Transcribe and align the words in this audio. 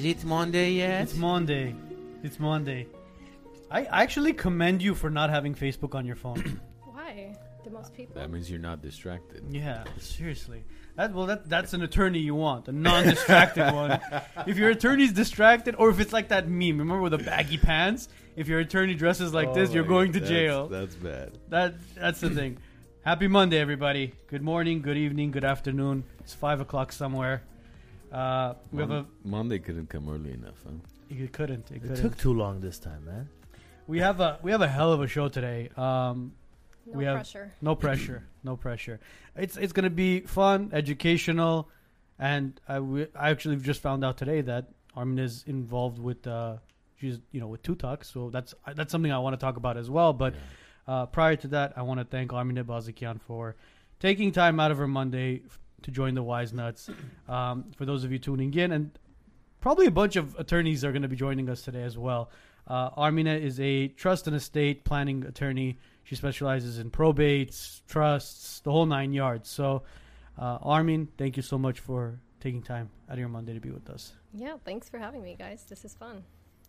Is 0.00 0.06
it 0.06 0.24
Monday 0.24 0.70
yet? 0.72 1.02
It's 1.02 1.14
Monday. 1.14 1.74
It's 2.22 2.40
Monday. 2.40 2.86
I 3.70 3.82
actually 3.84 4.32
commend 4.32 4.80
you 4.80 4.94
for 4.94 5.10
not 5.10 5.28
having 5.28 5.54
Facebook 5.54 5.94
on 5.94 6.06
your 6.06 6.16
phone. 6.16 6.58
Why? 6.84 7.36
The 7.64 7.70
most 7.70 7.92
people? 7.94 8.14
that 8.18 8.30
means 8.30 8.50
you're 8.50 8.58
not 8.58 8.80
distracted. 8.80 9.44
yeah, 9.50 9.84
seriously. 9.98 10.64
That 10.96 11.12
well, 11.12 11.26
that 11.26 11.50
that's 11.50 11.74
an 11.74 11.82
attorney 11.82 12.18
you 12.20 12.34
want, 12.34 12.66
a 12.68 12.72
non-distracted 12.72 13.74
one. 13.74 14.00
If 14.46 14.56
your 14.56 14.70
attorney's 14.70 15.12
distracted, 15.12 15.74
or 15.76 15.90
if 15.90 16.00
it's 16.00 16.14
like 16.14 16.28
that 16.28 16.48
meme, 16.48 16.78
remember 16.78 17.02
with 17.02 17.12
the 17.12 17.18
baggy 17.18 17.58
pants? 17.58 18.08
If 18.36 18.48
your 18.48 18.60
attorney 18.60 18.94
dresses 18.94 19.34
like 19.34 19.48
oh 19.48 19.54
this, 19.54 19.68
Oh 19.68 19.74
you're 19.74 19.84
going 19.84 20.12
God, 20.12 20.14
to 20.14 20.20
that's- 20.20 20.30
jail. 20.30 20.68
That's 20.68 20.94
bad. 20.94 21.36
That 21.50 21.74
that's 21.94 22.20
the 22.20 22.30
thing. 22.40 22.56
Happy 23.04 23.28
Monday, 23.28 23.58
everybody. 23.58 24.14
Good 24.28 24.42
morning, 24.42 24.80
good 24.80 24.96
evening, 24.96 25.30
good 25.30 25.44
afternoon. 25.44 26.04
It's 26.20 26.32
five 26.32 26.62
o'clock 26.62 26.90
somewhere. 26.92 27.42
Uh, 28.12 28.54
we 28.72 28.80
have 28.80 28.90
a. 28.90 29.06
Monday 29.24 29.58
couldn't 29.58 29.88
come 29.88 30.08
early 30.08 30.32
enough, 30.32 30.56
huh? 30.64 30.72
It 31.08 31.32
couldn't. 31.32 31.70
It 31.70 31.76
It 31.76 31.80
couldn't. 31.82 31.96
took 32.02 32.16
too 32.18 32.32
long 32.34 32.60
this 32.60 32.78
time, 32.78 33.04
man. 33.04 33.28
we 33.86 33.98
have 34.00 34.20
a 34.20 34.38
we 34.42 34.50
have 34.52 34.62
a 34.62 34.68
hell 34.68 34.92
of 34.92 35.00
a 35.02 35.06
show 35.06 35.28
today. 35.28 35.68
Um, 35.76 36.32
No 36.86 36.98
we 36.98 37.04
have- 37.04 37.16
pressure. 37.16 37.52
no 37.60 37.74
pressure, 37.74 38.22
no 38.44 38.56
pressure. 38.56 39.00
It's 39.36 39.56
it's 39.56 39.72
gonna 39.72 39.90
be 39.90 40.20
fun, 40.20 40.70
educational, 40.72 41.68
and 42.18 42.60
I, 42.68 42.74
w- 42.74 43.08
I 43.14 43.30
actually 43.30 43.56
just 43.56 43.80
found 43.82 44.04
out 44.04 44.16
today 44.16 44.40
that 44.42 44.68
Armin 44.94 45.18
is 45.18 45.44
involved 45.46 45.98
with 45.98 46.26
uh, 46.26 46.56
she's 46.96 47.18
you 47.32 47.40
know 47.40 47.48
with 47.48 47.62
Tutak, 47.62 48.04
so 48.04 48.30
that's 48.30 48.54
that's 48.74 48.90
something 48.92 49.12
I 49.12 49.18
want 49.18 49.34
to 49.34 49.44
talk 49.44 49.56
about 49.56 49.76
as 49.76 49.88
well. 49.90 50.12
But 50.12 50.34
uh, 50.88 51.06
prior 51.06 51.36
to 51.36 51.48
that, 51.48 51.74
I 51.76 51.82
want 51.82 52.00
to 52.00 52.04
thank 52.04 52.32
Armin 52.32 52.56
Bazikian 52.64 53.20
for 53.20 53.56
taking 54.00 54.32
time 54.32 54.58
out 54.60 54.70
of 54.70 54.78
her 54.78 54.88
Monday 54.88 55.42
f- 55.46 55.58
to 55.82 55.90
join 55.90 56.14
the 56.14 56.22
Wise 56.22 56.52
Nuts. 56.52 56.90
Um, 57.28 57.70
for 57.76 57.84
those 57.84 58.04
of 58.04 58.12
you 58.12 58.18
tuning 58.18 58.52
in, 58.54 58.72
and 58.72 58.98
probably 59.60 59.86
a 59.86 59.90
bunch 59.90 60.16
of 60.16 60.38
attorneys 60.38 60.84
are 60.84 60.92
going 60.92 61.02
to 61.02 61.08
be 61.08 61.16
joining 61.16 61.48
us 61.48 61.62
today 61.62 61.82
as 61.82 61.96
well. 61.98 62.30
Uh, 62.66 62.90
Armina 62.90 63.40
is 63.40 63.58
a 63.60 63.88
trust 63.88 64.26
and 64.26 64.36
estate 64.36 64.84
planning 64.84 65.24
attorney. 65.24 65.78
She 66.04 66.14
specializes 66.14 66.78
in 66.78 66.90
probates, 66.90 67.80
trusts, 67.88 68.60
the 68.60 68.70
whole 68.70 68.86
nine 68.86 69.12
yards. 69.12 69.48
So, 69.48 69.82
uh, 70.38 70.58
Armin, 70.62 71.08
thank 71.18 71.36
you 71.36 71.42
so 71.42 71.58
much 71.58 71.80
for 71.80 72.20
taking 72.40 72.62
time 72.62 72.90
out 73.08 73.14
of 73.14 73.18
your 73.18 73.28
Monday 73.28 73.54
to 73.54 73.60
be 73.60 73.70
with 73.70 73.90
us. 73.90 74.12
Yeah, 74.32 74.56
thanks 74.64 74.88
for 74.88 74.98
having 74.98 75.22
me, 75.22 75.36
guys. 75.38 75.64
This 75.68 75.84
is 75.84 75.94
fun. 75.94 76.22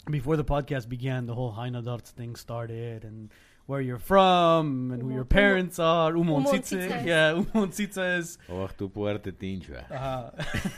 Before 0.10 0.36
the 0.36 0.44
podcast 0.44 0.90
began, 0.90 1.28
the 1.28 1.36
whole 1.36 1.54
Heinadarts 1.54 2.10
thing 2.10 2.36
started, 2.36 3.04
and 3.04 3.30
where 3.72 3.80
you're 3.80 3.98
from, 3.98 4.92
and 4.92 5.02
who 5.02 5.14
your 5.14 5.24
parents 5.24 5.80
are. 5.80 6.12
Umontsitsa. 6.12 6.76
Umontsitsa. 6.92 7.06
Yeah, 7.12 7.42
Umontsitsa 7.42 8.18
is. 8.20 8.38
Oh, 8.50 8.68
tu 8.78 8.90
puerte 8.90 9.32
tincha. 9.32 9.80
Uh, 9.90 10.32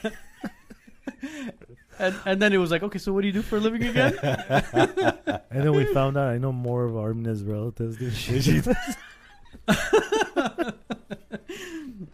and, 1.99 2.15
and 2.23 2.39
then 2.39 2.53
it 2.53 2.57
was 2.57 2.69
like, 2.69 2.83
okay, 2.83 2.99
so 2.99 3.11
what 3.11 3.21
do 3.21 3.27
you 3.27 3.33
do 3.33 3.41
for 3.41 3.57
a 3.57 3.59
living 3.59 3.83
again? 3.83 4.13
And 5.53 5.63
then 5.65 5.73
we 5.73 5.85
found 5.85 6.17
out 6.17 6.29
I 6.29 6.37
know 6.37 6.51
more 6.51 6.85
of 6.85 6.93
Armina's 6.93 7.43
relatives 7.43 7.97
than 7.97 8.11
she 8.11 8.61
does. 8.61 8.97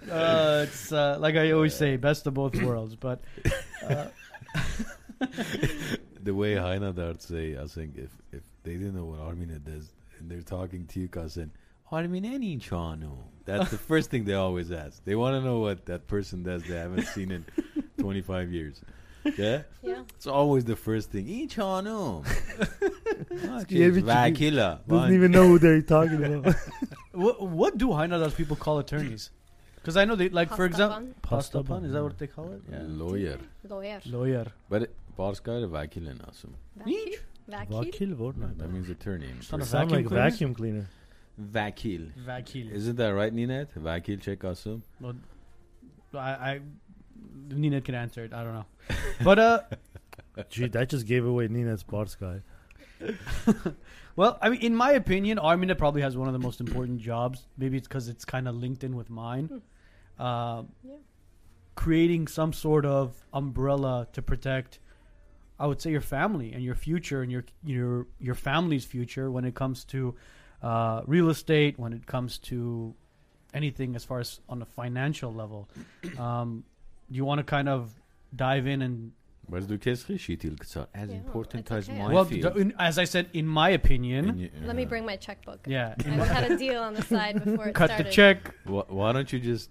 uh, 0.10 0.66
it's 0.68 0.92
uh, 0.92 1.18
like 1.20 1.36
I 1.36 1.52
always 1.52 1.76
say, 1.76 1.98
best 1.98 2.26
of 2.28 2.34
both 2.34 2.56
worlds. 2.62 2.96
But 2.96 3.22
uh, 3.84 4.08
The 6.24 6.34
way 6.34 6.56
Heinadart 6.56 7.22
say, 7.22 7.58
I 7.58 7.66
think 7.68 7.98
if 7.98 8.12
if 8.32 8.44
they 8.64 8.74
didn't 8.74 8.96
know 8.96 9.06
what 9.06 9.20
Armina 9.20 9.64
does, 9.64 9.88
and 10.20 10.30
they're 10.30 10.42
talking 10.42 10.86
to 10.88 11.00
you, 11.00 11.08
cousin, 11.08 11.52
Armina 11.92 12.38
ni 12.40 12.58
chano. 12.58 13.18
That's 13.46 13.72
the 13.72 13.78
first 13.78 14.12
thing 14.12 14.26
they 14.26 14.36
always 14.36 14.72
ask. 14.72 15.04
They 15.06 15.16
want 15.16 15.36
to 15.36 15.42
know 15.42 15.60
what 15.60 15.86
that 15.88 16.08
person 16.08 16.44
does 16.44 16.64
they 16.64 16.76
haven't 16.76 17.08
seen 17.08 17.32
in 17.32 17.46
25 18.00 18.52
years. 18.52 18.82
Yeah, 19.38 19.64
Yeah. 19.82 20.04
it's 20.16 20.28
always 20.28 20.66
the 20.66 20.76
first 20.76 21.10
thing. 21.12 21.26
"I 21.28 21.48
chano." 21.48 22.24
Yeah, 23.32 23.64
cheers, 23.66 24.02
but 24.04 24.06
you- 24.40 24.52
Vakila. 24.52 24.80
Doesn't 24.88 25.14
even 25.14 25.32
know 25.32 25.48
who 25.48 25.60
they're 25.60 25.82
talking 25.82 26.24
about. 26.24 26.56
what, 27.14 27.42
what 27.42 27.78
do 27.78 27.88
Heinadas 27.90 28.36
people 28.36 28.56
call 28.56 28.80
attorneys? 28.80 29.32
Because 29.76 29.98
I 29.98 30.06
know 30.06 30.16
they 30.16 30.30
like, 30.30 30.50
for 30.56 30.66
example, 30.66 31.00
Pastapan. 31.00 31.22
pasta 31.22 31.58
Pasta 31.58 31.64
pan. 31.64 31.86
Is 31.86 31.94
that 31.94 32.04
what 32.04 32.18
they 32.18 32.28
call 32.28 32.52
it? 32.54 32.62
Yeah. 32.72 32.80
Lawyer. 32.86 33.38
Lawyer. 33.68 34.02
Lawyer. 34.06 34.48
But 34.70 34.84
it, 34.84 34.96
Barska 35.18 35.52
är 35.54 35.68
Vakila. 35.68 36.14
Vakil. 36.78 37.20
Vakil. 37.50 37.92
Vakil 37.92 38.14
Vorna. 38.16 38.58
That 38.58 38.72
means 38.72 38.90
attorney. 38.90 39.28
in 39.30 39.42
Son 39.42 39.60
It 39.60 39.64
of 39.64 39.70
Persian. 39.72 39.90
sound 39.90 39.90
vacuum 39.90 40.02
like 40.02 40.08
cleaner? 40.08 40.30
vacuum 40.30 40.54
cleaner. 40.56 40.90
Vakil. 41.42 42.12
Vakil. 42.26 42.72
Isn't 42.72 42.96
that 42.98 43.10
right, 43.10 43.34
Ninette? 43.34 43.74
Vakil 43.76 44.22
check 44.22 44.44
also. 44.44 44.82
I, 46.14 46.18
I 46.20 46.60
Nina 47.50 47.82
can 47.82 47.96
answer 47.96 48.24
it. 48.26 48.34
I 48.34 48.44
don't 48.44 48.54
know. 48.54 48.66
But 49.24 49.40
uh, 49.40 49.60
Gee, 50.50 50.68
that 50.68 50.90
just 50.90 51.06
gave 51.06 51.26
away 51.26 51.48
Nina's 51.48 51.82
sports 51.82 52.16
guy. 52.16 52.42
well, 54.16 54.38
I 54.42 54.50
mean, 54.50 54.62
in 54.62 54.76
my 54.76 54.92
opinion, 54.92 55.38
Armina 55.38 55.78
probably 55.78 56.02
has 56.02 56.18
one 56.18 56.28
of 56.28 56.34
the 56.34 56.40
most 56.40 56.60
important 56.60 57.00
jobs. 57.12 57.48
Maybe 57.58 57.78
it's 57.78 57.88
because 57.88 58.08
it's 58.10 58.26
kind 58.26 58.48
of 58.48 58.56
linked 58.56 58.84
in 58.84 58.96
with 58.96 59.10
mine. 59.10 59.62
Uh, 60.18 60.64
Yeah. 60.84 60.96
Creating 61.76 62.28
some 62.28 62.52
sort 62.52 62.86
of 62.86 63.16
umbrella 63.34 64.06
to 64.12 64.22
protect, 64.22 64.80
I 65.60 65.66
would 65.68 65.82
say, 65.82 65.92
your 65.92 66.02
family 66.02 66.54
and 66.54 66.64
your 66.64 66.76
future 66.76 67.22
and 67.22 67.32
your 67.32 67.44
your 67.64 68.06
your 68.20 68.36
family's 68.36 68.86
future 68.86 69.30
when 69.32 69.46
it 69.46 69.54
comes 69.56 69.86
to 69.86 70.16
uh, 70.64 71.02
real 71.08 71.30
estate, 71.30 71.74
when 71.78 71.94
it 71.94 72.06
comes 72.06 72.38
to 72.40 72.94
anything 73.54 73.96
as 73.96 74.06
far 74.06 74.20
as 74.20 74.40
on 74.48 74.62
a 74.62 74.66
financial 74.66 75.34
level. 75.34 75.68
Um, 76.20 76.64
do 77.12 77.16
you 77.18 77.26
want 77.26 77.40
to 77.40 77.56
kind 77.56 77.68
of 77.70 77.90
dive 78.36 78.68
in 78.74 78.82
and 78.82 79.12
Vad 79.52 79.68
du 79.68 79.78
kanske 79.78 80.18
till 80.38 80.56
så 80.64 80.86
as 80.94 81.10
Yeah, 81.10 81.18
important 81.18 81.60
it's 81.66 81.72
as 81.78 81.90
okay. 81.90 81.98
my 81.98 82.14
well, 82.14 82.26
field. 82.26 82.54
d- 82.56 82.62
in- 82.62 82.74
as 82.80 82.98
I 83.00 83.06
said, 83.06 83.26
in 83.34 83.48
my 83.48 83.70
opinion, 83.74 84.30
And 84.30 84.40
you- 84.40 84.50
Let 84.68 84.76
me 84.76 84.84
uh, 84.86 84.90
bring 84.90 85.06
my 85.06 85.18
checkbook. 85.18 85.60
yeah, 85.68 85.96
I 86.06 86.26
had 86.26 86.52
a 86.52 86.58
deal 86.58 86.78
on 86.84 86.94
the 86.94 87.02
side 87.02 87.34
before 87.46 87.68
it 87.70 87.76
cut 87.76 87.90
started. 87.90 88.06
the 88.06 88.12
check. 88.12 88.54
Why, 88.66 88.84
why 88.90 89.12
don't 89.14 89.34
you 89.34 89.40
just, 89.40 89.70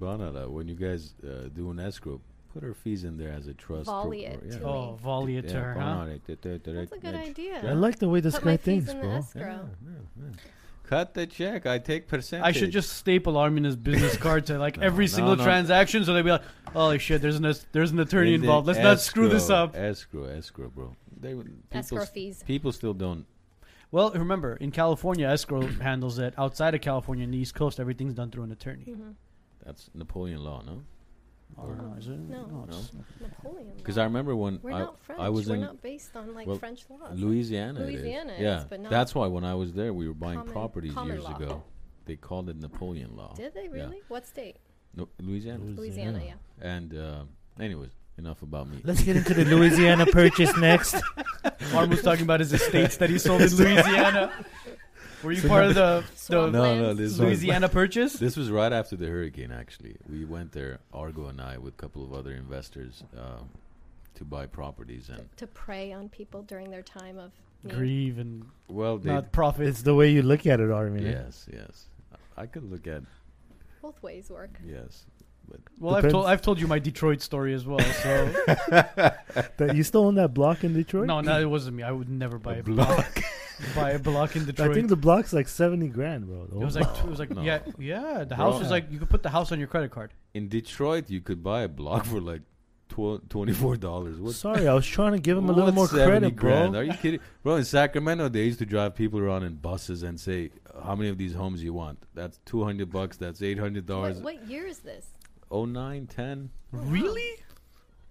Banala 0.00 0.48
when 0.48 0.68
you 0.68 0.76
guys 0.76 1.14
uh, 1.24 1.48
do 1.56 1.70
an 1.70 1.78
escrow, 1.80 2.20
put 2.52 2.62
her 2.62 2.74
fees 2.74 3.04
in 3.04 3.16
there 3.16 3.30
as 3.32 3.46
a 3.46 3.54
trust. 3.54 3.86
pro- 3.86 4.02
Volley 4.02 4.26
or- 4.26 4.30
it 4.30 4.42
yeah. 4.46 4.58
to 4.58 4.64
Oh, 4.64 4.98
volley 5.02 5.36
it 5.36 5.48
to 5.48 5.60
her, 5.60 5.74
huh? 5.74 6.06
That's 6.26 6.92
a 6.92 6.98
good 6.98 7.14
idea. 7.14 7.60
I 7.68 7.72
like 7.72 7.98
the 7.98 8.08
way 8.08 8.20
this 8.20 8.34
Put 8.34 8.44
my 8.44 8.50
guy 8.52 8.56
fees 8.58 8.84
thinks, 8.86 8.90
in 8.92 9.00
the 9.00 9.06
bro. 9.06 9.16
escrow. 9.16 9.68
Cut 10.84 11.14
the 11.14 11.26
check. 11.26 11.64
I 11.64 11.78
take 11.78 12.06
percentage. 12.06 12.44
I 12.44 12.52
should 12.52 12.70
just 12.70 12.92
staple 12.94 13.34
Armina's 13.38 13.76
business 13.76 14.16
card 14.16 14.46
to 14.46 14.58
like 14.58 14.76
No, 14.78 14.82
every 14.84 15.04
no, 15.06 15.10
single 15.12 15.36
no. 15.36 15.44
transaction, 15.44 16.04
so 16.04 16.12
they'd 16.12 16.22
be 16.22 16.30
like, 16.32 16.42
"Holy 16.74 16.98
shit, 16.98 17.22
there's 17.22 17.36
an 17.36 17.46
as- 17.46 17.64
there's 17.72 17.92
an 17.92 18.00
attorney 18.00 18.34
In 18.34 18.40
the 18.42 18.46
involved. 18.46 18.66
Let's 18.66 18.78
not 18.80 19.00
screw 19.00 19.28
this 19.28 19.44
escrow, 19.44 19.56
up." 19.56 19.76
Escrow, 19.76 20.24
escrow, 20.24 20.68
bro. 20.68 20.94
They 21.18 21.34
would- 21.34 21.46
people, 21.46 21.78
Escrow 21.78 22.02
s- 22.02 22.10
fees. 22.10 22.42
people 22.46 22.72
still 22.72 22.92
don't. 22.94 23.24
Well, 23.90 24.10
remember, 24.10 24.56
in 24.56 24.70
California, 24.70 25.26
escrow 25.28 25.62
handles 25.80 26.18
it. 26.18 26.34
Outside 26.36 26.74
of 26.74 26.80
California, 26.82 27.24
in 27.24 27.30
the 27.30 27.38
East 27.38 27.54
Coast, 27.54 27.80
everything's 27.80 28.14
done 28.14 28.30
through 28.30 28.42
an 28.44 28.52
attorney. 28.52 28.84
Mhm. 28.86 29.14
That's 29.64 29.88
Napoleon 29.94 30.42
law, 30.42 30.62
no? 30.66 30.82
I 31.58 31.62
don't 31.66 31.98
is 31.98 32.08
it? 32.08 32.18
No. 32.18 32.64
it's- 32.68 32.92
Napoleon. 33.20 33.72
Because. 33.76 33.98
I 33.98 34.04
remember 34.04 34.34
when 34.34 34.58
We're 34.62 34.72
I, 34.72 34.78
not 34.80 34.98
French. 35.00 35.20
I 35.20 35.28
was 35.28 35.48
We're 35.48 35.54
in 35.56 35.60
not 35.60 35.82
based 35.82 36.16
on 36.16 36.34
like 36.34 36.46
well, 36.46 36.56
French 36.58 36.84
laws. 36.90 37.18
Louisiana. 37.18 37.80
it 37.80 37.94
is. 37.94 38.00
Louisiana 38.02 38.32
is, 38.32 38.40
yeah, 38.40 38.64
but 38.68 38.80
not 38.80 38.90
that's 38.90 39.14
why 39.14 39.26
when 39.26 39.44
I 39.44 39.54
was 39.54 39.72
there, 39.72 39.92
we 39.92 40.08
were 40.08 40.14
buying 40.14 40.38
common- 40.38 40.52
properties 40.52 40.94
common 40.94 41.14
years 41.16 41.24
law. 41.24 41.36
ago. 41.36 41.62
They 42.06 42.16
called 42.16 42.48
it 42.48 42.56
Napoleon 42.56 43.16
law. 43.16 43.34
Did 43.36 43.54
they 43.54 43.64
Yeah. 43.64 43.84
really? 43.84 44.02
What 44.08 44.26
state? 44.26 44.56
No, 44.96 45.08
Louisiana. 45.20 45.64
Louisiana, 45.64 46.20
yeah. 46.24 46.34
And 46.60 46.94
uh, 46.96 47.24
anyways, 47.60 47.90
enough 48.18 48.42
about 48.42 48.68
me. 48.68 48.80
Let's 48.84 49.02
get 49.02 49.16
into 49.16 49.32
the 49.34 49.44
Louisiana 49.44 50.04
purchase 50.20 50.54
next. 50.56 50.96
Arm 51.74 51.90
was 51.90 52.02
talking 52.02 52.24
about 52.24 52.40
his 52.40 52.52
estates 52.52 52.96
that 52.98 53.08
he 53.08 53.18
sold 53.18 53.40
in 53.42 53.48
Louisiana. 53.56 54.32
Were 55.22 55.32
you 55.32 55.46
part 55.48 55.64
of 55.64 55.74
the, 55.74 56.04
the 56.28 56.34
No, 56.34 56.50
no, 56.50 56.60
lands. 56.62 56.98
this 56.98 57.10
was 57.12 57.20
Louisiana 57.20 57.68
purchase? 57.68 58.14
this 58.14 58.36
was 58.36 58.50
right 58.50 58.72
after 58.72 58.96
the 58.96 59.06
hurricane. 59.06 59.52
Actually, 59.52 59.96
we 60.10 60.24
went 60.24 60.52
there, 60.52 60.80
Argo 60.92 61.26
and 61.28 61.40
I, 61.40 61.58
with 61.58 61.74
a 61.74 61.76
couple 61.76 62.04
of 62.04 62.12
other 62.12 62.32
investors, 62.32 63.04
uh, 63.16 63.38
to 64.14 64.24
buy 64.24 64.46
properties. 64.46 65.08
And 65.08 65.28
to 65.36 65.46
prey 65.46 65.92
on 65.92 66.08
people 66.08 66.42
during 66.42 66.70
their 66.70 66.82
time 66.82 67.18
of 67.18 67.30
need. 67.64 67.74
Grieve 67.74 68.18
and 68.18 68.44
well, 68.68 68.98
not 68.98 69.30
profit. 69.32 69.68
It's 69.68 69.82
the 69.82 69.94
way 69.94 70.10
you 70.10 70.22
look 70.22 70.46
at 70.46 70.60
it, 70.60 70.70
Armin. 70.70 71.06
eh? 71.06 71.10
yes, 71.10 71.46
yes. 71.52 71.86
I 72.36 72.46
could 72.46 72.70
look 72.70 72.86
at 72.86 73.02
Both 73.82 74.02
ways 74.02 74.30
work. 74.30 74.58
yes, 74.66 75.04
but 75.48 75.60
Well, 75.78 75.94
I've 75.94 76.10
told 76.10 76.26
I've 76.26 76.42
told 76.42 76.58
you 76.60 76.66
my 76.66 76.78
Detroit 76.78 77.20
story 77.20 77.52
as 77.54 77.64
well. 77.66 77.78
So 77.80 78.26
That 79.58 79.72
you 79.74 79.82
still 79.82 80.04
own 80.06 80.14
that 80.16 80.32
block 80.34 80.64
in 80.64 80.72
Detroit? 80.72 81.06
no, 81.06 81.20
no, 81.20 81.40
it 81.40 81.44
wasn't 81.48 81.76
me. 81.76 81.82
I 81.82 81.90
would 81.92 82.08
never 82.08 82.38
buy 82.38 82.56
A 82.56 82.60
a, 82.60 82.62
block. 82.62 83.22
buy 83.74 83.90
a 83.90 83.98
block 83.98 84.36
in 84.36 84.44
Detroit. 84.44 84.70
I 84.70 84.74
think 84.74 84.88
the 84.88 84.96
block's 84.96 85.32
like 85.32 85.48
70 85.48 85.88
grand, 85.88 86.26
bro. 86.26 86.46
The 86.46 86.56
it 86.60 86.64
was 86.64 86.76
like 86.76 86.98
it 86.98 87.08
was 87.08 87.18
like 87.18 87.30
No. 87.30 87.42
yeah 87.42 87.60
yeah. 87.78 88.18
The 88.24 88.34
Bro. 88.34 88.36
house 88.36 88.60
was 88.60 88.70
like 88.70 88.90
you 88.90 88.98
could 88.98 89.10
put 89.10 89.22
the 89.22 89.30
house 89.30 89.52
on 89.52 89.58
your 89.58 89.68
credit 89.68 89.90
card. 89.90 90.12
in 90.34 90.48
Detroit, 90.48 91.10
you 91.10 91.20
could 91.20 91.42
buy 91.42 91.62
a 91.62 91.68
block 91.68 92.04
for 92.06 92.20
like 92.20 92.42
tw- 92.88 93.22
twenty 93.28 93.52
four 93.52 93.76
dollars. 93.76 94.18
What? 94.18 94.34
Sorry, 94.34 94.66
I 94.68 94.74
was 94.74 94.86
trying 94.86 95.12
to 95.12 95.18
give 95.18 95.36
him 95.38 95.48
a 95.48 95.52
little 95.52 95.72
what's 95.72 95.92
more 95.92 96.00
70 96.00 96.06
credit, 96.10 96.36
grand? 96.36 96.72
bro. 96.72 96.80
Are 96.80 96.84
you 96.84 96.92
kidding, 96.94 97.20
bro? 97.42 97.56
In 97.56 97.64
Sacramento, 97.64 98.28
they 98.28 98.44
used 98.44 98.58
to 98.60 98.66
drive 98.66 98.94
people 98.94 99.18
around 99.20 99.42
in 99.44 99.54
buses 99.54 100.02
and 100.02 100.18
say, 100.20 100.50
"How 100.84 100.94
many 100.94 101.08
of 101.10 101.18
these 101.18 101.34
homes 101.34 101.62
you 101.62 101.72
want?" 101.72 101.98
That's 102.14 102.38
two 102.44 102.62
hundred 102.64 102.90
bucks. 102.92 103.16
That's 103.16 103.42
eight 103.42 103.58
hundred 103.58 103.88
What, 103.88 103.94
dollars. 103.94 104.18
what 104.20 104.46
year 104.48 104.66
is 104.66 104.78
this? 104.80 105.06
Oh 105.50 105.64
nine, 105.64 106.06
ten. 106.06 106.50
Really? 106.72 107.30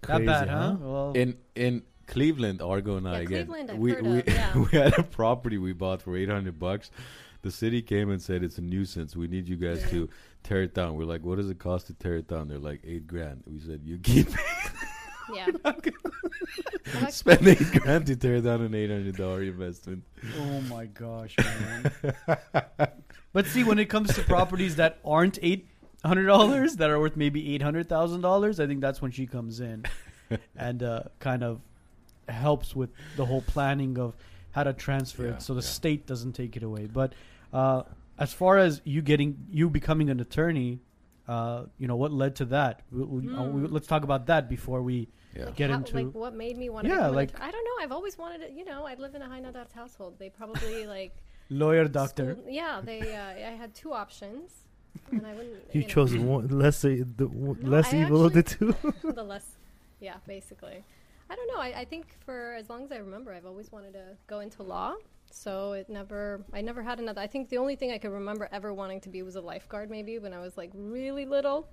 Crazy, 0.02 0.26
bad, 0.26 0.48
huh? 0.48 0.58
huh? 0.72 0.76
Well, 0.80 1.12
in 1.14 1.36
in 1.54 1.82
Cleveland, 2.12 2.60
Argo 2.62 2.96
and 2.98 3.08
I 3.08 3.12
Yeah, 3.12 3.18
again. 3.20 3.46
Cleveland 3.46 3.70
I've 3.72 3.78
we 3.78 3.90
heard 3.92 4.06
we, 4.06 4.18
of, 4.20 4.28
yeah. 4.28 4.56
we 4.72 4.78
had 4.78 4.98
a 4.98 5.02
property 5.02 5.58
we 5.58 5.72
bought 5.72 6.02
for 6.02 6.16
eight 6.16 6.28
hundred 6.28 6.58
bucks. 6.58 6.90
The 7.42 7.50
city 7.50 7.82
came 7.82 8.10
and 8.10 8.20
said 8.22 8.44
it's 8.44 8.58
a 8.58 8.60
nuisance. 8.62 9.16
We 9.16 9.26
need 9.28 9.48
you 9.48 9.56
guys 9.56 9.80
Yeah. 9.82 9.88
to 9.90 10.08
tear 10.44 10.62
it 10.62 10.74
down. 10.74 10.94
We're 10.96 11.06
like, 11.06 11.24
what 11.24 11.38
does 11.38 11.50
it 11.50 11.58
cost 11.58 11.86
to 11.88 11.94
tear 11.94 12.16
it 12.16 12.28
down? 12.28 12.48
They're 12.48 12.58
like 12.58 12.80
eight 12.84 13.06
grand. 13.06 13.42
We 13.46 13.58
said 13.58 13.80
you 13.84 13.98
keep 13.98 14.28
it. 14.28 14.34
Yeah. 15.32 15.46
Spend 17.10 17.46
eight 17.48 17.70
grand 17.72 18.06
to 18.06 18.16
tear 18.16 18.40
down 18.40 18.60
an 18.62 18.74
eight 18.74 18.90
hundred 18.90 19.16
dollar 19.16 19.42
investment. 19.42 20.02
oh 20.38 20.60
my 20.62 20.86
gosh, 20.86 21.36
man. 21.60 21.90
but 23.32 23.46
see, 23.46 23.64
when 23.64 23.78
it 23.78 23.86
comes 23.86 24.12
to 24.14 24.22
properties 24.22 24.76
that 24.76 24.98
aren't 25.04 25.38
eight 25.40 25.68
hundred 26.04 26.26
dollars, 26.26 26.76
that 26.76 26.90
are 26.90 26.98
worth 27.00 27.16
maybe 27.16 27.54
eight 27.54 27.62
hundred 27.62 27.88
thousand 27.88 28.20
dollars, 28.20 28.60
I 28.60 28.66
think 28.66 28.80
that's 28.80 29.00
when 29.00 29.10
she 29.10 29.26
comes 29.26 29.60
in 29.60 29.84
and 30.56 30.82
uh, 30.82 31.04
kind 31.18 31.42
of 31.44 31.60
helps 32.28 32.74
with 32.76 32.90
the 33.16 33.24
whole 33.26 33.42
planning 33.42 33.98
of 33.98 34.14
how 34.52 34.62
to 34.64 34.72
transfer 34.72 35.24
Yeah, 35.26 35.34
it, 35.34 35.42
so 35.42 35.54
the 35.54 35.60
yeah. 35.60 35.66
state 35.68 36.06
doesn't 36.06 36.32
take 36.32 36.56
it 36.56 36.62
away. 36.62 36.86
But 36.86 37.14
uh, 37.52 37.82
as 38.18 38.32
far 38.32 38.58
as 38.58 38.80
you 38.84 39.02
getting 39.02 39.46
you 39.50 39.70
becoming 39.70 40.10
an 40.10 40.20
attorney, 40.20 40.80
uh, 41.28 41.64
you 41.78 41.86
know 41.88 41.96
what 41.96 42.12
led 42.12 42.36
to 42.36 42.44
that? 42.46 42.82
We, 42.90 43.02
we, 43.04 43.34
uh, 43.34 43.42
we- 43.44 43.66
Hmm. 43.66 43.72
let's 43.74 43.86
talk 43.86 44.04
about 44.04 44.26
that 44.26 44.48
before 44.48 44.82
we. 44.82 45.08
Yeah. 45.34 45.48
Get 45.56 45.70
how- 45.70 45.76
into- 45.78 45.94
like 45.96 46.14
what 46.14 46.34
made 46.34 46.58
me 46.58 46.68
want 46.68 46.84
to 46.86 46.90
Yeah, 46.90 46.98
become 46.98 47.14
like- 47.14 47.40
I 47.40 47.50
don't 47.50 47.64
know. 47.64 47.76
I've 47.84 47.92
always 47.92 48.18
wanted 48.18 48.46
to. 48.46 48.52
You 48.52 48.64
know, 48.66 48.84
I 48.86 48.94
live 48.96 49.14
in 49.14 49.22
a 49.22 49.28
high 49.28 49.40
net 49.40 49.54
worth 49.54 49.72
household. 49.72 50.16
They 50.18 50.28
probably 50.28 50.86
like 50.98 51.14
Lawyer, 51.48 51.88
doctor. 51.88 52.32
schooled- 52.34 52.52
yeah, 52.52 52.80
they. 52.84 53.00
Uh, 53.16 53.48
I 53.52 53.56
had 53.56 53.74
two 53.74 53.92
options, 53.94 54.50
and 55.10 55.26
I 55.26 55.32
wouldn't. 55.32 55.54
You 55.72 55.80
know, 55.82 55.86
chose 55.88 56.14
one 56.16 56.48
less 56.48 56.82
the 56.82 57.02
w- 57.16 57.56
No, 57.60 57.68
less 57.70 57.94
I 57.94 58.02
evil 58.02 58.26
of 58.26 58.34
the 58.34 58.42
two. 58.42 58.74
the 59.02 59.22
less. 59.22 59.46
Yeah, 60.00 60.16
basically. 60.26 60.84
I 61.32 61.34
don't 61.34 61.48
know. 61.48 61.60
I, 61.60 61.80
I 61.80 61.84
think 61.86 62.08
for 62.26 62.52
as 62.58 62.68
long 62.68 62.84
as 62.84 62.92
I 62.92 62.96
remember, 62.98 63.32
I've 63.32 63.46
always 63.46 63.72
wanted 63.72 63.94
to 63.94 64.04
go 64.26 64.40
into 64.40 64.62
law. 64.62 64.94
So 65.30 65.72
it 65.72 65.88
never. 65.88 66.42
I 66.52 66.60
never 66.60 66.82
had 66.82 66.98
another. 67.00 67.22
I 67.22 67.26
think 67.26 67.48
the 67.48 67.56
only 67.56 67.74
thing 67.74 67.90
I 67.90 67.96
could 67.96 68.10
remember 68.12 68.50
ever 68.52 68.74
wanting 68.74 69.00
to 69.00 69.08
be 69.08 69.22
was 69.22 69.34
a 69.36 69.40
lifeguard, 69.40 69.90
maybe 69.90 70.18
when 70.18 70.34
I 70.34 70.40
was 70.40 70.58
like 70.58 70.70
really 70.74 71.24
little. 71.24 71.66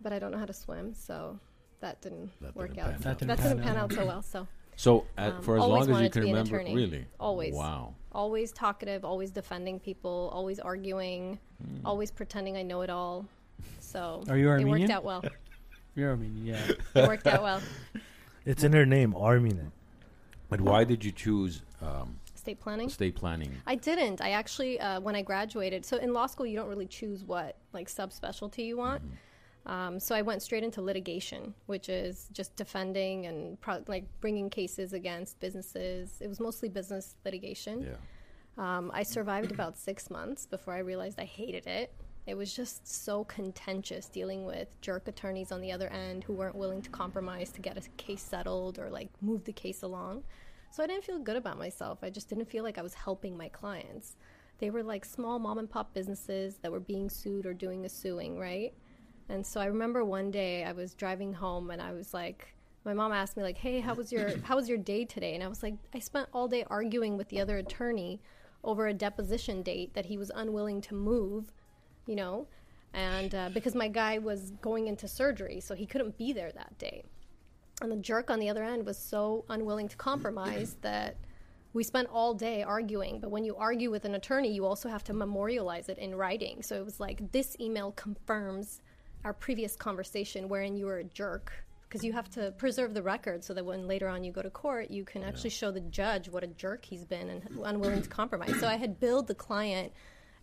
But 0.00 0.12
I 0.12 0.18
don't 0.18 0.32
know 0.32 0.38
how 0.38 0.44
to 0.46 0.52
swim, 0.52 0.92
so 0.92 1.38
that 1.80 2.00
didn't 2.00 2.30
That 2.40 2.56
work 2.56 2.70
didn't 2.74 2.80
out. 2.82 2.86
pan 2.86 2.94
out. 2.94 3.02
That 3.02 3.26
That 3.28 3.36
didn't 3.36 3.48
didn't 3.58 3.62
pan 3.62 3.74
pan 3.74 3.82
out 3.84 3.92
so 3.92 4.04
well. 4.06 4.22
So 4.22 4.48
So 4.74 5.06
at, 5.16 5.34
Um, 5.34 5.42
for 5.42 5.56
as 5.56 5.64
long 5.64 5.88
as 5.90 6.00
you 6.02 6.10
can 6.10 6.22
remember, 6.22 6.56
attorney. 6.58 6.74
really, 6.74 7.06
always. 7.20 7.54
wow. 7.54 7.94
always 8.10 8.50
talkative, 8.50 9.04
always 9.04 9.30
defending 9.30 9.78
people, 9.78 10.30
always 10.32 10.58
arguing, 10.58 11.38
Hmm. 11.62 11.86
always 11.86 12.10
pretending 12.10 12.56
I 12.56 12.62
know 12.64 12.80
it 12.80 12.90
all. 12.90 13.24
So 13.78 14.24
Are 14.28 14.36
you 14.36 14.48
Armenian? 14.48 14.76
it 14.76 14.80
worked 14.80 14.90
out 14.92 15.04
well. 15.04 15.22
You're 15.94 16.10
Armenian, 16.10 16.44
yeah. 16.46 16.72
It 17.02 17.06
worked 17.08 17.26
out 17.28 17.42
well. 17.44 17.60
It's 18.48 18.64
in 18.64 18.72
her 18.72 18.86
name, 18.86 19.12
Armina. 19.12 19.70
But 20.48 20.62
why 20.62 20.84
did 20.84 21.04
you 21.04 21.12
choose 21.12 21.60
um, 21.82 22.18
Estate 22.34 22.60
planning. 22.60 22.88
State 22.88 23.14
planning? 23.14 23.52
I 23.66 23.74
didn't. 23.74 24.22
I 24.22 24.30
actually, 24.30 24.80
uh, 24.80 25.00
when 25.00 25.14
I 25.14 25.20
graduated, 25.20 25.84
so 25.84 25.98
in 25.98 26.14
law 26.14 26.24
school, 26.26 26.46
you 26.46 26.56
don't 26.56 26.70
really 26.70 26.86
choose 26.86 27.24
what 27.24 27.58
like 27.74 27.88
subspecialty 27.88 28.64
you 28.64 28.78
want. 28.78 29.02
Um, 29.66 30.00
so 30.00 30.14
I 30.14 30.22
went 30.22 30.40
straight 30.40 30.64
into 30.64 30.80
litigation, 30.80 31.52
which 31.66 31.90
is 31.90 32.30
just 32.32 32.56
defending 32.56 33.26
and 33.26 33.60
pro- 33.60 33.84
like 33.86 34.06
bringing 34.22 34.48
cases 34.48 34.94
against 34.94 35.38
businesses. 35.40 36.16
It 36.18 36.28
was 36.28 36.40
mostly 36.40 36.70
business 36.70 37.16
litigation. 37.26 37.82
Yeah. 37.82 37.96
Um, 38.56 38.90
I 38.94 39.02
survived 39.02 39.52
about 39.52 39.76
six 39.76 40.08
months 40.08 40.46
before 40.46 40.72
I 40.72 40.78
realized 40.78 41.20
I 41.20 41.26
hated 41.26 41.66
it. 41.66 41.92
It 42.28 42.36
was 42.36 42.54
just 42.54 42.86
so 42.86 43.24
contentious 43.24 44.06
dealing 44.06 44.44
with 44.44 44.68
jerk 44.82 45.08
attorneys 45.08 45.50
on 45.50 45.62
the 45.62 45.72
other 45.72 45.88
end 45.88 46.24
who 46.24 46.34
weren't 46.34 46.54
willing 46.54 46.82
to 46.82 46.90
compromise 46.90 47.50
to 47.52 47.62
get 47.62 47.78
a 47.78 47.88
case 47.96 48.20
settled 48.20 48.78
or 48.78 48.90
like 48.90 49.08
move 49.22 49.44
the 49.44 49.52
case 49.52 49.82
along. 49.82 50.24
So 50.70 50.82
I 50.82 50.86
didn't 50.86 51.04
feel 51.04 51.18
good 51.20 51.36
about 51.36 51.58
myself. 51.58 52.00
I 52.02 52.10
just 52.10 52.28
didn't 52.28 52.50
feel 52.50 52.64
like 52.64 52.76
I 52.76 52.82
was 52.82 52.92
helping 52.92 53.34
my 53.34 53.48
clients. 53.48 54.16
They 54.58 54.68
were 54.68 54.82
like 54.82 55.06
small 55.06 55.38
mom 55.38 55.56
and 55.56 55.70
pop 55.70 55.94
businesses 55.94 56.58
that 56.58 56.70
were 56.70 56.80
being 56.80 57.08
sued 57.08 57.46
or 57.46 57.54
doing 57.54 57.86
a 57.86 57.88
suing, 57.88 58.38
right? 58.38 58.74
And 59.30 59.46
so 59.46 59.58
I 59.58 59.64
remember 59.64 60.04
one 60.04 60.30
day 60.30 60.64
I 60.64 60.72
was 60.72 60.92
driving 60.92 61.32
home 61.32 61.70
and 61.70 61.80
I 61.80 61.92
was 61.92 62.12
like, 62.12 62.54
my 62.84 62.92
mom 62.92 63.10
asked 63.10 63.38
me 63.38 63.42
like, 63.42 63.56
"Hey, 63.56 63.80
how 63.80 63.94
was 63.94 64.12
your 64.12 64.36
how 64.42 64.56
was 64.56 64.68
your 64.68 64.78
day 64.78 65.06
today?" 65.06 65.34
And 65.34 65.42
I 65.42 65.48
was 65.48 65.62
like, 65.62 65.74
"I 65.94 65.98
spent 65.98 66.28
all 66.34 66.46
day 66.46 66.64
arguing 66.68 67.16
with 67.16 67.28
the 67.30 67.40
other 67.40 67.56
attorney 67.56 68.20
over 68.62 68.86
a 68.86 68.94
deposition 68.94 69.62
date 69.62 69.94
that 69.94 70.06
he 70.06 70.18
was 70.18 70.30
unwilling 70.34 70.80
to 70.82 70.94
move, 70.94 71.52
you 72.08 72.16
know, 72.16 72.48
and 72.94 73.34
uh, 73.34 73.50
because 73.52 73.74
my 73.74 73.86
guy 73.86 74.18
was 74.18 74.52
going 74.62 74.88
into 74.88 75.06
surgery, 75.06 75.60
so 75.60 75.74
he 75.74 75.86
couldn't 75.86 76.18
be 76.18 76.32
there 76.32 76.50
that 76.52 76.76
day." 76.78 77.04
And 77.80 77.92
the 77.92 77.96
jerk 77.96 78.30
on 78.30 78.40
the 78.40 78.48
other 78.48 78.64
end 78.64 78.84
was 78.84 78.98
so 78.98 79.44
unwilling 79.48 79.88
to 79.88 79.96
compromise 79.96 80.76
that 80.82 81.16
we 81.72 81.84
spent 81.84 82.08
all 82.10 82.34
day 82.34 82.62
arguing. 82.62 83.20
But 83.20 83.30
when 83.30 83.44
you 83.44 83.54
argue 83.56 83.90
with 83.90 84.04
an 84.04 84.14
attorney, 84.14 84.52
you 84.52 84.64
also 84.64 84.88
have 84.88 85.04
to 85.04 85.12
memorialize 85.12 85.88
it 85.88 85.98
in 85.98 86.14
writing. 86.14 86.62
So 86.62 86.76
it 86.76 86.84
was 86.84 86.98
like, 86.98 87.30
this 87.30 87.56
email 87.60 87.92
confirms 87.92 88.80
our 89.24 89.32
previous 89.32 89.76
conversation 89.76 90.48
wherein 90.48 90.76
you 90.76 90.86
were 90.86 90.98
a 90.98 91.04
jerk. 91.04 91.52
Because 91.88 92.04
you 92.04 92.12
have 92.12 92.28
to 92.30 92.50
preserve 92.58 92.92
the 92.92 93.02
record 93.02 93.42
so 93.42 93.54
that 93.54 93.64
when 93.64 93.88
later 93.88 94.08
on 94.08 94.22
you 94.22 94.30
go 94.30 94.42
to 94.42 94.50
court, 94.50 94.90
you 94.90 95.04
can 95.04 95.24
actually 95.24 95.48
show 95.50 95.70
the 95.70 95.80
judge 95.80 96.28
what 96.28 96.44
a 96.44 96.46
jerk 96.48 96.84
he's 96.84 97.04
been 97.04 97.30
and 97.30 97.42
unwilling 97.64 98.02
to 98.02 98.08
compromise. 98.10 98.60
So 98.60 98.66
I 98.68 98.76
had 98.76 99.00
billed 99.00 99.26
the 99.26 99.34
client 99.34 99.92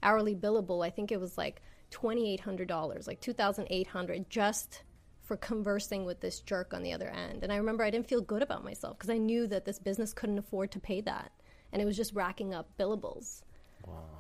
hourly 0.06 0.36
billable. 0.36 0.86
I 0.86 0.90
think 0.90 1.12
it 1.12 1.20
was 1.20 1.38
like 1.38 1.62
twenty 1.90 2.32
eight 2.32 2.40
hundred 2.40 2.68
dollars, 2.68 3.08
like 3.08 3.20
two 3.20 3.34
thousand 3.34 3.68
eight 3.70 3.88
hundred, 3.88 4.30
just 4.30 4.84
for 5.24 5.36
conversing 5.36 6.06
with 6.06 6.20
this 6.22 6.40
jerk 6.40 6.74
on 6.74 6.84
the 6.84 6.94
other 6.94 7.10
end. 7.10 7.44
And 7.44 7.52
I 7.52 7.58
remember 7.58 7.84
I 7.84 7.90
didn't 7.90 8.08
feel 8.08 8.22
good 8.22 8.44
about 8.44 8.64
myself 8.64 8.98
because 8.98 9.10
I 9.10 9.18
knew 9.18 9.48
that 9.48 9.66
this 9.66 9.80
business 9.80 10.14
couldn't 10.14 10.38
afford 10.38 10.72
to 10.72 10.80
pay 10.80 11.02
that, 11.02 11.32
and 11.72 11.82
it 11.82 11.86
was 11.86 11.98
just 11.98 12.14
racking 12.14 12.54
up 12.54 12.70
billables. 12.78 13.42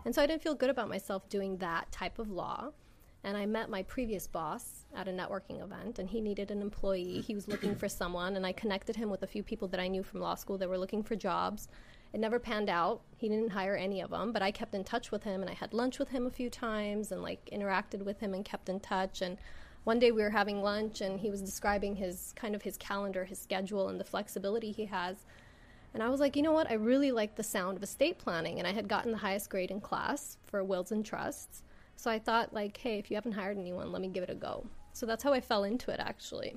And 0.05 0.13
so 0.13 0.21
I 0.21 0.27
didn't 0.27 0.43
feel 0.43 0.53
good 0.53 0.69
about 0.69 0.89
myself 0.89 1.27
doing 1.29 1.57
that 1.57 1.91
type 1.91 2.19
of 2.19 2.29
law. 2.29 2.71
And 3.23 3.35
I 3.35 3.47
met 3.47 3.71
my 3.71 3.81
previous 3.81 4.27
boss 4.27 4.85
at 4.95 5.07
a 5.07 5.11
networking 5.11 5.63
event, 5.63 5.97
and 5.97 6.07
he 6.07 6.21
needed 6.21 6.51
an 6.51 6.61
employee. 6.61 7.21
He 7.21 7.33
was 7.33 7.47
looking 7.47 7.75
for 7.75 7.89
someone, 7.89 8.35
and 8.35 8.45
I 8.45 8.51
connected 8.51 8.95
him 8.95 9.09
with 9.09 9.23
a 9.23 9.27
few 9.27 9.41
people 9.41 9.67
that 9.69 9.79
I 9.79 9.87
knew 9.87 10.03
from 10.03 10.19
law 10.19 10.35
school 10.35 10.59
that 10.59 10.69
were 10.69 10.77
looking 10.77 11.01
for 11.01 11.15
jobs. 11.15 11.67
It 12.15 12.21
never 12.21 12.39
panned 12.39 12.69
out. 12.69 13.01
He 13.17 13.27
didn't 13.27 13.49
hire 13.49 13.75
any 13.75 13.99
of 13.99 14.11
them, 14.11 14.31
but 14.31 14.41
I 14.41 14.49
kept 14.49 14.73
in 14.73 14.85
touch 14.85 15.11
with 15.11 15.23
him, 15.23 15.41
and 15.41 15.49
I 15.49 15.53
had 15.53 15.73
lunch 15.73 15.99
with 15.99 16.07
him 16.07 16.25
a 16.25 16.29
few 16.29 16.49
times, 16.49 17.11
and 17.11 17.21
like 17.21 17.49
interacted 17.51 18.05
with 18.05 18.21
him 18.21 18.33
and 18.33 18.45
kept 18.45 18.69
in 18.69 18.79
touch. 18.79 19.21
And 19.21 19.37
one 19.83 19.99
day 19.99 20.11
we 20.11 20.21
were 20.21 20.29
having 20.29 20.63
lunch, 20.63 21.01
and 21.01 21.19
he 21.19 21.29
was 21.29 21.41
describing 21.41 21.97
his 21.97 22.33
kind 22.37 22.55
of 22.55 22.61
his 22.61 22.77
calendar, 22.77 23.25
his 23.25 23.37
schedule, 23.37 23.89
and 23.89 23.99
the 23.99 24.05
flexibility 24.05 24.71
he 24.71 24.85
has. 24.85 25.25
And 25.93 26.01
I 26.01 26.07
was 26.07 26.21
like, 26.21 26.37
you 26.37 26.41
know 26.41 26.53
what? 26.53 26.71
I 26.71 26.75
really 26.75 27.11
like 27.11 27.35
the 27.35 27.43
sound 27.43 27.75
of 27.75 27.83
estate 27.83 28.17
planning. 28.17 28.59
And 28.59 28.67
I 28.67 28.71
had 28.71 28.87
gotten 28.87 29.11
the 29.11 29.17
highest 29.17 29.49
grade 29.49 29.69
in 29.69 29.81
class 29.81 30.37
for 30.45 30.63
wills 30.63 30.93
and 30.93 31.05
trusts. 31.05 31.63
So 31.97 32.09
I 32.09 32.19
thought, 32.19 32.53
like, 32.53 32.77
hey, 32.77 32.97
if 32.97 33.11
you 33.11 33.15
haven't 33.15 33.33
hired 33.33 33.57
anyone, 33.57 33.91
let 33.91 34.01
me 34.01 34.07
give 34.07 34.23
it 34.23 34.29
a 34.29 34.35
go. 34.35 34.65
So 34.93 35.05
that's 35.05 35.21
how 35.21 35.33
I 35.33 35.41
fell 35.41 35.65
into 35.65 35.91
it, 35.91 35.99
actually. 35.99 36.55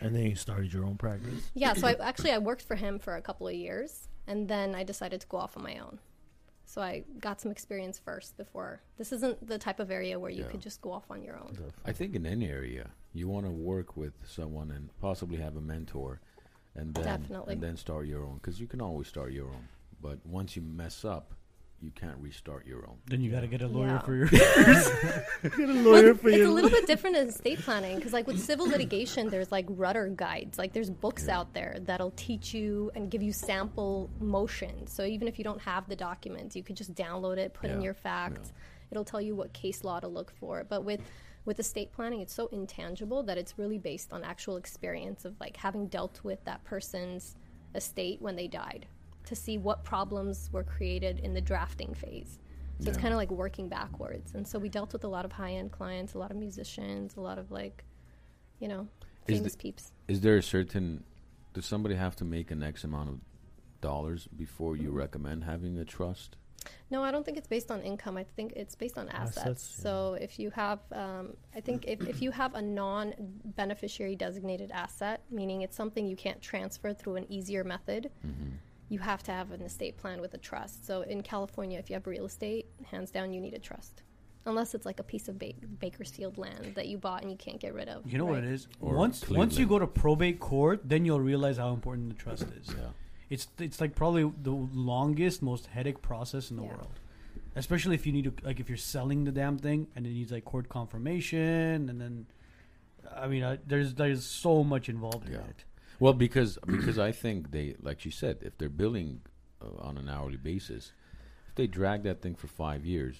And 0.00 0.14
then 0.14 0.26
you 0.26 0.34
started 0.34 0.72
your 0.74 0.84
own 0.84 0.96
practice. 0.96 1.50
Yeah, 1.54 1.72
so 1.72 1.86
I 1.86 1.94
actually 1.94 2.32
I 2.32 2.38
worked 2.38 2.62
for 2.62 2.76
him 2.76 2.98
for 2.98 3.16
a 3.16 3.22
couple 3.22 3.48
of 3.48 3.54
years, 3.54 4.07
and 4.28 4.46
then 4.46 4.74
I 4.74 4.84
decided 4.84 5.20
to 5.22 5.26
go 5.26 5.38
off 5.38 5.56
on 5.56 5.62
my 5.64 5.78
own. 5.78 5.98
So 6.66 6.82
I 6.82 7.04
got 7.18 7.40
some 7.40 7.50
experience 7.50 7.98
first 7.98 8.36
before. 8.36 8.82
This 8.98 9.10
isn't 9.12 9.46
the 9.48 9.56
type 9.58 9.80
of 9.80 9.90
area 9.90 10.20
where 10.20 10.30
you 10.30 10.42
Yeah. 10.44 10.50
could 10.50 10.60
just 10.60 10.82
go 10.82 10.92
off 10.92 11.10
on 11.10 11.22
your 11.22 11.36
own. 11.36 11.56
I 11.84 11.92
think 11.92 12.14
in 12.14 12.26
any 12.26 12.46
area 12.48 12.90
you 13.14 13.26
want 13.26 13.46
to 13.46 13.50
work 13.52 13.96
with 13.96 14.12
someone 14.26 14.70
and 14.70 14.90
possibly 15.00 15.38
have 15.38 15.56
a 15.56 15.62
mentor, 15.62 16.20
and 16.74 16.94
then 16.94 17.04
Definitely. 17.04 17.54
and 17.54 17.62
then 17.62 17.76
start 17.78 18.06
your 18.06 18.22
own 18.22 18.34
because 18.36 18.60
you 18.60 18.66
can 18.66 18.82
always 18.82 19.08
start 19.08 19.32
your 19.32 19.48
own. 19.48 19.66
But 20.00 20.24
once 20.26 20.56
you 20.56 20.62
mess 20.62 21.04
up, 21.06 21.32
you 21.80 21.90
can't 21.92 22.16
restart 22.18 22.66
your 22.66 22.86
own. 22.88 22.96
Then 23.06 23.20
you 23.20 23.30
got 23.30 23.42
to 23.42 23.46
get 23.46 23.62
a 23.62 23.68
lawyer 23.68 23.86
Yeah. 23.86 23.98
for 24.00 24.14
your. 24.14 24.26
Get 24.28 24.42
a 25.44 25.50
Well, 25.66 25.74
lawyer 25.82 26.14
for 26.14 26.28
it's 26.28 26.38
you. 26.38 26.50
a 26.50 26.52
little 26.52 26.70
bit 26.70 26.86
different 26.86 27.16
in 27.16 27.28
estate 27.28 27.60
planning 27.60 27.96
because, 27.96 28.12
like 28.12 28.26
with 28.26 28.40
civil 28.40 28.66
litigation, 28.66 29.28
there's 29.28 29.52
like 29.52 29.66
Rutter 29.68 30.08
guides. 30.08 30.58
Like 30.58 30.72
there's 30.72 30.90
books 30.90 31.28
out 31.28 31.54
there 31.54 31.76
that'll 31.82 32.10
teach 32.16 32.52
you 32.52 32.90
and 32.96 33.10
give 33.10 33.22
you 33.22 33.32
sample 33.32 34.10
motions. 34.20 34.92
So 34.92 35.04
even 35.04 35.28
if 35.28 35.38
you 35.38 35.44
don't 35.44 35.60
have 35.62 35.88
the 35.88 35.96
documents, 35.96 36.56
you 36.56 36.62
could 36.64 36.76
just 36.76 36.94
download 36.94 37.38
it, 37.38 37.54
put 37.54 37.70
in 37.70 37.80
your 37.80 37.94
facts. 37.94 38.52
It'll 38.90 39.04
tell 39.04 39.20
you 39.20 39.36
what 39.36 39.52
case 39.52 39.84
law 39.84 40.00
to 40.00 40.08
look 40.08 40.32
for. 40.40 40.64
But 40.68 40.82
with 40.84 41.00
with 41.44 41.60
estate 41.60 41.92
planning, 41.92 42.20
it's 42.20 42.34
so 42.34 42.48
intangible 42.48 43.22
that 43.22 43.38
it's 43.38 43.56
really 43.56 43.78
based 43.78 44.12
on 44.12 44.24
actual 44.24 44.56
experience 44.56 45.24
of 45.24 45.38
like 45.40 45.56
having 45.56 45.86
dealt 45.86 46.20
with 46.24 46.44
that 46.44 46.64
person's 46.64 47.36
estate 47.74 48.20
when 48.20 48.34
they 48.36 48.48
died 48.48 48.86
to 49.28 49.36
see 49.36 49.58
what 49.58 49.84
problems 49.84 50.48
were 50.52 50.64
created 50.64 51.20
in 51.20 51.34
the 51.34 51.40
drafting 51.40 51.94
phase. 51.94 52.38
So 52.80 52.88
it's 52.88 52.98
kind 52.98 53.12
of 53.12 53.18
like 53.18 53.30
working 53.32 53.68
backwards. 53.68 54.34
And 54.34 54.46
so 54.46 54.58
we 54.58 54.68
dealt 54.68 54.92
with 54.92 55.02
a 55.02 55.08
lot 55.08 55.24
of 55.24 55.32
high 55.32 55.52
end 55.54 55.72
clients, 55.72 56.14
a 56.14 56.18
lot 56.18 56.30
of 56.30 56.36
musicians, 56.36 57.16
a 57.16 57.20
lot 57.20 57.36
of 57.38 57.50
like, 57.50 57.84
you 58.60 58.68
know, 58.68 58.86
Is 59.26 59.38
famous 59.38 59.52
the- 59.54 59.58
peeps. 59.58 59.92
Is 60.06 60.20
there 60.20 60.36
a 60.36 60.42
certain? 60.42 61.02
Does 61.54 61.66
somebody 61.66 61.96
have 61.96 62.14
to 62.16 62.24
make 62.24 62.50
an 62.52 62.62
X 62.62 62.84
amount 62.84 63.08
of 63.08 63.18
dollars 63.80 64.28
before 64.36 64.76
you 64.76 64.90
recommend 64.90 65.42
having 65.44 65.76
a 65.78 65.84
trust? 65.84 66.36
No, 66.90 67.02
I 67.02 67.10
don't 67.10 67.24
think 67.24 67.36
it's 67.36 67.48
based 67.48 67.70
on 67.70 67.80
income. 67.82 68.16
I 68.16 68.24
think 68.36 68.52
it's 68.54 68.74
based 68.76 68.96
on 68.98 69.08
assets. 69.08 69.38
Assets, 69.38 69.74
yeah. 69.78 69.82
So 69.82 70.14
if 70.20 70.38
you 70.38 70.50
have, 70.50 70.78
um, 70.92 71.34
I 71.56 71.60
think 71.60 71.84
if, 71.86 72.00
if 72.06 72.20
you 72.22 72.30
have 72.30 72.54
a 72.54 72.62
non-beneficiary 72.62 74.16
designated 74.16 74.70
asset, 74.72 75.22
meaning 75.30 75.62
it's 75.62 75.76
something 75.76 76.06
you 76.06 76.16
can't 76.16 76.40
transfer 76.42 76.92
through 76.92 77.16
an 77.16 77.26
easier 77.32 77.64
method, 77.64 78.10
Mm-hmm. 78.26 78.50
You 78.88 78.98
have 78.98 79.22
to 79.24 79.32
have 79.32 79.50
an 79.52 79.62
estate 79.62 79.96
plan 79.98 80.20
with 80.20 80.34
a 80.34 80.38
trust. 80.38 80.86
So 80.86 81.02
in 81.02 81.22
California, 81.22 81.78
if 81.78 81.90
you 81.90 81.94
have 81.94 82.06
real 82.06 82.24
estate, 82.26 82.66
hands 82.90 83.10
down, 83.10 83.32
you 83.32 83.40
need 83.40 83.54
a 83.54 83.58
trust. 83.58 84.02
Unless 84.46 84.74
it's 84.74 84.86
like 84.86 84.98
a 84.98 85.02
piece 85.02 85.28
of 85.28 85.38
ba- 85.38 85.52
Bakersfield 85.78 86.38
land 86.38 86.72
that 86.74 86.88
you 86.88 86.96
bought 86.96 87.20
and 87.22 87.30
you 87.30 87.36
can't 87.36 87.60
get 87.60 87.74
rid 87.74 87.88
of. 87.88 88.10
You 88.10 88.16
know 88.16 88.24
what 88.24 88.38
it 88.38 88.44
is? 88.44 88.66
Or 88.80 88.94
once 88.94 89.28
once 89.28 89.58
you 89.58 89.66
go 89.66 89.78
to 89.78 89.86
probate 89.86 90.40
court, 90.40 90.80
then 90.88 91.04
you'll 91.04 91.20
realize 91.20 91.58
how 91.58 91.72
important 91.74 92.08
the 92.08 92.14
trust 92.14 92.44
is. 92.58 92.68
Yeah. 92.68 92.90
It's 93.28 93.46
it's 93.58 93.78
like 93.78 93.94
probably 93.94 94.30
the 94.42 94.52
longest, 94.52 95.42
most 95.42 95.66
headache 95.66 96.00
process 96.00 96.50
in 96.50 96.56
the 96.56 96.62
Yeah. 96.62 96.68
world. 96.76 97.00
Especially 97.56 97.94
if 97.94 98.06
you 98.06 98.12
need 98.12 98.24
to 98.24 98.32
like 98.42 98.58
if 98.58 98.68
you're 98.70 98.78
selling 98.78 99.24
the 99.24 99.32
damn 99.32 99.58
thing 99.58 99.88
and 99.94 100.06
it 100.06 100.10
needs 100.10 100.32
like 100.32 100.46
court 100.46 100.70
confirmation 100.70 101.90
and 101.90 102.00
then 102.00 102.26
I 103.14 103.26
mean 103.28 103.42
uh, 103.42 103.56
there's 103.66 103.94
there's 103.94 104.24
so 104.24 104.64
much 104.64 104.88
involved 104.88 105.28
Yeah. 105.28 105.38
in 105.40 105.44
it. 105.44 105.64
Well, 106.00 106.12
because 106.12 106.58
because 106.66 106.98
I 106.98 107.12
think 107.12 107.50
they, 107.50 107.74
like 107.82 108.04
you 108.04 108.10
said, 108.10 108.38
if 108.42 108.56
they're 108.58 108.68
billing 108.68 109.22
uh, 109.60 109.82
on 109.82 109.98
an 109.98 110.08
hourly 110.08 110.36
basis, 110.36 110.92
if 111.48 111.54
they 111.56 111.66
drag 111.66 112.02
that 112.04 112.22
thing 112.22 112.34
for 112.36 112.46
five 112.46 112.84
years, 112.84 113.16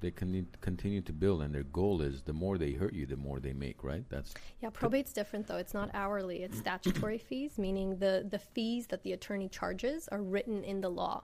they 0.00 0.10
can 0.10 0.48
continue 0.60 1.00
to 1.02 1.12
bill, 1.12 1.40
and 1.40 1.54
their 1.54 1.62
goal 1.62 2.02
is 2.02 2.22
the 2.22 2.32
more 2.32 2.58
they 2.58 2.72
hurt 2.72 2.92
you, 2.92 3.06
the 3.06 3.16
more 3.16 3.38
they 3.38 3.52
make. 3.52 3.84
Right? 3.84 4.04
That's 4.08 4.34
Yeah, 4.60 4.70
probate's 4.70 5.12
different 5.12 5.46
though. 5.46 5.58
It's 5.58 5.74
not 5.74 5.90
hourly. 5.94 6.42
It's 6.42 6.58
statutory 6.58 7.18
fees, 7.28 7.56
meaning 7.56 7.96
the 7.98 8.26
the 8.28 8.38
fees 8.38 8.88
that 8.88 9.02
the 9.04 9.12
attorney 9.12 9.48
charges 9.48 10.08
are 10.08 10.22
written 10.22 10.64
in 10.64 10.80
the 10.80 10.88
law. 10.90 11.22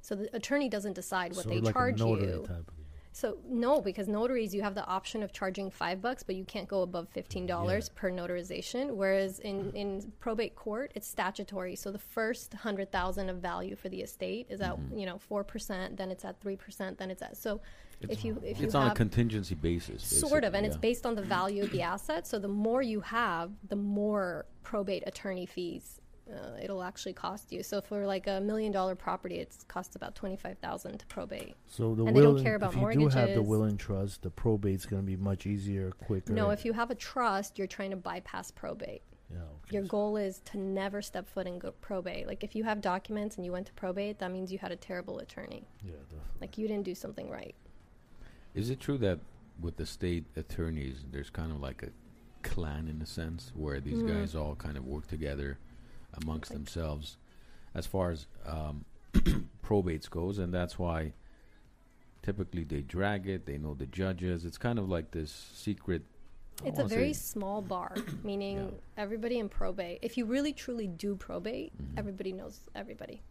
So 0.00 0.16
the 0.16 0.34
attorney 0.34 0.68
doesn't 0.68 0.94
decide 0.94 1.36
what 1.36 1.44
So 1.44 1.50
they 1.50 1.60
like 1.60 1.74
charge 1.74 2.00
a 2.00 2.04
you. 2.08 2.44
type 2.44 2.66
of 2.66 2.76
deal. 2.76 2.81
So 3.12 3.36
no, 3.46 3.80
because 3.80 4.08
notaries 4.08 4.54
you 4.54 4.62
have 4.62 4.74
the 4.74 4.86
option 4.86 5.22
of 5.22 5.32
charging 5.32 5.70
five 5.70 6.00
bucks, 6.00 6.22
but 6.22 6.34
you 6.34 6.44
can't 6.44 6.66
go 6.66 6.80
above 6.80 7.08
fifteen 7.10 7.46
dollars 7.46 7.90
per 7.90 8.10
notarization. 8.10 8.90
Whereas 8.90 9.38
in, 9.40 9.64
mm-hmm. 9.64 9.76
in 9.76 10.12
probate 10.18 10.56
court, 10.56 10.92
it's 10.94 11.06
statutory. 11.06 11.76
So 11.76 11.90
the 11.90 11.98
first 11.98 12.54
hundred 12.54 12.90
thousand 12.90 13.28
of 13.28 13.36
value 13.36 13.76
for 13.76 13.90
the 13.90 14.00
estate 14.00 14.46
is 14.48 14.60
at 14.62 14.72
mm-hmm. 14.72 14.98
you 14.98 15.06
know 15.06 15.18
four 15.18 15.44
percent, 15.44 15.98
then 15.98 16.10
it's 16.10 16.24
at 16.24 16.40
three 16.40 16.56
percent, 16.56 16.98
then 16.98 17.10
it's 17.10 17.22
at 17.22 17.36
so. 17.36 17.60
if 18.00 18.24
you 18.24 18.40
if 18.44 18.58
you 18.58 18.66
it's 18.66 18.74
on 18.74 18.90
a 18.90 18.94
contingency 18.94 19.54
basis. 19.54 20.02
sort 20.02 20.42
of, 20.42 20.54
and 20.54 20.64
it's 20.64 20.76
based 20.76 21.04
on 21.04 21.14
the 21.14 21.22
value 21.22 21.62
of 21.62 21.70
the 21.70 21.82
asset. 21.82 22.26
So 22.26 22.38
the 22.38 22.48
more 22.48 22.82
you 22.82 23.00
have, 23.00 23.52
the 23.68 23.76
more 23.76 24.46
probate 24.62 25.04
attorney 25.06 25.46
fees 25.46 26.01
uh, 26.30 26.56
it'll 26.62 26.82
actually 26.82 27.12
cost 27.12 27.52
you. 27.52 27.62
So 27.62 27.80
for 27.80 28.06
like 28.06 28.26
a 28.26 28.40
million 28.40 28.72
dollar 28.72 28.94
property, 28.94 29.36
it 29.36 29.54
costs 29.68 29.96
about 29.96 30.14
twenty 30.14 30.36
five 30.36 30.58
thousand 30.58 30.98
to 30.98 31.06
probate. 31.06 31.54
So 31.66 31.94
the 31.94 32.04
And 32.04 32.16
they 32.16 32.20
don't 32.20 32.34
will, 32.34 32.42
care 32.42 32.54
about 32.54 32.74
if 32.74 32.80
you 32.80 32.92
do 32.92 33.08
have 33.08 33.34
the 33.34 33.42
will 33.42 33.64
and 33.64 33.78
trust, 33.78 34.22
the 34.22 34.30
probate's 34.30 34.86
going 34.86 35.02
to 35.02 35.06
be 35.06 35.16
much 35.16 35.46
easier, 35.46 35.90
quicker. 35.90 36.32
No, 36.32 36.50
if 36.50 36.64
you 36.64 36.72
have 36.74 36.90
a 36.90 36.94
trust, 36.94 37.58
you're 37.58 37.66
trying 37.66 37.90
to 37.90 37.96
bypass 37.96 38.50
probate. 38.50 39.02
yeah, 39.30 39.38
okay. 39.38 39.74
Your 39.76 39.82
goal 39.82 40.16
is 40.16 40.40
to 40.46 40.58
never 40.58 41.02
step 41.02 41.28
foot 41.28 41.46
in 41.46 41.58
go 41.58 41.72
probate. 41.80 42.26
Like 42.26 42.44
if 42.44 42.54
you 42.54 42.64
have 42.64 42.80
documents 42.80 43.36
and 43.36 43.44
you 43.44 43.52
went 43.52 43.66
to 43.66 43.72
probate, 43.72 44.18
that 44.20 44.30
means 44.30 44.52
you 44.52 44.58
had 44.58 44.72
a 44.72 44.76
terrible 44.76 45.18
attorney. 45.18 45.64
yeah, 45.84 45.92
definitely. 45.92 46.18
Like 46.40 46.56
you 46.58 46.68
didn't 46.68 46.84
do 46.84 46.94
something 46.94 47.28
right. 47.30 47.54
Is 48.54 48.70
it 48.70 48.80
true 48.80 48.98
that 48.98 49.18
with 49.60 49.76
the 49.76 49.86
state 49.86 50.24
attorneys, 50.36 51.04
there's 51.10 51.30
kind 51.30 51.50
of 51.52 51.60
like 51.60 51.82
a 51.82 51.88
clan 52.46 52.86
in 52.88 53.00
a 53.02 53.06
sense, 53.06 53.52
where 53.54 53.80
these 53.80 54.02
Mhm. 54.02 54.08
guys 54.08 54.34
all 54.34 54.54
kind 54.56 54.76
of 54.76 54.84
work 54.86 55.06
together 55.08 55.58
amongst 56.22 56.52
themselves, 56.52 57.16
as 57.74 57.86
far 57.86 58.10
as 58.10 58.26
um, 58.46 58.84
probates 59.64 60.08
goes, 60.08 60.38
and 60.38 60.52
that's 60.52 60.78
why 60.78 61.12
typically 62.22 62.64
they 62.64 62.80
drag 62.82 63.28
it. 63.28 63.46
They 63.46 63.58
know 63.58 63.74
the 63.74 63.86
judges. 63.86 64.44
It's 64.44 64.58
kind 64.58 64.78
of 64.78 64.88
like 64.88 65.10
this 65.10 65.30
secret. 65.54 66.02
I 66.64 66.68
It's 66.68 66.78
a 66.78 66.84
very 66.84 67.12
small 67.12 67.62
bar, 67.62 67.94
meaning 68.22 68.58
Yeah. 68.58 68.70
everybody 69.02 69.38
in 69.38 69.48
probate. 69.48 69.98
If 70.02 70.16
you 70.16 70.26
really 70.26 70.52
truly 70.52 70.86
do 70.86 71.16
probate, 71.16 71.72
Mhm. 71.76 71.98
everybody 71.98 72.32
knows 72.32 72.60
everybody. 72.74 73.22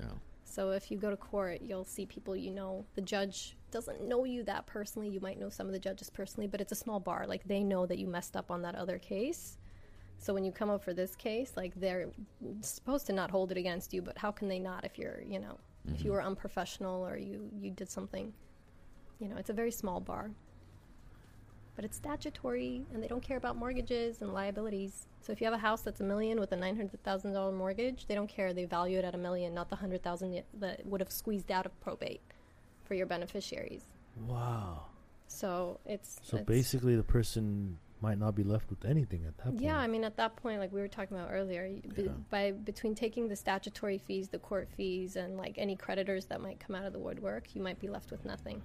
yeah. 0.00 0.10
So 0.44 0.70
if 0.70 0.90
you 0.90 0.96
go 0.96 1.10
to 1.10 1.16
court, 1.16 1.60
you'll 1.60 1.84
see 1.84 2.06
people 2.06 2.34
you 2.34 2.50
know. 2.50 2.86
The 2.94 3.02
judge 3.02 3.56
doesn't 3.70 4.00
know 4.08 4.24
you 4.24 4.42
that 4.44 4.66
personally. 4.66 5.08
You 5.10 5.20
might 5.20 5.38
know 5.38 5.50
some 5.50 5.66
of 5.66 5.72
the 5.72 5.78
judges 5.78 6.08
personally, 6.08 6.46
but 6.46 6.60
it's 6.62 6.72
a 6.72 6.76
small 6.76 7.00
bar. 7.00 7.26
Like 7.26 7.44
they 7.44 7.62
know 7.62 7.84
that 7.84 7.98
you 7.98 8.06
messed 8.06 8.34
up 8.34 8.50
on 8.50 8.62
that 8.62 8.74
other 8.74 8.98
case. 8.98 9.58
So 10.18 10.34
when 10.34 10.44
you 10.44 10.52
come 10.52 10.68
up 10.68 10.82
for 10.82 10.92
this 10.92 11.14
case, 11.16 11.52
like 11.56 11.72
they're 11.76 12.08
supposed 12.60 13.06
to 13.06 13.12
not 13.12 13.30
hold 13.30 13.52
it 13.52 13.56
against 13.56 13.94
you, 13.94 14.02
but 14.02 14.18
how 14.18 14.30
can 14.32 14.48
they 14.48 14.58
not 14.58 14.84
if 14.84 14.98
you're, 14.98 15.22
you 15.22 15.38
know, 15.38 15.58
if 15.86 16.04
you 16.04 16.10
Mhm. 16.10 16.14
were 16.14 16.22
unprofessional 16.22 17.06
or 17.06 17.16
you 17.16 17.48
you 17.60 17.70
did 17.70 17.88
something, 17.88 18.32
you 19.20 19.28
know, 19.28 19.36
it's 19.36 19.48
a 19.50 19.52
very 19.54 19.70
small 19.70 20.00
bar. 20.00 20.30
But 21.76 21.84
it's 21.84 21.96
statutory, 21.96 22.84
and 22.92 23.00
they 23.00 23.06
don't 23.06 23.22
care 23.22 23.36
about 23.36 23.54
mortgages 23.54 24.20
and 24.20 24.34
liabilities. 24.34 25.06
So 25.20 25.30
if 25.32 25.40
you 25.40 25.44
have 25.44 25.54
a 25.54 25.58
house 25.58 25.82
that's 25.82 26.00
a 26.00 26.04
million 26.04 26.40
with 26.40 26.50
a 26.50 26.56
nine 26.56 26.76
hundred 26.76 27.00
thousand 27.04 27.32
dollar 27.34 27.52
mortgage, 27.52 28.06
they 28.06 28.16
don't 28.16 28.26
care. 28.28 28.52
They 28.52 28.64
value 28.64 28.98
it 28.98 29.04
at 29.04 29.14
a 29.14 29.18
million, 29.18 29.54
not 29.54 29.68
the 29.70 29.76
hundred 29.76 30.02
thousand 30.02 30.42
that 30.54 30.84
would 30.84 31.00
have 31.00 31.12
squeezed 31.12 31.52
out 31.52 31.64
of 31.66 31.80
probate 31.80 32.20
for 32.84 32.94
your 32.94 33.06
beneficiaries. 33.06 33.84
wow. 34.26 34.86
So 35.28 35.78
it's 35.84 36.18
So 36.24 36.38
it's- 36.38 36.46
basically, 36.46 36.96
the 36.96 37.04
person 37.04 37.78
might 38.00 38.18
not 38.18 38.34
be 38.34 38.42
left 38.44 38.70
with 38.70 38.84
anything 38.84 39.24
at 39.26 39.36
that 39.38 39.44
point. 39.46 39.60
Yeah, 39.60 39.76
I 39.78 39.86
mean, 39.86 40.04
at 40.04 40.16
that 40.16 40.36
point, 40.36 40.60
like 40.60 40.72
we 40.72 40.80
were 40.80 40.88
talking 40.88 41.16
about 41.16 41.30
earlier, 41.32 41.68
b- 41.94 42.02
Yeah. 42.04 42.12
by 42.30 42.52
between 42.52 42.94
taking 42.94 43.28
the 43.28 43.36
statutory 43.36 43.98
fees, 43.98 44.28
the 44.28 44.38
court 44.38 44.68
fees, 44.76 45.16
and 45.16 45.36
like 45.36 45.54
any 45.58 45.76
creditors 45.76 46.26
that 46.26 46.40
might 46.40 46.60
come 46.60 46.76
out 46.76 46.84
of 46.84 46.92
the 46.92 46.98
woodwork, 46.98 47.54
you 47.54 47.62
might 47.62 47.78
be 47.80 47.88
left 47.88 48.10
with 48.10 48.24
nothing. 48.24 48.62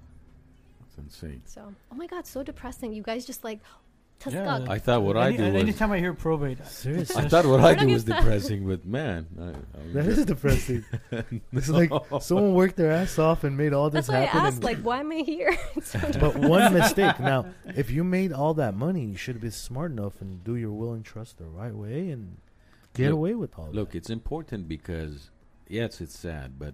It's 0.87 0.97
insane. 0.97 1.41
So, 1.45 1.73
oh 1.91 1.95
my 1.95 2.05
god, 2.07 2.27
so 2.27 2.43
depressing. 2.43 2.93
You 2.93 3.01
guys 3.01 3.25
just 3.25 3.43
like 3.43 3.59
Yeah, 4.29 4.65
I 4.69 4.79
thought 4.79 5.01
what 5.03 5.17
I 5.17 5.27
Any- 5.27 5.37
do 5.37 5.43
was. 5.53 5.61
anytime 5.63 5.91
I 5.91 5.99
hear 5.99 6.13
probate, 6.13 6.65
Seriously, 6.65 7.23
I 7.23 7.27
thought 7.27 7.45
what 7.45 7.59
I 7.59 7.63
We're 7.63 7.75
not 7.75 7.79
do 7.87 7.93
was 7.93 8.03
gonna- 8.03 8.21
depressing, 8.21 8.67
but 8.67 8.85
man, 8.85 9.27
I, 9.39 9.49
I 9.49 9.53
that 9.93 10.05
is 10.05 10.25
depressing. 10.25 10.85
It's 11.53 11.69
like 11.69 11.91
someone 12.21 12.53
worked 12.53 12.75
their 12.77 12.91
ass 12.91 13.19
off 13.19 13.43
and 13.43 13.57
made 13.57 13.73
all 13.73 13.89
this 13.89 14.07
That's 14.07 14.09
why 14.09 14.23
I 14.23 14.25
happen. 14.25 14.45
asked, 14.47 14.55
and- 14.57 14.63
like, 14.63 14.77
why 14.79 14.99
am 15.01 15.11
I 15.11 15.15
here? 15.25 15.57
It's 15.75 15.91
so 15.91 15.99
but 16.19 16.35
one 16.37 16.73
mistake. 16.73 17.19
Now, 17.19 17.45
if 17.65 17.91
you 17.91 18.03
made 18.03 18.31
all 18.33 18.53
that 18.55 18.75
money, 18.75 19.05
you 19.05 19.17
should 19.17 19.41
be 19.41 19.49
smart 19.49 19.91
enough 19.91 20.21
and 20.21 20.43
do 20.43 20.55
your 20.55 20.71
will 20.71 20.93
and 20.93 21.03
trust 21.03 21.37
the 21.37 21.45
right 21.45 21.73
way 21.73 22.09
and 22.09 22.37
get 22.93 23.05
Look- 23.07 23.13
away 23.13 23.33
with 23.35 23.57
all 23.59 23.69
Look, 23.71 23.91
that. 23.91 23.97
it's 23.97 24.09
important 24.09 24.67
because 24.67 25.29
yes, 25.67 25.99
it's 26.01 26.17
sad, 26.17 26.57
but 26.59 26.73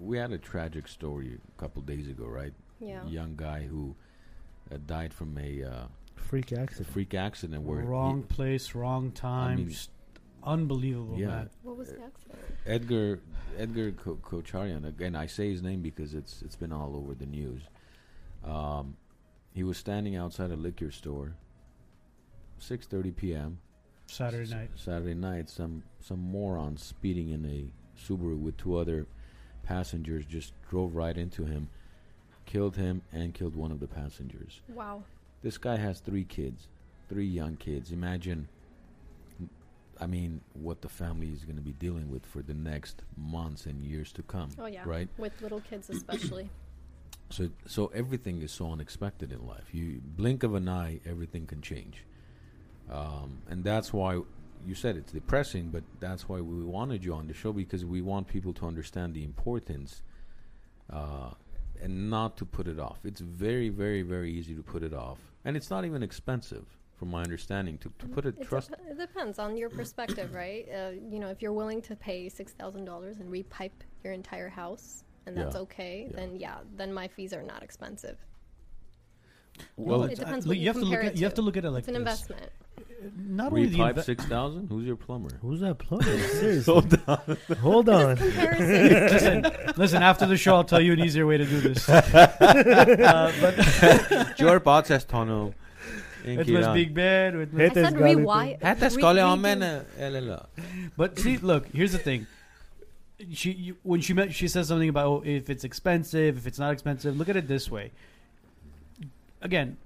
we 0.00 0.18
had 0.18 0.32
a 0.32 0.38
tragic 0.38 0.88
story 0.88 1.38
a 1.56 1.60
couple 1.60 1.82
days 1.82 2.08
ago, 2.08 2.26
right? 2.26 2.52
yeah. 2.80 3.06
Young 3.06 3.34
guy 3.36 3.62
who 3.64 3.94
uh, 4.72 4.76
died 4.86 5.14
from 5.14 5.38
a 5.38 5.62
uh, 5.62 5.84
Freak 6.16 6.52
accident. 6.52 6.88
freak 6.92 7.14
accident 7.14 7.62
where 7.62 7.80
he- 7.80 7.86
wrong 7.86 8.22
place, 8.22 8.74
wrong 8.74 9.12
time. 9.12 9.56
mean- 9.58 9.68
just 9.68 9.90
unbelievable, 10.42 11.18
Yeah. 11.18 11.26
man. 11.28 11.50
What 11.62 11.76
was 11.76 11.88
the 11.90 12.02
accident? 12.02 12.38
Edgar 12.66 13.20
Edgar 13.56 13.92
Ko- 13.92 14.16
Kocharian 14.16 14.84
again. 14.84 15.14
I 15.14 15.26
say 15.26 15.50
his 15.50 15.62
name 15.62 15.80
because 15.82 16.12
it's 16.14 16.42
it's 16.42 16.56
been 16.56 16.72
all 16.72 16.96
over 16.96 17.14
the 17.14 17.26
news. 17.26 17.62
Um, 18.42 18.96
he 19.52 19.62
was 19.62 19.78
standing 19.78 20.16
outside 20.16 20.50
a 20.50 20.56
liquor 20.56 20.90
store. 20.90 21.36
Six 22.58 22.86
thirty 22.86 23.10
p.m. 23.10 23.58
Saturday 24.06 24.42
S- 24.44 24.50
night. 24.50 24.70
Saturday 24.74 25.14
night, 25.14 25.48
some 25.48 25.82
some 26.00 26.20
moron 26.20 26.76
speeding 26.76 27.28
in 27.30 27.44
a 27.44 27.70
Subaru 27.98 28.38
with 28.38 28.56
two 28.56 28.76
other 28.76 29.06
passengers 29.62 30.26
just 30.26 30.52
drove 30.68 30.94
right 30.94 31.16
into 31.16 31.44
him, 31.44 31.68
killed 32.44 32.76
him, 32.76 33.02
and 33.12 33.32
killed 33.34 33.54
one 33.56 33.70
of 33.70 33.80
the 33.80 33.86
passengers. 33.88 34.60
Wow. 34.68 35.04
This 35.44 35.58
guy 35.58 35.76
has 35.76 36.00
three 36.00 36.24
kids, 36.24 36.68
three 37.10 37.26
young 37.26 37.56
kids. 37.56 37.92
Imagine, 37.92 38.48
I 40.00 40.06
mean, 40.06 40.40
what 40.54 40.80
the 40.80 40.88
family 40.88 41.28
is 41.28 41.44
going 41.44 41.56
to 41.56 41.62
be 41.62 41.72
dealing 41.72 42.10
with 42.10 42.24
for 42.24 42.40
the 42.40 42.54
next 42.54 43.02
months 43.14 43.66
and 43.66 43.84
years 43.84 44.10
to 44.12 44.22
come. 44.22 44.48
Oh 44.58 44.64
yeah. 44.64 44.82
Right. 44.86 45.08
With 45.18 45.38
little 45.42 45.60
kids 45.60 45.90
especially. 45.90 46.48
So, 47.28 47.50
so 47.66 47.92
everything 47.94 48.40
is 48.40 48.52
so 48.52 48.72
unexpected 48.72 49.32
in 49.32 49.46
life. 49.46 49.68
You 49.72 50.00
blink 50.02 50.44
of 50.44 50.54
an 50.54 50.66
eye, 50.66 51.00
everything 51.04 51.46
can 51.46 51.60
change, 51.60 52.04
um, 52.90 53.42
and 53.50 53.62
that's 53.64 53.92
why 53.92 54.20
you 54.66 54.74
said 54.74 54.96
it's 54.96 55.12
depressing. 55.12 55.68
But 55.68 55.82
that's 56.00 56.26
why 56.26 56.40
we 56.40 56.64
wanted 56.64 57.04
you 57.04 57.12
on 57.12 57.26
the 57.26 57.34
show 57.34 57.52
because 57.52 57.84
we 57.84 58.00
want 58.00 58.28
people 58.28 58.54
to 58.54 58.66
understand 58.66 59.14
the 59.14 59.24
importance, 59.24 60.02
uh, 60.90 61.30
and 61.82 62.08
not 62.08 62.36
to 62.38 62.46
put 62.46 62.66
it 62.66 62.78
off. 62.78 63.00
It's 63.04 63.20
very, 63.20 63.68
very, 63.68 64.02
very 64.02 64.32
easy 64.32 64.54
to 64.54 64.62
put 64.62 64.82
it 64.82 64.94
off, 64.94 65.18
and 65.44 65.56
it's 65.56 65.70
not 65.70 65.84
even 65.84 66.02
expensive, 66.02 66.66
from 66.96 67.10
my 67.10 67.22
understanding, 67.22 67.78
to, 67.78 67.92
to 67.98 68.06
put 68.08 68.24
a 68.24 68.28
It, 68.28 68.42
trust. 68.42 68.70
dep- 68.70 68.80
it 68.90 68.98
depends 68.98 69.38
on 69.38 69.56
your 69.56 69.68
perspective, 69.70 70.32
right? 70.34 70.66
Uh, 70.72 70.90
you 71.10 71.18
know, 71.18 71.28
if 71.28 71.42
you're 71.42 71.52
willing 71.52 71.82
to 71.82 71.96
pay 71.96 72.28
six 72.28 72.52
thousand 72.52 72.84
dollars 72.84 73.18
and 73.20 73.30
repipe 73.30 73.72
your 74.02 74.12
entire 74.12 74.48
house, 74.48 75.04
and 75.26 75.36
that's 75.36 75.54
Yeah. 75.54 75.60
okay, 75.62 76.08
Yeah. 76.10 76.16
then 76.16 76.36
yeah, 76.36 76.58
then 76.76 76.92
my 76.92 77.08
fees 77.08 77.32
are 77.32 77.42
not 77.42 77.62
expensive. 77.62 78.18
Well, 79.76 80.04
it 80.04 80.18
depends 80.18 80.46
uh, 80.46 80.48
what 80.48 80.56
you, 80.56 80.62
you 80.62 80.68
have 80.68 80.76
to 80.78 80.84
look 80.84 80.98
at 80.98 81.04
it 81.04 81.16
you 81.16 81.24
have 81.24 81.32
to. 81.34 81.36
to 81.36 81.42
look 81.42 81.56
at 81.56 81.64
it 81.64 81.70
like 81.70 81.80
It's 81.80 81.88
an 81.88 81.94
this. 81.94 82.00
investment. 82.00 82.50
Not 83.18 83.52
only 83.52 83.66
the 83.66 83.78
repipe 83.78 83.94
inve- 83.96 84.04
six 84.04 84.24
thousand. 84.24 84.68
Who's 84.68 84.86
your 84.86 84.96
plumber? 84.96 85.28
Who's 85.42 85.60
that 85.60 85.78
plumber? 85.78 86.04
Seriously. 86.40 86.72
Hold 86.72 86.98
on. 87.06 87.36
Hold 87.60 87.88
on. 87.90 88.16
Listen, 88.16 89.46
listen. 89.76 90.02
After 90.02 90.24
the 90.26 90.36
show, 90.38 90.54
I'll 90.54 90.64
tell 90.64 90.80
you 90.80 90.92
an 90.94 91.00
easier 91.00 91.26
way 91.26 91.36
to 91.36 91.44
do 91.44 91.60
this. 91.60 91.86
uh, 91.88 93.32
but 93.40 94.38
Your 94.40 94.58
boss 94.60 94.88
has 94.88 95.04
tunnel. 95.04 95.54
it 96.24 96.48
was 96.48 96.66
Big 96.68 96.94
Ben. 96.94 97.38
It 97.40 97.48
I 97.54 97.64
was, 97.64 97.72
said 97.74 97.94
rewi- 97.94 98.62
Hette 98.62 98.80
re- 98.82 98.88
skal 98.90 99.16
jag 99.16 99.26
redo- 99.38 99.84
använda 99.98 100.46
but 100.96 101.18
see, 101.18 101.36
look. 101.38 101.66
Here's 101.74 101.92
the 101.92 101.98
thing. 101.98 102.26
She 103.32 103.52
you, 103.52 103.76
when 103.82 104.00
she 104.00 104.12
met, 104.14 104.32
she 104.34 104.48
says 104.48 104.68
something 104.68 104.88
about 104.88 105.06
oh, 105.06 105.22
if 105.24 105.48
it's 105.50 105.64
expensive, 105.64 106.36
if 106.38 106.46
it's 106.46 106.58
not 106.58 106.72
expensive. 106.72 107.16
Look 107.16 107.28
at 107.28 107.36
it 107.36 107.46
this 107.48 107.70
way. 107.70 107.92
Again, 109.44 109.76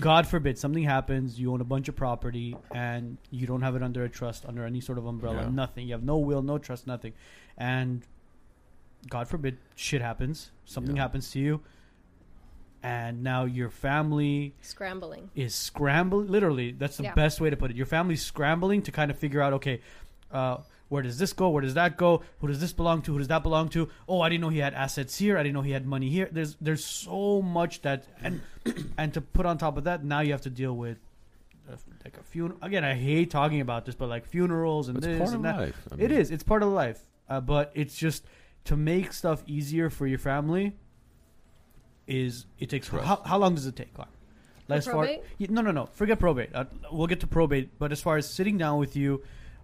God 0.00 0.26
forbid 0.26 0.58
something 0.58 0.82
happens. 0.82 1.38
You 1.38 1.52
own 1.52 1.60
a 1.60 1.64
bunch 1.64 1.88
of 1.88 1.94
property 1.94 2.56
and 2.74 3.18
you 3.30 3.46
don't 3.46 3.60
have 3.60 3.76
it 3.76 3.82
under 3.82 4.02
a 4.04 4.08
trust, 4.08 4.44
under 4.46 4.64
any 4.64 4.80
sort 4.80 4.96
of 4.98 5.04
umbrella. 5.06 5.42
Yeah. 5.42 5.50
Nothing. 5.50 5.86
You 5.86 5.92
have 5.92 6.02
no 6.02 6.16
will, 6.16 6.40
no 6.42 6.56
trust, 6.56 6.86
nothing. 6.86 7.12
And 7.58 8.02
God 9.10 9.28
forbid 9.28 9.58
shit 9.74 10.00
happens. 10.00 10.50
Something 10.64 10.96
Yeah. 10.96 11.02
happens 11.02 11.30
to 11.32 11.38
you, 11.38 11.60
and 12.82 13.22
now 13.22 13.44
your 13.44 13.68
family 13.68 14.54
Scrambling. 14.62 15.30
is 15.34 15.54
scrambling. 15.54 16.28
Literally, 16.28 16.72
that's 16.72 16.96
the 16.96 17.04
Yeah. 17.04 17.14
best 17.14 17.40
way 17.40 17.50
to 17.50 17.56
put 17.56 17.70
it. 17.70 17.76
Your 17.76 17.86
family's 17.86 18.24
scrambling 18.24 18.80
to 18.82 18.90
kind 18.92 19.10
of 19.10 19.18
figure 19.18 19.42
out, 19.42 19.52
okay, 19.54 19.80
uh, 20.30 20.58
where 20.88 21.02
does 21.02 21.18
this 21.18 21.32
go? 21.32 21.48
Where 21.50 21.62
does 21.62 21.74
that 21.74 21.96
go? 21.96 22.22
Who 22.40 22.46
does 22.46 22.60
this 22.60 22.72
belong 22.72 23.02
to? 23.02 23.12
Who 23.12 23.18
does 23.18 23.28
that 23.28 23.42
belong 23.42 23.68
to? 23.70 23.88
Oh, 24.08 24.20
I 24.20 24.28
didn't 24.28 24.42
know 24.42 24.48
he 24.50 24.58
had 24.58 24.74
assets 24.74 25.18
here. 25.18 25.36
I 25.36 25.42
didn't 25.42 25.54
know 25.54 25.62
he 25.62 25.72
had 25.72 25.86
money 25.86 26.08
here. 26.10 26.28
There's 26.30 26.56
there's 26.60 26.84
so 26.84 27.42
much 27.42 27.82
that 27.82 28.06
and 28.22 28.40
and 28.98 29.12
to 29.14 29.20
put 29.20 29.46
on 29.46 29.58
top 29.58 29.76
of 29.76 29.84
that, 29.84 30.04
now 30.04 30.20
you 30.20 30.32
have 30.32 30.42
to 30.42 30.50
deal 30.50 30.76
with. 30.76 30.98
uh, 31.70 31.76
Like 32.04 32.16
a 32.18 32.22
funeral 32.22 32.58
again, 32.62 32.84
I 32.84 32.94
hate 32.94 33.30
talking 33.30 33.60
about 33.60 33.84
this, 33.84 33.94
but 33.94 34.08
like 34.08 34.26
funerals 34.26 34.88
and 34.88 34.98
It's 34.98 35.06
this 35.06 35.18
part 35.18 35.28
of 35.30 35.34
and 35.36 35.44
that. 35.44 35.58
life. 35.58 35.76
I 35.90 35.96
mean, 35.96 36.10
is. 36.12 36.30
It's 36.30 36.44
part 36.44 36.62
of 36.62 36.68
life. 36.70 37.00
Uh, 37.28 37.40
but 37.40 37.72
it's 37.74 37.96
just 37.96 38.24
to 38.66 38.76
make 38.76 39.12
stuff 39.12 39.42
easier 39.46 39.90
for 39.90 40.06
your 40.06 40.18
family. 40.20 40.74
Is 42.06 42.46
it 42.60 42.70
takes 42.70 42.86
how, 42.88 43.20
how 43.24 43.38
long 43.38 43.54
does 43.56 43.66
it 43.66 43.74
take? 43.74 43.92
Clark? 43.92 44.10
For 44.68 44.74
As 44.74 44.86
far? 44.86 45.06
Yeah, 45.38 45.46
no 45.50 45.60
no 45.60 45.72
no 45.72 45.86
forget 45.86 46.18
probate. 46.20 46.50
Uh, 46.54 46.64
we'll 46.92 47.06
get 47.08 47.20
to 47.20 47.26
probate, 47.26 47.78
but 47.78 47.90
as 47.92 48.00
far 48.00 48.16
as 48.16 48.28
sitting 48.30 48.56
down 48.58 48.78
with 48.78 48.94
you, 48.96 49.22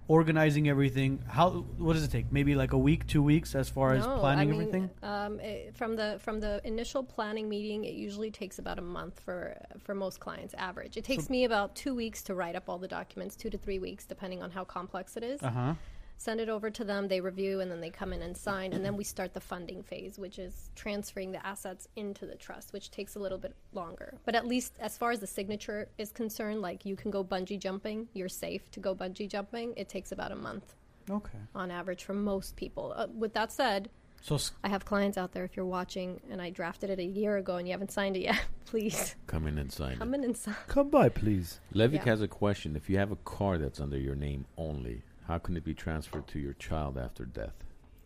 organizing 0.09 0.69
everything, 0.69 1.23
how 1.29 1.51
what 1.79 1.95
does 1.95 2.05
it 2.05 2.11
take? 2.11 2.33
Maybe 2.33 2.55
like 2.55 2.73
a 2.73 2.79
week, 2.79 3.07
two 3.07 3.23
weeks, 3.23 3.55
as 3.55 3.69
far 3.69 3.95
as 3.95 4.05
No, 4.05 4.19
planning 4.19 4.49
I 4.49 4.53
mean, 4.53 4.61
everything. 4.61 4.91
Um, 5.03 5.41
it, 5.41 5.77
from 5.77 5.97
the 5.97 6.19
from 6.21 6.41
the 6.41 6.61
initial 6.65 7.03
planning 7.03 7.49
meeting, 7.49 7.85
it 7.85 7.95
usually 7.95 8.31
takes 8.31 8.59
about 8.59 8.79
a 8.79 8.83
month 8.83 9.21
for 9.21 9.57
for 9.79 9.95
most 9.95 10.21
clients. 10.21 10.55
Average. 10.55 10.97
It 10.97 11.05
takes 11.05 11.31
me 11.31 11.45
about 11.45 11.75
two 11.77 11.95
weeks 11.95 12.23
to 12.25 12.35
write 12.35 12.57
up 12.57 12.69
all 12.69 12.79
the 12.79 12.89
documents, 12.89 13.37
two 13.37 13.51
to 13.51 13.59
three 13.59 13.79
weeks, 13.79 14.05
depending 14.05 14.43
on 14.43 14.51
how 14.51 14.65
complex 14.65 15.17
it 15.17 15.23
is. 15.23 15.43
Uh 15.43 15.51
huh. 15.51 15.75
Send 16.23 16.39
it 16.41 16.49
over 16.49 16.71
to 16.71 16.85
them. 16.85 17.09
They 17.09 17.21
review, 17.21 17.61
and 17.61 17.69
then 17.69 17.81
they 17.81 17.91
come 17.91 18.13
in 18.13 18.23
and 18.23 18.37
sign, 18.37 18.73
and 18.75 18.85
then 18.85 18.97
we 18.97 19.03
start 19.03 19.35
the 19.35 19.41
funding 19.41 19.83
phase, 19.83 20.21
which 20.21 20.39
is 20.39 20.71
transferring 20.77 21.33
the 21.33 21.45
assets 21.45 21.89
into 21.97 22.27
the 22.27 22.37
trust, 22.37 22.73
which 22.73 22.93
takes 22.93 23.17
a 23.17 23.19
little 23.19 23.39
bit 23.39 23.57
longer. 23.73 24.15
But 24.25 24.37
at 24.37 24.47
least 24.47 24.75
as 24.79 24.97
far 24.97 25.11
as 25.11 25.19
the 25.19 25.27
signature 25.27 25.89
is 25.99 26.13
concerned, 26.13 26.61
like 26.63 26.87
you 26.87 26.95
can 26.95 27.11
go 27.11 27.25
bungee 27.25 27.59
jumping, 27.59 28.07
you're 28.15 28.29
safe 28.29 28.71
to 28.71 28.79
go 28.79 28.95
bungee 28.95 29.29
jumping. 29.29 29.75
It 29.77 29.89
takes 29.89 30.13
about 30.13 30.31
a 30.31 30.37
month 30.37 30.77
Okay. 31.11 31.39
on 31.57 31.73
average 31.73 32.05
for 32.05 32.15
most 32.15 32.55
people. 32.55 32.93
Uh, 32.97 33.09
with 33.13 33.35
that 33.35 33.51
said, 33.51 33.91
So 34.21 34.37
s- 34.37 34.53
I 34.63 34.69
have 34.69 34.85
clients 34.85 35.19
out 35.19 35.33
there. 35.33 35.43
If 35.43 35.57
you're 35.57 35.67
watching, 35.67 36.21
and 36.31 36.41
I 36.41 36.51
drafted 36.51 36.89
it 36.91 37.01
a 37.01 37.05
year 37.05 37.37
ago, 37.37 37.57
and 37.57 37.67
you 37.67 37.73
haven't 37.73 37.91
signed 37.91 38.17
it 38.17 38.21
yet, 38.23 38.41
please 38.67 39.17
Come 39.27 39.49
in 39.49 39.59
and 39.59 39.73
sign 39.73 39.97
come 39.97 40.15
it. 40.15 40.19
in 40.19 40.25
and 40.25 40.37
sign. 40.37 40.55
Come 40.69 40.89
by, 40.89 41.09
please. 41.09 41.59
Levick 41.75 42.05
Yeah. 42.07 42.13
has 42.13 42.23
a 42.23 42.29
question. 42.29 42.77
If 42.77 42.89
you 42.89 42.99
have 42.99 43.11
a 43.11 43.17
car 43.17 43.59
that's 43.59 43.81
under 43.81 43.99
your 43.99 44.15
name 44.15 44.45
only, 44.57 45.03
how 45.33 45.39
can 45.39 45.57
it 45.57 45.65
be 45.65 45.73
transferred 45.73 46.27
to 46.29 46.39
your 46.39 46.53
child 46.53 46.99
after 46.99 47.25
death? 47.25 47.55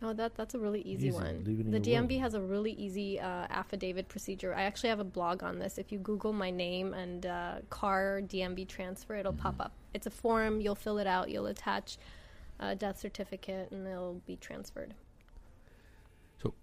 Oh, 0.00 0.12
that 0.12 0.36
that's 0.36 0.54
a 0.54 0.58
really 0.60 0.80
easy, 0.82 1.08
Easy. 1.08 1.10
one. 1.16 1.42
Leave 1.44 1.58
it 1.58 1.66
in 1.66 1.72
The 1.72 1.80
DMV 1.80 2.10
will. 2.12 2.20
has 2.20 2.34
a 2.34 2.40
really 2.40 2.70
easy 2.72 3.18
uh, 3.18 3.46
affidavit 3.50 4.08
procedure. 4.08 4.54
I 4.54 4.62
actually 4.62 4.90
have 4.90 5.00
a 5.00 5.04
blog 5.18 5.42
on 5.42 5.58
this. 5.58 5.76
If 5.76 5.90
you 5.90 5.98
Google 5.98 6.32
my 6.32 6.50
name 6.52 6.94
and 6.94 7.26
uh, 7.26 7.54
car 7.68 8.20
DMV 8.22 8.68
transfer, 8.68 9.16
it'll 9.16 9.32
pop 9.32 9.56
up. 9.58 9.72
It's 9.92 10.06
a 10.06 10.10
form. 10.10 10.60
You'll 10.60 10.76
fill 10.76 10.98
it 10.98 11.08
out. 11.08 11.28
You'll 11.30 11.46
attach 11.46 11.96
a 12.60 12.76
death 12.76 13.00
certificate, 13.00 13.72
and 13.72 13.88
it'll 13.88 14.20
be 14.26 14.36
transferred. 14.36 14.94
So, 16.40 16.54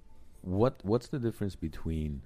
what 0.44 0.76
What's 0.84 1.08
the 1.10 1.20
difference 1.20 1.58
between 1.58 2.22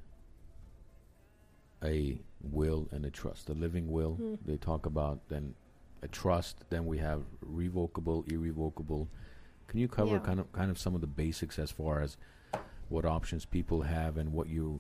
a 1.84 2.20
will 2.42 2.88
and 2.92 3.04
a 3.04 3.10
trust? 3.10 3.50
A 3.50 3.54
living 3.54 3.90
will 3.92 4.14
Hmm. 4.16 4.36
they 4.46 4.58
talk 4.58 4.86
about, 4.86 5.28
then 5.30 5.56
a 6.02 6.08
trust, 6.08 6.64
then 6.70 6.86
we 6.86 6.98
have 7.00 7.24
revocable, 7.42 8.24
irrevocable. 8.28 9.08
Can 9.68 9.80
you 9.80 9.88
cover 9.88 10.14
Yeah. 10.16 10.20
kind 10.20 10.40
of 10.40 10.52
kind 10.52 10.70
of 10.72 10.78
some 10.78 10.96
of 10.96 11.02
the 11.02 11.08
basics 11.08 11.60
as 11.60 11.72
far 11.72 12.02
as 12.02 12.18
what 12.90 13.06
options 13.06 13.46
people 13.46 13.82
have 13.82 14.18
and 14.18 14.32
what 14.32 14.48
you 14.48 14.80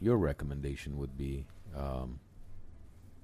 your 0.00 0.16
recommendation 0.18 0.98
would 0.98 1.16
be? 1.16 1.46
Um, 1.74 2.20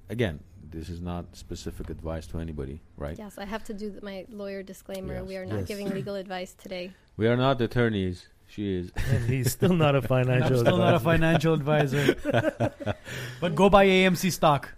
again, 0.08 0.40
this 0.70 0.88
is 0.88 1.00
not 1.00 1.36
specific 1.36 1.90
advice 1.90 2.26
to 2.28 2.38
anybody, 2.38 2.80
right? 2.96 3.18
Yes, 3.18 3.36
I 3.38 3.44
have 3.44 3.64
to 3.64 3.74
do 3.74 3.90
th- 3.90 4.02
my 4.02 4.24
lawyer 4.30 4.62
disclaimer. 4.62 5.14
Yes. 5.14 5.24
We 5.26 5.36
are 5.36 5.46
not 5.46 5.58
Yes. 5.60 5.68
giving 5.68 5.90
legal 5.90 6.14
advice 6.14 6.54
today. 6.54 6.92
We 7.16 7.26
are 7.28 7.36
not 7.36 7.60
attorneys. 7.60 8.28
She 8.48 8.74
is. 8.78 8.90
And 9.12 9.28
he's 9.28 9.52
still 9.52 9.74
not 9.74 9.94
a 9.94 9.98
I'm 10.02 10.02
financial 10.16 10.58
still 10.60 10.78
not 10.78 10.94
a 10.94 11.00
financial 11.00 11.52
advisor. 11.54 12.16
but 13.40 13.54
go 13.54 13.68
buy 13.68 13.86
AMC 13.86 14.30
stock. 14.32 14.74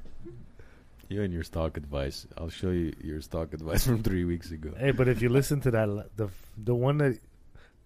You 1.14 1.22
and 1.22 1.33
your 1.33 1.44
stock 1.44 1.77
advice. 1.77 2.27
I'll 2.37 2.48
show 2.50 2.70
you 2.70 2.92
your 3.00 3.20
stock 3.20 3.55
advice 3.55 3.87
from 3.87 4.03
three 4.03 4.24
weeks 4.24 4.50
ago. 4.50 4.72
Hey, 4.77 4.90
but 4.90 5.07
if 5.07 5.22
you 5.22 5.29
listen 5.29 5.61
to 5.61 5.70
that, 5.70 5.87
the 6.16 6.29
the 6.59 6.74
one 6.74 6.98
that 6.98 7.20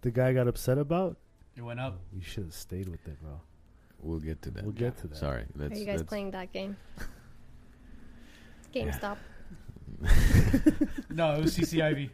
the 0.01 0.11
guy 0.11 0.33
got 0.33 0.49
upset 0.49 0.79
about, 0.79 1.19
It 1.55 1.61
went 1.61 1.79
up. 1.79 1.99
you 2.11 2.23
should 2.23 2.45
have 2.45 2.55
stayed 2.55 2.88
with 2.88 3.07
it, 3.07 3.21
bro. 3.21 3.38
We'll 4.01 4.19
get 4.21 4.41
to 4.43 4.51
that. 4.53 4.62
We'll 4.62 4.73
get 4.73 4.97
to 5.03 5.09
that. 5.09 5.17
Sorry. 5.19 5.43
Are 5.61 5.64
you 5.64 5.85
guys 5.85 5.99
let's- 5.99 6.03
playing 6.05 6.31
that 6.31 6.53
game? 6.55 6.75
GameStop. 8.75 9.19
No, 11.11 11.35
it 11.35 11.43
was 11.43 11.55
CCIV. 11.59 12.09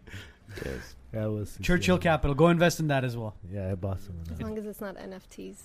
Yes. 0.64 0.94
That 1.12 1.30
was 1.30 1.56
Churchill 1.62 1.98
Capital. 1.98 2.34
Go 2.34 2.48
invest 2.48 2.80
in 2.80 2.88
that 2.88 3.04
as 3.04 3.16
well. 3.16 3.34
Yeah, 3.52 3.70
I 3.70 3.74
bought 3.76 4.00
some 4.00 4.16
of 4.20 4.32
As 4.32 4.42
long 4.42 4.58
as 4.58 4.66
it's 4.66 4.80
not 4.80 4.96
NFTs. 4.96 5.58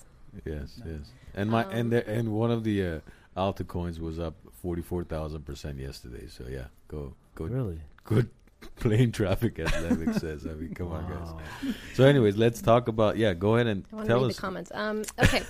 Yes. 0.44 0.80
No. 0.84 0.92
Yes. 0.92 1.10
And 1.34 1.50
my 1.50 1.64
Um, 1.64 1.70
and 1.72 1.92
the, 1.92 2.08
and 2.08 2.32
one 2.32 2.52
of 2.52 2.62
the 2.62 2.86
uh, 2.86 3.00
altcoins 3.36 3.98
was 3.98 4.18
up 4.18 4.34
forty 4.62 4.82
four 4.82 5.04
thousand 5.04 5.44
percent 5.46 5.78
yesterday. 5.78 6.26
So 6.28 6.44
yeah, 6.48 6.66
go 6.88 7.14
go 7.34 7.44
Really? 7.46 7.80
good 8.04 8.28
plane 8.76 9.10
traffic 9.12 9.58
as 9.58 9.70
Levick 9.70 10.18
says. 10.20 10.46
I 10.46 10.52
mean, 10.52 10.74
come 10.74 10.92
on, 10.92 11.08
guys. 11.08 11.74
So, 11.94 12.04
anyways, 12.04 12.36
let's 12.36 12.60
talk 12.60 12.88
about 12.88 13.16
yeah. 13.16 13.32
Go 13.32 13.54
ahead 13.54 13.66
and 13.68 13.84
I 13.96 14.04
tell 14.04 14.20
read 14.20 14.30
us. 14.30 14.36
the 14.36 14.40
comments. 14.42 14.70
Um, 14.74 15.02
okay, 15.18 15.42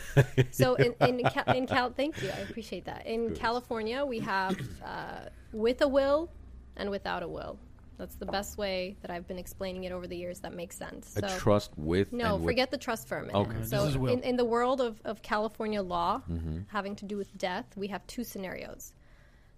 so 0.53 0.75
in 0.85 0.95
in, 1.01 1.25
Cal- 1.25 1.55
in 1.57 1.67
Cal, 1.67 1.91
thank 1.91 2.23
you, 2.23 2.29
I 2.29 2.39
appreciate 2.41 2.85
that. 2.85 3.07
In 3.07 3.29
Good. 3.29 3.39
California, 3.39 4.05
we 4.05 4.21
have 4.21 4.57
uh, 4.85 5.23
with 5.53 5.81
a 5.83 5.89
will 5.89 6.31
and 6.77 6.89
without 6.91 7.23
a 7.25 7.29
will. 7.29 7.59
That's 8.01 8.15
the 8.15 8.25
best 8.25 8.57
way 8.57 8.97
that 9.03 9.11
I've 9.11 9.29
been 9.29 9.39
explaining 9.39 9.85
it 9.85 9.93
over 9.93 10.07
the 10.07 10.17
years. 10.17 10.41
That 10.41 10.55
makes 10.55 10.75
sense. 10.75 11.15
a 11.19 11.21
trust 11.39 11.71
with 11.77 12.15
no, 12.15 12.37
and 12.37 12.45
with- 12.45 12.51
forget 12.55 12.71
the 12.71 12.79
trust 12.79 13.07
for 13.07 13.19
a 13.19 13.21
minute. 13.21 13.37
Okay. 13.37 13.63
So 13.65 13.83
This 13.85 13.91
is 13.91 13.99
will. 13.99 14.11
in, 14.15 14.21
in 14.23 14.37
the 14.37 14.45
world 14.47 14.81
of, 14.81 15.01
of 15.05 15.21
California 15.21 15.83
law 15.83 16.23
Mhm. 16.29 16.65
having 16.69 16.97
to 16.97 17.05
do 17.05 17.19
with 17.19 17.37
death, 17.37 17.67
we 17.77 17.89
have 17.89 18.07
two 18.07 18.25
scenarios. 18.25 18.95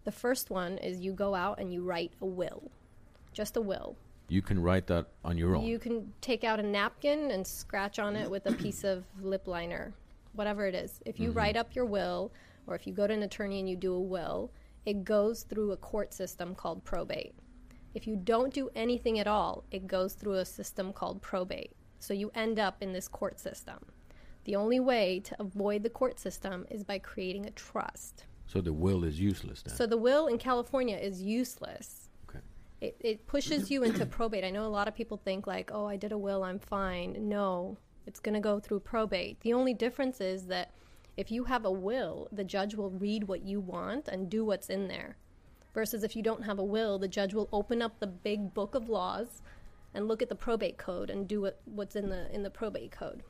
The 0.03 0.11
first 0.11 0.51
one 0.51 0.79
is 0.79 0.99
you 1.01 1.13
go 1.13 1.37
out 1.37 1.61
and 1.61 1.73
you 1.73 1.85
write 1.85 2.13
a 2.21 2.27
will, 2.27 2.73
just 3.33 3.57
a 3.57 3.61
will. 3.61 3.97
You 4.29 4.43
can 4.43 4.61
write 4.61 4.89
that 4.89 5.07
on 5.25 5.39
your 5.39 5.55
own. 5.55 5.63
You 5.65 5.79
can 5.79 6.13
take 6.21 6.43
out 6.43 6.59
a 6.59 6.65
napkin 6.65 7.31
and 7.31 7.47
scratch 7.47 8.01
on 8.01 8.17
it 8.17 8.29
with 8.29 8.45
a 8.47 8.53
piece 8.55 8.83
of 8.83 9.05
lip 9.21 9.47
liner, 9.47 9.95
whatever 10.33 10.67
it 10.67 10.75
is. 10.75 11.01
If 11.07 11.21
you 11.21 11.29
Mm-hmm. 11.29 11.39
write 11.39 11.57
up 11.57 11.77
your 11.77 11.85
will, 11.85 12.33
or 12.67 12.75
if 12.75 12.89
you 12.89 12.93
go 12.93 13.07
to 13.07 13.15
an 13.15 13.23
attorney 13.23 13.61
and 13.61 13.69
you 13.71 13.77
do 13.77 13.95
a 13.95 14.01
will, 14.01 14.51
it 14.85 15.05
goes 15.05 15.45
through 15.45 15.71
a 15.71 15.77
court 15.77 16.13
system 16.13 16.57
called 16.57 16.83
probate. 16.85 17.35
If 17.95 18.07
you 18.07 18.17
don't 18.17 18.55
do 18.55 18.71
anything 18.75 19.19
at 19.19 19.27
all, 19.27 19.65
it 19.71 19.87
goes 19.87 20.15
through 20.15 20.35
a 20.35 20.45
system 20.45 20.93
called 20.93 21.21
probate. 21.21 21.73
So 21.99 22.15
you 22.15 22.31
end 22.35 22.59
up 22.59 22.77
in 22.81 22.93
this 22.93 23.07
court 23.07 23.39
system. 23.39 23.79
The 24.45 24.57
only 24.57 24.81
way 24.81 25.21
to 25.21 25.37
avoid 25.41 25.83
the 25.83 25.91
court 25.91 26.19
system 26.19 26.67
is 26.71 26.83
by 26.83 26.99
creating 26.99 27.47
a 27.47 27.51
trust. 27.51 28.25
so 28.47 28.61
the 28.61 28.73
will 28.73 29.05
is 29.05 29.21
useless 29.21 29.63
then. 29.63 29.75
So 29.75 29.87
the 29.87 29.97
will 29.97 30.27
in 30.27 30.39
California 30.39 30.97
is 30.97 31.23
useless. 31.23 32.09
Okay. 32.29 32.41
It, 32.81 32.97
it 33.01 33.27
pushes 33.27 33.71
you 33.71 33.85
into 33.85 34.05
probate. 34.07 34.43
I 34.43 34.51
know 34.51 34.67
a 34.67 34.77
lot 34.79 34.89
of 34.89 34.95
people 34.95 35.17
think 35.17 35.47
like, 35.47 35.71
oh, 35.73 35.87
I 35.87 35.97
did 35.97 36.13
a 36.13 36.19
will, 36.19 36.43
I'm 36.43 36.59
fine. 36.59 37.17
No, 37.29 37.77
it's 38.07 38.21
going 38.21 38.35
to 38.35 38.41
go 38.41 38.59
through 38.59 38.81
probate. 38.81 39.41
The 39.41 39.53
only 39.53 39.75
difference 39.75 40.21
is 40.21 40.47
that 40.47 40.73
if 41.17 41.31
you 41.31 41.45
have 41.45 41.65
a 41.65 41.71
will, 41.71 42.29
the 42.33 42.45
judge 42.45 42.75
will 42.75 42.91
read 42.91 43.25
what 43.25 43.43
you 43.43 43.61
want 43.61 44.09
and 44.09 44.29
do 44.29 44.45
what's 44.45 44.71
in 44.71 44.89
there. 44.89 45.17
Versus 45.75 46.05
if 46.05 46.15
you 46.15 46.23
don't 46.23 46.45
have 46.45 46.59
a 46.59 46.65
will, 46.65 46.99
the 46.99 47.09
judge 47.09 47.33
will 47.33 47.49
open 47.53 47.81
up 47.81 47.99
the 47.99 48.07
big 48.07 48.53
book 48.53 48.75
of 48.75 48.89
laws 48.89 49.43
and 49.95 50.07
look 50.07 50.23
at 50.23 50.29
the 50.29 50.35
probate 50.35 50.77
code 50.79 51.11
and 51.11 51.27
do 51.27 51.43
what, 51.43 51.61
what's 51.65 51.97
in 51.97 52.09
the 52.09 52.33
in 52.35 52.43
the 52.43 52.51
probate 52.51 52.93
code. 52.93 53.23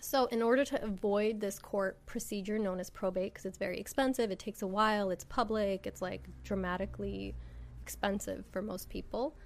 So, 0.00 0.26
in 0.26 0.42
order 0.42 0.64
to 0.64 0.82
avoid 0.82 1.40
this 1.40 1.60
court 1.60 2.04
procedure 2.06 2.58
known 2.58 2.80
as 2.80 2.90
probate, 2.90 3.34
because 3.34 3.46
it's 3.46 3.58
very 3.58 3.78
expensive, 3.78 4.32
it 4.32 4.38
takes 4.40 4.62
a 4.62 4.66
while, 4.66 5.10
it's 5.10 5.24
public, 5.24 5.86
it's 5.86 6.02
like 6.02 6.26
dramatically 6.42 7.36
expensive 7.82 8.44
for 8.50 8.62
most 8.62 8.88
people, 8.88 9.36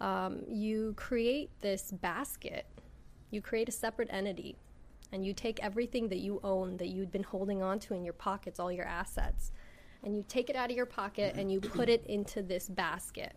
um, 0.00 0.42
you 0.48 0.92
create 0.96 1.50
this 1.62 1.92
basket. 1.92 2.66
You 3.30 3.40
create 3.40 3.68
a 3.68 3.72
separate 3.72 4.08
entity, 4.10 4.56
and 5.12 5.24
you 5.24 5.32
take 5.32 5.62
everything 5.62 6.08
that 6.08 6.18
you 6.18 6.40
own 6.44 6.76
that 6.76 6.88
you'd 6.88 7.10
been 7.10 7.22
holding 7.22 7.62
on 7.62 7.78
to 7.80 7.94
in 7.94 8.04
your 8.04 8.12
pockets, 8.12 8.60
all 8.60 8.70
your 8.70 8.84
assets, 8.84 9.52
and 10.02 10.16
you 10.16 10.24
take 10.28 10.50
it 10.50 10.56
out 10.56 10.70
of 10.70 10.76
your 10.76 10.86
pocket 10.86 11.34
and 11.36 11.50
you 11.50 11.60
put 11.60 11.88
it 11.88 12.04
into 12.06 12.42
this 12.42 12.68
basket 12.68 13.34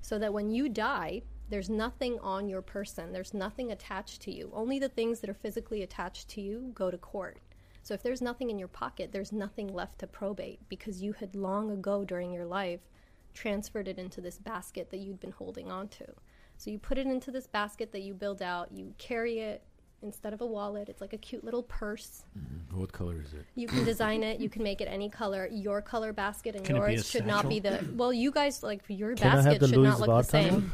so 0.00 0.18
that 0.18 0.32
when 0.32 0.50
you 0.50 0.68
die, 0.68 1.22
there's 1.48 1.70
nothing 1.70 2.18
on 2.20 2.48
your 2.48 2.62
person, 2.62 3.12
there's 3.12 3.34
nothing 3.34 3.72
attached 3.72 4.22
to 4.22 4.32
you. 4.32 4.50
Only 4.52 4.78
the 4.78 4.88
things 4.88 5.20
that 5.20 5.30
are 5.30 5.34
physically 5.34 5.82
attached 5.82 6.28
to 6.30 6.40
you 6.40 6.72
go 6.74 6.90
to 6.90 6.98
court. 6.98 7.38
So 7.82 7.94
if 7.94 8.02
there's 8.02 8.20
nothing 8.22 8.50
in 8.50 8.58
your 8.58 8.68
pocket, 8.68 9.12
there's 9.12 9.32
nothing 9.32 9.72
left 9.72 10.00
to 10.00 10.08
probate 10.08 10.58
because 10.68 11.02
you 11.02 11.12
had 11.12 11.36
long 11.36 11.70
ago 11.70 12.04
during 12.04 12.32
your 12.32 12.46
life 12.46 12.80
transferred 13.32 13.86
it 13.86 13.98
into 13.98 14.20
this 14.20 14.38
basket 14.38 14.90
that 14.90 14.98
you'd 14.98 15.20
been 15.20 15.30
holding 15.30 15.70
on 15.70 15.86
to. 15.88 16.06
So 16.56 16.70
you 16.70 16.78
put 16.78 16.98
it 16.98 17.06
into 17.06 17.30
this 17.30 17.46
basket 17.46 17.92
that 17.92 18.02
you 18.02 18.14
build 18.14 18.42
out, 18.42 18.72
you 18.72 18.94
carry 18.98 19.38
it 19.38 19.62
instead 20.02 20.32
of 20.32 20.40
a 20.40 20.46
wallet, 20.46 20.88
it's 20.88 21.00
like 21.00 21.12
a 21.12 21.18
cute 21.18 21.44
little 21.44 21.62
purse. 21.62 22.24
Mhm. 22.38 22.76
What 22.78 22.92
color 22.92 23.20
is 23.20 23.32
it? 23.34 23.44
You 23.54 23.66
can 23.66 23.84
design 23.84 24.22
it, 24.22 24.40
you 24.40 24.48
can 24.48 24.62
make 24.62 24.80
it 24.80 24.86
any 24.86 25.08
color. 25.08 25.48
Your 25.50 25.82
color 25.82 26.12
basket 26.12 26.54
and 26.56 26.64
Can 26.64 26.76
it 26.76 26.80
be 26.80 26.84
a 26.86 26.90
yours 26.92 27.08
should 27.08 27.26
not 27.26 27.48
be 27.48 27.60
the 27.60 27.88
well, 27.94 28.12
you 28.12 28.30
guys 28.30 28.62
like 28.62 28.82
your 28.88 29.14
Can 29.14 29.30
basket 29.32 29.60
should 29.60 29.76
Louis 29.76 29.88
not 29.88 30.00
look 30.00 30.08
the 30.08 30.22
same. 30.22 30.72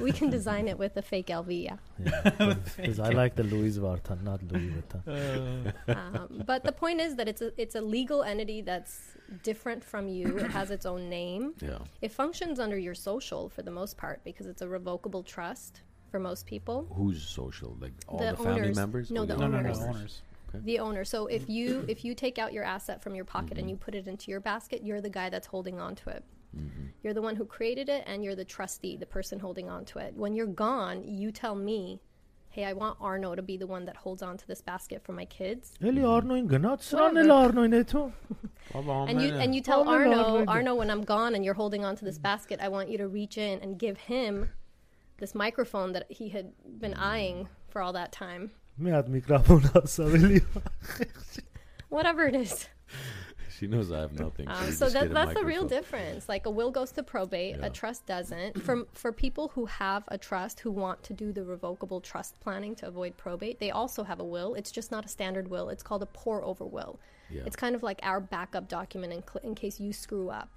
We 0.00 0.10
can 0.10 0.30
design 0.30 0.66
it 0.68 0.78
with 0.78 0.96
a 0.96 1.02
fake 1.02 1.26
LV, 1.28 1.48
yeah. 1.64 1.76
Because 2.76 2.98
I 2.98 3.10
like 3.10 3.36
the 3.36 3.44
Louis 3.44 3.78
Vuitton, 3.78 4.22
not 4.24 4.42
Louis 4.50 4.72
Vuitton. 4.74 5.72
Uh, 5.88 5.94
Um, 5.94 6.42
but 6.46 6.64
the 6.64 6.72
point 6.72 7.00
is 7.00 7.14
that 7.16 7.28
it's 7.28 7.42
a 7.42 7.52
it's 7.60 7.74
a 7.74 7.80
legal 7.80 8.22
entity 8.22 8.62
that's 8.62 9.16
different 9.42 9.84
from 9.84 10.08
you. 10.08 10.38
It 10.38 10.50
has 10.50 10.70
its 10.70 10.86
own 10.86 11.08
name. 11.08 11.54
Yeah. 11.60 11.78
It 12.00 12.10
functions 12.10 12.58
under 12.58 12.78
your 12.78 12.94
social 12.94 13.48
for 13.48 13.62
the 13.62 13.70
most 13.70 13.96
part 13.96 14.24
because 14.24 14.46
it's 14.46 14.62
a 14.62 14.68
revocable 14.68 15.22
trust 15.22 15.82
for 16.16 16.20
most 16.20 16.46
people. 16.46 16.86
Who's 16.94 17.22
social? 17.22 17.76
Like 17.78 17.92
all 18.08 18.18
The 18.18 18.30
the, 18.30 18.36
family 18.38 18.60
owners. 18.62 18.76
members? 18.76 19.10
No, 19.10 19.22
or 19.22 19.26
the 19.26 19.36
no, 19.36 19.46
no, 19.48 19.60
no, 19.60 19.68
owners. 19.68 19.80
owners. 19.80 20.22
The 20.54 20.78
owner. 20.78 21.04
So 21.04 21.26
if 21.26 21.48
you 21.50 21.84
if 21.94 22.04
you 22.06 22.14
take 22.14 22.38
out 22.38 22.52
your 22.54 22.64
asset 22.64 23.02
from 23.02 23.14
your 23.14 23.26
pocket 23.26 23.58
and 23.58 23.68
you 23.68 23.76
put 23.76 23.94
it 23.94 24.06
into 24.08 24.30
your 24.30 24.40
basket, 24.40 24.78
you're 24.86 25.02
the 25.02 25.10
guy 25.10 25.28
that's 25.28 25.46
holding 25.54 25.78
on 25.78 25.94
to 25.96 26.10
it. 26.10 26.24
Mhm. 26.56 26.88
You're 27.02 27.12
the 27.12 27.20
one 27.28 27.36
who 27.36 27.44
created 27.44 27.88
it 27.90 28.02
and 28.06 28.24
you're 28.24 28.34
the 28.42 28.46
trustee, 28.56 28.96
the 28.96 29.04
person 29.16 29.38
holding 29.40 29.68
on 29.68 29.84
to 29.90 29.98
it. 29.98 30.14
When 30.16 30.34
you're 30.34 30.46
gone, 30.68 30.96
you 31.06 31.30
tell 31.32 31.54
me, 31.54 32.00
"Hey, 32.48 32.64
I 32.64 32.72
want 32.72 32.96
Arno 33.08 33.34
to 33.34 33.42
be 33.42 33.58
the 33.58 33.66
one 33.66 33.84
that 33.88 33.96
holds 34.04 34.22
on 34.22 34.38
to 34.38 34.46
this 34.46 34.62
basket 34.62 35.02
for 35.06 35.12
my 35.12 35.26
kids." 35.26 35.74
Eli 35.84 36.00
Arnoin 36.14 36.48
gynat 36.48 36.80
sran 36.80 37.14
Whatever. 37.14 37.30
el 37.30 37.50
Arnoin 37.50 37.72
eto. 37.84 38.00
and 39.10 39.20
you 39.20 39.34
and 39.42 39.54
you 39.54 39.60
tell 39.60 39.84
my 39.84 39.90
Lord, 40.06 40.06
Arno, 40.18 40.44
Arno, 40.54 40.74
when 40.80 40.90
I'm 40.90 41.04
gone 41.04 41.34
and 41.34 41.44
you're 41.44 41.60
holding 41.62 41.84
on 41.84 41.94
to 41.96 42.04
this 42.06 42.16
basket, 42.30 42.58
I 42.62 42.68
want 42.68 42.88
you 42.88 42.96
to 42.98 43.08
reach 43.08 43.36
in 43.36 43.60
and 43.60 43.78
give 43.78 43.98
him 43.98 44.48
this 45.18 45.34
microphone 45.34 45.92
that 45.92 46.06
he 46.10 46.28
had 46.28 46.52
been 46.78 46.94
eyeing 46.94 47.48
for 47.68 47.80
all 47.82 47.92
that 47.94 48.12
time. 48.12 48.50
Miad 48.80 49.08
mikrofon 49.08 49.62
hasa 49.72 50.14
Eli. 50.14 50.40
Whatever 51.88 52.26
it 52.26 52.34
is. 52.34 52.68
She 53.58 53.66
knows 53.66 53.90
I 53.90 54.00
have 54.00 54.12
nothing. 54.12 54.48
Um, 54.48 54.66
you 54.66 54.72
so 54.72 54.90
that, 54.90 55.14
that's 55.14 55.32
the 55.32 55.42
real 55.44 55.64
difference. 55.66 56.28
Like 56.28 56.44
a 56.44 56.50
will 56.50 56.70
goes 56.70 56.92
to 56.92 57.02
probate, 57.02 57.56
Yeah. 57.58 57.66
a 57.66 57.70
trust 57.70 58.04
doesn't. 58.04 58.62
For 58.62 58.84
for 58.92 59.12
people 59.12 59.48
who 59.54 59.64
have 59.64 60.04
a 60.08 60.18
trust 60.18 60.60
who 60.60 60.70
want 60.70 61.02
to 61.04 61.14
do 61.14 61.32
the 61.32 61.42
revocable 61.42 62.02
trust 62.02 62.38
planning 62.40 62.74
to 62.76 62.86
avoid 62.86 63.16
probate, 63.16 63.58
they 63.58 63.70
also 63.70 64.04
have 64.04 64.20
a 64.20 64.24
will. 64.24 64.52
It's 64.54 64.70
just 64.70 64.90
not 64.90 65.06
a 65.06 65.08
standard 65.08 65.48
will. 65.48 65.70
It's 65.70 65.82
called 65.82 66.02
a 66.02 66.06
pour 66.06 66.44
over 66.44 66.66
will. 66.66 67.00
Yeah. 67.30 67.42
It's 67.46 67.56
kind 67.56 67.74
of 67.74 67.82
like 67.82 67.98
our 68.02 68.20
backup 68.20 68.68
document 68.68 69.12
in, 69.14 69.22
cl- 69.22 69.42
in 69.42 69.54
case 69.54 69.80
you 69.80 69.92
screw 69.94 70.28
up. 70.28 70.50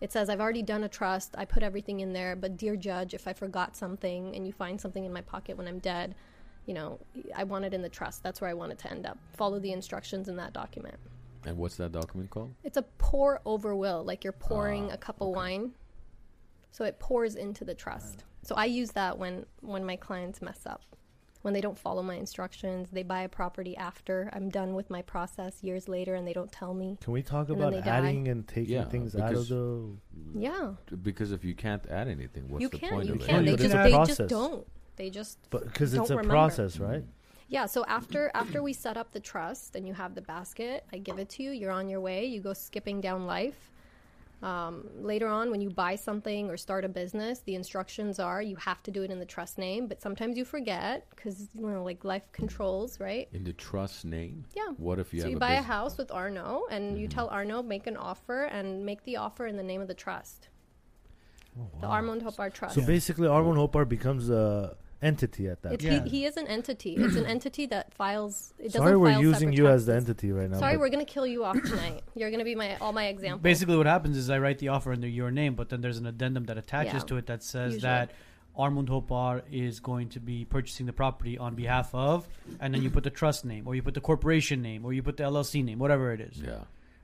It 0.00 0.12
says, 0.12 0.28
I've 0.28 0.40
already 0.40 0.62
done 0.62 0.84
a 0.84 0.88
trust. 0.88 1.34
I 1.38 1.44
put 1.44 1.62
everything 1.62 2.00
in 2.00 2.12
there. 2.12 2.36
But, 2.36 2.56
dear 2.56 2.76
judge, 2.76 3.14
if 3.14 3.26
I 3.26 3.32
forgot 3.32 3.76
something 3.76 4.34
and 4.36 4.46
you 4.46 4.52
find 4.52 4.80
something 4.80 5.04
in 5.04 5.12
my 5.12 5.22
pocket 5.22 5.56
when 5.56 5.66
I'm 5.66 5.78
dead, 5.78 6.14
you 6.66 6.74
know, 6.74 6.98
I 7.34 7.44
want 7.44 7.64
it 7.64 7.72
in 7.72 7.80
the 7.80 7.88
trust. 7.88 8.22
That's 8.22 8.40
where 8.40 8.50
I 8.50 8.54
want 8.54 8.72
it 8.72 8.78
to 8.80 8.90
end 8.90 9.06
up. 9.06 9.18
Follow 9.36 9.58
the 9.58 9.72
instructions 9.72 10.28
in 10.28 10.36
that 10.36 10.52
document. 10.52 10.96
And 11.46 11.56
what's 11.56 11.76
that 11.76 11.92
document 11.92 12.28
called? 12.30 12.52
It's 12.64 12.76
a 12.76 12.82
pour 12.98 13.40
over 13.44 13.74
will, 13.74 14.04
like 14.04 14.24
you're 14.24 14.32
pouring 14.32 14.90
Ah, 14.90 14.94
a 14.94 14.96
cup 14.96 15.20
of 15.20 15.28
wine. 15.28 15.72
So 16.72 16.84
it 16.84 16.98
pours 16.98 17.36
into 17.36 17.64
the 17.64 17.74
trust. 17.74 18.24
So 18.42 18.54
I 18.56 18.64
use 18.66 18.90
that 18.92 19.16
when 19.16 19.46
when 19.60 19.84
my 19.84 19.96
clients 19.96 20.42
mess 20.42 20.66
up. 20.66 20.82
When 21.46 21.52
they 21.54 21.60
don't 21.60 21.78
follow 21.78 22.02
my 22.02 22.16
instructions, 22.16 22.88
they 22.90 23.04
buy 23.04 23.20
a 23.20 23.28
property 23.28 23.76
after 23.76 24.28
I'm 24.32 24.48
done 24.48 24.74
with 24.74 24.90
my 24.90 25.00
process 25.02 25.62
years 25.62 25.88
later 25.88 26.16
and 26.16 26.26
they 26.26 26.32
don't 26.32 26.50
tell 26.50 26.74
me. 26.74 26.98
Can 27.00 27.12
we 27.12 27.22
talk 27.22 27.50
about 27.50 27.70
they 27.72 27.80
die. 27.82 27.98
adding 27.98 28.26
and 28.26 28.48
taking 28.48 28.74
Yeah, 28.74 28.82
things 28.86 29.14
out 29.14 29.22
of 29.22 29.28
because- 29.28 29.48
the? 29.50 29.96
Yeah. 30.34 30.72
Because 31.04 31.30
if 31.30 31.44
you 31.44 31.54
can't 31.54 31.86
add 31.86 32.08
anything, 32.08 32.48
what's 32.48 32.62
you 32.62 32.68
the 32.68 32.78
can, 32.80 32.90
point 32.90 33.06
you 33.06 33.14
of 33.14 33.20
it? 33.20 33.26
can. 33.28 33.34
Oh, 33.36 33.44
they 33.44 33.50
But 33.52 33.60
just 33.60 33.64
it's 33.64 33.74
a 33.74 33.82
they 33.84 34.04
just 34.06 34.28
don't. 34.28 34.66
They 34.96 35.08
just 35.10 35.38
But 35.50 35.62
because 35.66 35.94
it's 35.94 36.10
a 36.10 36.16
remember. 36.16 36.30
process, 36.32 36.80
right? 36.80 37.04
Yeah, 37.46 37.66
so 37.66 37.84
after 37.86 38.32
after 38.34 38.60
we 38.60 38.72
set 38.72 38.96
up 38.96 39.12
the 39.12 39.20
trust 39.20 39.76
and 39.76 39.86
you 39.86 39.94
have 39.94 40.16
the 40.16 40.22
basket, 40.22 40.84
I 40.92 40.98
give 40.98 41.20
it 41.20 41.28
to 41.28 41.44
you. 41.44 41.52
You're 41.52 41.70
on 41.70 41.88
your 41.88 42.00
way. 42.00 42.24
You 42.26 42.40
go 42.40 42.54
skipping 42.54 43.00
down 43.00 43.24
life. 43.24 43.70
Um, 44.42 44.88
later 45.00 45.26
on, 45.28 45.50
when 45.50 45.60
you 45.62 45.70
buy 45.70 45.96
something 45.96 46.50
or 46.50 46.56
start 46.56 46.84
a 46.84 46.88
business, 46.88 47.40
the 47.40 47.54
instructions 47.54 48.18
are 48.18 48.42
you 48.42 48.56
have 48.56 48.82
to 48.82 48.90
do 48.90 49.02
it 49.02 49.10
in 49.10 49.18
the 49.18 49.24
trust 49.24 49.56
name. 49.56 49.86
But 49.86 50.02
sometimes 50.02 50.36
you 50.36 50.44
forget 50.44 51.08
because 51.10 51.48
you 51.54 51.66
know, 51.66 51.82
like 51.82 52.04
life 52.04 52.30
controls, 52.32 53.00
right? 53.00 53.28
In 53.32 53.44
the 53.44 53.54
trust 53.54 54.04
name? 54.04 54.44
Yeah. 54.54 54.68
What 54.76 54.98
if 54.98 55.14
you 55.14 55.20
so 55.20 55.24
have 55.26 55.30
you 55.30 55.36
a 55.38 55.40
buy 55.40 55.52
a 55.54 55.62
house 55.62 55.96
with 55.96 56.10
Arno, 56.10 56.64
and 56.70 56.98
you 56.98 57.08
Mhm. 57.08 57.14
tell 57.14 57.28
Arno 57.28 57.62
make 57.62 57.86
an 57.86 57.96
offer 57.96 58.44
and 58.44 58.84
make 58.84 59.04
the 59.04 59.16
offer 59.16 59.46
in 59.46 59.56
the 59.56 59.62
name 59.62 59.80
of 59.80 59.88
the 59.88 59.94
trust, 59.94 60.48
Oh, 61.58 61.70
the 61.80 61.86
wow. 61.86 61.92
Armand 61.94 62.20
Hopar 62.22 62.52
Trust. 62.52 62.74
So 62.74 62.82
basically, 62.82 63.28
Armon 63.28 63.56
Hopar 63.56 63.88
becomes 63.88 64.28
a 64.28 64.76
entity 65.02 65.48
at 65.48 65.62
that. 65.62 65.74
It's, 65.74 65.84
Yeah. 65.84 66.02
he, 66.04 66.08
he 66.10 66.24
is 66.24 66.36
an 66.36 66.46
entity. 66.46 66.94
It's 66.96 67.16
an 67.16 67.26
entity 67.26 67.66
that 67.66 67.92
files. 67.94 68.54
It 68.58 68.64
doesn't 68.72 68.80
Sorry, 68.80 68.96
we're 68.96 69.12
file 69.12 69.20
using 69.22 69.38
separate 69.50 69.56
you 69.58 69.68
as 69.68 69.86
the 69.86 69.94
entity 69.94 70.32
right 70.32 70.50
now. 70.50 70.58
Sorry, 70.58 70.76
we're 70.76 70.88
gonna 70.88 71.04
kill 71.04 71.26
you 71.26 71.44
off 71.44 71.60
tonight. 71.62 72.02
You're 72.14 72.30
gonna 72.30 72.44
be 72.44 72.54
my 72.54 72.76
all 72.76 72.92
my 72.92 73.06
examples. 73.06 73.42
Basically, 73.42 73.76
what 73.76 73.86
happens 73.86 74.16
is 74.16 74.30
I 74.30 74.38
write 74.38 74.58
the 74.58 74.68
offer 74.68 74.92
under 74.92 75.08
your 75.08 75.30
name, 75.30 75.54
but 75.54 75.68
then 75.68 75.80
there's 75.80 75.98
an 75.98 76.06
addendum 76.06 76.44
that 76.44 76.58
attaches 76.58 76.94
Yeah. 76.94 77.00
to 77.00 77.16
it 77.18 77.26
that 77.26 77.42
says 77.42 77.74
Usually. 77.74 77.80
that 77.90 78.12
Armand 78.56 78.88
Hopar 78.88 79.42
is 79.52 79.80
going 79.80 80.08
to 80.10 80.20
be 80.20 80.44
purchasing 80.46 80.86
the 80.86 80.92
property 80.92 81.36
on 81.36 81.54
behalf 81.54 81.94
of, 81.94 82.26
and 82.58 82.72
then 82.72 82.82
you 82.82 82.88
put 82.90 83.04
the 83.04 83.10
trust 83.10 83.44
name, 83.44 83.66
or 83.68 83.74
you 83.74 83.82
put 83.82 83.92
the 83.94 84.00
corporation 84.00 84.62
name, 84.62 84.84
or 84.86 84.94
you 84.94 85.02
put 85.02 85.18
the 85.18 85.24
LLC 85.24 85.62
name, 85.62 85.78
whatever 85.78 86.10
it 86.12 86.20
is. 86.22 86.38
Yeah. 86.40 86.60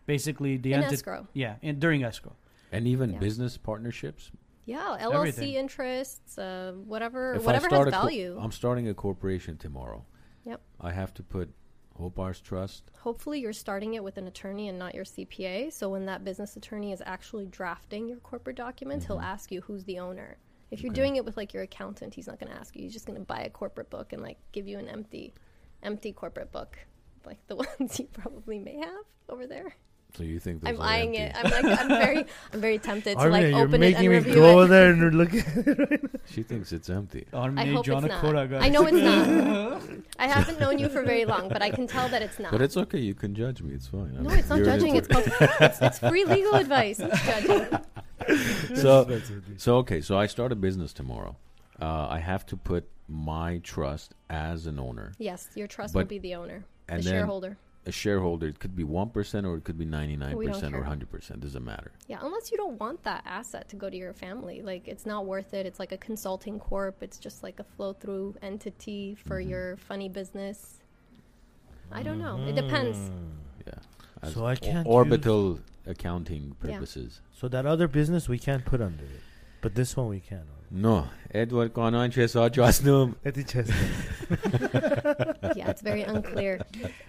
Basically, 0.06 0.56
the 0.56 0.72
in 0.72 0.78
entity. 0.78 0.94
escrow. 0.94 1.26
Yeah, 1.34 1.56
in, 1.60 1.78
during 1.78 2.02
escrow. 2.04 2.34
And 2.72 2.88
even 2.88 3.12
Yeah. 3.12 3.18
business 3.18 3.58
partnerships? 3.58 4.30
Yeah, 4.64 4.96
LLC 5.00 5.14
Everything. 5.14 5.54
interests, 5.54 6.38
uh, 6.38 6.72
whatever, 6.84 7.34
If 7.34 7.44
whatever 7.44 7.68
has 7.68 7.80
a 7.80 7.84
co- 7.84 7.90
value. 7.90 8.38
I'm 8.40 8.52
starting 8.52 8.88
a 8.88 8.94
corporation 8.94 9.56
tomorrow. 9.58 10.04
Yep. 10.44 10.60
I 10.80 10.92
have 10.92 11.12
to 11.14 11.22
put 11.22 11.50
Hopar's 11.98 12.40
Trust. 12.40 12.90
Hopefully, 13.00 13.40
you're 13.40 13.52
starting 13.52 13.94
it 13.94 14.04
with 14.04 14.16
an 14.18 14.26
attorney 14.28 14.68
and 14.68 14.78
not 14.78 14.94
your 14.94 15.04
CPA. 15.04 15.72
So 15.72 15.88
when 15.88 16.06
that 16.06 16.24
business 16.24 16.56
attorney 16.56 16.92
is 16.92 17.02
actually 17.04 17.46
drafting 17.46 18.08
your 18.08 18.18
corporate 18.18 18.56
documents, 18.56 19.06
he'll 19.06 19.20
ask 19.20 19.50
you 19.50 19.60
who's 19.62 19.84
the 19.84 19.98
owner. 19.98 20.36
If 20.70 20.80
you're 20.82 20.90
Mm-hmm. 20.90 20.94
Okay. 20.94 21.00
doing 21.08 21.16
it 21.16 21.24
with 21.24 21.36
like 21.36 21.52
your 21.52 21.64
accountant, 21.64 22.14
he's 22.14 22.26
not 22.28 22.38
going 22.40 22.50
to 22.50 22.58
ask 22.58 22.74
you. 22.76 22.82
He's 22.82 22.92
just 22.94 23.04
going 23.06 23.18
to 23.18 23.24
buy 23.24 23.40
a 23.42 23.50
corporate 23.50 23.90
book 23.90 24.12
and 24.12 24.22
like 24.22 24.38
give 24.52 24.66
you 24.68 24.78
an 24.78 24.88
empty, 24.88 25.34
empty 25.82 26.12
corporate 26.12 26.50
book, 26.52 26.78
like 27.26 27.44
the 27.48 27.56
ones 27.80 27.98
you 28.00 28.06
probably 28.12 28.58
may 28.58 28.76
have 28.78 29.04
over 29.28 29.46
there. 29.46 29.74
So 30.16 30.24
you 30.24 30.38
think 30.38 30.60
those 30.62 30.74
I'm 30.74 30.80
eyeing 30.82 31.16
empty. 31.16 31.38
it. 31.38 31.44
I'm 31.54 31.64
like, 31.64 31.80
I'm 31.80 31.88
very, 31.88 32.18
I'm 32.52 32.60
very 32.60 32.78
tempted 32.78 33.14
to 33.14 33.18
Armin, 33.18 33.32
like 33.32 33.50
you're 33.50 33.60
open 33.66 33.82
it 33.82 33.86
and 33.86 33.94
making 33.94 34.10
me 34.10 34.16
review 34.16 34.34
go 34.34 34.44
it. 34.44 34.52
over 34.54 34.66
there 34.66 34.90
and 34.92 35.14
look 35.14 35.32
at 35.32 35.56
it. 35.56 36.20
She 36.26 36.42
thinks 36.42 36.70
it's 36.72 36.90
empty. 36.90 37.26
I 37.32 37.36
Armand 37.36 37.74
hope 37.74 37.84
John 37.86 38.04
it's 38.04 38.22
not. 38.22 38.62
I 38.62 38.68
know 38.68 38.86
it's 38.86 38.96
not. 38.98 39.82
I 40.18 40.26
haven't 40.26 40.60
known 40.60 40.78
you 40.78 40.88
for 40.90 41.02
very 41.02 41.24
long, 41.24 41.48
but 41.48 41.62
I 41.62 41.70
can 41.70 41.86
tell 41.86 42.08
that 42.10 42.20
it's 42.20 42.38
not. 42.38 42.52
But 42.52 42.60
it's 42.60 42.76
okay. 42.76 42.98
You 42.98 43.14
can 43.14 43.34
judge 43.34 43.62
me. 43.62 43.74
It's 43.74 43.86
fine. 43.86 44.14
no, 44.22 44.28
I'm- 44.30 44.38
it's 44.38 44.50
not 44.50 44.58
judging. 44.62 44.96
It's, 44.96 45.08
called, 45.08 45.24
it's 45.40 45.80
it's 45.80 45.98
free 45.98 46.24
legal 46.24 46.54
advice. 46.56 47.00
It's 47.00 47.22
judging. 47.24 48.76
so 48.76 49.20
so 49.56 49.76
okay. 49.78 50.00
So 50.02 50.18
I 50.18 50.26
start 50.26 50.52
a 50.52 50.56
business 50.56 50.92
tomorrow. 50.92 51.36
Uh, 51.80 52.06
I 52.10 52.18
have 52.18 52.44
to 52.46 52.56
put 52.56 52.88
my 53.08 53.58
trust 53.64 54.14
as 54.30 54.66
an 54.66 54.78
owner, 54.78 55.12
Yes, 55.18 55.48
your 55.54 55.66
trust 55.66 55.94
But- 55.94 56.00
will 56.00 56.06
be 56.08 56.18
the 56.18 56.34
owner, 56.36 56.64
and 56.88 57.00
the 57.00 57.04
then 57.04 57.12
shareholder. 57.14 57.56
A 57.86 57.92
shareholder. 57.92 58.46
It 58.48 58.58
could 58.60 58.76
be 58.76 58.84
one 58.84 59.10
percent 59.10 59.46
or 59.46 59.56
it 59.56 59.64
could 59.64 59.78
be 59.78 59.84
99% 59.86 60.72
or 60.74 60.84
hundred 60.84 61.10
percent. 61.10 61.40
Doesn't 61.40 61.64
matter. 61.64 61.90
Yeah, 62.06 62.18
unless 62.22 62.50
you 62.50 62.56
don't 62.56 62.78
want 62.78 63.02
that 63.04 63.22
asset 63.26 63.68
to 63.70 63.76
go 63.76 63.90
to 63.90 63.96
your 63.96 64.12
family, 64.12 64.62
like 64.62 64.86
it's 64.88 65.04
not 65.06 65.26
worth 65.26 65.52
it. 65.54 65.66
It's 65.66 65.78
like 65.80 65.92
a 65.92 65.96
consulting 65.98 66.58
corp. 66.58 67.02
It's 67.02 67.18
just 67.18 67.42
like 67.42 67.58
a 67.60 67.64
flow 67.64 67.92
through 67.92 68.36
entity 68.42 69.16
for 69.26 69.40
Mhm. 69.42 69.48
your 69.48 69.76
funny 69.76 70.08
business. 70.08 70.78
I 71.90 72.02
don't 72.02 72.18
know. 72.20 72.38
It 72.46 72.54
depends. 72.54 72.98
Yeah. 73.66 73.74
As 74.22 74.34
So 74.34 74.46
I 74.46 74.54
can't 74.56 74.86
orbital 74.86 75.58
accounting 75.86 76.56
Yeah. 76.64 76.74
purposes. 76.74 77.20
So 77.32 77.48
that 77.48 77.66
other 77.66 77.88
business 77.88 78.28
we 78.28 78.38
can't 78.38 78.64
put 78.64 78.80
under 78.80 79.04
it, 79.04 79.20
but 79.60 79.74
this 79.74 79.96
one 79.96 80.08
we 80.08 80.20
can. 80.20 80.44
No, 80.74 81.06
Edward 81.30 81.74
Conan 81.74 82.10
Chesar 82.10 82.48
Jasnum. 82.48 83.14
Eti 83.26 83.44
chest. 83.44 83.70
yeah, 85.54 85.68
it's 85.68 85.82
It's 85.82 85.82
very 85.82 86.02
unclear. 86.02 86.60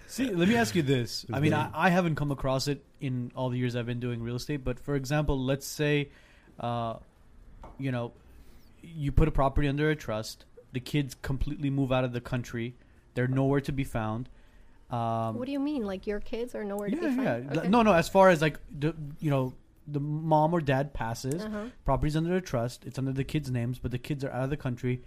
See, 0.07 0.29
let 0.29 0.49
me 0.49 0.57
ask 0.57 0.75
you 0.75 0.81
this. 0.81 1.25
I 1.31 1.39
mean, 1.39 1.53
I, 1.53 1.69
I 1.73 1.89
haven't 1.89 2.15
come 2.15 2.31
across 2.31 2.67
it 2.67 2.83
in 2.99 3.31
all 3.35 3.49
the 3.49 3.57
years 3.57 3.77
I've 3.77 3.85
been 3.85 4.01
doing 4.01 4.21
real 4.21 4.35
estate, 4.35 4.65
but 4.65 4.79
for 4.79 4.95
example, 4.95 5.39
let's 5.39 5.65
say, 5.65 6.09
uh, 6.59 6.95
you 7.77 7.91
know, 7.91 8.11
you 8.81 9.13
put 9.13 9.29
a 9.29 9.31
property 9.31 9.69
under 9.69 9.89
a 9.89 9.95
trust, 9.95 10.43
the 10.73 10.81
kids 10.81 11.15
completely 11.21 11.69
move 11.69 11.91
out 11.93 12.03
of 12.03 12.11
the 12.11 12.21
country, 12.21 12.75
they're 13.13 13.27
nowhere 13.29 13.61
to 13.61 13.71
be 13.71 13.85
found. 13.85 14.27
Um, 14.91 15.37
what 15.37 15.45
do 15.45 15.53
you 15.53 15.59
mean? 15.59 15.85
Like 15.85 16.05
your 16.05 16.19
kids 16.19 16.53
are 16.53 16.65
nowhere 16.65 16.89
to 16.89 16.95
yeah, 16.95 17.01
be 17.01 17.15
yeah. 17.15 17.23
found? 17.23 17.57
Okay. 17.57 17.67
No, 17.69 17.81
no. 17.81 17.93
As 17.93 18.09
far 18.09 18.29
as 18.29 18.41
like, 18.41 18.59
the, 18.77 18.93
you 19.19 19.29
know, 19.29 19.53
the 19.87 19.99
mom 19.99 20.53
or 20.53 20.61
dad 20.61 20.93
passes, 20.93 21.43
Uh-huh. 21.43 21.65
property's 21.85 22.15
under 22.15 22.35
a 22.35 22.41
trust, 22.41 22.85
it's 22.85 22.97
under 22.97 23.11
the 23.11 23.23
kids' 23.23 23.51
names, 23.51 23.79
but 23.79 23.91
the 23.91 23.97
kids 23.99 24.23
are 24.23 24.31
out 24.31 24.43
of 24.45 24.49
the 24.49 24.57
country. 24.57 25.01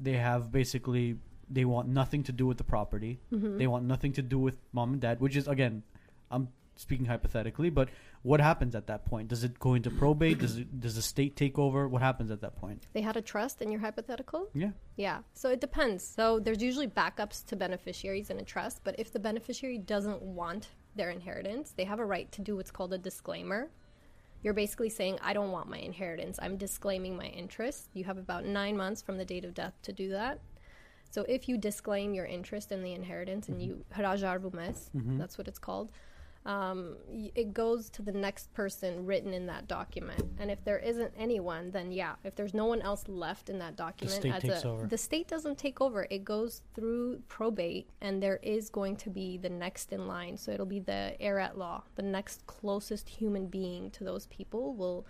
They 0.00 0.14
have 0.14 0.52
basically 0.52 1.18
they 1.48 1.64
want 1.64 1.88
nothing 1.88 2.24
to 2.24 2.32
do 2.32 2.44
with 2.46 2.58
the 2.58 2.64
property. 2.64 3.20
Mhm. 3.32 3.58
They 3.58 3.68
want 3.68 3.84
nothing 3.84 4.12
to 4.14 4.22
do 4.22 4.36
with 4.38 4.56
mom 4.72 4.92
and 4.94 5.00
dad, 5.00 5.20
which 5.20 5.36
is 5.36 5.46
again, 5.46 5.82
I'm 6.30 6.48
speaking 6.74 7.06
hypothetically, 7.06 7.70
but 7.70 7.88
what 8.22 8.40
happens 8.40 8.74
at 8.74 8.86
that 8.88 9.04
point? 9.06 9.28
Does 9.28 9.44
it 9.44 9.58
go 9.58 9.74
into 9.74 9.90
probate? 9.90 10.38
Does 10.40 10.58
it 10.58 10.80
does 10.80 10.96
the 10.96 11.02
state 11.02 11.34
take 11.36 11.56
over? 11.58 11.88
What 11.88 12.02
happens 12.02 12.30
at 12.32 12.40
that 12.40 12.56
point? 12.56 12.86
They 12.92 13.00
had 13.00 13.16
a 13.16 13.22
trust 13.22 13.62
in 13.62 13.70
your 13.70 13.80
hypothetical? 13.80 14.48
Yeah. 14.54 14.72
Yeah. 14.96 15.22
So 15.34 15.48
it 15.50 15.60
depends. 15.60 16.04
So 16.04 16.38
there's 16.40 16.60
usually 16.62 16.88
backups 16.88 17.46
to 17.46 17.56
beneficiaries 17.56 18.28
in 18.28 18.38
a 18.38 18.44
trust, 18.44 18.82
but 18.84 18.98
if 18.98 19.12
the 19.12 19.20
beneficiary 19.20 19.78
doesn't 19.78 20.20
want 20.20 20.68
their 20.96 21.10
inheritance, 21.10 21.72
they 21.72 21.84
have 21.84 22.00
a 22.00 22.04
right 22.04 22.30
to 22.32 22.42
do 22.42 22.56
what's 22.56 22.70
called 22.72 22.92
a 22.92 22.98
disclaimer. 22.98 23.70
You're 24.46 24.54
basically 24.54 24.90
saying, 24.90 25.18
I 25.24 25.32
don't 25.32 25.50
want 25.50 25.68
my 25.68 25.78
inheritance. 25.78 26.38
I'm 26.40 26.56
disclaiming 26.56 27.16
my 27.16 27.26
interest. 27.26 27.88
You 27.94 28.04
have 28.04 28.16
about 28.16 28.44
nine 28.44 28.76
months 28.76 29.02
from 29.02 29.18
the 29.18 29.24
date 29.24 29.44
of 29.44 29.54
death 29.54 29.72
to 29.82 29.92
do 29.92 30.10
that. 30.10 30.38
So 31.10 31.24
if 31.28 31.48
you 31.48 31.58
disclaim 31.58 32.14
your 32.14 32.26
interest 32.26 32.70
in 32.70 32.84
the 32.84 32.92
inheritance 32.92 33.48
and 33.48 33.56
mm-hmm. 33.56 33.70
you 33.70 33.84
harajar 33.92 34.38
vumes, 34.38 34.90
mm-hmm. 34.96 35.18
that's 35.18 35.36
what 35.36 35.48
it's 35.48 35.58
called, 35.58 35.90
um, 36.46 36.96
it 37.34 37.52
goes 37.52 37.90
to 37.90 38.02
the 38.02 38.12
next 38.12 38.52
person 38.54 39.04
written 39.04 39.34
in 39.34 39.46
that 39.46 39.66
document. 39.66 40.24
And 40.38 40.48
if 40.48 40.64
there 40.64 40.78
isn't 40.78 41.12
anyone, 41.18 41.72
then 41.72 41.90
yeah, 41.90 42.14
if 42.22 42.36
there's 42.36 42.54
no 42.54 42.66
one 42.66 42.80
else 42.80 43.04
left 43.08 43.50
in 43.50 43.58
that 43.58 43.74
document, 43.74 44.20
state 44.20 44.32
as 44.32 44.42
takes 44.42 44.64
a, 44.64 44.86
the 44.88 44.96
state 44.96 45.26
doesn't 45.26 45.58
take 45.58 45.80
over. 45.80 46.06
It 46.08 46.24
goes 46.24 46.62
through 46.74 47.20
probate, 47.26 47.90
and 48.00 48.22
there 48.22 48.38
is 48.42 48.70
going 48.70 48.94
to 48.98 49.10
be 49.10 49.38
the 49.38 49.48
next 49.48 49.92
in 49.92 50.06
line. 50.06 50.36
So 50.36 50.52
it'll 50.52 50.66
be 50.66 50.78
the 50.78 51.16
heir 51.20 51.40
at 51.40 51.58
law, 51.58 51.82
the 51.96 52.02
next 52.02 52.46
closest 52.46 53.08
human 53.08 53.48
being 53.48 53.90
to 53.90 54.04
those 54.04 54.26
people 54.26 54.74
will 54.74 55.04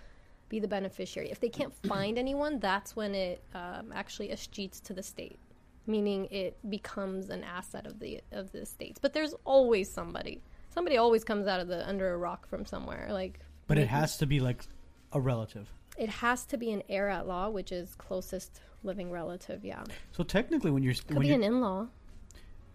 be 0.48 0.58
the 0.58 0.68
beneficiary. 0.68 1.30
If 1.30 1.40
they 1.40 1.50
can't 1.50 1.74
find 1.86 2.16
anyone, 2.16 2.60
that's 2.60 2.96
when 2.96 3.14
it 3.14 3.44
um, 3.54 3.92
actually 3.94 4.28
escheats 4.28 4.82
to 4.84 4.94
the 4.94 5.02
state, 5.02 5.38
meaning 5.86 6.28
it 6.30 6.56
becomes 6.70 7.28
an 7.28 7.44
asset 7.44 7.86
of 7.86 7.98
the 7.98 8.22
of 8.32 8.52
the 8.52 8.64
states. 8.64 8.98
But 8.98 9.12
there's 9.12 9.34
always 9.44 9.92
somebody. 9.92 10.42
Somebody 10.76 10.98
always 10.98 11.24
comes 11.24 11.46
out 11.46 11.58
of 11.60 11.68
the 11.68 11.88
under 11.88 12.12
a 12.12 12.18
rock 12.18 12.46
from 12.46 12.66
somewhere. 12.66 13.08
Like, 13.10 13.40
But 13.66 13.78
it 13.78 13.88
has 13.88 14.18
to 14.18 14.26
be 14.26 14.40
like 14.40 14.62
a 15.10 15.18
relative. 15.18 15.66
it 15.96 16.10
has 16.10 16.44
to 16.44 16.58
be 16.58 16.70
an 16.70 16.82
heir 16.90 17.08
at 17.08 17.26
law, 17.26 17.48
which 17.48 17.72
is 17.72 17.94
closest 17.94 18.60
living 18.84 19.10
relative. 19.10 19.64
Yeah, 19.64 19.84
So 20.12 20.22
technically, 20.22 20.70
when 20.70 20.82
you're 20.82 20.92
could 20.92 21.12
when 21.12 21.20
be 21.20 21.28
you're, 21.28 21.36
an 21.36 21.44
in-law. 21.44 21.86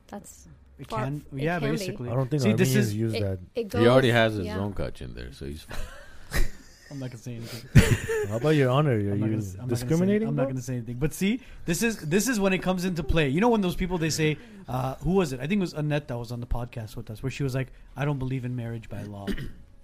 That's 0.08 0.48
it 0.80 0.88
far- 0.90 1.04
can 1.06 1.24
it 1.32 1.44
yeah 1.44 1.60
can 1.60 1.70
be. 1.74 1.78
basically. 1.78 2.10
I 2.10 2.16
don't 2.16 2.28
think 2.28 2.42
See, 2.42 2.54
this 2.54 2.70
Armenians 2.70 2.88
is 2.88 2.96
use 2.96 3.14
it, 3.14 3.22
that. 3.22 3.40
it 3.54 3.70
goes. 3.70 3.82
He 3.84 3.88
already 3.88 4.10
has 4.10 4.34
his 4.34 4.48
yeah. 4.48 4.58
own 4.58 4.74
kutch 4.74 5.02
in 5.04 5.14
there, 5.14 5.32
so 5.32 5.46
he's 5.46 5.62
fine. 5.62 5.78
I'm 6.92 7.00
not 7.00 7.10
gonna 7.10 7.18
say 7.24 7.36
anything. 7.36 8.28
How 8.30 8.38
about 8.38 8.50
your 8.50 8.70
honor? 8.70 8.92
Are 8.92 9.00
I'm 9.00 9.20
not 9.20 9.26
you 9.28 9.32
gonna 9.32 9.38
s- 9.38 9.54
I'm 9.54 9.60
not 9.62 9.68
gonna 9.70 9.76
say- 9.78 9.86
discriminating? 9.88 10.28
I'm 10.28 10.36
not 10.36 10.44
going 10.44 10.56
to 10.58 10.62
say 10.62 10.76
anything. 10.76 10.98
But 10.98 11.14
see, 11.14 11.40
this 11.66 11.82
is 11.84 11.98
this 11.98 12.28
is 12.28 12.40
when 12.40 12.54
it 12.54 12.60
comes 12.60 12.86
into 12.86 13.04
play. 13.04 13.30
You 13.30 13.40
know, 13.42 13.50
when 13.50 13.62
those 13.62 13.76
people 13.76 13.98
they 13.98 14.10
say, 14.10 14.38
uh, 14.68 14.96
"Who 14.96 15.12
was 15.12 15.32
it?" 15.34 15.40
I 15.40 15.48
think 15.48 15.60
it 15.60 15.62
was 15.62 15.74
Annette 15.74 16.08
that 16.10 16.18
was 16.18 16.32
on 16.32 16.40
the 16.42 16.48
podcast 16.48 16.96
with 16.96 17.10
us, 17.10 17.24
where 17.24 17.32
she 17.32 17.44
was 17.44 17.56
like, 17.56 17.72
"I 17.96 18.04
don't 18.06 18.20
believe 18.20 18.44
in 18.46 18.56
marriage 18.56 18.90
by 18.90 19.04
law." 19.04 19.28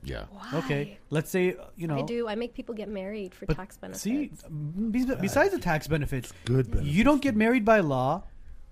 Yeah. 0.03 0.25
Why? 0.31 0.59
okay, 0.59 0.99
let's 1.09 1.29
say 1.29 1.55
uh, 1.55 1.65
you 1.75 1.87
know. 1.87 1.97
I 1.97 2.01
do. 2.03 2.27
I 2.29 2.35
make 2.35 2.53
people 2.53 2.73
get 2.75 2.87
married 2.87 3.33
for 3.33 3.45
But 3.47 3.57
tax 3.57 3.77
benefits. 3.77 4.01
See, 4.03 4.31
be- 4.91 5.03
besides 5.19 5.51
the 5.51 5.59
tax 5.59 5.87
benefits, 5.87 6.31
Good. 6.45 6.69
benefits. 6.69 6.95
you 6.95 7.03
don't 7.03 7.21
get 7.21 7.35
married 7.35 7.65
by 7.65 7.79
law, 7.81 8.23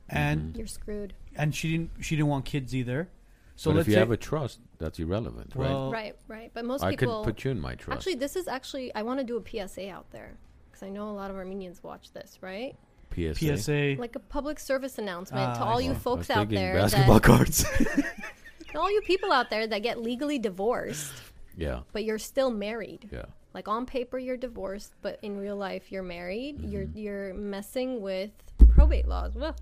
and 0.07 0.53
Mhm. 0.53 0.57
You're 0.59 0.67
screwed. 0.67 1.13
and 1.35 1.53
she 1.53 1.71
didn't 1.71 1.91
she 1.99 2.15
didn't 2.15 2.29
want 2.29 2.45
kids 2.45 2.73
either. 2.75 3.09
So 3.57 3.71
but 3.71 3.77
let's 3.77 3.85
if 3.85 3.89
you 3.89 3.93
say, 3.95 3.99
have 3.99 4.11
a 4.11 4.17
trust, 4.17 4.59
that's 4.79 4.99
irrelevant, 4.99 5.53
right? 5.55 5.69
well, 5.69 5.91
right, 5.91 6.15
right. 6.27 6.51
But 6.53 6.65
most 6.65 6.83
I 6.83 6.91
could 6.91 6.99
people. 7.07 7.23
put 7.23 7.43
you 7.45 7.51
in 7.51 7.59
my 7.61 7.75
trust. 7.75 7.97
actually, 7.99 8.15
this 8.15 8.35
is 8.35 8.47
actually. 8.47 8.93
I 8.93 9.01
want 9.03 9.19
to 9.19 9.25
do 9.25 9.37
a 9.37 9.67
PSA 9.67 9.89
out 9.89 10.11
there 10.11 10.31
because 10.69 10.83
I 10.83 10.89
know 10.89 11.09
a 11.09 11.15
lot 11.15 11.29
of 11.31 11.37
Armenians 11.37 11.81
watch 11.83 12.11
this, 12.11 12.37
right? 12.41 12.75
PSA. 13.15 13.57
PSA. 13.57 13.95
Like 13.97 14.15
a 14.17 14.19
public 14.19 14.59
service 14.59 14.97
announcement 14.97 15.55
to 15.55 15.61
Ah, 15.61 15.65
all 15.69 15.79
you 15.79 15.93
folks 15.93 16.29
out 16.29 16.49
there, 16.49 16.73
basketball 16.73 17.15
that, 17.19 17.23
cards. 17.23 17.63
to 17.63 18.05
all 18.77 18.91
you 18.91 18.99
people 19.01 19.31
out 19.31 19.49
there 19.49 19.65
that 19.67 19.81
get 19.83 20.01
legally 20.01 20.37
divorced, 20.37 21.13
yeah, 21.55 21.81
but 21.93 22.03
you're 22.03 22.19
still 22.19 22.51
married. 22.51 23.07
yeah. 23.11 23.25
Like 23.53 23.69
on 23.69 23.85
paper, 23.85 24.19
you're 24.19 24.35
divorced, 24.35 24.91
but 25.01 25.17
in 25.21 25.37
real 25.37 25.55
life, 25.55 25.93
you're 25.93 26.03
married. 26.03 26.59
You're 26.59 26.83
Mm-hmm. 26.83 26.97
you're 26.99 27.33
messing 27.35 28.01
with 28.01 28.31
probate 28.73 29.07
laws. 29.07 29.33
Well, 29.35 29.55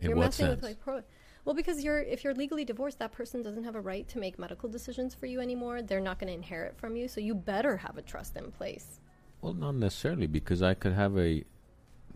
In 0.00 0.08
you're 0.08 0.16
what 0.16 0.24
messing 0.24 0.46
sense? 0.46 0.56
with 0.62 0.70
like 0.70 0.80
pro. 0.80 1.02
Well, 1.46 1.54
because 1.54 1.82
you're 1.82 2.00
if 2.00 2.24
you're 2.24 2.34
legally 2.34 2.64
divorced, 2.64 2.98
that 2.98 3.12
person 3.12 3.40
doesn't 3.40 3.64
have 3.64 3.76
a 3.76 3.80
right 3.80 4.06
to 4.08 4.18
make 4.18 4.38
medical 4.38 4.68
decisions 4.68 5.14
for 5.14 5.26
you 5.26 5.40
anymore. 5.40 5.80
They're 5.80 6.00
not 6.00 6.18
going 6.18 6.28
to 6.28 6.34
inherit 6.34 6.76
from 6.76 6.96
you, 6.96 7.06
so 7.08 7.20
you 7.20 7.34
better 7.34 7.76
have 7.78 7.96
a 7.96 8.02
trust 8.02 8.36
in 8.36 8.50
place. 8.50 9.00
Well, 9.40 9.54
not 9.54 9.76
necessarily 9.76 10.26
because 10.26 10.60
I 10.60 10.74
could 10.74 10.92
have 10.92 11.16
a 11.16 11.44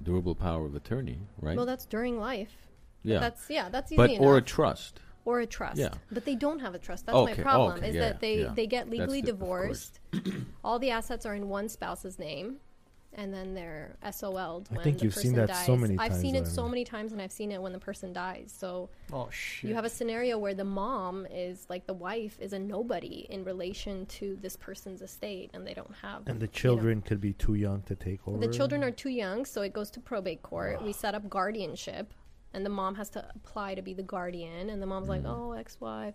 durable 0.02 0.34
power 0.34 0.66
of 0.66 0.74
attorney, 0.74 1.18
right? 1.40 1.56
Well, 1.56 1.64
that's 1.66 1.86
during 1.86 2.18
life. 2.18 2.50
yeah, 3.04 3.20
That's 3.20 3.48
yeah, 3.48 3.68
that's 3.68 3.92
easy 3.92 3.96
but 3.96 4.10
enough. 4.10 4.22
or 4.26 4.36
a 4.38 4.42
trust. 4.42 5.00
or 5.24 5.38
a 5.40 5.46
trust. 5.46 5.78
Yeah. 5.78 5.90
But 6.10 6.24
they 6.24 6.34
don't 6.34 6.58
have 6.58 6.74
a 6.74 6.78
trust. 6.78 7.06
That's 7.06 7.16
Okay, 7.16 7.36
my 7.36 7.42
problem. 7.42 7.78
okay, 7.78 7.88
is 7.90 7.94
yeah, 7.94 8.00
that 8.00 8.20
they 8.20 8.42
yeah. 8.42 8.52
they 8.52 8.66
get 8.66 8.90
legally 8.90 9.20
the- 9.20 9.30
divorced. 9.30 10.00
All 10.64 10.78
the 10.80 10.90
assets 10.90 11.24
are 11.24 11.36
in 11.36 11.48
one 11.48 11.68
spouse's 11.68 12.18
name. 12.18 12.56
And 13.14 13.34
then 13.34 13.54
they're 13.54 13.96
SOL'd 14.12 14.68
I 14.70 14.76
when 14.76 14.84
think 14.84 14.98
the 14.98 15.04
you've 15.04 15.14
seen 15.14 15.34
person 15.34 15.46
that 15.46 15.48
dies. 15.48 15.66
so 15.66 15.76
many 15.76 15.98
I've 15.98 16.12
times, 16.12 16.20
seen 16.22 16.36
it 16.36 16.46
so 16.46 16.68
many 16.68 16.84
times, 16.84 17.12
and 17.12 17.20
I've 17.20 17.32
seen 17.32 17.50
it 17.50 17.60
when 17.60 17.72
the 17.72 17.78
person 17.78 18.12
dies. 18.12 18.54
So 18.56 18.88
oh 19.12 19.28
shit. 19.30 19.68
you 19.68 19.74
have 19.74 19.84
a 19.84 19.90
scenario 19.90 20.38
where 20.38 20.54
the 20.54 20.64
mom 20.64 21.26
is 21.28 21.66
like 21.68 21.86
the 21.86 21.94
wife 21.94 22.38
is 22.40 22.52
a 22.52 22.58
nobody 22.58 23.26
in 23.28 23.44
relation 23.44 24.06
to 24.06 24.38
this 24.40 24.56
person's 24.56 25.02
estate, 25.02 25.50
and 25.54 25.66
they 25.66 25.74
don't 25.74 25.94
have. 26.02 26.22
And 26.26 26.38
the 26.38 26.44
you 26.44 26.48
know, 26.48 26.52
children 26.52 27.02
could 27.02 27.20
be 27.20 27.32
too 27.32 27.54
young 27.54 27.82
to 27.82 27.96
take 27.96 28.20
over. 28.28 28.38
the 28.38 28.52
children 28.52 28.84
are 28.84 28.92
too 28.92 29.10
young, 29.10 29.44
so 29.44 29.62
it 29.62 29.72
goes 29.72 29.90
to 29.90 30.00
probate 30.00 30.42
court. 30.42 30.80
We 30.82 30.92
set 30.92 31.14
up 31.16 31.28
guardianship, 31.28 32.14
and 32.54 32.64
the 32.64 32.70
mom 32.70 32.94
has 32.94 33.10
to 33.10 33.28
apply 33.34 33.74
to 33.74 33.82
be 33.82 33.92
the 33.92 34.04
guardian, 34.04 34.70
and 34.70 34.80
the 34.80 34.86
mom's 34.86 35.08
like, 35.08 35.22
mm. 35.22 35.36
"Oh, 35.36 35.52
ex-wife." 35.52 36.14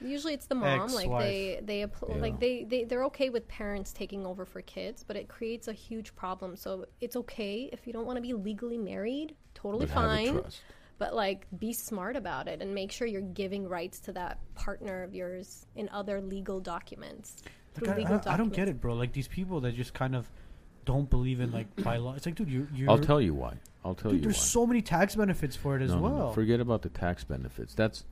Usually, 0.00 0.34
it's 0.34 0.46
the 0.46 0.54
mom. 0.54 0.88
Like 0.92 1.10
they 1.20 1.60
they 1.62 1.80
appl- 1.82 2.14
Yeah. 2.16 2.22
like 2.22 2.40
they 2.40 2.64
they 2.64 2.84
they're 2.84 3.04
okay 3.04 3.30
with 3.30 3.46
parents 3.48 3.92
taking 3.92 4.26
over 4.26 4.44
for 4.44 4.60
kids, 4.62 5.02
but 5.06 5.16
it 5.16 5.28
creates 5.28 5.68
a 5.68 5.72
huge 5.72 6.14
problem. 6.14 6.56
So 6.56 6.86
it's 7.00 7.16
okay 7.16 7.68
if 7.72 7.86
you 7.86 7.92
don't 7.92 8.06
want 8.06 8.16
to 8.16 8.22
be 8.22 8.32
legally 8.34 8.78
married. 8.78 9.34
Totally 9.54 9.86
but 9.86 9.94
have 9.94 10.04
a 10.04 10.06
fine 10.08 10.32
trust. 10.40 10.62
but 10.98 11.14
like 11.14 11.46
be 11.58 11.72
smart 11.72 12.16
about 12.16 12.48
it 12.48 12.60
and 12.60 12.74
make 12.74 12.92
sure 12.92 13.06
you're 13.06 13.20
giving 13.22 13.68
rights 13.68 13.98
to 14.00 14.12
that 14.12 14.38
partner 14.54 15.02
of 15.02 15.14
yours 15.14 15.66
in 15.76 15.88
other 15.90 16.20
legal 16.20 16.60
documents. 16.60 17.36
Like, 17.80 17.90
I, 17.90 17.96
legal 17.96 18.20
I, 18.26 18.34
I 18.34 18.36
don't 18.36 18.52
get 18.52 18.68
it, 18.68 18.80
bro. 18.80 18.94
Like 18.94 19.12
these 19.12 19.28
people 19.28 19.60
that 19.60 19.74
just 19.74 19.94
kind 19.94 20.14
of 20.14 20.28
don't 20.84 21.08
believe 21.08 21.40
in 21.40 21.50
like 21.50 21.66
by 21.82 21.96
law. 21.96 22.14
It's 22.14 22.26
like, 22.26 22.34
dude, 22.34 22.50
you're. 22.50 22.68
you're 22.74 22.90
I'll 22.90 22.98
tell 22.98 23.20
you 23.20 23.32
why. 23.34 23.54
I'll 23.84 23.94
tell 23.94 24.10
Dude, 24.10 24.20
you 24.20 24.26
why. 24.28 24.32
there's 24.32 24.42
so 24.42 24.66
many 24.66 24.82
tax 24.82 25.14
benefits 25.16 25.56
for 25.56 25.76
it 25.76 25.82
as 25.82 25.90
no, 25.90 25.96
no, 25.96 26.02
well. 26.02 26.18
no. 26.28 26.32
Forget 26.32 26.60
about 26.60 26.82
the 26.82 26.88
tax 26.90 27.24
benefits. 27.24 27.74
That's 27.74 28.04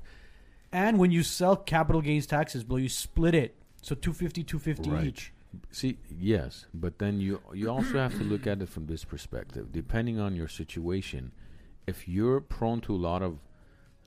and 0.72 0.98
when 0.98 1.10
you 1.10 1.22
sell 1.22 1.56
capital 1.56 2.00
gains 2.00 2.26
taxes, 2.26 2.64
bro, 2.64 2.76
you 2.78 2.88
split 2.88 3.34
it. 3.34 3.54
So 3.82 3.94
250, 3.94 4.44
250 4.44 4.90
Right. 4.90 5.06
each. 5.06 5.32
See, 5.70 5.98
yes, 6.18 6.66
but 6.72 6.98
then 6.98 7.20
you 7.20 7.40
you 7.52 7.68
also 7.70 7.98
have 7.98 8.16
to 8.16 8.24
look 8.24 8.46
at 8.46 8.62
it 8.62 8.68
from 8.68 8.86
this 8.86 9.04
perspective. 9.04 9.70
Depending 9.72 10.18
on 10.18 10.34
your 10.34 10.48
situation, 10.48 11.32
if 11.86 12.08
you're 12.08 12.40
prone 12.40 12.80
to 12.82 12.94
a 12.94 12.96
lot 13.10 13.22
of 13.22 13.38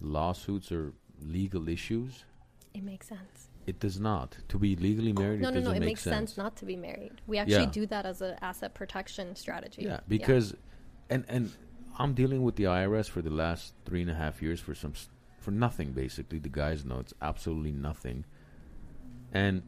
lawsuits 0.01 0.71
or 0.71 0.93
legal 1.21 1.69
issues, 1.69 2.25
It 2.73 2.83
makes 2.83 3.07
sense. 3.07 3.49
it 3.67 3.79
does 3.79 3.99
not. 3.99 4.37
To 4.49 4.57
be 4.57 4.75
legally 4.75 5.13
married, 5.13 5.41
no, 5.41 5.49
it 5.49 5.51
no, 5.51 5.59
doesn't 5.59 5.71
no. 5.71 5.75
It 5.77 5.79
make 5.81 5.87
makes 5.89 6.01
sense. 6.01 6.37
not 6.37 6.55
to 6.57 6.65
be 6.65 6.75
married. 6.75 7.21
We 7.27 7.37
actually 7.37 7.65
Yeah. 7.65 7.71
do 7.81 7.85
that 7.87 8.05
as 8.05 8.21
an 8.21 8.35
asset 8.41 8.73
protection 8.73 9.35
strategy. 9.35 9.83
Yeah, 9.83 9.99
because, 10.07 10.55
and 11.09 11.25
and 11.27 11.51
I'm 11.97 12.13
dealing 12.13 12.43
with 12.43 12.55
the 12.55 12.65
IRS 12.67 13.07
for 13.07 13.21
the 13.21 13.29
last 13.29 13.73
three 13.85 14.01
and 14.01 14.09
a 14.09 14.15
half 14.15 14.41
years 14.41 14.59
for 14.59 14.75
some 14.75 14.91
s- 14.91 15.09
for 15.45 15.51
nothing 15.51 15.91
basically. 15.91 16.39
The 16.39 16.49
guys 16.49 16.83
know 16.83 16.99
it's 16.99 17.13
absolutely 17.21 17.71
nothing, 17.71 18.25
and 19.31 19.61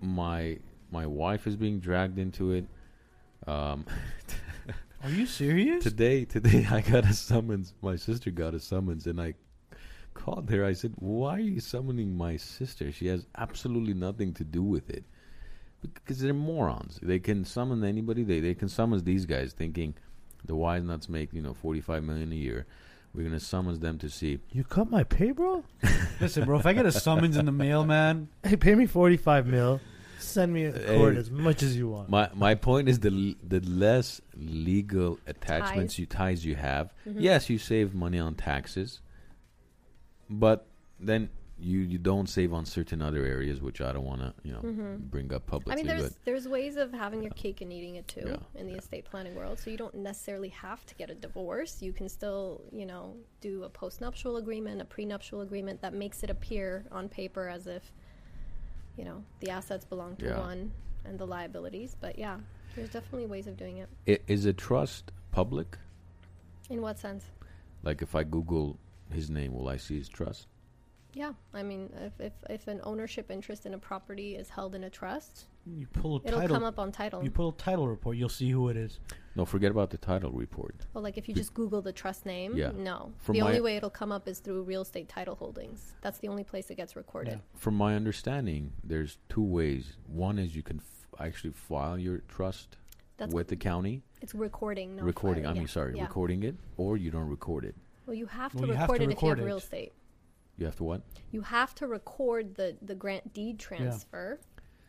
my 0.00 0.58
my 0.90 1.04
wife 1.06 1.46
is 1.46 1.56
being 1.56 1.80
dragged 1.80 2.18
into 2.18 2.52
it. 2.52 2.66
Um, 3.46 3.84
Are 5.02 5.10
you 5.10 5.26
serious? 5.26 5.82
today 5.82 6.24
today 6.24 6.66
I 6.70 6.80
got 6.80 7.04
a 7.04 7.12
summons. 7.12 7.74
My 7.82 7.96
sister 7.96 8.30
got 8.30 8.54
a 8.54 8.60
summons, 8.60 9.06
and 9.06 9.20
I 9.20 9.34
called 10.14 10.48
her. 10.50 10.64
I 10.64 10.74
said, 10.74 10.94
"Why 10.96 11.34
are 11.34 11.40
you 11.40 11.60
summoning 11.60 12.16
my 12.16 12.36
sister? 12.36 12.92
She 12.92 13.08
has 13.08 13.26
absolutely 13.36 13.94
nothing 13.94 14.32
to 14.34 14.44
do 14.44 14.62
with 14.62 14.88
it." 14.90 15.04
Because 15.82 16.20
they're 16.20 16.34
morons. 16.34 17.00
They 17.02 17.18
can 17.18 17.44
summon 17.44 17.82
anybody. 17.82 18.22
They 18.22 18.38
they 18.40 18.54
can 18.54 18.68
summon 18.68 19.02
these 19.02 19.26
guys, 19.26 19.52
thinking 19.54 19.94
the 20.44 20.54
wise 20.54 20.84
nuts 20.84 21.08
make 21.08 21.32
you 21.32 21.42
know 21.42 21.54
forty 21.54 21.80
five 21.80 22.04
million 22.04 22.30
a 22.30 22.36
year. 22.36 22.66
We're 23.14 23.24
gonna 23.24 23.40
summons 23.40 23.80
them 23.80 23.98
to 23.98 24.08
see. 24.08 24.38
You 24.52 24.62
cut 24.64 24.88
my 24.90 25.02
pay, 25.04 25.32
bro? 25.32 25.64
Listen, 26.20 26.44
bro, 26.44 26.58
if 26.60 26.66
I 26.66 26.72
get 26.72 26.86
a 26.86 26.92
summons 26.92 27.36
in 27.36 27.44
the 27.46 27.52
mail, 27.52 27.84
man, 27.84 28.28
Hey, 28.44 28.56
pay 28.56 28.74
me 28.74 28.86
forty 28.86 29.16
five 29.16 29.46
mil. 29.46 29.80
Send 30.20 30.52
me 30.52 30.66
a 30.66 30.72
Hey. 30.72 30.96
cord 30.98 31.16
as 31.16 31.30
much 31.30 31.62
as 31.62 31.76
you 31.76 31.88
want. 31.88 32.08
My 32.08 32.28
my 32.34 32.54
point 32.54 32.88
is 32.88 33.00
the 33.00 33.10
l- 33.10 33.34
the 33.42 33.60
less 33.68 34.20
legal 34.36 35.18
attachments 35.26 35.94
Ties. 35.94 35.98
you 35.98 36.06
ties 36.06 36.44
you 36.44 36.54
have. 36.56 36.92
Mhm. 37.06 37.16
Yes, 37.18 37.50
you 37.50 37.58
save 37.58 37.94
money 37.94 38.18
on 38.18 38.34
taxes, 38.34 39.00
but 40.28 40.66
then 41.00 41.30
you 41.60 41.80
you 41.80 41.98
don't 41.98 42.28
save 42.28 42.52
on 42.52 42.64
certain 42.64 43.02
other 43.02 43.24
areas, 43.24 43.60
which 43.60 43.80
I 43.80 43.92
don't 43.92 44.04
want 44.04 44.20
to 44.22 44.32
you 44.42 44.52
know 44.52 44.60
Mhm. 44.62 45.10
bring 45.10 45.32
up 45.32 45.46
publicly. 45.46 45.72
I 45.72 45.76
mean, 45.76 45.86
there's 45.86 46.14
there's 46.24 46.48
ways 46.48 46.76
of 46.76 46.92
having 46.92 47.22
your 47.22 47.32
cake 47.32 47.60
and 47.60 47.72
eating 47.72 47.96
it 47.96 48.08
too 48.08 48.22
Yeah. 48.26 48.60
in 48.60 48.66
the 48.66 48.74
estate 48.74 49.04
planning 49.04 49.34
world. 49.34 49.58
So 49.58 49.70
you 49.70 49.76
don't 49.76 49.94
necessarily 49.94 50.48
have 50.50 50.84
to 50.86 50.94
get 50.94 51.10
a 51.10 51.14
divorce. 51.14 51.82
You 51.82 51.92
can 51.92 52.08
still, 52.08 52.62
you 52.72 52.86
know, 52.86 53.16
do 53.40 53.64
a 53.64 53.70
postnuptial 53.70 54.38
agreement, 54.38 54.80
a 54.80 54.84
prenuptial 54.84 55.40
agreement 55.42 55.80
that 55.82 55.92
makes 55.94 56.22
it 56.22 56.30
appear 56.30 56.84
on 56.90 57.08
paper 57.08 57.48
as 57.48 57.66
if, 57.66 57.92
you 58.96 59.04
know, 59.04 59.24
the 59.40 59.50
assets 59.50 59.84
belong 59.84 60.16
to 60.16 60.26
Yeah. 60.26 60.38
one 60.40 60.72
and 61.04 61.18
the 61.18 61.26
liabilities. 61.26 61.96
But 62.00 62.18
yeah, 62.18 62.40
there's 62.74 62.90
definitely 62.90 63.26
ways 63.26 63.46
of 63.46 63.56
doing 63.56 63.78
it. 63.78 63.88
I- 64.08 64.20
is 64.26 64.44
a 64.46 64.52
trust 64.52 65.12
public? 65.30 65.78
In 66.68 66.80
what 66.82 66.98
sense? 66.98 67.24
Like 67.82 68.02
if 68.02 68.14
I 68.14 68.24
Google 68.24 68.78
his 69.10 69.28
name, 69.30 69.52
will 69.54 69.68
I 69.68 69.76
see 69.76 69.98
his 69.98 70.08
trust? 70.08 70.46
Yeah, 71.12 71.32
I 71.52 71.62
mean, 71.62 71.90
if 72.00 72.20
if, 72.20 72.32
if 72.48 72.68
an 72.68 72.80
ownership 72.84 73.30
interest 73.30 73.66
in 73.66 73.74
a 73.74 73.78
property 73.78 74.36
is 74.36 74.48
held 74.48 74.74
in 74.74 74.84
a 74.84 74.90
trust, 74.90 75.46
you 75.66 75.86
pull 75.88 76.16
a 76.18 76.20
it'll 76.28 76.40
title. 76.40 76.56
come 76.56 76.64
up 76.64 76.78
on 76.78 76.92
title. 76.92 77.22
You 77.24 77.30
pull 77.30 77.48
a 77.50 77.54
title 77.54 77.88
report, 77.88 78.16
you'll 78.16 78.28
see 78.28 78.50
who 78.50 78.68
it 78.68 78.76
is. 78.76 79.00
No, 79.34 79.44
forget 79.44 79.70
about 79.70 79.90
the 79.90 79.98
title 79.98 80.30
report. 80.30 80.74
Well, 80.94 81.02
like 81.02 81.18
if 81.18 81.28
you 81.28 81.34
Be- 81.34 81.40
just 81.40 81.54
Google 81.54 81.82
the 81.82 81.92
trust 81.92 82.26
name, 82.26 82.56
Yeah. 82.56 82.70
no. 82.76 83.12
From 83.18 83.34
the 83.34 83.40
my- 83.40 83.48
only 83.48 83.60
way 83.60 83.76
it'll 83.76 83.90
come 83.90 84.12
up 84.12 84.28
is 84.28 84.38
through 84.38 84.62
real 84.62 84.82
estate 84.82 85.08
title 85.08 85.34
holdings. 85.34 85.94
That's 86.00 86.18
the 86.18 86.28
only 86.28 86.44
place 86.44 86.70
it 86.70 86.76
gets 86.76 86.94
recorded. 86.96 87.34
Yeah. 87.34 87.58
From 87.58 87.74
my 87.76 87.96
understanding, 87.96 88.72
there's 88.84 89.18
two 89.28 89.42
ways. 89.44 89.96
One 90.06 90.38
is 90.38 90.54
you 90.54 90.62
can 90.62 90.78
f- 90.78 91.06
actually 91.26 91.52
file 91.52 91.98
your 91.98 92.18
trust 92.28 92.76
That's 93.16 93.34
with 93.34 93.48
the 93.48 93.56
county, 93.56 94.02
it's 94.22 94.34
recording, 94.34 94.96
no 94.96 95.02
recording. 95.02 95.46
I 95.46 95.52
mean, 95.52 95.62
Yeah. 95.62 95.68
sorry, 95.68 95.96
Yeah. 95.96 96.02
recording 96.04 96.42
it, 96.44 96.56
or 96.76 96.96
you 96.96 97.10
don't 97.10 97.28
record 97.28 97.64
it. 97.64 97.74
Well, 98.06 98.14
you 98.14 98.26
have 98.26 98.52
to 98.52 98.58
Well, 98.58 98.68
you 98.68 98.74
have 98.74 98.88
record 98.88 98.98
to 98.98 99.04
it 99.04 99.12
if 99.12 99.22
you 99.22 99.28
have 99.28 99.38
record 99.38 99.46
real 99.46 99.56
estate. 99.58 99.92
You 100.60 100.66
have 100.66 100.76
to 100.76 100.84
what? 100.84 101.00
You 101.32 101.40
have 101.40 101.74
to 101.76 101.86
record 101.86 102.54
the 102.54 102.76
the 102.82 102.94
grant 102.94 103.32
deed 103.32 103.58
transfer, 103.58 104.38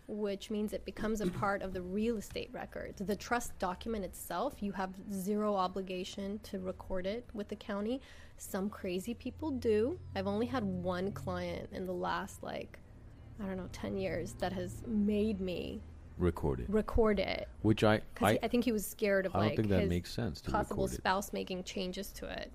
which 0.08 0.52
means 0.52 0.74
it 0.74 0.84
becomes 0.84 1.22
a 1.22 1.28
part 1.28 1.62
of 1.62 1.72
the 1.74 1.82
real 1.82 2.18
estate 2.18 2.50
records. 2.52 3.02
The 3.02 3.16
trust 3.16 3.58
document 3.58 4.04
itself, 4.04 4.62
you 4.62 4.74
have 4.74 4.90
zero 5.14 5.56
obligation 5.56 6.40
to 6.44 6.60
record 6.60 7.06
it 7.08 7.26
with 7.34 7.48
the 7.48 7.56
county. 7.56 8.02
Some 8.36 8.70
crazy 8.70 9.14
people 9.14 9.50
do. 9.52 9.98
I've 10.14 10.28
only 10.28 10.46
had 10.48 10.64
one 10.66 11.14
client 11.14 11.70
in 11.72 11.86
the 11.86 11.94
last 11.94 12.44
like 12.44 12.78
I 13.42 13.46
don't 13.46 13.56
know, 13.58 13.70
10 13.72 13.98
years 13.98 14.34
that 14.40 14.52
has 14.54 14.84
made 14.86 15.40
me 15.42 15.82
Record 16.18 16.60
it. 16.60 16.70
record 16.70 17.20
it 17.20 17.48
Which 17.64 17.84
I 17.84 18.02
because 18.14 18.34
I, 18.34 18.40
I 18.44 18.48
think 18.50 18.66
he 18.66 18.72
was 18.74 18.86
scared 18.86 19.26
of 19.26 19.34
I 19.34 19.40
don't 19.40 19.48
like 19.48 19.56
think 19.56 19.70
that 19.70 19.80
his 19.80 19.90
makes 19.90 20.12
sense 20.14 20.42
to 20.42 20.52
possible 20.52 20.84
record 20.84 20.94
it. 20.94 20.98
spouse 20.98 21.34
making 21.34 21.64
changes 21.64 22.10
to 22.12 22.26
it. 22.28 22.52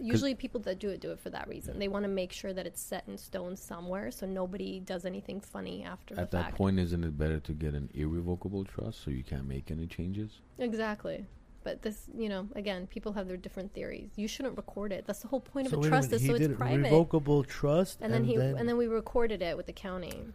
Usually, 0.00 0.34
people 0.34 0.60
that 0.60 0.78
do 0.78 0.88
it 0.90 1.00
do 1.00 1.10
it 1.10 1.20
for 1.20 1.30
that 1.30 1.48
reason. 1.48 1.78
They 1.78 1.88
want 1.88 2.04
to 2.04 2.08
make 2.08 2.32
sure 2.32 2.52
that 2.52 2.66
it's 2.66 2.80
set 2.80 3.04
in 3.08 3.16
stone 3.18 3.56
somewhere, 3.56 4.10
so 4.10 4.26
nobody 4.26 4.80
does 4.80 5.04
anything 5.04 5.40
funny 5.40 5.84
after 5.84 6.18
At 6.18 6.30
the 6.30 6.36
that 6.38 6.44
fact. 6.44 6.56
point, 6.56 6.78
isn't 6.78 7.04
it 7.04 7.18
better 7.18 7.40
to 7.40 7.52
get 7.52 7.74
an 7.74 7.88
irrevocable 7.94 8.64
trust 8.64 9.02
so 9.04 9.10
you 9.10 9.22
can't 9.24 9.46
make 9.46 9.70
any 9.70 9.86
changes? 9.86 10.40
Exactly. 10.58 11.26
But 11.64 11.82
this, 11.82 12.04
you 12.16 12.28
know, 12.28 12.46
again, 12.54 12.86
people 12.86 13.12
have 13.14 13.26
their 13.26 13.36
different 13.36 13.74
theories. 13.74 14.10
You 14.14 14.28
shouldn't 14.28 14.56
record 14.56 14.92
it. 14.92 15.04
That's 15.04 15.18
the 15.18 15.28
whole 15.28 15.40
point 15.40 15.68
so 15.68 15.78
of 15.78 15.82
a 15.82 15.86
a 15.86 15.90
trust 15.90 16.10
minute, 16.10 16.16
is 16.16 16.22
he 16.22 16.28
so 16.28 16.38
did 16.38 16.50
it's 16.52 16.58
private. 16.58 16.84
revocable 16.84 17.42
trust, 17.42 17.98
and 18.00 18.12
then 18.12 18.22
he 18.22 18.36
and 18.36 18.68
then 18.68 18.76
we 18.76 18.86
recorded 18.86 19.42
it 19.42 19.56
with 19.56 19.66
the 19.66 19.72
county. 19.72 20.26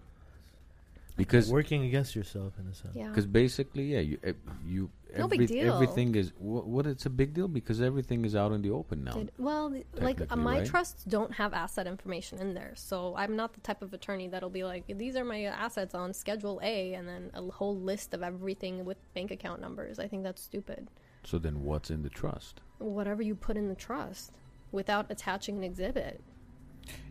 Because 1.15 1.50
working 1.50 1.84
against 1.86 2.15
yourself 2.15 2.54
in 2.60 2.67
a 2.67 2.74
sense. 2.74 2.95
Yeah. 2.95 3.08
Because 3.10 3.26
basically, 3.28 3.93
yeah, 3.93 4.00
you 4.00 4.17
eh, 4.24 4.34
you 4.65 4.89
No 5.17 5.28
big 5.28 5.47
deal. 5.47 5.74
everything 5.74 6.15
is 6.15 6.32
what, 6.38 6.65
what 6.65 6.88
it's 6.88 7.06
a 7.06 7.10
big 7.10 7.34
deal 7.34 7.47
because 7.47 7.82
everything 7.82 8.24
is 8.26 8.36
out 8.36 8.52
in 8.52 8.62
the 8.62 8.71
open 8.71 9.04
now. 9.04 9.13
Did, 9.13 9.32
well, 9.38 9.74
like 9.95 10.21
uh, 10.30 10.36
my 10.36 10.60
right? 10.60 10.67
trusts 10.67 11.04
don't 11.04 11.34
have 11.34 11.54
asset 11.54 11.88
information 11.88 12.39
in 12.39 12.54
there, 12.54 12.74
so 12.76 13.15
I'm 13.17 13.36
not 13.36 13.54
the 13.54 13.62
type 13.62 13.82
of 13.82 13.93
attorney 13.93 14.28
that'll 14.28 14.50
be 14.50 14.63
like, 14.63 14.86
"These 14.88 15.15
are 15.15 15.26
my 15.26 15.43
assets 15.43 15.93
on 15.93 16.13
Schedule 16.13 16.60
A," 16.63 16.93
and 16.93 17.08
then 17.08 17.32
a 17.34 17.41
whole 17.41 17.78
list 17.78 18.13
of 18.13 18.24
everything 18.24 18.86
with 18.86 18.97
bank 19.13 19.32
account 19.32 19.62
numbers. 19.62 20.00
I 20.00 20.08
think 20.08 20.24
that's 20.24 20.41
stupid. 20.41 20.89
So 21.24 21.38
then, 21.38 21.63
what's 21.63 21.89
in 21.89 22.04
the 22.04 22.10
trust? 22.10 22.62
Whatever 22.80 23.21
you 23.21 23.36
put 23.36 23.58
in 23.58 23.67
the 23.67 23.76
trust, 23.76 24.32
without 24.71 25.08
attaching 25.10 25.58
an 25.58 25.63
exhibit 25.63 26.21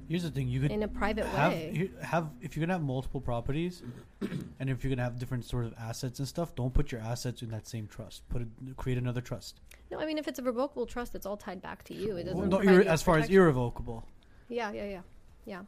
Here's 0.08 0.24
the 0.24 0.30
thing: 0.30 0.48
you 0.48 0.60
could 0.60 0.72
in 0.72 0.82
a 0.82 0.88
private 0.88 1.24
have 1.26 1.52
way. 1.52 1.70
you- 1.72 1.90
have 2.02 2.30
if 2.40 2.56
you're 2.56 2.66
gonna 2.66 2.72
have 2.72 2.82
multiple 2.82 3.20
properties, 3.20 3.82
and 4.58 4.68
if 4.68 4.82
you're 4.82 4.90
gonna 4.90 5.04
have 5.04 5.20
different 5.20 5.44
sort 5.44 5.66
of 5.66 5.74
assets 5.78 6.18
and 6.18 6.26
stuff, 6.26 6.54
don't 6.56 6.74
put 6.74 6.90
your 6.90 7.00
assets 7.00 7.42
in 7.42 7.50
that 7.50 7.68
same 7.68 7.86
trust. 7.86 8.28
Put 8.28 8.42
it, 8.42 8.48
create 8.76 8.98
another 8.98 9.20
trust. 9.20 9.60
No, 9.88 10.00
I 10.00 10.06
mean 10.06 10.18
if 10.18 10.26
it's 10.26 10.40
a 10.40 10.42
revocable 10.42 10.86
trust, 10.86 11.14
it's 11.14 11.26
all 11.26 11.36
tied 11.36 11.62
back 11.62 11.84
to 11.84 11.94
you. 11.94 12.16
It 12.16 12.24
doesn't. 12.24 12.38
Well, 12.38 12.48
no, 12.48 12.58
irre- 12.58 12.86
as 12.86 13.02
far 13.02 13.18
as 13.18 13.28
irrevocable. 13.28 14.04
Yeah, 14.48 14.72
yeah, 14.72 14.84
yeah, 14.86 15.00
yeah. 15.44 15.62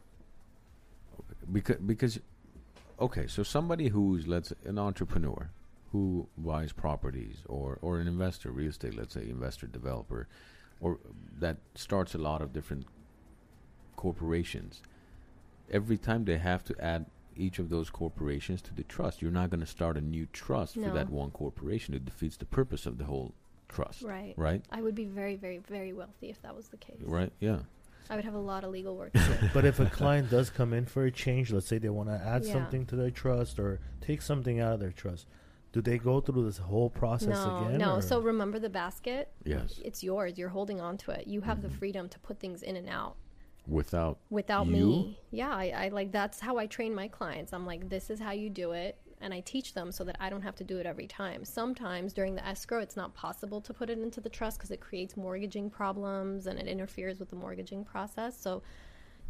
Because 1.52 1.76
because 1.76 2.20
okay, 3.00 3.26
so 3.28 3.42
somebody 3.44 3.88
who's 3.88 4.26
let's 4.26 4.48
say, 4.48 4.56
an 4.64 4.78
entrepreneur 4.78 5.50
who 5.92 6.26
buys 6.36 6.72
properties 6.72 7.36
or 7.48 7.78
or 7.80 8.00
an 8.00 8.08
investor, 8.08 8.50
real 8.50 8.70
estate, 8.70 8.96
let's 8.96 9.14
say 9.14 9.28
investor 9.28 9.68
developer, 9.68 10.26
or 10.80 10.98
that 11.38 11.58
starts 11.76 12.14
a 12.14 12.18
lot 12.18 12.42
of 12.42 12.52
different 12.52 12.86
corporations. 14.06 14.82
Every 15.70 15.96
time 15.96 16.24
they 16.24 16.38
have 16.38 16.64
to 16.64 16.74
add 16.92 17.06
each 17.36 17.58
of 17.60 17.68
those 17.70 17.88
corporations 17.88 18.60
to 18.62 18.74
the 18.74 18.82
trust, 18.82 19.22
you're 19.22 19.30
not 19.40 19.48
going 19.48 19.60
to 19.60 19.66
start 19.78 19.96
a 19.96 20.00
new 20.00 20.26
trust 20.32 20.74
for 20.74 20.90
that 20.98 21.08
one 21.08 21.30
corporation. 21.30 21.94
It 21.94 22.04
defeats 22.04 22.36
the 22.36 22.44
purpose 22.44 22.84
of 22.84 22.98
the 22.98 23.04
whole 23.04 23.32
trust. 23.68 24.02
Right. 24.02 24.34
Right? 24.36 24.62
I 24.70 24.82
would 24.82 24.96
be 24.96 25.04
very, 25.04 25.36
very, 25.36 25.58
very 25.58 25.92
wealthy 25.92 26.28
if 26.30 26.42
that 26.42 26.54
was 26.54 26.66
the 26.68 26.76
case. 26.78 27.00
Right? 27.18 27.32
Yeah. 27.38 27.60
I 28.10 28.16
would 28.16 28.24
have 28.24 28.34
a 28.34 28.46
lot 28.52 28.64
of 28.64 28.70
legal 28.72 28.96
work. 28.96 29.12
But 29.54 29.64
if 29.64 29.78
a 29.80 29.86
client 29.86 30.28
does 30.30 30.50
come 30.50 30.72
in 30.74 30.84
for 30.86 31.04
a 31.04 31.10
change, 31.12 31.52
let's 31.52 31.66
say 31.68 31.78
they 31.78 31.88
want 31.88 32.08
to 32.08 32.20
add 32.32 32.44
Yeah. 32.44 32.54
something 32.54 32.84
to 32.86 32.96
their 32.96 33.10
trust 33.12 33.58
or 33.60 33.78
take 34.00 34.20
something 34.20 34.58
out 34.60 34.72
of 34.74 34.80
their 34.80 34.90
trust, 35.02 35.26
do 35.72 35.80
they 35.80 35.96
go 35.96 36.20
through 36.20 36.44
this 36.44 36.58
whole 36.58 36.90
process 36.90 37.38
no, 37.46 37.64
again? 37.66 37.78
no. 37.78 37.94
or- 37.94 38.02
So 38.02 38.20
remember 38.20 38.58
the 38.58 38.68
basket. 38.68 39.30
Yes. 39.44 39.80
It's 39.82 40.02
yours. 40.02 40.36
You're 40.36 40.50
holding 40.58 40.80
on 40.80 40.98
to 40.98 41.12
it. 41.12 41.26
You 41.28 41.40
have 41.42 41.62
the 41.62 41.68
Mhm. 41.68 41.78
freedom 41.80 42.08
to 42.10 42.18
put 42.18 42.38
things 42.40 42.62
in 42.62 42.76
and 42.76 42.88
out 42.90 43.16
Without 43.66 44.18
without 44.28 44.66
You? 44.66 44.72
me. 44.72 45.18
Yeah, 45.30 45.50
I, 45.50 45.84
I 45.84 45.88
like 45.88 46.10
that's 46.10 46.40
how 46.40 46.58
I 46.58 46.66
train 46.66 46.94
my 46.94 47.08
clients. 47.08 47.52
I'm 47.52 47.64
like, 47.64 47.88
this 47.88 48.10
is 48.10 48.18
how 48.18 48.32
you 48.32 48.50
do 48.50 48.72
it, 48.72 48.98
and 49.20 49.32
I 49.32 49.40
teach 49.40 49.72
them 49.72 49.92
so 49.92 50.02
that 50.04 50.16
I 50.18 50.30
don't 50.30 50.42
have 50.42 50.56
to 50.56 50.64
do 50.64 50.78
it 50.78 50.86
every 50.86 51.06
time. 51.06 51.44
Sometimes 51.44 52.12
during 52.12 52.34
the 52.34 52.44
escrow, 52.46 52.80
it's 52.80 52.96
not 52.96 53.14
possible 53.14 53.60
to 53.60 53.72
put 53.72 53.88
it 53.88 53.98
into 53.98 54.20
the 54.20 54.28
trust 54.28 54.58
because 54.58 54.72
it 54.72 54.80
creates 54.80 55.16
mortgaging 55.16 55.70
problems 55.70 56.46
and 56.48 56.58
it 56.58 56.66
interferes 56.66 57.20
with 57.20 57.30
the 57.30 57.36
mortgaging 57.36 57.84
process. 57.84 58.36
So, 58.36 58.62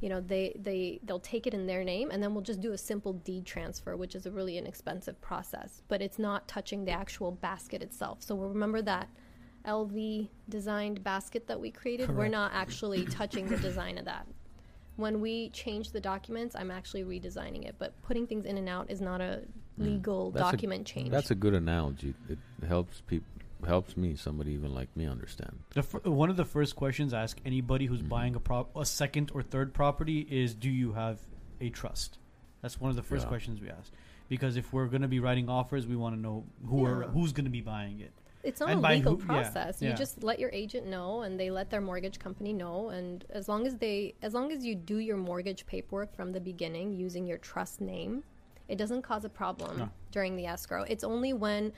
you 0.01 0.09
know, 0.09 0.23
they 0.23 0.57
they 0.59 1.01
they'll 1.05 1.21
take 1.21 1.47
it 1.47 1.53
in 1.53 1.67
their 1.67 1.85
name, 1.85 2.11
and 2.11 2.23
then 2.23 2.33
we'll 2.33 2.43
just 2.43 2.63
do 2.63 2.73
a 2.73 2.79
simple 2.79 3.13
deed 3.13 3.45
transfer, 3.45 3.97
which 3.97 4.15
is 4.15 4.25
a 4.25 4.31
really 4.31 4.57
inexpensive 4.57 5.21
process. 5.21 5.83
But 5.89 6.01
it's 6.01 6.19
not 6.19 6.49
touching 6.49 6.87
the 6.87 6.93
actual 6.93 7.33
basket 7.33 7.83
itself. 7.83 8.23
So 8.23 8.35
we'll 8.35 8.49
remember 8.49 8.81
that. 8.83 9.09
LV 9.65 10.29
designed 10.49 11.03
basket 11.05 11.47
that 11.47 11.61
we 11.61 11.71
created, 11.71 12.09
we're 12.09 12.17
Correct. 12.17 12.33
not 12.33 12.53
actually 12.55 13.05
touching 13.07 13.49
the 13.49 13.57
design 13.59 13.99
of 13.99 14.05
that 14.07 14.27
when 14.97 15.21
we 15.21 15.49
change 15.51 15.91
the 15.91 16.01
documents, 16.01 16.55
I'm 16.55 16.71
actually 16.71 17.05
redesigning 17.05 17.65
it. 17.67 17.77
But 17.79 18.01
putting 18.03 18.27
things 18.27 18.45
in 18.45 18.59
and 18.59 18.69
out 18.69 18.91
is 18.91 19.01
not 19.01 19.21
a 19.21 19.43
legal 19.79 20.31
Hmm. 20.31 20.37
That's 20.37 20.49
a- 20.49 20.53
document 20.53 20.87
change. 20.87 21.11
That's 21.11 21.31
a 21.31 21.35
good 21.35 21.55
analogy. 21.55 22.15
It 22.29 22.39
helps 22.67 23.01
people 23.03 23.27
helps 23.65 23.97
me, 23.97 24.17
somebody 24.17 24.51
even 24.53 24.75
like 24.75 24.89
me 24.97 25.07
understand. 25.07 25.57
The 25.71 25.85
fir- 25.85 26.01
one 26.01 26.31
of 26.31 26.37
the 26.37 26.45
first 26.45 26.75
questions 26.75 27.15
I 27.15 27.23
ask 27.23 27.39
anybody 27.47 27.87
who's 27.87 28.03
Mhm. 28.03 28.09
buying 28.09 28.35
a 28.35 28.41
prop, 28.41 28.75
a 28.77 28.85
second 28.85 29.31
or 29.35 29.41
third 29.41 29.73
property 29.73 30.27
is, 30.29 30.53
"Do 30.53 30.69
you 30.69 30.93
have 30.95 31.21
a 31.61 31.71
trust?" 31.71 32.19
That's 32.61 32.81
one 32.81 32.91
of 32.91 32.97
the 32.97 33.05
first 33.05 33.25
Yeah. 33.25 33.29
questions 33.29 33.61
we 33.61 33.71
ask. 33.71 33.93
Because 34.29 34.57
if 34.57 34.73
we're 34.73 34.89
going 34.89 35.03
to 35.03 35.09
be 35.09 35.21
writing 35.21 35.49
offers, 35.49 35.87
we 35.87 35.95
want 35.95 36.17
to 36.17 36.21
know 36.21 36.45
who 36.67 36.85
are 36.85 37.03
Yeah. 37.05 37.09
who's 37.11 37.33
going 37.33 37.45
to 37.45 37.51
be 37.53 37.61
buying 37.61 38.01
it. 38.01 38.13
It's 38.43 38.61
not 38.61 38.71
and 38.71 38.85
a 38.85 38.89
legal 38.89 39.17
who- 39.17 39.25
process. 39.25 39.81
yeah. 39.81 39.91
You 39.91 39.97
just 39.97 40.23
let 40.23 40.39
your 40.39 40.51
agent 40.53 40.87
know, 40.87 41.23
and 41.23 41.39
they 41.39 41.51
let 41.51 41.71
their 41.71 41.81
mortgage 41.81 42.19
company 42.19 42.53
know. 42.53 42.89
And 42.91 43.25
as 43.31 43.49
long 43.49 43.67
as 43.67 43.77
they, 43.77 44.15
as 44.23 44.35
long 44.35 44.51
as 44.53 44.65
you 44.65 44.75
do 44.75 44.99
your 44.99 45.17
mortgage 45.17 45.65
paperwork 45.67 46.15
from 46.15 46.33
the 46.33 46.41
beginning 46.41 46.93
using 46.93 47.27
your 47.27 47.39
trust 47.39 47.81
name, 47.81 48.25
it 48.69 48.77
doesn't 48.77 49.03
cause 49.03 49.25
a 49.25 49.29
problem 49.29 49.79
No. 49.79 49.91
during 50.11 50.37
the 50.37 50.47
escrow. 50.47 50.83
It's 50.85 51.05
only 51.05 51.33
when 51.33 51.73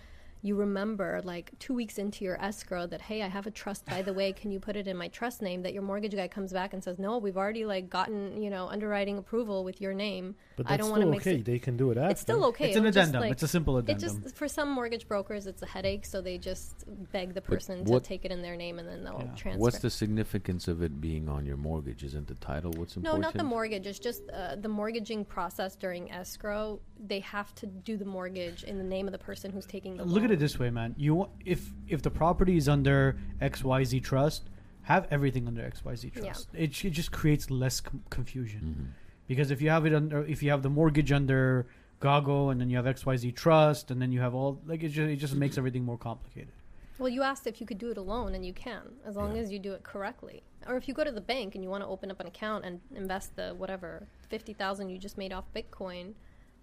you 0.45 0.55
remember 0.55 1.22
like 1.24 1.51
two 1.59 1.72
weeks 1.72 1.97
into 1.97 2.22
your 2.22 2.38
escrow 2.40 2.86
that 2.86 3.01
hey 3.01 3.22
i 3.22 3.26
have 3.28 3.47
a 3.47 3.51
trust 3.51 3.86
by 3.86 4.03
the 4.03 4.12
way 4.12 4.30
can 4.30 4.51
you 4.51 4.61
put 4.61 4.76
it 4.76 4.86
in 4.86 4.95
my 4.95 5.09
trust 5.09 5.40
name 5.40 5.62
that 5.62 5.72
your 5.72 5.82
mortgage 5.82 6.14
guy 6.14 6.28
comes 6.28 6.53
back 6.53 6.74
and 6.74 6.84
says 6.84 6.99
no 6.99 7.16
we've 7.16 7.38
already 7.38 7.64
like 7.64 7.88
gotten 7.88 8.40
you 8.42 8.51
know 8.51 8.66
underwriting 8.68 9.16
approval 9.16 9.64
with 9.64 9.80
your 9.80 9.95
name 9.95 10.34
But 10.57 10.66
I 10.66 10.70
that's 10.76 10.82
don't 10.82 10.90
wanna 10.90 11.03
still 11.05 11.11
mix 11.12 11.26
okay. 11.26 11.36
it- 11.36 11.45
They 11.47 11.59
can 11.59 11.78
do 11.78 11.90
it 11.92 11.97
after. 11.97 12.11
it's 12.11 12.20
still 12.20 12.45
okay 12.51 12.68
it's 12.68 12.76
an 12.76 12.82
It'll 12.84 12.92
just, 12.92 13.09
addendum. 13.09 13.20
like- 13.22 13.32
it's 13.32 13.42
a 13.42 13.49
simple 13.49 13.78
addendum. 13.78 13.97
it 13.97 14.22
just 14.24 14.36
for 14.36 14.47
some 14.47 14.68
mortgage 14.70 15.09
brokers 15.09 15.47
it's 15.47 15.62
a 15.62 15.66
headache 15.66 16.05
so 16.05 16.20
they 16.20 16.36
just 16.36 16.84
beg 17.11 17.32
the 17.32 17.40
person 17.40 17.82
what- 17.84 18.05
to 18.05 18.09
take 18.09 18.26
it 18.26 18.30
in 18.30 18.42
their 18.42 18.57
name 18.57 18.78
and 18.78 18.86
then 18.86 19.03
they'll 19.03 19.18
Yeah. 19.24 19.34
transfer 19.34 19.61
What's 19.62 19.78
the 19.78 19.88
significance 19.90 20.68
of 20.68 20.82
it 20.82 21.01
being 21.01 21.26
on 21.28 21.47
your 21.47 21.57
mortgage? 21.57 22.05
Isn't 22.05 22.26
the 22.28 22.34
title 22.34 22.70
what's 22.76 22.97
important? 22.97 23.22
no 23.22 23.26
not 23.28 23.32
the 23.34 23.45
mortgage 23.45 23.86
it's 23.86 23.99
just 23.99 24.22
uh, 24.30 24.57
the 24.57 24.68
mortgaging 24.68 25.24
process 25.24 25.74
during 25.74 26.11
escrow 26.12 26.80
they 27.01 27.20
have 27.20 27.55
to 27.55 27.66
do 27.66 27.97
the 27.97 28.05
mortgage 28.05 28.62
in 28.64 28.76
the 28.76 28.84
name 28.84 29.07
of 29.07 29.12
the 29.12 29.18
person 29.18 29.51
who's 29.51 29.64
taking 29.66 29.97
the 29.97 30.05
Look 30.05 30.22
at 30.22 30.28
loan. 30.30 30.34
It 30.35 30.39
this 30.39 30.59
way, 30.59 30.70
man. 30.70 30.95
You 30.99 31.14
wa- 31.14 31.28
if 31.45 31.72
if 31.89 32.03
the 32.03 32.11
property 32.11 32.57
is 32.57 32.68
under 32.68 33.16
XYZ 33.41 34.03
trust, 34.03 34.43
have 34.82 35.07
everything 35.11 35.47
under 35.49 35.62
XYZ 35.62 36.12
Yeah. 36.14 36.22
trust. 36.22 36.49
It, 36.55 36.85
it 36.85 36.91
just 36.91 37.11
creates 37.12 37.51
less 37.51 37.80
com- 37.80 38.03
confusion. 38.11 38.62
Mhm. 38.62 38.87
Because 39.26 39.51
if 39.51 39.62
you 39.62 39.70
have 39.70 39.87
it 39.87 39.95
under 39.95 40.22
if 40.24 40.43
you 40.43 40.51
have 40.51 40.62
the 40.62 40.70
mortgage 40.70 41.11
under 41.12 41.66
Gago 42.01 42.51
and 42.53 42.61
then 42.61 42.68
you 42.70 42.76
have 42.76 42.87
XYZ 42.87 43.35
trust 43.35 43.91
and 43.91 44.01
then 44.03 44.12
you 44.12 44.20
have 44.20 44.35
all 44.35 44.61
like 44.66 44.82
it 44.82 44.89
just 44.91 45.09
it 45.11 45.16
just 45.16 45.35
makes 45.35 45.57
everything 45.57 45.85
more 45.85 45.97
complicated. 45.99 46.53
Well, 46.99 47.09
you 47.09 47.22
asked 47.22 47.49
if 47.49 47.61
you 47.61 47.66
could 47.66 47.78
do 47.78 47.91
it 47.91 47.97
alone, 47.97 48.37
and 48.37 48.47
you 48.47 48.53
can, 48.53 48.82
as 49.05 49.16
long 49.16 49.35
Yeah. 49.35 49.43
as 49.43 49.51
you 49.51 49.59
do 49.59 49.72
it 49.72 49.82
correctly. 49.82 50.45
Or 50.68 50.76
if 50.76 50.87
you 50.87 50.95
go 50.95 51.03
to 51.03 51.11
the 51.11 51.20
bank 51.20 51.57
and 51.57 51.64
you 51.64 51.68
want 51.68 51.82
to 51.82 51.89
open 51.89 52.09
up 52.09 52.20
an 52.20 52.28
account 52.28 52.64
and 52.64 52.80
invest 52.95 53.35
the 53.35 53.53
whatever 53.59 54.07
fifty 54.28 54.53
thousand 54.53 54.91
you 54.91 54.99
just 54.99 55.18
made 55.18 55.32
off 55.32 55.45
Bitcoin, 55.53 56.14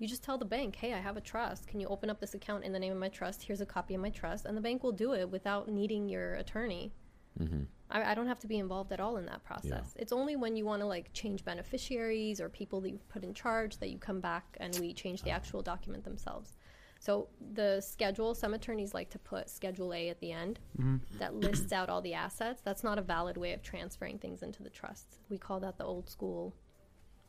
you 0.01 0.07
just 0.07 0.23
tell 0.23 0.37
the 0.37 0.45
bank, 0.45 0.75
"Hey, 0.75 0.93
I 0.93 0.99
have 0.99 1.15
a 1.17 1.21
trust. 1.21 1.67
Can 1.67 1.79
you 1.79 1.87
open 1.87 2.09
up 2.09 2.19
this 2.19 2.33
account 2.33 2.63
in 2.63 2.73
the 2.73 2.79
name 2.79 2.91
of 2.91 2.97
my 2.97 3.09
trust? 3.09 3.43
Here's 3.43 3.61
a 3.61 3.65
copy 3.65 3.93
of 3.95 4.01
my 4.01 4.09
trust," 4.09 4.45
and 4.45 4.57
the 4.57 4.61
bank 4.61 4.83
will 4.83 4.91
do 4.91 5.13
it 5.13 5.29
without 5.29 5.69
needing 5.69 6.09
your 6.09 6.33
attorney. 6.35 6.91
Mhm. 7.39 7.67
I, 7.89 8.11
I 8.11 8.13
don't 8.15 8.27
have 8.27 8.39
to 8.39 8.47
be 8.47 8.57
involved 8.57 8.91
at 8.91 8.99
all 8.99 9.17
in 9.17 9.25
that 9.27 9.43
process. 9.43 9.93
It's 9.97 10.11
only 10.11 10.35
when 10.35 10.55
you 10.55 10.65
want 10.65 10.81
to 10.81 10.85
like 10.85 11.13
change 11.13 11.45
beneficiaries 11.45 12.41
or 12.41 12.49
people 12.49 12.81
that 12.81 12.89
you've 12.89 13.07
put 13.09 13.23
in 13.23 13.33
charge 13.33 13.77
that 13.77 13.89
you 13.89 13.97
come 13.97 14.19
back 14.19 14.57
and 14.59 14.75
we 14.79 14.93
change 14.93 15.21
the 15.23 15.29
actual 15.29 15.61
document 15.61 16.03
themselves. 16.03 16.57
So 16.99 17.29
the 17.53 17.81
schedule, 17.81 18.35
some 18.35 18.53
attorneys 18.53 18.93
like 18.93 19.09
to 19.09 19.19
put 19.19 19.49
Schedule 19.49 19.91
A 19.93 20.09
at 20.09 20.19
the 20.19 20.31
end 20.31 20.59
that 21.17 21.33
lists 21.35 21.71
out 21.71 21.89
all 21.89 22.01
the 22.01 22.13
assets. 22.13 22.61
That's 22.61 22.83
not 22.83 22.99
a 22.99 23.01
valid 23.01 23.37
way 23.37 23.53
of 23.53 23.63
transferring 23.63 24.19
things 24.19 24.43
into 24.43 24.61
the 24.61 24.69
trust. 24.69 25.19
We 25.29 25.37
call 25.39 25.59
that 25.61 25.77
the 25.77 25.83
old 25.83 26.09
school 26.09 26.53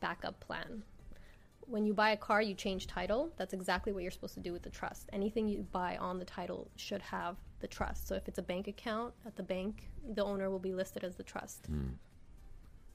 backup 0.01 0.41
plan. 0.41 0.85
When 1.67 1.87
you 1.87 1.95
buy 1.95 2.11
a 2.11 2.17
car, 2.17 2.43
you 2.43 2.55
change 2.55 2.87
title. 2.87 3.33
That's 3.37 3.53
exactly 3.55 3.93
what 3.93 4.03
you're 4.03 4.11
supposed 4.13 4.35
to 4.35 4.41
do 4.41 4.53
with 4.53 4.63
the 4.63 4.71
trust. 4.71 5.09
Anything 5.13 5.49
you 5.49 5.67
buy 5.73 5.97
on 5.97 6.19
the 6.19 6.25
title 6.25 6.71
should 6.77 7.03
have 7.03 7.37
the 7.61 7.67
trust. 7.69 8.09
So 8.09 8.15
if 8.15 8.29
it's 8.29 8.39
a 8.39 8.43
bank 8.43 8.69
account 8.69 9.15
at 9.27 9.37
the 9.37 9.43
bank, 9.43 9.89
the 10.15 10.25
owner 10.25 10.51
will 10.51 10.59
be 10.59 10.73
listed 10.75 11.05
as 11.05 11.15
the 11.17 11.23
trust. 11.23 11.69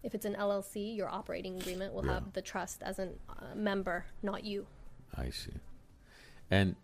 If 0.03 0.13
it's 0.13 0.25
an 0.25 0.35
LLC, 0.35 0.95
your 0.95 1.09
operating 1.09 1.55
agreement 1.59 1.93
will 1.93 2.05
Yeah. 2.05 2.15
have 2.15 2.33
the 2.33 2.41
trust 2.41 2.83
as 2.83 2.99
a 2.99 3.09
uh, 3.29 3.55
member, 3.55 4.05
not 4.21 4.43
you. 4.43 4.67
I 5.15 5.29
see. 5.31 5.53
And 6.51 6.75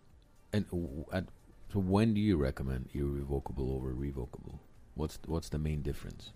and 0.52 0.66
w- 0.70 1.04
at, 1.12 1.24
so 1.72 1.78
when 1.80 2.14
do 2.14 2.20
you 2.20 2.36
recommend 2.36 2.88
irrevocable 2.92 3.72
over 3.72 3.92
revocable? 3.94 4.60
What's 4.94 5.18
what's 5.26 5.48
the 5.48 5.58
main 5.58 5.82
difference? 5.82 6.32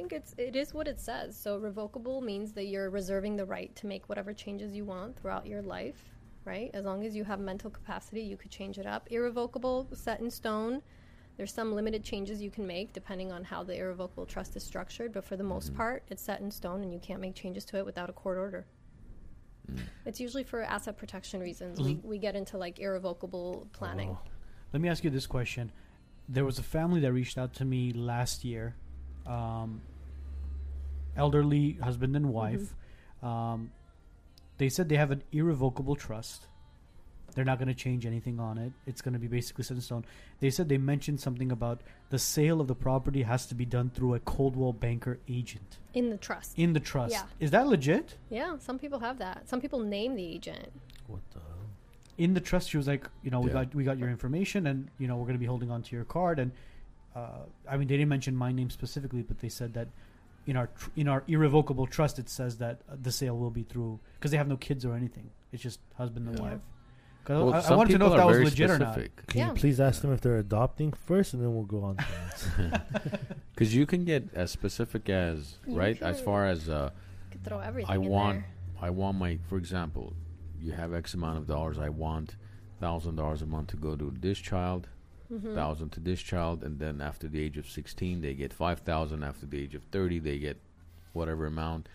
Think 0.00 0.12
it's 0.12 0.34
it 0.38 0.56
is 0.56 0.72
what 0.72 0.88
it 0.88 0.98
says. 0.98 1.36
So 1.36 1.58
revocable 1.58 2.20
means 2.20 2.52
that 2.52 2.66
you're 2.66 2.90
reserving 2.90 3.36
the 3.36 3.44
right 3.44 3.74
to 3.76 3.86
make 3.86 4.08
whatever 4.08 4.32
changes 4.32 4.74
you 4.74 4.84
want 4.84 5.20
throughout 5.20 5.46
your 5.46 5.62
life, 5.62 6.02
right? 6.44 6.70
As 6.72 6.84
long 6.84 7.04
as 7.04 7.14
you 7.14 7.24
have 7.24 7.38
mental 7.38 7.70
capacity, 7.70 8.22
you 8.22 8.36
could 8.36 8.50
change 8.50 8.78
it 8.78 8.86
up. 8.86 9.08
Irrevocable, 9.10 9.88
set 9.92 10.20
in 10.20 10.30
stone. 10.30 10.82
There's 11.36 11.52
some 11.52 11.74
limited 11.74 12.02
changes 12.04 12.40
you 12.40 12.50
can 12.50 12.66
make 12.66 12.92
depending 12.92 13.30
on 13.32 13.44
how 13.44 13.62
the 13.62 13.76
irrevocable 13.76 14.26
trust 14.26 14.56
is 14.56 14.62
structured, 14.62 15.12
but 15.12 15.24
for 15.24 15.36
the 15.36 15.44
most 15.44 15.68
mm-hmm. 15.68 15.76
part, 15.76 16.02
it's 16.08 16.22
set 16.22 16.40
in 16.40 16.50
stone 16.50 16.82
and 16.82 16.92
you 16.92 16.98
can't 16.98 17.20
make 17.20 17.34
changes 17.34 17.64
to 17.66 17.78
it 17.78 17.84
without 17.86 18.10
a 18.10 18.12
court 18.12 18.36
order. 18.36 18.66
Mm. 19.70 19.80
It's 20.06 20.20
usually 20.20 20.44
for 20.44 20.62
asset 20.62 20.96
protection 20.96 21.40
reasons. 21.40 21.80
We, 21.80 21.94
mm-hmm. 21.94 22.08
we 22.08 22.18
get 22.18 22.36
into 22.36 22.58
like 22.58 22.78
irrevocable 22.78 23.68
planning. 23.72 24.10
Oh. 24.10 24.18
Let 24.72 24.82
me 24.82 24.88
ask 24.88 25.04
you 25.04 25.10
this 25.10 25.26
question. 25.26 25.72
There 26.28 26.44
was 26.44 26.58
a 26.58 26.62
family 26.62 27.00
that 27.00 27.12
reached 27.12 27.38
out 27.38 27.54
to 27.54 27.64
me 27.64 27.92
last 27.92 28.44
year. 28.44 28.74
Um, 29.26 29.80
elderly 31.16 31.72
husband 31.82 32.16
and 32.16 32.26
wife. 32.32 32.74
Um, 33.22 33.70
they 34.58 34.68
said 34.68 34.88
they 34.88 34.96
have 34.96 35.10
an 35.10 35.22
irrevocable 35.32 35.96
trust. 35.96 36.46
They're 37.34 37.44
not 37.44 37.58
going 37.58 37.68
to 37.68 37.74
change 37.74 38.06
anything 38.06 38.40
on 38.40 38.58
it. 38.58 38.72
It's 38.86 39.00
going 39.00 39.12
to 39.14 39.20
be 39.20 39.28
basically 39.28 39.62
set 39.62 39.76
in 39.76 39.80
stone. 39.82 40.04
They 40.40 40.50
said 40.50 40.68
they 40.68 40.78
mentioned 40.78 41.20
something 41.20 41.52
about 41.52 41.80
the 42.10 42.18
sale 42.18 42.60
of 42.60 42.66
the 42.66 42.74
property 42.74 43.22
has 43.22 43.46
to 43.46 43.54
be 43.54 43.64
done 43.64 43.90
through 43.90 44.14
a 44.14 44.18
Coldwell 44.20 44.72
Banker 44.72 45.20
agent 45.28 45.78
In 45.94 46.10
the 46.10 46.16
trust. 46.16 46.58
in 46.58 46.72
the 46.72 46.80
trust. 46.80 47.12
Yeah. 47.12 47.22
Is 47.38 47.52
that 47.52 47.68
legit? 47.68 48.16
Yeah, 48.30 48.56
some 48.58 48.78
people 48.80 48.98
have 48.98 49.18
that. 49.18 49.48
Some 49.48 49.60
people 49.60 49.78
name 49.78 50.16
the 50.16 50.24
agent. 50.26 50.72
What 51.06 51.20
the 51.32 51.38
hell? 51.38 51.46
in 52.18 52.34
the 52.34 52.40
trust 52.40 52.68
she 52.68 52.76
was 52.76 52.86
like 52.86 53.08
you 53.22 53.30
know 53.30 53.40
we 53.40 53.46
Yeah. 53.46 53.52
got 53.64 53.74
we 53.74 53.82
got 53.82 53.96
your 53.96 54.10
information 54.10 54.66
and 54.66 54.88
you 54.98 55.08
know 55.08 55.16
we're 55.16 55.24
going 55.24 55.36
to 55.36 55.38
be 55.40 55.46
holding 55.46 55.70
on 55.70 55.80
to 55.84 55.96
your 55.96 56.04
card 56.04 56.38
and 56.38 56.50
uh, 57.16 57.38
i 57.66 57.78
mean 57.78 57.88
they 57.88 57.96
didn't 57.96 58.10
mention 58.10 58.36
my 58.36 58.52
name 58.52 58.68
specifically 58.68 59.22
but 59.22 59.38
they 59.38 59.48
said 59.48 59.72
that 59.72 59.88
in 60.46 60.56
our 60.56 60.66
tr- 60.68 60.90
in 60.96 61.06
our 61.08 61.22
irrevocable 61.28 61.86
trust 61.86 62.18
it 62.18 62.28
says 62.28 62.56
that 62.58 62.80
uh, 62.90 62.96
the 63.00 63.12
sale 63.12 63.36
will 63.36 63.50
be 63.50 63.62
through 63.62 64.00
because 64.14 64.30
they 64.30 64.36
have 64.36 64.48
no 64.48 64.56
kids 64.56 64.84
or 64.84 64.94
anything 64.94 65.30
it's 65.52 65.62
just 65.62 65.80
husband 65.96 66.26
and 66.28 66.36
Yeah. 66.38 66.42
wife 66.44 66.60
'Cause 67.24 67.44
Well, 67.44 67.52
I, 67.54 67.60
I 67.60 67.76
wanted 67.76 67.92
to 67.92 67.98
know 67.98 68.06
if 68.06 68.16
that 68.16 68.26
was 68.26 68.36
very 68.36 68.44
legit 68.46 68.70
or 68.70 68.78
not. 68.78 68.94
Can 68.94 69.38
Yeah. 69.40 69.48
you 69.48 69.52
please 69.54 69.78
ask 69.78 70.00
them 70.00 70.10
if 70.10 70.22
they're 70.22 70.38
adopting 70.38 70.94
first, 70.94 71.34
and 71.34 71.42
then 71.42 71.54
we'll 71.54 71.64
go 71.64 71.82
on. 71.84 71.98
Because 73.54 73.74
you 73.78 73.84
can 73.84 74.04
get 74.06 74.24
as 74.34 74.50
specific 74.50 75.10
as 75.10 75.58
You 75.66 75.76
right 75.76 76.00
as 76.00 76.18
far 76.20 76.46
as 76.46 76.68
uh, 76.70 76.90
could 77.30 77.44
throw 77.44 77.58
everything 77.60 77.90
I 77.94 77.98
want 77.98 78.38
there. 78.40 78.46
I 78.80 78.90
want 78.90 79.18
my 79.18 79.38
for 79.48 79.58
example, 79.58 80.14
you 80.58 80.72
have 80.72 80.94
X 80.94 81.12
amount 81.12 81.36
of 81.36 81.46
dollars. 81.46 81.78
I 81.78 81.90
want 81.90 82.36
thousand 82.80 83.16
dollars 83.16 83.42
a 83.42 83.46
month 83.46 83.68
to 83.68 83.76
go 83.76 83.96
to 83.96 84.10
this 84.18 84.38
child, 84.38 84.88
Mm-hmm. 85.32 85.54
thousand 85.54 85.90
to 85.92 86.00
this 86.00 86.20
child, 86.20 86.64
and 86.64 86.78
then 86.80 87.00
after 87.00 87.28
the 87.28 87.40
age 87.40 87.56
of 87.56 87.68
sixteen, 87.70 88.20
they 88.20 88.34
get 88.34 88.52
five 88.52 88.80
thousand. 88.80 89.22
After 89.22 89.46
the 89.46 89.62
age 89.62 89.74
of 89.76 89.84
thirty, 89.84 90.18
they 90.18 90.38
get 90.38 90.56
whatever 91.12 91.46
amount. 91.46 91.88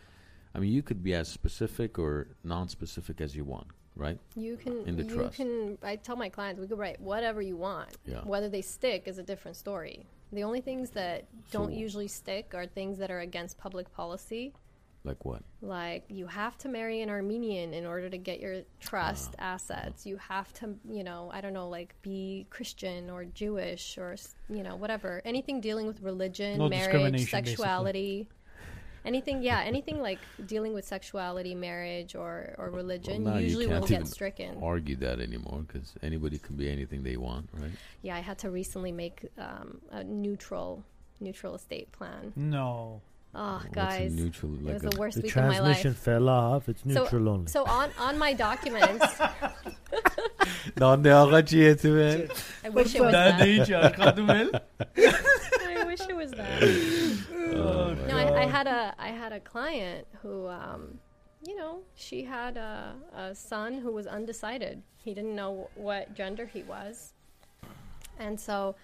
I 0.54 0.60
mean, 0.60 0.72
you 0.72 0.82
could 0.82 1.04
be 1.04 1.14
as 1.14 1.28
specific 1.28 2.00
or 2.00 2.28
non-specific 2.46 3.20
as 3.20 3.36
you 3.36 3.44
want, 3.44 3.68
right? 3.98 4.18
You 4.38 4.56
can 4.56 4.86
in 4.88 4.96
the 4.96 5.04
you 5.04 5.16
trust. 5.16 5.36
can 5.36 5.78
I 5.84 5.98
tell 5.98 6.16
my 6.16 6.30
clients 6.30 6.62
we 6.62 6.68
could 6.68 6.80
write 6.80 7.02
whatever 7.02 7.42
you 7.42 7.58
want. 7.58 7.90
Yeah. 8.06 8.22
Whether 8.24 8.48
they 8.48 8.62
stick 8.62 9.04
is 9.06 9.18
a 9.18 9.24
different 9.24 9.58
story. 9.58 10.06
The 10.32 10.44
only 10.44 10.62
things 10.62 10.92
that 10.92 11.26
don't 11.52 11.72
So- 11.72 11.78
usually 11.78 12.08
stick 12.08 12.54
are 12.54 12.66
things 12.66 12.98
that 13.00 13.12
are 13.12 13.20
against 13.20 13.58
public 13.58 13.92
policy. 13.94 14.54
Like 15.06 15.24
what? 15.24 15.44
Like 15.62 16.04
you 16.10 16.26
have 16.28 16.58
to 16.60 16.68
marry 16.68 17.02
an 17.02 17.10
Armenian 17.10 17.74
in 17.74 17.86
order 17.86 18.10
to 18.10 18.18
get 18.18 18.40
your 18.40 18.64
trust 18.80 19.36
Ah. 19.40 19.54
assets. 19.54 20.06
You 20.06 20.18
have 20.18 20.52
to, 20.54 20.76
you 20.90 21.04
know, 21.04 21.30
I 21.34 21.42
don't 21.42 21.54
know, 21.54 21.70
like 21.70 21.96
be 22.02 22.48
Christian 22.50 23.10
or 23.10 23.24
Jewish 23.26 23.98
or 23.98 24.16
you 24.50 24.64
know 24.64 24.76
whatever. 24.76 25.22
Anything 25.24 25.62
dealing 25.62 25.86
with 25.88 26.02
religion, 26.02 26.58
No 26.58 26.68
marriage, 26.70 26.86
discrimination, 26.86 27.26
basically. 27.26 27.52
sexuality. 27.52 28.30
Anything, 29.06 29.44
yeah, 29.44 29.62
anything 29.64 30.02
like 30.02 30.18
dealing 30.48 30.74
with 30.74 30.84
sexuality, 30.84 31.54
marriage, 31.54 32.16
or, 32.16 32.56
or 32.58 32.72
religion 32.72 33.24
now 33.26 33.36
you 33.38 33.44
usually 33.46 33.68
will 33.68 33.74
can't 33.76 33.88
get 33.90 33.96
even 33.98 34.08
stricken. 34.08 34.58
Argue 34.64 34.96
that 34.96 35.20
anymore 35.20 35.64
because 35.68 35.94
anybody 36.02 36.40
can 36.40 36.56
be 36.56 36.68
anything 36.72 37.04
they 37.04 37.16
want, 37.16 37.48
right? 37.54 37.70
Yeah, 38.02 38.16
I 38.16 38.22
had 38.22 38.40
to 38.40 38.50
recently 38.50 38.92
make 38.92 39.28
um, 39.38 39.80
a 39.92 40.04
neutral 40.04 40.84
neutral 41.20 41.54
estate 41.54 41.92
plan. 41.92 42.34
no 42.36 43.00
Oh, 43.38 43.56
What's 43.56 43.66
a 43.66 43.70
guys, 43.76 44.14
neutral 44.14 44.56
it 44.56 44.64
was 44.74 44.84
a, 44.84 44.90
the 44.90 44.98
worst 44.98 45.18
the 45.18 45.24
week 45.24 45.36
of 45.36 45.44
my 45.44 45.56
transmission 45.58 45.92
life. 45.92 46.00
fell 46.00 46.30
off. 46.30 46.70
It's 46.70 46.86
neutral 46.86 47.28
only. 47.28 47.48
So 47.48 47.66
on 47.66 47.90
on 48.00 48.18
my 48.18 48.32
documents, 48.34 49.06
¿Dónde 50.76 51.12
agaché 51.12 51.80
tu 51.80 51.96
ven? 51.96 52.30
I 52.64 52.70
wish 52.70 52.96
it 52.96 53.02
was 53.02 53.12
that. 53.12 53.42
I 53.42 53.48
wish 55.86 56.02
it 56.02 56.16
was 56.16 56.32
that. 56.32 56.64
Oh, 57.58 57.96
No, 58.08 58.18
I, 58.18 58.44
I 58.44 58.46
had 58.46 58.68
a 58.68 58.94
I 58.98 59.10
had 59.10 59.32
a 59.34 59.40
client 59.40 60.08
who, 60.22 60.48
um, 60.48 61.00
you 61.46 61.56
know, 61.56 61.80
she 61.96 62.24
had 62.24 62.58
a, 62.58 62.96
a 63.16 63.36
son 63.36 63.76
who 63.80 63.92
was 63.92 64.08
undecided. 64.08 64.82
He 64.98 65.14
didn't 65.14 65.36
know 65.36 65.70
what 65.76 66.14
gender 66.16 66.46
he 66.46 66.64
was, 66.64 67.14
and 68.20 68.40
so 68.40 68.76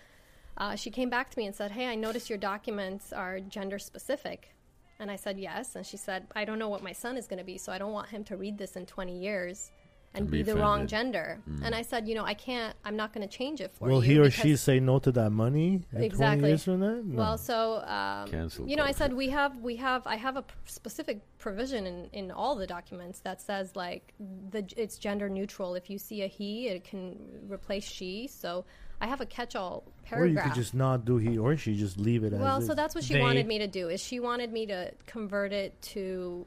uh, 0.62 0.76
she 0.76 0.92
came 0.92 1.10
back 1.10 1.30
to 1.32 1.40
me 1.40 1.46
and 1.48 1.56
said, 1.56 1.72
"Hey, 1.72 1.88
I 1.88 1.96
noticed 1.96 2.30
your 2.30 2.38
documents 2.38 3.12
are 3.12 3.40
gender 3.40 3.80
specific." 3.80 4.54
And 5.00 5.10
I 5.10 5.16
said 5.16 5.40
yes, 5.40 5.76
and 5.76 5.84
she 5.86 5.98
said, 5.98 6.28
"I 6.36 6.46
don't 6.46 6.60
know 6.60 6.70
what 6.70 6.84
my 6.84 6.92
son 6.94 7.18
is 7.18 7.26
going 7.28 7.40
to 7.40 7.46
be, 7.54 7.58
so 7.58 7.72
I 7.72 7.80
don't 7.80 7.94
want 7.94 8.10
him 8.10 8.24
to 8.26 8.38
read 8.38 8.58
this 8.58 8.76
in 8.76 8.86
20 8.86 9.20
years." 9.20 9.72
and 10.14 10.24
And 10.24 10.32
be 10.32 10.38
be 10.40 10.44
the 10.44 10.58
wrong 10.58 10.88
gender. 10.88 11.40
Mm. 11.50 11.62
And 11.66 11.74
I 11.74 11.84
said, 11.84 12.08
you 12.08 12.16
know, 12.16 12.26
I 12.26 12.34
can't. 12.34 12.76
I'm 12.84 12.98
not 12.98 13.14
going 13.14 13.28
to 13.28 13.34
change 13.34 13.62
it 13.62 13.72
for 13.72 13.88
Will 13.88 14.04
you. 14.04 14.12
he 14.12 14.20
or 14.20 14.30
she 14.30 14.58
say 14.58 14.80
no 14.80 15.00
to 15.00 15.12
that 15.14 15.30
money 15.32 15.84
in 15.94 16.04
Exactly. 16.04 16.40
20 16.40 16.48
years 16.50 16.64
from 16.66 16.80
now? 16.82 17.02
No. 17.04 17.18
Well, 17.18 17.38
so 17.38 17.82
um, 17.98 18.30
Cancel 18.30 18.68
you 18.68 18.76
know, 18.76 18.84
I 18.84 18.92
said 18.92 19.14
we 19.14 19.30
have 19.30 19.58
we 19.60 19.78
have 19.78 20.06
I 20.06 20.18
have 20.18 20.36
a 20.36 20.42
p- 20.42 20.54
specific 20.66 21.22
provision 21.38 21.88
in 21.88 22.10
in 22.12 22.30
all 22.30 22.56
the 22.56 22.68
documents 22.68 23.22
that 23.22 23.42
says 23.42 23.76
like 23.76 24.14
the 24.50 24.66
it's 24.76 24.98
gender 24.98 25.30
neutral. 25.30 25.76
If 25.76 25.90
you 25.90 25.98
see 25.98 26.24
a 26.24 26.28
he, 26.28 26.68
it 26.68 26.84
can 26.84 27.18
replace 27.48 27.86
she. 27.86 28.28
So 28.28 28.66
I 29.02 29.08
have 29.08 29.20
a 29.20 29.26
catch-all 29.26 29.84
paragraph. 30.04 30.30
or 30.30 30.48
you 30.48 30.52
could 30.52 30.56
just 30.62 30.74
not 30.74 31.04
do 31.06 31.18
he 31.18 31.38
or 31.38 31.58
she, 31.58 31.76
just 31.76 31.98
leave 31.98 32.24
it 32.24 32.34
as 32.34 32.40
well, 32.40 32.58
as 32.58 32.66
so 32.68 32.72
is. 32.72 32.76
that's 32.78 32.96
what 32.96 33.04
she 33.04 33.16
They- 33.16 33.22
wanted 33.22 33.48
me 33.48 33.58
to 33.60 33.68
do. 33.68 33.90
Is 33.90 34.00
she 34.02 34.20
wanted 34.20 34.54
me 34.54 34.68
to 34.68 34.92
convert 35.08 35.52
it 35.52 35.82
to 35.94 36.46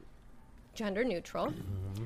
gender 0.73 1.03
neutral. 1.03 1.47
Mm-hmm. 1.47 2.05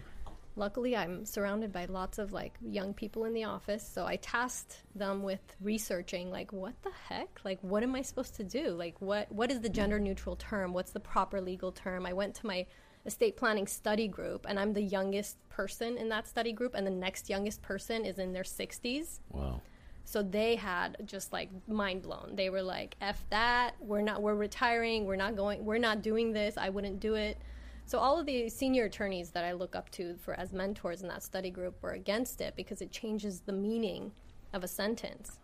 Luckily, 0.55 0.95
I'm 0.97 1.25
surrounded 1.25 1.71
by 1.71 1.85
lots 1.85 2.17
of 2.17 2.33
like 2.33 2.55
young 2.61 2.93
people 2.93 3.23
in 3.25 3.33
the 3.33 3.45
office, 3.45 3.87
so 3.87 4.05
I 4.05 4.17
tasked 4.17 4.81
them 4.93 5.23
with 5.23 5.39
researching 5.61 6.31
like 6.31 6.51
what 6.51 6.73
the 6.81 6.91
heck? 7.07 7.39
Like 7.45 7.59
what 7.61 7.81
am 7.83 7.95
I 7.95 8.01
supposed 8.01 8.35
to 8.35 8.43
do? 8.43 8.69
Like 8.71 8.99
what 8.99 9.31
what 9.31 9.51
is 9.51 9.61
the 9.61 9.69
gender 9.69 9.99
neutral 9.99 10.35
term? 10.35 10.73
What's 10.73 10.91
the 10.91 10.99
proper 10.99 11.39
legal 11.39 11.71
term? 11.71 12.05
I 12.05 12.13
went 12.13 12.35
to 12.35 12.47
my 12.47 12.65
estate 13.05 13.37
planning 13.37 13.67
study 13.67 14.07
group 14.09 14.45
and 14.49 14.59
I'm 14.59 14.73
the 14.73 14.81
youngest 14.81 15.37
person 15.49 15.97
in 15.97 16.09
that 16.09 16.27
study 16.27 16.51
group 16.51 16.73
and 16.75 16.85
the 16.85 16.91
next 16.91 17.29
youngest 17.29 17.61
person 17.61 18.03
is 18.03 18.19
in 18.19 18.33
their 18.33 18.43
60s. 18.43 19.21
Wow. 19.31 19.61
So 20.05 20.23
they 20.23 20.55
had 20.55 20.97
just 21.05 21.31
like 21.31 21.49
mind 21.67 22.01
blown. 22.01 22.35
They 22.35 22.49
were 22.49 22.63
like, 22.63 22.95
"F 22.99 23.23
that. 23.29 23.75
We're 23.79 24.01
not. 24.01 24.21
We're 24.21 24.35
retiring. 24.35 25.05
We're 25.05 25.15
not 25.15 25.35
going. 25.35 25.63
We're 25.63 25.77
not 25.77 26.01
doing 26.01 26.33
this. 26.33 26.57
I 26.57 26.69
wouldn't 26.69 26.99
do 26.99 27.15
it." 27.15 27.37
So 27.85 27.97
all 27.97 28.19
of 28.19 28.25
the 28.25 28.49
senior 28.49 28.85
attorneys 28.85 29.31
that 29.31 29.43
I 29.43 29.53
look 29.53 29.75
up 29.75 29.89
to 29.91 30.15
for 30.17 30.33
as 30.35 30.53
mentors 30.53 31.01
in 31.01 31.07
that 31.07 31.23
study 31.23 31.49
group 31.49 31.81
were 31.81 31.93
against 31.93 32.39
it 32.39 32.55
because 32.55 32.81
it 32.81 32.91
changes 32.91 33.41
the 33.41 33.51
meaning 33.51 34.11
of 34.53 34.63
a 34.63 34.67
sentence. 34.67 35.39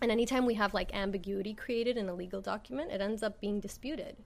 And 0.00 0.10
anytime 0.10 0.46
we 0.46 0.54
have 0.54 0.74
like 0.74 0.94
ambiguity 0.94 1.54
created 1.54 1.96
in 1.96 2.08
a 2.08 2.14
legal 2.14 2.40
document, 2.40 2.92
it 2.92 3.00
ends 3.00 3.22
up 3.22 3.40
being 3.40 3.60
disputed. 3.60 4.16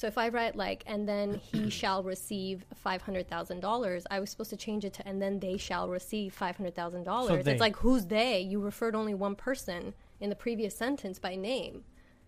So 0.00 0.06
if 0.06 0.16
I 0.16 0.30
write 0.30 0.56
like, 0.56 0.82
and 0.86 1.06
then 1.06 1.42
he 1.52 1.68
shall 1.68 2.02
receive 2.02 2.64
five 2.74 3.02
hundred 3.02 3.28
thousand 3.28 3.60
dollars, 3.60 4.06
I 4.10 4.18
was 4.18 4.30
supposed 4.30 4.48
to 4.48 4.56
change 4.56 4.86
it 4.86 4.94
to, 4.94 5.06
and 5.06 5.20
then 5.20 5.40
they 5.40 5.58
shall 5.58 5.90
receive 5.90 6.32
five 6.32 6.56
hundred 6.56 6.74
thousand 6.74 7.04
dollars. 7.04 7.46
It's 7.46 7.60
like 7.60 7.76
who's 7.76 8.06
they? 8.06 8.40
You 8.40 8.60
referred 8.62 8.94
only 8.94 9.12
one 9.12 9.34
person 9.34 9.92
in 10.18 10.30
the 10.30 10.34
previous 10.34 10.74
sentence 10.74 11.18
by 11.18 11.34
name. 11.36 11.84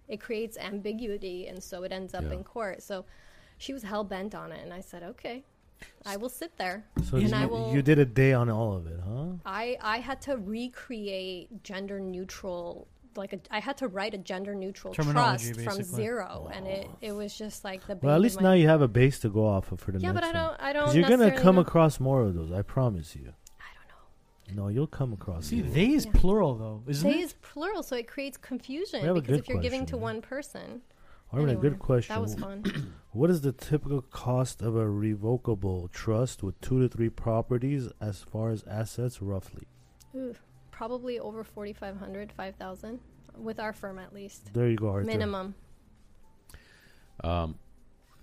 It 0.06 0.20
creates 0.20 0.58
ambiguity, 0.58 1.46
and 1.46 1.62
so 1.62 1.82
it 1.82 1.92
ends 1.92 2.12
up 2.12 2.24
Yeah. 2.24 2.32
in 2.34 2.44
court. 2.44 2.82
So 2.82 3.06
she 3.56 3.72
was 3.72 3.84
hell 3.84 4.04
bent 4.04 4.34
on 4.34 4.52
it, 4.52 4.62
and 4.62 4.70
I 4.70 4.82
said, 4.82 5.02
okay, 5.02 5.42
I 6.04 6.18
will 6.18 6.28
sit 6.28 6.58
there, 6.58 6.84
So 7.02 7.16
and 7.16 7.30
you, 7.30 7.34
I 7.34 7.46
will. 7.46 7.72
you 7.72 7.80
did 7.80 7.98
a 7.98 8.04
day 8.04 8.34
on 8.34 8.50
all 8.50 8.74
of 8.76 8.86
it, 8.86 9.00
huh? 9.02 9.28
I 9.46 9.78
I 9.80 10.00
had 10.00 10.20
to 10.28 10.36
recreate 10.36 11.62
gender 11.62 11.98
neutral 12.00 12.86
like 13.16 13.32
a, 13.32 13.40
I 13.50 13.60
had 13.60 13.76
to 13.78 13.88
write 13.88 14.14
a 14.14 14.18
gender 14.18 14.54
neutral 14.54 14.92
Terminology, 14.94 15.52
trust 15.52 15.64
from 15.68 15.76
basically. 15.78 16.02
zero, 16.04 16.50
and 16.52 16.66
it, 16.66 16.88
it 17.00 17.12
was 17.12 17.36
just 17.36 17.64
like 17.64 17.86
the. 17.86 17.96
Well, 18.02 18.14
at 18.14 18.20
least 18.20 18.40
now 18.40 18.50
my- 18.50 18.54
you 18.56 18.68
have 18.68 18.82
a 18.82 18.88
base 18.88 19.18
to 19.20 19.28
go 19.28 19.46
off 19.46 19.70
of 19.72 19.80
for 19.80 19.92
the 19.92 19.98
Yeah, 20.00 20.12
next 20.12 20.20
but 20.20 20.24
I 20.24 20.32
don't. 20.32 20.60
I 20.60 20.72
don't. 20.72 20.84
'Cause 20.86 20.96
you're 20.96 21.08
gonna 21.08 21.30
come 21.36 21.56
know- 21.56 21.60
across 21.62 22.00
more 22.00 22.22
of 22.22 22.34
those. 22.34 22.52
I 22.52 22.62
promise 22.62 23.14
you. 23.16 23.32
I 23.60 23.64
don't 23.76 24.56
know. 24.56 24.62
No, 24.64 24.68
you'll 24.68 24.86
come 24.86 25.12
across. 25.12 25.46
See, 25.46 25.60
they 25.62 25.90
is 25.90 26.06
Yeah. 26.06 26.12
plural 26.14 26.54
though, 26.56 26.82
isn't 26.86 27.08
They 27.10 27.18
it? 27.18 27.22
is 27.24 27.32
plural, 27.42 27.82
so 27.82 27.96
it 27.96 28.06
creates 28.08 28.36
confusion 28.36 29.00
We 29.02 29.06
have 29.08 29.16
a 29.16 29.20
because 29.20 29.36
good 29.36 29.40
if 29.44 29.48
you're 29.48 29.62
giving 29.62 29.86
to 29.86 29.96
yeah. 29.96 30.02
one 30.02 30.20
person. 30.22 30.82
Armin, 31.32 31.56
a 31.56 31.60
good 31.60 31.78
question. 31.78 32.14
That 32.14 32.20
was 32.20 32.34
fun. 32.34 32.62
What 33.12 33.28
is 33.30 33.42
the 33.42 33.52
typical 33.52 34.00
cost 34.00 34.62
of 34.62 34.74
a 34.74 34.88
revocable 34.88 35.88
trust 35.88 36.42
with 36.42 36.58
two 36.62 36.80
to 36.80 36.88
three 36.88 37.10
properties 37.10 37.88
as 38.00 38.20
far 38.22 38.50
as 38.50 38.62
assets, 38.64 39.20
roughly? 39.20 39.66
Ooh, 40.14 40.34
probably 40.82 41.20
over 41.20 41.44
4,500, 41.44 42.32
5,000 42.32 42.98
with 43.36 43.60
our 43.60 43.72
firm 43.72 44.00
at 44.00 44.12
least. 44.12 44.52
There 44.52 44.68
you 44.68 44.74
go, 44.74 44.88
Arthur. 44.88 45.06
Minimum. 45.06 45.54
Um, 47.22 47.54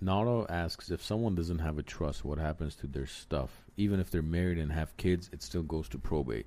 Naruto 0.04 0.44
asks 0.50 0.90
if 0.90 1.02
someone 1.02 1.34
doesn't 1.34 1.60
have 1.60 1.78
a 1.78 1.82
trust, 1.82 2.22
what 2.22 2.36
happens 2.36 2.74
to 2.76 2.86
their 2.86 3.06
stuff? 3.06 3.64
Even 3.78 3.98
if 3.98 4.10
they're 4.10 4.20
married 4.20 4.58
and 4.58 4.70
have 4.72 4.94
kids, 4.98 5.30
it 5.32 5.42
still 5.42 5.62
goes 5.62 5.88
to 5.88 5.96
probate. 5.98 6.44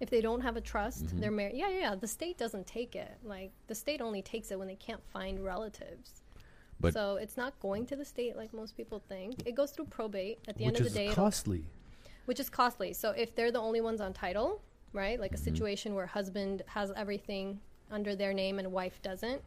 If 0.00 0.08
they 0.08 0.22
don't 0.22 0.40
have 0.40 0.56
a 0.56 0.62
trust, 0.62 1.04
Mhm. 1.04 1.20
they're 1.20 1.30
married. 1.30 1.56
Yeah, 1.58 1.68
yeah, 1.68 1.80
yeah. 1.80 1.94
The 1.96 2.08
state 2.08 2.38
doesn't 2.38 2.66
take 2.66 2.96
it. 2.96 3.18
Like 3.22 3.52
the 3.66 3.74
state 3.74 4.00
only 4.00 4.22
takes 4.22 4.50
it 4.50 4.58
when 4.58 4.68
they 4.68 4.76
can't 4.76 5.04
find 5.04 5.44
relatives. 5.44 6.22
But- 6.80 6.94
so 6.94 7.16
it's 7.16 7.36
not 7.36 7.60
going 7.60 7.84
to 7.88 7.96
the 7.96 8.06
state 8.06 8.36
like 8.38 8.54
most 8.54 8.74
people 8.74 9.00
think. 9.00 9.46
It 9.46 9.54
goes 9.54 9.70
through 9.72 9.86
probate 9.86 10.38
at 10.48 10.56
the 10.56 10.64
end 10.64 10.78
of 10.78 10.84
the 10.84 10.90
day. 10.90 11.04
it'll- 11.08 11.14
costly. 11.14 11.66
which 12.24 12.40
is 12.40 12.48
costly. 12.48 12.94
So 12.94 13.10
if 13.10 13.34
they're 13.34 13.52
the 13.52 13.60
only 13.60 13.82
ones 13.82 14.00
on 14.00 14.14
title, 14.14 14.62
right, 14.96 15.20
like 15.20 15.34
a 15.34 15.36
Mhm. 15.36 15.44
situation 15.44 15.94
where 15.94 16.06
husband 16.06 16.62
has 16.66 16.90
everything 16.96 17.60
under 17.90 18.16
their 18.16 18.32
name 18.32 18.58
and 18.58 18.72
wife 18.72 19.00
doesn't, 19.02 19.42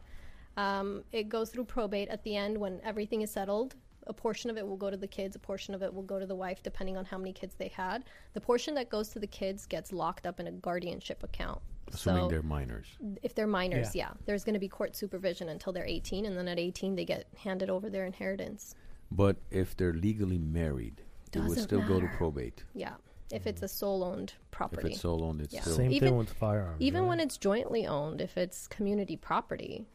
um, 0.56 1.04
it 1.12 1.28
goes 1.28 1.50
through 1.50 1.64
probate 1.64 2.08
at 2.08 2.22
the 2.22 2.36
end 2.36 2.56
when 2.58 2.80
everything 2.82 3.22
is 3.22 3.30
settled. 3.30 3.74
A 4.06 4.12
portion 4.14 4.48
of 4.50 4.56
it 4.56 4.66
will 4.66 4.78
go 4.78 4.90
to 4.90 4.96
the 4.96 5.06
kids, 5.06 5.36
a 5.36 5.38
portion 5.38 5.74
of 5.74 5.82
it 5.82 5.92
will 5.92 6.02
go 6.02 6.18
to 6.18 6.26
the 6.26 6.34
wife, 6.34 6.62
depending 6.62 6.96
on 6.96 7.04
how 7.04 7.18
many 7.18 7.32
kids 7.32 7.54
they 7.56 7.68
had. 7.68 8.04
The 8.32 8.40
portion 8.40 8.74
that 8.74 8.88
goes 8.88 9.10
to 9.10 9.18
the 9.18 9.26
kids 9.26 9.66
gets 9.66 9.92
locked 9.92 10.26
up 10.26 10.40
in 10.40 10.46
a 10.46 10.52
guardianship 10.52 11.22
account. 11.22 11.60
Assuming 11.92 12.24
so 12.24 12.28
they're 12.28 12.42
minors. 12.42 12.86
if 13.22 13.34
they're 13.34 13.46
minors, 13.48 13.94
yeah, 13.94 14.12
there's 14.24 14.44
going 14.44 14.54
to 14.54 14.60
be 14.60 14.68
court 14.68 14.96
supervision 14.96 15.48
until 15.48 15.72
they're 15.72 15.84
18, 15.86 16.24
and 16.24 16.36
then 16.36 16.48
at 16.48 16.58
18 16.58 16.94
they 16.94 17.04
get 17.04 17.26
handed 17.36 17.68
over 17.68 17.90
their 17.90 18.06
inheritance. 18.06 18.74
But 19.10 19.36
if 19.50 19.76
they're 19.76 19.92
legally 19.92 20.38
married, 20.38 21.02
it 21.32 21.38
would 21.40 21.48
Doesn't 21.48 21.64
still 21.64 21.82
go 21.82 22.00
to 22.00 22.06
probate. 22.08 22.64
Yeah, 22.74 22.94
if 23.32 23.46
it's 23.46 23.62
a 23.62 23.68
sole-owned 23.68 24.34
property. 24.50 24.88
If 24.88 24.92
it's 24.94 25.00
sole 25.02 25.24
owned, 25.24 25.40
it's 25.40 25.54
Yeah. 25.54 25.60
still 25.62 25.76
Same 25.76 25.92
Even- 25.92 26.08
thing 26.10 26.18
with 26.18 26.32
firearms. 26.32 26.80
Even 26.80 27.02
right? 27.02 27.08
when 27.08 27.20
it's 27.20 27.36
jointly 27.36 27.86
owned, 27.86 28.20
if 28.20 28.36
it's 28.36 28.66
community 28.68 29.16
property, 29.16 29.86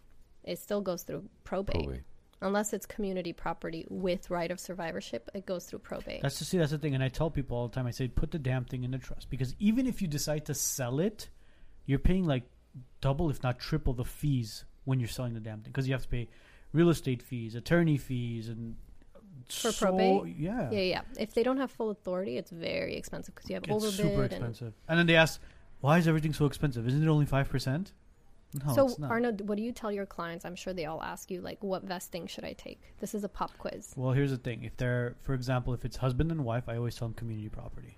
it 0.43 0.59
still 0.59 0.81
goes 0.81 1.03
through 1.03 1.27
probate. 1.43 1.83
probate. 1.83 2.01
Unless 2.41 2.73
it's 2.73 2.86
community 2.86 3.33
property 3.33 3.86
with 3.89 4.29
right 4.29 4.51
of 4.51 4.59
survivorship, 4.59 5.29
it 5.33 5.45
goes 5.45 5.65
through 5.65 5.79
probate. 5.79 6.21
That's 6.21 6.38
the 6.38 6.45
see. 6.45 6.57
That's 6.57 6.71
the 6.71 6.77
thing, 6.77 6.93
and 6.93 7.03
I 7.03 7.07
tell 7.07 7.31
people 7.31 7.57
all 7.57 7.67
the 7.69 7.73
time. 7.73 7.88
I 7.88 7.91
say, 7.91 8.07
put 8.07 8.31
the 8.31 8.39
damn 8.39 8.65
thing 8.65 8.83
in 8.83 8.91
the 8.91 8.97
trust 8.97 9.29
because 9.29 9.55
even 9.57 9.88
if 9.88 10.01
you 10.01 10.07
decide 10.07 10.45
to 10.45 10.53
sell 10.53 10.99
it, 10.99 11.29
you're 11.86 11.97
paying 11.99 12.25
like 12.25 12.43
double, 13.01 13.29
if 13.29 13.41
not 13.41 13.57
triple, 13.57 13.93
the 13.93 14.03
fees 14.05 14.65
when 14.83 14.99
you're 14.99 15.07
selling 15.09 15.33
the 15.33 15.39
damn 15.39 15.61
thing 15.61 15.71
because 15.71 15.88
you 15.88 15.93
have 15.93 16.03
to 16.03 16.09
pay 16.09 16.27
real 16.73 16.89
estate 16.89 17.21
fees, 17.23 17.55
attorney 17.55 17.97
fees, 17.97 18.49
and 18.49 18.75
For 19.47 19.71
so- 19.71 19.85
probate? 19.85 20.35
Yeah, 20.37 20.69
yeah, 20.71 20.79
yeah. 20.79 21.01
If 21.19 21.33
they 21.33 21.43
don't 21.43 21.57
have 21.57 21.71
full 21.71 21.89
authority, 21.91 22.37
it's 22.37 22.51
very 22.51 22.95
expensive 22.95 23.35
because 23.35 23.49
you 23.49 23.55
have 23.55 23.63
it's 23.63 23.71
overbid. 23.71 23.93
super 23.93 24.23
expensive. 24.23 24.73
And, 24.87 24.99
then 24.99 25.05
they 25.05 25.15
ask, 25.15 25.39
why 25.81 25.97
is 25.97 26.07
everything 26.07 26.33
so 26.33 26.45
expensive? 26.45 26.87
Isn't 26.87 27.03
it 27.03 27.07
only 27.07 27.25
five 27.25 27.49
percent? 27.49 27.93
No, 28.65 28.73
so. 28.73 29.03
Arno, 29.03 29.33
what 29.33 29.57
do 29.57 29.63
you 29.63 29.73
tell 29.73 29.91
your 29.91 30.05
clients? 30.05 30.45
I'm 30.45 30.55
sure 30.55 30.73
they 30.73 30.85
all 30.85 31.03
ask 31.03 31.29
you, 31.29 31.41
like, 31.41 31.61
what 31.61 31.83
vesting 31.83 32.25
should 32.25 32.45
I 32.45 32.53
take? 32.53 32.79
This 32.99 33.13
is 33.13 33.23
a 33.25 33.29
pop 33.29 33.51
quiz. 33.57 33.93
well, 33.97 34.13
here's 34.13 34.31
the 34.31 34.37
thing: 34.37 34.63
if 34.63 34.77
they're, 34.77 35.15
for 35.21 35.33
example, 35.33 35.73
if 35.73 35.83
it's 35.83 35.97
husband 35.97 36.31
and 36.31 36.45
wife, 36.45 36.63
I 36.67 36.77
always 36.77 36.95
tell 36.95 37.09
them 37.09 37.15
community 37.15 37.49
property. 37.49 37.97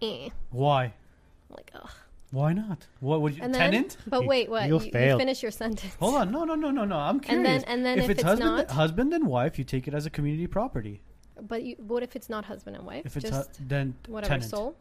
Eh. 0.00 0.28
Why? 0.50 0.84
I'm 0.84 1.56
like, 1.56 1.70
ugh. 1.74 1.90
Why 2.32 2.52
not? 2.52 2.86
What 3.00 3.22
would 3.22 3.36
you 3.36 3.42
And 3.42 3.52
then, 3.52 3.72
tenant? 3.72 3.96
but 4.06 4.24
wait, 4.24 4.48
what? 4.48 4.68
you'll 4.68 4.80
You, 4.82 4.86
you 4.94 5.18
finish 5.18 5.42
your 5.42 5.50
sentence. 5.50 5.94
Hold 5.98 6.14
on, 6.14 6.30
no, 6.30 6.44
no, 6.44 6.54
no, 6.54 6.70
no, 6.70 6.84
no. 6.84 6.96
I'm 6.96 7.16
And 7.16 7.24
curious. 7.24 7.62
then, 7.64 7.64
and 7.72 7.84
then, 7.84 7.98
if, 7.98 8.04
it's, 8.08 8.20
it's, 8.20 8.22
husband, 8.22 8.56
not, 8.56 8.70
husband 8.70 9.12
and 9.12 9.26
wife, 9.26 9.58
you 9.58 9.64
take 9.64 9.88
it 9.88 9.94
as 9.94 10.06
a 10.06 10.10
community 10.10 10.46
property. 10.46 11.02
but 11.48 11.64
you, 11.64 11.74
what 11.78 12.02
if 12.04 12.14
it's 12.14 12.28
not 12.28 12.44
husband 12.44 12.76
and 12.76 12.86
wife? 12.86 13.04
If 13.04 13.16
it's 13.16 13.28
just 13.30 13.56
hu- 13.56 13.64
then 13.66 13.94
whatever 14.06 14.34
tenant. 14.34 14.50
sole 14.50 14.76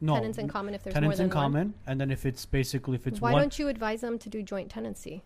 no 0.00 0.14
tenants 0.14 0.38
in 0.38 0.48
common. 0.48 0.72
If 0.74 0.82
there's 0.82 0.94
tenants 0.94 1.18
more 1.18 1.24
in 1.24 1.28
than 1.28 1.36
one. 1.36 1.44
common, 1.44 1.74
and 1.86 2.00
then 2.00 2.10
if 2.10 2.24
it's 2.24 2.46
basically 2.46 2.94
if 2.94 3.06
it's 3.06 3.20
Why 3.20 3.32
one, 3.32 3.42
don't 3.42 3.58
you 3.58 3.68
advise 3.68 4.00
them 4.00 4.18
to 4.18 4.28
do 4.30 4.42
joint 4.42 4.70
tenancy? 4.70 5.22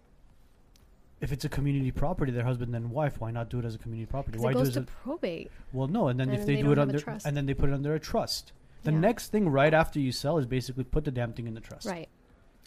if 1.21 1.33
it's 1.33 1.45
a 1.45 1.49
community 1.49 1.91
property, 1.91 2.31
their 2.31 2.45
husband 2.45 2.73
and 2.77 2.91
wife, 2.93 3.21
why 3.21 3.29
not 3.33 3.51
do 3.51 3.59
it 3.59 3.65
as 3.65 3.75
a 3.75 3.79
community 3.79 4.07
property? 4.09 4.33
Because 4.39 4.45
Why 4.45 4.51
it 4.51 4.55
do 4.55 4.59
goes 4.61 4.69
it? 4.69 4.73
to 4.75 4.79
as 4.81 4.85
a- 4.85 4.91
probate. 5.03 5.51
well, 5.73 5.89
no, 5.89 6.07
and 6.09 6.19
then 6.21 6.29
and 6.29 6.35
if 6.35 6.41
then 6.41 6.47
they, 6.47 6.55
they 6.57 6.63
do 6.63 6.71
it 6.73 6.75
don't 6.77 6.83
under, 6.89 7.01
trust. 7.01 7.27
and 7.27 7.37
then 7.37 7.47
they 7.47 7.55
put 7.55 7.69
it 7.71 7.73
under 7.73 7.93
a 7.95 7.99
trust. 8.01 8.53
The 8.85 8.93
Yeah. 8.93 8.99
next 9.01 9.29
thing 9.31 9.49
right 9.49 9.75
after 9.75 9.99
you 10.01 10.13
sell 10.13 10.39
is 10.39 10.47
basically 10.47 10.85
put 10.85 11.05
the 11.05 11.11
damn 11.11 11.33
thing 11.33 11.47
in 11.47 11.55
the 11.55 11.61
trust. 11.61 11.87
Right. 11.87 12.09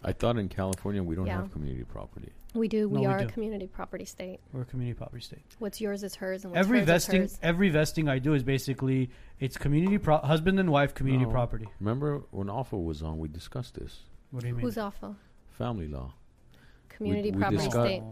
I 0.04 0.14
thought 0.14 0.38
in 0.38 0.50
California 0.50 1.04
we 1.04 1.16
don't 1.16 1.28
Yeah. 1.28 1.42
have 1.42 1.52
community 1.52 1.84
property. 1.84 2.32
We 2.56 2.68
do. 2.68 2.90
We 2.90 2.96
No, 2.96 3.00
we 3.02 3.06
are 3.06 3.20
a 3.20 3.26
community 3.28 3.68
property 3.68 4.04
state. 4.04 4.40
We're 4.52 4.62
a 4.62 4.66
community 4.66 4.98
property 4.98 5.22
state. 5.24 5.44
What's 5.60 5.80
yours 5.80 6.04
is 6.04 6.16
hers, 6.16 6.44
and 6.44 6.52
what's 6.52 6.60
Every 6.66 6.80
hers 6.80 6.88
vesting, 6.88 7.22
is 7.24 7.34
hers. 7.34 7.40
every 7.44 7.70
vesting 7.70 8.10
I 8.10 8.18
do 8.20 8.34
is 8.34 8.44
basically 8.44 9.10
it's 9.40 9.58
community 9.58 9.98
pro- 10.00 10.18
husband 10.18 10.60
and 10.60 10.72
wife 10.72 10.94
community 10.96 11.26
No. 11.26 11.32
property. 11.32 11.68
Remember 11.80 12.24
when 12.32 12.50
Alpha 12.50 12.78
was 12.78 13.02
on, 13.04 13.20
we 13.20 13.28
discussed 13.30 13.76
this. 13.76 14.02
What 14.32 14.42
do 14.42 14.48
you 14.50 14.56
mean? 14.56 14.64
Who's 14.64 14.78
awful? 14.78 15.16
Family 15.52 15.88
law. 15.88 16.14
Community 16.90 17.32
we 17.32 17.38
property 17.38 17.58
discussed- 17.64 17.86
state. 17.88 18.04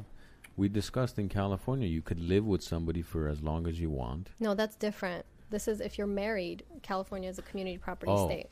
We 0.56 0.70
discussed 0.70 1.18
in 1.20 1.28
California 1.30 1.88
you 1.88 2.02
could 2.02 2.20
live 2.20 2.46
with 2.46 2.62
somebody 2.62 3.02
for 3.02 3.28
as 3.28 3.42
long 3.42 3.66
as 3.66 3.80
you 3.82 3.90
want. 3.90 4.30
No, 4.40 4.54
that's 4.54 4.76
different. 4.76 5.26
This 5.50 5.68
is 5.68 5.82
if 5.82 5.98
you're 5.98 6.08
married. 6.08 6.64
California 6.84 7.30
is 7.30 7.40
a 7.40 7.42
community 7.42 7.78
property 7.78 8.12
Oh, 8.12 8.28
state. 8.28 8.48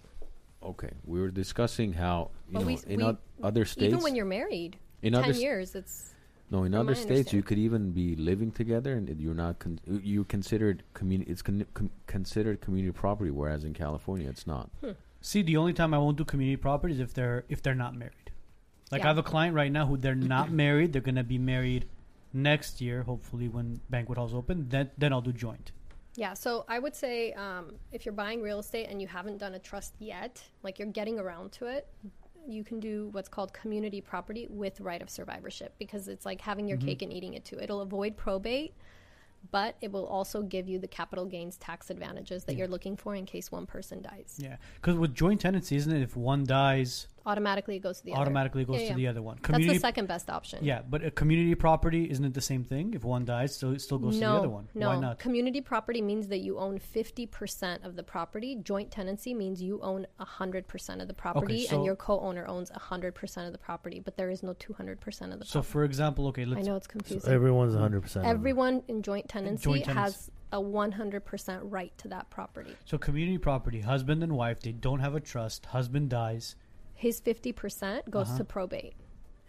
Okay, 0.63 0.89
we 1.05 1.19
were 1.21 1.29
discussing 1.29 1.93
how 1.93 2.31
you 2.47 2.53
But 2.53 2.59
know 2.61 2.65
we- 2.67 2.79
in 2.87 2.97
we- 2.97 3.03
oth- 3.03 3.17
other 3.43 3.65
states, 3.65 3.87
Even 3.93 4.01
when 4.01 4.15
you're 4.15 4.25
married, 4.25 4.77
in 5.01 5.13
ten 5.13 5.23
other 5.23 5.33
s- 5.33 5.41
years, 5.41 5.75
it's 5.75 6.13
No, 6.49 6.63
in 6.63 6.71
From 6.71 6.79
other 6.79 6.91
my 6.91 6.93
states, 6.93 7.33
you 7.33 7.39
understanding. 7.39 7.43
could 7.43 7.57
even 7.59 7.91
be 7.91 8.15
living 8.15 8.51
together, 8.51 8.93
and 8.93 9.09
it- 9.09 9.19
you're 9.19 9.33
not. 9.33 9.59
Con- 9.59 9.81
you 9.85 10.23
considered 10.23 10.81
community. 10.93 11.29
It's 11.29 11.41
con- 11.41 11.65
con- 11.73 11.89
considered 12.05 12.61
community 12.61 12.93
property, 12.93 13.31
whereas 13.31 13.65
in 13.65 13.73
California, 13.73 14.29
it's 14.29 14.47
not. 14.47 14.69
Hmm. 14.79 14.91
See, 15.19 15.41
the 15.41 15.57
only 15.57 15.73
time 15.73 15.93
I 15.93 15.97
won't 15.97 16.17
do 16.17 16.23
community 16.23 16.55
property 16.55 16.93
is 16.93 16.99
if 17.01 17.13
they're 17.13 17.43
if 17.49 17.61
they're 17.61 17.75
not 17.75 17.95
married. 17.95 18.31
Like 18.91 19.01
I 19.01 19.03
Yeah. 19.03 19.07
have 19.09 19.17
a 19.17 19.23
client 19.23 19.55
right 19.55 19.69
now 19.71 19.85
who 19.87 19.97
they're 19.97 20.15
not 20.15 20.49
married. 20.65 20.93
They're 20.93 21.01
gonna 21.01 21.23
be 21.25 21.37
married 21.37 21.85
next 22.31 22.79
year, 22.79 23.03
hopefully 23.03 23.49
when 23.49 23.81
banquet 23.89 24.17
halls 24.17 24.33
open. 24.33 24.69
Then 24.69 24.89
then 24.97 25.11
I'll 25.11 25.21
do 25.21 25.33
joint. 25.33 25.73
Yeah, 26.17 26.33
so 26.33 26.65
I 26.67 26.79
would 26.79 26.95
say 26.95 27.31
um, 27.33 27.75
if 27.91 28.03
you're 28.03 28.11
buying 28.11 28.41
real 28.41 28.57
estate 28.57 28.87
and 28.89 28.99
you 28.99 29.07
haven't 29.07 29.37
done 29.37 29.53
a 29.53 29.59
trust 29.59 29.93
yet, 29.99 30.41
like 30.63 30.79
you're 30.79 30.87
getting 30.87 31.19
around 31.19 31.51
to 31.53 31.67
it, 31.67 31.87
you 32.47 32.63
can 32.63 32.79
do 32.79 33.09
what's 33.11 33.29
called 33.29 33.53
community 33.53 34.01
property 34.01 34.47
with 34.49 34.81
right 34.81 35.01
of 35.01 35.11
survivorship 35.11 35.75
because 35.77 36.07
it's 36.07 36.25
like 36.25 36.41
having 36.41 36.67
your 36.67 36.79
cake 36.79 37.03
and 37.03 37.13
eating 37.13 37.35
it 37.35 37.45
too. 37.45 37.59
It'll 37.61 37.81
avoid 37.81 38.17
probate, 38.17 38.73
but 39.51 39.75
it 39.79 39.91
will 39.91 40.07
also 40.07 40.41
give 40.41 40.67
you 40.67 40.79
the 40.79 40.87
capital 40.87 41.23
gains 41.23 41.55
tax 41.57 41.91
advantages 41.91 42.45
that 42.45 42.55
you're 42.55 42.67
looking 42.67 42.97
for 42.97 43.13
in 43.13 43.27
case 43.27 43.51
one 43.51 43.67
person 43.67 44.01
dies. 44.01 44.39
Yeah, 44.41 44.55
because 44.75 44.95
with 44.95 45.13
joint 45.13 45.41
tenancy, 45.41 45.75
isn't 45.75 45.95
it? 45.95 46.01
If 46.01 46.17
one 46.17 46.45
dies, 46.45 47.07
Automatically, 47.27 47.75
it 47.75 47.79
goes 47.81 47.97
to 47.99 48.05
the 48.05 48.13
other. 48.13 48.21
automatically 48.21 48.61
it 48.61 48.67
goes 48.67 48.77
Yeah, 48.81 48.83
to 48.83 48.89
yeah. 48.91 48.95
the 48.95 49.07
other 49.07 49.21
one. 49.21 49.37
That's 49.43 49.67
the 49.67 49.79
second 49.79 50.07
best 50.07 50.29
option. 50.29 50.63
yeah, 50.63 50.81
but 50.89 51.03
a 51.03 51.11
community 51.11 51.55
property 51.55 52.09
isn't 52.09 52.23
it 52.23 52.33
the 52.33 52.41
same 52.41 52.63
thing? 52.63 52.93
If 52.93 53.03
one 53.03 53.25
dies, 53.25 53.53
still 53.55 53.73
it 53.73 53.81
still 53.81 53.97
goes 53.99 54.17
no, 54.17 54.27
to 54.27 54.31
the 54.33 54.39
other 54.39 54.49
one. 54.49 54.69
No, 54.73 54.87
Why 54.89 54.99
not? 54.99 55.19
community 55.19 55.59
property 55.59 56.01
means 56.01 56.27
that 56.29 56.39
you 56.39 56.57
own 56.57 56.79
50% 56.79 57.83
of 57.85 57.95
the 57.97 58.03
property. 58.03 58.55
Joint 58.55 58.91
tenancy 58.91 59.33
means 59.33 59.61
you 59.61 59.81
own 59.81 60.07
100% 60.21 61.01
of 61.01 61.07
the 61.09 61.13
property 61.13 61.65
so- 61.65 61.75
and 61.75 61.85
your 61.85 61.97
co-owner 61.97 62.47
owns 62.47 62.71
100% 62.71 63.45
of 63.45 63.51
the 63.51 63.57
property, 63.57 63.99
but 63.99 64.15
there 64.15 64.29
is 64.29 64.41
no 64.41 64.53
200% 64.53 65.33
of 65.33 65.39
the 65.39 65.45
property. 65.45 65.45
So, 65.49 65.59
property. 65.59 65.71
for 65.71 65.83
example, 65.83 66.27
okay, 66.27 66.43
I 66.43 66.45
let's 66.45 66.65
know 66.67 66.75
it's 66.77 66.87
So 66.87 66.91
confusing. 66.91 67.31
everyone's 67.31 67.75
100%. 67.75 68.25
Everyone 68.25 68.83
in 68.87 69.01
joint 69.01 69.27
tenancy 69.27 69.63
Joint 69.65 69.83
tenancy. 69.85 69.99
has 69.99 70.31
a 70.53 70.61
100% 70.61 71.59
right 71.63 71.91
to 71.97 72.07
that 72.07 72.29
property. 72.29 72.73
so 72.85 72.97
community 72.97 73.37
property, 73.37 73.81
husband 73.81 74.23
and 74.23 74.31
wife, 74.33 74.61
they 74.61 74.71
don't 74.71 74.99
have 75.01 75.13
a 75.13 75.19
trust. 75.19 75.65
Husband 75.67 76.09
dies. 76.09 76.55
His 76.97 77.21
50% 77.21 78.09
goes 78.09 78.27
Uh-huh. 78.27 78.37
to 78.39 78.43
probate. 78.43 78.93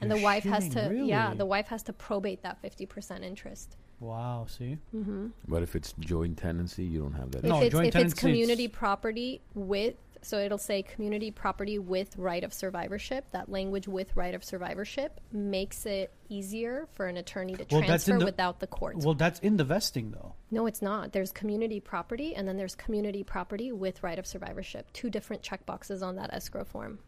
And 0.01 0.09
You're 0.11 0.19
the 0.19 0.25
wife 0.25 0.45
has 0.45 0.69
shitting, 0.69 0.89
to 1.01 1.05
yeah, 1.07 1.35
the 1.35 1.45
wife 1.47 1.67
has 1.69 1.83
to 1.85 1.93
probate 1.93 2.43
that 2.43 2.63
50% 2.63 3.25
interest. 3.25 3.77
Wow. 3.99 4.47
See. 4.47 4.79
Mhm. 4.95 5.33
But 5.49 5.65
if 5.65 5.75
it's 5.75 5.93
joint 5.99 6.39
tenancy, 6.39 6.85
you 6.85 7.01
don't 7.01 7.15
have 7.15 7.33
that. 7.33 7.43
No, 7.43 7.57
if 7.59 7.65
it's, 7.65 7.73
joint 7.73 7.87
if 7.89 7.93
tenancy, 7.95 8.13
it's 8.13 8.21
community 8.21 8.65
it's- 8.67 8.79
property 8.79 9.41
with 9.55 9.97
so 10.21 10.37
it'll 10.39 10.59
say 10.59 10.83
community 10.83 11.31
property 11.31 11.79
with 11.79 12.17
right 12.19 12.43
of 12.43 12.53
survivorship 12.53 13.31
that 13.31 13.49
language 13.49 13.87
with 13.87 14.17
right 14.17 14.35
of 14.35 14.43
survivorship 14.43 15.21
makes 15.31 15.87
it 15.87 16.13
easier 16.29 16.89
for 16.93 17.07
an 17.07 17.17
attorney 17.17 17.55
to 17.55 17.65
Well, 17.71 17.83
that's 17.83 18.09
in 18.09 18.15
transfer 18.15 18.19
the- 18.19 18.25
without 18.25 18.59
the 18.59 18.67
court. 18.67 18.97
Well, 18.97 19.15
that's 19.15 19.39
in 19.41 19.59
the 19.59 19.65
vesting 19.65 20.11
though. 20.11 20.35
no 20.51 20.67
it's 20.67 20.83
not 20.83 21.13
there's 21.13 21.31
community 21.31 21.79
property 21.79 22.35
and 22.35 22.49
then 22.49 22.57
there's 22.57 22.75
community 22.75 23.23
property 23.23 23.71
with 23.71 24.03
right 24.03 24.19
of 24.19 24.27
survivorship 24.27 24.93
two 24.93 25.09
different 25.09 25.43
checkboxes 25.43 26.03
on 26.05 26.17
that 26.17 26.35
escrow 26.35 26.65
form 26.65 26.99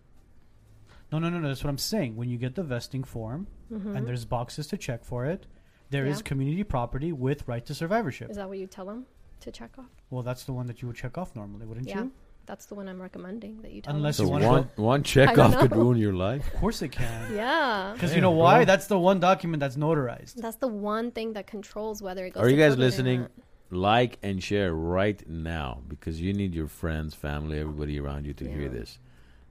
No, 1.13 1.19
no, 1.19 1.29
no, 1.29 1.39
no. 1.41 1.49
That's 1.49 1.63
what 1.65 1.71
I'm 1.71 1.79
saying. 1.79 2.17
When 2.17 2.29
you 2.29 2.39
get 2.39 2.55
the 2.55 2.63
vesting 2.63 3.05
form, 3.05 3.47
and 3.71 4.07
there's 4.07 4.25
boxes 4.25 4.67
to 4.69 4.77
check 4.77 5.05
for 5.05 5.27
it, 5.27 5.47
there 5.91 6.07
is 6.07 6.19
Mm-hmm. 6.19 6.19
Yeah. 6.19 6.29
community 6.29 6.65
property 6.65 7.13
with 7.13 7.47
right 7.49 7.65
to 7.67 7.75
survivorship. 7.75 8.31
is 8.31 8.37
that 8.37 8.49
what 8.49 8.59
you 8.59 8.67
tell 8.67 8.87
them 8.87 9.07
to 9.41 9.51
check 9.51 9.71
off 9.79 9.87
Well, 10.11 10.23
that's 10.23 10.45
the 10.45 10.53
one 10.53 10.67
that 10.67 10.83
you 10.83 10.89
would 10.89 10.97
check 10.97 11.17
off 11.19 11.35
normally, 11.35 11.67
wouldn't 11.67 11.89
yeah 11.89 12.03
you? 12.05 12.13
that's 12.47 12.67
the 12.67 12.75
one 12.75 12.89
i'm 12.89 13.01
recommending 13.01 13.61
that 13.63 13.71
you 13.73 13.81
tell 13.81 13.95
Unless 13.95 14.17
So 14.19 14.25
them. 14.27 14.41
you 14.43 14.49
wanna 14.49 14.49
one 14.63 14.71
one 14.77 15.03
check 15.03 15.35
don't 15.37 15.55
off 15.55 15.61
could 15.61 15.75
ruin 15.75 15.99
your 15.99 16.13
life. 16.15 16.47
Of 16.53 16.61
course 16.61 16.83
it 16.83 16.91
can. 16.91 17.35
yeah 17.35 17.91
Because 17.95 18.11
you 18.11 18.17
Yeah, 18.17 18.23
know 18.23 18.31
bro. 18.33 18.39
why? 18.45 18.65
That's 18.65 18.87
the 18.87 18.99
one 18.99 19.19
document 19.21 19.61
that's 19.61 19.77
notarized. 19.77 20.35
that's 20.35 20.57
the 20.57 20.69
one 20.69 21.11
thing 21.13 21.33
that 21.35 21.47
controls 21.47 22.03
whether 22.03 22.25
it 22.27 22.35
goes 22.35 22.43
Are 22.43 22.49
you 22.49 22.57
guys 22.57 22.77
listening? 22.77 23.29
Like 23.71 24.19
and 24.23 24.43
share 24.43 24.73
right 24.75 25.21
now 25.29 25.83
because 25.89 26.21
you 26.21 26.33
need 26.33 26.55
your 26.55 26.67
friends, 26.69 27.15
family, 27.15 27.59
everybody 27.61 27.99
around 28.01 28.27
you 28.27 28.35
to 28.35 28.49
hear 28.51 28.69
this. 28.69 28.99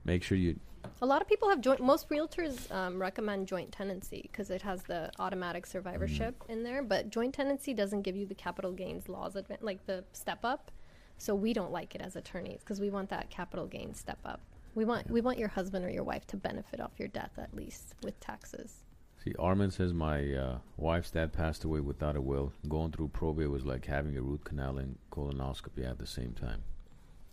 Make 0.04 0.22
sure 0.22 0.36
you. 0.38 0.58
A 1.02 1.06
lot 1.06 1.22
of 1.22 1.28
people 1.28 1.48
have 1.48 1.60
joint. 1.60 1.80
Most 1.80 2.08
realtors 2.10 2.70
um, 2.72 3.00
recommend 3.00 3.46
joint 3.48 3.72
tenancy 3.72 4.20
because 4.30 4.50
it 4.50 4.62
has 4.62 4.82
the 4.82 5.10
automatic 5.18 5.66
survivorship 5.66 6.38
Mm-hmm. 6.42 6.52
in 6.52 6.62
there. 6.62 6.82
But 6.82 7.10
joint 7.10 7.34
tenancy 7.34 7.72
doesn't 7.74 8.02
give 8.02 8.16
you 8.16 8.26
the 8.26 8.34
capital 8.34 8.72
gains 8.72 9.08
laws, 9.08 9.34
advan- 9.34 9.62
like 9.62 9.86
the 9.86 10.04
step 10.12 10.44
up. 10.44 10.70
So 11.18 11.34
we 11.34 11.52
don't 11.52 11.72
like 11.72 11.94
it 11.94 12.00
as 12.00 12.16
attorneys 12.16 12.60
because 12.60 12.80
we 12.80 12.90
want 12.90 13.08
that 13.10 13.30
capital 13.30 13.66
gains 13.66 13.98
step 13.98 14.18
up. 14.24 14.40
We 14.74 14.84
want 14.84 15.10
we 15.10 15.20
want 15.20 15.38
your 15.38 15.48
husband 15.48 15.84
or 15.84 15.90
your 15.90 16.04
wife 16.04 16.26
to 16.28 16.36
benefit 16.36 16.80
off 16.80 16.92
your 16.98 17.08
death 17.08 17.32
at 17.38 17.54
least 17.54 17.94
with 18.02 18.18
taxes. 18.20 18.84
See, 19.24 19.34
Armin 19.38 19.70
says 19.70 19.92
my 19.92 20.32
uh, 20.32 20.58
wife's 20.78 21.10
dad 21.10 21.32
passed 21.34 21.64
away 21.64 21.80
without 21.80 22.16
a 22.16 22.20
will. 22.22 22.52
Going 22.68 22.90
through 22.92 23.08
probate 23.08 23.50
was 23.50 23.66
like 23.66 23.84
having 23.86 24.16
a 24.16 24.22
root 24.22 24.44
canal 24.44 24.78
and 24.78 24.96
colonoscopy 25.12 25.86
at 25.86 25.98
the 25.98 26.06
same 26.06 26.32
time. 26.32 26.62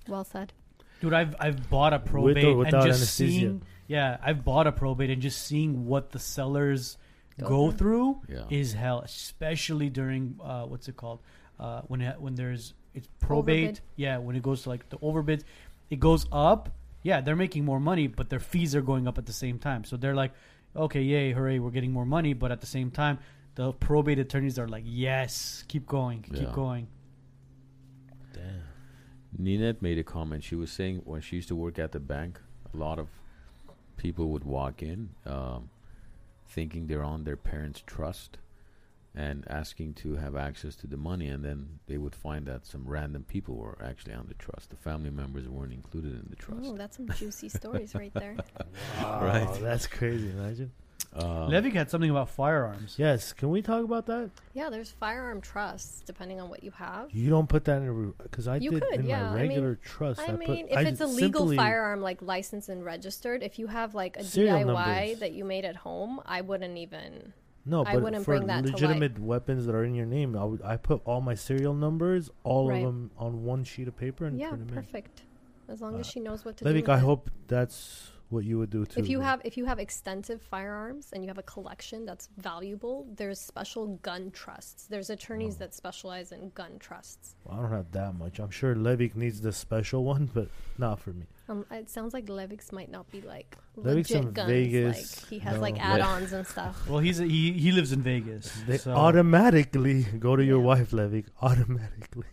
Well 0.08 0.26
said. 0.26 0.52
Dude, 1.02 1.14
I've 1.14 1.36
I've 1.40 1.70
bought 1.70 1.94
a 1.94 1.98
With 1.98 2.08
or 2.08 2.10
probate 2.12 2.44
and 2.46 2.58
without 2.58 2.86
just 2.86 3.00
anesthesia? 3.00 3.40
seeing 3.40 3.62
yeah, 3.88 4.18
I've 4.22 4.44
bought 4.44 4.68
a 4.68 4.72
probate 4.72 5.10
and 5.10 5.22
just 5.22 5.44
seeing 5.46 5.86
what 5.86 6.12
the 6.12 6.20
sellers 6.20 6.98
Go 7.40 7.48
go 7.48 7.72
through. 7.72 8.22
through 8.28 8.36
Yeah. 8.36 8.44
is 8.50 8.74
hell, 8.74 9.02
especially 9.02 9.90
during 9.90 10.40
uh, 10.44 10.64
what's 10.66 10.88
it 10.88 10.98
called? 10.98 11.20
Uh, 11.60 11.82
when 11.88 12.02
it, 12.02 12.20
when 12.20 12.36
there's 12.36 12.74
it's 12.94 13.08
probate. 13.20 13.64
Overbid. 13.64 13.80
Yeah, 13.96 14.18
when 14.18 14.36
it 14.36 14.42
goes 14.44 14.64
to 14.64 14.70
like 14.70 14.90
the 14.90 14.98
overbids, 14.98 15.44
it 15.90 16.00
goes 16.00 16.26
up. 16.32 16.70
Yeah, 17.04 17.22
they're 17.22 17.36
making 17.36 17.64
more 17.64 17.80
money, 17.80 18.08
but 18.08 18.30
their 18.30 18.40
fees 18.40 18.76
are 18.76 18.82
going 18.82 19.08
up 19.08 19.18
at 19.18 19.26
the 19.26 19.34
same 19.34 19.60
time. 19.60 19.84
So 19.86 19.98
they're 19.98 20.16
like, 20.16 20.34
okay, 20.76 21.02
yay, 21.02 21.32
hooray, 21.32 21.60
we're 21.60 21.70
getting 21.72 21.92
more 21.92 22.06
money, 22.06 22.34
but 22.34 22.52
at 22.52 22.60
the 22.60 22.68
same 22.68 22.92
time, 22.92 23.20
the 23.56 23.72
probate 23.72 24.20
attorneys 24.20 24.60
are 24.60 24.68
like, 24.68 24.84
yes, 24.86 25.64
keep 25.68 25.86
going, 25.88 26.26
Yeah. 26.32 26.40
keep 26.40 26.52
going. 26.54 26.88
Damn. 29.38 29.46
Ninette 29.46 29.82
made 29.82 29.98
a 29.98 30.04
comment. 30.04 30.44
She 30.44 30.56
was 30.56 30.72
saying 30.72 31.02
when 31.06 31.22
she 31.22 31.38
used 31.38 31.48
to 31.50 31.56
work 31.56 31.80
at 31.80 31.92
the 31.92 32.00
bank, 32.00 32.40
a 32.74 32.78
lot 32.78 33.00
of 33.00 33.08
people 33.98 34.28
would 34.30 34.44
walk 34.44 34.82
in 34.82 35.10
um, 35.26 35.70
thinking 36.48 36.88
they're 36.88 37.04
on 37.04 37.24
their 37.24 37.36
parents' 37.38 37.84
trust 37.86 38.38
and 39.16 39.44
asking 39.50 39.96
to 39.96 40.16
have 40.16 40.36
access 40.36 40.76
to 40.76 40.86
the 40.86 40.98
money, 40.98 41.28
and 41.28 41.44
then 41.44 41.80
they 41.88 41.98
would 41.98 42.14
find 42.14 42.46
that 42.46 42.68
some 42.68 42.84
random 42.86 43.24
people 43.28 43.56
were 43.56 43.76
actually 43.84 44.14
on 44.14 44.28
the 44.28 44.36
trust. 44.36 44.70
The 44.70 44.76
family 44.76 45.10
members 45.10 45.48
weren't 45.50 45.74
included 45.74 46.12
in 46.14 46.28
the 46.30 46.36
trust. 46.36 46.62
Oh, 46.66 46.78
that's 46.78 46.98
some 46.98 47.10
juicy 47.10 47.50
stories 47.50 47.96
right 47.96 48.14
there. 48.14 48.36
Wow, 49.02 49.26
Right. 49.26 49.60
That's 49.62 49.88
crazy. 49.88 50.30
Imagine. 50.30 50.72
Um, 51.14 51.50
Levik 51.50 51.74
had 51.74 51.90
something 51.90 52.10
about 52.12 52.30
firearms. 52.30 52.96
Yes. 53.00 53.34
Can 53.34 53.50
we 53.50 53.62
talk 53.62 53.84
about 53.84 54.06
that? 54.06 54.30
Yeah, 54.54 54.70
there's 54.70 54.92
firearm 54.92 55.42
trusts 55.42 56.02
depending 56.06 56.40
on 56.40 56.50
what 56.50 56.64
you 56.64 56.72
have. 56.72 57.10
You 57.12 57.30
don't 57.30 57.48
put 57.50 57.66
that 57.66 57.82
in 57.82 57.88
a 58.20 58.24
because 58.24 58.48
I 58.48 58.58
You 58.58 58.72
did 58.72 58.84
could, 58.84 59.00
in 59.00 59.06
yeah, 59.08 59.24
I 59.32 59.34
mean- 59.34 59.50
regular 59.50 59.76
trust. 59.76 60.20
I 60.20 60.26
I, 60.28 60.32
mean, 60.34 60.48
put, 60.68 60.72
if 60.72 60.78
I 60.78 60.82
it's 60.84 61.02
a 61.02 61.08
legal 61.08 61.52
firearm, 61.56 62.02
like 62.02 62.22
licensed 62.22 62.70
and 62.70 62.86
registered, 62.86 63.42
if 63.42 63.58
you 63.58 63.68
have 63.68 63.96
like 63.96 64.18
a 64.18 64.22
DIY 64.22 64.66
numbers. 64.66 65.20
that 65.20 65.32
you 65.34 65.44
made 65.46 65.66
at 65.66 65.78
home, 65.78 66.22
I 66.26 66.42
wouldn't 66.42 66.78
even. 66.78 67.34
No, 67.66 67.84
I 67.84 67.96
but 67.96 68.04
wouldn't 68.04 68.24
for 68.24 68.36
bring 68.38 68.48
that 68.48 68.64
legitimate 68.64 69.20
weapons 69.20 69.66
that 69.66 69.76
are 69.76 69.84
in 69.84 69.94
your 69.96 70.06
name, 70.06 70.38
I 70.38 70.44
would 70.46 70.62
I 70.62 70.78
put 70.78 71.02
all 71.04 71.20
my 71.20 71.36
serial 71.36 71.74
numbers, 71.74 72.30
all 72.44 72.70
Right. 72.70 72.78
of 72.78 72.84
them 72.84 73.12
on 73.18 73.44
one 73.44 73.64
sheet 73.66 73.88
of 73.90 73.98
paper 73.98 74.26
and 74.26 74.40
Yeah, 74.40 74.52
put 74.52 74.60
them 74.60 74.70
perfect. 74.70 75.24
As 75.68 75.82
long 75.82 76.00
as 76.00 76.08
Uh, 76.08 76.10
she 76.12 76.20
knows 76.22 76.46
what 76.46 76.56
to 76.58 76.66
in. 76.68 76.74
do. 76.74 76.80
Levik, 76.80 76.84
with 76.84 76.90
I 76.92 76.98
it. 76.98 77.02
hope 77.02 77.30
that's 77.48 78.12
what 78.30 78.44
you 78.44 78.58
would 78.60 78.70
do 78.70 78.86
too. 78.86 79.00
If 79.00 79.08
you 79.10 79.20
have 79.22 79.42
if 79.46 79.56
you 79.58 79.66
have 79.66 79.80
extensive 79.80 80.42
firearms 80.42 81.10
and 81.14 81.24
you 81.24 81.28
have 81.30 81.38
a 81.38 81.44
collection 81.44 82.06
that's 82.06 82.28
valuable, 82.38 83.08
there's 83.16 83.40
special 83.40 83.88
gun 84.04 84.32
trusts. 84.32 84.88
There's 84.88 85.10
attorneys 85.10 85.56
Oh. 85.56 85.60
that 85.60 85.74
specialize 85.74 86.32
in 86.32 86.50
gun 86.52 86.78
trusts. 86.80 87.36
Well, 87.46 87.58
I 87.58 87.62
don't 87.62 87.72
have 87.72 87.92
that 87.94 88.14
much. 88.16 88.40
I'm 88.40 88.50
sure 88.52 88.76
Levik 88.76 89.16
needs 89.16 89.42
the 89.42 89.52
special 89.54 90.04
one, 90.04 90.30
but 90.34 90.50
not 90.78 91.00
for 91.00 91.12
me. 91.12 91.26
Um, 91.50 91.66
it 91.72 91.90
sounds 91.90 92.14
like 92.14 92.26
Levix 92.26 92.74
might 92.74 92.92
not 92.92 93.10
be 93.10 93.22
like 93.22 93.58
Levik's 93.78 94.10
legit 94.12 94.16
in 94.26 94.32
guns. 94.34 94.50
Vegas. 94.50 94.98
Like 95.22 95.30
he 95.30 95.40
has 95.40 95.56
No. 95.56 95.62
like 95.62 95.80
add-ons 95.80 96.34
and 96.34 96.46
stuff. 96.46 96.90
Well, 96.90 97.00
he's 97.00 97.20
a, 97.22 97.26
he 97.26 97.54
he 97.54 97.72
lives 97.72 97.92
in 97.94 98.02
Vegas. 98.02 98.52
They 98.68 98.78
so, 98.78 98.92
automatically 98.92 100.04
go 100.20 100.36
to 100.36 100.44
your 100.44 100.60
Yeah. 100.60 100.66
wife, 100.66 100.92
Levik. 100.92 101.26
Automatically. 101.42 102.26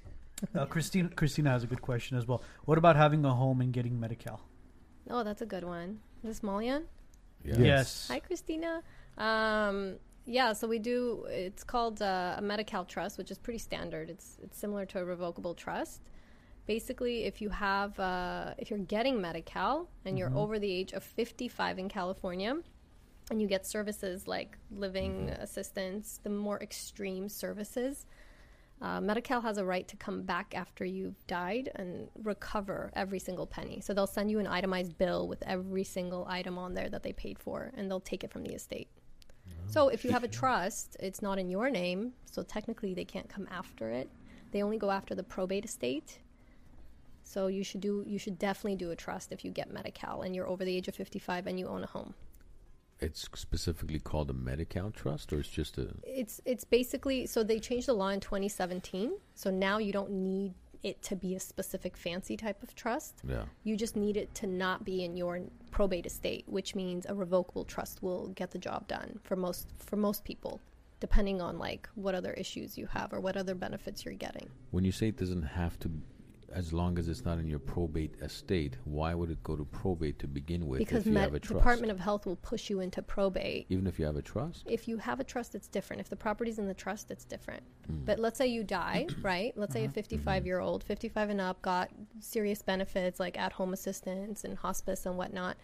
uh, 0.55 0.67
Christina 0.67 1.09
Christina 1.11 1.51
has 1.51 1.63
a 1.63 1.67
good 1.69 1.81
question 1.83 2.19
as 2.19 2.27
well. 2.27 2.43
What 2.65 2.77
about 2.79 2.97
having 2.97 3.25
a 3.25 3.33
home 3.33 3.61
and 3.61 3.73
getting 3.73 4.01
Medi-Cal? 4.01 4.41
Oh, 5.09 5.23
that's 5.23 5.43
a 5.43 5.47
good 5.47 5.65
one. 5.65 6.01
Is 6.23 6.31
this 6.31 6.43
Malian? 6.43 6.85
yeah. 7.45 7.59
Yes. 7.59 8.09
Hi, 8.11 8.21
Christina. 8.21 8.83
Um, 9.19 9.97
yeah, 10.27 10.55
so 10.55 10.67
we 10.67 10.79
do. 10.79 11.27
It's 11.29 11.63
called 11.63 12.01
uh, 12.01 12.37
a 12.39 12.43
Medi-Cal 12.43 12.87
trust, 12.87 13.19
which 13.19 13.31
is 13.31 13.39
pretty 13.39 13.59
standard. 13.59 14.09
It's 14.09 14.39
it's 14.43 14.59
similar 14.59 14.87
to 14.87 15.01
a 15.01 15.05
revocable 15.05 15.55
trust. 15.55 16.01
Basically, 16.67 17.25
if 17.25 17.43
you 17.43 17.51
have 17.51 17.99
uh, 18.01 18.55
if 18.57 18.71
you're 18.71 18.79
getting 18.79 19.21
Medi-Cal 19.21 19.89
and 20.07 20.19
you're 20.19 20.35
over 20.35 20.59
the 20.59 20.71
age 20.71 20.93
of 20.93 21.03
55 21.03 21.79
in 21.79 21.89
California, 21.91 22.57
and 23.31 23.41
you 23.41 23.47
get 23.47 23.67
services 23.67 24.27
like 24.27 24.57
living 24.71 25.29
assistance, 25.31 26.21
the 26.23 26.31
more 26.31 26.59
extreme 26.63 27.29
services. 27.29 28.07
Uh, 28.83 29.01
Medi-Cal 29.01 29.41
has 29.41 29.57
a 29.57 29.65
right 29.65 29.87
to 29.89 29.97
come 29.97 30.23
back 30.23 30.53
after 30.55 30.85
you've 30.85 31.27
died 31.27 31.71
and 31.77 32.09
recover 32.23 32.91
every 32.95 33.19
single 33.19 33.47
penny. 33.47 33.81
So 33.81 33.95
they'll 33.95 34.07
send 34.07 34.31
you 34.31 34.39
an 34.41 34.47
itemized 34.47 34.99
bill 34.99 35.27
with 35.27 35.43
every 35.47 35.85
single 35.85 36.27
item 36.29 36.59
on 36.59 36.75
there 36.75 36.89
that 36.91 37.03
they 37.03 37.13
paid 37.13 37.39
for, 37.39 37.73
and 37.77 37.91
they'll 37.91 38.01
take 38.01 38.25
it 38.25 38.31
from 38.31 38.43
the 38.43 38.53
estate. 38.53 38.89
So 39.67 39.89
if 39.89 40.05
you 40.05 40.11
have 40.11 40.25
a 40.25 40.29
trust, 40.41 40.97
it's 41.01 41.23
not 41.23 41.39
in 41.39 41.49
your 41.49 41.71
name, 41.71 42.13
so 42.31 42.43
technically 42.43 42.95
they 42.95 43.05
can't 43.05 43.29
come 43.29 43.49
after 43.51 43.91
it. 43.91 44.11
They 44.51 44.63
only 44.63 44.79
go 44.79 44.91
after 44.91 45.15
the 45.15 45.23
probate 45.23 45.65
estate. 45.65 46.19
So 47.23 47.47
you 47.47 47.65
should 47.65 47.81
do 47.81 48.05
you 48.07 48.19
should 48.19 48.39
definitely 48.39 48.77
do 48.77 48.91
a 48.91 48.97
trust 48.97 49.33
if 49.33 49.45
you 49.45 49.51
get 49.51 49.73
Medi-Cal 49.73 50.23
and 50.23 50.37
you're 50.37 50.47
over 50.47 50.65
the 50.65 50.77
age 50.77 50.89
of 50.89 50.95
55 50.95 51.47
and 51.47 51.59
you 51.59 51.67
own 51.67 51.83
a 51.83 51.87
home. 51.87 52.15
It's 53.01 53.29
specifically 53.35 53.99
called 53.99 54.31
a 54.31 54.33
Medi-Cal 54.33 54.91
trust, 54.91 55.33
or 55.33 55.41
it's 55.41 55.49
just 55.49 55.79
a. 55.79 55.89
It's 56.05 56.41
it's 56.45 56.65
basically 56.65 57.27
so 57.27 57.43
they 57.43 57.59
changed 57.59 57.89
the 57.89 57.93
law 57.93 58.09
in 58.09 58.21
2017. 58.21 59.13
So 59.35 59.51
now 59.51 59.79
you 59.79 59.93
don't 59.93 60.11
need 60.11 60.55
it 60.85 61.03
to 61.03 61.17
be 61.17 61.35
a 61.35 61.41
specific 61.41 61.97
fancy 61.97 62.37
type 62.37 62.63
of 62.63 62.75
trust. 62.75 63.15
Yeah. 63.27 63.45
You 63.65 63.77
just 63.77 63.97
need 63.97 64.17
it 64.17 64.35
to 64.37 64.47
not 64.47 64.85
be 64.85 65.03
in 65.03 65.17
your 65.17 65.41
probate 65.71 66.07
estate, 66.07 66.45
which 66.47 66.75
means 66.75 67.07
a 67.09 67.15
revocable 67.15 67.65
trust 67.65 68.03
will 68.03 68.29
get 68.29 68.51
the 68.53 68.59
job 68.59 68.87
done 68.87 69.19
for 69.25 69.35
most 69.35 69.69
for 69.79 69.97
most 69.97 70.25
people, 70.25 70.61
depending 71.01 71.41
on 71.41 71.59
like 71.59 71.89
what 71.95 72.15
other 72.15 72.33
issues 72.35 72.79
you 72.79 72.87
have 72.87 73.13
or 73.13 73.21
what 73.21 73.37
other 73.37 73.55
benefits 73.55 74.05
you're 74.05 74.15
getting. 74.15 74.49
When 74.71 74.85
you 74.85 74.93
say 74.93 75.09
it 75.09 75.17
doesn't 75.17 75.43
have 75.43 75.79
to, 75.81 75.91
as 76.55 76.73
long 76.73 76.99
as 76.99 77.09
it's 77.09 77.25
not 77.25 77.39
in 77.39 77.49
your 77.49 77.59
probate 77.59 78.15
estate, 78.23 78.77
why 78.85 79.13
would 79.13 79.29
it 79.29 79.43
go 79.43 79.57
to 79.57 79.65
probate 79.65 80.21
to 80.21 80.29
begin 80.29 80.69
with 80.69 80.79
because 80.79 81.01
if 81.01 81.07
you 81.07 81.13
Met- 81.13 81.25
have 81.25 81.35
a 81.35 81.41
trust? 81.41 81.59
Department 81.59 81.91
of 81.91 81.99
Health 81.99 82.27
will 82.27 82.37
push 82.37 82.71
you 82.71 82.79
into 82.81 83.03
probate. 83.03 83.67
Even 83.69 83.89
if 83.89 83.99
you 83.99 84.07
have 84.07 84.17
a 84.17 84.23
trust. 84.23 84.63
If 84.67 84.87
you 84.87 84.97
have 84.99 85.19
a 85.19 85.25
trust, 85.25 85.57
it's 85.57 85.67
different. 85.67 86.01
If 86.01 86.09
the 86.09 86.17
property's 86.17 86.61
in 86.61 86.69
the 86.69 86.75
trust, 86.75 87.11
it's 87.11 87.25
different. 87.25 87.65
Mm. 87.91 88.05
But 88.05 88.21
let's 88.21 88.39
say 88.39 88.47
you 88.47 88.63
die, 88.63 89.09
right? 89.23 89.53
Let's 89.57 89.73
say 89.73 89.85
a 89.85 89.89
55 89.89 90.47
year 90.47 90.61
old, 90.61 90.85
55 90.85 91.31
and 91.31 91.41
up, 91.41 91.61
got 91.61 91.91
serious 92.21 92.63
benefits 92.63 93.19
like 93.19 93.37
at 93.37 93.53
home 93.53 93.73
assistance 93.73 94.45
and 94.45 94.57
hospice 94.57 95.07
and 95.07 95.17
whatnot. 95.17 95.57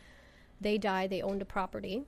They 0.60 0.76
die, 0.76 1.06
they 1.06 1.22
owned 1.22 1.40
a 1.40 1.46
property. 1.46 2.02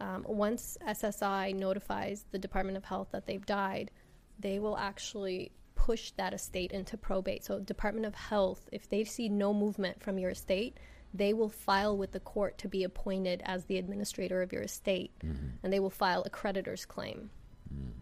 Um, 0.00 0.24
once 0.26 0.78
SSI 0.86 1.54
notifies 1.54 2.24
the 2.30 2.38
Department 2.38 2.76
of 2.76 2.84
Health 2.84 3.08
that 3.10 3.26
they've 3.26 3.44
died, 3.44 3.90
they 4.38 4.58
will 4.60 4.76
actually 4.76 5.52
push 5.84 6.12
that 6.12 6.32
estate 6.32 6.72
into 6.72 6.96
probate. 6.96 7.44
So, 7.44 7.60
Department 7.60 8.06
of 8.06 8.14
Health, 8.14 8.70
if 8.72 8.88
they 8.88 9.04
see 9.04 9.28
no 9.28 9.52
movement 9.52 10.02
from 10.02 10.18
your 10.18 10.30
estate, 10.30 10.78
they 11.12 11.34
will 11.34 11.50
file 11.50 11.94
with 11.94 12.12
the 12.12 12.20
court 12.20 12.56
to 12.58 12.68
be 12.68 12.84
appointed 12.84 13.42
as 13.44 13.66
the 13.66 13.76
administrator 13.76 14.40
of 14.40 14.50
your 14.50 14.62
estate, 14.62 15.10
mm-hmm. 15.22 15.48
and 15.62 15.70
they 15.70 15.80
will 15.80 15.90
file 15.90 16.22
a 16.24 16.30
creditor's 16.30 16.86
claim. 16.86 17.28
Mm. 17.70 17.92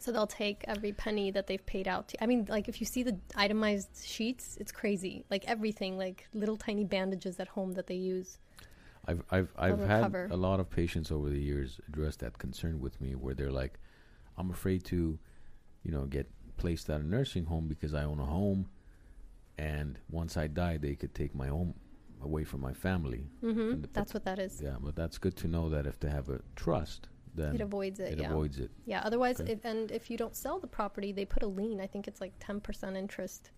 So 0.00 0.10
they'll 0.10 0.26
take 0.26 0.64
every 0.66 0.92
penny 0.92 1.30
that 1.30 1.46
they've 1.46 1.64
paid 1.64 1.86
out 1.86 2.08
to. 2.08 2.20
I 2.20 2.26
mean, 2.26 2.46
like 2.48 2.68
if 2.68 2.80
you 2.80 2.86
see 2.86 3.04
the 3.04 3.16
itemized 3.36 4.04
sheets, 4.04 4.56
it's 4.60 4.72
crazy. 4.72 5.24
Like 5.30 5.44
everything, 5.46 5.96
like 5.96 6.26
little 6.34 6.56
tiny 6.56 6.84
bandages 6.84 7.38
at 7.38 7.46
home 7.46 7.74
that 7.74 7.86
they 7.86 8.00
use. 8.14 8.38
I've 9.06 9.22
I've 9.30 9.52
I've 9.56 9.78
had 9.78 10.32
a 10.32 10.36
lot 10.36 10.58
of 10.58 10.68
patients 10.68 11.12
over 11.12 11.28
the 11.30 11.40
years 11.40 11.80
address 11.86 12.16
that 12.16 12.38
concern 12.38 12.80
with 12.80 13.00
me, 13.00 13.14
where 13.14 13.34
they're 13.34 13.52
like, 13.52 13.78
"I'm 14.36 14.50
afraid 14.50 14.82
to, 14.86 15.18
you 15.84 15.92
know, 15.92 16.06
get 16.06 16.26
placed 16.60 16.88
at 16.90 17.00
a 17.00 17.04
nursing 17.16 17.46
home 17.46 17.66
because 17.68 17.92
I 17.94 18.04
own 18.04 18.20
a 18.20 18.26
home, 18.26 18.68
and 19.58 19.98
once 20.10 20.36
I 20.36 20.46
die, 20.46 20.76
they 20.78 20.94
could 20.94 21.14
take 21.14 21.34
my 21.34 21.48
home 21.48 21.74
away 22.22 22.44
from 22.44 22.60
my 22.60 22.72
family." 22.72 23.22
hmm 23.40 23.80
the- 23.82 23.88
That's 23.92 24.14
what 24.14 24.24
that 24.24 24.38
is. 24.38 24.60
Yeah, 24.62 24.76
but 24.80 24.94
that's 24.94 25.18
good 25.18 25.36
to 25.38 25.48
know 25.48 25.68
that 25.70 25.86
if 25.86 25.98
they 26.00 26.10
have 26.10 26.28
a 26.28 26.40
trust, 26.56 27.08
then 27.34 27.54
It 27.54 27.60
avoids 27.60 27.98
it. 28.00 28.12
it 28.14 28.18
yeah. 28.20 28.30
avoids 28.30 28.58
it. 28.58 28.70
Yeah. 28.86 29.02
Otherwise, 29.04 29.40
Okay. 29.40 29.52
if, 29.52 29.64
and 29.64 29.90
if 29.90 30.10
you 30.10 30.16
don't 30.16 30.36
sell 30.36 30.58
the 30.58 30.66
property, 30.66 31.12
they 31.12 31.24
put 31.24 31.42
a 31.42 31.46
lien. 31.46 31.80
I 31.80 31.86
think 31.86 32.06
it's 32.08 32.20
like 32.20 32.34
ten 32.40 32.60
percent 32.60 32.96
interest. 32.96 33.50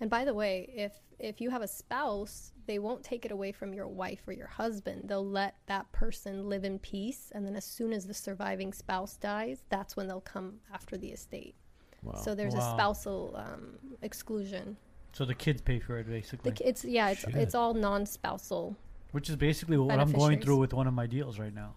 And 0.00 0.08
by 0.08 0.24
the 0.24 0.32
way, 0.34 0.54
if 0.86 0.92
if 1.18 1.40
you 1.40 1.50
have 1.50 1.62
a 1.62 1.66
spouse, 1.66 2.52
they 2.66 2.78
won't 2.78 3.02
take 3.02 3.24
it 3.24 3.32
away 3.32 3.50
from 3.50 3.74
your 3.74 3.88
wife 3.88 4.22
or 4.28 4.32
your 4.32 4.46
husband. 4.46 5.08
They'll 5.08 5.26
let 5.42 5.56
that 5.66 5.90
person 5.90 6.48
live 6.48 6.64
in 6.64 6.78
peace, 6.78 7.32
and 7.34 7.44
then 7.44 7.56
as 7.56 7.64
soon 7.64 7.92
as 7.92 8.06
the 8.06 8.14
surviving 8.14 8.72
spouse 8.72 9.16
dies, 9.16 9.64
that's 9.68 9.96
when 9.96 10.06
they'll 10.06 10.20
come 10.36 10.60
after 10.72 10.96
the 10.96 11.10
estate. 11.10 11.56
Wow. 12.02 12.14
So 12.14 12.34
there's 12.34 12.54
a 12.54 12.60
spousal 12.60 13.34
um, 13.36 13.78
exclusion. 14.02 14.76
So 15.12 15.24
the 15.24 15.34
kids 15.34 15.60
pay 15.60 15.78
for 15.80 15.98
it 15.98 16.08
basically, 16.08 16.50
The, 16.50 16.56
ki- 16.56 16.64
it's 16.64 16.84
yeah, 16.84 17.10
it's 17.10 17.20
Shit. 17.22 17.34
it's 17.34 17.54
all 17.54 17.74
non-spousal. 17.74 18.76
which 19.12 19.28
is 19.28 19.36
basically 19.36 19.76
what 19.78 19.98
I'm 19.98 20.12
going 20.12 20.40
through 20.40 20.58
with 20.58 20.72
one 20.74 20.86
of 20.86 20.94
my 20.94 21.06
deals 21.06 21.38
right 21.38 21.54
now. 21.54 21.74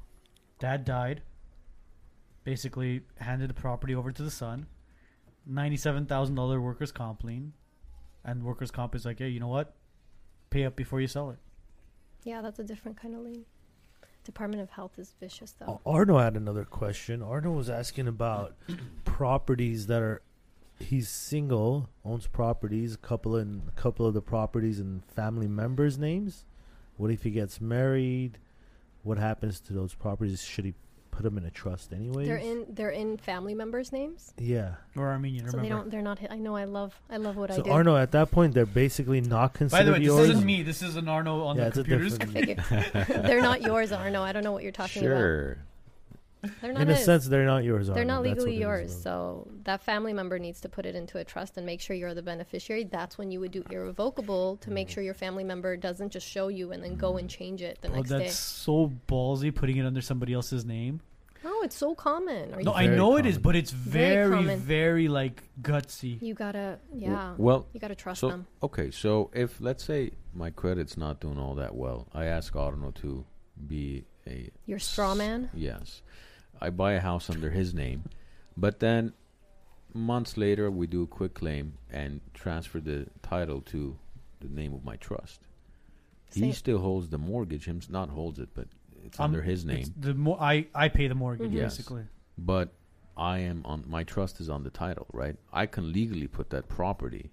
Dad 0.60 0.86
died. 0.86 1.22
Basically, 2.44 3.02
handed 3.20 3.50
the 3.50 3.54
property 3.54 3.94
over 3.96 4.12
to 4.12 4.24
the 4.24 4.32
son. 4.32 4.66
Ninety-seven 5.46 6.06
thousand 6.08 6.36
dollar 6.36 6.60
workers' 6.62 6.92
comp 6.92 7.24
lien, 7.24 7.54
and 8.24 8.44
workers' 8.44 8.72
comp 8.72 8.96
is 8.96 9.06
like, 9.06 9.20
hey, 9.20 9.30
you 9.30 9.40
know 9.40 9.48
what? 9.48 9.74
Pay 10.50 10.66
up 10.66 10.76
before 10.76 11.02
you 11.02 11.08
sell 11.08 11.30
it. 11.32 11.38
Yeah, 12.24 12.42
that's 12.42 12.60
a 12.60 12.64
different 12.64 12.98
kind 13.02 13.16
of 13.16 13.22
lien. 13.22 13.46
Department 14.24 14.62
of 14.62 14.70
Health 14.70 15.00
is 15.00 15.14
vicious 15.20 15.54
though. 15.60 15.82
Ar- 15.86 15.96
Arno 16.02 16.18
had 16.20 16.36
another 16.36 16.64
question. 16.66 17.22
Arno 17.24 17.52
was 17.52 17.70
asking 17.72 18.08
about 18.08 18.56
properties 19.22 19.86
that 19.88 20.02
are. 20.02 20.22
He's 20.80 21.08
single, 21.10 21.90
owns 22.04 22.26
properties. 22.26 22.96
A 22.96 22.98
couple 22.98 23.38
in 23.38 23.62
a 23.68 23.80
couple 23.80 24.08
of 24.08 24.16
the 24.16 24.22
properties 24.22 24.80
and 24.80 25.06
family 25.06 25.48
members' 25.48 26.00
names. 26.00 26.44
What 26.98 27.12
if 27.12 27.22
he 27.22 27.30
gets 27.30 27.62
married? 27.62 28.40
What 29.04 29.20
happens 29.20 29.60
to 29.62 29.74
those 29.74 29.94
properties? 29.94 30.42
Should 30.44 30.66
he 30.66 30.74
put 31.12 31.22
them 31.22 31.38
in 31.38 31.46
a 31.46 31.52
trust 31.52 31.94
anyways? 31.94 32.28
They're 32.28 32.38
in 32.38 32.66
they're 32.70 32.90
in 32.90 33.18
family 33.18 33.54
members' 33.54 33.92
names, 33.92 34.34
Yeah. 34.40 34.72
Or 34.96 35.10
Armenian, 35.10 35.46
so 35.52 35.58
remember? 35.58 35.62
they 35.62 35.70
don't. 35.70 35.92
They're 35.92 36.02
not. 36.02 36.20
I 36.32 36.38
know. 36.38 36.56
I 36.56 36.64
love. 36.64 37.00
I 37.12 37.18
love 37.18 37.36
what 37.38 37.52
I 37.52 37.58
So 37.58 37.62
do. 37.62 37.70
Arno, 37.70 37.96
at 37.96 38.12
that 38.14 38.32
point, 38.32 38.56
they're 38.56 38.66
basically 38.66 39.22
not 39.22 39.54
considered. 39.54 39.82
By 39.82 39.86
the 39.86 39.92
way, 39.92 40.00
this 40.00 40.08
yours. 40.08 40.30
isn't 40.30 40.46
me. 40.46 40.64
This 40.64 40.82
is 40.82 40.96
an 40.96 41.08
Arno 41.08 41.44
on 41.44 41.58
Yeah, 41.58 41.70
the 41.70 41.82
it's 41.82 42.16
a 42.16 42.18
computers. 42.18 43.08
they're 43.08 43.42
not 43.44 43.62
yours, 43.62 43.92
Arno. 43.92 44.24
I 44.24 44.32
don't 44.32 44.44
know 44.44 44.52
what 44.52 44.64
you're 44.64 44.72
talking 44.72 45.06
about. 45.06 45.18
sure. 45.18 45.52
about. 45.52 45.58
They're 46.62 46.74
not 46.74 46.82
In 46.82 46.90
a 46.90 46.96
his. 46.96 47.06
sense, 47.06 47.28
they're 47.28 47.46
not 47.46 47.64
yours. 47.64 47.88
They're 47.88 47.98
Arno. 47.98 48.16
not 48.16 48.24
legally 48.24 48.46
what 48.46 48.50
it 48.50 48.56
is, 48.56 48.60
yours. 48.60 48.96
though. 48.96 49.46
So 49.46 49.48
that 49.64 49.84
family 49.84 50.14
member 50.14 50.40
needs 50.40 50.62
to 50.62 50.70
put 50.70 50.86
it 50.86 50.96
into 50.96 51.18
a 51.18 51.24
trust 51.24 51.58
and 51.58 51.66
make 51.66 51.82
sure 51.82 51.96
you're 51.96 52.14
the 52.14 52.24
beneficiary. 52.24 52.84
That's 52.86 53.18
when 53.18 53.32
you 53.32 53.40
would 53.40 53.52
do 53.52 53.64
irrevocable 53.70 54.58
to 54.58 54.72
make 54.72 54.88
mm. 54.88 54.92
sure 54.92 55.04
your 55.04 55.14
family 55.14 55.44
member 55.44 55.78
doesn't 55.78 56.12
just 56.12 56.28
show 56.28 56.48
you 56.48 56.72
and 56.72 56.84
then 56.84 56.96
go 56.96 57.18
and 57.18 57.30
mm. 57.30 57.32
change 57.32 57.62
it 57.62 57.80
the 57.82 57.90
Bro, 57.90 57.98
next 57.98 58.12
oh, 58.12 58.18
that's 58.18 58.26
day. 58.26 58.32
so 58.32 58.92
ballsy 59.08 59.54
putting 59.54 59.78
it 59.78 59.86
under 59.86 60.02
somebody 60.02 60.34
else's 60.34 60.66
name. 60.66 61.02
No, 61.44 61.62
it's 61.64 61.76
so 61.76 61.96
common. 61.96 62.54
Are 62.54 62.62
No, 62.62 62.74
I 62.74 62.86
Very 62.86 62.98
know 62.98 63.18
it 63.18 63.26
is, 63.26 63.38
but 63.38 63.56
it's 63.56 63.72
Very 63.72 64.44
very, 64.44 64.56
very 64.58 65.08
like 65.08 65.42
gutsy. 65.62 66.22
you 66.22 66.34
gotta, 66.36 66.78
yeah, 66.94 67.34
Well, 67.38 67.68
you 67.74 67.80
gotta 67.80 67.96
trust 67.96 68.22
so 68.22 68.30
them. 68.30 68.48
okay, 68.62 68.92
so 68.92 69.32
if 69.34 69.60
let's 69.60 69.84
say 69.84 70.12
my 70.34 70.52
credit's 70.52 70.98
not 70.98 71.20
doing 71.20 71.40
all 71.40 71.56
that 71.56 71.74
well, 71.76 72.08
I 72.14 72.26
ask 72.26 72.56
Arno 72.56 72.92
to 73.02 73.26
be 73.68 74.06
a 74.28 74.52
Your 74.66 74.80
straw 74.80 75.16
man. 75.16 75.50
Yes. 75.54 76.04
I 76.62 76.70
buy 76.70 76.94
a 76.94 77.00
house 77.00 77.30
under 77.30 77.50
his 77.50 77.74
name, 77.74 78.04
but 78.56 78.80
then 78.80 79.14
months 79.94 80.38
later 80.38 80.70
we 80.70 80.88
do 80.88 81.04
a 81.04 81.08
quitclaim 81.08 81.74
and 81.92 82.22
transfer 82.34 82.80
the 82.80 83.08
title 83.24 83.62
to 83.62 83.98
the 84.40 84.48
name 84.48 84.74
of 84.74 84.84
my 84.86 84.96
trust. 84.98 85.42
He 86.34 86.52
still 86.54 86.80
holds 86.80 87.10
the 87.10 87.18
mortgage. 87.18 87.66
Him 87.66 87.82
not 87.90 88.10
holds 88.10 88.40
it, 88.40 88.50
but 88.54 88.68
it's 89.04 89.20
Um, 89.20 89.26
under 89.26 89.42
his 89.42 89.66
name. 89.66 89.86
the 90.00 90.14
mo- 90.14 90.38
I 90.40 90.68
I 90.74 90.88
pay 90.88 91.08
the 91.08 91.16
mortgage 91.16 91.52
Mhm. 91.52 91.56
Yes. 91.56 91.76
basically. 91.78 92.06
But 92.38 92.74
I 93.18 93.40
am 93.40 93.66
on 93.66 93.84
my 93.88 94.04
trust 94.06 94.40
is 94.40 94.50
on 94.50 94.64
the 94.64 94.70
title, 94.70 95.08
right? 95.12 95.36
I 95.52 95.66
can 95.66 95.92
legally 95.92 96.28
put 96.28 96.50
that 96.52 96.70
property 96.70 97.32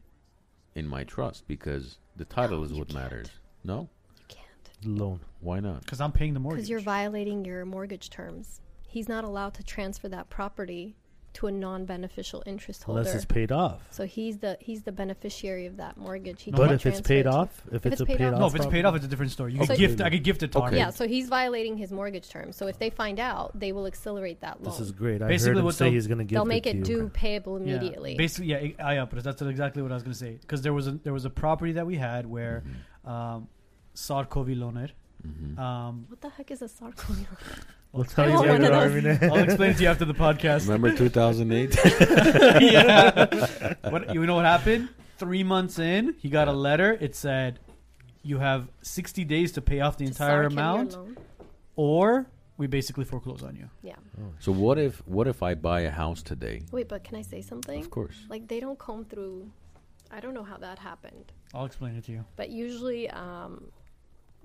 in 0.75 0.89
my 0.89 1.05
trust 1.05 1.47
because 1.47 1.99
the 2.17 2.25
title 2.25 2.59
No, 2.59 2.65
is 2.65 2.73
what 2.73 2.89
can't. 2.89 3.01
matters. 3.05 3.29
No, 3.63 3.89
You 4.19 4.25
can't 4.27 4.99
loan. 4.99 5.21
why 5.41 5.61
not? 5.61 5.83
Because 5.83 6.01
I'm 6.01 6.11
paying 6.13 6.35
the 6.35 6.41
mortgage. 6.41 6.63
because 6.63 6.71
you're 6.71 6.81
violating 6.81 7.45
your 7.45 7.65
mortgage 7.65 8.11
terms. 8.11 8.61
He's 8.89 9.09
not 9.09 9.23
allowed 9.25 9.55
to 9.55 9.63
transfer 9.63 10.09
that 10.09 10.29
property 10.31 10.97
to 11.35 11.47
a 11.47 11.53
non-beneficial 11.53 12.43
interest 12.47 12.83
holder. 12.83 13.01
Unless 13.03 13.15
it's 13.15 13.25
paid 13.27 13.53
off. 13.53 13.83
so 13.91 14.07
he's 14.07 14.39
the 14.39 14.57
he's 14.61 14.83
the 14.83 14.91
beneficiary 14.91 15.67
of 15.67 15.77
that 15.77 15.97
mortgage. 15.99 16.43
He 16.43 16.51
No, 16.51 16.57
but 16.57 16.69
can't 16.71 16.81
if 16.81 16.87
it's 16.87 17.01
paid 17.07 17.21
it 17.21 17.27
off, 17.27 17.63
if, 17.71 17.85
it's, 17.87 17.93
it's 17.93 18.01
a 18.01 18.07
paid 18.07 18.19
paid 18.19 18.25
off- 18.29 18.35
off, 18.35 18.41
no, 18.41 18.47
if 18.47 18.55
it's 18.57 18.67
paid 18.67 18.85
off, 18.87 18.97
it's 18.97 19.05
a 19.05 19.09
different 19.09 19.31
story. 19.31 19.53
You 19.53 19.61
So 19.61 19.67
could 19.67 19.79
you- 19.79 19.87
gift. 19.89 20.01
I 20.01 20.11
could 20.11 20.25
gift 20.25 20.43
it 20.43 20.51
to 20.53 20.59
Okay. 20.59 20.65
Arno. 20.65 20.77
Yeah, 20.79 20.91
so 20.91 21.07
he's 21.07 21.29
violating 21.29 21.77
his 21.77 21.93
mortgage 21.93 22.29
terms. 22.31 22.57
So 22.57 22.67
if 22.67 22.79
they 22.79 22.89
find 22.91 23.21
out, 23.21 23.57
they 23.57 23.71
will 23.73 23.87
accelerate 23.87 24.41
that 24.41 24.63
loan. 24.63 24.73
This 24.73 24.81
is 24.81 24.91
great. 24.91 25.23
I 25.23 25.29
Basically 25.29 25.51
heard 25.51 25.59
him 25.59 25.65
what 25.67 25.75
say 25.75 25.91
he's 25.91 26.07
going 26.09 26.19
to 26.19 26.25
give 26.25 26.37
They'll 26.37 26.45
make 26.47 26.65
to 26.65 26.71
it 26.71 26.77
you. 26.77 26.83
due 26.85 27.09
payable 27.11 27.61
Yeah. 27.61 27.77
immediately. 27.77 28.17
Basically, 28.17 28.47
yeah, 28.49 28.85
I, 28.85 28.99
I 29.01 29.05
but 29.05 29.23
that's 29.23 29.43
exactly 29.43 29.83
what 29.83 29.93
I 29.93 29.95
was 29.95 30.03
gonna 30.03 30.15
say. 30.15 30.39
Because 30.41 30.63
there 30.63 30.73
was 30.73 30.89
a 30.89 30.93
there 30.93 31.13
was 31.13 31.27
a 31.27 31.31
property 31.31 31.73
that 31.73 31.87
we 31.87 31.97
had 31.97 32.25
where 32.27 32.65
Mhm. 33.07 33.09
um, 33.11 33.49
Sarkovi 33.95 34.57
loaner. 34.57 34.91
Mhm. 35.27 35.59
Um, 35.59 36.07
what 36.09 36.21
the 36.21 36.31
heck 36.31 36.51
is 36.51 36.63
a 36.63 36.69
sarcoma? 36.69 37.27
We'll 37.93 38.05
tell 38.05 38.29
you 38.29 38.35
want 38.35 38.49
one 38.49 38.63
later, 38.63 38.75
of 38.75 38.93
those. 38.93 39.05
Armin. 39.23 39.31
I'll 39.31 39.45
explain 39.45 39.71
it 39.71 39.77
to 39.79 39.83
you 39.83 39.89
after 39.89 40.05
the 40.05 40.15
podcast. 40.15 40.69
Remember 40.69 40.93
2008? 40.95 41.77
yeah. 42.61 43.75
What 43.91 44.15
you 44.15 44.27
know 44.27 44.35
what 44.37 44.45
happened? 44.45 44.89
Three 45.19 45.43
months 45.43 45.79
in, 45.79 46.15
he 46.19 46.29
got 46.29 46.49
a 46.49 46.53
letter. 46.53 46.97
It 47.01 47.17
said, 47.17 47.59
"You 48.23 48.39
have 48.39 48.69
60 48.83 49.25
days 49.25 49.53
to 49.53 49.61
pay 49.63 49.81
off 49.81 49.97
the 49.97 50.05
To 50.05 50.11
entire 50.11 50.43
Sark 50.43 50.53
amount, 50.53 50.97
or 51.77 52.27
we 52.57 52.67
basically 52.67 53.05
foreclose 53.05 53.43
on 53.43 53.57
you." 53.57 53.69
Yeah. 53.83 53.97
so 54.39 54.53
what 54.53 54.79
if 54.79 55.03
what 55.07 55.27
if 55.27 55.43
I 55.43 55.55
buy 55.55 55.81
a 55.81 55.91
house 55.91 56.23
today? 56.23 56.63
Wait, 56.71 56.89
but 56.89 57.03
can 57.05 57.17
I 57.17 57.23
say 57.23 57.41
something? 57.43 57.81
Of 57.81 57.91
course. 57.91 58.17
Like 58.29 58.47
they 58.49 58.61
don't 58.61 58.79
comb 58.79 59.05
through. 59.07 59.51
I 60.11 60.21
don't 60.21 60.35
know 60.35 60.45
how 60.45 60.57
that 60.59 60.79
happened, 60.79 61.33
I'll 61.53 61.67
explain 61.67 61.95
it 61.97 62.05
to 62.05 62.13
you. 62.13 62.25
but 62.37 62.49
usually, 62.49 63.11
um, 63.11 63.65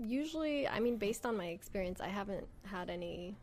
usually, 0.05 0.67
I 0.67 0.79
mean, 0.79 0.97
based 0.97 1.25
on 1.25 1.37
my 1.37 1.47
experience, 1.47 2.01
I 2.01 2.07
haven't 2.07 2.45
had 2.65 2.89
any 2.89 3.35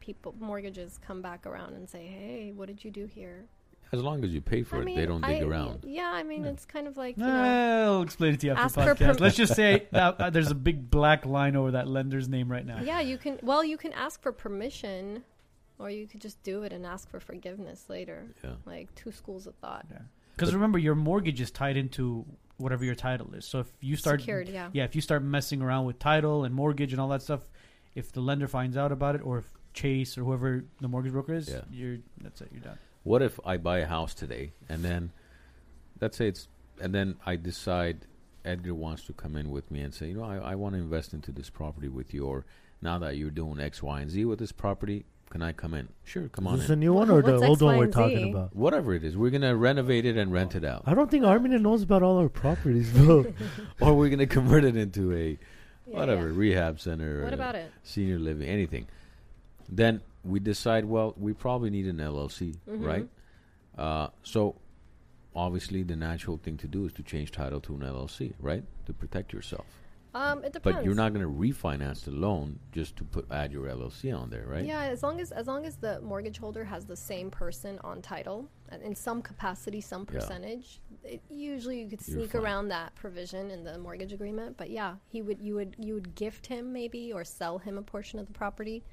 people 0.00 0.34
mortgages 0.38 0.98
come 1.06 1.22
back 1.22 1.46
around 1.46 1.74
and 1.74 1.88
say, 1.88 2.06
"Hey, 2.06 2.52
what 2.54 2.66
did 2.68 2.84
you 2.84 2.90
do 2.90 3.06
here?" 3.06 3.46
As 3.92 4.02
long 4.02 4.24
as 4.24 4.34
you 4.34 4.40
pay 4.40 4.62
for 4.64 4.76
I 4.76 4.80
it, 4.80 4.84
mean, 4.86 4.96
they 4.96 5.06
don't 5.06 5.20
dig 5.24 5.42
I- 5.42 5.46
around. 5.46 5.84
Yeah, 5.86 6.10
I 6.12 6.22
mean, 6.24 6.44
Yeah. 6.44 6.50
it's 6.50 6.64
kind 6.64 6.88
of 6.88 6.96
like 6.96 7.16
you 7.16 7.22
know, 7.24 7.94
I'll 7.98 8.02
explain 8.02 8.34
it 8.34 8.40
to 8.40 8.46
you 8.48 8.52
after 8.54 8.80
the 8.80 8.86
podcast. 8.94 8.98
perm- 8.98 9.16
Let's 9.18 9.36
just 9.36 9.54
say 9.54 9.86
that 9.92 10.20
uh, 10.20 10.30
there's 10.30 10.50
a 10.50 10.54
big 10.54 10.90
black 10.90 11.24
line 11.26 11.54
over 11.54 11.70
that 11.72 11.86
lender's 11.86 12.28
name 12.28 12.50
right 12.50 12.66
now. 12.66 12.80
yeah, 12.82 13.00
you 13.00 13.18
can. 13.18 13.38
Well, 13.42 13.62
you 13.64 13.76
can 13.76 13.92
ask 13.92 14.20
for 14.20 14.32
permission, 14.32 15.22
or 15.78 15.90
you 15.90 16.06
could 16.08 16.20
just 16.20 16.42
do 16.42 16.62
it 16.64 16.72
and 16.72 16.84
ask 16.84 17.08
for 17.08 17.20
forgiveness 17.20 17.88
later. 17.88 18.26
Yeah. 18.42 18.54
Like 18.66 18.92
two 18.94 19.12
schools 19.12 19.46
of 19.46 19.54
thought. 19.56 19.86
Because 20.34 20.50
But- 20.50 20.54
remember, 20.56 20.78
your 20.78 20.96
mortgage 20.96 21.40
is 21.40 21.50
tied 21.52 21.76
into 21.76 22.24
whatever 22.56 22.84
your 22.84 22.94
title 22.94 23.34
is. 23.34 23.44
So 23.44 23.60
if 23.60 23.66
you 23.80 23.96
start, 23.96 24.20
Secured, 24.20 24.48
yeah. 24.48 24.68
yeah, 24.72 24.84
if 24.84 24.94
you 24.94 25.00
start 25.00 25.22
messing 25.22 25.60
around 25.62 25.86
with 25.86 25.98
title 25.98 26.44
and 26.44 26.54
mortgage 26.54 26.92
and 26.92 27.00
all 27.00 27.08
that 27.08 27.22
stuff, 27.22 27.40
if 27.94 28.12
the 28.12 28.20
lender 28.20 28.48
finds 28.48 28.76
out 28.76 28.92
about 28.92 29.14
it, 29.14 29.22
or 29.24 29.38
if 29.38 29.50
Chase 29.72 30.16
or 30.16 30.22
whoever 30.24 30.64
the 30.80 30.88
mortgage 30.88 31.12
broker 31.12 31.34
is, 31.34 31.48
Yeah. 31.48 31.62
you're 31.72 31.98
that's 32.20 32.40
it, 32.40 32.48
you're 32.52 32.60
done. 32.62 32.78
What 33.02 33.22
if 33.22 33.38
I 33.44 33.56
buy 33.56 33.78
a 33.80 33.86
house 33.86 34.14
today 34.14 34.52
and 34.68 34.84
then, 34.84 35.10
let's 36.00 36.16
say 36.16 36.28
it's, 36.28 36.48
and 36.80 36.94
then 36.94 37.16
I 37.26 37.36
decide 37.36 38.06
Edgar 38.44 38.74
wants 38.74 39.04
to 39.06 39.12
come 39.12 39.36
in 39.36 39.50
with 39.50 39.70
me 39.70 39.80
and 39.80 39.92
say, 39.94 40.08
you 40.08 40.14
know, 40.14 40.24
I, 40.24 40.36
I 40.36 40.54
want 40.54 40.74
to 40.74 40.80
invest 40.80 41.12
into 41.12 41.32
this 41.32 41.50
property 41.50 41.88
with 41.88 42.12
you, 42.14 42.24
or 42.26 42.44
now 42.82 42.98
that 42.98 43.16
you're 43.16 43.30
doing 43.30 43.58
X, 43.60 43.82
Y, 43.82 44.00
and 44.00 44.10
Z 44.10 44.24
with 44.26 44.38
this 44.38 44.52
property, 44.52 45.04
can 45.34 45.42
I 45.42 45.50
come 45.50 45.74
in? 45.74 45.88
Sure, 46.04 46.28
come 46.28 46.46
on 46.46 46.54
Is 46.54 46.60
this 46.60 46.70
a 46.70 46.76
new 46.76 46.92
one 46.92 47.08
Well, 47.08 47.16
or 47.18 47.22
the 47.22 47.32
what's 47.32 47.42
old 47.42 47.56
X, 47.58 47.62
one 47.62 47.74
Y, 47.74 47.78
we're 47.78 47.84
and 47.86 47.92
talking 47.92 48.18
Z? 48.18 48.30
about? 48.30 48.54
Whatever 48.54 48.94
it 48.94 49.02
is, 49.02 49.16
we're 49.16 49.30
gonna 49.30 49.56
renovate 49.56 50.06
it 50.06 50.16
and 50.16 50.32
rent 50.32 50.54
it 50.54 50.64
out, 50.64 50.84
I 50.86 50.94
don't 50.94 51.10
think 51.10 51.24
Armina 51.24 51.60
knows 51.60 51.82
about 51.82 52.04
all 52.04 52.18
our 52.18 52.28
properties, 52.28 52.92
bro. 52.92 53.26
or 53.80 53.94
we're 53.94 54.10
gonna 54.10 54.28
convert 54.28 54.62
it 54.62 54.76
into 54.76 55.12
a 55.12 55.30
Yeah, 55.30 55.98
whatever 55.98 56.28
yeah. 56.28 56.34
rehab 56.38 56.78
center. 56.78 57.24
What 57.24 57.32
or 57.32 57.34
about 57.34 57.56
it? 57.56 57.68
senior 57.82 58.20
living, 58.20 58.48
anything. 58.48 58.86
Then 59.68 60.02
we 60.24 60.38
decide, 60.38 60.84
well, 60.84 61.14
we 61.18 61.32
probably 61.32 61.70
need 61.70 61.86
an 61.88 61.96
LLC, 61.98 62.54
Mhm. 62.70 62.86
right? 62.86 63.08
Uh, 63.76 64.10
so 64.22 64.54
obviously, 65.34 65.82
the 65.82 65.96
natural 65.96 66.36
thing 66.36 66.56
to 66.58 66.68
do 66.68 66.84
is 66.86 66.92
to 66.92 67.02
change 67.02 67.32
title 67.32 67.60
to 67.62 67.74
an 67.74 67.80
LLC, 67.82 68.34
right, 68.38 68.62
to 68.86 68.92
protect 68.92 69.32
yourself. 69.32 69.66
Um, 70.14 70.44
it 70.44 70.52
depends. 70.52 70.76
But 70.78 70.84
you're 70.84 70.94
not 70.94 71.12
going 71.12 71.24
to 71.26 71.32
refinance 71.32 72.04
the 72.04 72.12
loan 72.12 72.60
just 72.72 72.94
to 72.96 73.04
put 73.04 73.30
add 73.32 73.52
your 73.52 73.66
LLC 73.66 74.16
on 74.16 74.30
there, 74.30 74.46
right? 74.46 74.64
Yeah, 74.64 74.82
as 74.84 75.02
long 75.02 75.20
as 75.20 75.32
as 75.32 75.46
long 75.48 75.66
as 75.66 75.76
the 75.76 76.00
mortgage 76.02 76.38
holder 76.38 76.62
has 76.64 76.84
the 76.86 76.96
same 76.96 77.30
person 77.30 77.80
on 77.82 78.00
title 78.00 78.48
in 78.82 78.94
some 78.94 79.22
capacity, 79.22 79.80
some 79.80 80.06
Yeah. 80.08 80.18
percentage, 80.20 80.80
it, 81.02 81.20
usually 81.28 81.80
you 81.82 81.88
could 81.88 82.00
sneak 82.00 82.34
around 82.34 82.68
that 82.68 82.94
provision 82.94 83.50
in 83.50 83.64
the 83.64 83.76
mortgage 83.78 84.12
agreement. 84.12 84.56
But 84.56 84.70
yeah, 84.70 84.94
he 85.08 85.20
would 85.20 85.40
you 85.40 85.54
would 85.56 85.74
you 85.78 85.94
would 85.94 86.14
gift 86.14 86.46
him 86.46 86.72
maybe 86.72 87.12
or 87.12 87.24
sell 87.24 87.58
him 87.58 87.76
a 87.76 87.82
portion 87.82 88.20
of 88.20 88.26
the 88.26 88.32
property, 88.32 88.84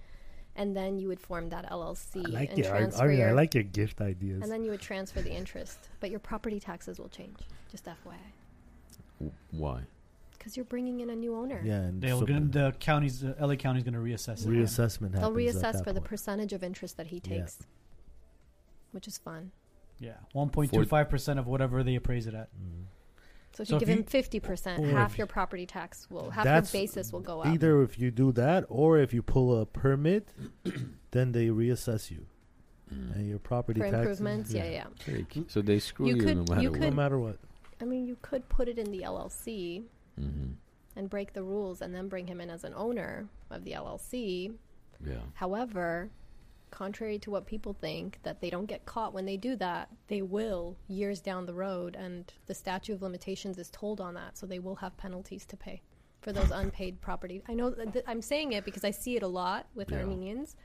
and 0.55 0.75
then 0.75 0.97
you 0.97 1.07
would 1.07 1.19
form 1.19 1.49
that 1.49 1.69
LLC 1.69 2.25
I 2.25 2.29
like 2.29 2.49
and 2.49 2.59
it. 2.59 2.65
Ar- 2.65 2.77
transfer 2.77 3.05
Armina, 3.05 3.17
your 3.19 3.29
I 3.29 3.33
like 3.33 3.53
your 3.53 3.63
gift 3.63 4.01
ideas. 4.01 4.41
and 4.41 4.51
then 4.51 4.63
you 4.63 4.71
would 4.71 4.81
transfer 4.81 5.21
the 5.21 5.31
interest, 5.31 5.89
but 5.99 6.09
your 6.09 6.19
property 6.19 6.59
taxes 6.59 6.99
will 6.99 7.09
change. 7.09 7.37
Just 7.71 7.85
FYI, 7.85 8.17
W- 9.19 9.31
Why? 9.51 9.83
Because 10.41 10.57
you're 10.57 10.65
bringing 10.65 11.01
in 11.01 11.11
a 11.11 11.15
new 11.15 11.35
owner. 11.35 11.61
yeah, 11.63 11.81
and 11.81 12.01
They're 12.01 12.11
so- 12.17 12.25
gonna, 12.25 12.39
the 12.47 12.73
county's 12.79 13.23
uh, 13.23 13.35
LA 13.39 13.55
County's 13.55 13.83
going 13.83 13.93
to 13.93 13.99
reassess 13.99 14.43
it. 14.43 14.49
reassessment 14.49 15.11
They'll 15.11 15.31
reassess 15.31 15.73
that 15.73 15.83
for 15.83 15.93
the 15.93 16.01
percentage 16.01 16.51
of 16.51 16.63
interest 16.63 16.97
that 16.97 17.07
he 17.07 17.21
Yeah. 17.23 17.37
takes, 17.41 17.59
which 18.91 19.07
is 19.07 19.19
fun. 19.19 19.51
Yeah, 19.99 20.13
one 20.33 20.49
point 20.49 20.73
two 20.73 20.83
five 20.85 21.09
percent 21.09 21.37
of 21.37 21.45
whatever 21.45 21.83
they 21.83 21.93
appraise 21.93 22.25
it 22.25 22.33
at. 22.33 22.49
Mm. 22.55 22.85
So 23.53 23.61
if 23.61 23.67
So 23.67 23.73
you 23.73 23.75
if 23.75 23.79
give 23.81 23.89
you- 23.89 23.95
him 23.97 24.03
fifty 24.03 24.39
percent, 24.39 24.83
half 24.83 25.15
your 25.19 25.27
property 25.27 25.67
tax 25.67 26.09
will 26.09 26.31
half 26.31 26.43
That's 26.43 26.73
your 26.73 26.81
basis 26.81 27.13
will 27.13 27.19
go 27.19 27.41
up. 27.41 27.47
Either 27.47 27.83
if 27.83 27.99
you 27.99 28.09
do 28.09 28.31
that, 28.31 28.65
or 28.67 28.97
if 28.97 29.13
you 29.13 29.21
pull 29.21 29.61
a 29.61 29.65
permit, 29.67 30.33
then 31.11 31.33
they 31.33 31.47
reassess 31.49 32.09
you, 32.09 32.25
Mm. 32.91 33.15
and 33.15 33.29
your 33.29 33.37
property 33.37 33.79
for 33.79 33.91
taxes. 33.91 34.19
improvements. 34.19 34.51
Yeah, 34.53 34.69
yeah. 34.69 34.85
Very 35.05 35.25
key. 35.25 35.45
So 35.49 35.61
they 35.61 35.77
screw 35.77 36.07
You 36.07 36.15
you, 36.15 36.23
could- 36.23 36.37
no 36.37 36.45
matter 36.49 36.61
you 36.63 36.71
what. 36.71 36.79
No 36.79 36.91
matter 36.91 37.19
what. 37.19 37.37
I 37.79 37.85
mean, 37.85 38.05
you 38.07 38.17
could 38.23 38.49
put 38.49 38.67
it 38.67 38.77
in 38.79 38.91
the 38.91 39.01
LLC 39.03 39.83
hmm 40.17 40.51
and 40.97 41.09
break 41.09 41.31
the 41.31 41.41
rules, 41.41 41.81
and 41.81 41.95
then 41.95 42.09
bring 42.09 42.27
him 42.27 42.41
in 42.41 42.49
as 42.49 42.65
an 42.65 42.73
owner 42.75 43.25
of 43.49 43.63
the 43.63 43.71
LLC. 43.71 44.53
Yeah. 45.05 45.13
However, 45.35 46.09
contrary 46.69 47.17
to 47.19 47.31
what 47.31 47.45
people 47.45 47.71
think, 47.73 48.19
that 48.23 48.41
they 48.41 48.49
don't 48.49 48.65
get 48.65 48.85
caught 48.85 49.13
when 49.13 49.25
they 49.25 49.37
do 49.37 49.55
that, 49.55 49.87
they 50.09 50.21
will 50.21 50.75
years 50.89 51.21
down 51.21 51.45
the 51.45 51.53
road, 51.53 51.95
and 51.95 52.33
the 52.45 52.53
statute 52.53 52.91
of 52.91 53.01
limitations 53.01 53.57
is 53.57 53.69
tolled 53.69 54.01
on 54.01 54.15
that, 54.15 54.37
so 54.37 54.45
they 54.45 54.59
will 54.59 54.75
have 54.75 54.97
penalties 54.97 55.45
to 55.45 55.55
pay 55.55 55.81
for 56.21 56.33
those 56.33 56.51
unpaid 56.61 56.99
property. 56.99 57.41
I 57.47 57.53
know 57.53 57.69
that 57.69 57.93
th- 57.93 58.05
I'm 58.05 58.21
saying 58.21 58.51
it 58.51 58.65
because 58.65 58.83
I 58.83 58.91
see 58.91 59.15
it 59.15 59.23
a 59.23 59.27
lot 59.29 59.67
with 59.73 59.91
Yeah. 59.91 59.99
Armenians. 59.99 60.57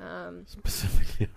Um, 0.00 0.44
Specifically. 0.46 1.28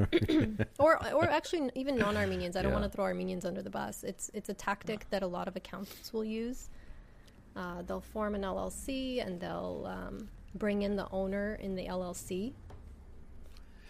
or 0.79 0.97
or 1.13 1.27
actually 1.29 1.71
even 1.73 1.95
non-Armenians. 1.97 2.55
I 2.55 2.61
don't 2.61 2.71
Yeah. 2.71 2.79
want 2.79 2.91
to 2.91 2.95
throw 2.95 3.05
Armenians 3.05 3.45
under 3.45 3.63
the 3.63 3.69
bus. 3.71 4.03
It's 4.03 4.29
it's 4.35 4.49
a 4.49 4.53
tactic 4.53 5.09
that 5.09 5.23
a 5.23 5.27
lot 5.27 5.47
of 5.47 5.55
accountants 5.55 6.13
will 6.13 6.23
use. 6.25 6.69
Uh, 7.57 7.81
they'll 7.81 7.99
form 8.01 8.35
an 8.35 8.43
LLC 8.43 9.25
and 9.25 9.39
they'll 9.41 9.83
um, 9.89 10.29
bring 10.55 10.83
in 10.83 10.95
the 10.95 11.07
owner 11.11 11.55
in 11.59 11.75
the 11.75 11.85
LLC 11.87 12.53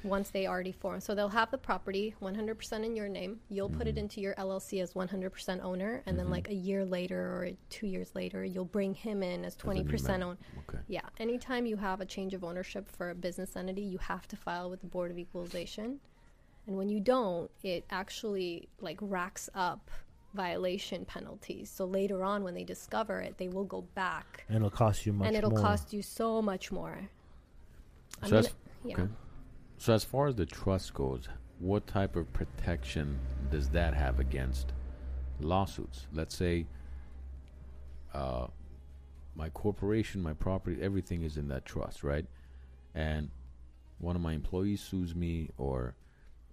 once 0.04 0.30
they 0.30 0.48
already 0.48 0.72
form. 0.72 1.02
So 1.02 1.14
they'll 1.16 1.28
have 1.30 1.52
the 1.52 1.58
property 1.58 2.16
100% 2.22 2.86
in 2.86 2.96
your 2.96 3.10
name. 3.10 3.40
You'll 3.50 3.68
put 3.68 3.80
Mm-hmm. 3.80 3.88
it 3.90 3.98
into 3.98 4.22
your 4.22 4.36
LLC 4.36 4.82
as 4.82 4.94
100% 4.94 5.64
owner, 5.64 6.02
and 6.06 6.18
then 6.18 6.30
like 6.30 6.48
a 6.50 6.54
year 6.54 6.86
later 6.86 7.20
or 7.20 7.50
two 7.70 7.88
years 7.88 8.16
later, 8.16 8.46
you'll 8.46 8.64
bring 8.66 8.94
him 8.94 9.22
in 9.22 9.44
as 9.44 9.56
As 9.58 9.64
a 9.64 9.74
new 9.74 9.84
20% 9.84 10.08
member. 10.08 10.26
own. 10.28 10.38
okay. 10.70 10.78
Yeah, 10.88 11.02
anytime 11.20 11.66
you 11.66 11.76
have 11.78 12.00
a 12.00 12.06
change 12.06 12.34
of 12.34 12.44
ownership 12.44 12.88
for 12.88 13.10
a 13.10 13.16
business 13.16 13.56
entity, 13.58 13.82
you 13.82 13.98
have 13.98 14.28
to 14.30 14.36
file 14.38 14.70
with 14.70 14.80
the 14.82 14.88
Board 14.88 15.12
of 15.12 15.18
Equalization. 15.18 16.00
And 16.68 16.78
when 16.78 16.90
you 16.90 17.00
don't, 17.00 17.50
it 17.64 17.86
actually 17.90 18.70
like 18.80 18.98
racks 19.02 19.50
up 19.56 19.90
violation 20.38 21.04
penalties. 21.04 21.70
So 21.70 21.84
later 21.86 22.24
on 22.24 22.44
when 22.44 22.54
they 22.54 22.64
discover 22.64 23.20
it, 23.20 23.38
they 23.38 23.50
will 23.50 23.66
go 23.66 23.82
back 23.96 24.46
And 24.48 24.56
it'll 24.58 24.70
cost 24.70 25.06
you 25.06 25.12
much 25.14 25.28
and 25.28 25.36
it'll 25.36 25.50
more. 25.50 25.60
cost 25.60 25.92
you 25.92 26.02
so 26.02 26.42
much 26.42 26.72
more. 26.72 26.98
I 28.22 28.28
So 28.28 28.32
mean, 28.32 28.42
that's- 28.44 28.56
yeah. 28.86 28.94
okay. 28.94 29.08
So 29.80 29.94
as 29.94 30.04
far 30.06 30.28
as 30.28 30.36
the 30.36 30.46
trust 30.46 30.94
goes, 30.94 31.28
what 31.60 31.86
type 31.88 32.16
of 32.16 32.32
protection 32.34 33.20
does 33.52 33.68
that 33.70 33.94
have 33.94 34.20
against 34.20 34.74
lawsuits? 35.40 36.08
Let's 36.14 36.36
say 36.36 36.66
uh, 38.14 38.48
my 39.36 39.50
corporation, 39.50 40.22
my 40.22 40.34
property, 40.34 40.78
everything 40.82 41.24
is 41.24 41.38
in 41.38 41.48
that 41.50 41.66
trust, 41.66 42.04
right? 42.04 42.26
And 42.96 43.30
one 44.00 44.16
of 44.16 44.22
my 44.22 44.34
employees 44.34 44.82
sues 44.82 45.16
me 45.16 45.50
or 45.58 45.96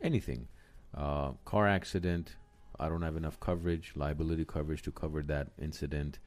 anything, 0.02 0.48
uh, 0.94 1.32
car 1.44 1.66
accident, 1.68 2.36
I 2.78 2.88
don't 2.88 3.02
have 3.02 3.16
enough 3.16 3.38
coverage, 3.40 3.92
liability 3.94 4.44
coverage 4.44 4.82
to 4.82 4.92
cover 4.92 5.22
that 5.22 5.48
incident. 5.60 6.18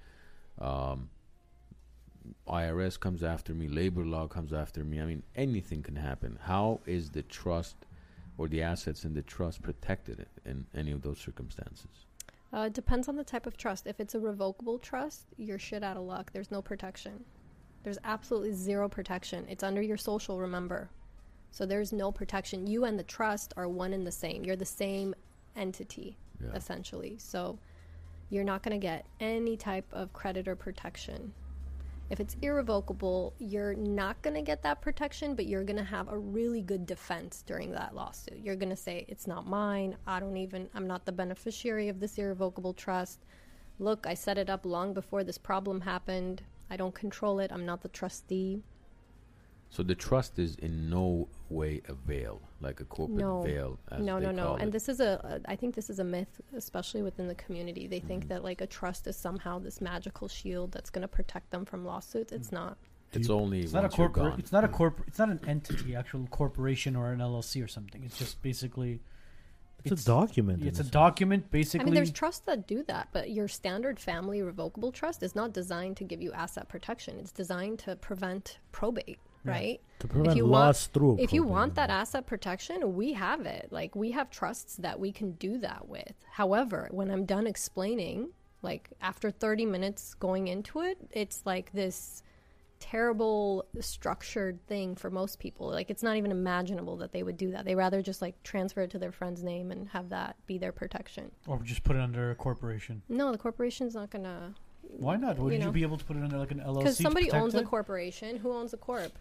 Um, 0.60 1.10
IRS 2.48 3.00
comes 3.00 3.24
after 3.24 3.54
me, 3.54 3.68
labor 3.68 4.06
law 4.06 4.28
comes 4.28 4.54
after 4.54 4.84
me. 4.84 5.00
I 5.02 5.06
mean, 5.06 5.24
anything 5.36 5.84
can 5.84 5.96
happen. 5.96 6.40
How 6.42 6.80
is 6.86 7.10
the 7.10 7.24
trust 7.24 7.76
or 8.38 8.48
the 8.48 8.62
assets 8.62 9.06
in 9.06 9.14
the 9.14 9.22
trust 9.22 9.62
protected 9.62 10.26
in, 10.46 10.66
any 10.76 10.92
of 10.92 11.02
those 11.02 11.20
circumstances? 11.20 12.06
Uh, 12.54 12.62
it 12.62 12.74
depends 12.74 13.10
on 13.10 13.16
the 13.16 13.24
type 13.24 13.46
of 13.46 13.58
trust. 13.58 13.88
If 13.88 14.00
it's 14.00 14.16
a 14.16 14.20
revocable 14.20 14.80
trust, 14.80 15.26
you're 15.38 15.60
shit 15.60 15.84
out 15.84 15.98
of 15.98 16.04
luck. 16.04 16.32
There's 16.32 16.52
no 16.52 16.62
protection. 16.62 17.26
There's 17.84 17.98
absolutely 18.04 18.54
zero 18.54 18.88
protection. 18.88 19.46
It's 19.50 19.64
under 19.64 19.82
your 19.82 19.98
social, 19.98 20.40
remember. 20.40 20.90
So 21.52 21.66
there's 21.66 21.92
no 21.92 22.12
protection. 22.12 22.68
You 22.68 22.86
and 22.86 22.98
the 22.98 23.04
trust 23.04 23.54
are 23.58 23.68
one 23.68 23.94
and 23.94 24.06
the 24.06 24.12
same. 24.12 24.44
You're 24.44 24.56
the 24.56 24.66
same 24.66 25.14
entity, 25.56 26.18
Yeah. 26.42 26.56
essentially. 26.56 27.18
So 27.18 27.58
you're 28.30 28.44
not 28.44 28.64
going 28.64 28.80
to 28.80 28.86
get 28.86 29.06
any 29.20 29.58
type 29.58 29.86
of 29.92 30.14
creditor 30.14 30.56
protection. 30.56 31.34
If 32.10 32.20
it's 32.22 32.38
irrevocable, 32.42 33.34
you're 33.38 33.74
not 33.74 34.22
going 34.22 34.36
to 34.36 34.42
get 34.42 34.64
that 34.64 34.82
protection, 34.82 35.36
but 35.36 35.46
you're 35.46 35.64
going 35.64 35.78
to 35.78 35.84
have 35.84 36.08
a 36.08 36.18
really 36.18 36.62
good 36.62 36.86
defense 36.86 37.44
during 37.46 37.72
that 37.72 37.96
lawsuit. 37.96 38.40
You're 38.42 38.56
going 38.56 38.70
to 38.70 38.78
say, 38.78 39.06
It's 39.10 39.28
not 39.28 39.46
mine. 39.46 39.98
I 40.06 40.20
don't 40.20 40.38
even, 40.38 40.70
I'm 40.74 40.88
not 40.88 41.06
the 41.06 41.12
beneficiary 41.12 41.90
of 41.90 42.00
this 42.00 42.18
irrevocable 42.18 42.74
trust. 42.74 43.26
Look, 43.80 44.08
I 44.08 44.14
set 44.14 44.38
it 44.38 44.50
up 44.50 44.66
long 44.66 44.94
before 44.94 45.24
this 45.24 45.38
problem 45.38 45.82
happened. 45.82 46.44
I 46.70 46.78
don't 46.78 46.96
control 46.96 47.40
it. 47.40 47.52
I'm 47.52 47.66
not 47.66 47.82
the 47.82 47.90
trustee. 47.90 48.64
So 49.70 49.84
the 49.84 49.96
trust 49.96 50.40
is 50.40 50.56
in 50.56 50.90
no 50.90 51.28
way 51.50 51.82
a 51.90 51.94
veil, 51.94 52.42
like 52.62 52.80
a 52.80 52.86
corporate 52.86 53.20
No. 53.20 53.42
veil. 53.42 53.78
As 53.92 54.00
no, 54.02 54.18
they 54.20 54.28
no, 54.28 54.32
no. 54.32 54.44
call 54.46 54.56
And 54.56 54.70
it. 54.70 54.72
this 54.72 54.88
is 54.90 55.00
a, 55.02 55.42
a, 55.46 55.52
I 55.52 55.56
think 55.56 55.76
this 55.76 55.90
is 55.90 56.00
a 56.00 56.04
myth, 56.04 56.40
especially 56.56 57.02
within 57.04 57.28
the 57.28 57.36
community. 57.36 57.86
They 57.88 57.98
Mm-hmm. 58.00 58.08
think 58.08 58.28
that 58.30 58.44
like 58.44 58.62
a 58.62 58.68
trust 58.68 59.08
is 59.08 59.18
somehow 59.18 59.60
this 59.60 59.82
magical 59.82 60.28
shield 60.30 60.72
that's 60.72 60.90
going 60.90 61.02
to 61.02 61.08
protect 61.08 61.52
them 61.52 61.66
from 61.66 61.84
lawsuits. 61.86 62.32
It's 62.32 62.52
not. 62.52 62.78
it's 63.12 63.30
only 63.30 63.62
It's 63.62 63.74
not 63.74 63.80
a 63.80 63.84
once 63.84 63.96
corporate. 63.96 64.40
It's 64.40 64.52
not 64.54 64.64
a 64.64 64.68
corporate. 64.70 65.08
It's 65.10 65.20
not 65.20 65.30
an 65.30 65.42
entity, 65.48 65.96
actual 65.96 66.26
corporation 66.28 66.96
or 66.96 67.12
an 67.12 67.20
LLC 67.20 67.64
or 67.64 67.68
something. 67.68 68.04
It's 68.04 68.18
just 68.18 68.42
basically. 68.42 69.02
It's, 69.84 70.02
a 70.02 70.06
document. 70.06 70.64
It's 70.64 70.80
a 70.80 70.84
sense. 70.84 70.90
document, 70.90 71.50
basically. 71.52 71.82
I 71.82 71.86
mean, 71.86 71.94
there's 71.94 72.12
trusts 72.12 72.42
that 72.46 72.68
do 72.68 72.84
that, 72.88 73.10
but 73.14 73.30
your 73.30 73.48
standard 73.48 74.00
family 74.00 74.42
revocable 74.42 74.92
trust 74.92 75.24
is 75.24 75.34
not 75.36 75.54
designed 75.54 75.96
to 75.98 76.04
give 76.04 76.22
you 76.22 76.34
asset 76.34 76.68
protection. 76.68 77.18
It's 77.20 77.32
designed 77.32 77.80
to 77.80 77.96
prevent 77.96 78.58
probate. 78.74 79.20
Yeah. 79.48 79.54
right? 79.54 79.82
To 80.00 80.08
prevent 80.08 80.38
you 80.38 80.46
loss 80.46 80.88
through. 80.88 81.18
If 81.20 81.34
you 81.34 81.44
want 81.44 81.76
that 81.76 81.90
asset 81.90 82.28
protection, 82.28 82.96
we 82.96 83.14
have 83.14 83.46
it. 83.46 83.70
Like 83.72 83.96
we 83.96 84.12
have 84.12 84.30
trusts 84.30 84.76
that 84.78 85.00
we 85.00 85.12
can 85.12 85.32
do 85.34 85.58
that 85.60 85.88
with. 85.88 86.14
However, 86.32 86.88
when 86.92 87.10
I'm 87.10 87.26
done 87.26 87.48
explaining, 87.48 88.30
like 88.62 88.90
after 89.02 89.32
30 89.32 89.66
minutes 89.66 90.14
going 90.14 90.48
into 90.50 90.82
it, 90.82 90.98
it's 91.12 91.42
like 91.46 91.72
this 91.72 92.22
terrible 92.80 93.66
structured 93.80 94.66
thing 94.68 94.96
for 94.96 95.10
most 95.10 95.40
people. 95.40 95.68
Like 95.68 95.90
it's 95.90 96.04
not 96.04 96.16
even 96.16 96.32
imaginable 96.32 96.98
that 96.98 97.12
they 97.12 97.24
would 97.24 97.38
do 97.38 97.52
that. 97.52 97.66
They 97.66 97.76
rather 97.76 98.02
just 98.02 98.22
like 98.22 98.42
transfer 98.44 98.82
it 98.82 98.92
to 98.92 99.00
their 99.00 99.12
friend's 99.12 99.44
name 99.44 99.72
and 99.72 99.88
have 99.90 100.10
that 100.10 100.36
be 100.46 100.58
their 100.58 100.72
protection. 100.72 101.32
Or 101.48 101.60
just 101.64 101.84
put 101.84 101.96
it 101.96 102.02
under 102.02 102.32
a 102.32 102.36
corporation. 102.36 103.02
No, 103.10 103.32
the 103.32 103.38
corporation's 103.38 103.96
not 103.96 104.10
gonna 104.10 104.54
Why 104.82 105.16
not? 105.16 105.38
Wouldn't 105.40 105.60
you, 105.60 105.66
know. 105.66 105.72
be 105.72 105.82
able 105.82 105.98
to 105.98 106.06
put 106.06 106.18
it 106.18 106.24
under 106.24 106.38
like 106.38 106.52
an 106.52 106.60
LLC? 106.60 106.78
because 106.80 106.98
somebody 106.98 107.26
protect 107.26 107.44
owns 107.44 107.54
the 107.54 107.64
corporation. 107.64 108.38
Who 108.38 108.54
owns 108.54 108.72
the 108.72 108.78
corp? 108.78 109.18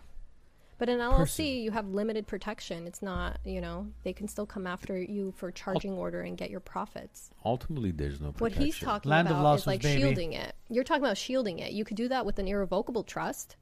But 0.78 0.88
in 0.90 0.98
LLC, 0.98 1.16
Person. 1.16 1.44
you 1.46 1.70
have 1.70 1.88
limited 1.88 2.26
protection. 2.26 2.86
It's 2.86 3.00
not, 3.00 3.38
you 3.44 3.60
know, 3.62 3.86
they 4.02 4.12
can 4.12 4.28
still 4.28 4.44
come 4.44 4.66
after 4.66 5.00
you 5.00 5.32
for 5.36 5.50
charging 5.50 5.92
order 5.94 6.20
and 6.20 6.36
get 6.36 6.50
your 6.50 6.60
profits. 6.60 7.30
Ultimately, 7.44 7.92
there's 7.92 8.20
no 8.20 8.32
protection. 8.32 8.42
What 8.42 8.52
he's 8.66 8.78
talking 8.78 9.08
Land 9.10 9.28
of 9.28 9.32
about 9.32 9.42
losses, 9.44 9.62
is 9.62 9.66
like 9.68 9.82
baby. 9.82 10.00
shielding 10.02 10.32
it. 10.34 10.54
You're 10.68 10.84
talking 10.84 11.02
about 11.02 11.16
shielding 11.16 11.60
it. 11.60 11.72
You 11.72 11.84
could 11.84 11.96
do 11.96 12.08
that 12.08 12.26
with 12.26 12.38
an 12.38 12.46
irrevocable 12.46 13.04
trust. 13.04 13.56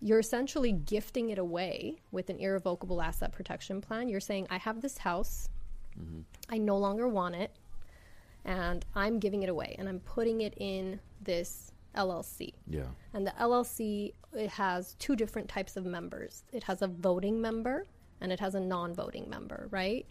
You're 0.00 0.18
essentially 0.18 0.72
gifting 0.72 1.28
it 1.30 1.38
away 1.38 1.96
with 2.10 2.30
an 2.30 2.38
irrevocable 2.38 3.02
asset 3.02 3.32
protection 3.32 3.80
plan. 3.82 4.08
You're 4.08 4.20
saying, 4.20 4.46
I 4.50 4.56
have 4.58 4.80
this 4.80 4.98
house, 4.98 5.48
Mm-hmm. 5.98 6.20
I 6.50 6.58
no 6.58 6.76
longer 6.76 7.08
want 7.08 7.36
it, 7.36 7.50
and 8.44 8.84
I'm 8.94 9.18
giving 9.18 9.42
it 9.42 9.48
away, 9.48 9.74
and 9.78 9.88
I'm 9.88 10.00
putting 10.00 10.42
it 10.42 10.52
in 10.58 11.00
this 11.22 11.72
LLC. 11.96 12.52
Yeah. 12.68 12.86
And 13.14 13.26
the 13.26 13.32
LLC 13.32 14.12
it 14.34 14.50
has 14.50 14.94
two 14.98 15.16
different 15.16 15.48
types 15.48 15.76
of 15.76 15.84
members. 15.84 16.44
It 16.52 16.62
has 16.64 16.82
a 16.82 16.86
voting 16.86 17.40
member 17.40 17.86
and 18.20 18.32
it 18.32 18.40
has 18.40 18.54
a 18.54 18.60
non-voting 18.60 19.28
member, 19.28 19.68
right? 19.70 20.06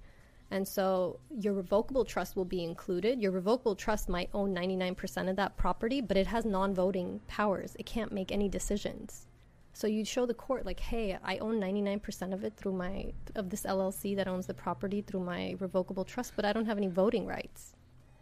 And 0.51 0.67
so 0.67 1.19
your 1.29 1.53
revocable 1.53 2.05
trust 2.05 2.35
will 2.35 2.45
be 2.45 2.63
included. 2.63 3.19
Your 3.19 3.31
revocable 3.31 3.75
trust 3.75 4.09
might 4.09 4.29
own 4.33 4.53
99% 4.53 5.29
of 5.29 5.35
that 5.37 5.57
property, 5.57 6.01
but 6.01 6.17
it 6.17 6.27
has 6.27 6.45
non-voting 6.45 7.21
powers. 7.27 7.75
It 7.79 7.85
can't 7.85 8.11
make 8.11 8.31
any 8.31 8.47
decisions. 8.47 9.27
So 9.73 9.87
you 9.87 10.05
show 10.05 10.25
the 10.25 10.33
court 10.33 10.65
like, 10.65 10.79
"Hey, 10.79 11.17
I 11.21 11.37
own 11.39 11.59
99% 11.59 12.33
of 12.33 12.43
it 12.43 12.55
through 12.55 12.73
my 12.73 13.13
of 13.35 13.49
this 13.49 13.65
LLC 13.65 14.15
that 14.15 14.27
owns 14.27 14.45
the 14.47 14.53
property 14.53 15.01
through 15.01 15.19
my 15.21 15.55
revocable 15.59 16.05
trust, 16.05 16.33
but 16.35 16.45
I 16.45 16.53
don't 16.53 16.65
have 16.65 16.77
any 16.77 16.87
voting 16.87 17.25
rights." 17.25 17.75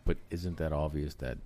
But 0.05 0.18
isn't 0.32 0.57
that 0.57 0.74
obvious 0.74 1.14
that 1.16 1.38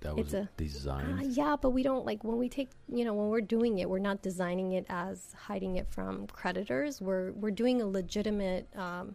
that 0.00 0.14
was 0.16 0.26
It's 0.26 0.34
a- 0.34 0.48
designed? 0.56 1.20
Uh, 1.20 1.24
yeah, 1.24 1.56
but 1.60 1.70
we 1.70 1.82
don't 1.82 2.06
like 2.06 2.22
when 2.24 2.38
we 2.38 2.48
take 2.48 2.68
you 2.88 3.04
know 3.04 3.14
when 3.14 3.28
we're 3.28 3.40
doing 3.40 3.78
it, 3.78 3.88
we're 3.90 3.98
not 3.98 4.22
designing 4.22 4.72
it 4.72 4.86
as 4.88 5.34
hiding 5.46 5.76
it 5.76 5.88
from 5.88 6.26
creditors. 6.28 7.00
We're 7.00 7.32
we're 7.32 7.50
doing 7.50 7.82
a 7.82 7.86
legitimate 7.86 8.68
um, 8.76 9.14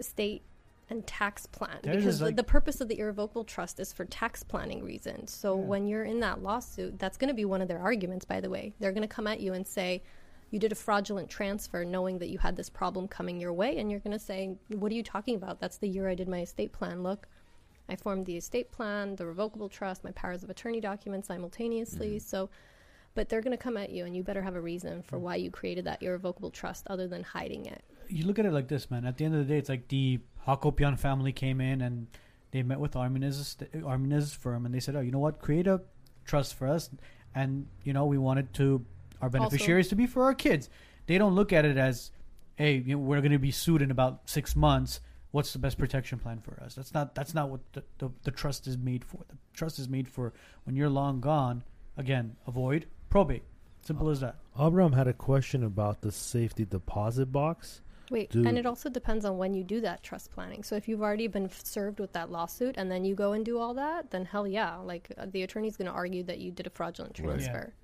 state 0.00 0.42
and 0.88 1.04
tax 1.04 1.46
plan 1.46 1.78
There 1.82 1.94
is, 1.94 2.04
because 2.04 2.18
the, 2.20 2.24
like- 2.26 2.36
the 2.36 2.44
purpose 2.44 2.80
of 2.80 2.88
the 2.88 2.98
irrevocable 2.98 3.44
trust 3.44 3.80
is 3.80 3.92
for 3.92 4.04
tax 4.04 4.42
planning 4.44 4.84
reasons. 4.84 5.32
So 5.32 5.56
Yeah. 5.56 5.64
when 5.64 5.86
you're 5.88 6.04
in 6.04 6.20
that 6.20 6.42
lawsuit, 6.42 6.98
that's 6.98 7.16
going 7.16 7.28
to 7.28 7.34
be 7.34 7.44
one 7.44 7.60
of 7.60 7.66
their 7.68 7.80
arguments. 7.80 8.24
By 8.24 8.40
the 8.40 8.48
way, 8.50 8.72
they're 8.78 8.92
going 8.92 9.02
to 9.02 9.08
come 9.08 9.26
at 9.26 9.40
you 9.40 9.52
and 9.52 9.66
say. 9.66 10.02
You 10.52 10.60
did 10.60 10.70
a 10.70 10.76
fraudulent 10.76 11.28
transfer 11.28 11.84
knowing 11.84 12.20
that 12.20 12.28
you 12.28 12.38
had 12.38 12.54
this 12.54 12.70
problem 12.70 13.08
coming 13.08 13.40
your 13.40 13.52
way, 13.52 13.78
and 13.78 13.90
you're 13.90 13.98
going 13.98 14.12
to 14.16 14.24
say, 14.24 14.56
What 14.68 14.92
are 14.92 14.94
you 14.94 15.02
talking 15.02 15.34
about? 15.34 15.58
That's 15.58 15.76
the 15.78 15.88
year 15.88 16.08
I 16.08 16.14
did 16.14 16.28
my 16.28 16.42
estate 16.42 16.70
plan. 16.72 17.02
Look, 17.02 17.26
I 17.88 17.96
formed 17.96 18.26
the 18.26 18.36
estate 18.36 18.72
plan, 18.72 19.16
the 19.16 19.26
revocable 19.26 19.68
trust, 19.68 20.04
my 20.04 20.10
powers 20.12 20.42
of 20.42 20.50
attorney 20.50 20.80
documents 20.80 21.28
simultaneously. 21.28 22.16
Mm-hmm. 22.16 22.26
So, 22.26 22.50
but 23.14 23.28
they're 23.28 23.40
going 23.40 23.56
to 23.56 23.62
come 23.62 23.76
at 23.76 23.90
you, 23.90 24.04
and 24.04 24.16
you 24.16 24.22
better 24.22 24.42
have 24.42 24.56
a 24.56 24.60
reason 24.60 25.02
for 25.02 25.18
mm. 25.18 25.22
why 25.22 25.36
you 25.36 25.50
created 25.50 25.84
that 25.84 26.02
irrevocable 26.02 26.50
trust 26.50 26.86
other 26.88 27.06
than 27.06 27.22
hiding 27.22 27.66
it. 27.66 27.82
you 28.08 28.26
look 28.26 28.38
at 28.38 28.44
it 28.44 28.52
like 28.52 28.68
this, 28.68 28.90
man. 28.90 29.06
At 29.06 29.16
the 29.16 29.24
end 29.24 29.34
of 29.34 29.46
the 29.46 29.52
day, 29.52 29.58
it's 29.58 29.68
like 29.68 29.88
the 29.88 30.20
Hakopian 30.46 30.98
family 30.98 31.32
came 31.32 31.60
in 31.60 31.80
and 31.80 32.06
they 32.50 32.62
met 32.62 32.80
with 32.80 32.96
Arminez's 32.96 33.56
Arminez's 33.84 34.32
firm, 34.32 34.66
and 34.66 34.74
they 34.74 34.80
said, 34.80 34.96
"Oh, 34.96 35.00
you 35.00 35.10
know 35.10 35.18
what? 35.18 35.40
Create 35.40 35.66
a 35.66 35.80
trust 36.24 36.54
for 36.54 36.68
us, 36.68 36.90
and 37.34 37.66
you 37.84 37.92
know 37.92 38.06
we 38.06 38.18
wanted 38.18 38.52
to 38.54 38.84
our 39.20 39.30
beneficiaries 39.30 39.88
to 39.88 39.96
be 39.96 40.06
for 40.06 40.24
our 40.24 40.34
kids." 40.34 40.70
They 41.06 41.18
don't 41.18 41.34
look 41.34 41.52
at 41.52 41.64
it 41.64 41.76
as, 41.76 42.10
"Hey, 42.56 42.76
you 42.78 42.96
know, 42.96 42.98
we're 42.98 43.20
going 43.20 43.32
to 43.32 43.38
be 43.38 43.50
sued 43.50 43.82
in 43.82 43.90
about 43.90 44.28
six 44.28 44.56
months. 44.56 45.00
What's 45.36 45.52
the 45.52 45.58
best 45.58 45.76
protection 45.78 46.18
plan 46.18 46.38
for 46.40 46.54
us?" 46.64 46.74
That's 46.74 46.92
not 46.94 47.14
that's 47.14 47.34
not 47.34 47.50
what 47.50 47.60
the, 47.74 47.82
the, 47.98 48.10
the 48.24 48.30
trust 48.30 48.66
is 48.66 48.76
made 48.78 49.04
for. 49.04 49.18
The 49.28 49.36
trust 49.52 49.78
is 49.78 49.88
made 49.88 50.08
for 50.08 50.32
when 50.64 50.76
you're 50.76 50.88
long 50.90 51.20
gone. 51.20 51.62
Again, 51.96 52.36
avoid 52.46 52.86
probate. 53.10 53.42
Simple 53.82 54.08
as 54.10 54.20
that. 54.20 54.36
Abram 54.56 54.92
had 54.92 55.06
a 55.06 55.12
question 55.12 55.62
about 55.62 56.00
the 56.00 56.10
safety 56.10 56.64
deposit 56.64 57.26
box. 57.30 57.82
Wait, 58.10 58.30
Do- 58.30 58.46
and 58.46 58.56
it 58.58 58.66
also 58.66 58.88
depends 58.88 59.24
on 59.24 59.36
when 59.38 59.52
you 59.54 59.62
do 59.64 59.80
that 59.80 60.02
trust 60.02 60.30
planning. 60.32 60.62
So 60.62 60.74
if 60.76 60.88
you've 60.88 61.02
already 61.02 61.26
been 61.28 61.46
f- 61.46 61.64
served 61.64 61.98
with 62.00 62.12
that 62.12 62.30
lawsuit 62.30 62.74
and 62.78 62.90
then 62.90 63.04
you 63.04 63.14
go 63.14 63.32
and 63.32 63.44
do 63.44 63.58
all 63.58 63.74
that, 63.74 64.10
then 64.12 64.24
hell 64.24 64.46
yeah, 64.46 64.76
like 64.76 65.10
uh, 65.18 65.26
the 65.30 65.42
attorney's 65.42 65.76
going 65.76 65.86
to 65.92 65.92
argue 65.92 66.22
that 66.24 66.38
you 66.38 66.50
did 66.52 66.66
a 66.66 66.70
fraudulent 66.70 67.18
Right. 67.18 67.26
Yeah. 67.40 67.46
transfer. 67.46 67.74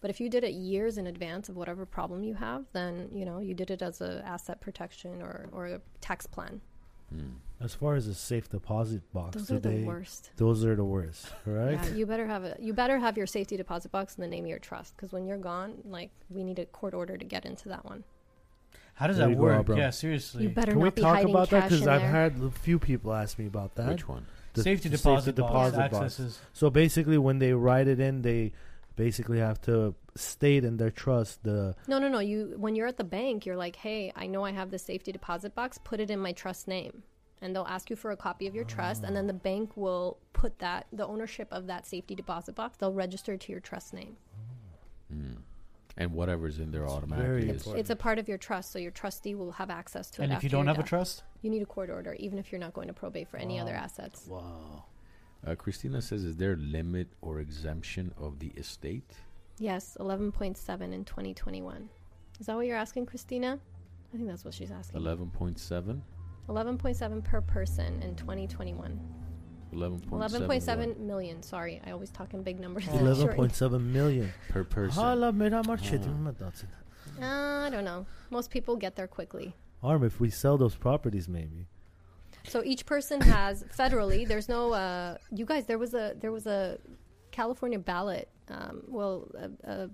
But 0.00 0.10
if 0.10 0.20
you 0.20 0.28
did 0.30 0.44
it 0.44 0.52
years 0.54 0.98
in 0.98 1.06
advance 1.06 1.48
of 1.48 1.56
whatever 1.56 1.84
problem 1.86 2.22
you 2.22 2.34
have, 2.34 2.64
then 2.72 3.08
you 3.12 3.24
know 3.24 3.38
you 3.38 3.54
did 3.54 3.70
it 3.70 3.82
as 3.82 4.00
a 4.00 4.22
asset 4.26 4.60
protection 4.60 5.20
or 5.22 5.48
or 5.52 5.66
a 5.66 5.80
tax 6.00 6.26
plan. 6.26 6.60
Hmm. 7.12 7.20
As 7.58 7.72
far 7.74 7.94
as 7.94 8.06
a 8.06 8.14
safe 8.14 8.50
deposit 8.50 9.00
box, 9.14 9.36
Those 9.36 9.46
do 9.48 9.56
are 9.56 9.58
the 9.60 9.68
they? 9.70 9.82
worst. 9.84 10.30
Those 10.36 10.64
are 10.64 10.74
the 10.76 10.84
worst, 10.84 11.28
right? 11.46 11.72
Yeah, 11.72 11.94
you 11.94 12.04
better 12.06 12.26
have 12.26 12.44
a 12.44 12.56
you 12.60 12.72
better 12.74 12.98
have 12.98 13.16
your 13.16 13.26
safety 13.26 13.56
deposit 13.56 13.90
box 13.92 14.16
in 14.16 14.22
the 14.22 14.28
name 14.28 14.44
of 14.44 14.50
your 14.50 14.58
trust 14.58 14.94
because 14.96 15.10
when 15.12 15.26
you're 15.26 15.38
gone, 15.38 15.74
like 15.84 16.10
we 16.28 16.44
need 16.44 16.58
a 16.58 16.66
court 16.66 16.92
order 16.92 17.16
to 17.16 17.24
get 17.24 17.46
into 17.46 17.68
that 17.70 17.84
one. 17.84 18.04
How 18.94 19.06
does 19.06 19.16
There 19.18 19.26
that 19.26 19.30
you 19.30 19.36
go, 19.36 19.42
work? 19.42 19.66
bro. 19.66 19.76
yeah, 19.76 19.90
seriously. 19.90 20.42
You 20.44 20.48
better 20.50 20.72
Can 20.72 20.80
we 20.80 20.90
be 20.90 21.02
talk 21.02 21.16
hiding 21.16 21.30
about 21.30 21.50
that? 21.50 21.64
Because 21.70 21.86
I've 21.86 22.00
there. 22.00 22.10
had 22.10 22.38
a 22.42 22.50
few 22.50 22.78
people 22.78 23.12
ask 23.12 23.38
me 23.38 23.46
about 23.46 23.74
that. 23.76 23.88
Which 23.88 24.08
one? 24.08 24.26
The- 24.54 24.62
safety 24.62 24.88
the 24.88 24.96
deposit, 24.96 25.36
box, 25.36 25.72
deposit 25.76 26.22
box. 26.24 26.40
So 26.54 26.70
basically, 26.70 27.18
when 27.18 27.38
they 27.38 27.52
write 27.52 27.88
it 27.88 28.00
in, 28.00 28.22
they 28.22 28.52
basically 28.96 29.38
have 29.38 29.60
to 29.62 29.94
state 30.16 30.64
in 30.64 30.76
their 30.76 30.90
trust 30.90 31.42
the 31.42 31.74
No, 31.86 31.98
no, 31.98 32.08
no. 32.08 32.18
You 32.18 32.54
when 32.56 32.74
you're 32.76 32.86
at 32.86 32.96
the 32.96 33.04
bank, 33.04 33.46
you're 33.46 33.56
like, 33.56 33.76
"Hey, 33.76 34.12
I 34.16 34.26
know 34.26 34.44
I 34.44 34.52
have 34.52 34.70
the 34.70 34.78
safety 34.78 35.12
deposit 35.12 35.54
box. 35.54 35.78
Put 35.82 36.00
it 36.00 36.10
in 36.10 36.18
my 36.18 36.32
trust 36.32 36.68
name." 36.68 37.02
And 37.42 37.54
they'll 37.54 37.66
ask 37.66 37.90
you 37.90 37.96
for 37.96 38.10
a 38.10 38.16
copy 38.16 38.46
of 38.46 38.54
your 38.54 38.64
trust, 38.64 39.04
and 39.04 39.14
then 39.14 39.26
the 39.26 39.34
bank 39.34 39.76
will 39.76 40.18
put 40.32 40.58
that 40.60 40.86
the 40.92 41.06
ownership 41.06 41.48
of 41.50 41.66
that 41.66 41.86
safety 41.86 42.14
deposit 42.14 42.54
box. 42.54 42.78
They'll 42.78 42.94
register 42.94 43.36
to 43.36 43.52
your 43.52 43.60
trust 43.60 43.92
name. 43.92 44.16
Hmm. 45.10 45.34
And 45.98 46.12
whatever's 46.12 46.58
in 46.58 46.72
there 46.72 46.84
It's 46.84 46.92
automatically 46.92 47.50
is. 47.50 47.66
It's 47.68 47.90
a 47.90 47.96
part 47.96 48.18
of 48.18 48.28
your 48.28 48.36
trust, 48.36 48.70
so 48.70 48.78
your 48.78 48.90
trustee 48.90 49.34
will 49.34 49.52
have 49.52 49.70
access 49.70 50.10
to 50.12 50.22
it. 50.22 50.24
And 50.24 50.32
if 50.32 50.36
after 50.36 50.46
you 50.46 50.50
don't 50.50 50.66
your 50.66 50.74
have 50.74 50.84
a 50.84 50.88
trust, 50.88 51.22
you 51.40 51.50
need 51.50 51.62
a 51.62 51.66
court 51.66 51.88
order, 51.90 52.14
even 52.18 52.38
if 52.38 52.52
you're 52.52 52.58
not 52.58 52.74
going 52.74 52.88
to 52.88 52.94
probate 52.94 53.28
for 53.28 53.38
any 53.38 53.58
other 53.58 53.74
assets. 53.74 54.26
wow. 54.26 54.84
Uh, 55.46 55.54
Christina 55.54 56.02
says, 56.02 56.24
"Is 56.24 56.36
there 56.36 56.54
a 56.54 56.56
limit 56.56 57.08
or 57.20 57.38
exemption 57.38 58.12
of 58.18 58.40
the 58.40 58.48
estate?" 58.56 59.12
Yes, 59.58 59.96
eleven 60.00 60.30
point 60.32 60.56
seven 60.58 60.92
in 60.92 61.04
twenty 61.04 61.34
twenty 61.34 61.62
one. 61.62 61.88
Is 62.40 62.46
that 62.46 62.56
what 62.56 62.66
you're 62.66 62.76
asking, 62.76 63.06
Christina? 63.06 63.58
I 64.12 64.16
think 64.16 64.28
that's 64.28 64.44
what 64.44 64.54
she's 64.54 64.70
asking. 64.70 65.00
Eleven 65.00 65.30
point 65.30 65.58
seven. 65.58 66.02
Eleven 66.48 66.76
point 66.78 66.96
seven 66.96 67.22
per 67.22 67.40
person 67.40 68.02
in 68.02 68.14
twenty 68.16 68.46
twenty 68.46 68.74
one. 68.74 69.00
Eleven 69.72 69.98
point 70.00 70.12
Eleven 70.22 70.46
point 70.46 70.62
seven 70.62 70.94
million. 71.06 71.42
Sorry, 71.42 71.80
I 71.86 71.90
always 71.90 72.10
talk 72.10 72.34
in 72.34 72.42
big 72.42 72.60
numbers. 72.60 72.86
Oh. 72.90 72.98
Eleven 72.98 73.26
Sure. 73.26 73.34
point 73.34 73.54
seven 73.54 73.92
million. 73.92 74.32
per 74.50 74.64
person. 74.64 75.02
Hala 75.02 75.32
mera 75.32 75.62
market. 75.66 76.02
Uh, 77.20 77.24
I 77.24 77.68
don't 77.70 77.84
know. 77.84 78.06
Most 78.30 78.50
people 78.50 78.76
get 78.76 78.94
there 78.96 79.06
quickly. 79.06 79.54
Arm, 79.82 80.04
if 80.04 80.20
we 80.20 80.30
sell 80.30 80.58
those 80.58 80.74
properties, 80.74 81.28
maybe. 81.28 81.66
So 82.48 82.62
each 82.64 82.86
person 82.86 83.20
has 83.22 83.64
federally. 83.76 84.26
There's 84.26 84.48
no. 84.48 84.72
Uh, 84.72 85.16
you 85.32 85.44
guys, 85.46 85.66
there 85.66 85.78
was 85.78 85.94
a 85.94 86.14
there 86.20 86.30
was 86.32 86.46
a 86.46 86.78
California 87.36 87.78
ballot. 87.78 88.28
Um, 88.48 88.82
well, 88.88 89.28
a, 89.38 89.50
a 89.72 89.90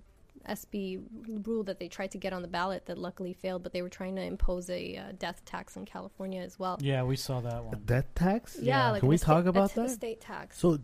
SB 0.49 1.03
rule 1.47 1.65
that 1.65 1.79
they 1.81 1.89
tried 1.89 2.11
to 2.13 2.19
get 2.19 2.33
on 2.33 2.43
the 2.43 2.49
ballot 2.49 2.87
that 2.87 2.99
luckily 2.99 3.33
failed, 3.33 3.63
but 3.65 3.73
they 3.73 3.83
were 3.83 3.89
trying 3.89 4.15
to 4.17 4.23
impose 4.23 4.71
a 4.71 4.97
uh, 4.97 5.03
death 5.19 5.45
tax 5.45 5.77
in 5.77 5.85
California 5.85 6.41
as 6.41 6.59
well. 6.59 6.79
yeah, 6.81 7.03
we 7.03 7.17
saw 7.17 7.41
that 7.41 7.59
A 7.59 7.63
one. 7.63 7.83
death 7.85 8.07
tax? 8.15 8.57
Yeah, 8.61 8.65
Yeah. 8.87 8.91
like 8.93 9.01
Can 9.01 9.09
we 9.09 9.17
estate- 9.17 9.27
talk 9.27 9.47
about 9.47 9.71
t- 9.71 9.81
that? 9.81 9.87
Estate 9.91 10.21
tax. 10.21 10.59
So, 10.59 10.79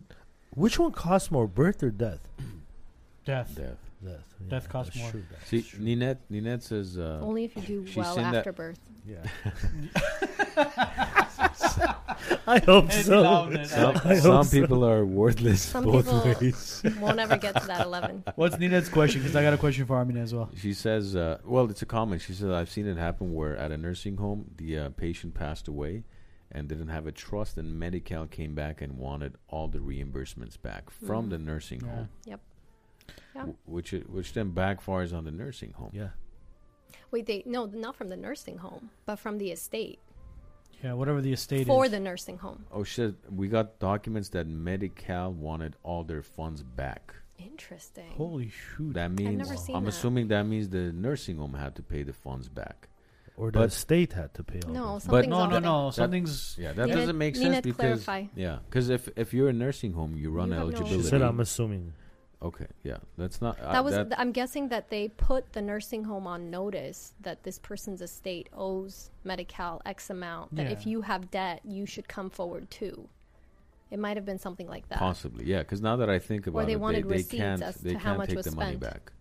which 0.51 0.77
one 0.79 0.91
costs 0.91 1.31
more, 1.31 1.47
birth 1.47 1.81
or 1.83 1.91
death? 1.91 2.19
Death. 3.25 3.53
Death. 3.55 3.77
Death. 4.03 4.35
Death 4.47 4.69
costs 4.69 4.93
that's 4.93 5.01
more. 5.03 5.11
true, 5.11 5.23
that's 5.29 5.47
See, 5.49 5.61
true. 5.61 5.79
Ninette, 5.83 6.19
Ninette 6.29 6.63
says, 6.63 6.97
uh, 6.97 7.19
Only 7.21 7.43
if 7.45 7.55
you 7.57 7.61
do 7.83 7.85
well 7.95 8.17
after 8.19 8.53
birth. 8.53 8.79
Yeah. 9.05 9.23
I 12.47 12.59
hope 12.59 12.85
Anything 12.85 13.03
so. 13.03 13.23
some. 13.65 13.95
I 13.95 14.15
hope 14.15 14.17
some 14.21 14.43
so. 14.43 14.61
people 14.61 14.83
are 14.85 15.05
worthless 15.05 15.61
Some 15.61 15.83
both 15.85 16.05
people- 16.05 16.21
ways. 16.41 16.81
Won't 16.99 17.19
ever 17.19 17.37
get 17.37 17.55
to 17.61 17.67
that 17.67 17.85
eleven. 17.85 18.23
What's 18.35 18.57
Nina's 18.57 18.89
question? 18.89 19.21
Because 19.21 19.35
I 19.35 19.41
got 19.43 19.53
a 19.53 19.57
question 19.57 19.85
for 19.85 19.95
Armin 19.95 20.17
as 20.17 20.33
well. 20.33 20.49
She 20.57 20.73
says, 20.73 21.15
uh, 21.15 21.37
well, 21.45 21.69
it's 21.69 21.81
a 21.81 21.85
comment. 21.85 22.21
She 22.21 22.33
says, 22.33 22.49
I've 22.51 22.69
seen 22.69 22.87
it 22.87 22.97
happen 22.97 23.33
where 23.33 23.55
at 23.57 23.71
a 23.71 23.77
nursing 23.77 24.17
home, 24.17 24.51
the 24.57 24.77
uh, 24.77 24.89
patient 24.89 25.33
passed 25.33 25.67
away 25.67 26.03
and 26.51 26.67
didn't 26.67 26.87
have 26.89 27.05
a 27.05 27.11
trust, 27.11 27.57
and 27.57 27.79
Medi-Cal 27.79 28.25
came 28.27 28.55
back 28.55 28.81
and 28.81 28.97
wanted 28.97 29.35
all 29.49 29.67
the 29.67 29.77
reimbursements 29.79 30.59
back 30.59 30.89
from 30.89 31.27
Mhm. 31.27 31.29
the 31.29 31.37
nursing 31.37 31.81
Yeah. 31.85 31.91
home, 31.95 32.09
Yeah. 33.39 33.45
w- 33.53 33.57
which 33.65 33.91
which 33.91 34.33
then 34.33 34.51
backfires 34.51 35.13
on 35.13 35.23
the 35.25 35.31
nursing 35.31 35.73
home. 35.73 35.91
Yeah. 35.93 36.09
Wait, 37.11 37.25
they 37.25 37.43
no, 37.45 37.65
not 37.65 37.95
from 37.95 38.09
the 38.09 38.17
nursing 38.17 38.57
home, 38.57 38.89
but 39.05 39.17
from 39.17 39.37
the 39.37 39.51
estate 39.51 39.99
Yeah, 40.83 40.93
whatever 40.93 41.21
the 41.21 41.33
estate 41.33 41.67
for 41.67 41.85
is. 41.85 41.91
the 41.91 41.99
nursing 41.99 42.37
home. 42.37 42.65
Oh 42.71 42.83
shit! 42.83 43.15
We 43.29 43.47
got 43.47 43.79
documents 43.79 44.29
that 44.29 44.45
Medi-Cal 44.47 45.31
wanted 45.33 45.75
all 45.83 46.03
their 46.03 46.21
funds 46.21 46.61
back. 46.63 47.15
Interesting. 47.37 48.11
Holy 48.11 48.49
shoot! 48.49 48.93
That 48.93 49.11
means 49.11 49.37
never 49.37 49.57
seen 49.57 49.75
I'm 49.75 49.85
that. 49.85 49.89
assuming 49.89 50.27
that 50.27 50.43
means 50.43 50.69
the 50.69 50.91
nursing 50.91 51.37
home 51.37 51.53
had 51.53 51.75
to 51.77 51.83
pay 51.83 52.03
the 52.03 52.13
funds 52.13 52.47
back. 52.49 52.87
Or 53.37 53.51
the 53.51 53.59
But- 53.59 53.71
state 53.71 54.11
had 54.13 54.33
to 54.33 54.43
pay 54.43 54.59
all 54.67 54.73
no, 54.73 54.93
this. 54.95 55.05
something's 55.05 55.27
no, 55.29 55.45
no, 55.47 55.55
off. 55.57 55.63
no. 55.63 55.91
Something's 55.91 56.57
Yeah, 56.59 56.73
that 56.73 56.87
Need 56.87 56.93
doesn't 56.95 57.17
make 57.17 57.35
need 57.35 57.41
sense 57.43 57.55
to 57.57 57.61
because 57.63 58.03
clarify. 58.03 58.25
yeah, 58.35 58.59
because 58.69 58.89
if 58.89 59.07
if 59.15 59.33
you're 59.33 59.47
a 59.49 59.53
nursing 59.53 59.93
home, 59.93 60.15
you 60.17 60.29
run 60.29 60.49
You 60.49 60.55
have 60.55 60.65
no 60.67 60.71
She 60.71 60.75
eligibility. 60.77 61.09
said, 61.09 61.21
"I'm 61.21 61.39
assuming." 61.39 61.93
Okay, 62.41 62.67
yeah, 62.83 62.97
that's 63.17 63.41
not 63.41 63.59
uh, 63.59 63.71
That 63.73 63.83
was. 63.83 63.95
that- 63.95 64.19
I'm 64.19 64.31
guessing 64.31 64.69
that 64.69 64.89
they 64.89 65.09
put 65.09 65.53
the 65.53 65.61
nursing 65.61 66.03
home 66.03 66.27
on 66.27 66.49
notice 66.49 67.13
that 67.21 67.43
this 67.43 67.59
person's 67.59 68.01
estate 68.01 68.49
owes 68.53 69.11
Medi-Cal 69.23 69.81
X 69.85 70.09
amount. 70.09 70.55
That 70.55 70.71
if 70.71 70.85
you 70.87 71.01
have 71.01 71.29
debt, 71.31 71.61
you 71.63 71.85
should 71.85 72.07
come 72.07 72.29
forward 72.29 72.69
too. 72.71 73.09
It 73.91 73.97
might 73.99 74.17
have 74.17 74.25
been 74.25 74.37
something 74.37 74.67
like 74.67 74.87
that. 74.89 74.99
Possibly, 74.99 75.45
yeah. 75.45 75.59
Because 75.59 75.81
now 75.81 75.95
that 75.95 76.09
I 76.09 76.19
think 76.19 76.45
about 76.47 76.67
they 76.67 76.73
it, 76.73 76.79
wanted 76.79 77.05
they, 77.05 77.09
they 77.09 77.15
receipts 77.15 77.35
can't 77.35 77.61
as 77.63 77.75
they 77.77 77.93
to 77.93 77.97
how 77.97 78.03
can't 78.09 78.17
much 78.19 78.27
take 78.29 78.37
was 78.37 78.45
the 78.45 78.55
money 78.55 78.77
spent. 78.77 78.81
back. 78.93 79.11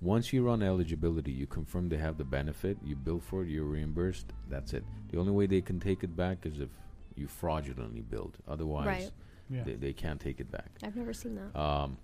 Once 0.00 0.32
you 0.32 0.44
run 0.44 0.62
eligibility, 0.62 1.32
you 1.32 1.46
confirm 1.46 1.88
they 1.88 1.96
have 1.96 2.18
the 2.18 2.24
benefit, 2.24 2.76
you 2.84 2.94
bill 2.94 3.18
for 3.18 3.42
it, 3.42 3.48
you're 3.48 3.64
reimbursed. 3.64 4.26
That's 4.48 4.72
it. 4.74 4.84
The 5.10 5.18
only 5.18 5.32
way 5.32 5.46
they 5.46 5.60
can 5.62 5.80
take 5.80 6.04
it 6.04 6.14
back 6.14 6.44
is 6.46 6.60
if 6.60 6.68
you 7.16 7.26
fraudulently 7.26 8.02
billed. 8.02 8.36
Otherwise, 8.46 8.86
Right. 8.86 9.10
yeah. 9.50 9.64
they, 9.64 9.74
they 9.74 9.92
can't 9.92 10.20
take 10.20 10.38
it 10.40 10.50
back. 10.52 10.70
I've 10.84 10.94
never 10.94 11.12
seen 11.12 11.34
that. 11.34 11.58
Um, 11.58 11.96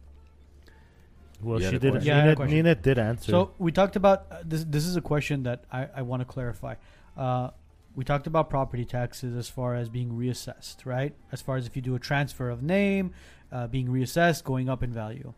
Well, 1.42 1.60
You 1.60 1.70
she 1.70 1.78
did. 1.78 1.92
question? 1.92 2.06
Yeah, 2.06 2.14
I 2.14 2.16
had 2.16 2.24
a 2.24 2.26
Nina, 2.28 2.36
question. 2.36 2.56
Nina 2.56 2.74
did 2.74 2.98
answer. 2.98 3.30
So 3.30 3.50
we 3.58 3.72
talked 3.72 3.96
about 3.96 4.26
uh, 4.30 4.38
this. 4.44 4.64
This 4.64 4.86
is 4.86 4.96
a 4.96 5.00
question 5.00 5.42
that 5.44 5.64
I, 5.72 5.88
I 5.96 6.02
want 6.02 6.20
to 6.20 6.24
clarify. 6.24 6.74
Uh, 7.16 7.50
we 7.94 8.04
talked 8.04 8.26
about 8.26 8.50
property 8.50 8.84
taxes 8.84 9.36
as 9.36 9.48
far 9.48 9.74
as 9.76 9.88
being 9.88 10.10
reassessed, 10.12 10.84
right? 10.84 11.14
As 11.30 11.40
far 11.42 11.56
as 11.56 11.66
if 11.66 11.76
you 11.76 11.82
do 11.82 11.94
a 11.94 11.98
transfer 12.00 12.50
of 12.50 12.62
name, 12.62 13.12
uh, 13.52 13.66
being 13.68 13.86
reassessed, 13.88 14.42
going 14.44 14.68
up 14.68 14.82
in 14.82 14.92
value. 14.92 15.32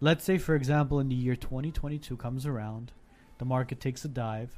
Let's 0.00 0.24
say, 0.24 0.38
for 0.38 0.54
example, 0.54 0.98
in 1.00 1.08
the 1.08 1.14
year 1.14 1.36
2022 1.36 2.16
comes 2.16 2.46
around, 2.46 2.92
the 3.38 3.44
market 3.44 3.80
takes 3.80 4.04
a 4.04 4.08
dive, 4.08 4.50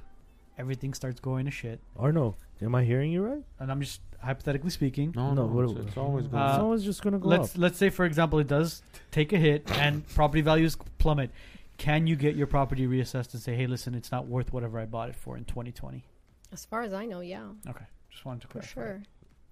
everything 0.58 0.94
starts 0.94 1.20
going 1.20 1.44
to 1.46 1.50
shit, 1.50 1.80
Arno, 1.98 2.36
am 2.62 2.74
I 2.74 2.84
hearing 2.84 3.10
you 3.12 3.22
right? 3.22 3.42
and 3.58 3.70
I'm 3.70 3.80
just 3.80 4.00
hypothetically 4.22 4.70
speaking. 4.70 5.12
no, 5.16 5.32
No, 5.34 5.46
no, 5.46 5.52
what- 5.54 5.70
it's, 5.78 5.88
it's 5.88 5.96
always 5.96 6.26
going. 6.26 6.42
Uh, 6.42 6.48
it's 6.48 6.58
always 6.58 6.84
just 6.84 7.02
gonna 7.02 7.18
go 7.18 7.28
let's 7.28 7.54
up. 7.54 7.60
let's 7.60 7.78
say 7.78 7.88
for 7.90 8.04
example 8.04 8.38
it 8.38 8.46
does 8.46 8.82
take 9.10 9.32
a 9.32 9.38
hit 9.38 9.70
and 9.78 10.06
property 10.14 10.42
values 10.42 10.76
plummet 10.98 11.30
can 11.78 12.06
you 12.06 12.16
get 12.16 12.36
your 12.36 12.46
property 12.46 12.86
reassessed 12.86 13.32
and 13.32 13.42
say 13.42 13.54
hey 13.56 13.66
listen 13.66 13.94
it's 13.94 14.12
not 14.12 14.26
worth 14.26 14.52
whatever 14.52 14.78
i 14.78 14.84
bought 14.84 15.08
it 15.08 15.16
for 15.16 15.36
in 15.38 15.44
2020 15.44 16.04
As 16.52 16.64
far 16.66 16.82
as 16.82 16.92
I 16.92 17.06
know, 17.06 17.20
yeah, 17.20 17.44
okay 17.68 17.84
just 18.10 18.24
wanted 18.26 18.42
to 18.42 18.48
for 18.48 18.60
clarify 18.60 18.72
sure. 18.74 19.02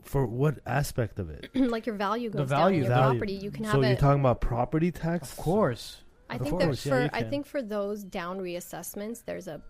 For 0.02 0.26
what 0.26 0.60
aspect 0.64 1.18
of 1.18 1.28
it? 1.28 1.50
like 1.54 1.84
your 1.86 1.96
value 1.96 2.30
The 2.30 2.38
goes 2.38 2.48
value, 2.50 2.82
down. 2.82 2.84
in 2.84 2.90
Your 2.90 2.94
value. 2.96 3.18
property, 3.18 3.32
you 3.32 3.50
can 3.50 3.64
have 3.64 3.72
so 3.72 3.78
have 3.80 3.88
you're 3.90 3.96
it. 3.96 4.00
talking 4.00 4.20
about 4.20 4.40
property 4.40 4.90
tax? 4.92 5.30
of 5.32 5.36
course 5.38 6.02
I 6.30 6.36
Of 6.36 6.42
think 6.42 6.58
that 6.58 6.64
course, 6.66 6.84
yeah, 6.86 6.92
for 6.92 7.02
you 7.04 7.10
I 7.14 7.20
can. 7.22 7.30
think 7.30 7.46
for 7.46 7.62
those 7.62 8.04
down 8.04 8.38
reassessments, 8.38 9.24
there's 9.24 9.48
a 9.48 9.60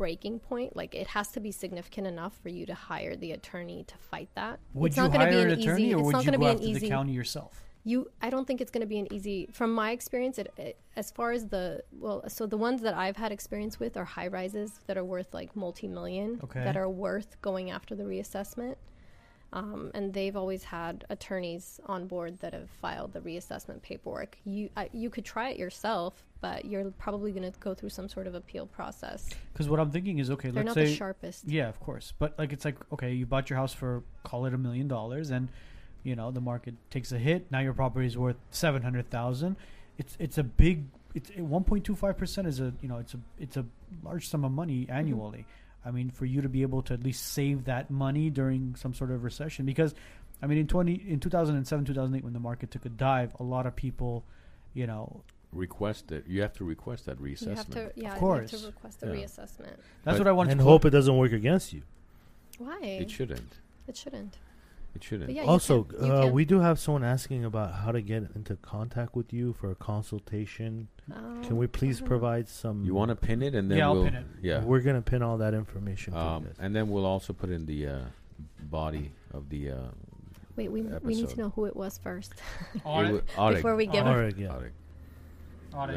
breaking 0.00 0.38
point. 0.38 0.74
Like 0.74 0.94
it 0.94 1.08
has 1.08 1.28
to 1.32 1.40
be 1.40 1.52
significant 1.52 2.06
enough 2.06 2.32
for 2.42 2.48
you 2.48 2.64
to 2.64 2.72
hire 2.72 3.14
the 3.16 3.32
attorney 3.32 3.84
to 3.86 3.94
fight 3.98 4.30
that. 4.34 4.58
would 4.72 4.92
it's 4.92 4.96
you 4.96 5.02
not 5.02 5.14
hire 5.14 5.30
be 5.30 5.40
an 5.40 5.50
an 5.50 5.60
attorney 5.60 5.84
easy, 5.84 5.94
or 5.94 5.98
it's 5.98 6.06
would 6.06 6.12
not 6.12 6.24
you 6.24 6.30
going 6.30 6.40
to 6.40 6.46
go 6.46 6.46
be 6.46 6.50
an 6.50 6.56
after 6.56 6.68
easy. 6.70 6.80
the 6.80 6.88
county 6.88 7.12
yourself 7.12 7.62
You, 7.84 8.10
I 8.22 8.30
don't 8.30 8.46
think 8.46 8.62
it's 8.62 8.70
going 8.70 8.80
to 8.80 8.86
be 8.86 8.98
an 8.98 9.12
easy. 9.12 9.48
From 9.52 9.74
my 9.74 9.90
experience, 9.90 10.38
it, 10.38 10.52
it 10.56 10.78
as 10.96 11.10
far 11.10 11.32
as 11.32 11.48
the 11.48 11.82
well, 11.92 12.24
so 12.28 12.46
the 12.46 12.56
ones 12.56 12.80
that 12.80 12.94
I've 12.94 13.16
had 13.16 13.30
experience 13.30 13.78
with 13.78 13.98
are 13.98 14.06
high 14.06 14.28
rises 14.28 14.80
that 14.86 14.96
are 14.96 15.04
worth 15.04 15.34
like 15.34 15.54
multi 15.54 15.86
million. 15.86 16.40
Okay. 16.44 16.64
That 16.64 16.78
are 16.78 16.88
worth 16.88 17.30
going 17.42 17.70
after 17.70 17.94
the 17.94 18.04
reassessment. 18.04 18.76
Um, 19.52 19.90
and 19.94 20.12
they've 20.14 20.36
always 20.36 20.62
had 20.62 21.04
attorneys 21.10 21.80
on 21.86 22.06
board 22.06 22.38
that 22.40 22.52
have 22.52 22.70
filed 22.80 23.12
the 23.12 23.20
reassessment 23.20 23.82
paperwork. 23.82 24.38
You 24.44 24.70
I, 24.76 24.88
you 24.92 25.10
could 25.10 25.24
try 25.24 25.50
it 25.50 25.58
yourself, 25.58 26.22
but 26.40 26.64
you're 26.64 26.84
probably 26.98 27.32
going 27.32 27.50
to 27.50 27.58
go 27.58 27.74
through 27.74 27.88
some 27.88 28.08
sort 28.08 28.26
of 28.28 28.34
appeal 28.36 28.66
process. 28.66 29.28
because 29.52 29.68
what 29.68 29.80
i'm 29.80 29.90
thinking 29.90 30.18
is 30.20 30.30
okay 30.30 30.50
They're 30.50 30.62
let's 30.62 30.76
not 30.76 30.82
say 30.84 30.90
the 30.90 30.94
sharpest. 30.94 31.44
yeah 31.48 31.68
of 31.68 31.78
course 31.80 32.12
but 32.18 32.38
like 32.38 32.52
it's 32.52 32.64
like 32.64 32.76
okay 32.92 33.12
you 33.12 33.26
bought 33.26 33.50
your 33.50 33.58
house 33.58 33.74
for 33.74 34.02
call 34.22 34.46
it 34.46 34.54
a 34.54 34.58
million 34.58 34.86
dollars 34.88 35.30
and 35.30 35.48
you 36.04 36.14
know 36.16 36.30
the 36.30 36.40
market 36.40 36.74
takes 36.90 37.10
a 37.12 37.18
hit 37.18 37.50
now 37.50 37.58
your 37.60 37.74
property 37.74 38.06
is 38.06 38.16
worth 38.16 38.36
700000 38.50 39.56
it's 39.98 40.16
it's 40.18 40.38
a 40.38 40.42
big 40.44 40.84
it's 41.14 41.30
1.25% 41.30 42.46
is 42.46 42.60
a 42.60 42.72
you 42.80 42.88
know 42.88 42.98
it's 42.98 43.14
a 43.14 43.18
it's 43.38 43.56
a 43.56 43.64
large 44.04 44.28
sum 44.28 44.44
of 44.44 44.52
money 44.52 44.86
Mm-hmm. 44.86 45.42
Annually 45.84 46.00
i 46.00 46.04
mean 46.04 46.10
for 46.10 46.24
you 46.26 46.40
to 46.42 46.48
be 46.48 46.62
able 46.62 46.82
to 46.82 46.94
at 46.94 47.02
least 47.02 47.32
save 47.32 47.64
that 47.64 47.90
money 47.90 48.30
during 48.30 48.74
some 48.76 48.94
sort 48.94 49.10
of 49.10 49.24
recession 49.24 49.64
because 49.66 49.94
i 50.42 50.46
mean 50.46 50.58
in 50.58 50.66
20 50.66 50.92
in 51.08 51.20
2007 51.20 51.84
2008 51.84 52.24
when 52.24 52.32
the 52.32 52.40
market 52.40 52.70
took 52.70 52.84
a 52.86 52.88
dive 52.88 53.34
a 53.40 53.42
lot 53.42 53.66
of 53.66 53.74
people 53.76 54.24
you 54.74 54.86
know 54.86 55.22
request 55.52 56.12
it. 56.12 56.24
You 56.28 56.42
have 56.42 56.52
to 56.54 56.64
request 56.64 57.06
that 57.06 57.20
reassessment. 57.20 57.40
You 57.42 57.54
have 57.56 57.66
reassessment. 57.66 57.94
to, 57.94 58.00
yeah, 58.00 58.14
you 58.14 58.20
course. 58.20 58.50
have 58.52 58.60
to 58.60 58.66
request 58.66 59.02
a 59.02 59.06
Yeah. 59.06 59.12
reassessment. 59.14 59.76
that's 60.04 60.16
But- 60.16 60.18
what 60.18 60.26
i 60.28 60.32
want 60.32 60.50
and 60.50 60.60
to 60.60 60.64
hope 60.64 60.84
it 60.84 60.90
doesn't 60.90 61.16
work 61.16 61.32
against 61.32 61.72
you. 61.72 61.82
Why? 62.58 62.78
It 62.82 63.10
shouldn't. 63.10 63.54
It 63.88 63.96
shouldn't. 63.96 64.38
It 64.94 65.04
shouldn't. 65.04 65.30
Yeah, 65.30 65.44
also, 65.44 65.84
can- 65.84 66.10
uh, 66.10 66.26
we 66.26 66.44
do 66.44 66.58
have 66.60 66.78
someone 66.80 67.04
asking 67.04 67.44
about 67.44 67.74
how 67.74 67.92
to 67.92 68.00
get 68.02 68.24
into 68.34 68.56
contact 68.56 69.14
with 69.14 69.32
you 69.32 69.52
for 69.52 69.70
a 69.70 69.74
consultation. 69.76 70.88
Can 71.08 71.56
we 71.56 71.66
Um, 71.66 71.70
please 71.72 71.96
I 71.96 72.00
don't 72.00 72.04
know. 72.04 72.08
provide 72.08 72.48
some? 72.48 72.84
You 72.84 72.94
want 72.94 73.10
to 73.10 73.16
pin 73.16 73.42
it, 73.42 73.54
and 73.54 73.70
then 73.70 73.78
Yeah, 73.78 73.86
I'll 73.86 73.94
we'll 73.94 74.04
pin 74.04 74.14
it. 74.16 74.26
yeah. 74.42 74.64
We're 74.64 74.80
gonna 74.80 75.02
pin 75.02 75.22
all 75.22 75.38
that 75.38 75.54
information. 75.54 76.14
Um, 76.14 76.44
guys. 76.44 76.54
and 76.58 76.74
then 76.74 76.88
we'll 76.90 77.06
also 77.06 77.32
put 77.32 77.50
in 77.50 77.66
the 77.66 77.86
uh, 77.86 77.98
body 78.62 79.12
of 79.32 79.48
the. 79.48 79.70
Uh, 79.70 79.76
Wait, 80.56 80.70
we, 80.70 80.82
we 80.82 81.14
need 81.14 81.28
to 81.28 81.38
know 81.38 81.50
who 81.50 81.64
it 81.66 81.76
was 81.76 81.96
first 81.98 82.34
Audit. 82.84 83.24
before 83.26 83.76
we 83.76 83.86
give 83.86 84.04
Audit. 84.06 84.38
it. 84.38 84.46
Alright. 84.48 84.56
Audit. 84.62 84.72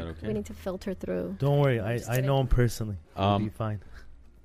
okay? 0.16 0.26
We 0.28 0.32
need 0.34 0.46
to 0.46 0.54
filter 0.54 0.94
through. 0.94 1.36
Don't 1.40 1.58
worry, 1.60 1.80
I, 1.80 2.00
I 2.08 2.20
know 2.20 2.38
him 2.40 2.46
personally. 2.46 2.96
He'll 3.16 3.24
Um, 3.24 3.44
be 3.44 3.50
fine. 3.50 3.80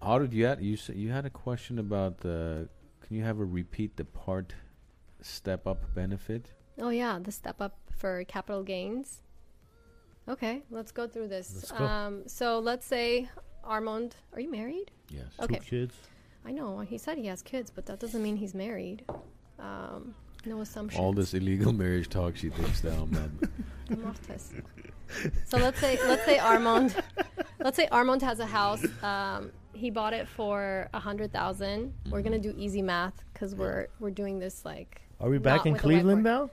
Audit. 0.01 0.33
You 0.33 0.45
had 0.45 0.61
you 0.61 0.73
s- 0.73 0.89
you 0.89 1.11
had 1.11 1.25
a 1.25 1.29
question 1.29 1.77
about 1.79 2.19
the. 2.19 2.67
Can 3.09 3.17
you 3.17 3.23
have 3.23 3.39
a 3.39 3.45
repeat 3.45 3.97
the 3.97 4.05
part 4.05 4.53
step 5.21 5.65
up 5.65 5.95
benefit? 5.95 6.51
Oh 6.79 6.89
yeah, 6.89 7.17
the 7.19 7.31
step 7.31 7.59
up 7.59 7.75
for 7.97 8.23
capital 8.25 8.61
gains. 8.61 9.23
Okay, 10.27 10.61
let's 10.69 10.91
go 10.91 11.07
through 11.07 11.29
this. 11.29 11.51
Let's 11.55 11.71
go. 11.71 11.83
Um, 11.83 12.27
so 12.27 12.59
let's 12.59 12.85
say 12.85 13.27
Armand, 13.63 14.15
are 14.33 14.39
you 14.39 14.51
married? 14.51 14.91
Yes. 15.09 15.25
Okay. 15.41 15.55
Two 15.55 15.61
kids. 15.61 15.95
I 16.45 16.51
know 16.51 16.81
he 16.81 16.99
said 16.99 17.17
he 17.17 17.25
has 17.25 17.41
kids, 17.41 17.71
but 17.71 17.87
that 17.87 17.99
doesn't 17.99 18.21
mean 18.21 18.35
he's 18.35 18.53
married. 18.53 19.03
Um, 19.57 20.13
no 20.45 20.61
assumptions. 20.61 21.01
All 21.01 21.11
this 21.11 21.33
illegal 21.33 21.73
marriage 21.73 22.09
talk 22.09 22.37
she 22.37 22.51
thinks 22.51 22.81
that 22.81 22.93
I'm 22.93 23.09
not. 23.09 23.97
Mortis. 24.03 24.53
so 25.45 25.57
let's 25.57 25.79
say 25.79 25.97
let's 26.05 26.25
say 26.25 26.37
Armand 26.37 26.95
let's 27.59 27.75
say 27.75 27.87
Armand 27.91 28.21
has 28.21 28.39
a 28.39 28.45
house. 28.45 28.85
Um, 29.03 29.51
he 29.73 29.89
bought 29.89 30.13
it 30.13 30.27
for 30.27 30.89
a 30.93 30.99
hundred 30.99 31.31
thousand. 31.31 31.93
We're 32.09 32.21
gonna 32.21 32.39
do 32.39 32.53
easy 32.57 32.81
math 32.81 33.23
because 33.33 33.55
we're 33.55 33.87
we're 33.99 34.11
doing 34.11 34.39
this 34.39 34.65
like 34.65 35.01
Are 35.19 35.29
we 35.29 35.37
back 35.37 35.65
in 35.65 35.75
Cleveland 35.75 36.23
now? 36.23 36.49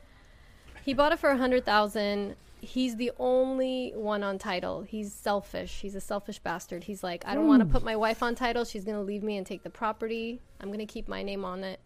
he 0.85 0.95
bought 0.95 1.13
it 1.13 1.19
for 1.19 1.31
a 1.31 1.37
hundred 1.37 1.65
thousand. 1.65 2.37
He's 2.61 2.97
the 2.97 3.13
only 3.19 3.93
one 3.95 4.23
on 4.23 4.39
title. 4.39 4.83
He's 4.83 5.13
selfish. 5.13 5.81
He's 5.81 5.95
a 5.95 6.01
selfish 6.01 6.39
bastard. 6.39 6.85
He's 6.85 7.03
like, 7.03 7.25
I 7.27 7.35
don't 7.35 7.47
want 7.47 7.61
to 7.61 7.67
hmm. 7.67 7.73
put 7.73 7.85
my 7.85 7.97
wife 7.97 8.23
on 8.23 8.35
title. 8.35 8.65
She's 8.65 8.85
gonna 8.85 9.03
leave 9.03 9.23
me 9.23 9.37
and 9.37 9.47
take 9.47 9.63
the 9.63 9.71
property. 9.71 10.41
I'm 10.61 10.71
gonna 10.71 10.87
keep 10.87 11.09
my 11.09 11.23
name 11.23 11.45
on 11.45 11.65
it. 11.65 11.81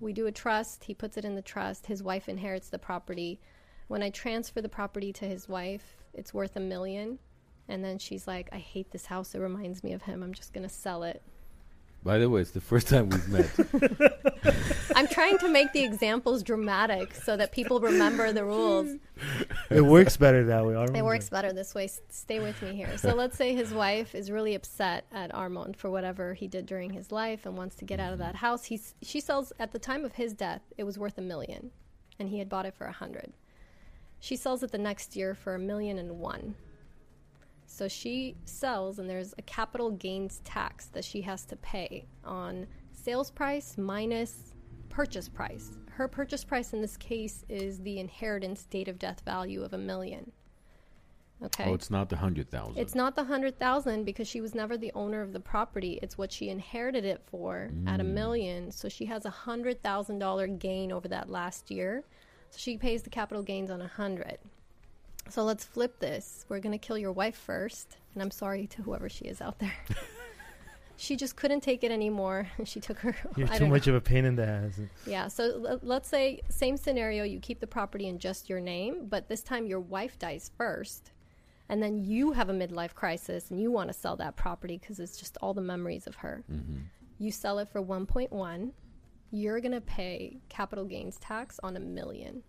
We 0.00 0.12
do 0.12 0.26
a 0.26 0.32
trust. 0.32 0.84
He 0.84 0.94
puts 0.94 1.16
it 1.16 1.24
in 1.24 1.34
the 1.34 1.42
trust. 1.42 1.86
His 1.86 2.02
wife 2.02 2.28
inherits 2.28 2.68
the 2.68 2.78
property. 2.78 3.40
When 3.88 4.02
I 4.02 4.10
transfer 4.10 4.60
the 4.60 4.68
property 4.68 5.12
to 5.14 5.24
his 5.24 5.48
wife, 5.48 5.96
it's 6.14 6.34
worth 6.34 6.56
a 6.56 6.60
million. 6.60 7.18
And 7.68 7.84
then 7.84 7.98
she's 7.98 8.26
like, 8.26 8.48
I 8.52 8.58
hate 8.58 8.90
this 8.92 9.06
house. 9.06 9.34
It 9.34 9.40
reminds 9.40 9.84
me 9.84 9.92
of 9.92 10.02
him. 10.02 10.22
I'm 10.22 10.32
just 10.34 10.52
gonna 10.52 10.68
sell 10.68 11.02
it. 11.02 11.22
By 12.04 12.18
the 12.18 12.30
way, 12.30 12.40
it's 12.40 12.52
the 12.52 12.60
first 12.60 12.86
time 12.88 13.10
we've 13.10 13.28
met. 13.28 13.50
I'm 14.96 15.08
trying 15.08 15.36
to 15.38 15.48
make 15.48 15.72
the 15.72 15.82
examples 15.82 16.44
dramatic 16.44 17.12
so 17.14 17.36
that 17.36 17.50
people 17.52 17.80
remember 17.80 18.32
the 18.32 18.44
rules. 18.44 18.96
it 19.68 19.80
works 19.80 20.16
better 20.16 20.44
that 20.46 20.64
way. 20.64 20.74
Armand. 20.76 20.96
It 20.96 21.04
works 21.04 21.28
better 21.28 21.52
this 21.52 21.74
way. 21.74 21.84
S- 21.84 22.00
Stay 22.08 22.38
with 22.38 22.62
me 22.62 22.74
here. 22.76 22.96
So 22.98 23.14
let's 23.14 23.36
say 23.36 23.52
his 23.54 23.74
wife 23.74 24.14
is 24.14 24.30
really 24.30 24.54
upset 24.54 25.06
at 25.12 25.34
Armand 25.34 25.76
for 25.76 25.90
whatever 25.90 26.34
he 26.34 26.46
did 26.46 26.66
during 26.66 26.92
his 26.92 27.10
life 27.10 27.44
and 27.46 27.56
wants 27.56 27.74
to 27.76 27.84
get 27.84 27.98
out 28.00 28.12
of 28.12 28.20
that 28.20 28.36
house. 28.36 28.64
He's 28.64 28.94
she 29.02 29.20
sells 29.20 29.52
at 29.58 29.72
the 29.72 29.78
time 29.80 30.04
of 30.04 30.14
his 30.14 30.32
death. 30.34 30.62
It 30.78 30.84
was 30.84 30.98
worth 30.98 31.18
a 31.18 31.22
million, 31.22 31.72
and 32.20 32.28
he 32.28 32.38
had 32.38 32.48
bought 32.48 32.64
it 32.64 32.74
for 32.74 32.86
a 32.86 32.92
hundred. 32.92 33.32
She 34.20 34.36
sells 34.36 34.62
it 34.62 34.70
the 34.70 34.78
next 34.78 35.16
year 35.16 35.34
for 35.34 35.54
a 35.56 35.58
million 35.60 35.98
and 35.98 36.18
one. 36.18 36.54
So 37.78 37.86
she 37.86 38.34
sells, 38.44 38.98
and 38.98 39.08
there's 39.08 39.34
a 39.38 39.42
capital 39.42 39.92
gains 39.92 40.40
tax 40.42 40.86
that 40.86 41.04
she 41.04 41.22
has 41.22 41.44
to 41.44 41.54
pay 41.54 42.06
on 42.24 42.66
sales 42.90 43.30
price 43.30 43.78
minus 43.78 44.52
purchase 44.88 45.28
price. 45.28 45.78
Her 45.90 46.08
purchase 46.08 46.42
price 46.42 46.72
in 46.72 46.80
this 46.82 46.96
case 46.96 47.44
is 47.48 47.78
the 47.78 48.00
inheritance 48.00 48.64
date 48.64 48.88
of 48.88 48.98
death 48.98 49.22
value 49.24 49.62
of 49.62 49.74
a 49.74 49.78
million. 49.78 50.32
Okay. 51.40 51.66
Oh, 51.70 51.74
it's 51.74 51.88
not 51.88 52.08
the 52.08 52.16
hundred 52.16 52.50
thousand. 52.50 52.78
It's 52.78 52.96
not 52.96 53.14
the 53.14 53.22
hundred 53.22 53.60
thousand 53.60 54.02
because 54.02 54.26
she 54.26 54.40
was 54.40 54.56
never 54.56 54.76
the 54.76 54.90
owner 54.96 55.22
of 55.22 55.32
the 55.32 55.38
property. 55.38 56.00
It's 56.02 56.18
what 56.18 56.32
she 56.32 56.48
inherited 56.48 57.04
it 57.04 57.22
for 57.30 57.70
at 57.86 58.00
a 58.00 58.04
Mm. 58.04 58.12
million. 58.12 58.70
So 58.72 58.88
she 58.88 59.04
has 59.04 59.24
a 59.24 59.30
hundred 59.30 59.80
thousand 59.84 60.18
dollar 60.18 60.48
gain 60.48 60.90
over 60.90 61.06
that 61.06 61.30
last 61.30 61.70
year. 61.70 62.02
So 62.50 62.58
she 62.58 62.76
pays 62.76 63.04
the 63.04 63.10
capital 63.10 63.44
gains 63.44 63.70
on 63.70 63.80
a 63.80 63.86
hundred. 63.86 64.38
So 65.30 65.44
let's 65.44 65.64
flip 65.64 65.98
this. 66.00 66.44
We're 66.48 66.60
gonna 66.60 66.78
kill 66.78 66.98
your 66.98 67.12
wife 67.12 67.36
first, 67.36 67.98
and 68.14 68.22
I'm 68.22 68.30
sorry 68.30 68.66
to 68.68 68.82
whoever 68.82 69.08
she 69.08 69.26
is 69.26 69.40
out 69.40 69.58
there. 69.58 69.74
she 70.96 71.16
just 71.16 71.36
couldn't 71.36 71.60
take 71.60 71.84
it 71.84 71.92
anymore. 71.92 72.48
She 72.64 72.80
took 72.80 72.98
her. 72.98 73.14
You're 73.36 73.48
I 73.48 73.54
too 73.54 73.58
don't 73.60 73.70
much 73.70 73.86
of 73.86 73.94
a 73.94 74.00
pain 74.00 74.24
in 74.24 74.36
the 74.36 74.46
ass. 74.46 74.80
yeah, 75.06 75.28
so 75.28 75.44
l- 75.66 75.80
let's 75.82 76.08
say 76.08 76.40
same 76.48 76.76
scenario, 76.76 77.24
you 77.24 77.40
keep 77.40 77.60
the 77.60 77.66
property 77.66 78.08
in 78.08 78.18
just 78.18 78.48
your 78.48 78.60
name, 78.60 79.06
but 79.08 79.28
this 79.28 79.42
time 79.42 79.66
your 79.66 79.80
wife 79.80 80.18
dies 80.18 80.50
first, 80.56 81.12
and 81.68 81.82
then 81.82 81.98
you 81.98 82.32
have 82.32 82.48
a 82.48 82.54
midlife 82.54 82.94
crisis 82.94 83.50
and 83.50 83.60
you 83.60 83.70
want 83.70 83.88
to 83.88 83.94
sell 83.94 84.16
that 84.16 84.36
property 84.36 84.78
because 84.78 84.98
it's 84.98 85.18
just 85.18 85.36
all 85.42 85.54
the 85.54 85.60
memories 85.60 86.06
of 86.06 86.16
her. 86.16 86.42
Mm-hmm. 86.50 86.78
You 87.18 87.30
sell 87.30 87.58
it 87.58 87.68
for 87.68 87.82
1.1, 87.82 88.70
you're 89.30 89.60
going 89.60 89.72
to 89.72 89.80
pay 89.80 90.38
capital 90.48 90.84
gains 90.84 91.18
tax 91.18 91.60
on 91.62 91.76
a 91.76 91.80
million 91.80 92.42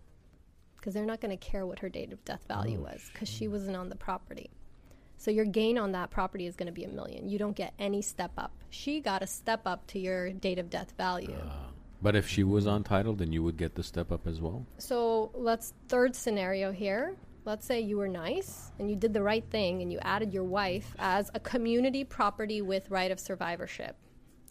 because 0.80 0.94
they're 0.94 1.04
not 1.04 1.20
going 1.20 1.36
to 1.36 1.36
care 1.36 1.66
what 1.66 1.78
her 1.80 1.88
date 1.88 2.12
of 2.12 2.24
death 2.24 2.44
value 2.48 2.78
Oh, 2.80 2.84
was 2.84 3.10
because 3.12 3.28
she 3.28 3.46
mm. 3.46 3.50
wasn't 3.52 3.76
on 3.76 3.88
the 3.90 3.96
property. 3.96 4.50
So 5.18 5.30
your 5.30 5.44
gain 5.44 5.76
on 5.76 5.92
that 5.92 6.10
property 6.10 6.46
is 6.46 6.56
going 6.56 6.68
to 6.68 6.72
be 6.72 6.84
a 6.84 6.88
million. 6.88 7.28
You 7.28 7.38
don't 7.38 7.54
get 7.54 7.74
any 7.78 8.00
step 8.00 8.32
up. 8.38 8.52
She 8.70 9.00
got 9.00 9.22
a 9.22 9.26
step 9.26 9.66
up 9.66 9.86
to 9.88 9.98
your 9.98 10.32
date 10.32 10.58
of 10.58 10.70
death 10.70 10.94
value. 10.96 11.36
Ah. 11.44 11.66
But 12.02 12.16
if 12.16 12.26
she 12.26 12.44
was 12.44 12.66
on 12.66 12.82
title, 12.82 13.14
then 13.14 13.30
you 13.30 13.42
would 13.42 13.58
get 13.58 13.74
the 13.74 13.82
step 13.82 14.10
up 14.10 14.26
as 14.26 14.40
well. 14.40 14.64
So 14.78 15.30
let's 15.34 15.74
third 15.88 16.16
scenario 16.16 16.72
here. 16.72 17.16
Let's 17.44 17.66
say 17.66 17.80
you 17.80 17.98
were 17.98 18.08
nice 18.08 18.72
and 18.78 18.88
you 18.88 18.96
did 18.96 19.12
the 19.12 19.22
right 19.22 19.44
thing 19.50 19.82
and 19.82 19.92
you 19.92 19.98
added 20.00 20.32
your 20.32 20.44
wife 20.44 20.94
as 20.98 21.30
a 21.34 21.40
community 21.40 22.04
property 22.04 22.62
with 22.62 22.90
right 22.90 23.10
of 23.10 23.20
survivorship. 23.20 23.96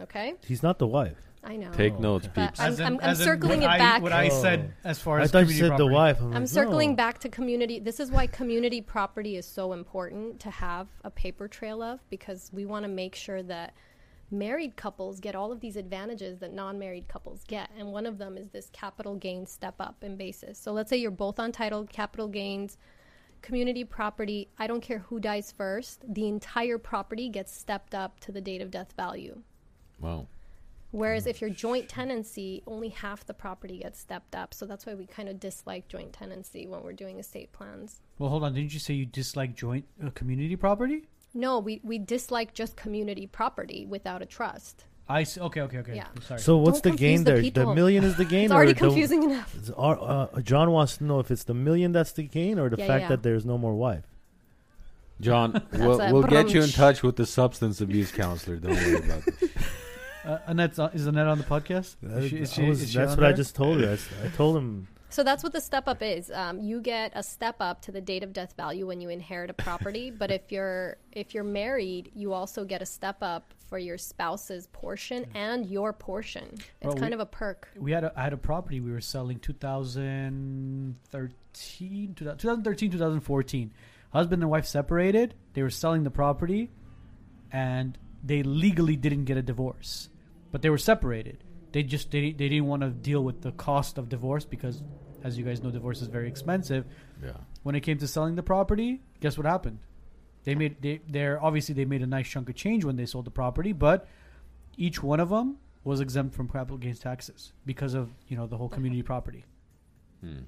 Okay, 0.01 0.35
He's 0.47 0.63
not 0.63 0.79
the 0.79 0.87
wife. 0.87 1.17
I 1.43 1.55
know. 1.55 1.71
Take 1.71 1.93
oh, 1.97 2.01
notes, 2.01 2.27
But 2.33 2.47
peeps. 2.49 2.59
I'm, 2.59 2.71
As 2.73 2.79
in- 2.79 2.85
I'm, 2.85 2.93
I'm 2.95 2.99
as 3.01 3.19
in 3.21 3.25
circling 3.25 3.61
what 3.61 3.69
it 3.69 3.73
I- 3.73 3.77
back. 3.77 4.01
What 4.01 4.11
I 4.11 4.27
Oh. 4.29 4.41
said 4.41 4.73
as 4.83 4.99
far 4.99 5.19
I 5.19 5.23
as 5.23 5.31
thought 5.31 5.39
you 5.39 5.45
community 5.45 5.69
said 5.69 5.71
the 5.73 5.87
property. 5.87 5.93
wife. 5.95 6.21
I'm, 6.21 6.33
I'm 6.33 6.41
like, 6.43 6.49
circling 6.49 6.89
no. 6.91 6.95
back 6.97 7.19
to 7.19 7.29
community. 7.29 7.79
This 7.79 7.99
is 7.99 8.11
why 8.11 8.27
community 8.27 8.81
property 8.81 9.35
is 9.37 9.45
so 9.45 9.71
important 9.73 10.39
to 10.41 10.49
have 10.51 10.87
a 11.03 11.09
paper 11.09 11.47
trail 11.47 11.81
of 11.81 11.99
because 12.09 12.49
we 12.53 12.65
want 12.65 12.83
to 12.83 12.89
make 12.89 13.15
sure 13.15 13.41
that 13.43 13.73
married 14.31 14.75
couples 14.75 15.19
get 15.19 15.33
all 15.33 15.51
of 15.51 15.59
these 15.59 15.75
advantages 15.75 16.37
that 16.39 16.53
non-married 16.53 17.07
couples 17.07 17.41
get 17.47 17.67
and 17.79 17.91
one 17.91 18.05
of 18.05 18.19
them 18.19 18.37
is 18.37 18.47
this 18.49 18.69
capital 18.71 19.15
gain 19.15 19.43
step 19.43 19.73
up 19.79 19.95
in 20.03 20.15
basis 20.15 20.59
so 20.59 20.71
let's 20.71 20.87
say 20.87 20.95
you're 20.97 21.09
both 21.09 21.39
on 21.39 21.51
title 21.51 21.83
capital 21.91 22.27
gains 22.27 22.77
community 23.41 23.83
property 23.83 24.47
i 24.59 24.67
don't 24.67 24.81
care 24.81 24.99
who 24.99 25.19
dies 25.19 25.51
first 25.51 26.05
the 26.13 26.27
entire 26.27 26.77
property 26.77 27.27
gets 27.27 27.51
stepped 27.51 27.95
up 27.95 28.19
to 28.19 28.31
the 28.31 28.39
date 28.39 28.61
of 28.61 28.69
death 28.69 28.93
value 28.95 29.41
Wow. 29.99 30.27
Whereas 30.91 31.27
if 31.27 31.39
you're 31.39 31.51
joint 31.51 31.87
tenancy, 31.87 32.63
only 32.65 32.89
half 32.89 33.23
the 33.25 33.33
property 33.33 33.77
gets 33.79 33.99
stepped 33.99 34.35
up. 34.35 34.53
So 34.55 34.65
that's 34.65 34.85
why 34.87 34.95
we 34.95 35.05
kind 35.05 35.29
of 35.29 35.39
dislike 35.39 35.87
joint 35.87 36.13
tenancy 36.13 36.65
when 36.67 36.81
we're 36.81 36.93
doing 36.93 37.19
estate 37.19 37.51
plans. 37.51 38.01
Well, 38.17 38.29
hold 38.29 38.43
on. 38.43 38.53
Didn't 38.55 38.73
you 38.73 38.79
say 38.79 38.95
you 38.95 39.05
dislike 39.05 39.55
joint 39.55 39.85
uh, 40.03 40.09
community 40.11 40.55
property? 40.55 41.03
No, 41.33 41.59
we, 41.59 41.79
we 41.83 41.99
dislike 41.99 42.55
just 42.55 42.75
community 42.75 43.27
property 43.27 43.85
without 43.85 44.23
a 44.23 44.25
trust. 44.25 44.85
I 45.07 45.23
see. 45.23 45.39
Okay, 45.41 45.61
okay, 45.61 45.77
okay. 45.79 45.95
Yeah. 45.95 46.07
I'm 46.15 46.21
sorry. 46.23 46.39
So 46.39 46.57
what's 46.57 46.81
Don't 46.81 46.93
the 46.93 46.97
gain 46.97 47.17
confuse 47.17 47.23
the 47.25 47.31
there? 47.33 47.41
The 47.41 47.51
people. 47.61 47.75
million 47.75 48.03
is 48.03 48.15
the 48.15 48.25
gain, 48.35 48.45
It's 48.45 48.53
already 48.53 48.71
or 48.71 48.73
the- 48.73 48.79
confusing 48.79 49.23
enough. 49.23 49.55
is- 49.55 49.69
are- 49.71 49.99
uh, 50.33 50.41
John 50.41 50.71
wants 50.71 50.97
to 50.97 51.03
know 51.03 51.19
if 51.19 51.29
it's 51.29 51.43
the 51.43 51.53
million 51.53 51.91
that's 51.91 52.11
the 52.13 52.23
gain, 52.23 52.57
or 52.57 52.69
the 52.69 52.77
Yeah, 52.77 52.87
fact 52.87 53.01
yeah. 53.03 53.07
that 53.09 53.23
there's 53.23 53.45
no 53.45 53.57
more 53.59 53.75
wife. 53.75 54.05
John, 55.21 55.61
we'll, 55.73 55.99
a 55.99 56.13
we'll 56.13 56.23
get 56.23 56.49
you 56.53 56.61
in 56.61 56.67
brunch. 56.69 56.75
touch 56.75 57.03
with 57.03 57.15
the 57.17 57.25
substance 57.25 57.81
abuse 57.81 58.11
counselor. 58.11 58.55
Don't 58.57 58.71
worry 58.71 58.95
about 58.95 59.25
this. 59.25 59.48
Uh, 60.25 60.37
Annette's 60.47 60.79
on, 60.79 60.91
is 60.93 61.05
Annette 61.07 61.27
on 61.27 61.37
the 61.37 61.43
podcast? 61.45 61.95
That- 62.03 62.23
Is 62.23 62.29
she- 62.29 62.37
is 62.37 62.53
she- 62.53 62.67
was- 62.67 62.81
is 62.83 62.89
she 62.91 62.97
that's 62.97 63.11
on 63.13 63.17
what 63.17 63.27
I 63.27 63.31
just 63.33 63.55
told 63.55 63.79
her. 63.79 63.97
I 64.23 64.27
told 64.29 64.57
him 64.57 64.87
So 65.11 65.23
that's 65.23 65.41
what 65.43 65.53
the 65.53 65.61
step 65.61 65.87
up 65.87 66.03
is. 66.03 66.29
Um, 66.29 66.59
you 66.59 66.81
get 66.81 67.13
a 67.15 67.23
step 67.23 67.55
up 67.61 67.81
to 67.83 67.91
the 67.91 67.99
date 68.01 68.21
of 68.21 68.31
death 68.31 68.53
value 68.55 68.85
when 68.85 69.01
you 69.01 69.09
inherit 69.09 69.49
a 69.49 69.55
property. 69.55 70.11
but 70.17 70.29
if 70.29 70.51
you're 70.51 70.97
if 71.13 71.33
you're 71.33 71.43
married, 71.43 72.11
you 72.13 72.31
also 72.33 72.63
get 72.63 72.83
a 72.83 72.85
step 72.85 73.17
up 73.23 73.51
for 73.69 73.79
your 73.79 73.97
spouse's 73.97 74.67
portion 74.67 75.25
and 75.33 75.65
your 75.65 75.93
portion. 75.93 76.45
It's 76.53 76.63
Well, 76.83 76.93
we- 76.95 77.01
kind 77.01 77.13
of 77.15 77.19
a 77.21 77.25
perk. 77.25 77.69
We 77.77 77.91
had 77.91 78.03
a, 78.03 78.13
I 78.15 78.21
had 78.23 78.33
a 78.33 78.37
property 78.37 78.81
we 78.81 78.91
were 78.91 79.01
selling 79.01 79.39
2013, 79.39 82.13
2013, 82.15 82.91
2014. 82.91 83.71
Husband 84.11 84.41
and 84.43 84.49
wife 84.51 84.65
separated. 84.65 85.33
They 85.53 85.61
were 85.63 85.69
selling 85.69 86.03
the 86.03 86.11
property, 86.11 86.71
and 87.51 87.97
they 88.23 88.43
legally 88.43 88.95
didn't 88.95 89.25
get 89.25 89.37
a 89.37 89.41
divorce, 89.41 90.08
but 90.51 90.61
they 90.61 90.69
were 90.69 90.77
separated. 90.77 91.43
They 91.71 91.83
just 91.83 92.11
they, 92.11 92.31
they 92.31 92.49
didn't 92.49 92.65
want 92.65 92.81
to 92.81 92.89
deal 92.89 93.23
with 93.23 93.41
the 93.41 93.51
cost 93.51 93.97
of 93.97 94.09
divorce 94.09 94.45
because, 94.45 94.81
as 95.23 95.37
you 95.37 95.45
guys 95.45 95.61
know, 95.61 95.71
divorce 95.71 96.01
is 96.01 96.07
very 96.07 96.27
expensive. 96.27 96.85
Yeah. 97.23 97.33
When 97.63 97.75
it 97.75 97.81
came 97.81 97.97
to 97.99 98.07
selling 98.07 98.35
the 98.35 98.43
property, 98.43 99.01
guess 99.19 99.37
what 99.37 99.45
happened? 99.45 99.79
They 100.43 100.55
made 100.55 100.81
they 100.81 101.01
they're 101.07 101.43
obviously 101.43 101.75
they 101.75 101.85
made 101.85 102.01
a 102.01 102.07
nice 102.07 102.27
chunk 102.27 102.49
of 102.49 102.55
change 102.55 102.85
when 102.85 102.95
they 102.95 103.05
sold 103.05 103.25
the 103.25 103.31
property, 103.31 103.73
but 103.73 104.07
each 104.77 105.03
one 105.03 105.19
of 105.19 105.29
them 105.29 105.57
was 105.83 105.99
exempt 105.99 106.35
from 106.35 106.47
capital 106.47 106.77
gains 106.77 106.99
taxes 106.99 107.53
because 107.65 107.93
of 107.93 108.09
you 108.27 108.37
know 108.37 108.47
the 108.47 108.57
whole 108.57 108.69
community 108.69 109.03
property. 109.03 109.45
Hmm. 110.21 110.43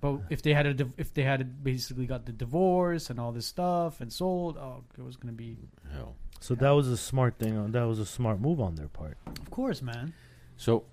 But 0.00 0.20
if 0.28 0.42
they 0.42 0.52
had 0.52 0.66
a 0.66 0.74
div- 0.74 0.92
if 0.98 1.14
they 1.14 1.22
had 1.22 1.62
basically 1.64 2.06
got 2.06 2.26
the 2.26 2.32
divorce 2.32 3.10
and 3.10 3.18
all 3.18 3.32
this 3.32 3.46
stuff 3.46 4.00
and 4.00 4.12
sold, 4.12 4.58
oh, 4.58 4.84
it 4.98 5.02
was 5.02 5.16
gonna 5.16 5.32
be. 5.32 5.56
Hell. 5.92 6.16
So. 6.44 6.54
That 6.54 6.70
was 6.70 6.88
a 6.88 6.96
smart 6.96 7.38
thing. 7.38 7.56
On, 7.56 7.72
that 7.72 7.84
was 7.84 7.98
a 7.98 8.06
smart 8.06 8.40
move 8.40 8.60
on 8.60 8.74
their 8.74 8.88
part. 8.88 9.16
Of 9.26 9.50
course, 9.50 9.80
man. 9.82 10.12
So, 10.56 10.84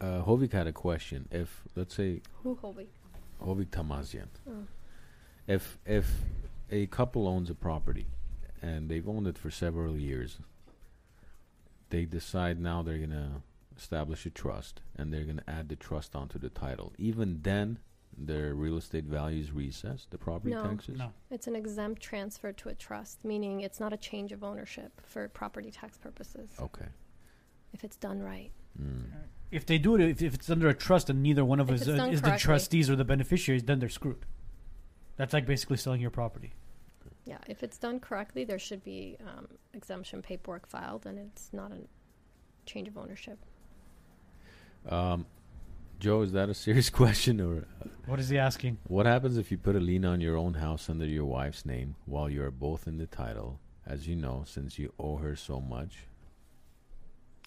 uh, 0.00 0.22
Hovik 0.22 0.52
had 0.52 0.66
a 0.66 0.72
question. 0.72 1.28
If 1.30 1.62
let's 1.76 1.94
say 1.94 2.20
Who 2.42 2.56
Hovik? 2.56 2.88
Hovik 3.40 3.70
Tamazian, 3.70 4.28
Oh. 4.48 4.66
if 5.46 5.78
if 5.86 6.06
a 6.70 6.86
couple 6.86 7.26
owns 7.28 7.50
a 7.50 7.54
property 7.54 8.06
and 8.60 8.88
they've 8.88 9.08
owned 9.08 9.26
it 9.26 9.38
for 9.38 9.50
several 9.50 9.96
years, 9.96 10.38
they 11.90 12.04
decide 12.04 12.60
now 12.60 12.82
they're 12.82 12.98
gonna 12.98 13.42
establish 13.76 14.26
a 14.26 14.30
trust 14.30 14.80
and 14.96 15.12
they're 15.12 15.24
gonna 15.24 15.44
add 15.48 15.68
the 15.68 15.76
trust 15.76 16.14
onto 16.14 16.38
the 16.38 16.48
title. 16.48 16.92
Even 16.98 17.40
then, 17.42 17.78
their 18.16 18.54
real 18.54 18.76
estate 18.76 19.04
values 19.04 19.50
recess 19.52 20.06
the 20.10 20.18
property 20.18 20.50
No. 20.54 20.62
taxes. 20.62 20.98
No, 20.98 21.12
It's 21.30 21.46
an 21.46 21.56
exempt 21.56 22.02
transfer 22.02 22.52
to 22.52 22.68
a 22.68 22.74
trust, 22.74 23.24
meaning 23.24 23.60
it's 23.62 23.80
not 23.80 23.92
a 23.92 23.96
change 23.96 24.32
of 24.32 24.44
ownership 24.44 25.00
for 25.02 25.28
property 25.28 25.70
tax 25.70 25.96
purposes 25.98 26.50
Okay. 26.60 26.86
if 27.72 27.84
it's 27.84 27.96
done 27.96 28.20
right. 28.20 28.52
Mm. 28.80 29.04
if 29.50 29.66
they 29.66 29.76
do 29.76 29.94
it, 29.96 30.00
if, 30.00 30.22
if 30.22 30.34
it's 30.34 30.48
under 30.48 30.68
a 30.68 30.74
trust 30.74 31.10
and 31.10 31.22
neither 31.22 31.44
one 31.44 31.60
of 31.60 31.68
If 31.68 31.74
us 31.74 31.80
it's 31.82 31.90
is, 31.90 31.96
done 31.96 32.10
is 32.10 32.20
the 32.22 32.28
correctly. 32.28 32.42
trustees 32.42 32.88
or 32.90 32.96
the 32.96 33.04
beneficiaries, 33.04 33.62
then 33.64 33.78
they're 33.80 33.88
screwed. 33.90 34.24
That's 35.16 35.32
like 35.34 35.44
basically 35.46 35.76
selling 35.76 36.00
your 36.00 36.10
property. 36.10 36.54
Yeah, 37.26 37.36
if 37.46 37.62
it's 37.62 37.76
done 37.78 38.00
correctly, 38.00 38.44
there 38.44 38.58
should 38.58 38.82
be 38.82 39.16
um, 39.26 39.46
exemption 39.74 40.22
paperwork 40.22 40.66
filed, 40.66 41.04
and 41.06 41.18
it's 41.18 41.50
not 41.52 41.70
a 41.70 41.80
change 42.66 42.88
of 42.88 42.96
ownership. 42.96 43.38
Um, 44.88 45.26
Joe, 46.02 46.22
is 46.22 46.32
that 46.32 46.48
a 46.48 46.54
serious 46.54 46.90
question 47.02 47.40
or 47.40 47.64
What 48.06 48.18
is 48.18 48.28
he 48.28 48.36
asking? 48.36 48.78
what 48.88 49.06
happens 49.06 49.36
if 49.38 49.52
you 49.52 49.56
put 49.58 49.76
a 49.76 49.80
lien 49.80 50.04
on 50.04 50.20
your 50.20 50.36
own 50.36 50.54
house 50.54 50.90
under 50.90 51.06
your 51.06 51.24
wife's 51.24 51.64
name 51.64 51.94
while 52.06 52.28
you 52.28 52.42
are 52.42 52.50
both 52.50 52.88
in 52.88 52.98
the 52.98 53.06
title? 53.06 53.60
As 53.86 54.08
you 54.08 54.16
know, 54.16 54.42
since 54.44 54.78
you 54.80 54.92
owe 54.98 55.16
her 55.18 55.36
so 55.36 55.60
much. 55.60 55.98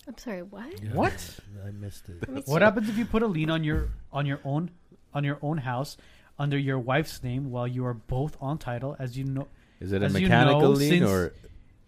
I'm 0.08 0.18
sorry, 0.18 0.44
what? 0.44 0.72
What? 0.94 1.40
I 1.68 1.72
missed 1.72 2.08
it. 2.08 2.48
What 2.48 2.62
happens 2.62 2.88
if 2.88 2.98
you 2.98 3.06
put 3.06 3.24
a 3.24 3.28
lien 3.28 3.50
on 3.50 3.64
your 3.66 3.90
on 4.14 4.26
your 4.26 4.40
own 4.46 4.72
on 5.14 5.24
your 5.26 5.38
own 5.42 5.58
house 5.58 5.98
under 6.40 6.58
your 6.58 6.80
wife's 6.80 7.24
name 7.24 7.50
while 7.52 7.68
you 7.68 7.86
are 7.86 7.94
both 7.94 8.38
on 8.40 8.58
title? 8.58 8.96
As 9.00 9.18
you 9.18 9.26
know, 9.26 9.48
Is 9.82 9.92
it 9.92 10.02
a 10.02 10.06
As 10.06 10.14
you 10.14 10.22
mechanical 10.28 10.62
know, 10.62 10.70
lien 10.70 10.90
since- 11.00 11.10
or 11.12 11.34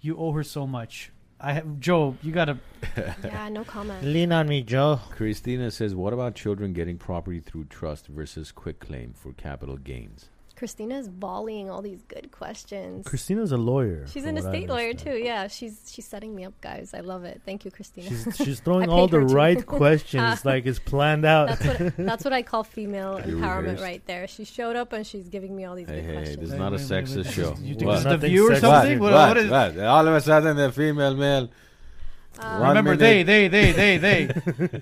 you 0.02 0.18
owe 0.18 0.32
her 0.34 0.44
so 0.44 0.68
much. 0.68 1.12
I 1.40 1.54
have 1.54 1.80
Joe. 1.80 2.18
You 2.22 2.32
gotta. 2.32 2.58
Yeah, 3.24 3.50
no 3.50 3.64
comment. 3.64 4.04
Lean 4.04 4.32
on 4.32 4.48
me, 4.48 4.62
Joe. 4.64 5.00
Christina 5.12 5.72
says, 5.72 5.94
"What 5.96 6.14
about 6.14 6.36
children 6.36 6.74
getting 6.74 6.98
property 6.98 7.40
through 7.40 7.66
trust 7.66 8.08
versus 8.08 8.52
quitclaim 8.52 9.14
for 9.14 9.34
capital 9.34 9.78
gains?" 9.78 10.30
Christina 10.58 10.98
is 10.98 11.08
volleying 11.08 11.70
all 11.70 11.84
these 11.84 12.02
good 12.08 12.32
questions. 12.32 13.06
Christina's 13.08 13.52
a 13.52 13.58
lawyer. 13.58 14.08
she's 14.08 14.26
an 14.26 14.38
estate 14.38 14.68
lawyer 14.68 14.94
too. 14.94 15.12
Yeah, 15.16 15.48
she's 15.48 15.90
she's 15.94 16.06
setting 16.06 16.36
me 16.36 16.46
up, 16.46 16.60
guys. 16.62 16.96
I 16.96 17.02
love 17.02 17.24
it. 17.26 17.42
Thank 17.46 17.64
you, 17.64 17.70
Christina. 17.70 18.10
She's 18.10 18.36
she's 18.44 18.60
throwing 18.60 18.90
all 18.90 19.08
the 19.08 19.20
right 19.22 19.64
questions 19.80 20.44
like 20.44 20.66
it's 20.66 20.80
planned 20.80 21.26
out. 21.26 21.60
that's 21.60 21.66
what 21.84 21.98
that's 21.98 22.24
what 22.24 22.34
I 22.34 22.42
call 22.42 22.64
female 22.64 23.22
You 23.26 23.36
empowerment 23.38 23.62
reversed. 23.64 23.84
right 23.84 24.06
there. 24.08 24.28
She 24.28 24.46
showed 24.46 24.76
up 24.76 24.94
and 24.94 25.06
she's 25.06 25.30
giving 25.30 25.56
me 25.56 25.66
all 25.66 25.76
these 25.76 25.88
Hey, 25.88 26.02
good 26.02 26.04
hey, 26.06 26.08
hey, 26.10 26.16
questions. 26.16 26.38
this 26.40 26.46
is 26.48 26.52
Wait, 26.54 26.60
not 26.60 26.74
a 26.74 26.76
wait, 26.78 26.90
wait, 26.90 27.04
sexist 27.06 27.26
wait. 27.26 27.34
show. 27.34 27.56
You 27.62 27.76
think 27.76 27.86
What? 27.86 27.96
this 28.04 28.06
is 28.14 28.20
the 28.22 28.28
view 28.28 28.48
or 28.48 28.52
sexist. 28.56 28.60
something? 28.62 29.00
What? 29.00 29.14
What, 29.14 29.28
what 29.28 29.38
is? 29.38 29.52
What? 29.52 29.78
All 29.80 30.08
of 30.08 30.14
a 30.16 30.22
sudden, 30.22 30.58
the 30.58 30.72
female 30.72 31.16
male. 31.16 31.50
Um, 32.40 32.62
Remember, 32.64 32.96
minute. 32.96 33.00
they, 33.28 33.48
they, 33.48 33.48
they, 33.48 33.98
they, 33.98 33.98
they. 33.98 34.82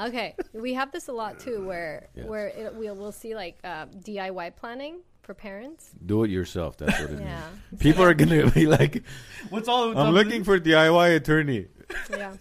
Okay, 0.00 0.34
we 0.52 0.74
have 0.74 0.92
this 0.92 1.08
a 1.08 1.12
lot 1.12 1.38
too, 1.40 1.64
where 1.66 2.08
Yes. 2.14 2.26
where 2.26 2.48
it, 2.48 2.74
we'll 2.74 2.94
we'll 2.94 3.12
see 3.12 3.34
like 3.34 3.58
uh, 3.64 3.86
DIY 3.86 4.56
planning 4.56 5.00
for 5.22 5.34
parents. 5.34 5.90
Do 6.04 6.22
it 6.24 6.30
yourself. 6.30 6.76
That's 6.76 7.00
what 7.00 7.10
it 7.10 7.20
Yeah. 7.20 7.40
means. 7.70 7.80
People 7.82 8.04
are 8.04 8.14
gonna 8.14 8.50
be 8.50 8.66
like, 8.66 9.02
What's 9.50 9.68
all? 9.68 9.88
what's 9.88 9.98
"I'm 10.00 10.06
all- 10.08 10.12
looking 10.12 10.44
for 10.44 10.58
DIY 10.60 11.16
attorney." 11.16 11.66
Yeah. 12.10 12.34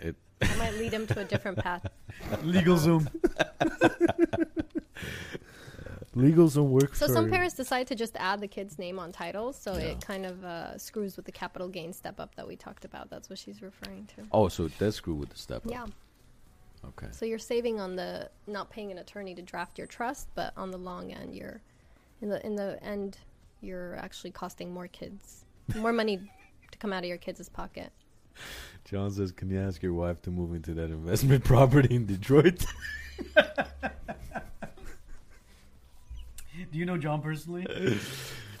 It- 0.00 0.16
I 0.42 0.54
might 0.56 0.74
lead 0.74 0.92
him 0.92 1.06
to 1.08 1.20
a 1.20 1.24
different 1.24 1.58
path. 1.58 1.86
legal 2.42 2.76
Zoom. 2.76 3.08
Legal 6.14 6.48
Zoom 6.48 6.70
works. 6.70 6.98
So 6.98 7.08
for 7.08 7.12
some 7.12 7.28
parents 7.28 7.54
decide 7.54 7.86
to 7.88 7.94
just 7.94 8.16
add 8.16 8.40
the 8.40 8.48
kid's 8.48 8.78
name 8.78 8.98
on 8.98 9.12
titles, 9.12 9.54
so 9.60 9.74
Yeah. 9.74 9.80
it 9.92 10.00
kind 10.00 10.24
of 10.24 10.42
uh, 10.46 10.78
screws 10.78 11.14
with 11.16 11.26
the 11.26 11.32
capital 11.32 11.68
gain 11.68 11.92
step 11.92 12.18
up 12.18 12.34
that 12.36 12.48
we 12.48 12.56
talked 12.56 12.86
about. 12.86 13.10
That's 13.10 13.28
what 13.28 13.38
she's 13.38 13.60
referring 13.60 14.06
to. 14.16 14.22
Oh, 14.32 14.48
so 14.48 14.64
it 14.64 14.78
does 14.78 14.94
screw 14.94 15.12
with 15.14 15.28
the 15.28 15.36
step 15.36 15.66
up. 15.66 15.70
Yeah. 15.70 15.84
Okay. 16.88 17.08
So 17.12 17.24
you're 17.26 17.38
saving 17.38 17.80
on 17.80 17.96
the 17.96 18.30
not 18.46 18.70
paying 18.70 18.90
an 18.92 18.98
attorney 18.98 19.34
to 19.34 19.42
draft 19.42 19.78
your 19.78 19.86
trust, 19.86 20.28
but 20.34 20.52
on 20.56 20.70
the 20.70 20.78
long 20.78 21.12
end, 21.12 21.34
you're 21.34 21.60
in 22.22 22.28
the 22.28 22.44
in 22.46 22.54
the 22.56 22.78
end, 22.82 23.18
you're 23.60 23.96
actually 23.96 24.30
costing 24.30 24.72
more 24.72 24.86
kids 24.88 25.44
more 25.74 25.92
money 25.92 26.18
to 26.70 26.78
come 26.78 26.92
out 26.92 27.02
of 27.02 27.08
your 27.08 27.18
kids' 27.18 27.48
pocket. 27.48 27.90
John 28.84 29.10
says, 29.10 29.32
"Can 29.32 29.50
you 29.50 29.58
ask 29.60 29.82
your 29.82 29.94
wife 29.94 30.22
to 30.22 30.30
move 30.30 30.54
into 30.54 30.74
that 30.74 30.84
investment 30.90 31.42
property 31.52 31.94
in 31.96 32.06
Detroit?" 32.06 32.64
Do 36.72 36.78
you 36.78 36.86
know 36.86 36.96
John 36.96 37.20
personally? 37.22 37.66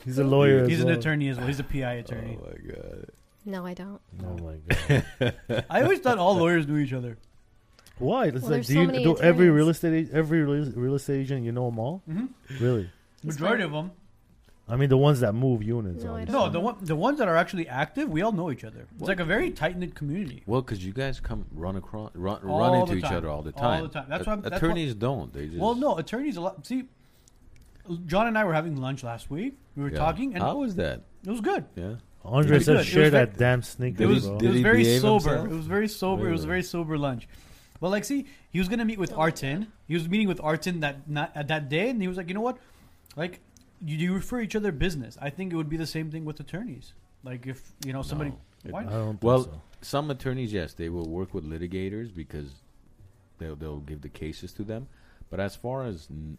He's 0.04 0.18
a 0.18 0.24
lawyer. 0.24 0.60
as 0.64 0.68
He's 0.68 0.80
an 0.80 0.86
well. 0.88 0.98
attorney 0.98 1.28
as 1.28 1.38
well. 1.38 1.46
He's 1.46 1.60
a 1.60 1.64
PI 1.64 1.92
attorney. 1.94 2.38
Oh 2.40 2.44
my 2.46 2.72
god. 2.74 3.10
No, 3.44 3.64
I 3.66 3.74
don't. 3.74 4.00
Oh 4.24 4.36
my 4.38 4.56
god. 5.20 5.64
I 5.70 5.82
always 5.82 6.00
thought 6.00 6.18
all 6.18 6.36
lawyers 6.36 6.66
knew 6.66 6.78
each 6.78 6.92
other. 6.92 7.16
Why? 7.98 8.26
It's 8.26 8.34
Well, 8.34 8.42
like, 8.42 8.50
there's 8.50 8.66
do 8.68 8.74
so 8.74 8.80
you 8.80 8.86
many 8.86 9.04
do 9.04 9.16
every 9.18 9.46
attorneys. 9.46 9.50
real 9.56 9.68
estate 9.70 10.10
a- 10.10 10.14
every 10.14 10.42
real, 10.42 10.70
real 10.72 10.94
estate 10.94 11.20
agent 11.20 11.44
you 11.44 11.52
know 11.52 11.66
them 11.70 11.78
all? 11.78 12.02
hmm 12.06 12.26
Really? 12.60 12.90
Majority 13.24 13.64
of 13.64 13.72
them. 13.72 13.90
I 14.68 14.74
mean 14.74 14.88
the 14.88 14.96
ones 14.98 15.20
that 15.20 15.32
move 15.32 15.62
units. 15.62 16.02
No, 16.02 16.10
I 16.16 16.20
obviously. 16.22 16.32
No, 16.40 16.48
the 16.50 16.58
one, 16.60 16.74
the 16.82 16.96
ones 16.96 17.18
that 17.20 17.28
are 17.28 17.36
actually 17.36 17.68
active, 17.68 18.08
we 18.10 18.20
all 18.22 18.32
know 18.32 18.50
each 18.50 18.64
other. 18.64 18.86
It's 18.98 19.06
like 19.08 19.20
a 19.20 19.24
very 19.24 19.50
tight 19.52 19.78
knit 19.78 19.94
community. 19.94 20.42
Well, 20.44 20.60
because 20.60 20.84
you 20.84 20.92
guys 20.92 21.20
come 21.20 21.46
run 21.52 21.76
across, 21.76 22.10
run, 22.16 22.42
All 22.44 22.58
run 22.58 22.80
into 22.80 22.96
each 22.96 23.04
time. 23.04 23.16
other 23.16 23.28
all 23.30 23.42
the 23.42 23.52
All 23.54 23.60
time. 23.62 23.82
the 23.84 23.88
time. 23.90 24.06
That's 24.08 24.20
At- 24.22 24.26
why 24.26 24.32
I'm- 24.32 24.42
that's 24.42 24.56
attorneys 24.56 24.94
don't. 24.96 25.32
They 25.32 25.46
just 25.46 25.58
Well, 25.60 25.76
no, 25.76 25.96
attorneys 25.96 26.36
a 26.36 26.40
lot. 26.40 26.66
See, 26.66 26.84
John 28.06 28.26
and 28.26 28.36
I 28.36 28.44
were 28.44 28.54
having 28.54 28.76
lunch 28.76 29.04
last 29.04 29.30
week. 29.30 29.56
We 29.76 29.84
were 29.84 29.90
Yeah. 29.90 29.98
talking, 29.98 30.34
and 30.34 30.42
How 30.42 30.56
was 30.58 30.74
that? 30.74 31.02
it 31.24 31.30
was 31.30 31.40
good. 31.40 31.64
Yeah. 31.76 31.94
Andre 32.24 32.48
Pretty 32.50 32.64
said 32.64 32.72
good. 32.72 32.80
It 32.80 32.84
share 32.86 33.02
was 33.04 33.12
that 33.12 33.28
very- 33.28 33.38
damn 33.38 33.58
It 33.60 33.64
sneaker, 33.66 34.08
was, 34.08 34.26
bro. 34.26 34.38
Did 34.38 34.44
it 34.44 34.48
was 34.48 34.56
he 34.56 34.62
very 34.64 34.82
behave 34.82 35.00
sober. 35.00 35.28
himself? 35.30 35.48
It 35.52 35.54
was 35.54 35.66
very 35.66 35.88
sober. 35.88 36.28
It 36.28 36.32
was 36.32 36.40
a 36.40 36.42
Really? 36.42 36.48
very 36.48 36.62
sober 36.64 36.98
lunch. 36.98 37.28
But 37.80 37.90
like, 37.90 38.04
see, 38.04 38.26
he 38.50 38.58
was 38.58 38.68
gonna 38.68 38.84
meet 38.84 38.98
with 38.98 39.12
Oh, 39.12 39.18
Artin. 39.18 39.68
He 39.86 39.94
was 39.94 40.08
meeting 40.08 40.28
with 40.28 40.38
Artin 40.38 40.80
that 40.80 41.08
not, 41.08 41.32
at 41.34 41.48
that 41.48 41.68
day, 41.68 41.90
and 41.90 42.00
he 42.00 42.08
was 42.08 42.16
like, 42.16 42.28
you 42.28 42.34
know 42.34 42.40
what, 42.40 42.58
like, 43.16 43.40
you, 43.84 43.96
you 43.96 44.14
refer 44.14 44.40
each 44.40 44.56
other 44.56 44.72
business. 44.72 45.18
I 45.20 45.30
think 45.30 45.52
it 45.52 45.56
would 45.56 45.68
be 45.68 45.76
the 45.76 45.86
same 45.86 46.10
thing 46.10 46.24
with 46.24 46.40
attorneys. 46.40 46.92
Like 47.22 47.46
if 47.46 47.62
you 47.84 47.92
know 47.92 48.02
somebody, 48.02 48.30
No. 48.30 48.36
It- 48.64 48.72
why 48.72 48.80
I 48.80 48.84
not? 48.84 48.90
don't 48.90 49.10
think 49.12 49.22
Well, 49.24 49.42
so. 49.44 49.60
Some 49.82 50.10
attorneys, 50.10 50.52
yes, 50.52 50.72
they 50.72 50.88
will 50.88 51.08
work 51.08 51.34
with 51.34 51.44
litigators 51.44 52.12
because 52.14 52.50
they'll 53.38 53.54
they'll 53.56 53.80
give 53.80 54.00
the 54.00 54.08
cases 54.08 54.52
to 54.54 54.64
them. 54.64 54.88
But 55.30 55.38
as 55.40 55.54
far 55.54 55.84
as 55.84 56.08
n- 56.10 56.38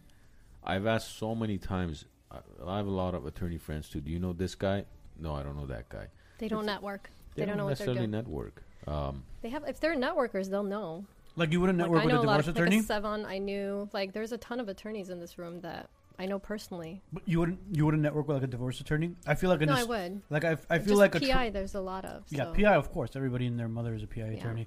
I've 0.64 0.86
asked 0.86 1.16
so 1.18 1.34
many 1.34 1.56
times, 1.56 2.04
I, 2.30 2.38
I 2.66 2.76
have 2.78 2.86
a 2.86 2.90
lot 2.90 3.14
of 3.14 3.24
attorney 3.26 3.56
friends 3.58 3.88
too. 3.88 4.00
Do 4.00 4.10
you 4.10 4.18
know 4.18 4.32
this 4.32 4.54
guy? 4.54 4.84
No, 5.18 5.34
I 5.34 5.42
don't 5.42 5.56
know 5.56 5.66
that 5.66 5.88
guy. 5.88 6.08
They 6.38 6.48
don't 6.48 6.66
network. 6.66 7.10
They, 7.34 7.42
They 7.42 7.46
don't 7.46 7.56
know 7.56 7.64
what 7.66 7.78
they're 7.78 7.86
necessarily 7.86 8.00
doing. 8.00 8.10
network. 8.10 8.62
Um, 8.86 9.22
They 9.42 9.48
have 9.50 9.64
if 9.68 9.78
they're 9.80 9.94
networkers, 9.96 10.50
they'll 10.50 10.62
know. 10.64 11.04
Like 11.38 11.52
you 11.52 11.60
wouldn't 11.60 11.78
network 11.78 12.02
I 12.02 12.04
with 12.06 12.14
know 12.14 12.20
a 12.20 12.24
a 12.24 12.26
lot 12.26 12.36
divorce 12.38 12.48
of 12.48 12.56
attorney. 12.56 12.76
like 12.80 12.90
a 12.90 12.92
Sevon. 13.02 13.24
I 13.26 13.38
knew 13.38 13.88
like 13.92 14.12
there's 14.12 14.32
a 14.32 14.38
ton 14.38 14.60
of 14.60 14.68
attorneys 14.68 15.08
in 15.10 15.20
this 15.20 15.38
room 15.38 15.60
that 15.60 15.88
I 16.18 16.26
know 16.26 16.38
personally. 16.38 17.00
But 17.12 17.22
you 17.26 17.38
wouldn't 17.38 17.60
you 17.72 17.84
wouldn't 17.84 18.02
network 18.02 18.26
with 18.28 18.36
like 18.36 18.44
a 18.44 18.48
divorce 18.48 18.80
attorney. 18.80 19.14
I 19.26 19.34
feel 19.34 19.48
like 19.50 19.62
a 19.62 19.66
No, 19.66 19.74
I 19.74 19.84
would. 19.84 20.22
like 20.30 20.44
I, 20.44 20.56
I 20.68 20.78
feel 20.78 20.88
Just 20.88 20.98
like 20.98 21.14
a 21.14 21.20
PI. 21.20 21.48
tr- 21.48 21.52
there's 21.52 21.74
a 21.74 21.80
lot 21.80 22.04
of. 22.04 22.24
yeah. 22.30 22.46
PI 22.54 22.74
of 22.74 22.90
course 22.92 23.10
everybody 23.14 23.46
and 23.46 23.58
their 23.58 23.68
mother 23.68 23.94
is 23.94 24.02
a 24.02 24.06
PI 24.06 24.20
Yeah. 24.32 24.38
attorney, 24.38 24.66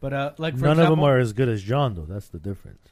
but 0.00 0.12
uh 0.12 0.32
like 0.38 0.56
for 0.58 0.64
None 0.66 0.78
of 0.78 0.88
them 0.90 1.00
are 1.00 1.18
as 1.18 1.32
good 1.32 1.48
as 1.48 1.62
John, 1.62 1.94
though. 1.94 2.04
That's 2.04 2.28
the 2.28 2.38
difference. 2.38 2.88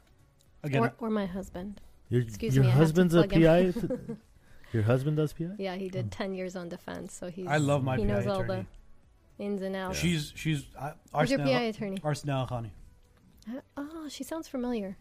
again 0.63 0.81
Or, 0.83 0.93
or 0.99 1.09
my 1.09 1.25
husband. 1.27 1.79
Your, 2.09 2.21
Excuse 2.21 2.55
your 2.55 2.65
me, 2.65 2.69
I 2.71 2.73
husband's 2.73 3.13
a. 3.15 3.25
PI. 3.27 3.71
th- 3.71 3.75
your 4.73 4.83
husband 4.83 5.15
does 5.17 5.31
PI. 5.33 5.51
Yeah, 5.59 5.75
he 5.75 5.87
did 5.89 6.11
ten 6.11 6.33
years 6.33 6.55
on 6.57 6.67
defense, 6.69 7.13
so 7.13 7.29
he's. 7.29 7.47
I 7.47 7.57
love 7.57 7.83
my 7.83 7.95
He 7.97 8.03
PI 8.03 8.07
knows 8.07 8.27
all 8.27 8.43
the 8.43 8.65
ins 9.39 9.61
and 9.61 9.75
outs. 9.75 9.97
She's 9.97 10.33
she's 10.35 10.65
uh, 10.77 10.91
Who's 11.17 11.29
your 11.31 11.39
PI 11.39 11.61
attorney? 11.61 11.97
Arsenal 12.03 12.47
Khani. 12.47 12.71
Uh, 13.49 13.59
Oh, 13.77 14.07
she 14.09 14.23
sounds 14.23 14.47
familiar. 14.47 14.97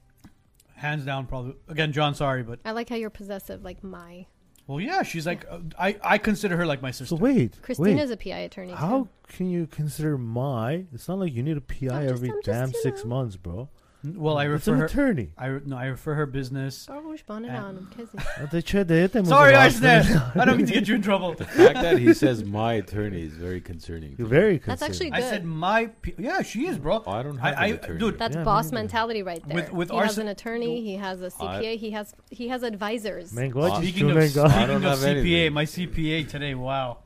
Hands 0.76 1.04
down, 1.04 1.26
probably. 1.26 1.54
Again, 1.68 1.92
John, 1.92 2.14
sorry, 2.14 2.42
but 2.42 2.58
I 2.64 2.72
like 2.72 2.88
how 2.88 2.96
you're 2.96 3.10
possessive, 3.10 3.62
like 3.62 3.84
my. 3.84 4.26
well, 4.66 4.80
yeah, 4.80 5.02
she's 5.02 5.26
like 5.26 5.44
uh, 5.50 5.58
I 5.78 5.96
I 6.02 6.16
consider 6.18 6.56
her 6.56 6.64
like 6.66 6.80
my 6.80 6.90
sister. 6.90 7.16
So 7.16 7.16
wait, 7.16 7.34
wait. 7.36 7.62
Christina's 7.62 8.10
a 8.10 8.16
PI 8.16 8.38
attorney. 8.38 8.72
How 8.72 9.02
Too. 9.04 9.08
can 9.36 9.50
you 9.50 9.66
consider 9.66 10.16
my? 10.16 10.86
It's 10.92 11.06
not 11.08 11.18
like 11.18 11.34
you 11.34 11.42
need 11.42 11.56
a 11.58 11.60
PI 11.60 11.88
I'm 12.02 12.08
every 12.08 12.28
just, 12.30 12.44
damn 12.44 12.68
you 12.70 12.80
six 12.82 13.04
know. 13.04 13.10
months, 13.10 13.36
bro. 13.36 13.68
Well, 14.02 14.38
I 14.38 14.44
it's 14.44 14.52
refer 14.66 14.72
an 14.74 14.78
her. 14.80 14.86
attorney. 14.86 15.30
I 15.36 15.46
re- 15.46 15.60
no, 15.64 15.76
I 15.76 15.86
refer 15.86 16.14
her 16.14 16.26
business. 16.26 16.86
Oh, 16.90 17.00
responded 17.00 17.48
And- 17.48 17.56
on. 17.58 17.76
I'm 17.78 17.86
kidding. 17.88 18.48
They 18.50 18.62
tried 18.62 18.88
to 18.88 18.94
hit 18.94 19.12
them. 19.12 19.22
with 19.22 19.28
Sorry, 19.30 19.52
the 19.52 19.58
I 19.58 19.64
last 19.64 19.78
said. 19.80 20.22
I 20.34 20.44
don't 20.44 20.56
mean 20.56 20.66
to 20.66 20.72
get 20.72 20.88
you 20.88 20.94
in 20.94 21.02
trouble. 21.02 21.34
the 21.34 21.44
fact 21.44 21.74
that 21.74 21.98
he 21.98 22.14
says 22.14 22.42
my 22.44 22.74
attorney 22.74 23.22
is 23.22 23.34
very 23.34 23.60
concerning. 23.60 24.14
You're 24.18 24.26
me. 24.28 24.30
very. 24.30 24.58
That's 24.58 24.82
considerate. 24.82 24.90
actually 24.92 25.12
I 25.12 25.20
good. 25.20 25.28
said 25.36 25.44
my. 25.44 25.86
P- 25.86 26.14
yeah, 26.18 26.42
she 26.42 26.66
is, 26.66 26.78
bro. 26.78 27.02
Oh, 27.06 27.10
I 27.10 27.22
don't 27.22 27.36
have 27.38 27.56
I- 27.58 27.66
an 27.66 27.74
attorney. 27.74 27.98
dude, 27.98 28.18
That's 28.18 28.36
Yeah, 28.36 28.44
boss 28.44 28.66
neither. 28.66 28.74
mentality 28.82 29.22
right 29.22 29.42
there. 29.46 29.54
With- 29.56 29.72
with 29.72 29.90
he 29.90 29.96
has 29.96 30.04
arson- 30.08 30.22
an 30.22 30.28
attorney. 30.28 30.82
He 30.82 30.94
has 30.96 31.20
a 31.22 31.30
CPA. 31.30 31.76
he 31.76 31.90
has 31.90 32.14
he 32.30 32.48
has 32.48 32.62
advisors 32.62 33.32
Mango, 33.32 33.60
Uh, 33.62 33.78
Speaking 33.80 34.10
of, 34.10 34.16
Mango. 34.16 34.44
I 34.44 34.48
speaking 34.48 34.66
don't 34.68 34.76
of 34.76 34.82
have 34.82 34.98
CPA, 35.00 35.10
anything. 35.10 35.52
my 35.52 35.64
CPA 35.64 36.24
today. 36.28 36.54
Wow. 36.54 36.98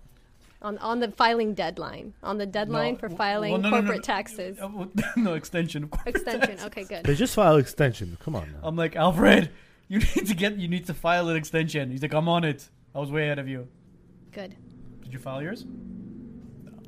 On 0.65 0.79
on 0.79 0.99
the 0.99 1.11
filing 1.13 1.55
deadline. 1.55 2.15
On 2.23 2.39
the 2.39 2.47
deadline 2.47 2.95
No, 2.95 2.99
for 2.99 3.09
filing 3.11 3.53
well, 3.53 3.61
no, 3.61 3.71
no, 3.71 3.77
no, 3.77 3.83
corporate 3.83 3.99
no. 4.09 4.15
taxes. 4.15 4.59
Uh, 4.59 4.87
no 5.17 5.35
extension, 5.35 5.85
of 5.85 5.91
course. 5.91 6.07
Extension. 6.07 6.59
Okay, 6.67 6.85
good. 6.85 7.05
They 7.05 7.15
just 7.15 7.35
file 7.35 7.57
extension. 7.57 8.17
Come 8.25 8.35
on 8.35 8.51
now. 8.53 8.61
I'm 8.63 8.75
like 8.75 8.97
Alfred. 8.97 9.51
You 9.89 9.99
need 10.17 10.27
to 10.27 10.35
get. 10.35 10.57
You 10.57 10.67
need 10.69 10.87
to 10.87 10.95
file 10.95 11.29
an 11.29 11.37
extension. 11.37 11.91
He's 11.91 12.03
like, 12.03 12.15
I'm 12.15 12.29
on 12.29 12.43
it. 12.45 12.69
I 12.95 12.99
was 12.99 13.11
way 13.13 13.25
ahead 13.27 13.39
of 13.39 13.47
you. 13.49 13.69
Good. 14.33 14.57
Did 15.03 15.13
you 15.13 15.19
file 15.19 15.43
yours? 15.43 15.67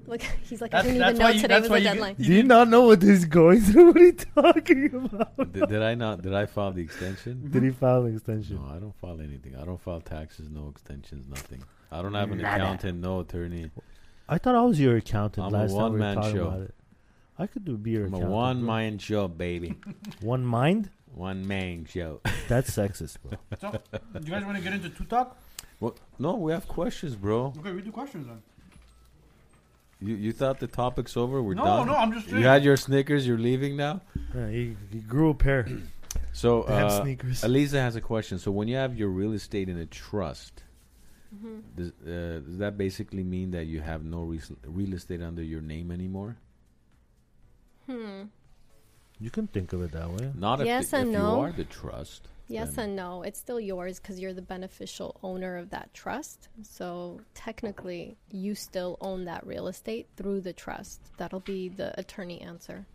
Look, 0.09 0.23
he's 0.49 0.61
like, 0.61 0.71
That's- 0.71 0.87
I 0.89 0.93
didn't 0.93 1.09
even 1.09 1.19
know 1.19 1.29
you- 1.31 1.41
today 1.41 1.61
was 1.61 1.69
why 1.69 1.77
the 1.77 1.81
you 1.81 1.85
get- 1.89 1.93
deadline. 1.95 2.15
Do 2.15 2.33
you 2.33 2.43
not 2.45 2.69
know 2.69 2.83
what 2.83 3.03
he's 3.03 3.25
going 3.25 3.61
through? 3.61 3.87
What 3.89 3.97
are 3.97 4.05
you 4.05 4.13
talking 4.13 4.95
about? 4.95 5.53
did, 5.53 5.69
did 5.69 5.83
I 5.83 5.95
not? 5.97 6.23
Did 6.23 6.33
I 6.33 6.47
file 6.47 6.71
the 6.73 6.81
extension? 6.83 7.51
Did 7.51 7.65
he 7.65 7.71
file 7.71 8.05
an 8.05 8.15
extension? 8.15 8.57
No, 8.57 8.73
I 8.73 8.79
don't 8.79 8.95
file 9.01 9.21
anything. 9.21 9.57
I 9.57 9.65
don't 9.65 9.81
file 9.81 10.01
taxes, 10.01 10.49
no 10.49 10.69
extensions, 10.69 11.27
nothing. 11.29 11.63
I 11.91 12.03
don't 12.03 12.15
have 12.15 12.31
an 12.33 12.41
accountant, 12.41 13.01
no 13.01 13.21
attorney. 13.21 13.71
I 14.29 14.39
thought 14.39 14.55
I 14.55 14.63
was 14.63 14.81
your 14.81 14.97
accountant 14.97 15.47
I'm 15.47 15.55
a 15.55 15.59
last 15.59 15.71
time 15.71 15.77
we 15.77 15.83
were 15.83 15.91
one-man 15.91 16.15
talking 16.17 16.35
show. 16.35 16.47
about 16.49 16.61
it. 16.63 16.75
I 17.39 17.47
could 17.47 17.65
do 17.65 17.77
be 17.77 17.93
your 17.93 18.07
I'm 18.07 18.15
a 18.15 18.17
accountant. 18.17 18.33
one 18.33 18.59
bro. 18.59 18.67
man 18.67 18.99
show, 18.99 19.29
baby. 19.29 19.77
One 20.21 20.45
mind? 20.45 20.91
one 21.17 21.47
man 21.47 21.87
show. 21.91 22.21
That's 22.49 22.71
sexist, 22.71 23.17
bro. 23.23 23.39
So, 23.61 23.71
do 23.71 24.21
you 24.23 24.31
guys 24.31 24.45
want 24.45 24.59
to 24.59 24.63
get 24.63 24.75
into 24.75 24.91
two 24.91 25.05
talk? 25.05 25.39
Well, 25.81 25.97
no, 26.19 26.35
we 26.37 26.53
have 26.53 26.69
questions, 26.69 27.17
bro. 27.17 27.55
Okay, 27.59 27.73
we 27.73 27.81
do 27.81 27.91
questions 27.91 28.27
then. 28.27 28.43
You 30.01 30.15
you 30.15 30.33
thought 30.33 30.61
the 30.61 30.67
topic's 30.67 31.17
over? 31.17 31.43
We're 31.43 31.55
no, 31.55 31.65
done. 31.65 31.87
no, 31.87 31.95
I'm 31.95 32.13
just. 32.13 32.27
You 32.27 32.33
saying. 32.33 32.45
had 32.45 32.65
your 32.65 32.77
Snickers. 32.77 33.27
You're 33.27 33.39
leaving 33.39 33.77
now. 33.77 34.03
Yeah, 34.35 34.51
he, 34.51 34.77
he 34.93 34.99
grew 34.99 35.31
a 35.31 35.35
pair. 35.35 35.67
So 36.33 36.65
Damn 36.65 36.87
uh, 36.87 37.03
sneakers. 37.03 37.43
Elisa 37.45 37.81
has 37.81 37.97
a 37.97 38.01
question. 38.03 38.39
So 38.39 38.51
when 38.51 38.69
you 38.69 38.77
have 38.77 38.95
your 38.99 39.09
real 39.09 39.33
estate 39.33 39.71
in 39.71 39.79
a 39.79 39.87
trust, 39.87 40.65
Mhm. 41.35 41.63
does, 41.75 41.91
uh, 42.07 42.41
does 42.41 42.59
that 42.59 42.77
basically 42.79 43.25
mean 43.25 43.51
that 43.51 43.65
you 43.67 43.81
have 43.81 44.05
no 44.05 44.23
res- 44.23 44.53
real 44.65 44.95
estate 44.95 45.23
under 45.23 45.43
your 45.43 45.61
name 45.61 45.91
anymore? 45.91 46.37
Hmm. 47.87 48.25
You 49.19 49.31
can 49.31 49.47
think 49.47 49.73
of 49.73 49.83
it 49.83 49.93
that 49.93 50.11
way. 50.11 50.33
Not 50.35 50.61
if, 50.61 50.67
Yes 50.67 50.91
the, 50.91 50.99
and 50.99 51.09
if 51.09 51.15
no. 51.15 51.37
you 51.37 51.41
are 51.43 51.53
the 51.53 51.65
trust. 51.65 52.29
Yes 52.49 52.79
and 52.79 52.95
no. 52.95 53.23
It's 53.23 53.39
still 53.41 53.59
yours 53.59 53.99
because 53.99 54.21
you're 54.21 54.33
the 54.35 54.43
beneficial 54.43 55.19
owner 55.23 55.57
of 55.57 55.71
that 55.71 55.93
trust. 55.95 56.49
So 56.63 57.21
technically, 57.35 58.17
you 58.31 58.55
still 58.55 58.97
own 59.01 59.25
that 59.25 59.45
real 59.47 59.67
estate 59.67 60.07
through 60.17 60.43
the 60.43 60.53
trust. 60.53 61.01
That'll 61.17 61.41
be 61.41 61.69
the 61.69 61.99
attorney 61.99 62.41
answer. 62.41 62.87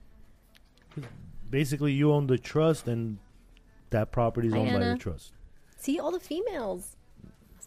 Basically, 1.50 1.92
you 1.92 2.12
own 2.14 2.28
the 2.28 2.38
trust, 2.38 2.88
and 2.88 3.18
that 3.90 4.12
property 4.12 4.48
is 4.48 4.54
Hi, 4.54 4.60
owned 4.60 4.74
by 4.74 4.80
the 4.86 4.98
trust. 4.98 5.34
See 5.78 6.00
all 6.00 6.12
the 6.12 6.20
females. 6.20 6.96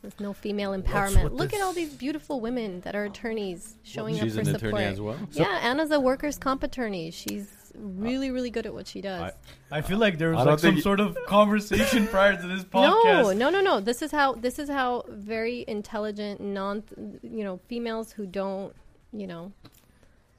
There's 0.04 0.20
no 0.20 0.34
female 0.34 0.72
empowerment. 0.78 1.32
Look 1.32 1.54
at 1.54 1.62
all 1.62 1.72
these 1.72 1.94
beautiful 1.94 2.38
women 2.38 2.82
that 2.82 2.94
are 2.94 3.04
attorneys 3.04 3.76
showing 3.84 4.14
She's 4.18 4.36
up 4.36 4.44
for 4.44 4.50
an 4.50 4.58
support. 4.58 4.74
attorney 4.74 4.84
as 4.84 5.00
well. 5.00 5.16
yeah, 5.32 5.60
Anna's 5.62 5.90
a 5.92 5.98
workers' 5.98 6.36
comp 6.36 6.62
attorney. 6.62 7.10
She's 7.10 7.72
really, 7.74 8.30
really 8.30 8.50
good 8.50 8.66
at 8.66 8.74
what 8.74 8.86
she 8.86 9.00
does. 9.00 9.32
I 9.70 9.80
feel 9.80 9.96
like 9.96 10.18
there 10.18 10.32
was 10.32 10.44
like 10.44 10.58
some 10.58 10.78
sort 10.82 11.00
of 11.00 11.16
conversation 11.26 12.06
prior 12.06 12.36
to 12.38 12.46
this 12.46 12.64
podcast. 12.74 12.84
no, 12.84 13.32
no, 13.32 13.48
no, 13.48 13.62
no. 13.62 13.80
This 13.80 14.02
is 14.02 14.10
how 14.10 14.34
this 14.34 14.58
is 14.58 14.68
how 14.68 15.04
very 15.08 15.64
intelligent, 15.66 16.38
non, 16.38 16.82
you 17.22 17.42
know, 17.44 17.58
females 17.66 18.12
who 18.12 18.26
don't, 18.26 18.74
you 19.10 19.26
know, 19.26 19.52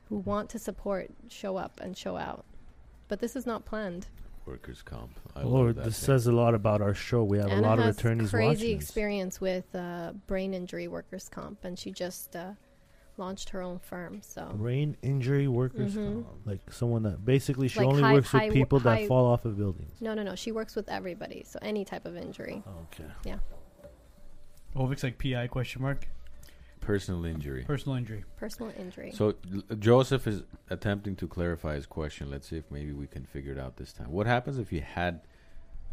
who 0.09 0.17
want 0.17 0.47
to 0.51 0.59
support 0.59 1.09
show 1.27 1.57
up 1.57 1.79
and 1.81 1.97
show 1.97 2.17
out. 2.17 2.45
But 3.07 3.19
this 3.19 3.35
is 3.35 3.47
not 3.47 3.65
planned. 3.65 4.05
Workers' 4.47 4.81
comp. 4.81 5.19
I 5.35 5.43
Lord, 5.43 5.67
love 5.67 5.75
that 5.77 5.85
this 5.85 5.99
thing. 5.99 6.05
says 6.07 6.27
a 6.27 6.31
lot 6.31 6.53
about 6.55 6.81
our 6.81 6.93
show. 6.93 7.23
We 7.23 7.37
have 7.39 7.47
Anna 7.49 7.61
a 7.61 7.61
lot 7.61 7.79
of 7.79 7.85
has 7.85 7.97
attorneys 7.97 8.29
crazy 8.31 8.47
watching. 8.47 8.77
this. 8.77 8.83
experience 8.85 9.41
with 9.41 9.75
uh, 9.75 10.13
brain 10.27 10.53
injury 10.53 10.87
workers' 10.87 11.29
comp, 11.29 11.63
and 11.65 11.77
she 11.77 11.91
just 11.91 12.35
uh, 12.35 12.51
launched 13.17 13.49
her 13.49 13.61
own 13.61 13.79
firm. 13.79 14.21
So 14.21 14.45
Brain 14.55 14.97
injury 15.01 15.47
workers, 15.47 15.95
Mhm. 15.95 16.23
comp. 16.25 16.45
like 16.45 16.71
someone 16.71 17.03
that 17.03 17.23
basically 17.25 17.67
she 17.67 17.79
Like 17.79 17.87
only 17.87 18.01
high- 18.03 18.13
works 18.13 18.29
high 18.31 18.45
with 18.45 18.53
people 18.53 18.79
high- 18.79 19.01
that 19.01 19.07
fall 19.07 19.25
off 19.25 19.45
of 19.45 19.57
buildings. 19.57 19.99
no, 20.01 20.13
no, 20.13 20.23
no. 20.23 20.35
She 20.35 20.51
works 20.51 20.75
with 20.75 20.89
everybody. 20.89 21.43
So 21.45 21.57
any 21.61 21.85
type 21.85 22.05
of 22.05 22.15
injury. 22.17 22.63
Okay. 22.93 23.09
Yeah. 23.23 23.37
Oh, 24.75 24.83
looks 24.85 25.03
like 25.03 25.17
PI 25.17 25.47
question 25.47 25.81
mark. 25.81 26.07
Personal 26.85 27.25
injury. 27.25 27.63
Personal 27.65 27.97
injury. 27.97 28.23
Personal 28.37 28.71
injury. 28.77 29.11
So 29.11 29.33
l- 29.53 29.75
Joseph 29.79 30.27
is 30.27 30.43
attempting 30.69 31.15
to 31.17 31.27
clarify 31.27 31.75
his 31.75 31.85
question. 31.85 32.29
Let's 32.29 32.47
see 32.49 32.57
if 32.57 32.69
maybe 32.71 32.93
we 32.93 33.07
can 33.07 33.25
figure 33.25 33.51
it 33.53 33.59
out 33.59 33.77
this 33.77 33.91
time. 33.93 34.11
What 34.11 34.27
happens 34.27 34.57
if 34.59 34.71
you 34.71 34.81
had 34.81 35.21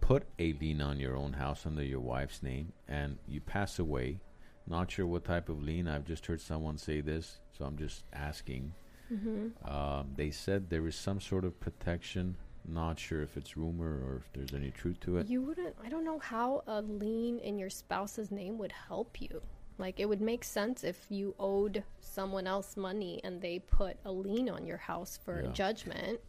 put 0.01 0.25
a 0.39 0.53
lien 0.55 0.81
on 0.81 0.99
your 1.01 1.17
own 1.17 1.33
house 1.35 1.65
under 1.67 1.83
your 1.85 2.01
wife's 2.01 2.43
name 2.43 2.73
and 2.89 3.19
you 3.27 3.41
pass 3.41 3.79
away? 3.79 4.21
Not 4.67 4.91
sure 4.91 5.07
what 5.07 5.25
type 5.25 5.49
of 5.49 5.63
lien. 5.63 5.89
I've 5.89 6.05
just 6.05 6.27
heard 6.27 6.41
someone 6.41 6.79
say 6.79 7.01
this, 7.01 7.39
so 7.57 7.65
I'm 7.65 7.77
just 7.77 8.05
asking. 8.13 8.73
hmm 9.09 9.49
Um, 9.65 10.13
they 10.17 10.31
said 10.31 10.71
there 10.71 10.87
is 10.87 10.95
some 10.97 11.21
sort 11.21 11.45
of 11.45 11.59
protection. 11.59 12.37
Not 12.65 12.99
sure 13.01 13.23
if 13.23 13.37
it's 13.37 13.57
rumor 13.57 13.93
or 14.07 14.17
if 14.19 14.33
there's 14.35 14.55
any 14.55 14.71
truth 14.71 15.01
to 15.01 15.17
it. 15.17 15.27
You 15.27 15.43
wouldn't. 15.43 15.75
I 15.85 15.89
don't 15.89 16.05
know 16.05 16.21
how 16.21 16.63
a 16.69 16.81
lien 16.81 17.41
in 17.41 17.59
your 17.59 17.71
spouse's 17.71 18.31
name 18.31 18.57
would 18.59 18.71
help 18.89 19.21
you. 19.21 19.43
Like 19.79 20.01
it 20.01 20.09
would 20.09 20.21
make 20.21 20.45
sense 20.45 20.85
if 20.85 21.07
you 21.09 21.35
owed 21.39 21.83
someone 22.01 22.47
else 22.47 22.77
money 22.77 23.21
and 23.25 23.41
they 23.41 23.59
put 23.59 23.97
a 24.05 24.13
lien 24.13 24.49
on 24.49 24.67
your 24.67 24.77
house 24.77 25.19
for 25.25 25.43
Yeah. 25.43 25.53
judgment. 25.53 26.21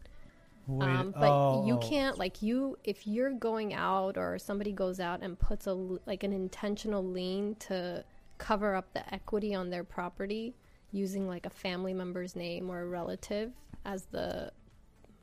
Wait, 0.65 0.87
um, 0.87 1.11
but 1.11 1.65
you 1.65 1.73
oh. 1.75 1.77
can't 1.79 2.17
like 2.17 2.41
you 2.41 2.77
if 2.85 3.05
you're 3.05 3.33
going 3.33 3.73
out 3.73 4.17
or 4.17 4.39
somebody 4.39 4.71
goes 4.71 4.99
out 5.01 5.21
and 5.21 5.37
puts 5.37 5.67
a 5.67 5.73
like 5.73 6.23
an 6.23 6.31
intentional 6.31 7.03
lien 7.03 7.55
to 7.55 8.03
cover 8.37 8.73
up 8.73 8.93
the 8.93 9.13
equity 9.13 9.53
on 9.53 9.69
their 9.69 9.83
property 9.83 10.55
using 10.91 11.27
like 11.27 11.45
a 11.45 11.49
family 11.49 11.93
member's 11.93 12.35
name 12.35 12.69
or 12.69 12.81
a 12.81 12.85
relative 12.87 13.51
as 13.83 14.05
the 14.05 14.51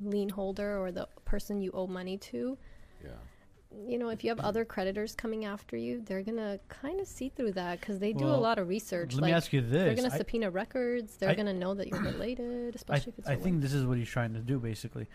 lien 0.00 0.28
holder 0.28 0.78
or 0.78 0.92
the 0.92 1.06
person 1.24 1.60
you 1.62 1.70
owe 1.72 1.86
money 1.86 2.18
to 2.18 2.58
Yeah. 3.02 3.10
You 3.86 3.98
know 3.98 4.08
if 4.08 4.24
you 4.24 4.30
have 4.30 4.40
other 4.40 4.64
creditors 4.64 5.14
coming 5.14 5.44
after 5.44 5.76
you 5.76 6.02
they're 6.04 6.22
gonna 6.22 6.58
kind 6.68 6.98
of 7.00 7.06
see 7.06 7.28
through 7.28 7.52
that 7.52 7.80
because 7.80 7.98
they 8.00 8.12
do 8.12 8.24
a 8.26 8.34
lot 8.34 8.58
of 8.58 8.68
research 8.68 9.14
Let 9.14 9.22
like 9.22 9.30
me 9.30 9.34
ask 9.36 9.52
you 9.52 9.60
this: 9.60 9.70
they're 9.70 9.94
gonna 9.94 10.12
I- 10.12 10.18
subpoena 10.18 10.50
records 10.50 11.16
they're 11.16 11.30
I- 11.30 11.34
gonna 11.34 11.54
know 11.54 11.74
that 11.74 11.86
you're 11.88 12.00
related 12.14 12.74
I, 12.74 12.76
especially 12.76 13.12
if 13.12 13.18
it's 13.20 13.28
I 13.28 13.36
think 13.36 13.56
wife. 13.56 13.62
this 13.62 13.72
is 13.72 13.84
what 13.86 13.96
he's 13.98 14.08
trying 14.08 14.34
to 14.34 14.40
do 14.40 14.58
basically. 14.58 15.06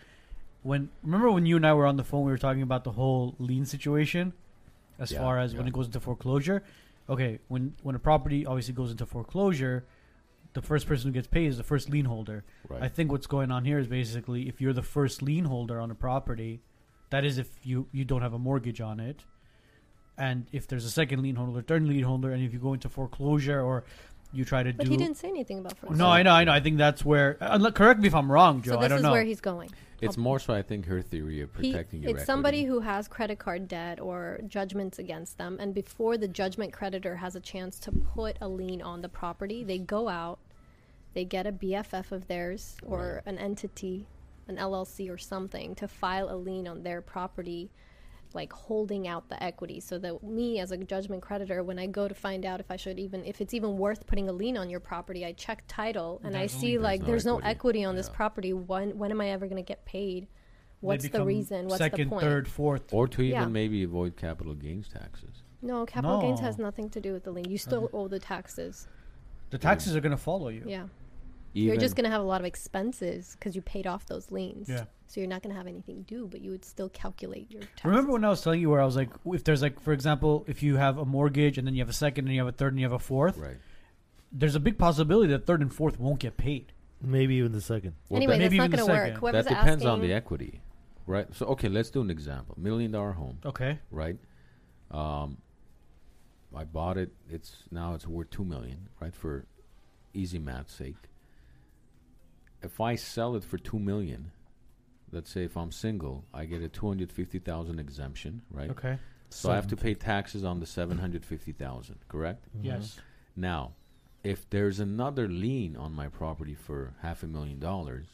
When 0.62 0.88
remember 1.02 1.30
when 1.30 1.44
you 1.46 1.56
and 1.56 1.66
I 1.66 1.74
were 1.74 1.86
on 1.86 1.96
the 1.96 2.02
phone, 2.04 2.24
we 2.24 2.32
were 2.32 2.38
talking 2.38 2.62
about 2.62 2.82
the 2.84 2.92
whole 2.92 3.34
lien 3.38 3.66
situation, 3.66 4.32
as 4.98 5.12
Yeah, 5.12 5.20
far 5.20 5.38
as 5.38 5.54
when 5.54 5.68
it 5.68 5.72
goes 5.72 5.86
into 5.86 6.00
foreclosure. 6.00 6.62
Okay, 7.08 7.38
when 7.48 7.74
when 7.82 7.94
a 7.94 8.00
property 8.00 8.44
obviously 8.46 8.74
goes 8.74 8.90
into 8.90 9.06
foreclosure, 9.06 9.84
the 10.54 10.62
first 10.62 10.88
person 10.88 11.08
who 11.10 11.12
gets 11.12 11.28
paid 11.28 11.46
is 11.46 11.56
the 11.58 11.62
first 11.62 11.88
lien 11.90 12.06
holder. 12.06 12.42
Right. 12.68 12.82
I 12.82 12.88
think 12.88 13.12
what's 13.12 13.26
going 13.28 13.52
on 13.52 13.64
here 13.64 13.78
is 13.78 13.86
basically 13.86 14.48
if 14.48 14.60
you're 14.60 14.72
the 14.72 14.82
first 14.82 15.22
lien 15.22 15.44
holder 15.44 15.78
on 15.78 15.90
a 15.92 15.94
property, 15.94 16.62
that 17.10 17.24
is 17.24 17.38
if 17.38 17.48
you 17.62 17.86
you 17.92 18.04
don't 18.04 18.22
have 18.22 18.32
a 18.34 18.38
mortgage 18.38 18.80
on 18.80 19.00
it, 19.00 19.24
and 20.18 20.46
if 20.52 20.66
there's 20.66 20.84
a 20.84 20.90
second 20.90 21.22
lien 21.22 21.36
holder, 21.36 21.62
third 21.62 21.82
lien 21.84 22.02
holder, 22.04 22.32
and 22.32 22.42
if 22.42 22.52
you 22.52 22.58
go 22.58 22.72
into 22.74 22.88
foreclosure 22.88 23.60
or 23.60 23.84
you 24.32 24.44
try 24.44 24.62
to 24.62 24.72
but 24.72 24.84
do 24.86 24.90
he 24.90 24.96
didn't 24.96 25.16
say 25.16 25.28
anything 25.28 25.60
about 25.60 25.76
foreclosure. 25.78 25.98
no, 26.02 26.08
I 26.08 26.22
know, 26.22 26.32
I 26.32 26.44
know. 26.44 26.52
I 26.52 26.60
think 26.60 26.78
that's 26.78 27.04
where. 27.04 27.36
Uh, 27.40 27.56
look, 27.58 27.74
correct 27.74 28.00
me 28.00 28.08
if 28.08 28.14
I'm 28.14 28.30
wrong, 28.30 28.60
Joe. 28.62 28.72
so 28.72 28.78
I 28.78 28.82
this 28.82 28.88
don't 28.90 28.98
is 28.98 29.02
know. 29.04 29.12
where 29.12 29.24
he's 29.24 29.40
going 29.40 29.70
it's 29.98 30.18
more 30.18 30.38
so, 30.38 30.52
I 30.52 30.60
think, 30.60 30.84
her 30.84 31.00
theory 31.00 31.40
of 31.40 31.48
He- 31.56 31.70
protecting 31.72 32.02
your 32.02 32.10
it's 32.10 32.16
equity. 32.18 32.26
somebody 32.26 32.64
who 32.64 32.80
has 32.80 33.08
credit 33.08 33.38
card 33.38 33.66
debt 33.66 33.98
or 33.98 34.40
judgments 34.46 34.98
against 34.98 35.38
them 35.38 35.56
and 35.58 35.72
before 35.72 36.18
the 36.18 36.28
judgment 36.28 36.70
creditor 36.70 37.16
has 37.16 37.34
a 37.34 37.40
chance 37.40 37.78
to 37.78 37.92
put 37.92 38.36
a 38.42 38.46
lien 38.46 38.82
on 38.82 39.00
the 39.00 39.08
property 39.08 39.64
they 39.64 39.78
go 39.78 40.08
out 40.08 40.38
they 41.14 41.24
get 41.24 41.46
a 41.46 41.52
bff 41.52 42.12
of 42.12 42.26
theirs 42.28 42.76
or 42.84 43.22
Right. 43.24 43.32
an 43.32 43.38
entity 43.38 44.06
an 44.48 44.56
llc 44.56 45.10
or 45.10 45.18
something 45.18 45.74
to 45.74 45.88
file 45.88 46.30
a 46.30 46.36
lien 46.36 46.66
on 46.68 46.82
their 46.82 47.00
property 47.00 47.70
like 48.34 48.52
holding 48.52 49.06
out 49.08 49.28
the 49.28 49.42
equity 49.42 49.80
so 49.80 49.98
that 49.98 50.22
me 50.22 50.58
as 50.58 50.70
a 50.72 50.76
judgment 50.76 51.22
creditor 51.22 51.62
when 51.62 51.78
i 51.78 51.86
go 51.86 52.06
to 52.08 52.14
find 52.14 52.44
out 52.44 52.60
if 52.60 52.70
i 52.70 52.76
should 52.76 52.98
even 52.98 53.24
if 53.24 53.40
it's 53.40 53.54
even 53.54 53.78
worth 53.78 54.06
putting 54.06 54.28
a 54.28 54.32
lien 54.32 54.56
on 54.56 54.68
your 54.68 54.80
property 54.80 55.24
i 55.24 55.32
check 55.32 55.62
title 55.68 56.20
and 56.24 56.36
i 56.36 56.40
There's 56.40 56.54
no 56.54 56.60
see 56.60 56.72
lien. 56.72 56.82
like 56.82 57.00
There's 57.00 57.08
there's 57.10 57.26
no 57.26 57.32
no 57.32 57.38
equity. 57.38 57.50
equity 57.50 57.84
on 57.84 57.96
this 57.96 58.08
property 58.08 58.52
when 58.52 58.98
when 58.98 59.10
am 59.10 59.20
i 59.20 59.28
ever 59.30 59.46
going 59.46 59.62
to 59.62 59.66
get 59.66 59.84
paid 59.86 60.26
what's 60.80 61.08
the 61.08 61.24
reason 61.24 61.66
what's 61.66 61.78
second, 61.78 62.08
the 62.08 62.10
point 62.10 62.22
third, 62.22 62.46
fourth. 62.48 62.92
or 62.92 63.08
to 63.08 63.22
even 63.22 63.32
Yeah. 63.40 63.46
maybe 63.46 63.82
avoid 63.84 64.16
capital 64.16 64.54
gains 64.54 64.88
taxes. 64.88 65.42
no 65.62 65.86
capital 65.86 66.20
gains 66.20 66.40
has 66.40 66.58
nothing 66.58 66.90
to 66.90 67.00
do 67.00 67.12
with 67.12 67.24
the 67.24 67.30
lien 67.30 67.48
you 67.48 67.58
still 67.58 67.84
uh-huh. 67.86 67.96
owe 67.98 68.08
the 68.08 68.18
taxes 68.20 68.86
The 69.50 69.58
taxes 69.58 69.96
are 69.96 70.00
going 70.00 70.10
to 70.10 70.22
follow 70.22 70.48
you. 70.48 70.64
yeah 70.66 70.86
Even 71.56 71.72
you're 71.74 71.80
just 71.80 71.96
going 71.96 72.04
to 72.04 72.10
have 72.10 72.20
a 72.20 72.24
lot 72.24 72.40
of 72.40 72.44
expenses 72.44 73.34
because 73.38 73.56
you 73.56 73.62
paid 73.62 73.86
off 73.86 74.04
those 74.06 74.30
liens 74.30 74.68
Yeah. 74.68 74.84
so 75.06 75.20
you're 75.20 75.28
not 75.28 75.42
going 75.42 75.52
to 75.52 75.56
have 75.56 75.66
anything 75.66 76.02
due 76.02 76.28
but 76.30 76.40
you 76.42 76.50
would 76.50 76.64
still 76.64 76.88
calculate 76.90 77.50
your 77.50 77.62
taxes. 77.62 77.84
Remember 77.84 78.12
when 78.12 78.24
I 78.24 78.28
was 78.28 78.42
telling 78.42 78.60
you 78.60 78.68
where 78.70 78.80
I 78.80 78.84
was 78.84 78.96
like, 78.96 79.08
if 79.26 79.42
there's 79.44 79.62
like, 79.62 79.80
for 79.80 79.92
example, 79.92 80.44
if 80.46 80.62
you 80.62 80.76
have 80.76 80.98
a 80.98 81.04
mortgage 81.04 81.56
and 81.58 81.66
then 81.66 81.74
you 81.74 81.80
have 81.80 81.88
a 81.88 81.94
second 81.94 82.26
and 82.26 82.34
you 82.34 82.40
have 82.40 82.48
a 82.48 82.52
third 82.56 82.72
and 82.74 82.80
you 82.80 82.84
have 82.84 82.92
a 82.92 82.98
fourth, 82.98 83.38
right. 83.38 83.56
there's 84.32 84.54
a 84.54 84.60
big 84.60 84.76
possibility 84.78 85.30
that 85.32 85.46
third 85.46 85.62
and 85.62 85.72
fourth 85.72 85.98
won't 85.98 86.20
get 86.20 86.36
paid. 86.36 86.72
Maybe 87.00 87.36
even 87.36 87.52
the 87.52 87.60
second. 87.60 87.94
Well, 88.08 88.18
anyway 88.18 88.34
that, 88.34 88.44
that's 88.44 88.50
maybe 88.52 88.58
not 88.58 88.70
going 88.70 88.86
to 88.86 88.92
work 88.92 89.18
whoever's 89.20 89.44
that 89.44 89.50
depends 89.50 89.84
on 89.84 90.00
the 90.00 90.12
equity, 90.12 90.60
right? 91.06 91.26
So 91.34 91.46
okay, 91.46 91.68
let's 91.68 91.90
do 91.90 92.00
an 92.00 92.10
example. 92.10 92.54
Million 92.58 92.90
dollar 92.92 93.12
home, 93.12 93.38
Okay. 93.44 93.78
right? 93.90 94.16
Um, 94.90 95.38
I 96.54 96.64
bought 96.64 96.96
it. 96.96 97.12
It's 97.30 97.64
now 97.70 97.94
it's 97.94 98.06
worth 98.06 98.30
two 98.30 98.44
million, 98.44 98.88
right? 99.00 99.14
For 99.14 99.44
easy 100.14 100.38
math's 100.38 100.74
sake. 100.74 100.96
If 102.66 102.80
I 102.80 102.96
sell 102.96 103.34
it 103.36 103.44
for 103.44 103.58
two 103.58 103.78
million, 103.78 104.32
let's 105.12 105.30
say 105.30 105.44
if 105.44 105.56
I'm 105.56 105.70
single, 105.72 106.24
I 106.34 106.44
get 106.46 106.62
a 106.62 106.68
two 106.68 106.86
hundred 106.88 107.10
fifty 107.12 107.38
thousand 107.38 107.78
exemption, 107.78 108.42
right? 108.50 108.70
Okay. 108.70 108.98
So 109.30 109.50
I 109.50 109.54
have 109.56 109.66
to 109.68 109.76
pay 109.76 109.94
taxes 109.94 110.42
on 110.44 110.60
the 110.60 110.66
seven 110.66 110.98
hundred 110.98 111.24
fifty 111.24 111.52
thousand, 111.52 111.98
correct? 112.08 112.46
Mhm. 112.56 112.64
Yes. 112.64 112.98
Now, 113.36 113.72
if 114.24 114.48
there's 114.50 114.80
another 114.80 115.28
lien 115.28 115.76
on 115.76 115.92
my 115.92 116.08
property 116.08 116.54
for 116.54 116.94
half 117.02 117.22
a 117.22 117.26
million 117.26 117.58
dollars, 117.60 118.06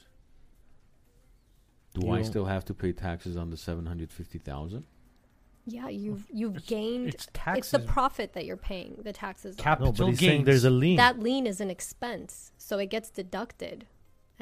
do 1.95 2.07
You 2.07 2.13
I 2.13 2.23
still 2.23 2.47
have 2.47 2.65
to 2.67 2.75
pay 2.75 2.93
taxes 2.93 3.37
on 3.37 3.51
the 3.51 3.57
seven 3.57 3.87
hundred 3.87 4.13
fifty 4.13 4.39
thousand? 4.39 4.85
yeah 5.65 5.89
you've 5.89 6.27
you've 6.33 6.57
It's- 6.57 6.69
gained 6.69 7.09
It's 7.15 7.29
taxes. 7.33 7.59
it's 7.59 7.71
the 7.71 7.79
profit 7.93 8.33
that 8.33 8.45
you're 8.45 8.57
paying 8.57 8.99
the 9.05 9.13
taxes 9.13 9.57
on. 9.57 9.63
Capital 9.63 9.93
No, 9.93 9.97
but 9.97 10.07
he's 10.09 10.19
gains. 10.19 10.31
saying 10.31 10.45
there's 10.45 10.65
a 10.65 10.71
lien. 10.71 10.97
that 10.97 11.21
lien 11.21 11.47
is 11.47 11.61
an 11.61 11.71
expense 11.71 12.51
so 12.59 12.79
it 12.79 12.87
gets 12.91 13.11
deducted 13.11 13.87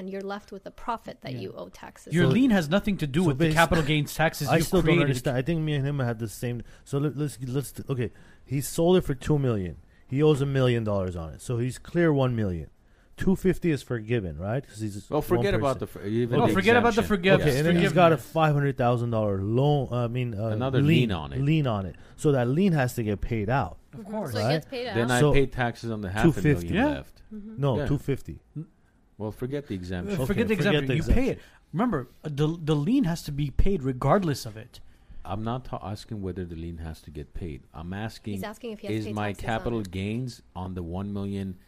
and 0.01 0.09
you're 0.11 0.23
left 0.23 0.51
with 0.51 0.65
a 0.67 0.71
profit 0.71 1.19
that 1.21 1.35
Yeah. 1.35 1.41
you 1.41 1.53
owe 1.57 1.69
taxes 1.69 2.13
Your. 2.15 2.25
So- 2.25 2.31
lien 2.31 2.51
has 2.51 2.69
nothing 2.71 2.97
to 2.97 3.07
do 3.07 3.21
so 3.23 3.27
with 3.29 3.39
the 3.39 3.53
capital 3.53 3.85
gains 3.85 4.15
taxes 4.15 4.49
I 4.49 4.57
you 4.57 4.63
still 4.63 4.83
don't 4.83 4.99
understand. 5.01 5.37
I 5.37 5.43
think 5.43 5.61
me 5.61 5.75
and 5.75 5.87
him 5.87 5.99
had 6.01 6.19
the 6.19 6.29
same. 6.29 6.63
So 6.85 6.99
let, 6.99 7.17
let's 7.17 7.39
let's 7.47 7.75
okay. 7.89 8.11
He 8.45 8.61
sold 8.63 8.97
it 8.97 9.03
for 9.05 9.15
two 9.15 9.39
million. 9.39 9.77
He 10.09 10.23
owes 10.23 10.41
a 10.41 10.47
million 10.47 10.83
dollars 10.83 11.15
on 11.15 11.35
it, 11.35 11.41
so 11.43 11.59
he's 11.59 11.79
clear 11.79 12.13
one 12.13 12.35
million. 12.35 12.69
Two 13.17 13.37
fifty 13.37 13.71
is 13.71 13.83
forgiven, 13.83 14.39
right? 14.39 14.63
Because 14.63 14.81
he's 14.81 15.11
Well, 15.11 15.21
forget 15.21 15.53
about 15.53 15.79
the 15.79 15.87
person. 15.87 16.01
fr- 16.01 16.07
even 16.09 16.39
No, 16.39 16.47
the 16.47 16.53
Oh, 16.53 16.55
forget 16.55 16.75
about 16.77 16.95
the 16.95 17.01
exemption. 17.03 17.17
forgive- 17.17 17.41
Okay, 17.41 17.47
Yes, 17.51 17.57
and 17.59 17.67
then 17.67 17.77
he's 17.77 17.93
got 17.93 18.13
a 18.13 18.17
five 18.17 18.55
hundred 18.55 18.79
thousand 18.79 19.11
dollar 19.11 19.43
loan. 19.43 19.89
I 19.93 20.09
mean, 20.09 20.35
uh, 20.35 20.47
Another 20.49 20.79
lien, 20.81 20.87
lien 21.11 21.13
on 21.13 21.33
it. 21.35 21.41
Lien 21.43 21.67
on 21.67 21.85
it. 21.85 21.97
So 22.17 22.33
that 22.33 22.49
lien 22.49 22.73
has 22.73 22.95
to 22.95 23.03
get 23.03 23.21
paid 23.21 23.51
out. 23.51 23.77
Of 23.93 24.05
course. 24.07 24.33
so 24.33 24.39
Right? 24.41 24.51
it 24.51 24.55
gets 24.55 24.67
paid 24.67 24.87
out 24.87 24.95
Then 24.95 25.09
So- 25.21 25.31
I 25.33 25.35
pay 25.35 25.47
taxes 25.47 25.91
on 25.91 26.01
the 26.01 26.09
half 26.11 26.35
a 26.35 26.43
million 26.43 26.75
Yeah. 26.75 26.87
left. 26.87 27.23
Mhm. 27.35 27.59
No, 27.59 27.77
Yeah. 27.79 27.87
two 27.87 27.99
fifty. 27.99 28.41
Well, 29.21 29.33
forget 29.33 29.67
the 29.67 29.75
exemption. 29.75 30.15
Okay, 30.17 30.25
forget 30.25 30.49
the 30.49 30.57
forget 30.57 30.75
exemption. 30.77 30.89
the 30.89 31.13
you 31.13 31.15
pay 31.15 31.29
it. 31.33 31.41
Remember, 31.75 32.09
uh, 32.25 32.31
the 32.33 32.59
the 32.65 32.75
lien 32.75 33.05
has 33.05 33.23
to 33.25 33.33
be 33.33 33.51
paid 33.51 33.83
regardless 33.83 34.47
of 34.47 34.57
it. 34.57 34.81
I'm 35.27 35.45
not 35.45 35.67
ta- 35.67 35.79
asking 35.83 36.23
whether 36.23 36.47
the 36.47 36.57
lien 36.57 36.79
has 36.79 37.03
to 37.03 37.11
get 37.11 37.35
paid. 37.35 37.65
I'm 37.75 37.93
asking, 37.93 38.33
he's 38.35 38.43
asking 38.43 38.73
if 38.73 38.79
he 38.81 38.87
has 38.87 38.97
is 38.97 39.05
to 39.05 39.11
pay 39.11 39.15
my 39.15 39.33
taxes 39.33 39.45
on 39.45 39.51
capital 39.59 39.83
gains 39.83 40.41
on 40.57 40.73
the 40.73 40.83
one 40.83 41.13
million 41.13 41.59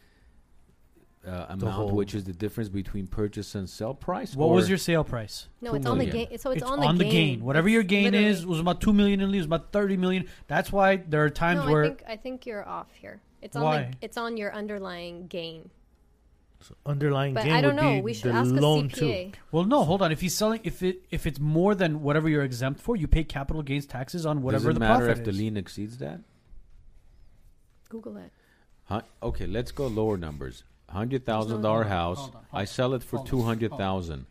uh, 1.26 1.46
amount, 1.50 1.74
whole- 1.74 1.90
which 1.90 2.14
is 2.14 2.24
the 2.24 2.32
difference 2.32 2.70
between 2.70 3.06
purchase 3.06 3.54
and 3.54 3.68
sell 3.68 3.92
price? 3.94 4.34
What 4.34 4.48
was 4.48 4.70
your 4.70 4.78
sale 4.78 5.04
price? 5.04 5.48
no 5.60 5.72
two 5.72 5.76
it's 5.76 5.86
on 5.86 5.98
the 5.98 6.06
gain 6.06 6.26
so 6.38 6.50
it's, 6.52 6.62
It's 6.62 6.70
on 6.70 6.96
the 6.96 7.04
gain, 7.04 7.44
Whatever 7.44 7.68
It's 7.68 7.74
your 7.74 7.82
gain 7.82 8.04
literally- 8.04 8.26
is 8.26 8.46
was 8.46 8.60
about 8.60 8.80
two 8.80 8.94
million 8.94 9.20
in 9.20 9.30
lien, 9.30 9.40
was 9.40 9.46
about 9.46 9.70
thirty 9.72 9.98
million. 9.98 10.26
That's 10.48 10.72
why 10.72 10.96
there 10.96 11.22
are 11.22 11.30
times 11.30 11.66
no, 11.66 11.70
where 11.70 11.84
I 11.84 11.88
think 11.88 12.02
I 12.08 12.16
think 12.16 12.46
you're 12.46 12.66
off 12.66 12.88
here. 12.94 13.20
It's 13.42 13.56
on 13.56 13.62
Why? 13.62 13.82
the 13.82 13.96
it's 14.00 14.16
on 14.16 14.36
your 14.38 14.54
underlying 14.54 15.26
gain. 15.26 15.68
So 16.62 16.74
underlying 16.86 17.34
But 17.34 17.44
gain 17.44 17.52
I 17.54 17.60
don't 17.60 17.74
would 17.76 17.82
know. 17.82 17.94
be 17.96 18.00
We 18.02 18.14
should 18.14 18.32
the 18.32 18.36
ask 18.36 18.50
a 18.50 18.54
loan 18.54 18.88
CPA. 18.88 19.32
too. 19.32 19.38
Well, 19.50 19.64
no, 19.64 19.84
hold 19.84 20.02
on. 20.02 20.12
If 20.12 20.20
he's 20.20 20.34
selling, 20.34 20.60
if 20.64 20.82
it 20.82 21.02
if 21.10 21.26
it's 21.26 21.40
more 21.40 21.74
than 21.74 22.02
whatever 22.02 22.28
you're 22.28 22.44
exempt 22.44 22.80
for, 22.80 22.96
you 22.96 23.06
pay 23.08 23.24
capital 23.24 23.62
gains 23.62 23.86
taxes 23.86 24.24
on 24.26 24.42
whatever 24.42 24.64
Does 24.68 24.70
it 24.70 24.74
the 24.74 24.80
matter 24.80 25.04
profit 25.06 25.18
if 25.18 25.24
the 25.24 25.30
is. 25.30 25.38
lien 25.38 25.56
exceeds 25.56 25.98
that? 25.98 26.20
Google 27.88 28.16
it. 28.16 28.32
Huh? 28.84 29.02
Okay, 29.22 29.46
let's 29.46 29.70
go 29.72 29.86
lower 29.86 30.16
numbers. 30.16 30.64
Hundred 30.88 31.24
thousand 31.24 31.62
dollar 31.62 31.84
Hold 31.84 31.92
on, 31.92 31.98
house. 31.98 32.18
hold 32.18 32.34
on, 32.34 32.42
hold 32.50 32.60
I 32.62 32.64
sell 32.64 32.94
it 32.94 33.02
for 33.02 33.16
hold 33.16 33.26
on, 33.26 33.30
two 33.30 33.42
hundred 33.42 33.70
hold 33.70 33.80
on. 33.80 33.86
thousand, 33.86 34.26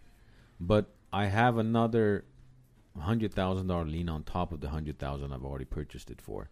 but 0.59 0.93
I 1.11 1.25
have 1.25 1.57
another 1.57 2.25
hundred 2.99 3.33
thousand 3.33 3.67
dollar 3.67 3.85
lien 3.85 4.09
on 4.09 4.23
top 4.23 4.51
of 4.51 4.61
the 4.61 4.69
hundred 4.69 4.99
thousand 4.99 5.33
I've 5.33 5.43
already 5.43 5.65
purchased 5.65 6.11
it 6.11 6.21
for. 6.21 6.49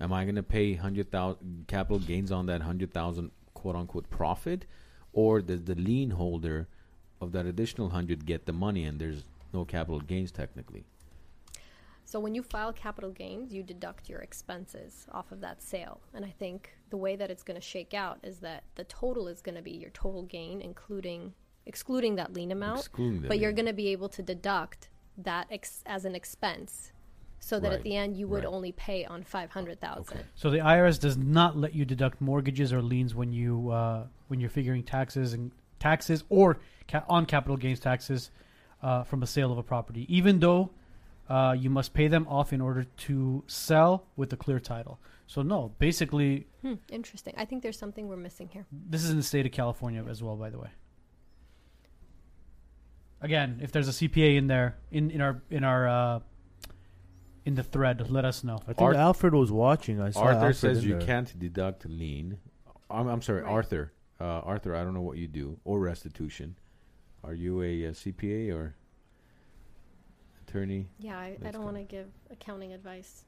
Am 0.00 0.12
I 0.12 0.24
going 0.24 0.36
to 0.36 0.42
pay 0.42 0.74
hundred 0.74 1.10
thousand 1.10 1.64
capital 1.66 1.98
gains 1.98 2.30
on 2.30 2.46
that 2.46 2.62
hundred 2.62 2.92
thousand 2.92 3.32
quote 3.54 3.74
unquote 3.74 4.08
profit, 4.08 4.66
or 5.12 5.40
does 5.40 5.64
the 5.64 5.74
lien 5.74 6.10
holder 6.10 6.68
of 7.20 7.32
that 7.32 7.46
additional 7.46 7.90
hundred 7.90 8.26
get 8.26 8.46
the 8.46 8.52
money 8.52 8.84
and 8.84 9.00
there's 9.00 9.24
no 9.52 9.64
capital 9.64 10.00
gains 10.00 10.30
technically? 10.30 10.84
So 12.04 12.18
when 12.18 12.34
you 12.34 12.42
file 12.42 12.72
capital 12.72 13.10
gains, 13.10 13.52
you 13.52 13.62
deduct 13.62 14.08
your 14.08 14.18
expenses 14.18 15.06
off 15.12 15.30
of 15.30 15.40
that 15.42 15.62
sale. 15.62 16.00
And 16.12 16.24
I 16.24 16.30
think 16.30 16.70
the 16.90 16.96
way 16.96 17.14
that 17.14 17.30
it's 17.30 17.44
going 17.44 17.54
to 17.54 17.64
shake 17.64 17.94
out 17.94 18.18
is 18.24 18.38
that 18.38 18.64
the 18.74 18.82
total 18.84 19.28
is 19.28 19.40
going 19.40 19.54
to 19.54 19.62
be 19.62 19.70
your 19.70 19.90
total 19.90 20.24
gain, 20.24 20.60
including 20.60 21.34
excluding 21.66 22.16
that 22.16 22.32
lien 22.32 22.50
amount. 22.50 22.80
Excluding 22.80 23.28
but 23.28 23.38
you're 23.38 23.52
going 23.52 23.66
to 23.66 23.72
be 23.72 23.88
able 23.88 24.08
to 24.08 24.22
deduct 24.22 24.88
that 25.18 25.46
ex- 25.52 25.84
as 25.86 26.04
an 26.04 26.16
expense, 26.16 26.90
so 27.42 27.58
that 27.58 27.68
Right, 27.70 27.78
at 27.78 27.82
the 27.82 27.96
end 27.96 28.16
you 28.16 28.28
would 28.28 28.44
right. 28.44 28.52
only 28.52 28.70
pay 28.72 29.04
on 29.06 29.24
five 29.24 29.50
hundred 29.50 29.80
thousand. 29.80 30.18
Okay. 30.18 30.26
So 30.34 30.50
the 30.50 30.58
IRS 30.58 31.00
does 31.00 31.16
not 31.16 31.56
let 31.56 31.74
you 31.74 31.84
deduct 31.84 32.20
mortgages 32.20 32.72
or 32.72 32.82
liens 32.82 33.14
when 33.14 33.32
you 33.32 33.70
uh, 33.70 34.06
when 34.28 34.38
you're 34.40 34.50
figuring 34.50 34.82
taxes 34.82 35.32
and 35.32 35.50
taxes 35.78 36.22
or 36.28 36.58
ca- 36.86 37.04
on 37.08 37.24
capital 37.26 37.56
gains 37.56 37.80
taxes 37.80 38.30
uh, 38.82 39.02
from 39.04 39.22
a 39.22 39.26
sale 39.26 39.50
of 39.50 39.58
a 39.58 39.62
property, 39.62 40.04
even 40.14 40.38
though 40.38 40.70
uh, 41.28 41.56
you 41.58 41.70
must 41.70 41.94
pay 41.94 42.08
them 42.08 42.26
off 42.28 42.52
in 42.52 42.60
order 42.60 42.84
to 42.84 43.42
sell 43.46 44.04
with 44.16 44.32
a 44.32 44.36
clear 44.36 44.60
title. 44.60 44.98
So 45.26 45.42
no, 45.42 45.72
basically, 45.78 46.46
Hmm, 46.62 46.74
interesting. 46.90 47.32
I 47.38 47.44
think 47.44 47.62
there's 47.62 47.78
something 47.78 48.08
we're 48.08 48.16
missing 48.16 48.48
here. 48.52 48.66
this 48.70 49.02
is 49.04 49.10
in 49.10 49.16
the 49.16 49.22
state 49.22 49.46
of 49.46 49.52
California 49.52 50.04
as 50.08 50.22
well, 50.22 50.36
by 50.36 50.50
the 50.50 50.58
way. 50.58 50.68
Again, 53.22 53.60
if 53.62 53.70
there's 53.70 53.88
a 53.88 53.92
CPA 53.92 54.36
in 54.36 54.46
there 54.46 54.76
in 54.90 55.10
in 55.10 55.20
our 55.20 55.42
in 55.50 55.62
our 55.62 55.88
uh, 55.88 56.20
in 57.44 57.54
the 57.54 57.62
thread, 57.62 58.10
let 58.10 58.24
us 58.24 58.44
know. 58.44 58.56
I 58.62 58.72
think 58.74 58.80
Art- 58.82 58.96
Alfred 58.96 59.34
was 59.34 59.50
watching. 59.50 60.00
I 60.00 60.10
saw 60.10 60.20
Arthur 60.22 60.38
Alfred 60.38 60.56
says 60.56 60.84
you 60.84 60.98
there. 60.98 61.06
can't 61.06 61.38
deduct 61.38 61.86
lien. 61.86 62.38
I'm, 62.90 63.06
I'm 63.08 63.22
sorry, 63.22 63.42
Right. 63.42 63.50
Arthur. 63.50 63.92
Uh, 64.20 64.24
Arthur, 64.40 64.76
I 64.76 64.84
don't 64.84 64.92
know 64.94 65.00
what 65.00 65.16
you 65.16 65.26
do 65.26 65.58
or 65.64 65.80
restitution. 65.80 66.56
Are 67.24 67.32
you 67.34 67.62
a, 67.62 67.86
uh 67.86 67.90
CPA 67.92 68.52
or 68.54 68.74
attorney? 70.46 70.88
Yeah, 70.98 71.18
I, 71.18 71.36
I 71.44 71.50
don't 71.50 71.64
want 71.64 71.76
to 71.76 71.82
give 71.82 72.06
accounting 72.30 72.72
advice. 72.72 73.24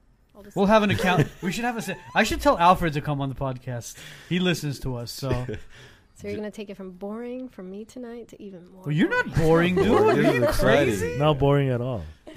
We'll 0.55 0.67
have 0.67 0.83
an 0.83 0.91
account. 0.97 1.29
we 1.43 1.53
should 1.53 1.65
have 1.65 1.77
a. 1.77 1.83
se- 1.83 1.97
I 2.15 2.23
should 2.25 2.41
tell 2.41 2.59
Alfred 2.59 2.93
to 2.95 3.01
come 3.01 3.21
on 3.21 3.29
the 3.29 3.35
podcast. 3.35 3.97
He 4.29 4.39
listens 4.39 4.79
to 4.81 4.97
us, 4.97 5.11
so. 5.13 5.29
so 6.15 6.29
you're 6.29 6.37
going 6.37 6.51
to 6.51 6.55
take 6.55 6.71
it 6.71 6.77
from 6.77 6.93
boring 6.93 7.49
from 7.49 7.71
me 7.71 7.85
tonight 7.85 8.29
to 8.29 8.43
even 8.43 8.67
more. 8.73 8.83
Well, 8.85 8.93
you're 8.93 9.09
not 9.11 9.35
boring. 9.35 9.75
boring, 9.75 9.75
dude. 9.75 9.89
Boring 9.99 10.27
Are 10.27 10.33
you 10.35 10.45
exciting. 10.45 10.95
crazy? 10.99 11.19
Not 11.19 11.39
boring 11.39 11.69
at 11.71 11.81
all. 11.81 12.05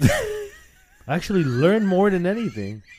I 1.06 1.14
actually 1.14 1.44
learned 1.44 1.86
more 1.86 2.10
than 2.10 2.26
anything. 2.26 2.82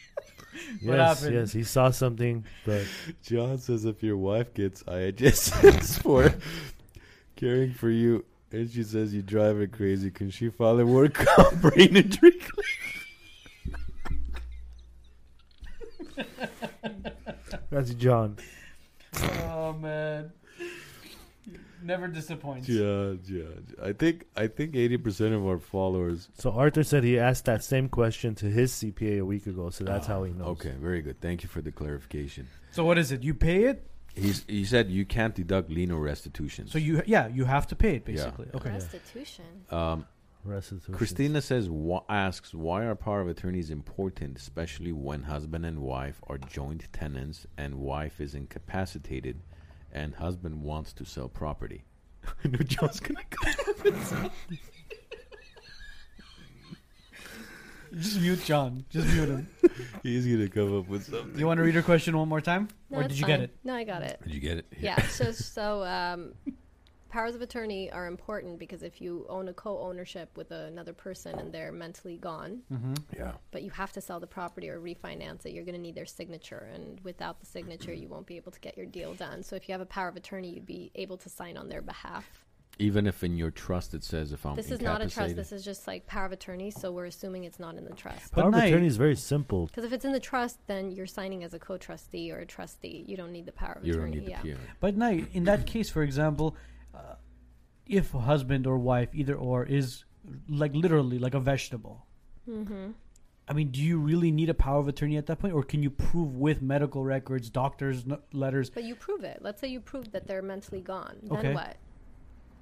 What 0.82 0.96
Yes, 0.98 1.20
happened? 1.20 1.36
yes, 1.36 1.54
he 1.54 1.64
saw 1.64 1.92
something, 1.92 2.44
but 2.66 2.86
John 3.24 3.58
says 3.58 3.86
if 3.86 4.04
your 4.04 4.18
wife 4.18 4.54
gets 4.54 4.84
IHSS 4.84 6.02
for 6.04 6.34
caring 7.36 7.74
for 7.74 7.90
you, 7.90 8.26
and 8.52 8.70
she 8.70 8.84
says 8.84 9.14
you 9.14 9.22
drive 9.22 9.56
her 9.58 9.68
crazy, 9.68 10.12
can 10.12 10.30
she 10.32 10.50
file 10.50 10.80
a 10.80 10.86
work 10.86 11.14
comp 11.36 11.62
brain 11.62 11.96
injury 11.96 12.32
claim? 12.32 13.76
that's 17.70 17.94
John. 17.94 18.38
Oh 19.44 19.74
man, 19.74 20.32
never 21.88 22.08
disappoints. 22.08 22.68
John, 22.68 23.20
John. 23.24 23.68
I 23.82 23.94
think 23.94 24.26
I 24.36 24.48
think 24.48 24.76
eighty 24.76 24.98
percent 24.98 25.34
of 25.34 25.46
our 25.48 25.58
followers. 25.58 26.30
So 26.38 26.52
Arthur 26.52 26.84
said 26.84 27.04
he 27.04 27.18
asked 27.18 27.46
that 27.46 27.64
same 27.64 27.90
question 27.90 28.36
to 28.36 28.46
his 28.46 28.72
CPA 28.74 29.20
a 29.20 29.26
week 29.26 29.48
ago, 29.48 29.70
so 29.72 29.84
that's 29.84 30.06
how 30.06 30.24
he 30.24 30.34
knows. 30.34 30.48
Okay, 30.50 30.74
very 30.80 31.02
good. 31.02 31.20
Thank 31.22 31.42
you 31.44 31.50
for 31.50 31.62
the 31.62 31.72
clarification. 31.72 32.48
So 32.72 32.86
what 32.86 32.98
is 32.98 33.12
it? 33.12 33.24
You 33.24 33.34
pay 33.34 33.64
it. 33.64 33.88
He's 34.14 34.44
he 34.48 34.66
said 34.66 34.90
you 34.90 35.06
can't 35.06 35.34
deduct 35.34 35.70
lien 35.70 35.92
or 35.92 36.02
restitution. 36.02 36.68
So 36.68 36.78
you 36.78 37.02
yeah 37.06 37.28
you 37.28 37.46
have 37.46 37.68
to 37.68 37.76
pay 37.76 37.96
it 37.96 38.06
basically. 38.06 38.46
Yeah. 38.48 38.52
basically. 38.54 38.72
Okay. 38.72 38.78
Restitution. 38.78 39.46
um, 39.72 40.06
Restitution. 40.44 40.94
Christina 40.94 41.42
says 41.42 41.68
wh- 41.68 42.06
asks 42.10 42.54
why 42.54 42.86
are 42.86 42.96
power 42.96 43.22
of 43.22 43.28
attorneys 43.28 43.70
important, 43.70 44.38
especially 44.38 44.92
when 44.92 45.24
husband 45.24 45.66
and 45.66 45.80
wife 45.80 46.22
are 46.28 46.38
joint 46.38 46.88
tenants 46.94 47.46
and 47.58 47.76
wife 47.76 48.20
is 48.22 48.34
incapacitated, 48.34 49.42
and 49.98 50.14
husband 50.16 50.62
wants 50.62 50.94
to 50.94 51.06
sell 51.06 51.28
property. 51.28 51.84
I 52.44 52.48
knew 52.48 52.60
John's 52.60 53.00
gonna 53.00 53.24
go. 53.30 54.30
Just 57.98 58.20
mute 58.20 58.44
John. 58.44 58.84
Just 58.90 59.08
mute 59.08 59.30
him. 59.30 59.48
He's 60.04 60.28
gonna 60.28 60.50
come 60.50 60.78
up 60.78 60.88
with 60.88 61.06
something. 61.06 61.40
You 61.40 61.48
want 61.48 61.58
to 61.58 61.64
read 61.64 61.74
your 61.74 61.84
question 61.84 62.18
one 62.18 62.28
more 62.28 62.42
time, 62.42 62.68
No, 62.90 63.00
or 63.00 63.04
it's 63.04 63.14
did 63.14 63.20
you 63.20 63.26
get 63.26 63.38
fine. 63.40 63.44
it? 63.46 63.56
No, 63.64 63.74
I 63.76 63.84
got 63.86 64.04
it. 64.04 64.20
Did 64.24 64.34
you 64.34 64.40
get 64.42 64.58
it? 64.58 64.66
Yeah. 64.80 65.02
so 65.08 65.32
so 65.32 65.84
um, 65.86 66.34
powers 67.10 67.36
of 67.36 67.42
attorney 67.42 67.92
are 67.92 68.08
important 68.08 68.60
because 68.60 68.84
if 68.84 69.02
you 69.02 69.26
own 69.30 69.48
a 69.48 69.54
co-ownership 69.54 70.36
with 70.38 70.52
another 70.52 70.94
person 70.94 71.38
and 71.40 71.52
they're 71.54 71.72
mentally 71.72 72.18
gone, 72.18 72.62
Mm-hmm. 72.72 72.94
Yeah. 73.16 73.32
but 73.52 73.64
you 73.64 73.70
have 73.72 73.92
to 73.94 74.02
sell 74.02 74.20
the 74.20 74.28
property 74.28 74.70
or 74.70 74.80
refinance 74.80 75.46
it, 75.46 75.54
you're 75.54 75.66
going 75.66 75.76
to 75.76 75.82
need 75.82 75.96
their 75.96 76.06
signature, 76.06 76.70
and 76.74 77.00
without 77.04 77.40
the 77.40 77.46
signature, 77.46 77.94
you 77.94 78.08
won't 78.08 78.26
be 78.28 78.36
able 78.38 78.52
to 78.52 78.60
get 78.60 78.76
your 78.78 78.86
deal 78.86 79.14
done. 79.14 79.44
So 79.44 79.56
if 79.56 79.68
you 79.68 79.74
have 79.74 79.82
a 79.82 79.86
power 79.86 80.08
of 80.08 80.16
attorney, 80.16 80.50
you'd 80.50 80.66
be 80.66 80.92
able 80.96 81.18
to 81.18 81.30
sign 81.30 81.58
on 81.58 81.70
their 81.70 81.82
behalf. 81.82 82.26
Even 82.80 83.08
if 83.08 83.24
in 83.24 83.36
your 83.38 83.50
trust 83.50 83.96
it 83.96 84.04
says 84.04 84.32
if 84.32 84.46
I'm 84.46 84.56
this 84.56 84.70
is 84.70 84.82
not 84.82 85.02
a 85.02 85.10
trust. 85.10 85.36
This 85.36 85.52
is 85.52 85.66
just 85.66 85.88
like 85.88 86.06
power 86.06 86.26
of 86.28 86.32
attorney. 86.32 86.70
So 86.70 86.92
we're 86.92 87.06
assuming 87.08 87.46
it's 87.46 87.58
not 87.60 87.76
in 87.76 87.84
the 87.86 87.96
trust. 87.96 88.32
But 88.36 88.42
Power 88.42 88.50
of 88.50 88.54
night- 88.54 88.66
attorney 88.68 88.86
is 88.86 88.98
very 88.98 89.16
simple. 89.16 89.66
Because 89.66 89.84
if 89.84 89.92
it's 89.94 90.06
in 90.06 90.12
the 90.12 90.20
trust, 90.20 90.60
then 90.68 90.92
you're 90.92 91.08
signing 91.08 91.44
as 91.44 91.56
a 91.56 91.60
co-trustee 91.60 92.32
or 92.32 92.38
a 92.38 92.46
trustee. 92.46 93.04
You 93.08 93.18
don't 93.18 93.32
need 93.32 93.48
the 93.48 93.52
power 93.52 93.74
of 93.82 93.84
you 93.84 93.94
don't 93.94 94.04
attorney. 94.04 94.18
need 94.18 94.26
the 94.28 94.48
yeah. 94.50 94.54
PO. 94.56 94.60
But 94.80 94.96
no, 94.96 95.10
in 95.10 95.46
that 95.46 95.66
case, 95.66 95.90
for 95.90 96.04
example, 96.04 96.56
uh, 96.98 97.16
if 97.86 98.14
a 98.14 98.20
husband 98.20 98.68
or 98.68 98.78
wife, 98.78 99.10
either 99.14 99.36
or, 99.36 99.64
is 99.66 100.04
like 100.50 100.74
literally 100.74 101.20
like 101.20 101.34
a 101.34 101.40
vegetable. 101.40 102.06
Mm-hmm. 102.50 102.92
I 103.50 103.54
mean, 103.54 103.70
do 103.72 103.80
you 103.82 103.98
really 103.98 104.32
need 104.32 104.50
a 104.50 104.54
power 104.54 104.80
of 104.80 104.88
attorney 104.90 105.16
at 105.18 105.26
that 105.28 105.40
point, 105.40 105.54
or 105.54 105.64
can 105.64 105.82
you 105.82 105.90
prove 105.90 106.36
with 106.36 106.62
medical 106.62 107.04
records, 107.06 107.50
doctors' 107.50 108.04
n- 108.10 108.18
letters, 108.34 108.70
But 108.70 108.84
you 108.84 108.96
prove 108.96 109.24
it. 109.24 109.38
Let's 109.42 109.62
say 109.62 109.70
you 109.70 109.80
prove 109.80 110.12
that 110.12 110.28
they're 110.28 110.42
mentally 110.42 110.82
gone. 110.82 111.16
Then 111.24 111.38
Okay. 111.38 111.54
what? 111.54 111.78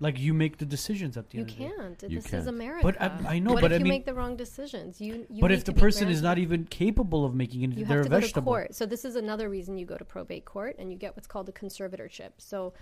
like 0.01 0.19
you 0.19 0.33
make 0.33 0.57
the 0.57 0.65
decisions 0.65 1.15
at 1.15 1.29
the 1.29 1.37
You 1.37 1.43
end? 1.43 1.49
of 1.51 1.57
the 1.57 1.63
day? 1.63 1.69
can't. 1.77 2.03
You 2.11 2.17
this 2.17 2.25
is 2.25 2.31
can't. 2.31 2.47
America. 2.49 2.83
But 2.83 3.01
I, 3.01 3.35
I 3.35 3.39
know, 3.39 3.53
what 3.53 3.61
but 3.61 3.71
if 3.71 3.75
I 3.75 3.79
you 3.79 3.83
mean, 3.85 3.93
make 3.93 4.05
the 4.05 4.13
wrong 4.13 4.35
decisions? 4.35 4.99
You. 4.99 5.25
you 5.29 5.41
but 5.41 5.51
if 5.53 5.63
the 5.63 5.71
person 5.73 6.09
is 6.09 6.21
not 6.21 6.37
even 6.37 6.65
capable 6.65 7.23
of 7.25 7.33
making 7.33 7.63
it, 7.63 7.77
you 7.77 7.85
they're 7.85 7.99
have 7.99 8.05
a 8.07 8.09
to 8.09 8.09
go 8.09 8.19
vegetable. 8.19 8.41
to 8.41 8.45
court. 8.59 8.75
So 8.75 8.85
this 8.85 9.05
is 9.05 9.15
another 9.15 9.49
reason 9.49 9.77
you 9.77 9.85
go 9.85 9.97
to 9.97 10.03
probate 10.05 10.43
court 10.45 10.75
and 10.79 10.91
you 10.91 10.97
get 10.97 11.15
what's 11.15 11.27
called 11.27 11.47
a 11.47 11.53
conservatorship. 11.53 12.31
So 12.37 12.73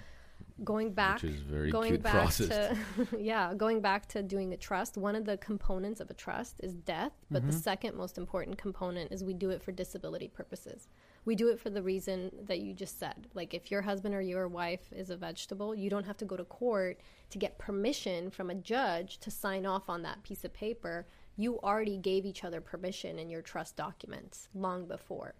going 0.63 0.93
back 0.93 1.21
Which 1.21 1.31
is 1.31 1.41
very 1.41 1.71
going 1.71 1.91
cute 1.93 2.03
back 2.03 2.13
process. 2.13 2.77
to 2.97 3.07
yeah 3.19 3.53
going 3.55 3.81
back 3.81 4.07
to 4.09 4.21
doing 4.21 4.53
a 4.53 4.57
trust 4.57 4.97
one 4.97 5.15
of 5.15 5.25
the 5.25 5.37
components 5.37 5.99
of 5.99 6.09
a 6.11 6.13
trust 6.13 6.59
is 6.61 6.73
death 6.73 7.11
but 7.31 7.41
Mm-hmm. 7.41 7.51
the 7.51 7.57
second 7.57 7.95
most 7.97 8.17
important 8.19 8.57
component 8.57 9.11
is 9.11 9.23
we 9.23 9.33
do 9.33 9.49
it 9.49 9.61
for 9.63 9.71
disability 9.71 10.27
purposes 10.27 10.87
we 11.25 11.35
do 11.35 11.49
it 11.49 11.59
for 11.59 11.69
the 11.71 11.81
reason 11.81 12.31
that 12.45 12.59
you 12.59 12.73
just 12.73 12.99
said 12.99 13.27
like 13.33 13.53
if 13.55 13.71
your 13.71 13.81
husband 13.81 14.13
or 14.13 14.21
your 14.21 14.47
wife 14.47 14.91
is 14.91 15.09
a 15.09 15.17
vegetable 15.17 15.73
you 15.73 15.89
don't 15.89 16.05
have 16.05 16.17
to 16.17 16.25
go 16.25 16.37
to 16.37 16.43
court 16.45 16.99
to 17.31 17.37
get 17.39 17.57
permission 17.57 18.29
from 18.29 18.49
a 18.51 18.55
judge 18.55 19.17
to 19.19 19.31
sign 19.31 19.65
off 19.65 19.89
on 19.89 20.03
that 20.03 20.21
piece 20.23 20.43
of 20.45 20.53
paper 20.53 21.07
you 21.35 21.59
already 21.61 21.97
gave 21.97 22.25
each 22.27 22.43
other 22.43 22.61
permission 22.61 23.17
in 23.17 23.27
your 23.29 23.41
trust 23.41 23.75
documents 23.75 24.49
long 24.53 24.85
before 24.87 25.33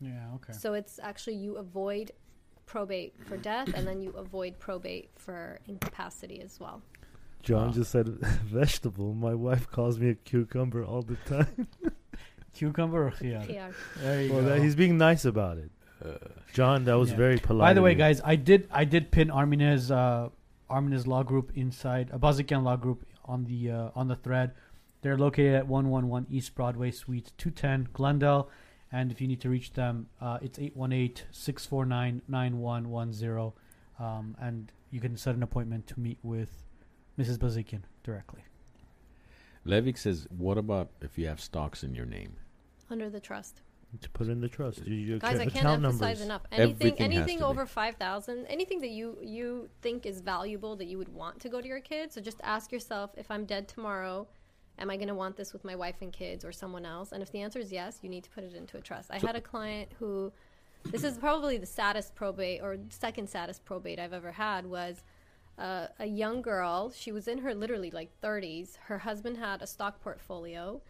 Yeah. 0.00 0.28
Okay. 0.36 0.52
so 0.52 0.74
it's 0.74 1.00
actually 1.02 1.34
you 1.36 1.56
avoid 1.56 2.12
probate 2.66 3.14
for 3.26 3.36
death 3.36 3.68
and 3.74 3.86
then 3.86 4.00
you 4.00 4.10
avoid 4.12 4.58
probate 4.58 5.10
for 5.16 5.58
incapacity 5.66 6.40
as 6.40 6.58
well. 6.60 6.82
John 7.42 7.66
Wow. 7.68 7.72
just 7.72 7.90
said 7.90 8.08
vegetable. 8.44 9.14
My 9.14 9.34
wife 9.34 9.68
calls 9.70 9.98
me 9.98 10.10
a 10.10 10.14
cucumber 10.14 10.84
all 10.84 11.02
the 11.02 11.16
time. 11.26 11.66
Cucumber 12.54 13.06
or 13.06 13.10
khiyar? 13.12 13.48
Yeah. 13.50 13.70
There 13.96 14.22
you 14.22 14.32
well, 14.32 14.42
go. 14.42 14.48
that, 14.50 14.60
he's 14.62 14.74
being 14.76 14.98
nice 14.98 15.24
about 15.24 15.56
it. 15.58 15.70
Uh, 16.04 16.18
John, 16.52 16.84
that 16.84 16.94
was 16.94 17.10
Yeah. 17.10 17.16
very 17.16 17.38
polite. 17.38 17.68
By 17.70 17.72
the 17.72 17.80
way, 17.82 17.94
guys, 17.94 18.20
I 18.24 18.36
did 18.36 18.68
I 18.70 18.84
did 18.84 19.10
pin 19.10 19.30
Arminez 19.30 19.90
uh, 19.90 20.28
Arminez 20.68 21.06
Law 21.06 21.22
Group 21.22 21.52
inside 21.54 22.10
a 22.12 22.18
Bazikian 22.18 22.62
Law 22.62 22.76
Group 22.76 23.06
on 23.24 23.44
the 23.44 23.70
uh, 23.70 23.90
on 23.94 24.08
the 24.08 24.16
thread. 24.16 24.52
They're 25.00 25.16
located 25.16 25.54
at 25.54 25.66
111 25.66 26.26
East 26.30 26.54
Broadway, 26.54 26.90
Suite 26.90 27.32
210, 27.38 27.88
Glendale. 27.92 28.48
And 28.92 29.10
if 29.10 29.20
you 29.20 29.26
need 29.28 29.40
to 29.40 29.48
reach 29.48 29.72
them, 29.72 30.06
uh, 30.20 30.38
it's 30.42 30.58
818-649-9110. 30.58 33.52
Um, 33.98 34.36
and 34.40 34.70
you 34.90 35.00
can 35.00 35.16
set 35.16 35.34
an 35.34 35.42
appointment 35.42 35.86
to 35.88 36.00
meet 36.00 36.18
with 36.22 36.50
Mrs. 37.18 37.38
Bazikian 37.38 37.82
directly. 38.02 38.42
Levik 39.66 39.96
says, 39.96 40.26
what 40.36 40.58
about 40.58 40.90
if 41.00 41.16
you 41.18 41.26
have 41.28 41.40
stocks 41.40 41.82
in 41.84 41.94
your 41.94 42.06
name? 42.06 42.34
Under 42.90 43.08
the 43.08 43.20
trust. 43.20 43.62
to 44.00 44.10
put 44.10 44.26
in 44.28 44.40
the 44.40 44.48
trust. 44.48 44.84
Your, 44.86 44.96
your 44.96 45.18
Guys, 45.18 45.36
ca- 45.36 45.42
I 45.42 45.46
can't 45.46 45.66
emphasize 45.66 46.00
numbers. 46.00 46.20
enough. 46.22 46.42
Anything 46.50 46.72
Everything 46.72 46.96
has 47.12 47.18
anything 47.20 47.38
to 47.38 47.44
be. 47.44 47.50
over 47.50 47.66
5000 47.66 48.46
anything 48.46 48.80
that 48.80 48.90
you 48.90 49.16
you 49.22 49.68
think 49.82 50.06
is 50.06 50.20
valuable 50.20 50.76
that 50.76 50.86
you 50.86 50.98
would 50.98 51.12
want 51.14 51.38
to 51.40 51.48
go 51.48 51.60
to 51.60 51.68
your 51.68 51.80
kids, 51.80 52.14
so 52.14 52.20
just 52.20 52.40
ask 52.42 52.72
yourself 52.72 53.10
if 53.16 53.30
I'm 53.30 53.44
dead 53.44 53.68
tomorrow 53.68 54.26
Am 54.78 54.90
I 54.90 54.96
going 54.96 55.08
to 55.08 55.14
want 55.14 55.36
this 55.36 55.52
with 55.52 55.64
my 55.64 55.76
wife 55.76 55.96
and 56.00 56.12
kids 56.12 56.44
or 56.44 56.52
someone 56.52 56.84
else? 56.84 57.12
And 57.12 57.22
if 57.22 57.30
the 57.30 57.40
answer 57.40 57.58
is 57.58 57.72
yes, 57.72 57.98
you 58.02 58.08
need 58.08 58.24
to 58.24 58.30
put 58.30 58.44
it 58.44 58.54
into 58.54 58.76
a 58.76 58.80
trust. 58.80 59.10
I 59.10 59.18
had 59.18 59.36
a 59.36 59.40
client 59.40 59.90
who, 59.98 60.32
this 60.84 61.04
is 61.04 61.18
probably 61.18 61.58
the 61.58 61.66
saddest 61.66 62.14
probate 62.14 62.60
or 62.62 62.76
second 62.88 63.28
saddest 63.28 63.64
probate 63.64 63.98
I've 63.98 64.12
ever 64.12 64.32
had 64.32 64.66
was 64.66 65.04
uh, 65.58 65.88
a 65.98 66.06
young 66.06 66.42
girl. 66.42 66.90
She 66.90 67.12
was 67.12 67.28
in 67.28 67.38
her 67.38 67.54
literally 67.54 67.90
like 67.90 68.10
30s. 68.22 68.76
Her 68.86 68.98
husband 68.98 69.36
had 69.36 69.62
a 69.62 69.66
stock 69.66 70.00
portfolio 70.00 70.80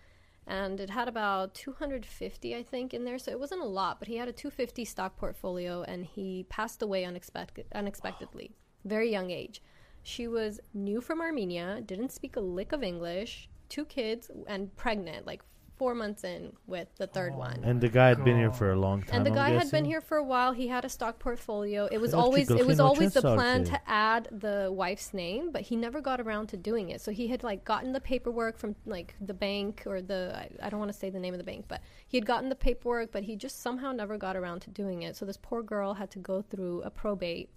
and 0.46 0.80
it 0.80 0.90
had 0.90 1.08
about 1.08 1.54
250 1.54 2.56
i 2.56 2.62
think 2.62 2.92
in 2.92 3.04
there 3.04 3.18
so 3.18 3.30
it 3.30 3.38
wasn't 3.38 3.60
a 3.60 3.66
lot 3.66 3.98
but 3.98 4.08
he 4.08 4.16
had 4.16 4.28
a 4.28 4.32
250 4.32 4.84
stock 4.84 5.16
portfolio 5.16 5.82
and 5.82 6.04
he 6.04 6.44
passed 6.48 6.82
away 6.82 7.04
unexpected, 7.04 7.66
unexpectedly 7.74 8.50
very 8.84 9.10
young 9.10 9.30
age 9.30 9.62
she 10.02 10.26
was 10.26 10.60
new 10.74 11.00
from 11.00 11.20
armenia 11.20 11.80
didn't 11.86 12.10
speak 12.10 12.36
a 12.36 12.40
lick 12.40 12.72
of 12.72 12.82
english 12.82 13.48
two 13.72 13.84
kids 13.86 14.30
and 14.52 14.60
pregnant 14.76 15.26
like 15.26 15.42
four 15.78 15.94
months 15.94 16.22
in 16.22 16.42
with 16.66 16.88
the 17.02 17.06
third 17.16 17.32
Oh. 17.34 17.38
one 17.48 17.58
And 17.64 17.80
the 17.80 17.88
guy 17.88 18.08
had 18.14 18.22
been 18.28 18.36
here 18.36 18.52
for 18.52 18.68
a 18.70 18.78
long 18.86 18.98
time. 19.02 19.14
and 19.16 19.26
the 19.26 19.30
I'm 19.30 19.40
guy 19.42 19.50
had 19.60 19.70
been 19.76 19.86
here 19.92 20.02
for 20.02 20.16
a 20.18 20.22
while. 20.32 20.52
He 20.52 20.68
had 20.68 20.84
a 20.84 20.88
stock 20.96 21.18
portfolio. 21.18 21.88
It 21.90 21.98
was 22.04 22.12
always 22.22 22.50
it 22.50 22.66
was 22.72 22.78
always 22.88 23.14
the 23.14 23.22
plan 23.22 23.64
to 23.64 23.80
add 23.88 24.28
the 24.46 24.70
wife's 24.82 25.10
name, 25.24 25.44
but 25.54 25.62
he 25.62 25.74
never 25.86 26.00
got 26.00 26.20
around 26.20 26.44
to 26.52 26.56
doing 26.70 26.90
it. 26.90 27.00
So 27.00 27.10
he 27.10 27.26
had 27.32 27.42
like 27.50 27.64
gotten 27.64 27.90
the 27.98 28.00
paperwork 28.12 28.54
from 28.58 28.76
like 28.84 29.14
the 29.30 29.34
bank 29.34 29.82
or 29.86 29.96
the 30.02 30.22
I, 30.42 30.66
I 30.66 30.68
don't 30.70 30.78
want 30.84 30.92
to 30.92 30.98
say 31.02 31.08
the 31.10 31.18
name 31.26 31.34
of 31.34 31.38
the 31.38 31.50
bank, 31.52 31.64
but 31.72 31.80
he 32.06 32.16
had 32.18 32.26
gotten 32.26 32.48
the 32.50 32.60
paperwork, 32.68 33.10
but 33.10 33.22
he 33.24 33.34
just 33.34 33.56
somehow 33.66 33.90
never 33.92 34.18
got 34.18 34.36
around 34.36 34.60
to 34.66 34.70
doing 34.70 35.02
it. 35.02 35.16
So 35.16 35.24
this 35.24 35.38
poor 35.48 35.62
girl 35.62 35.94
had 35.94 36.10
to 36.12 36.18
go 36.20 36.42
through 36.42 36.82
a 36.82 36.90
probate 36.90 37.48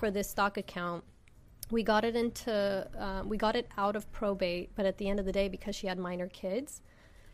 for 0.00 0.10
this 0.10 0.28
stock 0.28 0.56
account. 0.56 1.04
We 1.72 1.82
got 1.82 2.04
it 2.04 2.14
into 2.14 2.86
um, 2.98 3.30
we 3.30 3.38
got 3.38 3.56
it 3.56 3.66
out 3.78 3.96
of 3.96 4.10
probate, 4.12 4.70
but 4.76 4.84
at 4.84 4.98
the 4.98 5.08
end 5.08 5.18
of 5.18 5.24
the 5.24 5.32
day, 5.32 5.48
because 5.48 5.74
she 5.74 5.86
had 5.86 5.98
minor 5.98 6.28
kids, 6.28 6.82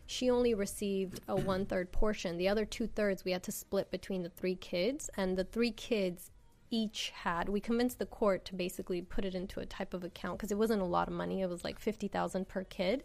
she 0.07 0.29
only 0.29 0.53
received 0.53 1.19
a 1.27 1.35
one 1.53 1.65
third 1.65 1.91
portion. 1.91 2.37
The 2.37 2.47
other 2.47 2.65
two 2.65 2.87
thirds 2.87 3.25
we 3.25 3.33
had 3.33 3.43
to 3.43 3.51
split 3.51 3.91
between 3.91 4.23
the 4.23 4.29
three 4.29 4.55
kids, 4.55 5.09
and 5.17 5.37
the 5.37 5.43
three 5.43 5.71
kids 5.71 6.31
each 6.71 7.11
had. 7.13 7.49
We 7.49 7.59
convinced 7.59 7.99
the 7.99 8.05
court 8.05 8.45
to 8.45 8.55
basically 8.55 9.01
put 9.01 9.25
it 9.25 9.35
into 9.35 9.59
a 9.59 9.65
type 9.65 9.93
of 9.93 10.05
account 10.05 10.37
because 10.37 10.51
it 10.51 10.57
wasn't 10.57 10.81
a 10.81 10.85
lot 10.85 11.09
of 11.09 11.13
money. 11.13 11.41
It 11.41 11.49
was 11.49 11.65
like 11.65 11.77
fifty 11.77 12.07
thousand 12.07 12.47
per 12.47 12.63
kid. 12.63 13.03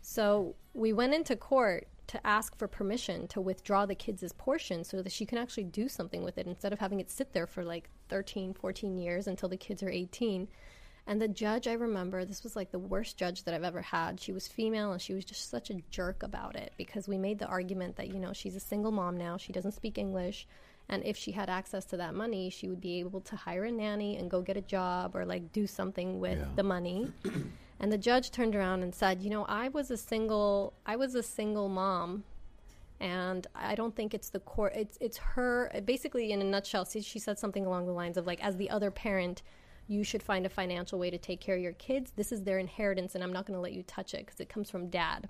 So 0.00 0.54
we 0.72 0.94
went 0.94 1.12
into 1.12 1.36
court 1.36 1.88
to 2.08 2.26
ask 2.26 2.56
for 2.56 2.66
permission 2.68 3.28
to 3.28 3.40
withdraw 3.40 3.86
the 3.86 3.94
kids' 3.94 4.32
portion 4.36 4.82
so 4.84 5.00
that 5.02 5.12
she 5.12 5.24
can 5.26 5.38
actually 5.38 5.64
do 5.64 5.88
something 5.88 6.22
with 6.24 6.38
it 6.38 6.46
instead 6.46 6.72
of 6.72 6.78
having 6.80 7.00
it 7.00 7.10
sit 7.10 7.32
there 7.32 7.46
for 7.46 7.64
like 7.64 7.88
13, 8.08 8.54
14 8.54 8.98
years 8.98 9.26
until 9.26 9.48
the 9.48 9.56
kids 9.56 9.82
are 9.82 9.90
18. 9.90 10.48
And 11.06 11.22
the 11.22 11.28
judge, 11.28 11.66
I 11.66 11.72
remember, 11.72 12.24
this 12.26 12.42
was 12.42 12.54
like 12.56 12.70
the 12.70 12.78
worst 12.78 13.16
judge 13.16 13.44
that 13.44 13.54
I've 13.54 13.64
ever 13.64 13.80
had. 13.80 14.20
She 14.20 14.32
was 14.32 14.46
female 14.48 14.92
and 14.92 15.00
she 15.00 15.14
was 15.14 15.24
just 15.24 15.48
such 15.48 15.70
a 15.70 15.80
jerk 15.90 16.22
about 16.22 16.54
it 16.56 16.72
because 16.76 17.08
we 17.08 17.16
made 17.16 17.38
the 17.38 17.46
argument 17.46 17.96
that, 17.96 18.08
you 18.12 18.18
know, 18.18 18.32
she's 18.34 18.56
a 18.56 18.60
single 18.60 18.90
mom 18.92 19.16
now, 19.16 19.36
she 19.38 19.52
doesn't 19.52 19.72
speak 19.72 19.96
English. 19.96 20.46
And 20.90 21.04
if 21.04 21.16
she 21.18 21.32
had 21.32 21.50
access 21.50 21.84
to 21.86 21.98
that 21.98 22.14
money, 22.14 22.48
she 22.50 22.68
would 22.68 22.80
be 22.80 23.00
able 23.00 23.20
to 23.22 23.36
hire 23.36 23.64
a 23.64 23.70
nanny 23.72 24.16
and 24.16 24.30
go 24.30 24.40
get 24.42 24.56
a 24.56 24.62
job 24.62 25.14
or 25.14 25.24
like 25.26 25.52
do 25.52 25.66
something 25.66 26.18
with 26.20 26.38
Yeah. 26.38 26.46
the 26.56 26.62
money. 26.62 27.12
And 27.80 27.92
the 27.92 27.98
judge 27.98 28.30
turned 28.30 28.56
around 28.56 28.82
and 28.82 28.94
said, 28.94 29.22
"You 29.22 29.30
know, 29.30 29.44
I 29.44 29.68
was 29.68 29.90
a 29.90 29.96
single 29.96 30.74
I 30.84 30.96
was 30.96 31.14
a 31.14 31.22
single 31.22 31.68
mom 31.68 32.24
and 33.00 33.46
I 33.54 33.74
don't 33.74 33.94
think 33.94 34.12
it's 34.12 34.30
the 34.30 34.40
court 34.40 34.72
it's 34.74 34.98
it's 35.00 35.18
her 35.18 35.70
basically 35.84 36.32
in 36.32 36.40
a 36.40 36.44
nutshell 36.44 36.84
she, 36.84 37.00
she 37.00 37.20
said 37.20 37.38
something 37.38 37.64
along 37.64 37.86
the 37.86 37.92
lines 37.92 38.16
of 38.16 38.26
like 38.26 38.42
as 38.42 38.56
the 38.56 38.68
other 38.70 38.90
parent 38.90 39.42
you 39.86 40.02
should 40.02 40.20
find 40.22 40.44
a 40.44 40.48
financial 40.48 40.98
way 40.98 41.08
to 41.08 41.16
take 41.16 41.40
care 41.40 41.54
of 41.54 41.62
your 41.62 41.72
kids. 41.74 42.12
This 42.16 42.32
is 42.32 42.42
their 42.42 42.58
inheritance 42.58 43.14
and 43.14 43.24
I'm 43.24 43.32
not 43.32 43.46
going 43.46 43.56
to 43.56 43.60
let 43.60 43.72
you 43.72 43.82
touch 43.84 44.14
it 44.14 44.26
because 44.26 44.40
it 44.40 44.48
comes 44.48 44.70
from 44.70 44.88
dad." 44.90 45.28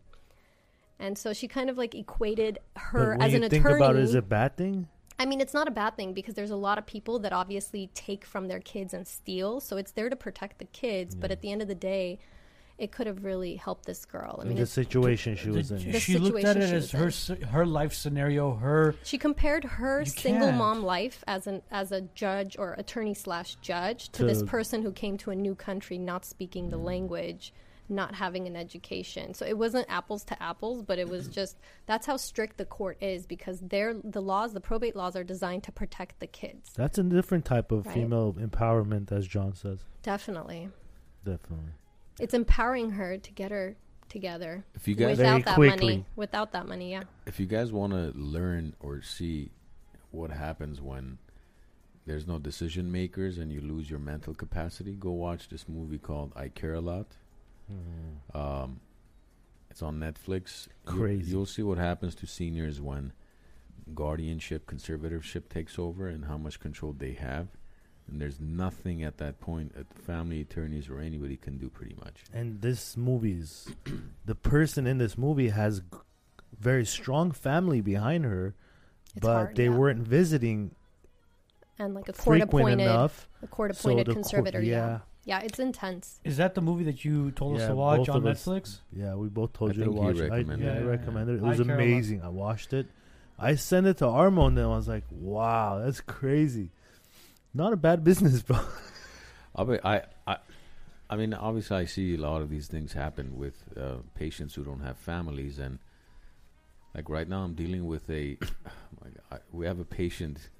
And 0.98 1.16
so 1.16 1.32
she 1.32 1.46
kind 1.46 1.70
of 1.70 1.78
like 1.78 1.94
equated 1.94 2.58
her 2.74 3.16
as 3.20 3.32
you 3.32 3.36
an 3.42 3.48
think 3.48 3.64
attorney. 3.64 3.84
about 3.84 3.96
it, 3.96 4.02
is 4.02 4.14
a 4.14 4.22
bad 4.22 4.56
thing? 4.56 4.88
I 5.18 5.26
mean, 5.26 5.40
it's 5.40 5.54
not 5.54 5.68
a 5.68 5.70
bad 5.70 5.96
thing 5.96 6.12
because 6.12 6.34
there's 6.34 6.50
a 6.50 6.56
lot 6.56 6.78
of 6.78 6.86
people 6.86 7.18
that 7.20 7.32
obviously 7.32 7.90
take 7.94 8.24
from 8.24 8.48
their 8.48 8.60
kids 8.60 8.94
and 8.94 9.06
steal. 9.06 9.60
So 9.60 9.76
it's 9.76 9.92
there 9.92 10.08
to 10.08 10.16
protect 10.16 10.58
the 10.58 10.64
kids, 10.66 11.14
but 11.14 11.30
at 11.30 11.40
the 11.40 11.50
end 11.50 11.62
of 11.62 11.68
the 11.68 11.74
day, 11.74 12.18
it 12.78 12.92
could 12.92 13.06
have 13.06 13.24
really 13.24 13.56
helped 13.56 13.84
this 13.86 14.04
girl. 14.04 14.38
I 14.40 14.44
mean, 14.44 14.56
the 14.56 14.66
situation 14.66 15.36
she 15.36 15.50
was 15.50 15.68
The- 15.70 15.76
in. 15.76 15.92
The 15.92 16.00
she 16.00 16.16
looked 16.18 16.44
at 16.44 16.54
situation 16.56 16.74
it 16.74 16.76
as 16.76 16.90
her 16.92 17.34
in. 17.34 17.42
her 17.48 17.66
life 17.66 17.92
scenario, 17.92 18.54
her 18.54 18.94
she 19.02 19.18
compared 19.18 19.64
her 19.64 20.04
single 20.04 20.46
can't. 20.48 20.58
mom 20.58 20.82
life 20.82 21.24
as 21.26 21.46
an 21.46 21.62
as 21.70 21.90
a 21.92 22.02
judge 22.14 22.56
or 22.58 22.74
attorney 22.78 23.14
slash 23.14 23.56
judge 23.56 24.10
to, 24.10 24.24
this 24.24 24.42
person 24.42 24.82
who 24.82 24.92
came 24.92 25.16
to 25.18 25.30
a 25.30 25.34
new 25.34 25.54
country, 25.54 25.98
not 25.98 26.24
speaking 26.24 26.70
the 26.70 26.76
language, 26.78 27.52
not 27.88 28.14
having 28.14 28.46
an 28.46 28.54
education. 28.54 29.32
So 29.34 29.44
it 29.46 29.56
wasn't 29.58 29.86
apples 29.88 30.22
to 30.24 30.40
apples, 30.42 30.82
but 30.82 30.98
it 30.98 31.08
was 31.08 31.26
just 31.40 31.56
that's 31.86 32.06
how 32.06 32.16
strict 32.16 32.58
the 32.58 32.64
court 32.64 32.98
is 33.00 33.26
because 33.26 33.58
they're 33.60 33.94
the 33.94 34.22
laws, 34.22 34.52
the 34.52 34.60
probate 34.60 34.94
laws, 34.94 35.16
are 35.16 35.24
designed 35.24 35.64
to 35.64 35.72
protect 35.72 36.20
the 36.20 36.26
kids. 36.28 36.70
That's 36.76 36.98
a 36.98 37.02
different 37.02 37.44
type 37.44 37.72
of 37.72 37.86
Right. 37.86 37.94
female 37.94 38.34
empowerment, 38.34 39.10
as 39.10 39.26
John 39.26 39.54
says. 39.54 39.80
Definitely. 40.02 40.68
Definitely. 41.24 41.72
It's 42.20 42.34
empowering 42.34 42.90
her 42.90 43.16
to 43.18 43.32
get 43.32 43.50
her 43.50 43.76
together 44.08 44.64
If 44.74 44.88
you 44.88 44.94
guys 44.94 45.18
without 45.18 45.44
that 45.44 45.54
quickly. 45.54 45.86
money. 45.98 46.06
Without 46.16 46.52
that 46.52 46.66
money, 46.66 46.90
yeah. 46.92 47.02
if 47.26 47.38
you 47.38 47.46
guys 47.46 47.72
want 47.72 47.92
to 47.92 48.12
learn 48.18 48.74
or 48.80 49.02
see 49.02 49.50
what 50.10 50.30
happens 50.30 50.80
when 50.80 51.18
there's 52.06 52.26
no 52.26 52.38
decision 52.38 52.90
makers 52.90 53.36
and 53.36 53.52
you 53.52 53.60
lose 53.60 53.90
your 53.90 53.98
mental 53.98 54.32
capacity, 54.34 54.94
go 54.94 55.10
watch 55.10 55.50
this 55.50 55.68
movie 55.68 55.98
called 55.98 56.32
I 56.34 56.48
Care 56.48 56.74
a 56.74 56.80
Lot. 56.80 57.16
Um, 58.34 58.80
it's 59.70 59.82
on 59.82 59.98
Netflix. 60.00 60.68
You'll- 60.86 60.96
Crazy. 60.96 61.30
You'll, 61.30 61.44
see 61.46 61.62
what 61.62 61.76
happens 61.76 62.14
to 62.16 62.26
seniors 62.26 62.80
when 62.80 63.12
guardianship, 63.94 64.66
conservatorship 64.70 65.48
takes 65.50 65.78
over 65.78 66.08
and 66.08 66.24
how 66.24 66.38
much 66.38 66.60
control 66.60 66.94
they 66.96 67.12
have. 67.12 67.48
And 68.10 68.20
there's 68.20 68.40
nothing 68.40 69.02
at 69.02 69.18
that 69.18 69.38
point 69.40 69.74
that 69.76 69.86
family 70.02 70.40
attorneys 70.40 70.88
or 70.88 70.98
anybody 70.98 71.36
can 71.36 71.58
do 71.58 71.68
pretty 71.68 71.94
much. 72.02 72.24
And 72.32 72.60
this 72.62 72.96
movie's 72.96 73.68
the 74.24 74.34
person 74.34 74.86
in 74.86 74.96
this 74.98 75.18
movie 75.18 75.50
has 75.50 75.80
g- 75.80 75.84
very 76.58 76.86
strong 76.86 77.30
family 77.32 77.80
behind 77.82 78.24
her, 78.24 78.54
It's 79.14 79.20
but 79.26 79.32
hard, 79.34 79.56
they 79.56 79.64
yeah. 79.64 79.70
weren't 79.76 80.00
visiting 80.00 80.70
and 81.78 81.94
like 81.94 82.08
a 82.08 82.12
court 82.12 82.40
appointed 82.40 82.80
enough. 82.80 83.28
a 83.42 83.46
court 83.46 83.70
appointed 83.70 84.06
the 84.06 84.14
court- 84.14 84.24
conservator, 84.24 84.60
yeah. 84.62 84.98
yeah. 85.24 85.38
yeah. 85.38 85.40
it's 85.44 85.58
intense. 85.58 86.18
is 86.24 86.38
that 86.38 86.54
the 86.54 86.60
movie 86.62 86.84
that 86.84 87.04
you 87.04 87.30
told 87.32 87.60
us 87.60 87.66
to 87.68 87.74
watch 87.74 88.08
on 88.08 88.16
of 88.16 88.26
us- 88.26 88.44
Netflix? 88.44 88.78
Yeah, 88.92 89.14
we 89.14 89.28
both 89.28 89.52
told 89.52 89.72
I 89.72 89.74
you 89.74 89.78
to 89.80 89.84
think 89.90 89.94
he 90.00 90.04
watch 90.06 90.16
it. 90.16 90.32
I, 90.32 90.36
recommended 90.38 90.64
yeah, 90.64 90.70
it. 90.72 90.74
I 90.74 90.78
Yeah, 90.78 90.84
yeah, 90.84 90.90
recommended 90.90 91.32
it. 91.34 91.36
It 91.38 91.42
was 91.42 91.60
I 91.60 91.64
Care 91.64 91.74
a 91.74 91.78
Lot. 91.78 91.84
amazing. 91.84 92.22
I 92.22 92.28
watched 92.30 92.72
it. 92.72 92.86
I 93.38 93.54
sent 93.54 93.86
it 93.86 93.98
to 93.98 94.06
Armo 94.06 94.48
and 94.48 94.56
then 94.58 94.64
I 94.64 94.68
was 94.68 94.88
like, 94.88 95.04
wow, 95.12 95.80
that's 95.84 96.00
crazy. 96.00 96.70
Not 97.54 97.72
a 97.72 97.76
bad 97.76 98.04
business, 98.04 98.42
bro. 98.42 98.58
I, 99.56 99.64
be- 99.64 99.80
I, 99.84 100.02
I, 100.26 100.36
I 101.10 101.16
mean, 101.16 101.34
obviously, 101.34 101.76
I 101.76 101.84
see 101.86 102.14
a 102.14 102.18
lot 102.18 102.42
of 102.42 102.50
these 102.50 102.66
things 102.68 102.92
happen 102.92 103.36
with 103.36 103.54
uh, 103.76 103.96
patients 104.14 104.54
who 104.54 104.64
don't 104.64 104.80
have 104.80 104.96
families, 104.98 105.58
and 105.58 105.78
like 106.94 107.08
right 107.08 107.28
now, 107.28 107.42
I'm 107.42 107.54
dealing 107.54 107.86
with 107.86 108.08
a. 108.10 108.36
my 109.00 109.08
God, 109.30 109.40
we 109.52 109.66
have 109.66 109.80
a 109.80 109.84
patient. 109.84 110.50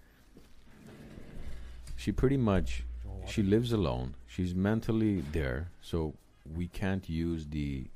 She 1.97 2.12
pretty 2.12 2.36
much, 2.36 2.85
she 3.27 3.43
lives 3.43 3.73
alone. 3.73 4.15
She's 4.27 4.55
mentally 4.55 5.20
there, 5.32 5.70
so 5.82 6.15
we 6.56 6.69
can't 6.69 7.09
use 7.09 7.47
the. 7.47 7.86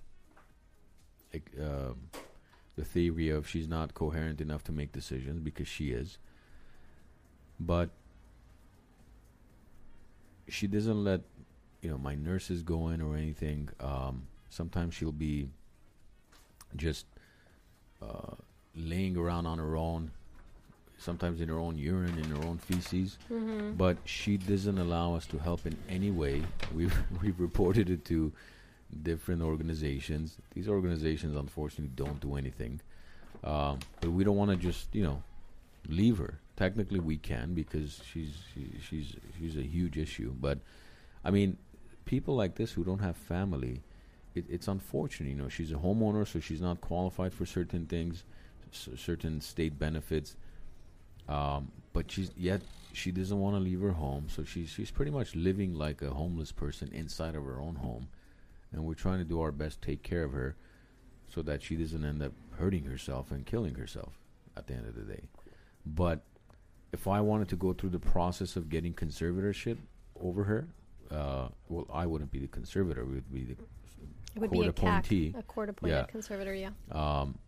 um 1.61 1.97
the 2.75 2.85
theory 2.85 3.29
of 3.29 3.47
she's 3.47 3.69
not 3.69 3.93
coherent 3.93 4.41
enough 4.41 4.65
to 4.65 4.73
make 4.73 4.93
decisions 4.93 5.41
because 5.41 5.69
she 5.69 5.91
is. 5.91 6.17
But 7.61 7.91
she 10.53 10.67
doesn't 10.67 11.03
let 11.05 11.21
you 11.81 11.91
know 11.91 11.99
my 11.99 12.15
nurses 12.15 12.63
go 12.63 12.89
in 12.89 13.01
or 13.03 13.17
anything. 13.17 13.69
Um, 13.81 14.23
sometimes 14.51 14.95
she'll 14.95 15.13
be 15.13 15.49
just 16.77 17.07
uh, 18.01 18.35
laying 18.77 19.17
around 19.17 19.47
on 19.47 19.59
her 19.59 19.77
own. 19.77 20.11
Sometimes 20.99 21.41
in 21.41 21.49
her 21.49 21.59
own 21.59 21.77
urine, 21.79 22.17
in 22.19 22.31
her 22.37 22.45
own 22.47 22.59
feces, 22.59 23.19
Mm-hmm. 23.31 23.73
but 23.73 23.97
she 24.05 24.37
doesn't 24.37 24.79
allow 24.79 25.15
us 25.17 25.27
to 25.27 25.39
help 25.39 25.67
in 25.67 25.77
any 25.89 26.11
way. 26.13 26.43
We've 26.75 26.97
we've 27.21 27.41
reported 27.41 27.91
it 27.91 28.05
to 28.07 28.33
different 29.03 29.43
organizations. 29.43 30.37
These 30.55 30.69
organizations, 30.69 31.35
unfortunately, 31.37 31.93
don't 31.97 32.21
do 32.21 32.37
anything. 32.37 32.81
Um, 33.43 33.81
but 34.01 34.11
we 34.13 34.23
don't 34.23 34.37
want 34.37 34.53
to 34.53 34.57
just 34.57 34.95
you 34.95 35.03
know 35.03 35.23
leave 35.89 36.19
her. 36.19 36.39
Technically, 36.57 37.01
we 37.01 37.17
can 37.17 37.55
because 37.55 38.03
she's 38.11 38.35
she, 38.53 38.73
she's 38.89 39.17
she's 39.39 39.57
a 39.57 39.63
huge 39.63 39.97
issue. 39.97 40.35
But 40.39 40.59
I 41.25 41.31
mean, 41.31 41.57
people 42.05 42.35
like 42.37 42.57
this 42.57 42.73
who 42.73 42.85
don't 42.85 42.99
have 43.01 43.17
family, 43.17 43.83
it, 44.35 44.45
it's 44.49 44.69
unfortunate. 44.69 45.31
You 45.31 45.37
know, 45.37 45.49
she's 45.49 45.73
a 45.73 45.77
homeowner, 45.77 46.27
so 46.27 46.41
she's 46.41 46.61
not 46.61 46.81
qualified 46.81 47.33
for 47.33 47.47
certain 47.47 47.87
things, 47.87 48.25
s- 48.73 48.89
certain 48.97 49.41
state 49.41 49.79
benefits. 49.79 50.37
Um, 51.29 51.71
but 51.93 52.11
she's 52.11 52.31
yet 52.37 52.61
she 52.93 53.11
doesn't 53.13 53.39
want 53.41 53.57
to 53.57 53.61
leave 53.61 53.81
her 53.81 53.93
home, 53.93 54.27
so 54.29 54.45
she's 54.45 54.69
she's 54.69 54.91
pretty 54.91 55.11
much 55.11 55.35
living 55.35 55.75
like 55.75 56.03
a 56.03 56.11
homeless 56.11 56.53
person 56.53 56.91
inside 56.93 57.35
of 57.35 57.45
her 57.45 57.61
own 57.61 57.77
home, 57.77 58.09
and 58.73 58.85
we're 58.85 58.95
trying 58.95 59.19
to 59.19 59.25
do 59.25 59.41
our 59.41 59.53
best 59.53 59.81
to 59.81 59.87
take 59.87 60.03
care 60.03 60.25
of 60.25 60.33
her, 60.33 60.55
so 61.29 61.41
that 61.43 61.63
she 61.63 61.77
doesn't 61.77 62.05
end 62.05 62.23
up 62.23 62.33
hurting 62.59 62.85
herself 62.85 63.31
and 63.31 63.47
killing 63.47 63.77
herself 63.77 64.19
at 64.57 64.67
the 64.67 64.75
end 64.75 64.87
of 64.87 64.95
the 64.95 65.03
day. 65.15 65.23
But 65.87 66.23
if 66.93 67.09
I 67.09 67.21
wanted 67.21 67.49
to 67.49 67.57
go 67.57 67.73
through 67.73 67.91
the 67.91 67.99
process 67.99 68.57
of 68.57 68.69
getting 68.69 68.93
conservatorship 68.93 69.79
over 70.21 70.45
her, 70.45 70.69
uh, 71.11 71.49
well, 71.69 71.87
I 71.93 72.07
wouldn't 72.07 72.31
be 72.31 72.39
the 72.39 72.49
conservator. 72.49 73.05
We 73.05 73.15
would 73.15 73.33
be 73.33 73.45
the 73.45 73.53
It 74.35 74.39
would 74.41 74.51
court 74.51 74.61
be 74.63 74.67
a 74.67 74.71
appointee. 74.71 75.33
CAC, 75.33 75.39
a 75.39 75.43
court 75.43 75.69
appointed 75.71 75.95
Yeah. 75.95 76.05
conservator. 76.07 76.55
Yeah. 76.55 76.71
Um, 76.91 77.39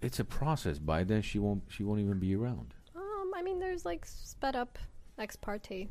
it's 0.00 0.20
a 0.20 0.24
process. 0.24 0.78
By 0.78 1.04
then, 1.04 1.22
she 1.22 1.38
won't. 1.38 1.62
She 1.68 1.82
won't 1.82 2.00
even 2.00 2.18
be 2.18 2.34
around. 2.34 2.74
Um, 2.94 3.32
I 3.34 3.42
mean, 3.42 3.58
there's 3.58 3.84
like 3.84 4.06
sped 4.06 4.56
up 4.56 4.78
ex 5.18 5.36
parte 5.36 5.88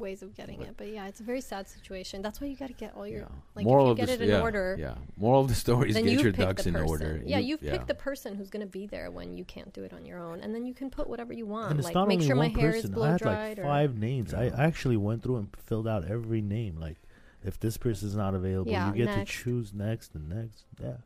ways 0.00 0.22
of 0.22 0.34
getting 0.34 0.58
But- 0.58 0.68
it, 0.68 0.74
but 0.76 0.88
yeah, 0.88 1.06
it's 1.06 1.20
a 1.20 1.22
very 1.22 1.40
sad 1.40 1.68
situation. 1.68 2.22
That's 2.22 2.40
why 2.40 2.48
you 2.48 2.56
got 2.56 2.68
to 2.68 2.72
get 2.74 2.94
all 2.96 3.06
your 3.06 3.20
yeah. 3.20 3.26
like 3.54 3.64
Moral 3.66 3.84
if 3.92 3.98
you 3.98 4.02
of 4.02 4.08
get 4.08 4.18
the 4.18 4.24
it 4.24 4.28
in 4.28 4.36
yeah, 4.36 4.40
order. 4.42 4.76
Yeah. 4.78 4.94
Moral 5.16 5.42
of 5.42 5.48
the 5.48 5.54
story 5.54 5.90
is 5.90 5.94
Then 5.94 6.04
get 6.04 6.12
you've 6.14 6.22
your 6.22 6.32
ducks 6.32 6.62
the 6.64 6.70
in 6.70 6.74
person. 6.74 6.88
order. 6.88 7.22
Yeah, 7.24 7.38
You- 7.38 7.48
you've 7.48 7.62
yeah. 7.62 7.72
picked 7.72 7.86
the 7.86 7.94
person 7.94 8.34
who's 8.34 8.50
going 8.50 8.64
to 8.66 8.70
be 8.70 8.86
there 8.86 9.10
when 9.10 9.36
you 9.36 9.44
can't 9.44 9.72
do 9.72 9.84
it 9.84 9.92
on 9.92 10.04
your 10.04 10.18
own, 10.18 10.40
and 10.40 10.54
then 10.54 10.64
you 10.66 10.74
can 10.74 10.90
put 10.90 11.08
whatever 11.08 11.32
you 11.32 11.46
want. 11.46 11.70
and 11.70 11.78
it's 11.78 11.86
like 11.86 11.94
not 11.94 12.08
make 12.08 12.16
only 12.16 12.26
sure 12.26 12.36
my 12.36 12.48
one 12.48 12.58
hair 12.58 12.70
is 12.70 12.76
person. 12.82 12.94
blow 12.94 13.06
I 13.06 13.10
had 13.12 13.20
dried. 13.20 13.58
like 13.58 13.66
or, 13.66 13.68
five 13.68 13.98
names. 13.98 14.34
I 14.34 14.46
actually 14.46 14.96
went 14.96 15.22
through 15.22 15.36
and 15.36 15.48
filled 15.66 15.86
out 15.86 16.04
every 16.10 16.40
name. 16.40 16.76
Like, 16.80 16.96
if 17.44 17.58
this 17.60 17.76
person's 17.76 18.16
not 18.16 18.34
available, 18.34 18.70
Yeah, 18.72 18.88
you 18.88 18.94
get 18.96 19.06
next. 19.06 19.30
to 19.32 19.38
choose 19.44 19.72
next 19.72 20.14
and 20.14 20.28
next. 20.28 20.64
Yeah. 20.82 20.96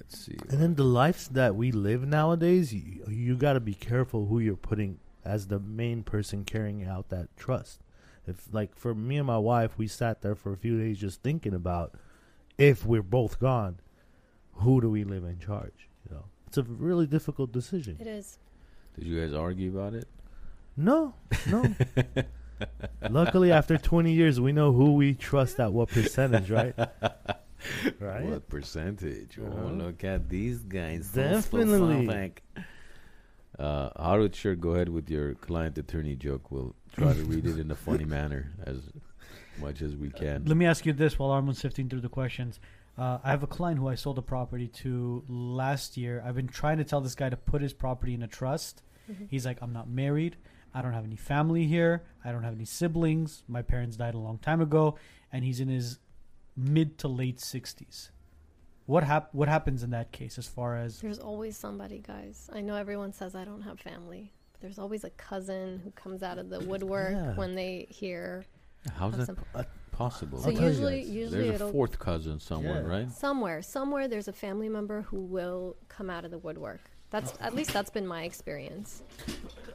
Let's 0.00 0.18
see. 0.26 0.36
And 0.48 0.60
then 0.60 0.74
the 0.74 0.84
lives 0.84 1.28
that 1.28 1.54
we 1.54 1.72
live 1.72 2.06
nowadays, 2.06 2.72
you, 2.74 3.04
you 3.08 3.36
got 3.36 3.52
to 3.54 3.60
be 3.60 3.74
careful 3.74 4.26
who 4.26 4.38
you're 4.38 4.56
putting 4.56 4.98
as 5.24 5.46
the 5.48 5.58
main 5.58 6.02
person 6.02 6.44
carrying 6.44 6.84
out 6.84 7.08
that 7.10 7.28
trust. 7.36 7.80
If 8.26 8.48
like 8.52 8.74
for 8.76 8.94
me 8.94 9.16
and 9.18 9.26
my 9.26 9.38
wife, 9.38 9.76
we 9.78 9.86
sat 9.86 10.22
there 10.22 10.34
for 10.34 10.52
a 10.52 10.56
few 10.56 10.78
days 10.78 10.98
just 10.98 11.22
thinking 11.22 11.54
about 11.54 11.94
if 12.58 12.84
we're 12.84 13.02
both 13.02 13.40
gone, 13.40 13.80
who 14.54 14.80
do 14.80 14.90
we 14.90 15.04
live 15.04 15.24
in 15.24 15.38
charge? 15.38 15.88
You 16.08 16.16
know, 16.16 16.24
it's 16.46 16.58
a 16.58 16.62
really 16.62 17.06
difficult 17.06 17.50
decision. 17.52 17.96
It 17.98 18.06
is. 18.06 18.38
Did 18.98 19.06
you 19.06 19.20
guys 19.20 19.32
argue 19.34 19.70
about 19.76 19.94
it? 19.94 20.06
No, 20.76 21.14
no. 21.48 21.64
Luckily, 23.10 23.52
after 23.52 23.78
20 23.78 24.12
years, 24.12 24.38
we 24.40 24.52
know 24.52 24.72
who 24.72 24.92
we 24.94 25.14
trust 25.14 25.58
at 25.60 25.72
what 25.72 25.88
percentage, 25.88 26.50
right? 26.50 26.74
right. 27.98 28.24
What 28.24 28.48
percentage? 28.48 29.38
Oh, 29.40 29.46
Uh-huh. 29.46 29.72
look 29.72 30.04
at 30.04 30.28
these 30.28 30.58
guys. 30.60 31.08
Definitely. 31.08 31.78
so 31.78 31.88
Definitely. 31.88 32.32
Specific. 33.60 33.96
Uh, 33.96 34.02
Harut, 34.02 34.34
sure, 34.34 34.54
go 34.56 34.70
ahead 34.70 34.88
with 34.88 35.10
your 35.10 35.34
client 35.34 35.78
attorney 35.78 36.16
joke. 36.16 36.50
We'll 36.50 36.74
try 36.96 37.12
to 37.12 37.22
read 37.24 37.46
it 37.46 37.58
in 37.58 37.70
a 37.70 37.74
funny 37.86 38.04
manner 38.04 38.52
as 38.64 38.78
much 39.60 39.82
as 39.82 39.96
we 39.96 40.10
can. 40.10 40.44
Let 40.46 40.56
me 40.56 40.66
ask 40.66 40.86
you 40.86 40.92
this 40.92 41.18
while 41.18 41.30
Armin's 41.30 41.58
sifting 41.58 41.88
through 41.88 42.00
the 42.00 42.08
questions. 42.08 42.60
Uh, 42.98 43.18
I 43.22 43.30
have 43.30 43.42
a 43.42 43.46
client 43.46 43.78
who 43.78 43.88
I 43.88 43.94
sold 43.94 44.18
a 44.18 44.22
property 44.22 44.68
to 44.68 45.24
last 45.28 45.96
year. 45.96 46.22
I've 46.26 46.34
been 46.34 46.48
trying 46.48 46.78
to 46.78 46.84
tell 46.84 47.00
this 47.00 47.14
guy 47.14 47.28
to 47.30 47.36
put 47.36 47.62
his 47.62 47.72
property 47.72 48.14
in 48.14 48.22
a 48.22 48.28
trust. 48.28 48.82
Mhm. 49.10 49.28
He's 49.30 49.46
like, 49.46 49.58
I'm 49.62 49.72
not 49.72 49.88
married. 49.88 50.36
I 50.74 50.82
don't 50.82 50.92
have 50.92 51.04
any 51.04 51.16
family 51.16 51.66
here. 51.66 52.02
I 52.24 52.30
don't 52.32 52.42
have 52.44 52.54
any 52.54 52.64
siblings. 52.64 53.42
My 53.48 53.62
parents 53.62 53.96
died 53.96 54.14
a 54.14 54.18
long 54.18 54.38
time 54.38 54.60
ago. 54.60 54.96
And 55.32 55.44
he's 55.44 55.60
in 55.60 55.68
his 55.68 55.98
mid 56.56 56.98
to 56.98 57.08
late 57.08 57.38
60s. 57.38 58.10
What, 58.90 59.04
hap- 59.04 59.32
what 59.32 59.48
happens 59.48 59.84
in 59.84 59.90
that 59.90 60.10
case 60.10 60.36
as 60.36 60.48
far 60.48 60.76
as. 60.76 61.00
There's 61.00 61.20
always 61.20 61.56
somebody, 61.56 61.98
guys. 62.04 62.50
I 62.52 62.60
know 62.60 62.74
everyone 62.74 63.12
says 63.12 63.36
I 63.36 63.44
don't 63.44 63.62
have 63.62 63.78
family, 63.78 64.32
but 64.52 64.60
there's 64.60 64.80
always 64.80 65.04
a 65.04 65.10
cousin 65.10 65.80
who 65.84 65.92
comes 65.92 66.24
out 66.24 66.38
of 66.38 66.50
the 66.50 66.58
woodwork 66.58 67.12
Yeah. 67.12 67.36
when 67.36 67.54
they 67.54 67.86
hear 67.88 68.44
How's 68.96 69.16
that 69.16 69.26
some- 69.26 69.36
po- 69.36 69.60
uh, 69.60 69.64
possible? 69.92 70.38
So 70.38 70.48
I'll 70.50 70.56
tell 70.56 70.62
you 70.64 70.68
usually, 70.70 71.02
usually 71.02 71.38
There's 71.42 71.50
a 71.50 71.54
it'll 71.54 71.70
fourth 71.72 72.00
cousin 72.00 72.40
somewhere, 72.40 72.82
Yeah. 72.82 72.88
right? 72.88 73.10
somewhere, 73.12 73.62
somewhere 73.62 74.08
there's 74.08 74.26
a 74.26 74.32
family 74.32 74.68
member 74.68 75.02
who 75.02 75.20
will 75.20 75.76
come 75.88 76.10
out 76.10 76.24
of 76.24 76.32
the 76.32 76.38
woodwork. 76.38 76.80
That's 77.10 77.32
at 77.40 77.54
least 77.54 77.72
that's 77.72 77.90
been 77.90 78.08
my 78.08 78.24
experience. 78.24 79.04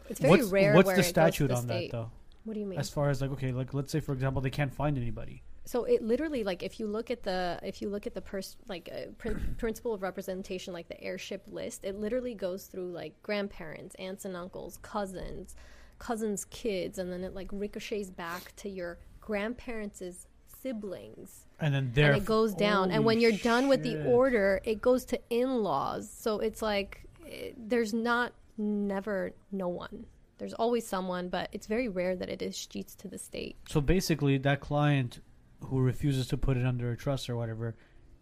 It's 0.09 0.19
very 0.19 0.31
what's 0.31 0.47
rare. 0.51 0.73
what's 0.73 0.87
where 0.87 0.95
the 0.97 0.99
it 0.99 1.03
goes 1.03 1.05
to 1.05 1.09
statute 1.09 1.47
the 1.47 1.55
on 1.55 1.63
state. 1.63 1.91
that, 1.91 1.97
though? 1.97 2.11
What 2.43 2.53
do 2.55 2.59
you 2.59 2.65
mean? 2.65 2.79
As 2.79 2.89
far 2.89 3.09
as 3.09 3.21
like, 3.21 3.31
okay, 3.31 3.53
like 3.53 3.73
let's 3.73 3.91
say, 3.93 4.01
for 4.01 4.11
example, 4.11 4.41
they 4.41 4.49
can't 4.49 4.73
find 4.73 4.97
anybody. 4.97 5.41
So 5.65 5.83
it 5.85 6.03
literally 6.03 6.43
like 6.43 6.61
if 6.61 6.79
you 6.79 6.87
look 6.87 7.09
at 7.09 7.23
the 7.23 7.59
if 7.63 7.81
you 7.81 7.89
look 7.89 8.05
at 8.05 8.13
the 8.13 8.21
pers- 8.21 8.57
like 8.67 8.89
uh, 8.93 9.11
prin- 9.17 9.55
principle 9.57 9.93
of 9.93 10.01
representation 10.03 10.73
like 10.73 10.87
the 10.87 11.01
heirship 11.01 11.43
list, 11.47 11.83
it 11.83 11.99
literally 11.99 12.35
goes 12.35 12.67
through 12.67 12.91
like 12.91 13.21
grandparents, 13.23 13.95
aunts 13.95 14.25
and 14.25 14.37
uncles, 14.37 14.77
cousins, 14.83 15.55
cousins' 15.97 16.45
kids, 16.45 16.99
and 16.99 17.11
then 17.11 17.23
it 17.23 17.33
like 17.33 17.49
ricochets 17.51 18.09
back 18.11 18.55
to 18.57 18.69
your 18.69 18.99
grandparents' 19.21 20.27
siblings, 20.61 21.45
And 21.59 21.73
then 21.73 21.91
there. 21.93 22.13
and 22.13 22.17
it 22.21 22.25
goes 22.25 22.53
down. 22.55 22.91
And 22.91 23.05
when 23.05 23.19
you're 23.19 23.31
done 23.31 23.67
with 23.67 23.83
the 23.83 24.03
order, 24.05 24.61
it 24.63 24.81
goes 24.81 25.05
to 25.05 25.19
in-laws. 25.29 26.09
So 26.11 26.39
it's 26.39 26.61
like 26.61 27.05
eh, 27.27 27.51
there's 27.57 27.93
not 27.93 28.33
never 28.57 29.33
no 29.51 29.67
one. 29.67 30.05
There's 30.37 30.53
always 30.53 30.85
someone, 30.85 31.29
but 31.29 31.49
it's 31.53 31.65
very 31.65 31.87
rare 31.87 32.15
that 32.15 32.29
it 32.29 32.39
escheats 32.41 32.95
to 32.97 33.07
the 33.07 33.17
state. 33.17 33.55
So 33.67 33.79
basically, 33.79 34.37
that 34.39 34.59
client 34.59 35.21
who 35.65 35.79
refuses 35.79 36.27
to 36.27 36.37
put 36.37 36.57
it 36.57 36.65
under 36.65 36.91
a 36.91 36.97
trust 36.97 37.29
or 37.29 37.35
whatever, 37.35 37.75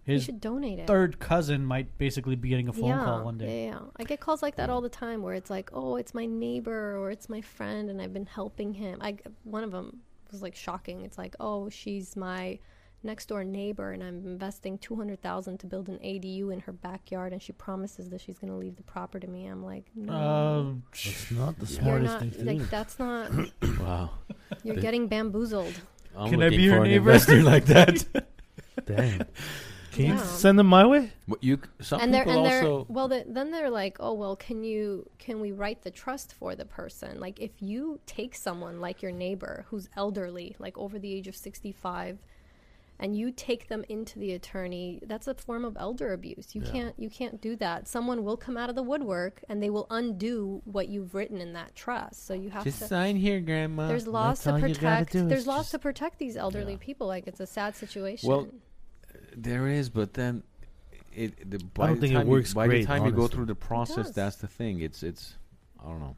his 0.04 0.26
should 0.26 0.42
donate 0.42 0.80
it. 0.80 0.88
third 0.88 1.20
cousin 1.20 1.66
might 1.66 1.98
basically 1.98 2.36
be 2.36 2.50
getting 2.50 2.68
a 2.68 2.74
phone 2.74 2.90
yeah, 2.90 3.06
call 3.06 3.24
one 3.24 3.38
day. 3.38 3.66
Yeah, 3.66 3.72
yeah. 3.72 3.80
I 3.98 4.04
get 4.04 4.20
calls 4.20 4.42
like 4.42 4.56
that 4.58 4.70
all 4.70 4.82
the 4.82 4.90
time 4.90 5.22
where 5.22 5.34
it's 5.34 5.50
like, 5.50 5.70
oh, 5.74 5.96
it's 5.96 6.14
my 6.14 6.26
neighbor 6.26 6.98
or 6.98 7.10
it's 7.12 7.30
my 7.30 7.42
friend, 7.42 7.90
and 7.90 8.02
I've 8.02 8.14
been 8.14 8.26
helping 8.26 8.74
him. 8.74 9.00
I 9.02 9.18
one 9.44 9.64
of 9.64 9.72
them 9.72 10.02
was 10.32 10.42
like 10.42 10.56
shocking. 10.56 11.02
It's 11.02 11.18
like, 11.18 11.36
oh, 11.40 11.70
she's 11.70 12.16
my 12.18 12.60
next 13.06 13.28
door 13.28 13.44
neighbor, 13.44 13.92
and 13.92 14.02
I'm 14.04 14.26
investing 14.26 14.78
two 14.78 14.96
hundred 14.96 15.22
thousand 15.22 15.60
to 15.60 15.68
build 15.68 15.88
an 15.90 16.00
ADU 16.00 16.52
in 16.52 16.60
her 16.62 16.72
backyard, 16.74 17.32
and 17.34 17.42
she 17.42 17.52
promises 17.54 18.10
that 18.10 18.20
she's 18.22 18.38
going 18.40 18.52
to 18.52 18.58
leave 18.58 18.76
the 18.76 18.84
property 18.84 19.26
to 19.28 19.32
me. 19.32 19.46
I'm 19.46 19.64
like, 19.64 19.86
no. 19.96 20.14
Um, 20.14 20.84
That's 20.92 21.32
not 21.32 21.60
the 21.60 21.66
You're 21.66 21.76
you're 22.00 22.06
smartest 22.08 22.12
not 22.14 22.20
thing 22.22 22.32
to 22.32 22.44
like 22.46 22.58
do. 22.60 22.66
that's 22.66 23.00
not. 23.00 23.32
Wow. 23.80 24.12
You're 24.64 24.76
They- 24.76 24.82
getting 24.82 25.08
bamboozled. 25.08 25.80
I'm 26.18 26.30
Can 26.30 26.42
I 26.44 26.50
be 26.50 26.58
your 26.64 26.84
neighbor? 26.84 27.10
investor 27.12 27.42
like 27.54 27.66
that. 27.66 28.06
Damn. 28.86 29.26
Can 29.92 30.06
you 30.06 30.14
Yeah. 30.14 30.24
send 30.24 30.58
them 30.58 30.68
my 30.68 30.86
way? 30.88 31.12
But 31.28 31.44
you, 31.44 31.60
some 31.80 32.02
and 32.02 32.12
they're 32.14 32.24
people 32.24 32.44
and 32.44 32.52
they're 32.52 32.64
also. 32.72 32.86
well 32.90 33.08
the, 33.08 33.24
then 33.28 33.52
they're 33.52 33.70
like 33.70 33.98
oh 34.00 34.14
well 34.14 34.36
can 34.36 34.64
you 34.64 35.08
can 35.20 35.40
we 35.40 35.52
write 35.52 35.84
the 35.84 35.92
trust 35.92 36.34
for 36.34 36.56
the 36.56 36.66
person 36.66 37.20
like 37.20 37.40
if 37.40 37.52
you 37.62 38.00
take 38.08 38.34
someone 38.36 38.82
like 38.82 39.02
your 39.04 39.12
neighbor 39.12 39.66
who's 39.70 39.90
elderly 39.96 40.56
like 40.60 40.76
over 40.80 40.98
the 40.98 41.14
age 41.14 41.28
of 41.28 41.36
65 41.36 42.18
and 43.04 43.18
you 43.18 43.30
take 43.32 43.68
them 43.68 43.84
into 43.90 44.18
the 44.18 44.32
attorney 44.32 45.00
that's 45.06 45.28
a 45.28 45.34
form 45.34 45.66
of 45.66 45.76
elder 45.78 46.14
abuse 46.14 46.56
you 46.56 46.62
Yeah. 46.64 46.72
can't 46.72 46.96
you 46.98 47.10
can't 47.10 47.42
do 47.42 47.56
that 47.58 47.88
someone 47.88 48.24
will 48.24 48.38
come 48.38 48.56
out 48.56 48.70
of 48.70 48.76
the 48.76 48.82
woodwork 48.82 49.44
and 49.50 49.62
they 49.62 49.70
will 49.70 49.88
undo 49.90 50.62
what 50.64 50.88
you've 50.88 51.14
written 51.14 51.42
in 51.42 51.52
that 51.54 51.76
trust 51.76 52.26
so 52.26 52.34
you 52.34 52.50
have 52.50 52.64
Just 52.64 52.80
to 52.80 52.88
sign 52.88 53.18
here, 53.18 53.42
Grandma. 53.42 53.88
there's 53.90 54.08
laws 54.08 54.42
that's 54.42 54.58
to 54.58 54.64
all 54.64 54.70
you 54.70 54.76
gotta 54.76 55.06
protect 55.06 55.30
there's 55.30 55.46
laws 55.46 55.66
just- 55.66 55.72
to 55.72 55.80
protect 55.80 56.18
these 56.18 56.38
elderly 56.38 56.74
Yeah. 56.74 56.78
people 56.80 57.06
like 57.08 57.28
it's 57.28 57.42
a 57.42 57.48
sad 57.48 57.76
situation 57.76 58.30
Well, 58.30 58.48
There 59.36 59.68
is, 59.68 59.90
but 59.90 60.14
then 60.14 60.44
it. 61.12 61.50
The, 61.52 61.58
by 61.60 61.88
don't 61.88 61.96
the 61.96 62.02
think 62.02 62.14
it 62.14 62.18
time 62.18 62.28
works 62.28 62.50
you, 62.52 62.56
By 62.56 62.68
great, 62.68 62.82
the 62.82 62.88
time 62.88 63.06
you 63.06 63.12
go 63.12 63.28
through 63.28 63.46
the 63.46 63.56
process, 63.56 64.12
that's 64.12 64.38
the 64.38 64.48
thing. 64.48 64.80
It's 64.82 65.04
it's. 65.04 65.36
I 65.84 65.88
don't 65.90 66.00
know. 66.00 66.16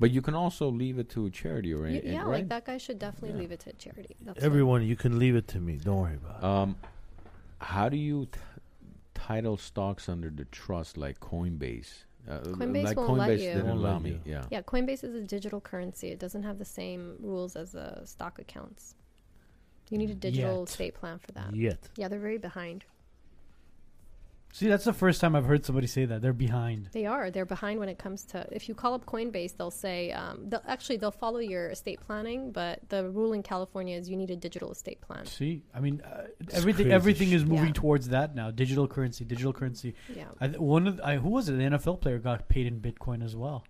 But 0.00 0.10
you 0.10 0.22
can 0.22 0.34
also 0.34 0.68
leave 0.70 0.98
it 0.98 1.08
to 1.10 1.26
a 1.26 1.30
charity 1.30 1.72
or 1.74 1.84
anything, 1.86 2.12
yeah 2.14 2.22
right? 2.22 2.28
like 2.38 2.48
that 2.48 2.64
guy 2.64 2.78
should 2.78 2.98
definitely 2.98 3.30
Yeah. 3.36 3.42
leave 3.42 3.52
it 3.52 3.60
to 3.60 3.72
charity 3.74 4.16
that's 4.22 4.42
Everyone, 4.42 4.82
you 4.82 4.96
can 4.96 5.18
leave 5.18 5.36
it 5.36 5.46
to 5.48 5.60
me. 5.60 5.76
Don't 5.76 6.00
worry 6.00 6.14
about 6.16 6.38
it. 6.38 6.44
Um, 6.44 6.76
how 7.60 7.88
do 7.90 7.98
you 7.98 8.26
t- 8.32 8.40
title 9.14 9.56
stocks 9.58 10.08
under 10.08 10.30
the 10.30 10.46
trust 10.46 10.96
like 10.96 11.20
Coinbase? 11.20 12.04
Uh, 12.28 12.38
Coinbase 12.40 12.84
like 12.84 12.96
won't 12.96 13.18
let 13.18 13.30
you. 13.38 13.52
didn't 13.52 13.66
Won't 13.66 13.78
allow 13.80 13.92
let 13.94 14.02
me. 14.02 14.20
Yeah. 14.24 14.44
Yeah, 14.50 14.62
Coinbase 14.62 15.04
is 15.04 15.14
a 15.14 15.22
digital 15.22 15.60
currency. 15.60 16.08
It 16.08 16.18
doesn't 16.18 16.42
have 16.44 16.58
the 16.58 16.64
same 16.64 17.16
rules 17.20 17.54
as 17.56 17.74
uh, 17.74 18.04
stock 18.04 18.38
accounts. 18.38 18.94
You 19.90 19.98
need 19.98 20.10
a 20.10 20.14
digital 20.14 20.60
Yet. 20.60 20.68
estate 20.70 20.94
plan 20.94 21.18
for 21.18 21.32
that. 21.32 21.54
Yet. 21.54 21.88
Yeah, 21.96 22.08
they're 22.08 22.20
very 22.20 22.38
behind. 22.38 22.84
See, 24.52 24.68
that's 24.68 24.84
the 24.84 24.92
first 24.92 25.20
time 25.20 25.34
I've 25.36 25.44
heard 25.46 25.64
somebody 25.64 25.86
say 25.86 26.04
that 26.04 26.22
they're 26.22 26.32
behind. 26.32 26.88
They 26.92 27.06
are. 27.06 27.30
They're 27.30 27.44
behind 27.44 27.78
when 27.80 27.88
it 27.88 27.98
comes 27.98 28.24
to. 28.26 28.46
If 28.52 28.68
you 28.68 28.74
call 28.74 28.94
up 28.94 29.06
Coinbase, 29.06 29.56
they'll 29.56 29.70
say. 29.70 30.12
Um, 30.12 30.48
they'll, 30.48 30.62
actually, 30.66 30.96
they'll 30.98 31.10
follow 31.10 31.38
your 31.38 31.68
estate 31.70 32.00
planning, 32.06 32.52
but 32.52 32.80
the 32.88 33.08
rule 33.10 33.32
in 33.32 33.42
California 33.42 33.96
is 33.96 34.08
you 34.08 34.16
need 34.16 34.30
a 34.30 34.36
digital 34.36 34.70
estate 34.72 35.00
plan. 35.00 35.26
See, 35.26 35.62
I 35.74 35.80
mean, 35.80 36.00
uh, 36.04 36.24
everything 36.52 36.86
crazy 36.86 36.92
everything 36.92 37.32
is 37.32 37.44
moving 37.44 37.66
Yeah. 37.66 37.72
towards 37.74 38.08
that 38.08 38.34
now. 38.34 38.50
Digital 38.50 38.86
currency, 38.88 39.24
digital 39.24 39.52
currency. 39.52 39.94
Yeah. 40.14 40.24
I, 40.40 40.48
one 40.48 40.86
of 40.86 40.96
the, 40.98 41.06
I, 41.06 41.16
who 41.16 41.30
was 41.30 41.48
it? 41.48 41.54
An 41.54 41.72
NFL 41.72 42.00
player 42.00 42.18
got 42.18 42.48
paid 42.48 42.66
in 42.66 42.80
Bitcoin 42.80 43.24
as 43.24 43.36
well. 43.36 43.64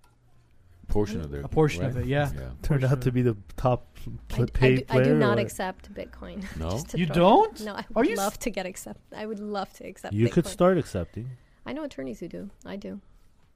Portion 0.90 1.20
of 1.20 1.30
their 1.30 1.40
A 1.42 1.48
portion 1.48 1.84
of 1.84 1.96
it, 1.96 2.06
yeah. 2.06 2.30
Yeah. 2.34 2.50
Turned 2.62 2.84
out 2.84 3.00
to 3.02 3.12
be 3.12 3.22
the 3.22 3.36
top 3.56 3.96
I, 3.98 4.34
pl- 4.34 4.42
I 4.44 4.46
paid 4.46 4.86
do, 4.86 4.98
I 4.98 5.02
do 5.02 5.14
not 5.14 5.38
or- 5.38 5.40
accept 5.42 5.92
Bitcoin. 5.94 6.44
No? 6.58 6.82
You 6.94 7.06
don't? 7.06 7.58
No, 7.64 7.74
I 7.74 7.80
Are 7.80 7.84
would 7.94 8.06
you 8.06 8.12
s- 8.12 8.18
love 8.18 8.38
to 8.40 8.50
get 8.50 8.66
accept. 8.66 9.00
I 9.16 9.24
would 9.26 9.40
love 9.40 9.72
to 9.74 9.86
accept. 9.86 10.12
You 10.14 10.28
could 10.28 10.46
start 10.46 10.76
accepting. 10.78 11.30
I 11.66 11.72
know 11.72 11.84
attorneys 11.84 12.20
who 12.20 12.28
do. 12.28 12.50
I 12.66 12.76
do. 12.76 13.00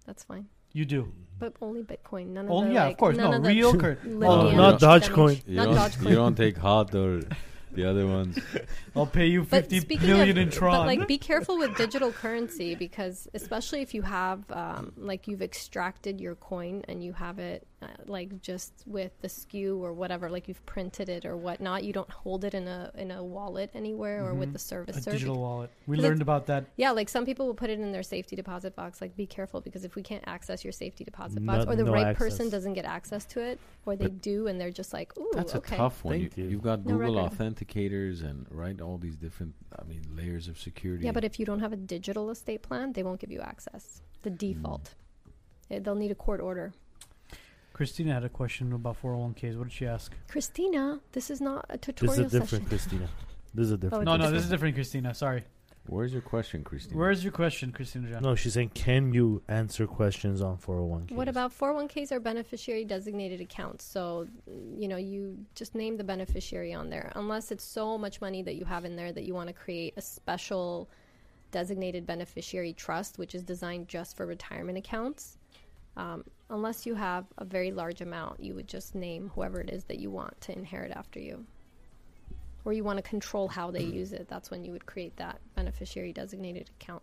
That's 0.07 0.23
fine. 0.25 0.47
You 0.73 0.85
do. 0.85 1.13
But 1.39 1.55
only 1.61 1.83
Bitcoin. 1.83 2.29
None 2.29 2.47
of 2.47 2.51
Oh 2.53 2.65
the 2.65 2.73
yeah, 2.73 2.85
like, 2.85 2.93
of 2.93 2.99
course, 2.99 3.17
none 3.17 3.31
No, 3.31 3.37
of 3.39 3.43
the 3.43 3.49
real 3.49 3.75
cur- 3.79 3.99
lineage 4.05 4.55
Oh, 4.55 4.57
not 4.57 4.81
don't- 4.81 5.03
Dogecoin. 5.03 5.43
You 5.47 5.57
don't, 5.57 5.75
Dogecoin. 5.77 6.09
you 6.11 6.15
don't 6.17 6.37
take 6.37 6.57
hot 6.57 6.95
or 6.95 7.23
The 7.75 7.89
other 7.91 8.07
ones, 8.07 8.39
I'll 8.97 9.07
pay 9.07 9.27
you 9.27 9.41
But 9.43 9.63
fifty 9.65 9.81
speaking 9.81 10.07
million 10.07 10.39
of, 10.39 10.43
in 10.45 10.51
Tron. 10.51 10.79
but 10.79 10.87
like, 10.87 11.09
be 11.09 11.19
careful 11.19 11.59
with 11.59 11.77
digital 11.77 12.13
currency 12.13 12.75
because, 12.75 13.29
especially 13.35 13.83
if 13.83 13.95
you 13.95 14.03
have, 14.03 14.49
um, 14.51 14.93
like, 14.97 15.27
you've 15.27 15.43
extracted 15.43 16.21
your 16.21 16.37
coin 16.37 16.85
and 16.89 17.03
you 17.03 17.13
have 17.15 17.39
it, 17.39 17.67
uh, 17.83 17.87
like, 18.07 18.41
just 18.41 18.73
with 18.87 19.13
the 19.21 19.29
skew 19.29 19.83
or 19.85 19.93
whatever, 19.93 20.31
like 20.31 20.49
you've 20.49 20.65
printed 20.65 21.09
it 21.09 21.27
or 21.27 21.37
whatnot. 21.37 21.85
You 21.85 21.93
don't 21.93 22.09
hold 22.11 22.45
it 22.45 22.55
in 22.55 22.67
a 22.67 22.91
in 22.97 23.11
a 23.11 23.23
wallet 23.23 23.71
anywhere 23.75 24.25
or 24.25 24.33
with 24.33 24.51
Mhm. 24.51 24.53
the 24.53 24.59
a 24.59 24.85
servicer. 25.01 25.11
digital 25.11 25.39
wallet. 25.39 25.71
We 25.87 25.97
'Cause 25.97 26.05
learned 26.05 26.23
about 26.23 26.47
that. 26.47 26.65
Yeah, 26.77 26.93
like 26.93 27.09
some 27.11 27.27
people 27.27 27.47
will 27.47 27.55
put 27.55 27.69
it 27.71 27.81
in 27.81 27.93
their 27.93 28.03
safety 28.03 28.37
deposit 28.37 28.75
box. 28.75 29.01
Like, 29.03 29.17
be 29.17 29.27
careful 29.27 29.61
because 29.61 29.85
if 29.85 29.97
we 29.97 30.03
can't 30.03 30.23
access 30.27 30.65
your 30.65 30.73
safety 30.73 31.05
deposit 31.05 31.45
box, 31.45 31.67
or 31.67 31.77
the 31.77 31.85
no 31.85 31.93
right 31.93 32.17
person 32.17 32.49
doesn't 32.49 32.73
get 32.75 32.85
access 32.87 33.25
to 33.27 33.41
it, 33.43 33.59
or 33.85 33.97
they 33.97 34.07
But 34.07 34.23
do 34.23 34.47
and 34.47 34.59
they're 34.61 34.71
just 34.71 34.93
like, 34.95 35.15
"Ooh, 35.19 35.31
that's 35.35 35.55
okay." 35.57 35.75
a 35.75 35.79
tough 35.79 36.05
one. 36.05 36.21
Thank 36.21 36.39
you. 36.39 36.47
You've 36.47 36.63
got 36.63 36.87
No 36.87 36.97
Google 36.97 37.17
record. 37.17 37.33
authenticators 37.39 38.23
and 38.25 38.47
right 38.51 38.81
all 38.81 38.97
these 38.99 39.17
different, 39.17 39.55
I 39.79 39.83
mean, 39.85 40.03
layers 40.17 40.49
of 40.49 40.59
security. 40.59 41.05
Yeah, 41.05 41.13
but 41.13 41.25
if 41.25 41.39
you 41.39 41.45
don't 41.45 41.61
have 41.61 41.73
a 41.73 41.77
digital 41.77 42.31
estate 42.31 42.63
plan, 42.63 42.93
they 42.93 43.03
won't 43.03 43.21
give 43.21 43.31
you 43.33 43.41
access. 43.41 44.01
The 44.23 44.31
Hmm. 44.31 44.37
default. 44.37 44.95
Eh, 45.71 45.81
They'll 45.81 45.95
need 45.97 46.11
a 46.11 46.15
court 46.15 46.41
order. 46.41 46.73
Christina 47.75 48.15
had 48.15 48.25
a 48.25 48.29
question 48.29 48.73
about 48.73 49.03
401ks. 49.03 49.59
What 49.59 49.65
did 49.65 49.73
she 49.73 49.87
ask? 49.87 50.13
Christina, 50.29 51.01
this 51.13 51.29
is 51.29 51.41
not 51.41 51.67
a 51.69 51.77
tutorial 51.77 52.15
This 52.15 52.17
tutorial 52.17 52.27
is 52.27 52.35
a 52.35 52.41
different 52.41 52.65
session. 52.65 52.69
Christina. 52.69 53.09
This 53.53 53.65
is 53.67 53.73
a 53.73 53.75
oh, 53.75 53.77
different. 53.77 54.09
Oh, 54.09 54.13
No, 54.13 54.17
no, 54.17 54.23
this 54.25 54.31
this 54.31 54.39
is- 54.39 54.45
is 54.45 54.51
different, 54.51 54.75
Christina. 54.77 55.13
Sorry. 55.13 55.45
Where's 55.87 56.13
your 56.15 56.23
question, 56.23 56.65
Christina? 56.65 56.97
Where's 56.97 57.23
your 57.23 57.33
question, 57.33 57.71
Christina 57.71 58.09
John? 58.09 58.23
No, 58.23 58.35
she's 58.35 58.55
saying, 58.55 58.71
can 58.71 59.13
you 59.13 59.43
answer 59.49 59.87
questions 59.87 60.41
on 60.41 60.57
401k? 60.57 61.13
What 61.13 61.29
about 61.29 61.53
401ks 61.53 62.11
or 62.11 62.21
beneficiary 62.21 62.87
designated 62.87 63.43
accounts? 63.43 63.85
So, 63.85 64.27
you 64.47 64.89
know, 64.89 64.97
you 64.97 65.37
just 65.55 65.75
name 65.75 65.99
the 65.99 66.05
beneficiary 66.05 66.73
on 66.73 66.89
there. 66.89 67.13
Unless 67.17 67.51
it's 67.51 67.65
so 67.65 67.99
much 67.99 68.23
money 68.23 68.43
that 68.43 68.55
you 68.55 68.65
have 68.65 68.87
in 68.87 68.97
there 68.97 69.13
that 69.13 69.25
you 69.25 69.35
want 69.35 69.49
to 69.49 69.53
create 69.53 69.93
a 69.99 70.01
special 70.01 70.89
designated 71.51 72.07
beneficiary 72.07 72.73
trust, 72.73 73.19
which 73.19 73.35
is 73.35 73.43
designed 73.43 73.87
just 73.87 74.17
for 74.17 74.25
retirement 74.25 74.79
accounts. 74.79 75.37
Um, 75.97 76.25
unless 76.51 76.87
you 76.87 76.95
have 76.95 77.27
a 77.39 77.45
very 77.45 77.71
large 77.71 78.01
amount, 78.01 78.41
you 78.41 78.55
would 78.55 78.69
just 78.69 78.95
name 78.95 79.31
whoever 79.35 79.61
it 79.61 79.71
is 79.71 79.85
that 79.85 79.99
you 79.99 80.11
want 80.11 80.41
to 80.43 80.53
inherit 80.53 80.93
after 80.93 81.21
you. 81.21 81.47
Or 82.65 82.73
you 82.73 82.83
want 82.83 82.97
to 82.97 83.03
control 83.03 83.49
how 83.49 83.71
they 83.71 83.83
use 83.83 84.13
it. 84.13 84.27
That's 84.29 84.51
when 84.51 84.65
you 84.65 84.73
would 84.73 84.87
create 84.87 85.17
that 85.17 85.39
beneficiary 85.55 86.13
designated 86.13 86.71
account. 86.81 87.03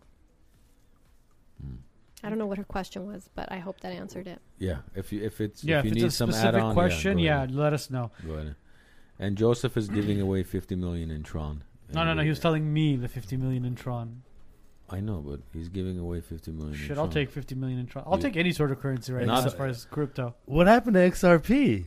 I 2.24 2.28
don't 2.28 2.38
know 2.38 2.46
what 2.46 2.58
her 2.58 2.64
question 2.64 3.06
was, 3.06 3.28
but 3.34 3.50
I 3.50 3.58
hope 3.58 3.80
that 3.80 3.92
answered 3.92 4.28
it. 4.28 4.40
Yeah, 4.58 4.78
if 4.94 5.12
you 5.12 5.22
if 5.22 5.40
it's 5.40 5.64
yeah, 5.64 5.80
if 5.80 5.84
if, 5.84 5.84
you 5.86 5.90
it's 5.90 6.00
need 6.02 6.06
a 6.06 6.10
some 6.10 6.30
specific 6.30 6.72
question, 6.72 7.18
yeah, 7.18 7.42
yeah, 7.42 7.48
let 7.50 7.72
us 7.72 7.90
know. 7.90 8.12
Go 8.24 8.34
ahead. 8.34 8.54
And 9.18 9.36
Joseph 9.36 9.76
is 9.76 9.88
giving 9.88 10.20
away 10.20 10.42
50 10.42 10.76
million 10.76 11.10
in 11.10 11.22
Tron. 11.22 11.64
No, 11.92 12.04
no, 12.04 12.14
no. 12.14 12.22
He 12.22 12.28
was 12.28 12.40
telling 12.40 12.72
me 12.72 12.96
the 12.96 13.08
50 13.08 13.36
million 13.36 13.64
in 13.64 13.74
Tron. 13.74 14.22
I 14.92 15.00
know, 15.00 15.24
but 15.26 15.40
he's 15.54 15.68
giving 15.70 15.98
away 15.98 16.20
50 16.20 16.50
million. 16.52 16.74
in 16.74 16.78
Shit, 16.78 16.90
I'll 16.98 17.04
Tron. 17.04 17.10
take 17.10 17.30
50 17.30 17.54
million 17.54 17.78
in 17.78 17.86
Tron. 17.86 18.04
I'll 18.06 18.18
Yeah. 18.18 18.22
take 18.24 18.36
any 18.36 18.52
sort 18.52 18.70
of 18.70 18.78
currency 18.80 19.12
right 19.12 19.26
Not- 19.26 19.40
now 19.40 19.46
as 19.46 19.54
far 19.54 19.66
as 19.66 19.86
crypto. 19.86 20.34
What 20.44 20.66
happened 20.66 20.94
to 20.94 21.00
XRP? 21.00 21.86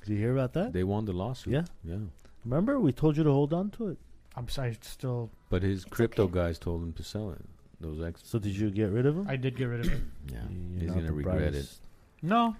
Did 0.00 0.08
you 0.08 0.16
hear 0.16 0.32
about 0.32 0.54
that? 0.54 0.72
They 0.72 0.82
won 0.84 1.04
the 1.04 1.12
lawsuit. 1.12 1.52
Yeah. 1.52 1.64
yeah. 1.84 1.98
Remember, 2.44 2.80
we 2.80 2.92
told 2.92 3.16
you 3.18 3.24
to 3.24 3.30
hold 3.32 3.52
on 3.52 3.70
to 3.72 3.88
it. 3.88 3.98
I'm 4.34 4.48
sorry, 4.48 4.76
still. 4.80 5.30
But 5.50 5.62
his 5.62 5.84
crypto 5.84 6.24
okay. 6.24 6.34
guys 6.34 6.58
told 6.58 6.82
him 6.82 6.92
to 6.94 7.02
sell 7.02 7.30
it. 7.32 7.44
Those 7.80 8.00
ex. 8.02 8.22
So 8.24 8.38
did 8.38 8.56
you 8.56 8.70
get 8.70 8.90
rid 8.90 9.04
of 9.06 9.14
them? 9.16 9.26
I 9.28 9.36
did 9.36 9.56
get 9.56 9.64
rid 9.66 9.80
of 9.86 9.92
it. 9.92 10.00
Yeah, 10.32 10.38
You're 10.48 10.80
he's 10.80 10.88
not 10.88 10.94
gonna 10.94 11.06
the 11.08 11.12
regret 11.12 11.36
it. 11.36 11.40
brightest. 11.52 11.80
No. 12.22 12.56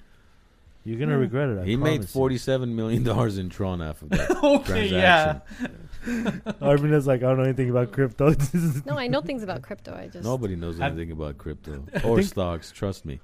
You're 0.85 0.99
gonna 0.99 1.15
Hmm. 1.15 1.21
regret 1.21 1.49
it. 1.51 1.59
I 1.61 1.65
he 1.65 1.77
made 1.77 1.97
promise 2.01 2.15
you. 2.15 2.19
47 2.19 2.77
million 2.77 3.03
dollars 3.05 3.39
in 3.39 3.49
Tron 3.49 3.81
after 3.83 4.07
that 4.07 4.31
okay, 4.43 4.89
yeah. 4.89 5.41
transaction. 5.59 5.88
Armina's 6.61 7.07
like, 7.07 7.23
I 7.23 7.29
don't 7.29 7.39
know 7.39 7.45
anything 7.45 7.71
about 7.71 7.93
crypto. 7.93 8.35
No, 8.87 8.97
I 8.99 9.09
know 9.09 9.21
things 9.21 9.43
about 9.43 9.63
crypto. 9.63 9.95
I 9.95 10.09
just 10.09 10.25
Nobody 10.25 10.57
knows 10.57 10.81
I've- 10.81 10.93
anything 10.93 11.13
about 11.13 11.39
crypto 11.39 11.85
or 12.05 12.23
stocks. 12.23 12.71
Trust 12.73 13.05
me. 13.05 13.21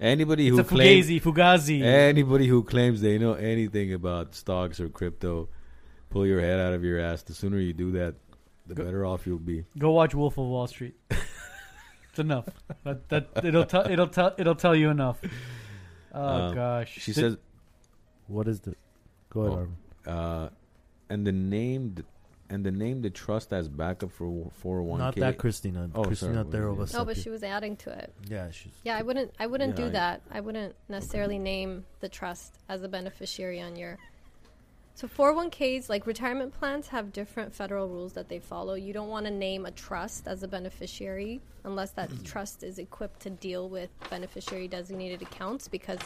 Anybody 0.00 0.48
It's 0.48 0.56
who 0.56 0.60
a 0.62 0.64
claims 0.64 1.08
fugazi, 1.08 1.20
fugazi. 1.22 1.82
anybody 1.82 2.46
who 2.46 2.62
claims 2.64 3.00
they 3.02 3.18
know 3.18 3.34
anything 3.34 3.92
about 3.92 4.34
stocks 4.34 4.80
or 4.80 4.88
crypto, 4.88 5.48
pull 6.08 6.26
your 6.26 6.40
head 6.40 6.58
out 6.58 6.72
of 6.72 6.82
your 6.82 6.98
ass. 6.98 7.22
The 7.22 7.34
sooner 7.34 7.58
you 7.58 7.74
do 7.74 7.92
that, 7.92 8.14
the 8.66 8.74
Go- 8.74 8.84
better 8.84 9.04
off 9.04 9.26
you'll 9.26 9.38
be. 9.38 9.64
Go 9.78 9.90
watch 9.92 10.14
Wolf 10.14 10.38
of 10.38 10.46
Wall 10.46 10.66
Street. 10.66 10.94
it's 11.10 12.18
enough. 12.18 12.46
That, 12.84 13.08
that 13.10 13.28
it'll 13.44 13.66
tell 13.66 13.86
it'll 13.90 14.08
tell 14.08 14.34
it'll 14.38 14.54
tell 14.54 14.74
you 14.74 14.88
enough. 14.88 15.18
Oh 16.14 16.22
Um, 16.24 16.54
gosh. 16.54 16.92
She 16.98 17.12
Did- 17.12 17.20
says, 17.20 17.36
what 18.26 18.48
is 18.48 18.60
the? 18.60 18.74
Go 19.28 19.40
ahead, 19.42 19.68
Oh. 20.06 20.10
Armin. 20.12 20.18
uh, 20.46 20.48
and 21.10 21.26
the 21.26 21.32
named 21.32 22.04
and 22.50 22.64
the 22.64 22.70
name 22.70 23.00
the 23.00 23.10
trust 23.10 23.52
as 23.52 23.68
backup 23.68 24.10
for 24.10 24.50
401k. 24.64 24.98
Not 24.98 25.16
that 25.16 25.38
Christina. 25.38 25.88
Oh, 25.94 26.02
Christina 26.02 26.34
sorry, 26.34 26.44
what 26.44 26.84
is 26.84 26.92
Terova 26.92 26.98
no, 26.98 27.04
but 27.04 27.16
she 27.16 27.30
was 27.30 27.42
adding 27.42 27.76
to 27.76 27.90
it. 27.90 28.12
Yeah, 28.28 28.50
she's. 28.50 28.72
Yeah, 28.82 28.96
I 28.96 29.02
wouldn't. 29.02 29.32
I 29.38 29.46
wouldn't 29.46 29.78
Yeah, 29.78 29.84
do 29.84 29.86
I- 29.86 29.90
that. 29.90 30.22
I 30.30 30.40
wouldn't 30.40 30.74
necessarily 30.88 31.38
name 31.38 31.84
the 32.00 32.08
trust 32.08 32.58
as 32.68 32.82
a 32.82 32.88
beneficiary 32.88 33.60
on 33.60 33.76
your. 33.76 33.98
So 34.94 35.06
401ks, 35.06 35.88
like 35.88 36.06
retirement 36.06 36.52
plans, 36.52 36.88
have 36.88 37.12
different 37.12 37.54
federal 37.54 37.88
rules 37.88 38.12
that 38.14 38.28
they 38.28 38.38
follow. 38.38 38.74
You 38.74 38.92
don't 38.92 39.08
want 39.08 39.24
to 39.26 39.32
name 39.32 39.64
a 39.64 39.70
trust 39.70 40.26
as 40.26 40.42
a 40.42 40.48
beneficiary 40.48 41.40
unless 41.64 41.92
that 41.92 42.10
mm-hmm. 42.10 42.24
trust 42.24 42.62
is 42.62 42.78
equipped 42.78 43.20
to 43.20 43.30
deal 43.30 43.68
with 43.68 43.88
beneficiary 44.10 44.68
designated 44.68 45.22
accounts 45.22 45.68
because 45.68 46.00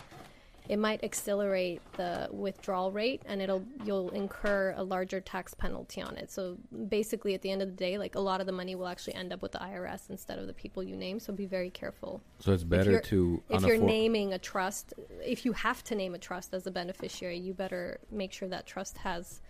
it 0.68 0.78
might 0.78 1.04
accelerate 1.04 1.82
the 1.96 2.28
withdrawal 2.30 2.90
rate 2.90 3.20
and 3.26 3.42
it'll 3.42 3.64
you'll 3.84 4.08
incur 4.10 4.72
a 4.76 4.82
larger 4.82 5.20
tax 5.20 5.52
penalty 5.52 6.00
on 6.00 6.16
it. 6.16 6.30
So 6.30 6.56
basically 6.88 7.34
at 7.34 7.42
the 7.42 7.50
end 7.50 7.60
of 7.60 7.68
the 7.68 7.76
day, 7.76 7.98
like 7.98 8.14
a 8.14 8.20
lot 8.20 8.40
of 8.40 8.46
the 8.46 8.52
money 8.52 8.74
will 8.74 8.88
actually 8.88 9.14
end 9.14 9.32
up 9.32 9.42
with 9.42 9.52
the 9.52 9.58
IRS 9.58 10.08
instead 10.08 10.38
of 10.38 10.46
the 10.46 10.54
people 10.54 10.82
you 10.82 10.96
name. 10.96 11.20
So 11.20 11.32
be 11.32 11.44
very 11.44 11.70
careful. 11.70 12.22
So 12.40 12.52
it's 12.52 12.64
better 12.64 13.00
to 13.00 13.42
If 13.50 13.62
you're 13.62 13.76
naming 13.76 14.32
a 14.32 14.38
trust, 14.38 14.94
if 15.22 15.44
you 15.44 15.52
have 15.52 15.84
to 15.84 15.94
name 15.94 16.14
a 16.14 16.18
trust 16.18 16.54
as 16.54 16.66
a 16.66 16.70
beneficiary, 16.70 17.38
you 17.38 17.52
better 17.52 17.98
make 18.10 18.32
sure 18.32 18.48
that 18.48 18.66
trust 18.66 18.96
has 18.98 19.42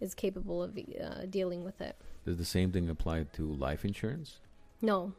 is 0.00 0.14
capable 0.14 0.62
of 0.62 0.76
uh, 0.76 1.26
dealing 1.28 1.62
with 1.62 1.80
it. 1.80 1.96
Does 2.24 2.38
the 2.38 2.44
same 2.44 2.72
thing 2.72 2.88
apply 2.88 3.24
to 3.34 3.52
life 3.54 3.84
insurance? 3.84 4.40
No, 4.80 5.12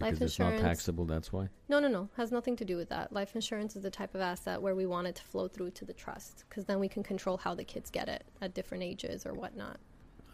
Because 0.00 0.14
Life 0.18 0.22
it's 0.22 0.38
not 0.38 0.52
insurance- 0.54 0.62
taxable. 0.78 1.04
That's 1.04 1.30
why. 1.32 1.48
no, 1.68 1.78
no, 1.78 1.86
no. 1.86 2.08
Has 2.16 2.32
nothing 2.32 2.56
to 2.56 2.64
do 2.64 2.76
with 2.76 2.88
that. 2.88 3.12
Life 3.12 3.34
insurance 3.34 3.76
is 3.76 3.82
the 3.82 3.90
type 3.90 4.14
of 4.14 4.20
asset 4.22 4.60
where 4.62 4.74
we 4.74 4.86
want 4.86 5.06
it 5.06 5.14
to 5.16 5.22
flow 5.22 5.46
through 5.46 5.70
to 5.72 5.84
the 5.84 5.92
trust 5.92 6.44
because 6.48 6.64
then 6.64 6.80
we 6.80 6.88
can 6.88 7.02
control 7.02 7.36
how 7.36 7.54
the 7.54 7.64
kids 7.64 7.90
get 7.90 8.08
it 8.08 8.24
at 8.40 8.54
different 8.54 8.82
ages 8.82 9.26
or 9.26 9.34
whatnot 9.34 9.78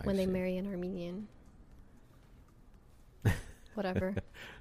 I 0.00 0.06
when 0.06 0.16
they 0.16 0.24
marry 0.26 0.56
an 0.56 0.66
Armenian. 0.68 1.26
Whatever, 3.74 4.14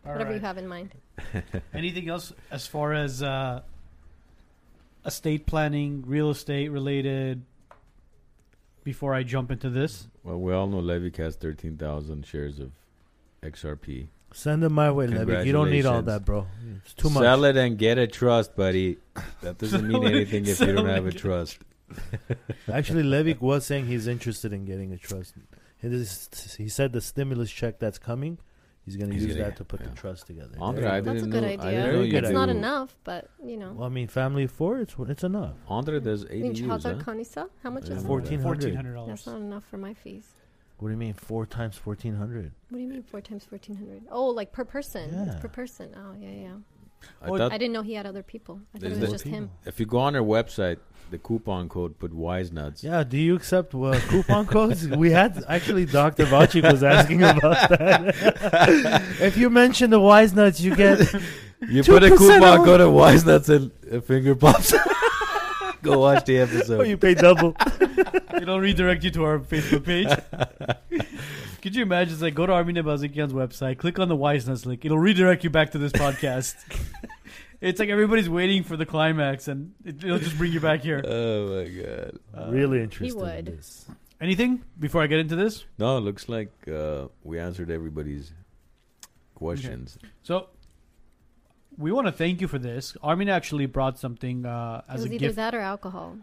All 0.06 0.12
whatever 0.14 0.34
you 0.34 0.40
have 0.40 0.58
in 0.58 0.68
mind. 0.68 0.92
Anything 1.74 2.10
else 2.10 2.34
as 2.52 2.68
far 2.68 2.92
as 2.94 3.24
uh, 3.24 3.62
estate 5.06 5.46
planning, 5.46 6.04
real 6.06 6.30
estate 6.32 6.70
related? 6.70 7.44
Before 8.84 9.14
I 9.16 9.24
jump 9.24 9.50
into 9.52 9.70
this, 9.70 10.10
Well, 10.24 10.40
we 10.40 10.54
all 10.54 10.68
know 10.68 10.78
Levik 10.82 11.16
has 11.18 11.36
13,000 11.38 12.26
shares 12.26 12.60
of 12.60 12.72
XRP. 13.42 14.08
Send 14.36 14.64
them 14.64 14.74
my 14.74 14.92
way, 14.92 15.08
Levik. 15.08 15.46
You 15.46 15.54
don't 15.54 15.70
need 15.72 15.86
all 15.86 16.02
that, 16.02 16.26
bro. 16.26 16.46
It's 16.84 16.94
too 16.94 17.10
much. 17.10 17.24
Sell 17.24 17.46
it 17.46 17.56
and 17.56 17.78
get 17.78 17.98
a 17.98 18.06
trust, 18.06 18.56
buddy. 18.56 18.98
That 19.42 19.58
doesn't 19.58 19.88
mean 19.88 20.04
anything 20.16 20.46
if 20.46 20.60
you 20.60 20.74
don't 20.74 20.88
have 20.88 21.06
a 21.06 21.12
trust. 21.14 21.60
Actually, 22.72 23.04
Levik 23.04 23.40
was 23.50 23.66
saying 23.66 23.86
he's 23.88 24.08
interested 24.08 24.52
in 24.52 24.66
getting 24.66 24.92
a 24.92 24.98
trust. 24.98 25.36
He, 25.82 25.88
is- 25.88 26.56
he 26.58 26.68
said 26.68 26.92
the 26.92 27.00
stimulus 27.00 27.50
check 27.50 27.80
that's 27.80 27.98
coming, 27.98 28.38
he's 28.84 28.98
going 28.98 29.10
to 29.12 29.16
use 29.16 29.28
gonna- 29.28 29.40
that 29.46 29.56
to 29.58 29.64
put 29.64 29.80
yeah. 29.80 29.88
the 29.88 29.96
trust 29.96 30.28
together. 30.28 30.56
Andre, 30.60 30.82
There 30.84 30.92
you 30.92 30.98
I 30.98 31.00
go. 31.02 31.14
That's 31.14 31.24
a 31.24 31.28
good 31.28 31.42
know- 31.44 31.48
I 31.48 31.52
idea. 31.52 31.64
didn't 31.72 31.80
know 31.86 31.92
Very 31.94 32.06
you 32.06 32.12
good 32.12 32.24
it's 32.26 32.28
do- 32.30 32.34
not 32.34 32.50
enough, 32.50 32.96
but 33.06 33.30
you 33.42 33.56
know. 33.56 33.72
Well, 33.72 33.86
I 33.88 33.90
mean, 33.90 34.08
family 34.10 34.44
of 34.44 34.52
four, 34.52 34.80
it's 34.80 34.96
it's 35.00 35.24
enough. 35.24 35.56
Andre 35.70 36.00
there's 36.00 36.26
I 36.26 36.30
mean, 36.36 36.54
ADUs, 36.56 36.68
Chadar 36.84 36.98
huh? 37.02 37.04
Kanisa, 37.12 37.50
how 37.64 37.70
much 37.70 37.84
is 37.84 38.02
that? 38.02 38.08
Fourteen 38.08 38.42
fourteen 38.42 38.76
hundred. 38.76 38.96
hundred 38.98 39.10
That's 39.10 39.28
not 39.28 39.38
enough 39.38 39.64
for 39.64 39.78
my 39.78 39.94
fees. 39.94 40.28
What 40.78 40.90
do 40.90 40.92
you 40.92 40.98
mean 40.98 41.14
four 41.14 41.46
times 41.46 41.78
fourteen 41.78 42.16
hundred? 42.16 42.52
What 42.70 42.78
do 42.78 42.84
you 42.84 42.90
mean 42.90 43.04
four 43.04 43.22
times 43.22 43.46
fourteen 43.46 43.76
hundred? 43.78 44.04
Oh, 44.12 44.28
like 44.28 44.52
per 44.52 44.66
person. 44.66 45.04
It's 45.10 45.36
Yeah. 45.36 45.40
per 45.42 45.48
person. 45.48 45.90
Oh, 45.96 46.14
yeah, 46.20 46.30
yeah. 46.30 46.54
I 47.22 47.28
Oh, 47.30 47.38
thought 47.38 47.52
I 47.54 47.58
didn't 47.58 47.74
know 47.74 47.82
he 47.84 47.94
had 47.94 48.06
other 48.06 48.24
people. 48.24 48.62
I 48.74 48.80
thought 48.80 48.88
it 48.88 48.90
was 48.90 49.00
the- 49.00 49.08
just 49.08 49.24
him. 49.26 49.52
if 49.66 49.80
you 49.80 49.86
go 49.86 50.00
on 50.00 50.16
our 50.16 50.22
website, 50.24 50.78
the 51.12 51.18
coupon 51.20 51.70
code 51.70 51.98
put 52.00 52.12
Wise 52.14 52.52
Nuts. 52.52 52.84
Yeah, 52.84 53.04
do 53.04 53.18
you 53.18 53.36
accept 53.36 53.76
uh, 53.76 54.00
coupon 54.10 54.48
codes? 54.56 54.88
We 54.88 55.12
had 55.12 55.44
actually 55.48 55.86
Dr. 55.86 56.26
Vachik 56.26 56.70
was 56.70 56.84
asking 56.84 57.22
about 57.24 57.70
that. 57.70 58.16
if 59.22 59.38
you 59.38 59.50
mention 59.52 59.92
the 59.92 60.00
wise 60.00 60.34
nuts, 60.34 60.60
you 60.60 60.76
get 60.76 61.00
You 61.70 61.84
put 61.84 62.04
a 62.04 62.10
coupon 62.10 62.66
code 62.66 62.82
of 62.82 62.92
Wise 62.92 63.26
Nuts 63.26 63.48
and 63.50 63.72
a 63.90 64.02
finger 64.02 64.36
pops. 64.36 64.74
Go 65.86 66.00
watch 66.00 66.26
the 66.26 66.40
episode. 66.40 66.80
oh, 66.82 66.84
you 66.84 66.98
pay 66.98 67.14
double. 67.14 67.56
It'll 68.42 68.60
redirect 68.60 69.04
you 69.04 69.12
to 69.12 69.24
our 69.24 69.40
Facebook 69.40 69.86
page. 69.86 70.08
Could 71.62 71.76
you 71.76 71.84
imagine? 71.84 72.14
It's 72.14 72.22
like 72.22 72.36
go 72.36 72.46
to 72.46 72.54
Armin 72.54 72.76
Bazikian's 72.76 73.34
website, 73.34 73.78
click 73.78 74.00
on 74.00 74.10
the 74.10 74.18
Wiseness 74.18 74.66
link. 74.66 74.86
It'll 74.86 75.00
redirect 75.00 75.44
you 75.44 75.50
back 75.50 75.72
to 75.72 75.78
this 75.78 75.92
podcast. 75.92 76.56
it's 77.62 77.80
like 77.80 77.90
everybody's 77.90 78.30
waiting 78.30 78.64
for 78.64 78.78
the 78.78 78.86
climax, 78.86 79.48
and 79.48 79.74
it, 79.84 80.04
it'll 80.04 80.20
just 80.20 80.38
bring 80.38 80.52
you 80.52 80.60
back 80.60 80.82
here. 80.82 81.02
Oh 81.06 81.64
my 81.64 81.70
god. 81.70 82.20
Uh, 82.38 82.52
really 82.52 82.82
interested 82.82 83.20
would. 83.20 83.46
this. 83.46 83.86
Anything 84.22 84.64
before 84.80 85.02
I 85.02 85.08
get 85.08 85.20
into 85.20 85.36
this? 85.36 85.66
No, 85.78 85.98
it 85.98 86.02
looks 86.02 86.30
like 86.30 86.52
uh, 86.68 87.08
we 87.24 87.40
answered 87.40 87.70
everybody's 87.70 88.32
questions. 89.34 89.98
So 90.24 90.48
we 91.78 91.92
want 91.92 92.08
to 92.08 92.12
thank 92.12 92.42
you 92.42 92.48
for 92.48 92.60
this. 92.60 92.96
Armin 93.04 93.30
actually 93.30 93.66
brought 93.66 94.00
something 94.00 94.46
uh, 94.46 94.82
It 94.90 94.94
as 94.94 95.02
was 95.02 95.12
a 95.12 95.14
either 95.16 95.20
gift. 95.28 95.36
that 95.38 95.56
or 95.56 95.60
alcohol. 95.60 96.18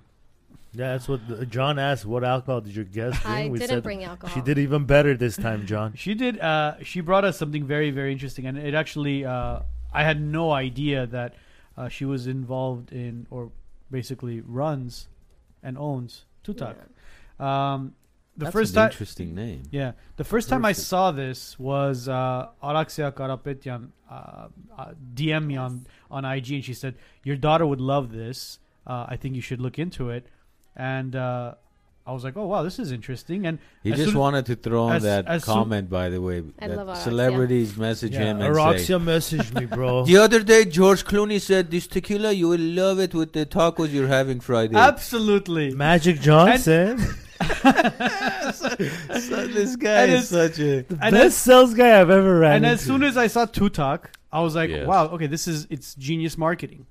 Yeah, 0.75 0.93
that's 0.93 1.07
what 1.07 1.27
the, 1.29 1.45
John 1.45 1.79
asked. 1.79 2.07
What 2.07 2.25
alcohol 2.25 2.63
did 2.63 2.75
your 2.75 2.87
guest 2.87 3.23
bring? 3.23 3.35
I 3.35 3.49
we 3.49 3.59
didn't 3.59 3.69
said 3.77 3.83
bring 3.83 4.05
alcohol. 4.05 4.35
she 4.35 4.41
did 4.41 4.59
even 4.59 4.87
better 4.87 5.15
this 5.15 5.37
time, 5.37 5.67
John. 5.67 5.93
She 5.97 6.15
did. 6.15 6.39
Uh, 6.41 6.77
she 6.83 7.01
brought 7.01 7.25
us 7.27 7.39
something 7.39 7.65
very, 7.67 7.91
very 7.91 8.11
interesting, 8.13 8.47
and 8.47 8.57
it 8.57 8.73
actually, 8.73 9.25
uh, 9.25 9.61
I 9.93 10.03
had 10.05 10.21
no 10.23 10.51
idea 10.51 11.07
that 11.09 11.35
uh, 11.77 11.89
she 11.91 12.07
was 12.07 12.27
involved 12.27 12.91
in, 12.91 13.27
or 13.31 13.51
basically 13.91 14.41
runs 14.41 15.09
and 15.63 15.77
owns 15.77 16.25
Tutak. 16.43 16.77
Yeah. 17.39 17.73
Um, 17.75 17.95
the 18.37 18.45
That's 18.47 18.53
first 18.53 18.71
an 18.73 18.83
time, 18.83 18.91
interesting 18.91 19.35
name. 19.35 19.63
yeah, 19.71 19.93
the 20.17 20.25
first 20.25 20.49
time 20.49 20.65
I 20.65 20.73
saw 20.73 21.11
this 21.13 21.59
was 21.59 22.09
uh, 22.09 22.49
Araxia 22.63 23.13
Karapetyan 23.13 23.89
uh, 24.11 24.49
uh, 24.79 24.93
DM 25.15 25.47
me 25.47 25.57
on 25.57 25.87
on 26.11 26.25
IG, 26.25 26.53
and 26.53 26.65
she 26.65 26.75
said, 26.75 26.95
"Your 27.25 27.37
daughter 27.37 27.67
would 27.67 27.81
love 27.81 28.11
this. 28.13 28.59
Uh, 28.87 29.05
I 29.09 29.17
think 29.17 29.35
you 29.35 29.43
should 29.43 29.61
look 29.61 29.79
into 29.79 30.09
it." 30.11 30.27
And 30.75 31.15
uh, 31.15 31.55
I 32.07 32.13
was 32.13 32.25
like, 32.25 32.37
"Oh 32.39 32.47
wow, 32.47 32.63
this 32.63 32.79
is 32.79 32.91
interesting." 32.91 33.47
And 33.47 33.59
He 33.83 33.93
just 33.93 34.15
wanted 34.15 34.47
to 34.47 34.57
throw 34.57 34.89
in 34.89 34.97
as- 34.97 35.03
that 35.03 35.27
as 35.27 35.45
soon- 35.45 35.55
comment, 35.55 35.91
by 35.91 36.09
the 36.09 36.21
way. 36.23 36.43
I 36.59 36.69
that 36.69 36.77
love 36.79 36.89
Araxia. 36.89 37.05
celebrities 37.05 37.77
message 37.77 38.13
Yeah, 38.15 38.25
him 38.33 38.41
and 38.41 38.55
say, 38.55 38.61
Araxia 38.63 38.99
messaged 39.03 39.53
me, 39.61 39.67
bro. 39.67 40.05
The 40.13 40.17
other 40.17 40.43
day, 40.43 40.65
George 40.65 41.05
Clooney 41.05 41.39
said, 41.41 41.71
"This 41.71 41.87
tequila, 41.87 42.33
you 42.33 42.49
will 42.49 42.61
love 42.83 42.99
it 42.99 43.15
with 43.15 43.35
the 43.35 43.45
tacos 43.45 43.93
you're 43.93 44.09
having 44.09 44.41
Friday." 44.41 44.77
absolutely, 44.77 45.75
Magic 45.75 46.19
Johnson, 46.21 46.99
So 48.53 49.47
this 49.47 49.77
guy 49.77 50.03
And 50.05 50.13
is 50.13 50.29
such 50.29 50.59
a. 50.59 50.83
the 50.83 50.99
And 51.01 51.13
best 51.13 51.25
as- 51.27 51.37
sales 51.37 51.75
guy 51.75 52.01
I've 52.01 52.11
ever 52.11 52.39
ran 52.41 52.57
and 52.57 52.67
as 52.67 52.81
soon 52.81 53.03
as 53.03 53.17
I 53.17 53.27
saw 53.27 53.47
Tutak, 53.47 54.07
I 54.33 54.41
was 54.41 54.55
like, 54.55 54.71
Yes. 54.71 54.87
"Wow, 54.87 55.07
okay, 55.09 55.27
this 55.27 55.47
is 55.49 55.67
it's 55.71 55.95
genius 55.95 56.37
marketing 56.39 56.87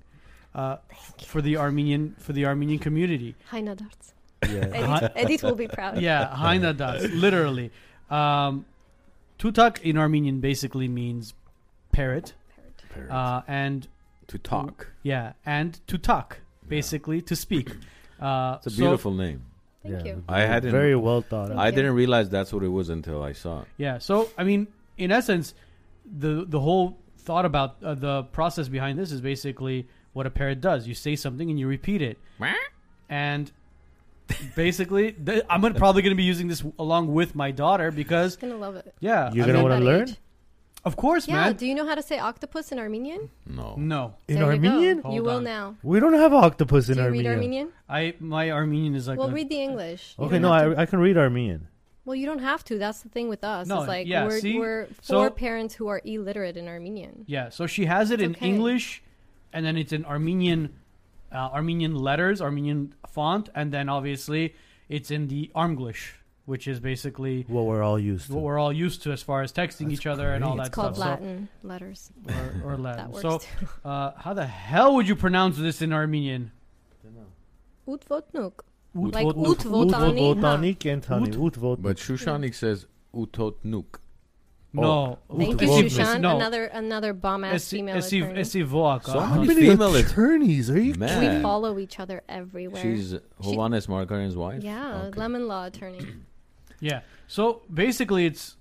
uh, 0.55 0.77
for 1.25 1.41
the 1.41 1.57
Armenian 1.57 2.15
for 2.19 2.33
the 2.33 2.45
Armenian 2.45 2.79
community." 2.79 3.35
Haina 3.51 3.75
darts. 3.75 4.13
yeah. 4.43 4.67
Edith, 4.97 5.11
Edith 5.17 5.43
will 5.43 5.55
be 5.55 5.67
proud. 5.67 5.99
Yeah, 6.01 6.27
Haina 6.35 6.75
das, 6.75 7.03
literally. 7.11 7.71
Um, 8.09 8.65
Tutak 9.39 9.81
in 9.81 9.97
Armenian 9.97 10.39
basically 10.39 10.87
means 10.87 11.33
parrot, 11.91 12.33
uh, 13.09 13.41
and 13.47 13.87
to 14.27 14.37
talk. 14.37 14.87
yeah, 15.03 15.33
and 15.45 15.79
to 15.87 15.97
talk, 15.97 16.39
basically 16.67 17.21
to 17.21 17.35
speak. 17.35 17.69
Uh, 18.21 18.57
It's 18.57 18.67
a 18.67 18.69
so- 18.69 18.77
beautiful 18.83 19.13
name. 19.15 19.41
Thank 19.83 20.05
you. 20.05 20.23
I 20.29 20.41
hadn't- 20.41 20.71
very 20.71 20.95
well 20.95 21.21
thought 21.21 21.51
out. 21.51 21.57
I 21.57 21.71
didn't 21.71 21.93
realize 21.95 22.29
that's 22.29 22.53
what 22.53 22.63
it 22.63 22.67
was 22.69 22.89
until 22.89 23.23
I 23.23 23.33
saw 23.33 23.61
it. 23.61 23.67
Yeah. 23.77 23.97
So 23.97 24.29
I 24.37 24.43
mean, 24.43 24.67
in 24.97 25.11
essence, 25.11 25.53
the 26.05 26.45
the 26.47 26.59
whole 26.59 26.97
thought 27.17 27.45
about 27.45 27.77
uh, 27.83 27.93
the 27.95 28.23
process 28.23 28.67
behind 28.67 28.97
this 28.99 29.11
is 29.11 29.21
basically 29.21 29.87
what 30.13 30.25
a 30.25 30.29
parrot 30.29 30.61
does. 30.61 30.87
You 30.87 30.93
say 30.93 31.15
something 31.15 31.49
and 31.49 31.59
you 31.59 31.67
repeat 31.67 32.01
it, 32.01 32.17
and 33.09 33.51
basically, 34.55 35.11
th- 35.13 35.43
I'm 35.49 35.61
gonna, 35.61 35.75
probably 35.75 36.01
going 36.01 36.11
to 36.15 36.17
be 36.17 36.23
using 36.23 36.47
this 36.47 36.63
along 36.79 37.13
with 37.13 37.35
my 37.35 37.51
daughter 37.51 37.91
because 37.91 38.33
She's 38.33 38.37
Gonna 38.41 38.55
love 38.57 38.75
it. 38.75 38.93
yeah, 38.99 39.31
You're 39.33 39.45
I 39.45 39.47
gonna 39.47 39.63
wanna 39.63 39.75
That 39.75 39.81
learn? 39.85 40.07
Age. 40.81 40.85
of 40.89 40.95
course, 40.97 41.27
man. 41.27 41.35
Yeah. 41.35 41.43
man. 41.45 41.55
Do 41.55 41.65
you 41.67 41.75
know 41.75 41.85
how 41.87 41.95
to 41.95 42.01
say 42.01 42.19
octopus 42.19 42.71
in 42.71 42.79
Armenian? 42.79 43.29
No. 43.45 43.75
No, 43.77 44.15
in 44.27 44.35
There 44.35 44.53
you 44.53 44.59
go. 44.61 44.67
Armenian, 44.69 45.01
Hold 45.01 45.15
You 45.15 45.23
will 45.23 45.37
on. 45.37 45.43
now. 45.43 45.75
we 45.83 45.99
don't 45.99 46.13
have 46.13 46.33
octopus 46.33 46.89
in 46.89 46.95
Do 46.95 47.01
you 47.01 47.05
Armenian. 47.07 47.25
read 47.27 47.35
Armenian? 47.35 47.67
I 47.89 48.13
my 48.19 48.51
Armenian 48.51 48.95
is 48.95 49.07
like 49.07 49.17
well, 49.19 49.29
a- 49.29 49.33
read 49.33 49.49
the 49.49 49.61
English. 49.61 50.15
You 50.17 50.25
Okay, 50.25 50.33
don't 50.35 50.41
no, 50.43 50.53
have 50.53 50.73
to- 50.73 50.79
I, 50.79 50.81
I 50.83 50.85
can 50.85 50.99
read 50.99 51.17
Armenian. 51.17 51.67
Well, 52.03 52.15
you 52.15 52.25
don't 52.25 52.39
have 52.39 52.63
to. 52.65 52.79
That's 52.79 53.01
the 53.03 53.09
thing 53.09 53.29
with 53.29 53.43
us. 53.43 53.67
No, 53.67 53.79
it's 53.79 53.87
like 53.87 54.07
yeah, 54.07 54.25
we're, 54.25 54.39
see? 54.39 54.57
we're 54.57 54.87
So- 55.01 55.15
four 55.19 55.29
parents 55.31 55.75
who 55.75 55.87
are 55.87 56.01
illiterate 56.03 56.57
in 56.57 56.67
Armenian. 56.67 57.25
Yeah, 57.27 57.49
so 57.49 57.67
she 57.67 57.85
has 57.85 58.09
it 58.09 58.15
It's 58.19 58.23
in 58.27 58.31
okay. 58.35 58.47
English, 58.47 59.03
and 59.53 59.63
then 59.65 59.77
it's 59.77 59.93
in 59.93 60.03
Armenian, 60.05 60.73
uh, 61.31 61.49
Armenian 61.53 61.93
letters, 61.95 62.41
Armenian 62.41 62.95
font, 63.07 63.49
and 63.53 63.71
then 63.71 63.87
obviously 63.87 64.55
it's 64.89 65.11
in 65.11 65.27
the 65.27 65.51
Armglish, 65.55 66.13
which 66.51 66.67
is 66.67 66.81
basically 66.81 67.45
What 67.47 67.65
we're 67.65 67.81
all 67.81 67.97
used 67.97 68.27
to. 68.27 68.33
what 68.35 68.43
we're 68.43 68.59
all 68.59 68.73
used 68.73 69.03
to 69.03 69.11
as 69.13 69.21
far 69.23 69.41
as 69.41 69.53
texting 69.53 69.87
That's 69.87 69.93
each 70.01 70.05
other 70.05 70.33
and 70.33 70.43
all 70.43 70.55
great. 70.55 70.63
that 70.63 70.67
It's 70.67 70.75
called 70.75 70.95
stuff. 70.97 71.19
Latin 71.21 71.47
letters. 71.63 72.11
So, 72.27 72.33
or, 72.33 72.73
or 72.73 72.75
That 72.77 72.81
Latin. 72.81 73.11
works 73.11 73.21
So, 73.21 73.37
too. 73.39 73.67
uh, 73.85 74.11
how 74.17 74.33
the 74.33 74.45
hell 74.45 74.95
would 74.95 75.07
you 75.07 75.15
pronounce 75.15 75.57
this 75.57 75.81
in 75.81 75.93
Armenian? 75.93 76.51
Utvotnuk. 77.87 78.53
Ut- 78.95 79.13
Like 79.13 79.25
vot- 79.27 79.47
ut 79.51 79.59
votani. 79.59 80.19
Votani, 80.35 80.77
Kentani, 80.77 81.29
Ut- 81.45 81.57
ut 81.63 81.81
But 81.81 81.97
Shushanik 81.97 82.53
says 82.53 82.85
utotnuk. 83.15 83.85
No. 84.73 85.17
Thank 85.37 85.61
you, 85.61 85.67
Shushan. 85.67 86.21
no. 86.21 86.35
Another 86.37 86.65
another 86.65 87.13
bomb 87.13 87.43
ass 87.43 87.69
female 87.69 87.97
Esi- 87.97 88.21
attorney. 88.23 88.41
Esi 88.41 89.03
So 89.03 89.19
How 89.19 89.39
These 89.39 89.47
many 89.47 89.61
female 89.67 89.95
attorneys 89.95 90.69
are 90.69 90.79
you? 90.79 90.95
Man. 90.95 91.35
we 91.37 91.41
follow 91.41 91.77
each 91.79 91.99
other 91.99 92.21
everywhere. 92.29 92.81
She's 92.81 93.13
Hovannes 93.41 93.87
Markarin's 93.87 94.35
wife? 94.37 94.63
yeah, 94.63 95.03
Okay. 95.07 95.19
lemon 95.19 95.47
law 95.47 95.65
attorney. 95.65 95.99
Yeah. 96.81 97.01
So 97.27 97.61
basically, 97.73 98.25
it's 98.25 98.57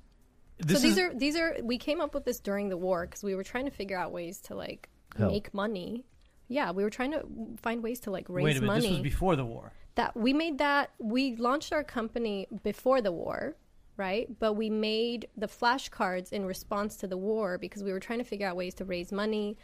this 0.59 0.77
so 0.77 0.83
these 0.83 0.93
is 0.93 0.99
are 0.99 1.13
these 1.15 1.37
are 1.37 1.57
we 1.63 1.79
came 1.79 2.01
up 2.01 2.15
with 2.15 2.25
this 2.25 2.39
during 2.39 2.69
the 2.69 2.77
war 2.77 3.07
because 3.07 3.25
we 3.25 3.35
were 3.35 3.43
trying 3.43 3.65
to 3.65 3.71
figure 3.73 3.99
out 3.99 4.13
ways 4.13 4.41
to 4.43 4.55
like 4.55 4.89
Help. 5.17 5.33
make 5.33 5.53
money. 5.53 6.05
Yeah, 6.47 6.71
we 6.71 6.85
were 6.85 6.91
trying 6.91 7.11
to 7.13 7.23
find 7.61 7.83
ways 7.83 7.99
to 8.01 8.11
like 8.13 8.27
raise 8.29 8.45
wait 8.45 8.57
a 8.57 8.61
minute. 8.61 8.67
money. 8.67 8.83
This 8.83 8.91
was 8.91 9.01
before 9.01 9.35
the 9.37 9.45
war. 9.45 9.73
that 9.97 10.17
we 10.17 10.33
made 10.33 10.59
that 10.59 10.91
we 10.99 11.35
launched 11.37 11.73
our 11.73 11.83
company 11.83 12.47
before 12.63 13.01
the 13.01 13.11
war 13.13 13.57
right 13.97 14.29
but 14.39 14.53
we 14.55 14.71
made 14.71 15.27
the 15.37 15.49
flashcards 15.49 16.33
in 16.33 16.47
response 16.47 16.97
to 16.97 17.07
the 17.09 17.17
war 17.17 17.59
because 17.59 17.83
we 17.83 17.93
were 17.93 18.01
trying 18.01 18.19
to 18.21 18.25
figure 18.25 18.47
out 18.49 18.57
ways 18.57 18.73
to 18.75 18.85
raise 18.85 19.11
money 19.13 19.57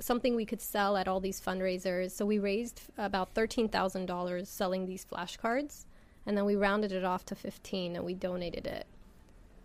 something 0.00 0.34
we 0.36 0.46
could 0.46 0.60
sell 0.60 0.96
at 0.96 1.06
all 1.08 1.20
these 1.20 1.40
fundraisers 1.40 2.12
so 2.12 2.24
we 2.24 2.38
raised 2.38 2.80
about 2.98 3.34
$13000 3.34 4.46
selling 4.46 4.86
these 4.86 5.04
flashcards 5.04 5.84
and 6.26 6.36
then 6.36 6.44
we 6.44 6.56
rounded 6.56 6.92
it 6.92 7.04
off 7.04 7.24
to 7.26 7.34
15 7.34 7.96
and 7.96 8.04
we 8.04 8.14
donated 8.14 8.66
it 8.66 8.86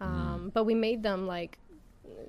um, 0.02 0.52
but 0.54 0.64
we 0.64 0.74
made 0.76 1.04
them 1.04 1.28
like 1.28 1.58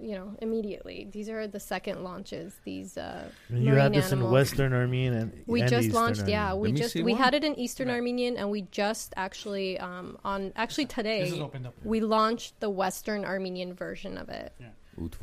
you 0.00 0.12
know 0.14 0.34
immediately 0.40 1.08
these 1.12 1.28
are 1.28 1.46
the 1.46 1.60
second 1.60 2.02
launches 2.04 2.54
these 2.64 2.96
uh, 2.98 3.28
you 3.48 3.72
had 3.74 3.92
this 3.92 4.12
in. 4.12 4.30
Western 4.30 4.72
Armenian 4.72 5.14
and 5.14 5.42
We 5.46 5.60
and 5.62 5.70
just 5.70 5.86
Eastern 5.88 5.94
launched, 6.02 6.28
yeah. 6.28 6.54
We 6.54 6.68
Let 6.68 6.76
just 6.76 6.94
we 6.96 7.12
one. 7.12 7.20
had 7.20 7.34
it 7.34 7.44
in 7.44 7.58
Eastern 7.58 7.88
Right. 7.88 7.94
Armenian, 7.94 8.36
and 8.36 8.50
we 8.50 8.62
just 8.70 9.12
actually 9.16 9.78
um, 9.78 10.16
on 10.24 10.52
actually 10.56 10.86
today 10.86 11.38
opened 11.40 11.66
up. 11.66 11.74
we 11.84 12.00
launched 12.00 12.58
the 12.60 12.70
Western 12.70 13.24
Armenian 13.24 13.72
version 13.74 14.16
of 14.18 14.28
it, 14.28 14.52
Utvotnuk. 14.60 14.70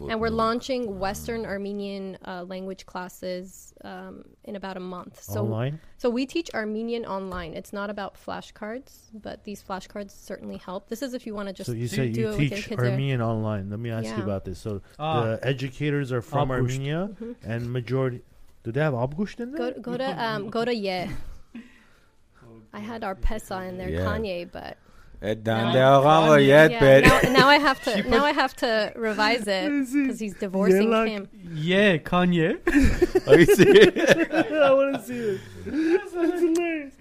And 0.09 0.19
we're 0.19 0.29
launching 0.29 0.99
Western 0.99 1.45
Armenian 1.45 2.17
uh, 2.25 2.43
language 2.43 2.85
classes 2.85 3.73
um, 3.83 4.23
in 4.43 4.55
about 4.55 4.77
a 4.77 4.79
month. 4.79 5.21
So 5.21 5.41
online. 5.41 5.79
so 5.97 6.09
we 6.09 6.25
teach 6.25 6.49
Armenian 6.53 7.05
online. 7.05 7.53
It's 7.53 7.71
not 7.73 7.89
about 7.89 8.15
flashcards, 8.15 9.09
but 9.13 9.43
these 9.43 9.61
flashcards 9.61 10.11
certainly 10.11 10.57
help. 10.57 10.89
This 10.89 11.01
is 11.01 11.13
if 11.13 11.25
you 11.27 11.35
want 11.35 11.47
to 11.49 11.53
just 11.53 11.67
so 11.69 11.73
you 11.73 11.87
do 11.87 11.95
say 11.95 12.07
it 12.07 12.17
you 12.17 12.27
with 12.27 12.39
your 12.39 12.49
teach 12.49 12.67
kids 12.67 12.81
there. 12.81 12.91
Armenian 12.91 13.21
online. 13.21 13.69
Let 13.69 13.79
me 13.79 13.91
ask 13.91 14.15
you 14.17 14.23
about 14.23 14.45
this. 14.45 14.59
So 14.59 14.81
Ah. 14.99 15.23
the 15.23 15.39
educators 15.47 16.11
are 16.11 16.21
from 16.21 16.49
Abgusht. 16.49 16.59
Armenia, 16.61 17.09
Mhm. 17.21 17.35
and 17.43 17.71
majority. 17.71 18.21
Do 18.63 18.71
they 18.71 18.81
have 18.81 18.93
Abgusht 18.93 19.39
in 19.39 19.51
there? 19.51 19.71
go 19.73 19.79
go 19.81 19.97
to 19.97 20.23
um, 20.25 20.49
go 20.49 20.65
to 20.65 20.73
yeah. 20.73 21.09
I 22.73 22.79
had 22.79 23.03
our 23.03 23.15
Pesa 23.15 23.67
in 23.69 23.77
there, 23.77 23.89
Yeah. 23.89 24.01
Kanye, 24.05 24.51
but 24.51 24.77
Et 25.21 25.43
Now- 25.43 25.73
dan 25.73 25.73
der 25.73 26.39
yet, 26.39 26.71
yeah, 26.71 26.79
but 26.79 27.23
now, 27.23 27.39
now 27.39 27.47
I 27.47 27.57
have 27.57 27.81
to 27.83 28.03
now 28.09 28.23
I 28.23 28.31
have 28.33 28.55
to 28.57 28.93
revise 28.95 29.47
it 29.47 29.67
because 29.67 30.19
he's 30.19 30.35
divorcing 30.35 30.91
like- 30.91 31.09
him. 31.09 31.27
Yeah, 31.53 31.97
Kanye. 31.97 32.59
Are 33.27 33.39
you 33.39 33.45
serious? 33.55 34.11
I 34.51 34.73
want 34.73 34.95
to 34.95 35.01
see 35.03 35.17
it. 35.17 35.41
That's 35.65 36.13
hilarious. 36.13 36.93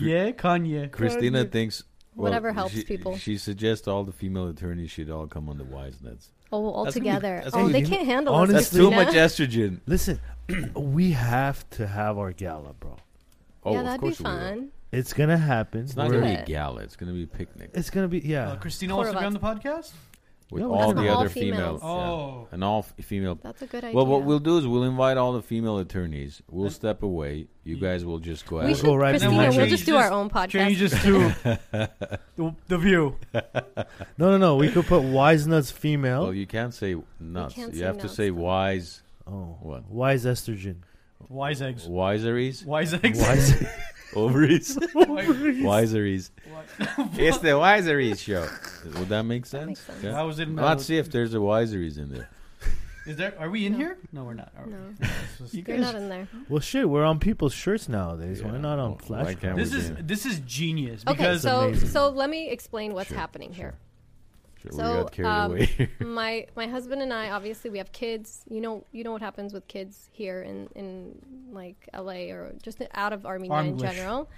yeah, 0.00 0.30
Kanye. 0.30 0.92
Christina 0.92 1.44
thinks 1.44 1.82
well, 2.14 2.24
Whatever 2.24 2.52
helps 2.52 2.74
she, 2.74 2.84
people. 2.84 3.16
She 3.16 3.38
suggests 3.38 3.88
all 3.88 4.04
the 4.04 4.12
female 4.12 4.48
attorneys 4.48 4.90
should 4.90 5.10
all 5.10 5.26
come 5.26 5.48
on 5.48 5.58
the 5.58 5.64
wise 5.64 6.00
nuts. 6.02 6.30
Oh, 6.52 6.68
all 6.70 6.84
That's 6.84 6.96
gonna 6.96 7.04
be- 7.04 7.10
together. 7.10 7.42
Oh, 7.52 7.68
they 7.68 7.82
can't 7.82 8.06
handle 8.06 8.34
honestly- 8.34 8.54
That's 8.54 8.70
too 8.70 8.90
much 8.90 9.14
estrogen. 9.14 9.80
Listen, 9.86 10.20
we 10.74 11.12
have 11.12 11.68
to 11.70 11.86
have 11.86 12.18
our 12.18 12.32
gala, 12.32 12.74
bro. 12.74 12.96
Oh, 13.64 13.72
yeah, 13.72 13.82
that'd 13.82 14.00
be 14.00 14.06
course 14.08 14.18
we 14.20 14.24
will. 14.24 14.38
fun. 14.38 14.68
It's 14.92 15.12
gonna 15.12 15.38
happen. 15.38 15.82
It's 15.82 15.96
not 15.96 16.08
We're- 16.08 16.20
gonna 16.20 16.34
be 16.36 16.42
a 16.42 16.44
gala. 16.46 16.80
It's 16.82 16.96
gonna 16.96 17.12
be 17.12 17.22
a 17.24 17.26
picnic. 17.26 17.70
It's 17.74 17.90
gonna 17.90 18.08
be 18.08 18.18
yeah. 18.20 18.50
Uh, 18.52 18.56
Christina 18.56 18.94
Four 18.94 19.04
wants 19.04 19.12
to 19.12 19.18
be 19.20 19.24
on 19.26 19.32
the 19.34 19.38
podcast. 19.38 19.92
with 20.50 20.62
Yeah, 20.62 20.66
we 20.66 20.74
all 20.74 20.92
can- 20.92 21.04
the 21.04 21.08
All 21.10 21.20
other 21.20 21.28
females. 21.28 21.80
female, 21.80 21.92
yeah, 21.96 22.10
Oh. 22.10 22.48
and 22.50 22.64
all 22.64 22.80
f- 22.80 23.04
female. 23.04 23.38
That's 23.40 23.62
a 23.62 23.66
good 23.66 23.84
idea. 23.84 23.94
Well, 23.94 24.06
what 24.06 24.24
we'll 24.24 24.40
do 24.40 24.58
is 24.58 24.66
we'll 24.66 24.82
invite 24.82 25.16
all 25.16 25.32
the 25.32 25.42
female 25.42 25.78
attorneys. 25.78 26.42
We'll 26.50 26.70
step 26.70 27.04
away. 27.04 27.46
You 27.62 27.76
guys 27.76 28.04
will 28.04 28.18
just 28.18 28.46
go 28.46 28.56
we 28.56 28.62
at 28.62 28.66
We'll 28.66 28.74
should, 28.74 28.84
go 28.86 28.96
right 28.96 29.10
Christina, 29.12 29.30
behind 29.30 29.54
we'll 29.56 29.64
you. 29.66 29.70
just 29.70 29.86
do 29.86 29.94
our 29.94 30.10
own 30.10 30.28
podcast. 30.28 30.48
Change 30.50 30.80
this 30.80 31.02
to 31.04 31.34
the, 32.36 32.54
the 32.66 32.78
view. 32.78 33.14
No, 33.32 34.30
no, 34.32 34.38
no. 34.38 34.56
We 34.56 34.70
could 34.72 34.86
put 34.86 35.02
wise 35.04 35.46
nuts 35.46 35.70
female. 35.70 36.24
Well, 36.24 36.34
you 36.34 36.48
can't 36.48 36.74
say 36.74 36.96
nuts. 37.20 37.56
You, 37.56 37.64
can't 37.66 37.76
say 37.76 37.84
have 37.84 37.98
to 37.98 38.02
nuts, 38.06 38.16
say 38.16 38.30
though. 38.30 38.34
wise, 38.34 39.02
oh, 39.28 39.56
What? 39.60 39.88
Wise 39.88 40.24
estrogen. 40.24 40.78
Wise 41.28 41.62
eggs. 41.62 41.86
wiseries, 41.86 42.64
Wise 42.66 42.92
eggs. 42.92 43.20
Wise. 43.20 43.54
ovaries, 44.14 44.76
Wise- 44.94 45.26
wiseries. 45.28 46.30
it's 47.14 47.38
the 47.38 47.48
wiseries 47.50 48.18
show. 48.18 48.46
Would 48.98 49.08
that 49.08 49.22
make 49.24 49.46
sense? 49.46 49.66
makes 49.66 49.80
sense. 49.80 50.02
Yeah. 50.02 50.18
I 50.20 50.22
was 50.22 50.38
in. 50.40 50.56
Let's 50.56 50.82
uh, 50.82 50.86
see 50.86 50.98
if 50.98 51.10
there's 51.10 51.34
a 51.34 51.38
wiseries 51.38 51.98
in 51.98 52.10
there. 52.12 52.28
Is 53.06 53.16
there? 53.16 53.34
Are 53.40 53.48
we 53.48 53.64
in 53.66 53.74
here? 53.74 53.96
No, 54.12 54.24
we're 54.24 54.34
not. 54.34 54.52
Are 54.58 54.66
we? 54.66 54.72
No. 54.72 54.78
It's 55.00 55.38
just- 55.38 55.54
You 55.54 55.64
You're 55.66 55.78
not 55.78 55.94
in 55.94 56.08
there. 56.08 56.28
well, 56.48 56.60
shit. 56.60 56.88
We're 56.88 57.04
on 57.04 57.18
people's 57.18 57.54
shirts 57.54 57.88
nowadays. 57.88 58.42
Why 58.42 58.52
Yeah. 58.52 58.58
not 58.58 58.78
on 58.78 58.92
Why 58.92 58.98
flash? 58.98 59.34
can't 59.36 59.56
we 59.56 59.62
This 59.62 59.72
is 59.72 59.90
it? 59.90 60.06
this 60.06 60.26
is 60.26 60.40
genius 60.40 61.02
Okay, 61.06 61.16
because 61.16 61.42
so 61.42 61.60
amazing. 61.68 61.88
so 61.88 62.08
let 62.10 62.28
me 62.30 62.50
explain 62.50 62.92
what's 62.94 63.08
Sure, 63.08 63.16
happening 63.18 63.52
sure. 63.52 63.56
here. 63.70 63.74
Sure, 64.62 64.72
So, 64.72 64.90
we 64.90 65.02
got 65.02 65.12
carried 65.12 65.28
um, 65.28 65.50
away. 65.52 65.64
here. 65.66 65.90
my 66.00 66.46
my 66.56 66.66
husband 66.66 67.00
and 67.02 67.12
I 67.12 67.30
obviously 67.30 67.70
we 67.70 67.78
have 67.78 67.92
kids. 67.92 68.44
You 68.48 68.60
know 68.60 68.84
you 68.92 69.04
know 69.04 69.12
what 69.12 69.22
happens 69.22 69.52
with 69.54 69.66
kids 69.68 70.08
here 70.12 70.42
in 70.42 70.68
in 70.74 71.18
like 71.50 71.88
LA 71.94 72.30
or 72.30 72.52
just 72.62 72.82
out 72.94 73.12
of 73.12 73.24
Armenia 73.24 73.58
in 73.58 73.78
general. 73.78 74.28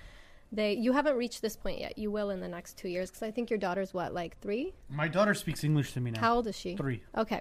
They 0.52 0.74
you 0.74 0.92
haven't 0.92 1.16
reached 1.16 1.40
this 1.42 1.56
point 1.56 1.80
yet. 1.80 1.96
You 1.98 2.10
will 2.10 2.30
in 2.30 2.40
the 2.40 2.48
next 2.48 2.76
two 2.76 2.88
years 2.88 3.10
because 3.10 3.22
I 3.22 3.30
think 3.30 3.50
your 3.50 3.58
daughter's 3.58 3.94
what 3.94 4.12
like 4.14 4.38
three. 4.40 4.74
my 4.88 5.08
daughter 5.08 5.34
speaks 5.34 5.64
English 5.64 5.92
to 5.94 6.00
me 6.00 6.10
now. 6.10 6.20
How 6.20 6.34
old 6.36 6.46
is 6.46 6.56
she? 6.58 6.76
Three. 6.76 7.02
Okay. 7.16 7.40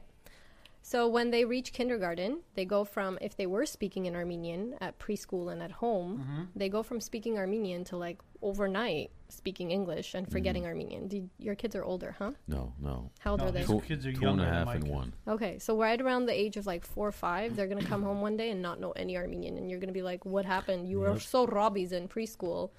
So 0.92 1.08
when 1.08 1.32
they 1.32 1.44
reach 1.46 1.72
kindergarten, 1.72 2.32
they 2.58 2.66
go 2.66 2.84
from 2.84 3.18
if 3.22 3.34
they 3.40 3.46
were 3.56 3.66
speaking 3.66 4.04
in 4.08 4.14
Armenian 4.22 4.64
at 4.82 5.00
preschool 5.00 5.46
and 5.54 5.62
at 5.68 5.72
home, 5.84 6.10
Mm-hmm. 6.20 6.44
they 6.62 6.70
go 6.78 6.82
from 6.84 7.00
speaking 7.00 7.38
Armenian 7.38 7.82
to 7.86 7.96
like 8.06 8.20
overnight 8.42 9.10
speaking 9.30 9.72
English 9.72 10.14
and 10.18 10.24
forgetting 10.30 10.64
Mm-hmm. 10.64 10.70
Armenian. 10.74 11.08
Did, 11.08 11.30
your 11.48 11.56
kids 11.56 11.76
are 11.80 11.86
older, 11.92 12.12
huh? 12.20 12.32
no, 12.56 12.74
no. 12.90 13.10
How 13.20 13.32
old 13.32 13.40
No, 13.42 13.48
are 13.48 13.52
they? 13.52 13.60
these 13.60 13.68
Two, 13.70 13.80
kids 13.92 14.06
are 14.06 14.12
two 14.12 14.18
and 14.18 14.24
younger 14.28 14.44
a 14.44 14.46
than 14.48 14.54
half 14.56 14.66
my 14.66 14.76
and 14.76 14.84
kids. 14.84 14.96
one. 15.00 15.14
Okay, 15.36 15.54
so 15.60 15.78
right 15.88 16.00
around 16.02 16.26
the 16.26 16.38
age 16.44 16.58
of 16.58 16.66
like 16.74 16.84
four 16.86 17.08
or 17.08 17.14
five, 17.14 17.56
they're 17.56 17.68
gonna 17.74 17.90
come 17.94 18.04
home 18.10 18.20
one 18.28 18.36
day 18.36 18.50
and 18.54 18.62
not 18.62 18.78
know 18.84 18.92
any 19.04 19.16
Armenian, 19.16 19.58
and 19.58 19.66
you're 19.72 19.80
gonna 19.80 19.94
be 20.02 20.08
like, 20.12 20.26
"What 20.26 20.44
happened? 20.56 20.90
You 20.92 21.00
were 21.00 21.18
so 21.20 21.48
robbies 21.48 21.92
in 21.94 22.10
preschool. 22.10 22.72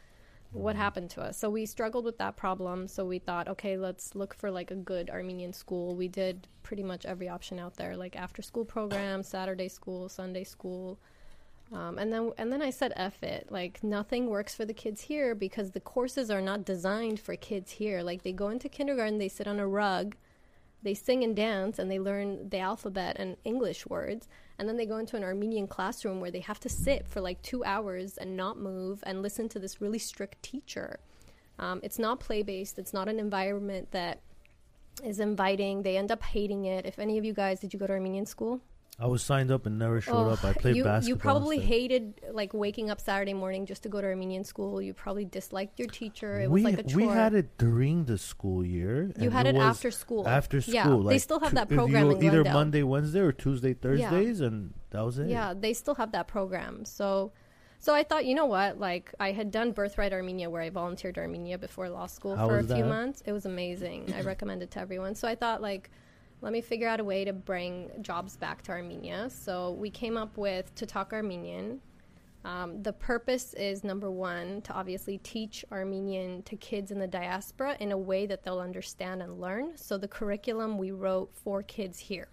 What 0.53 0.77
happened 0.77 1.11
to 1.11 1.23
us?" 1.23 1.39
So 1.39 1.51
we 1.51 1.67
struggled 1.67 2.05
with 2.05 2.19
that 2.19 2.37
problem. 2.37 2.89
So 2.89 3.05
we 3.05 3.19
thought, 3.19 3.49
okay, 3.49 3.77
let's 3.77 4.15
look 4.15 4.35
for 4.35 4.51
like 4.51 4.71
a 4.71 4.77
good 4.77 5.11
Armenian 5.11 5.53
school. 5.53 5.95
We 5.95 6.09
did 6.09 6.47
pretty 6.63 6.83
much 6.83 7.05
every 7.07 7.29
option 7.29 7.59
out 7.59 7.77
there, 7.77 7.97
like 7.97 8.17
after 8.17 8.43
school 8.43 8.65
programs, 8.65 9.29
Saturday 9.29 9.69
school, 9.69 10.09
Sunday 10.09 10.45
school. 10.45 10.99
Um, 11.73 11.97
and 11.99 12.13
then 12.13 12.33
and 12.37 12.53
then 12.53 12.61
I 12.61 12.71
said 12.71 12.93
F 12.97 13.23
it. 13.23 13.47
Like 13.51 13.83
nothing 13.83 14.27
works 14.27 14.55
for 14.55 14.65
the 14.65 14.75
kids 14.75 15.03
here 15.03 15.35
because 15.35 15.71
the 15.71 15.81
courses 15.81 16.31
are 16.31 16.43
not 16.43 16.65
designed 16.65 17.19
for 17.19 17.35
kids 17.35 17.73
here. 17.73 18.03
Like 18.03 18.23
they 18.23 18.33
go 18.33 18.49
into 18.49 18.69
kindergarten, 18.69 19.19
they 19.19 19.29
sit 19.29 19.49
on 19.49 19.59
a 19.59 19.67
rug, 19.67 20.17
they 20.83 20.95
sing 20.95 21.25
and 21.25 21.35
dance 21.35 21.79
and 21.79 21.91
they 21.91 21.99
learn 21.99 22.51
the 22.51 22.59
alphabet 22.59 23.17
and 23.19 23.37
English 23.45 23.87
words. 23.87 24.29
And 24.63 24.69
then 24.69 24.77
they 24.77 24.87
go 24.87 24.99
into 24.99 25.17
an 25.17 25.25
Armenian 25.25 25.67
classroom 25.67 26.21
where 26.21 26.31
they 26.31 26.39
have 26.39 26.61
to 26.61 26.69
sit 26.69 27.09
for 27.09 27.21
like 27.21 27.43
two 27.43 27.65
hours 27.65 28.17
and 28.17 28.37
not 28.37 28.61
move 28.61 29.03
and 29.05 29.21
listen 29.21 29.49
to 29.49 29.59
this 29.59 29.81
really 29.81 29.99
strict 29.99 30.41
teacher. 30.41 31.01
Um, 31.59 31.81
it's 31.83 31.99
not 31.99 32.21
play 32.21 32.45
based, 32.45 32.79
it's 32.79 32.93
not 32.93 33.09
an 33.09 33.19
environment 33.19 33.91
that 33.91 34.21
is 35.03 35.19
inviting. 35.19 35.83
They 35.83 35.97
end 35.97 36.13
up 36.13 36.23
hating 36.23 36.67
it. 36.67 36.87
If 36.87 37.01
any 37.01 37.19
of 37.19 37.25
you 37.25 37.33
guys, 37.33 37.59
did 37.59 37.73
you 37.73 37.81
go 37.81 37.89
to 37.89 37.93
Armenian 37.95 38.25
school? 38.25 38.61
I 38.99 39.07
was 39.07 39.23
signed 39.23 39.51
up 39.51 39.67
and 39.67 39.79
never 39.79 40.01
showed 40.01 40.27
Oh, 40.29 40.31
up. 40.31 40.45
I 40.45 40.53
played 40.53 40.77
you, 40.77 40.85
basketball. 40.85 41.09
You 41.09 41.17
probably 41.17 41.59
hated 41.59 42.21
like 42.31 42.53
waking 42.55 42.91
up 42.91 43.01
Saturday 43.01 43.33
morning 43.35 43.67
just 43.67 43.83
to 43.85 43.89
go 43.89 44.01
to 44.01 44.07
Armenian 44.07 44.45
school. 44.45 44.81
You 44.83 44.93
probably 44.95 45.25
disliked 45.25 45.79
your 45.79 45.89
teacher. 45.89 46.41
It 46.41 46.51
we 46.51 46.63
was 46.63 46.73
like 46.75 46.85
a 46.87 46.89
chore. 46.89 46.97
we 47.01 47.07
had 47.09 47.35
it 47.35 47.57
during 47.59 48.05
the 48.05 48.19
school 48.19 48.65
year. 48.65 49.11
you 49.19 49.31
had 49.31 49.47
it 49.47 49.55
was 49.55 49.65
after 49.65 49.91
school. 49.91 50.29
After 50.29 50.61
school, 50.61 50.75
Yeah, 50.75 50.87
like 50.89 51.15
they 51.15 51.19
still 51.19 51.41
have 51.41 51.55
that 51.55 51.69
program 51.69 52.11
you- 52.11 52.17
either 52.19 52.43
Glendale. 52.43 52.53
Monday, 52.53 52.83
Wednesday, 52.83 53.21
or 53.21 53.33
Tuesday, 53.33 53.73
Thursdays, 53.75 54.41
and 54.41 54.75
that 54.91 55.01
was 55.05 55.19
it. 55.19 55.29
Yeah, 55.29 55.55
they 55.59 55.73
still 55.73 55.95
have 55.97 56.13
that 56.13 56.29
program. 56.29 56.85
So, 56.85 57.33
so 57.79 57.95
I 57.95 58.05
thought, 58.05 58.27
you 58.27 58.35
know 58.37 58.47
what? 58.47 58.79
Like, 58.79 59.13
I 59.19 59.33
had 59.33 59.51
done 59.51 59.73
Birthright 59.73 60.13
Armenia, 60.13 60.49
where 60.51 60.63
I 60.63 60.71
volunteered 60.71 61.19
Armenia 61.19 61.59
before 61.59 61.89
law 61.89 62.07
school 62.07 62.37
How 62.37 62.47
for 62.47 62.59
a 62.59 62.63
few 62.63 62.77
that? 62.77 62.87
months. 62.87 63.23
It 63.27 63.33
was 63.33 63.47
amazing. 63.47 64.13
I 64.15 64.21
recommend 64.21 64.63
it 64.63 64.71
to 64.73 64.81
everyone. 64.81 65.15
So 65.17 65.27
I 65.27 65.35
thought, 65.35 65.61
like, 65.63 65.91
let 66.43 66.53
me 66.53 66.61
figure 66.61 66.89
out 66.89 66.99
a 66.99 67.05
way 67.05 67.25
to 67.25 67.33
bring 67.33 67.89
jobs 68.03 68.37
back 68.37 68.63
to 68.63 68.73
Armenia. 68.73 69.31
So 69.31 69.71
we 69.71 69.89
came 69.89 70.17
up 70.17 70.37
with 70.37 70.75
to 70.75 70.85
talk 70.85 71.13
Armenian. 71.13 71.81
Um, 72.45 72.83
the 72.83 72.93
purpose 72.93 73.55
is 73.55 73.85
number 73.85 74.11
one 74.11 74.61
to 74.63 74.73
obviously 74.73 75.19
teach 75.19 75.65
Armenian 75.71 76.43
to 76.43 76.57
kids 76.57 76.91
in 76.91 76.99
the 76.99 77.07
diaspora 77.07 77.77
in 77.79 77.93
a 77.93 77.97
way 77.97 78.27
that 78.27 78.43
they'll 78.43 78.59
understand 78.59 79.23
and 79.23 79.41
learn. 79.41 79.77
So 79.77 79.97
the 79.97 80.09
curriculum 80.09 80.79
we 80.79 80.91
wrote 80.91 81.31
for 81.33 81.63
kids 81.63 82.01
here. 82.01 82.29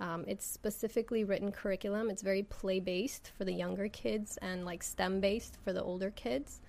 Um, 0.00 0.24
it's 0.26 0.46
specifically 0.46 1.24
written 1.24 1.52
curriculum. 1.52 2.08
It's 2.08 2.22
very 2.22 2.44
play 2.44 2.80
based 2.80 3.32
for 3.36 3.44
the 3.44 3.52
younger 3.52 3.88
kids 3.88 4.38
and 4.38 4.64
like 4.64 4.82
STEM 4.82 5.20
based 5.20 5.58
for 5.62 5.74
the 5.74 5.82
older 5.82 6.10
kids. 6.12 6.62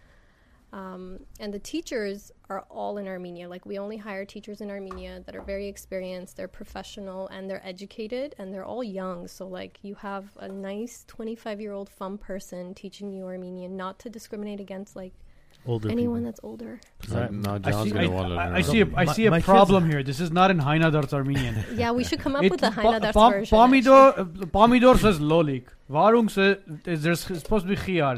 Um, 0.72 1.20
and 1.40 1.54
the 1.54 1.60
teachers 1.60 2.32
are 2.50 2.66
all 2.70 2.98
in 2.98 3.08
Armenia. 3.08 3.50
Like, 3.50 3.66
we 3.66 3.80
only 3.80 3.98
hire 3.98 4.26
teachers 4.26 4.62
in 4.62 4.70
Armenia 4.70 5.22
that 5.26 5.36
are 5.36 5.41
very 5.41 5.68
experienced, 5.68 6.38
they're 6.38 6.48
professional, 6.48 7.28
and 7.30 7.50
they're 7.50 7.66
educated, 7.66 8.36
and 8.38 8.54
they're 8.54 8.66
all 8.66 8.84
young. 8.84 9.28
So, 9.28 9.48
like, 9.48 9.80
you 9.82 9.96
have 9.96 10.26
a 10.38 10.48
nice 10.48 11.06
25 11.08 11.60
year 11.60 11.74
old 11.74 11.90
fun 11.90 12.18
person 12.18 12.74
teaching 12.74 13.12
you 13.12 13.26
Armenian, 13.26 13.76
not 13.76 14.00
to 14.00 14.10
discriminate 14.10 14.60
against, 14.60 14.96
like, 14.96 15.14
older 15.72 15.90
anyone 15.96 16.20
people. 16.20 16.26
that's 16.32 16.40
older. 16.50 16.72
Now, 17.10 17.28
now 17.46 17.54
I 17.56 17.72
John's 17.72 17.84
see, 17.84 17.91
gonna 17.96 18.06
I, 18.06 18.16
want 18.18 18.28
to 18.30 18.36
I- 18.36 18.46
learn. 18.46 18.56
I 18.60 18.62
see 18.72 18.82
a, 18.82 18.86
I 19.02 19.06
My- 19.06 19.14
see 19.18 19.26
a 19.28 19.32
my 19.32 19.38
kids- 19.40 19.46
problem 19.54 19.90
here. 19.91 20.02
This 20.10 20.20
is 20.26 20.32
not 20.40 20.52
in 20.54 20.60
Hainadarts 20.68 21.14
Armenian. 21.20 21.56
Yeah, 21.82 21.91
we 22.00 22.04
should 22.04 22.20
come 22.26 22.36
up 22.36 22.44
It- 22.44 22.52
with 22.54 22.64
a 22.64 22.72
pa- 22.72 22.82
Hainadarts 22.82 23.14
pom- 23.20 23.34
version. 23.34 23.58
Pomidor, 23.58 24.04
uh, 24.20 24.24
pomidor 24.58 24.94
says 25.06 25.20
lolik. 25.20 25.66
Varung 25.98 26.30
says 26.30 26.58
there's 27.06 27.22
supposed 27.46 27.66
to 27.68 27.70
be 27.76 27.80
khiyar. 27.86 28.14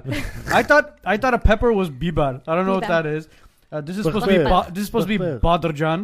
I 0.60 0.64
thought 0.64 0.86
I 1.14 1.15
thought 1.18 1.34
a 1.34 1.40
pepper 1.40 1.72
was 1.82 1.90
bibar. 1.90 2.34
I 2.48 2.56
don't 2.56 2.65
know 2.65 2.76
what 2.80 2.84
Biber. 2.84 2.95
that 2.98 3.06
is. 3.18 3.30
Uh, 3.72 3.80
this 3.82 3.98
is 3.98 4.03
supposed 4.06 4.26
to 4.26 4.32
be 4.32 4.38
Biber. 4.40 4.49
ba- 4.65 4.72
this 4.73 4.82
is 4.82 4.88
supposed 4.91 5.07
to 5.07 5.14
be 5.18 5.23
Biber. 5.23 5.40
badrjan. 5.48 6.02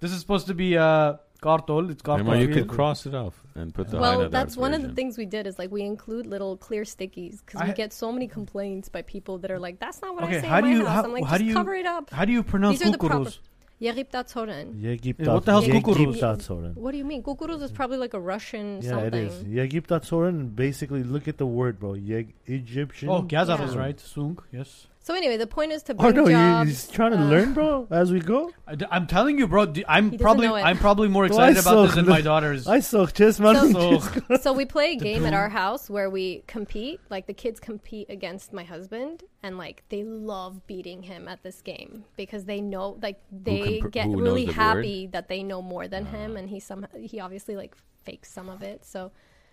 This 0.00 0.12
is 0.12 0.20
supposed 0.20 0.46
to 0.52 0.54
be 0.54 0.68
uh, 0.76 1.14
kartol. 1.46 1.90
It's 1.90 2.02
Emma, 2.08 2.24
kartol. 2.24 2.40
you 2.40 2.48
could 2.56 2.68
cross 2.68 3.06
it 3.06 3.14
off 3.14 3.42
and 3.54 3.72
put 3.78 3.88
the 3.88 3.98
well, 3.98 4.20
Hainadarts 4.20 4.30
that's 4.38 4.56
one 4.56 4.74
of 4.74 4.82
the 4.82 4.92
things 4.98 5.16
we 5.18 5.26
did 5.26 5.46
is 5.46 5.58
like 5.58 5.70
we 5.70 5.82
include 5.82 6.26
little 6.26 6.56
clear 6.68 6.82
stickies 6.82 7.40
because 7.44 7.66
we 7.66 7.72
get 7.82 7.92
so 7.92 8.10
many 8.12 8.28
complaints 8.38 8.88
by 8.88 9.02
people 9.02 9.38
that 9.38 9.50
are 9.50 9.58
like, 9.66 9.78
"That's 9.78 10.00
not 10.02 10.14
what 10.14 10.24
Okay, 10.24 10.38
I 10.38 10.40
say 10.40 10.46
how 10.54 10.58
in 10.58 10.64
do 10.64 10.70
my 10.70 10.76
you- 10.76 10.86
house." 10.86 10.94
how- 10.96 11.04
I'm 11.04 11.12
like, 11.18 11.24
how 11.24 11.30
just 11.32 11.42
do 11.44 11.46
you- 11.46 11.54
cover 11.54 11.74
it 11.74 11.86
up. 11.86 12.10
How 12.10 12.24
do 12.24 12.32
you 12.32 12.42
pronounce 12.42 12.78
These 12.78 12.88
are 12.88 12.92
the 12.92 12.98
proper- 12.98 13.24
kukuruz? 13.30 13.38
Yegiptatsoren. 13.78 14.66
Yegiptat. 14.82 15.32
what 15.34 15.44
the 15.44 15.52
hell's 15.52 15.66
kukuruz? 15.66 16.76
What 16.76 16.92
do 16.92 16.98
you 16.98 17.04
mean? 17.04 17.22
Kukuruz 17.22 17.60
is 17.62 17.70
probably 17.70 17.98
like 17.98 18.14
a 18.14 18.20
Russian 18.20 18.80
Yeah, 18.82 18.90
something. 18.90 19.06
it 19.08 19.14
is. 19.14 19.44
Yegiptatsoren. 19.44 20.54
Basically, 20.56 21.02
look 21.02 21.28
at 21.28 21.36
the 21.36 21.46
word, 21.46 21.78
bro. 21.78 21.92
Yeg 21.94 22.34
Egyptian. 22.46 23.10
Oh, 23.10 23.20
Gazar 23.22 23.58
Yeah. 23.58 23.66
is 23.66 23.76
right. 23.76 24.00
Sung, 24.00 24.38
yes. 24.50 24.86
So 25.06 25.14
anyway, 25.14 25.36
the 25.36 25.46
point 25.46 25.70
is 25.70 25.84
to 25.84 25.92
Oh 25.92 26.10
bring 26.10 26.16
no, 26.16 26.26
you, 26.26 26.32
jobs. 26.32 26.68
he's 26.68 26.88
trying 26.88 27.12
to 27.12 27.18
uh, 27.18 27.26
learn, 27.30 27.52
bro, 27.54 27.86
as 27.92 28.10
we 28.10 28.18
go. 28.18 28.50
I, 28.66 28.74
am 28.90 29.06
telling 29.06 29.38
you, 29.38 29.46
bro. 29.46 29.66
d- 29.66 29.84
I'm 29.86 30.18
probably. 30.18 30.48
I'm 30.48 30.78
probably 30.78 31.06
more 31.06 31.24
excited 31.30 31.58
about 31.58 31.82
this 31.82 31.90
suck. 31.90 31.94
than 31.94 32.06
my 32.08 32.20
daughters. 32.32 32.66
I 32.66 32.80
suck 32.80 33.12
chess, 33.12 33.38
man. 33.38 33.72
So- 33.72 34.00
So 34.30 34.36
so 34.40 34.52
we 34.52 34.64
play 34.64 34.94
a 34.94 34.96
game 34.96 35.24
at 35.24 35.32
our 35.32 35.48
house 35.48 35.88
where 35.88 36.10
we 36.10 36.42
compete. 36.48 36.98
Like 37.08 37.28
the 37.28 37.34
kids 37.34 37.60
compete 37.60 38.10
against 38.10 38.52
my 38.52 38.64
husband, 38.64 39.22
and 39.44 39.56
like 39.58 39.84
they 39.90 40.02
love 40.02 40.66
beating 40.66 41.04
him 41.04 41.28
at 41.28 41.40
this 41.44 41.62
game 41.62 42.04
because 42.16 42.44
they 42.46 42.60
know, 42.60 42.98
like 43.00 43.20
they 43.30 43.78
compr- 43.78 43.92
get 43.92 44.08
really 44.08 44.46
the 44.46 44.54
happy 44.54 45.06
that 45.12 45.28
they 45.28 45.44
know 45.44 45.62
more 45.62 45.86
than 45.86 46.06
him, 46.06 46.32
Ah. 46.34 46.38
and 46.40 46.50
he 46.50 46.58
some 46.58 46.84
he 47.00 47.20
obviously 47.20 47.54
like 47.54 47.76
fakes 48.04 48.32
some 48.32 48.48
of 48.48 48.60
it. 48.64 48.84
So 48.84 49.12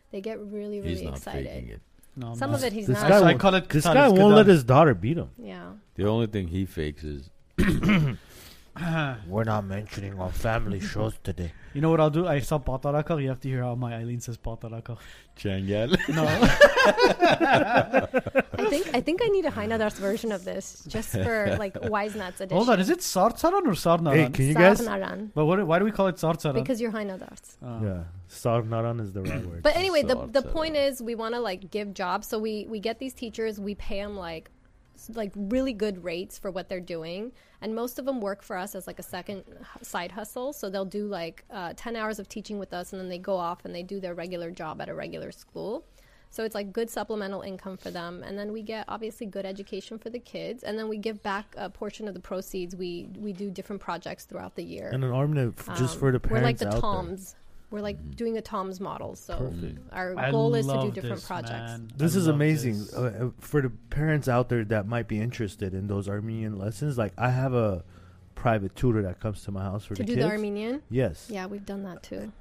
they 0.10 0.20
get 0.20 0.40
really 0.40 0.82
He's 0.82 0.96
really 0.98 1.06
not 1.06 1.18
excited. 1.18 1.80
Faking 2.16 2.24
it. 2.24 2.30
no, 2.30 2.36
Some 2.36 2.52
no. 2.52 2.58
of 2.58 2.64
it 2.64 2.74
he's 2.74 2.88
This 2.88 3.02
not. 3.02 3.10
guy 3.10 3.16
I, 3.16 3.20
I 3.20 3.22
won't- 3.22 3.40
call 3.40 3.56
it. 3.56 3.70
This 3.70 3.86
guy 3.86 4.08
won't 4.10 4.36
let 4.36 4.48
his 4.48 4.64
daughter 4.64 4.94
beat 4.94 5.18
him. 5.18 5.30
yeah. 5.38 5.72
The 5.96 6.08
only 6.08 6.28
thing 6.28 6.48
he 6.48 6.66
fakes 6.66 7.04
is 7.04 7.30
We're 9.28 9.44
not 9.44 9.66
mentioning 9.66 10.20
our 10.20 10.32
family 10.32 10.80
shows 10.80 11.14
today. 11.24 11.52
You 11.76 11.82
know 11.82 11.92
what 11.92 12.00
I'll 12.00 12.10
do? 12.10 12.26
I 12.28 12.40
saw 12.40 12.58
Patarakal. 12.58 13.22
You 13.22 13.30
have 13.30 13.40
to 13.42 13.48
hear 13.48 13.62
how 13.62 13.76
my 13.76 13.94
Eileen 13.94 14.20
says 14.20 14.36
Patarakal. 14.38 14.98
Changal. 15.38 15.96
No. 16.18 16.26
I 18.64 18.66
think 18.70 18.90
I 18.96 19.02
think 19.02 19.22
I 19.24 19.28
need 19.28 19.46
a 19.46 19.52
Hainadar's 19.52 20.00
version 20.00 20.32
of 20.32 20.44
this 20.46 20.84
just 20.88 21.10
for 21.12 21.56
like 21.60 21.78
wise 21.84 22.16
nuts 22.16 22.42
edition. 22.42 22.58
Hold 22.58 22.70
on. 22.72 22.80
Is 22.80 22.90
it 22.90 23.00
Sartsaran 23.00 23.66
or 23.68 23.76
Sarnaran? 23.86 24.14
Hey, 24.16 24.30
can 24.30 24.48
you 24.48 24.54
guys? 24.56 24.82
Sarnaran, 24.82 25.30
but 25.36 25.46
what, 25.46 25.66
why 25.68 25.78
do 25.80 25.86
we 25.86 25.92
call 25.92 26.08
it 26.08 26.16
Sartsaran? 26.16 26.54
because 26.56 26.82
you're 26.82 26.92
Hainadar's. 26.92 27.58
Uh, 27.64 27.80
Yeah, 27.84 28.04
Sarnaran 28.34 29.00
is 29.00 29.14
the 29.14 29.22
right 29.22 29.46
word. 29.46 29.64
But 29.64 29.76
anyway, 29.76 30.04
the 30.04 30.28
the 30.28 30.42
point 30.42 30.76
is 30.76 31.02
we 31.02 31.16
want 31.16 31.34
to 31.36 31.40
like 31.40 31.72
give 31.72 31.94
jobs. 31.94 32.28
So 32.28 32.40
we 32.40 32.66
we 32.70 32.80
get 32.80 33.00
these 33.00 33.14
teachers, 33.14 33.60
we 33.60 33.76
pay 33.76 34.02
them 34.02 34.16
like 34.18 34.50
like 35.16 35.32
really 35.36 35.74
good 35.74 36.04
rates 36.04 36.38
for 36.40 36.50
what 36.52 36.70
they're 36.70 36.80
doing, 36.80 37.32
and 37.62 37.76
most 37.76 38.00
of 38.00 38.06
them 38.06 38.22
work 38.22 38.42
for 38.42 38.56
us 38.58 38.74
as 38.76 38.88
like 38.88 39.00
a 39.00 39.04
second 39.04 39.44
side 39.82 40.12
hustle. 40.12 40.54
So 40.54 40.70
they'll 40.70 40.86
do 40.86 41.08
like 41.08 41.44
uh, 41.52 41.74
ten 41.76 41.96
hours 41.96 42.20
of 42.20 42.28
teaching 42.30 42.58
with 42.60 42.74
us, 42.74 42.94
and 42.94 43.02
then 43.02 43.10
they 43.10 43.18
go 43.18 43.36
off 43.36 43.66
and 43.66 43.74
they 43.76 43.84
do 43.84 44.00
their 44.00 44.14
regular 44.14 44.52
job 44.52 44.82
at 44.82 44.90
a 44.90 44.94
regular 44.94 45.32
school. 45.32 45.86
So 46.30 46.44
it's 46.44 46.56
like 46.56 46.74
good 46.74 46.90
supplemental 46.90 47.42
income 47.42 47.78
for 47.78 47.92
them, 47.92 48.24
and 48.24 48.40
then 48.40 48.52
we 48.52 48.64
get 48.64 48.86
obviously 48.88 49.28
good 49.28 49.46
education 49.46 50.00
for 50.00 50.10
the 50.10 50.18
kids, 50.18 50.64
and 50.64 50.80
then 50.80 50.88
we 50.90 50.98
give 50.98 51.22
back 51.22 51.54
a 51.58 51.70
portion 51.70 52.08
of 52.08 52.16
the 52.16 52.20
proceeds. 52.20 52.76
We 52.76 53.08
we 53.20 53.34
do 53.34 53.52
different 53.52 53.82
projects 53.82 54.26
throughout 54.26 54.56
the 54.56 54.64
year. 54.64 54.90
And 54.92 55.04
an 55.04 55.12
Armina 55.12 55.54
f- 55.56 55.78
just 55.78 55.94
Um, 55.96 56.00
for 56.00 56.12
the 56.12 56.20
parents 56.20 56.42
we're 56.42 56.48
like 56.48 56.58
the 56.58 56.68
out 56.68 56.72
there. 56.72 56.82
Toms. 56.82 57.36
We're 57.74 57.82
like 57.82 58.16
doing 58.16 58.38
a 58.38 58.42
Toms 58.42 58.80
model. 58.80 59.16
So 59.16 59.36
Perfect. 59.36 59.80
our 59.92 60.16
I 60.16 60.30
goal 60.30 60.54
is 60.54 60.68
to 60.68 60.74
do 60.74 60.92
different 60.92 61.16
this, 61.16 61.26
projects. 61.26 61.50
man. 61.50 61.92
This 61.98 62.16
I 62.16 62.20
is 62.20 62.28
amazing 62.28 62.78
this. 62.78 62.94
uh, 62.94 63.02
uh, 63.02 63.30
for 63.40 63.64
the 63.64 63.72
parents 63.90 64.28
out 64.28 64.48
there 64.50 64.64
that 64.66 64.86
might 64.86 65.08
be 65.08 65.20
interested 65.20 65.74
in 65.74 65.88
those 65.88 66.08
Armenian 66.08 66.60
lessons. 66.60 67.00
Like 67.00 67.14
I 67.18 67.32
have 67.32 67.56
a 67.56 67.84
private 68.36 68.76
tutor 68.76 69.02
that 69.02 69.20
comes 69.20 69.42
to 69.46 69.52
my 69.52 69.64
house 69.64 69.86
for 69.86 69.96
To 69.96 70.04
the 70.04 70.06
do 70.08 70.14
kids. 70.14 70.24
the 70.24 70.32
Armenian, 70.32 70.84
yes. 70.92 71.28
yeah, 71.32 71.48
we've 71.48 71.66
done 71.66 71.82
that 71.86 72.04
too. 72.04 72.32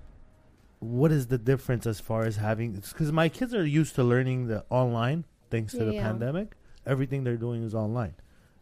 What 0.80 1.10
is 1.10 1.28
the 1.28 1.38
difference 1.38 1.86
as 1.86 1.98
far 1.98 2.26
as 2.26 2.36
having? 2.36 2.72
Because 2.72 3.10
my 3.10 3.30
kids 3.30 3.54
are 3.54 3.64
used 3.64 3.94
to 3.94 4.04
learning 4.04 4.48
the 4.48 4.66
online 4.68 5.24
thanks 5.50 5.72
to 5.72 5.78
Yeah, 5.78 5.84
the 5.86 5.94
yeah. 5.94 6.02
pandemic. 6.02 6.56
Everything 6.84 7.24
they're 7.24 7.38
doing 7.38 7.62
is 7.62 7.74
online, 7.74 8.16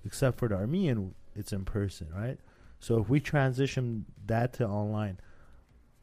except 0.05 0.39
for 0.39 0.47
the 0.47 0.55
Armenian, 0.55 1.17
it's 1.35 1.53
in 1.53 1.65
person, 1.65 2.07
right? 2.15 2.39
So 2.79 3.01
if 3.01 3.09
we 3.09 3.19
transition 3.19 4.05
that 4.27 4.53
to 4.55 4.69
online, 4.69 5.19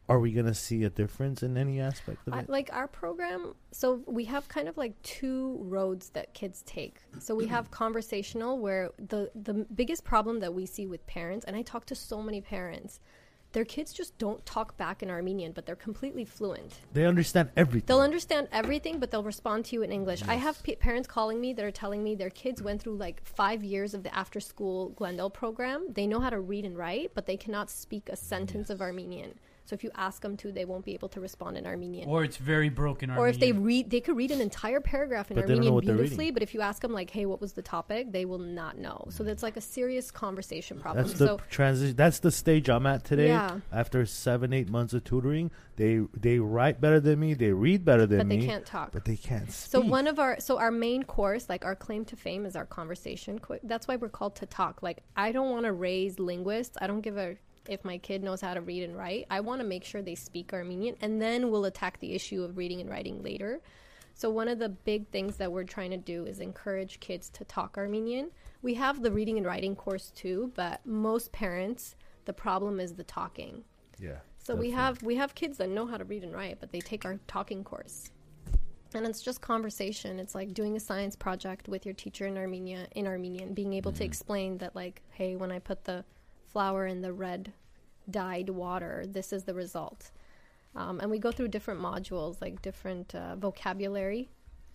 are 0.09 0.19
we 0.19 0.31
gonna 0.31 0.53
see 0.53 0.83
a 0.83 0.89
difference 0.89 1.43
in 1.43 1.57
any 1.57 1.79
aspect 1.79 2.27
of 2.27 2.33
I, 2.33 2.39
it? 2.39 2.49
like 2.49 2.69
our 2.71 2.87
program, 2.87 3.55
so 3.71 4.01
we 4.05 4.25
have 4.25 4.47
kind 4.47 4.67
of 4.67 4.77
like 4.77 5.01
two 5.03 5.57
roads 5.61 6.09
that 6.09 6.33
kids 6.33 6.63
take. 6.65 6.99
So 7.19 7.35
we 7.35 7.47
have 7.47 7.71
conversational, 7.71 8.57
where 8.59 8.91
the 8.97 9.31
the 9.35 9.53
biggest 9.53 10.03
problem 10.03 10.39
that 10.39 10.53
we 10.53 10.65
see 10.65 10.87
with 10.87 11.05
parents, 11.07 11.45
and 11.45 11.55
I 11.55 11.61
talk 11.61 11.85
to 11.87 11.95
so 11.95 12.21
many 12.21 12.39
parents, 12.39 12.99
their 13.51 13.65
kids 13.65 13.91
just 13.91 14.17
don't 14.17 14.45
talk 14.45 14.77
back 14.77 15.01
in 15.01 15.09
Armenian, 15.09 15.51
but 15.51 15.65
they're 15.65 15.75
completely 15.75 16.25
fluent. 16.25 16.79
They 16.93 17.05
understand 17.05 17.49
everything. 17.55 17.85
They'll 17.87 18.01
understand 18.01 18.49
everything, 18.51 18.99
but 18.99 19.09
they'll 19.09 19.23
respond 19.23 19.65
to 19.65 19.75
you 19.75 19.83
in 19.83 19.91
English. 19.91 20.21
I 20.27 20.35
have 20.35 20.61
p- 20.63 20.75
parents 20.75 21.07
calling 21.07 21.39
me 21.41 21.53
that 21.53 21.65
are 21.65 21.71
telling 21.71 22.03
me 22.03 22.15
their 22.15 22.29
kids 22.29 22.61
went 22.61 22.81
through 22.81 22.97
like 22.97 23.25
five 23.25 23.63
years 23.63 23.93
of 23.93 24.03
the 24.03 24.13
after 24.13 24.39
school 24.39 24.89
Glendale 24.89 25.29
program. 25.29 25.87
They 25.89 26.07
know 26.07 26.19
how 26.19 26.29
to 26.29 26.39
read 26.39 26.65
and 26.65 26.77
write, 26.77 27.11
but 27.13 27.25
they 27.25 27.37
cannot 27.37 27.69
speak 27.69 28.09
a 28.09 28.15
sentence 28.15 28.69
of 28.69 28.81
Armenian. 28.81 29.39
So 29.67 29.73
if 29.73 29.83
you 29.83 29.91
ask 29.95 30.21
them 30.21 30.37
to, 30.37 30.51
they 30.51 30.63
won't 30.63 30.85
be 30.85 30.93
able 30.93 31.09
to 31.09 31.19
respond 31.19 31.57
in 31.57 31.65
Armenian. 31.67 32.07
Or 32.07 32.23
it's 32.23 32.37
very 32.37 32.69
broken. 32.69 33.11
Or 33.11 33.27
if 33.27 33.37
they 33.39 33.51
read, 33.51 33.89
they 33.89 33.99
could 33.99 34.15
read 34.15 34.31
an 34.31 34.39
entire 34.39 34.79
paragraph 34.79 35.29
in 35.29 35.35
But 35.35 35.45
they 35.47 35.55
don't 35.55 35.65
know 35.65 35.67
Armenian 35.67 35.73
what 35.75 35.85
they're 35.85 35.95
beautifully. 35.95 36.25
reading. 36.25 36.33
But 36.35 36.43
if 36.43 36.53
you 36.53 36.61
ask 36.61 36.81
them, 36.81 36.93
like, 36.93 37.09
"Hey, 37.09 37.25
what 37.25 37.41
was 37.41 37.51
the 37.51 37.61
topic?" 37.61 38.13
they 38.13 38.23
will 38.23 38.37
not 38.39 38.77
know. 38.77 39.05
So 39.09 39.23
that's 39.23 39.43
like 39.43 39.57
a 39.57 39.61
serious 39.61 40.09
conversation 40.09 40.79
problem. 40.79 41.05
That's 41.05 41.19
the 41.19 41.27
so 41.27 41.39
transition. 41.49 41.95
That's 41.97 42.19
the 42.19 42.31
stage 42.31 42.69
I'm 42.69 42.85
at 42.87 43.03
today. 43.03 43.27
Yeah. 43.27 43.59
After 43.71 44.05
seven, 44.05 44.53
eight 44.53 44.69
months 44.69 44.93
of 44.93 45.03
tutoring, 45.03 45.51
they 45.75 45.99
they 46.15 46.39
write 46.39 46.79
better 46.79 46.99
than 47.01 47.19
me. 47.19 47.33
They 47.33 47.51
read 47.51 47.83
better 47.83 48.05
than 48.05 48.19
but 48.19 48.27
me. 48.27 48.37
But 48.37 48.41
they 48.41 48.47
can't 48.47 48.65
talk. 48.65 48.91
But 48.93 49.03
they 49.05 49.17
can't 49.17 49.51
speak. 49.51 49.71
So 49.71 49.81
one 49.81 50.07
of 50.07 50.17
our 50.17 50.39
so 50.39 50.57
our 50.59 50.71
main 50.71 51.03
course, 51.03 51.49
like 51.49 51.65
our 51.65 51.75
claim 51.75 52.05
to 52.05 52.15
fame, 52.15 52.45
is 52.45 52.55
our 52.55 52.65
conversation. 52.65 53.39
co- 53.39 53.59
That's 53.63 53.87
why 53.87 53.97
we're 53.97 54.09
called 54.09 54.35
to 54.37 54.45
talk. 54.45 54.81
Like 54.81 55.03
I 55.15 55.31
don't 55.33 55.51
want 55.51 55.65
to 55.65 55.73
raise 55.73 56.19
linguists. 56.19 56.77
I 56.79 56.87
don't 56.87 57.01
give 57.01 57.17
a 57.17 57.35
if 57.69 57.83
my 57.85 57.97
kid 57.97 58.23
knows 58.23 58.41
how 58.41 58.53
to 58.53 58.61
read 58.61 58.83
and 58.83 58.97
write. 58.97 59.25
I 59.29 59.39
want 59.39 59.61
to 59.61 59.67
make 59.67 59.83
sure 59.83 60.01
they 60.01 60.15
speak 60.15 60.53
Armenian, 60.53 60.95
and 61.01 61.21
then 61.21 61.51
we'll 61.51 61.65
attack 61.65 61.99
the 61.99 62.13
issue 62.13 62.43
of 62.43 62.57
reading 62.57 62.81
and 62.81 62.89
writing 62.89 63.21
later. 63.23 63.61
So 64.13 64.31
one 64.31 64.47
of 64.47 64.57
the 64.57 64.69
big 64.69 65.07
things 65.09 65.37
that 65.37 65.51
we're 65.51 65.63
trying 65.63 65.91
to 65.91 65.97
do 65.97 66.25
is 66.25 66.39
encourage 66.39 66.99
kids 66.99 67.29
to 67.29 67.45
talk 67.45 67.77
Armenian. 67.77 68.31
We 68.63 68.73
have 68.73 69.03
the 69.03 69.11
reading 69.11 69.37
and 69.37 69.45
writing 69.45 69.75
course 69.75 70.11
too, 70.15 70.51
but 70.55 70.83
most 70.85 71.31
parents, 71.31 71.95
the 72.25 72.33
problem 72.33 72.79
is 72.79 72.95
the 72.95 73.03
talking. 73.03 73.63
yeah. 73.99 74.17
So 74.39 74.55
we 74.55 74.71
have 74.71 75.03
we 75.03 75.15
have 75.17 75.35
kids 75.35 75.57
that 75.57 75.69
know 75.69 75.85
how 75.85 75.97
to 75.97 76.05
read 76.05 76.23
and 76.23 76.33
write, 76.33 76.61
but 76.61 76.71
they 76.71 76.79
take 76.79 77.03
our 77.03 77.19
talking 77.27 77.65
course. 77.65 78.11
And 78.93 79.05
it's 79.05 79.21
just 79.21 79.41
conversation. 79.41 80.19
It's 80.19 80.33
like 80.33 80.53
doing 80.53 80.77
a 80.77 80.79
science 80.79 81.17
project 81.17 81.67
with 81.67 81.85
your 81.85 81.93
teacher 81.93 82.25
in 82.25 82.37
Armenia 82.37 82.87
in 82.95 83.07
Armenian, 83.07 83.53
being 83.53 83.73
able 83.73 83.91
to 83.91 83.97
mm-hmm. 83.97 84.05
explain 84.05 84.57
that 84.59 84.73
like, 84.73 85.01
hey, 85.09 85.35
when 85.35 85.51
I 85.51 85.59
put 85.59 85.83
the 85.83 86.05
flour 86.51 86.85
in 86.85 87.01
the 87.01 87.13
red 87.13 87.53
dyed 88.09 88.49
water, 88.49 89.05
this 89.07 89.33
is 89.33 89.43
the 89.43 89.53
result. 89.53 90.11
Um, 90.75 90.99
and 90.99 91.09
we 91.09 91.17
go 91.17 91.31
through 91.31 91.47
different 91.49 91.81
modules, 91.81 92.39
like 92.41 92.61
different 92.61 93.15
uh, 93.15 93.35
vocabulary. 93.35 94.29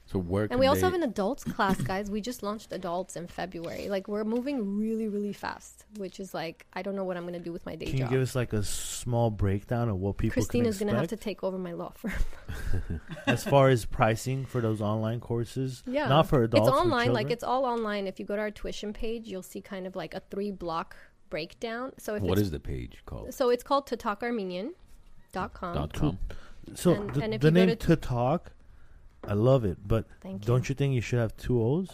So 0.06 0.18
where 0.18 0.48
And 0.50 0.58
we 0.58 0.66
also 0.66 0.80
they- 0.80 0.86
have 0.86 0.94
an 0.94 1.04
adults 1.04 1.44
class, 1.44 1.80
guys. 1.80 2.10
We 2.10 2.20
just 2.20 2.42
launched 2.42 2.72
adults 2.72 3.14
in 3.14 3.28
February. 3.28 3.88
Like 3.88 4.08
we're 4.08 4.24
moving 4.24 4.76
really, 4.76 5.06
really 5.06 5.32
fast, 5.32 5.84
which 5.96 6.18
is 6.18 6.34
like 6.34 6.66
I 6.72 6.82
don't 6.82 6.96
know 6.96 7.04
what 7.04 7.16
I'm 7.16 7.24
gonna 7.24 7.38
do 7.38 7.52
with 7.52 7.64
my 7.64 7.76
day 7.76 7.86
job. 7.86 7.94
Can 7.94 8.00
you 8.00 8.08
give 8.08 8.20
us 8.20 8.34
like 8.34 8.52
a 8.52 8.64
small 8.64 9.30
breakdown 9.30 9.88
of 9.88 9.98
what 9.98 10.18
people 10.18 10.34
Christina's 10.34 10.78
can 10.78 10.88
gonna 10.88 10.98
have 10.98 11.08
to 11.10 11.16
take 11.16 11.44
over 11.44 11.56
my 11.56 11.72
law 11.72 11.90
firm. 11.90 12.12
as 13.28 13.44
far 13.44 13.68
as 13.68 13.84
pricing 13.84 14.44
for 14.44 14.60
those 14.60 14.82
online 14.82 15.20
courses? 15.20 15.84
Yeah, 15.86 16.08
Not 16.08 16.26
for 16.28 16.42
adults. 16.42 16.68
It's 16.68 16.76
online. 16.76 17.12
Like 17.12 17.30
it's 17.30 17.44
all 17.44 17.64
online. 17.64 18.08
If 18.08 18.18
you 18.18 18.26
go 18.26 18.34
to 18.34 18.42
our 18.42 18.50
tuition 18.50 18.92
page, 18.92 19.28
you'll 19.28 19.42
see 19.42 19.60
kind 19.60 19.86
of 19.86 19.94
like 19.94 20.14
a 20.14 20.20
three 20.30 20.50
block 20.50 20.96
breakdown. 21.32 21.92
So 22.04 22.14
if 22.16 22.22
What 22.22 22.32
it's, 22.38 22.42
is 22.46 22.50
the 22.50 22.60
page 22.60 22.94
called? 23.06 23.32
so 23.38 23.44
it's 23.54 23.64
called 23.68 23.84
tatakarmenian.com. 23.88 25.74
Dot 25.80 25.92
com. 26.00 26.18
so 26.74 26.92
and- 26.92 27.10
the, 27.14 27.22
and 27.24 27.34
if 27.34 27.40
the 27.40 27.48
you 27.48 27.54
go 27.54 27.60
name 27.66 27.68
to- 27.70 27.86
to 27.86 27.96
talk, 27.96 28.52
I 29.26 29.34
love 29.34 29.64
it. 29.64 29.78
But 29.92 30.04
Thank 30.20 30.42
you. 30.42 30.46
don't 30.46 30.68
you 30.68 30.74
think 30.74 30.94
you 30.94 31.00
should 31.00 31.18
have 31.24 31.36
two 31.36 31.56
O's? 31.62 31.90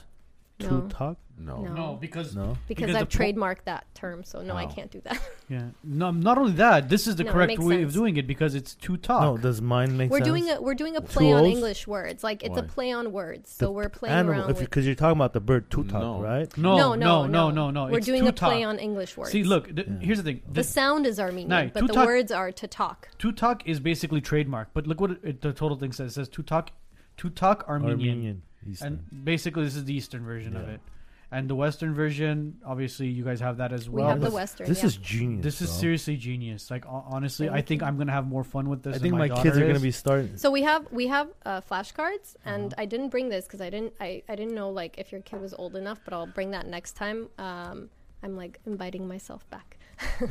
To 0.61 0.67
No. 0.73 0.89
talk? 0.89 1.17
No. 1.41 1.63
No. 1.63 1.73
no, 1.75 1.99
because 2.01 2.35
No. 2.35 2.57
because, 2.67 2.87
because 2.87 2.97
I've 2.97 3.09
po- 3.11 3.19
trademarked 3.19 3.65
that 3.67 3.87
term, 3.95 4.25
so 4.25 4.43
no, 4.43 4.57
I 4.57 4.65
How? 4.65 4.71
can't 4.71 4.91
do 4.91 5.01
that. 5.03 5.21
yeah, 5.49 5.69
no, 5.85 6.11
not 6.11 6.37
only 6.37 6.53
that, 6.53 6.89
this 6.89 7.07
is 7.07 7.15
the 7.17 7.23
No, 7.25 7.31
it 7.31 7.33
correct 7.33 7.49
makes 7.49 7.63
way 7.65 7.77
sense. 7.77 7.87
of 7.89 7.93
doing 7.95 8.17
it 8.17 8.27
because 8.27 8.55
it's 8.57 8.75
to 8.75 8.97
talk. 8.97 9.23
No. 9.23 9.37
Does 9.39 9.63
mine 9.63 9.97
make 9.97 10.11
we're 10.11 10.19
sense? 10.19 10.29
doing 10.29 10.51
a 10.51 10.61
we're 10.61 10.75
doing 10.75 10.97
a 10.97 11.01
play 11.01 11.33
on 11.33 11.45
O's? 11.45 11.51
English 11.55 11.87
words. 11.87 12.25
Like 12.25 12.43
it's 12.43 12.59
a 12.59 12.63
Why? 12.63 12.67
play 12.67 12.93
on 12.93 13.13
words. 13.13 13.57
The 13.57 13.67
So 13.67 13.71
we're 13.71 13.89
playing 13.89 14.15
around 14.17 14.29
animal 14.31 14.47
with. 14.49 14.59
because 14.61 14.85
you're 14.85 14.95
talking 14.97 15.17
about 15.17 15.33
the 15.33 15.41
bird 15.41 15.71
to 15.71 15.85
talk, 15.85 16.03
No. 16.03 16.21
right? 16.21 16.59
no, 16.59 16.77
no, 16.77 16.95
no, 16.97 17.27
no, 17.27 17.51
no, 17.51 17.71
no. 17.71 17.87
We're 17.87 17.99
it's 17.99 18.07
doing 18.07 18.23
to 18.25 18.31
a 18.31 18.33
play 18.33 18.63
talk. 18.63 18.69
on 18.71 18.79
English 18.79 19.17
words. 19.17 19.31
See, 19.31 19.45
look. 19.45 19.75
Th- 19.75 19.87
Yeah. 19.87 19.99
Here's 20.01 20.19
the 20.19 20.25
thing. 20.25 20.43
the 20.49 20.55
The 20.55 20.65
sound 20.65 21.07
is 21.07 21.21
Armenian, 21.21 21.49
Nah, 21.49 21.65
but 21.73 21.87
the 21.87 21.93
Tutak- 21.95 22.07
words 22.07 22.33
are 22.33 22.51
to 22.53 22.67
talk. 22.67 23.09
to 23.19 23.31
talk 23.33 23.67
is 23.69 23.79
basically 23.81 24.21
trademark. 24.21 24.69
But 24.75 24.87
look 24.89 25.01
what 25.01 25.13
it, 25.13 25.21
it- 25.23 25.41
the 25.41 25.53
total 25.53 25.77
thing 25.79 25.93
says. 25.93 26.11
It 26.11 26.15
says 26.15 26.29
to 26.31 26.43
talk, 26.43 26.73
to 27.19 27.31
talk 27.31 27.65
Armenian. 27.69 28.01
Armenian. 28.11 28.43
Eastern. 28.69 29.05
And 29.11 29.25
basically, 29.25 29.63
this 29.65 29.77
is 29.77 29.85
the 29.85 29.95
Eastern 29.95 30.25
version 30.25 30.57
of 30.57 30.67
Yeah. 30.67 30.75
it. 30.75 30.81
And 31.31 31.49
the 31.51 31.55
Western 31.55 31.93
version, 31.95 32.57
obviously, 32.65 33.09
you 33.09 33.23
guys 33.23 33.39
have 33.41 33.59
that 33.59 33.71
as 33.71 33.87
well. 33.87 33.97
We 33.97 34.01
well. 34.03 34.11
have 34.13 34.21
the 34.21 34.27
This- 34.27 34.35
Western. 34.35 34.67
this 34.69 34.79
yeah. 34.81 34.87
is 34.87 34.97
genius. 34.97 35.45
This 35.45 35.61
is 35.61 35.69
bro. 35.69 35.79
seriously 35.81 36.17
genius. 36.17 36.71
Like 36.71 36.87
hon- 36.87 37.05
honestly, 37.07 37.51
I 37.51 37.61
think 37.61 37.83
you. 37.83 37.87
I'm 37.87 37.99
gonna 37.99 38.13
have 38.13 38.27
more 38.27 38.45
fun 38.45 38.69
with 38.71 38.83
this. 38.83 38.97
I 38.97 38.99
think 38.99 39.13
my, 39.15 39.29
my 39.29 39.43
kids 39.43 39.59
are 39.59 39.67
gonna 39.67 39.79
be 39.79 39.91
starting. 39.91 40.39
So 40.39 40.51
we 40.51 40.63
have 40.63 40.91
we 40.91 41.09
have 41.09 41.29
uh, 41.45 41.61
flashcards, 41.61 42.37
and 42.47 42.73
Uh-huh. 42.73 42.83
I 42.83 42.87
didn't 42.87 43.11
bring 43.11 43.29
this 43.29 43.45
because 43.45 43.61
I 43.61 43.69
didn't 43.69 43.93
I, 44.01 44.23
I 44.27 44.37
didn't 44.37 44.55
know 44.55 44.71
like 44.71 44.97
if 44.97 45.13
your 45.13 45.21
kid 45.21 45.41
was 45.43 45.53
old 45.53 45.77
enough, 45.77 46.01
but 46.03 46.15
I'll 46.15 46.27
bring 46.27 46.53
that 46.53 46.67
next 46.67 46.93
time. 46.93 47.29
Um, 47.39 47.91
I'm 48.23 48.35
like 48.35 48.59
inviting 48.65 49.07
myself 49.07 49.49
back. 49.51 49.77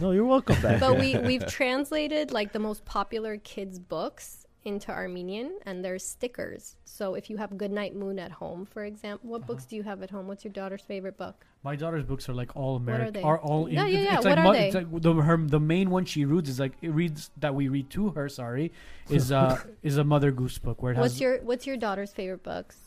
no, 0.02 0.10
you're 0.12 0.26
welcome 0.26 0.60
back. 0.64 0.80
But 0.80 0.98
we 0.98 1.16
we've 1.30 1.46
translated 1.46 2.32
like 2.32 2.54
the 2.54 2.60
most 2.60 2.86
popular 2.86 3.38
kids 3.38 3.78
books 3.78 4.47
into 4.68 4.92
Armenian, 4.92 5.58
and 5.66 5.84
there's 5.84 6.06
stickers. 6.06 6.76
So 6.86 7.16
if 7.16 7.30
you 7.30 7.38
have 7.38 7.58
Goodnight 7.58 7.96
Moon 7.96 8.20
at 8.20 8.32
home, 8.32 8.66
for 8.66 8.84
example, 8.86 9.30
what 9.30 9.38
Uh-huh. 9.42 9.48
books 9.54 9.66
do 9.66 9.76
you 9.76 9.84
have 9.84 10.04
at 10.04 10.12
home? 10.12 10.28
What's 10.28 10.44
your 10.44 10.52
daughter's 10.54 10.82
favorite 10.82 11.18
book? 11.18 11.46
My 11.64 11.76
daughter's 11.76 12.04
books 12.04 12.28
are 12.30 12.34
like 12.34 12.56
all 12.56 12.74
are 12.76 12.78
American. 12.78 13.14
they? 13.14 13.22
Are 13.24 13.40
all 13.40 13.68
Yeah, 13.70 13.86
in- 13.86 13.94
yeah, 13.94 14.00
yeah. 14.00 14.16
It's 14.18 14.26
What 14.26 14.38
like 14.38 14.46
are 14.46 14.54
they? 14.54 14.68
It's 14.68 14.76
like 14.76 15.02
the 15.02 15.14
her 15.14 15.38
the 15.38 15.60
main 15.60 15.90
one 15.90 16.06
she 16.06 16.26
reads 16.26 16.50
is 16.50 16.60
like 16.60 16.74
it 16.82 16.90
reads 16.90 17.32
that 17.38 17.56
we 17.56 17.68
read 17.70 17.90
to 17.92 18.10
her. 18.12 18.30
Sorry, 18.30 18.72
is 19.10 19.32
uh 19.32 19.58
is 19.84 19.98
a 19.98 20.04
Mother 20.04 20.32
Goose 20.32 20.58
book 20.60 20.84
where 20.84 20.92
it 20.92 20.98
What's 20.98 21.14
has 21.16 21.22
your 21.22 21.38
What's 21.42 21.66
your 21.66 21.78
daughter's 21.78 22.12
favorite 22.14 22.44
books? 22.44 22.78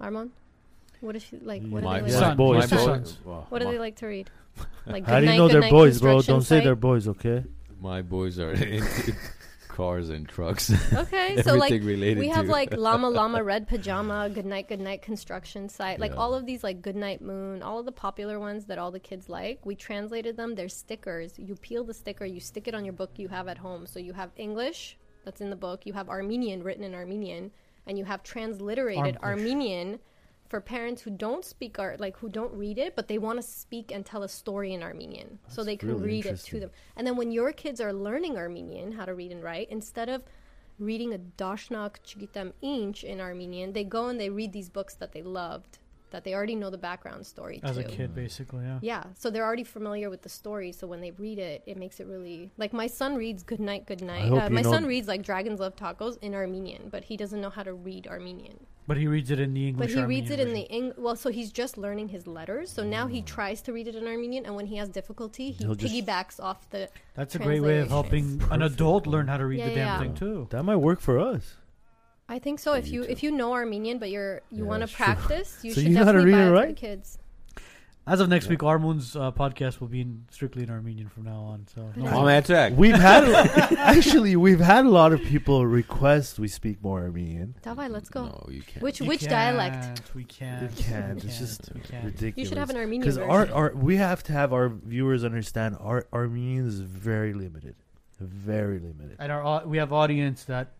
Armand, 0.00 0.30
what 1.00 1.14
is 1.16 1.22
she 1.22 1.38
like? 1.38 1.62
What 1.68 1.80
do 1.80 1.86
my 1.86 2.00
they 2.00 2.10
Son. 2.10 2.20
like? 2.20 2.30
My 2.30 2.34
boys. 2.34 2.70
two 2.70 2.78
sons. 2.78 3.18
What 3.24 3.58
do 3.60 3.70
they 3.70 3.78
like 3.78 3.96
to 3.96 4.06
read? 4.06 4.30
Like 4.86 5.06
How 5.06 5.20
do 5.20 5.26
you 5.26 5.32
Goodnight- 5.32 5.38
know 5.38 5.48
they're 5.48 5.70
boys, 5.70 6.00
bro? 6.00 6.20
Don't 6.22 6.42
say 6.42 6.60
they're 6.60 6.76
boys, 6.76 7.06
okay? 7.08 7.44
my 7.80 8.02
boys 8.02 8.38
are 8.38 8.52
into 8.76 9.12
cars 9.72 10.08
and 10.10 10.28
trucks. 10.28 10.70
Okay, 10.92 11.42
so 11.46 11.54
like 11.54 11.72
we 11.72 11.96
to 11.96 12.28
have 12.28 12.46
like 12.46 12.72
llama 12.76 13.08
llama 13.10 13.42
red 13.42 13.66
pajama 13.66 14.30
good 14.32 14.46
night 14.46 14.68
good 14.68 14.80
night 14.80 15.02
construction 15.02 15.68
site 15.68 15.98
like 15.98 16.12
Yeah. 16.12 16.18
all 16.18 16.34
of 16.34 16.46
these 16.46 16.62
like 16.62 16.82
good 16.82 16.94
night 16.96 17.20
moon 17.20 17.62
all 17.62 17.78
of 17.80 17.86
the 17.86 17.92
popular 17.92 18.38
ones 18.38 18.66
that 18.66 18.78
all 18.78 18.90
the 18.90 19.00
kids 19.00 19.28
like 19.28 19.64
we 19.66 19.74
translated 19.74 20.36
them. 20.36 20.54
They're 20.54 20.68
stickers. 20.68 21.38
You 21.38 21.56
peel 21.56 21.82
the 21.84 21.94
sticker 21.94 22.24
you 22.24 22.38
stick 22.40 22.68
it 22.68 22.74
on 22.74 22.84
your 22.84 22.94
book 22.94 23.10
you 23.16 23.28
have 23.28 23.48
at 23.48 23.58
home. 23.58 23.86
So 23.86 23.98
you 23.98 24.12
have 24.12 24.30
english 24.36 24.96
that's 25.24 25.40
in 25.40 25.50
the 25.50 25.56
book. 25.56 25.86
You 25.86 25.92
have 25.94 26.08
armenian 26.08 26.62
written 26.62 26.84
in 26.84 26.94
armenian 26.94 27.50
and 27.86 27.98
you 27.98 28.04
have 28.04 28.22
transliterated 28.22 29.16
armenian 29.22 29.98
for 30.52 30.60
parents 30.60 31.00
who 31.00 31.08
don't 31.08 31.46
speak 31.46 31.78
art 31.78 31.98
like 31.98 32.14
who 32.18 32.28
don't 32.28 32.52
read 32.52 32.76
it 32.76 32.94
but 32.94 33.08
they 33.08 33.16
want 33.16 33.38
to 33.38 33.42
speak 33.42 33.90
and 33.90 34.04
tell 34.04 34.22
a 34.22 34.28
story 34.28 34.74
in 34.74 34.82
armenian 34.82 35.38
so 35.48 35.64
they 35.64 35.78
can 35.78 35.88
really 35.88 36.08
read 36.08 36.26
it 36.26 36.38
to 36.40 36.60
them 36.60 36.70
and 36.94 37.06
then 37.06 37.16
when 37.16 37.32
your 37.32 37.52
kids 37.52 37.80
are 37.80 37.90
learning 37.90 38.36
armenian 38.36 38.92
how 38.92 39.06
to 39.06 39.14
read 39.14 39.32
and 39.32 39.42
write 39.42 39.66
instead 39.70 40.10
of 40.10 40.22
reading 40.78 41.14
a 41.14 41.18
dashnak 41.42 41.92
chigitam 42.04 42.52
inch 42.60 43.02
in 43.02 43.18
armenian 43.18 43.72
they 43.72 43.82
go 43.82 44.08
and 44.08 44.20
they 44.20 44.28
read 44.28 44.52
these 44.52 44.68
books 44.68 44.94
that 44.94 45.12
they 45.12 45.22
loved 45.22 45.78
that 46.10 46.22
they 46.22 46.34
already 46.34 46.54
know 46.54 46.68
the 46.68 46.76
background 46.76 47.26
story 47.26 47.58
As 47.62 47.78
a 47.78 47.84
kid, 47.84 48.14
basically, 48.14 48.64
yeah. 48.66 48.78
Yeah, 48.82 49.04
so 49.14 49.30
they're 49.30 49.46
already 49.46 49.64
familiar 49.64 50.10
with 50.10 50.20
the 50.20 50.28
story. 50.28 50.70
So 50.70 50.86
when 50.86 51.00
they 51.00 51.10
read 51.12 51.38
it, 51.38 51.62
it 51.64 51.78
makes 51.78 52.00
it 52.00 52.06
really 52.06 52.52
like 52.58 52.74
my 52.74 52.86
son 52.86 53.14
reads 53.16 53.42
"Good 53.42 53.60
night, 53.60 53.86
good 53.86 54.02
night." 54.02 54.30
Uh, 54.30 54.50
my 54.50 54.60
son 54.60 54.84
reads 54.84 55.08
like 55.08 55.22
"Dragons 55.22 55.58
Love 55.58 55.74
Tacos" 55.74 56.18
in 56.20 56.34
Armenian, 56.34 56.90
but 56.90 57.04
he 57.04 57.16
doesn't 57.16 57.40
know 57.40 57.48
how 57.48 57.62
to 57.62 57.72
read 57.72 58.06
Armenian. 58.06 58.58
But 58.86 58.96
he 58.96 59.06
reads 59.06 59.30
it 59.30 59.38
in 59.38 59.54
the 59.54 59.68
English. 59.68 59.92
But 59.92 59.98
English. 59.98 60.02
he 60.02 60.20
reads 60.20 60.30
it 60.30 60.40
Armenian 60.40 60.66
in 60.72 60.82
the 60.82 60.94
Eng- 60.96 61.02
well, 61.02 61.14
so 61.14 61.30
he's 61.30 61.52
just 61.52 61.78
learning 61.78 62.08
his 62.08 62.26
letters. 62.26 62.70
So 62.70 62.82
now 62.82 63.06
he 63.06 63.20
oh. 63.20 63.24
tries 63.24 63.62
to 63.62 63.72
read 63.72 63.86
it 63.86 63.94
in 63.94 64.06
Armenian, 64.06 64.44
and 64.44 64.56
when 64.56 64.66
he 64.66 64.76
has 64.76 64.88
difficulty, 64.88 65.52
he 65.52 65.64
He'll 65.64 65.74
just- 65.74 65.94
piggybacks 65.94 66.40
off 66.40 66.68
the. 66.70 66.88
That's 67.14 67.34
a 67.36 67.38
great 67.38 67.60
way 67.60 67.78
of 67.78 67.88
helping 67.88 68.24
an 68.24 68.38
Perfect. 68.60 68.62
adult 68.74 69.06
learn 69.06 69.28
how 69.28 69.36
to 69.36 69.46
read 69.46 69.60
Yeah, 69.60 69.68
the 69.68 69.74
damn 69.74 69.86
yeah. 69.86 69.98
thing 70.00 70.14
too. 70.14 70.48
That 70.50 70.64
might 70.64 70.76
work 70.76 71.00
for 71.00 71.18
us. 71.18 71.54
I 72.28 72.38
think 72.38 72.58
so. 72.58 72.72
For 72.72 72.78
If 72.78 72.88
you 72.88 73.02
you 73.02 73.08
if 73.08 73.22
you 73.22 73.30
know 73.30 73.52
Armenian, 73.52 73.98
but 73.98 74.10
you're 74.10 74.40
you 74.50 74.64
Yeah, 74.64 74.68
want 74.70 74.80
to 74.80 74.86
that's 74.86 74.92
true. 74.96 75.04
practice, 75.04 75.58
you 75.62 75.70
So 75.72 75.80
should 75.80 75.88
you 75.90 75.94
know 75.94 76.04
how 76.04 76.12
to 76.12 76.18
definitely 76.18 76.32
read 76.32 76.38
buy 76.38 76.38
and 76.38 76.48
it 76.48 76.50
for 76.50 76.60
the 76.62 76.66
write? 76.68 76.76
kids. 76.76 77.18
As 78.04 78.18
of 78.18 78.28
next 78.28 78.48
week, 78.48 78.58
Armun's 78.60 79.14
uh, 79.14 79.30
podcast 79.30 79.80
will 79.80 79.86
be 79.86 80.00
in, 80.00 80.24
strictly 80.28 80.64
in 80.64 80.70
Armenian 80.70 81.08
from 81.08 81.22
now 81.22 81.38
on. 81.40 81.66
So 81.72 81.92
no 81.94 82.04
Nice. 82.04 82.14
On 82.14 82.26
that 82.26 82.46
track. 82.46 82.72
We've 82.76 82.96
had 82.96 83.24
actually 83.78 84.34
we've 84.34 84.58
had 84.58 84.86
a 84.86 84.88
lot 84.90 85.12
of 85.12 85.22
people 85.22 85.64
request 85.66 86.40
we 86.40 86.48
speak 86.48 86.82
more 86.82 87.02
Armenian. 87.02 87.54
Davai, 87.62 87.88
let's 87.88 88.08
go. 88.08 88.24
No, 88.24 88.46
you 88.50 88.62
can't. 88.62 88.82
Which 88.82 89.00
You 89.00 89.06
which 89.06 89.28
dialect? 89.28 89.74
can't, 89.76 90.14
We 90.16 90.24
can't. 90.24 90.76
We 90.76 90.82
can't. 90.82 91.24
It's 91.24 91.38
just 91.38 91.70
can't. 91.84 92.04
ridiculous. 92.06 92.36
You 92.38 92.46
should 92.46 92.58
have 92.58 92.70
an 92.70 92.76
Armenian 92.76 93.02
because 93.02 93.18
our, 93.18 93.48
our 93.52 93.72
we 93.74 93.96
have 93.96 94.24
to 94.24 94.32
have 94.32 94.52
our 94.52 94.68
viewers 94.68 95.22
understand 95.22 95.76
our 95.78 96.06
Armenian 96.12 96.66
is 96.66 96.80
very 96.80 97.32
limited, 97.34 97.76
very 98.18 98.80
limited. 98.80 99.16
And 99.20 99.30
our 99.30 99.64
we 99.64 99.78
have 99.78 99.92
audience 99.92 100.42
that 100.44 100.72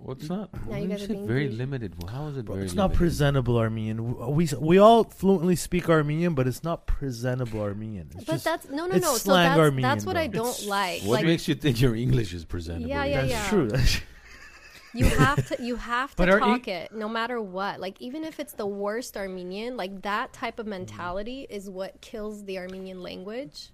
What's 0.00 0.28
not? 0.28 0.50
Now 0.68 0.76
you 0.76 0.82
you 0.84 0.88
guys 0.88 1.02
are 1.04 1.08
being 1.08 1.26
very 1.26 1.44
greedy. 1.46 1.56
limited. 1.56 1.94
Well, 2.00 2.12
how 2.12 2.26
is 2.28 2.36
it 2.36 2.44
Bro, 2.44 2.56
very 2.56 2.66
it's 2.66 2.74
not 2.74 2.84
limited? 2.90 2.98
presentable 2.98 3.58
Armenian. 3.58 3.98
Uh, 4.20 4.28
we 4.28 4.48
we 4.60 4.78
all 4.78 5.04
fluently 5.04 5.56
speak 5.56 5.88
Armenian, 5.88 6.34
but 6.34 6.46
it's 6.46 6.62
not 6.62 6.86
presentable 6.86 7.60
Armenian. 7.60 8.08
It's 8.14 8.24
But 8.24 8.32
just 8.34 8.44
that's 8.44 8.68
no, 8.68 8.86
no, 8.86 8.94
it's 8.96 9.04
no. 9.04 9.12
So 9.12 9.18
slang 9.18 9.48
that's, 9.50 9.58
Armenian, 9.58 9.82
that's 9.82 10.06
what 10.06 10.16
I 10.16 10.26
don't 10.28 10.46
It's- 10.48 10.66
like. 10.66 11.02
What 11.02 11.14
like 11.16 11.24
makes 11.26 11.48
you 11.48 11.54
think 11.54 11.80
your 11.80 11.96
English 11.96 12.32
is 12.34 12.44
presentable? 12.44 12.88
Yeah, 12.88 13.04
yeah, 13.04 13.20
that's 13.22 13.32
yeah. 13.32 13.48
true. 13.48 13.70
you 14.94 15.04
have 15.06 15.46
to 15.48 15.62
you 15.62 15.76
have 15.76 16.10
to 16.10 16.16
But 16.16 16.28
our 16.30 16.38
e- 16.38 16.40
talk 16.40 16.68
it 16.68 16.92
no 16.92 17.08
matter 17.08 17.40
what. 17.40 17.80
Like 17.80 18.00
even 18.00 18.22
if 18.24 18.38
it's 18.38 18.52
the 18.52 18.66
worst 18.66 19.16
Armenian, 19.16 19.76
like 19.76 20.02
that 20.02 20.32
type 20.32 20.58
of 20.58 20.66
mentality 20.66 21.46
is 21.50 21.68
what 21.68 22.00
kills 22.00 22.44
the 22.44 22.58
Armenian 22.58 23.02
language. 23.02 23.70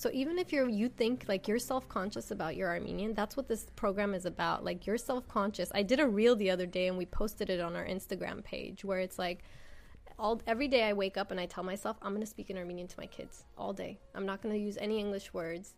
So 0.00 0.08
even 0.14 0.38
if 0.38 0.50
you're 0.50 0.66
you 0.66 0.88
think 0.88 1.26
like 1.28 1.46
you're 1.46 1.58
self-conscious 1.58 2.30
about 2.30 2.56
your 2.56 2.70
Armenian, 2.70 3.12
that's 3.12 3.36
what 3.36 3.48
this 3.48 3.66
program 3.76 4.14
is 4.14 4.24
about. 4.24 4.64
Like 4.64 4.86
you're 4.86 4.96
self-conscious. 4.96 5.70
I 5.74 5.82
did 5.82 6.00
a 6.00 6.08
reel 6.08 6.34
the 6.34 6.50
other 6.50 6.64
day 6.64 6.86
and 6.86 6.96
we 6.96 7.04
posted 7.04 7.50
it 7.50 7.60
on 7.60 7.76
our 7.76 7.84
Instagram 7.84 8.42
page 8.42 8.82
where 8.82 9.00
it's 9.00 9.18
like 9.18 9.44
all 10.18 10.40
every 10.46 10.68
day 10.68 10.84
I 10.84 10.94
wake 10.94 11.18
up 11.18 11.30
and 11.30 11.38
I 11.38 11.44
tell 11.44 11.64
myself 11.64 11.98
I'm 12.00 12.12
going 12.12 12.22
to 12.22 12.26
speak 12.26 12.48
in 12.48 12.56
Armenian 12.56 12.88
to 12.88 12.94
my 12.98 13.04
kids 13.04 13.44
all 13.58 13.74
day. 13.74 13.98
I'm 14.14 14.24
not 14.24 14.40
going 14.40 14.54
to 14.54 14.58
use 14.58 14.78
any 14.80 14.98
English 14.98 15.34
words. 15.34 15.74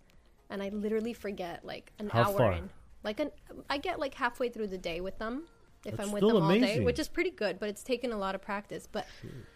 And 0.51 0.63
I 0.63 0.69
literally 0.69 1.15
forget 1.15 1.65
like 1.65 1.91
an 1.99 2.09
How 2.09 2.29
hour 2.29 2.39
far? 2.39 2.53
in. 2.53 2.71
Like 3.03 3.19
an 3.19 3.33
I 3.69 3.79
get 3.79 3.99
like 3.99 4.15
halfway 4.15 4.51
through 4.51 4.69
the 4.69 4.79
day 4.79 5.01
with 5.01 5.19
them 5.19 5.49
if 5.85 5.97
That's 5.97 6.09
I'm 6.09 6.13
with 6.13 6.23
them 6.23 6.37
all 6.43 6.49
day, 6.51 6.81
which 6.81 6.99
is 6.99 7.09
pretty 7.09 7.31
good, 7.31 7.59
but 7.59 7.69
it's 7.69 7.83
taken 7.83 8.13
a 8.13 8.17
lot 8.17 8.35
of 8.35 8.43
practice. 8.43 8.87
But 8.91 9.07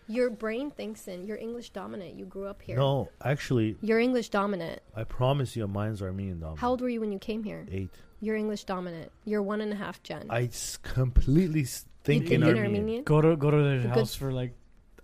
your 0.08 0.28
brain 0.30 0.70
thinks 0.70 1.06
in 1.08 1.24
you're 1.26 1.36
English 1.36 1.70
dominant. 1.70 2.16
You 2.18 2.24
grew 2.24 2.46
up 2.46 2.62
here. 2.62 2.76
no, 2.76 3.10
actually, 3.24 3.76
You're 3.80 4.00
English 4.00 4.30
dominant. 4.30 4.80
I 4.94 5.04
promise 5.04 5.54
you, 5.56 5.66
mine's 5.68 6.02
Armenian 6.02 6.40
dominant. 6.40 6.60
How 6.60 6.70
old 6.70 6.80
were 6.80 6.88
you 6.88 7.00
when 7.00 7.12
you 7.12 7.18
came 7.18 7.44
here? 7.44 7.66
Eight. 7.70 7.90
You're 8.20 8.36
English 8.36 8.64
dominant. 8.64 9.12
You're 9.24 9.42
one 9.42 9.60
and 9.60 9.72
a 9.72 9.76
half 9.76 10.02
gen. 10.02 10.26
I 10.30 10.48
completely 10.82 11.62
s- 11.62 11.84
think, 12.02 12.28
you 12.30 12.36
in 12.36 12.42
think 12.42 12.56
Armenian. 12.58 13.04
go 13.04 13.20
to 13.20 13.36
go 13.36 13.50
to 13.50 13.62
their 13.62 13.80
Good. 13.82 13.90
house 13.90 14.14
for 14.14 14.32
like 14.32 14.54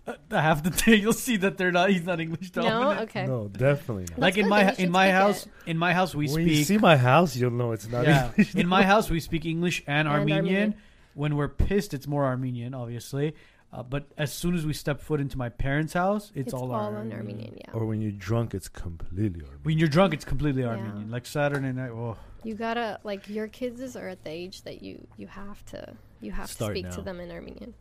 uh, 0.07 0.13
half 0.31 0.63
the 0.63 0.71
day. 0.71 0.95
You'll 1.03 1.13
see 1.13 1.37
that 1.37 1.57
they're 1.57 1.71
not. 1.71 1.89
He's 1.91 2.03
not 2.05 2.19
English 2.19 2.51
dominant 2.51 2.81
no, 2.97 3.03
okay. 3.03 3.25
No, 3.27 3.47
definitely 3.47 4.05
not. 4.09 4.19
Like 4.19 4.33
That's 4.35 4.43
in 4.43 4.49
my 4.49 4.73
in 4.73 4.91
my 4.91 5.11
house, 5.11 5.45
it. 5.45 5.51
in 5.67 5.77
my 5.77 5.93
house 5.93 6.13
we 6.15 6.27
when 6.27 6.47
you 6.47 6.55
speak. 6.55 6.67
see 6.67 6.77
my 6.79 6.97
house, 6.97 7.35
you'll 7.35 7.51
know 7.51 7.71
it's 7.71 7.87
not 7.87 8.03
yeah, 8.05 8.29
English. 8.29 8.55
in 8.55 8.67
my 8.67 8.83
house 8.91 9.09
we 9.09 9.19
speak 9.19 9.45
English 9.45 9.83
and, 9.87 10.07
And 10.07 10.07
Armenian. 10.07 10.37
Armenian. 10.45 10.75
When 11.15 11.35
we're 11.35 11.47
pissed, 11.49 11.93
it's 11.93 12.07
more 12.07 12.25
Armenian, 12.25 12.73
obviously. 12.73 13.35
Uh, 13.71 13.81
but 13.81 14.05
as 14.17 14.31
soon 14.31 14.53
as 14.53 14.65
we 14.67 14.73
step 14.73 15.01
foot 15.01 15.19
into 15.19 15.35
my 15.37 15.49
parents' 15.49 15.93
house, 15.93 16.31
it's, 16.35 16.47
It's, 16.47 16.53
all, 16.53 16.71
all, 16.71 16.93
Armenian. 16.93 17.17
Armenian. 17.17 17.57
Yeah. 17.57 17.71
Or 17.73 17.85
when 17.85 18.01
you're 18.01 18.11
drunk, 18.11 18.53
it's 18.53 18.67
completely 18.67 19.41
Armenian. 19.41 19.59
When 19.63 19.77
you're 19.79 19.87
drunk, 19.87 20.13
it's 20.13 20.25
completely 20.25 20.61
Yeah. 20.61 20.69
Armenian. 20.69 21.09
Like 21.09 21.25
Saturday 21.25 21.71
night. 21.71 21.89
Oh, 21.89 22.15
You 22.43 22.53
gotta 22.55 22.99
like 23.03 23.27
your 23.29 23.47
kids 23.47 23.95
are 23.95 24.07
at 24.09 24.23
the 24.23 24.29
age 24.29 24.61
that 24.63 24.83
you 24.83 25.07
you 25.17 25.25
have 25.27 25.63
to 25.67 25.95
you 26.21 26.31
have 26.33 26.49
Start 26.51 26.73
to 26.75 26.79
speak 26.79 26.85
now. 26.85 26.95
to 26.97 27.01
them 27.01 27.19
in 27.19 27.31
Armenian. 27.31 27.73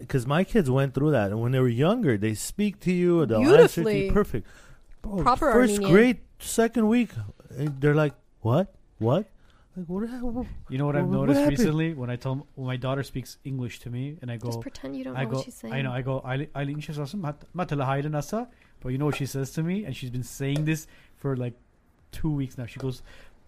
Because 0.00 0.26
my 0.26 0.44
kids 0.44 0.70
went 0.70 0.94
through 0.94 1.10
that, 1.10 1.30
and 1.30 1.40
when 1.42 1.52
they 1.52 1.60
were 1.60 1.68
younger, 1.68 2.16
they 2.16 2.34
speak 2.34 2.80
to 2.80 2.92
you, 2.92 3.26
they'll 3.26 3.40
answer 3.40 3.50
to 3.50 3.56
Beautifully. 3.84 4.04
you 4.06 4.12
perfect. 4.12 4.46
Bro, 5.02 5.22
Proper 5.22 5.52
first 5.52 5.72
Armenian. 5.74 5.92
grade, 5.92 6.18
second 6.38 6.88
week, 6.88 7.10
they're 7.50 7.94
like, 7.94 8.14
"What? 8.40 8.74
What? 8.98 9.26
Like 9.76 9.86
what? 9.86 10.08
hap- 10.08 10.22
you 10.70 10.78
know 10.78 10.86
what 10.86 10.94
Well, 10.94 11.04
I've 11.04 11.10
noticed 11.10 11.40
happened? 11.40 11.58
recently 11.58 11.94
when 11.94 12.08
I 12.08 12.16
tell 12.16 12.46
when 12.54 12.66
my 12.66 12.76
daughter 12.76 13.02
speaks 13.02 13.36
English 13.44 13.80
to 13.80 13.90
me 13.90 14.18
and 14.22 14.30
I 14.30 14.36
go, 14.38 14.48
Just 14.48 14.60
pretend 14.62 14.96
you 14.96 15.04
don't 15.04 15.16
I 15.16 15.24
know 15.24 15.28
I 15.28 15.30
go, 15.30 15.36
what 15.36 15.44
she's 15.44 15.54
saying. 15.54 15.74
I 15.74 15.82
know, 15.82 15.92
I 15.92 16.02
go, 16.02 16.20
I 16.24 16.48
I 16.54 16.64
nasa, 18.08 18.48
but 18.80 18.88
you 18.90 18.98
know 18.98 19.04
what 19.06 19.16
she 19.16 19.26
says 19.26 19.50
to 19.52 19.62
me, 19.62 19.84
and 19.84 19.94
she's 19.94 20.10
been 20.10 20.22
saying 20.22 20.64
this 20.64 20.86
for 21.16 21.36
like 21.36 21.54
two 22.12 22.30
weeks 22.30 22.56
now. 22.56 22.64
She 22.66 22.78
goes, 22.78 23.02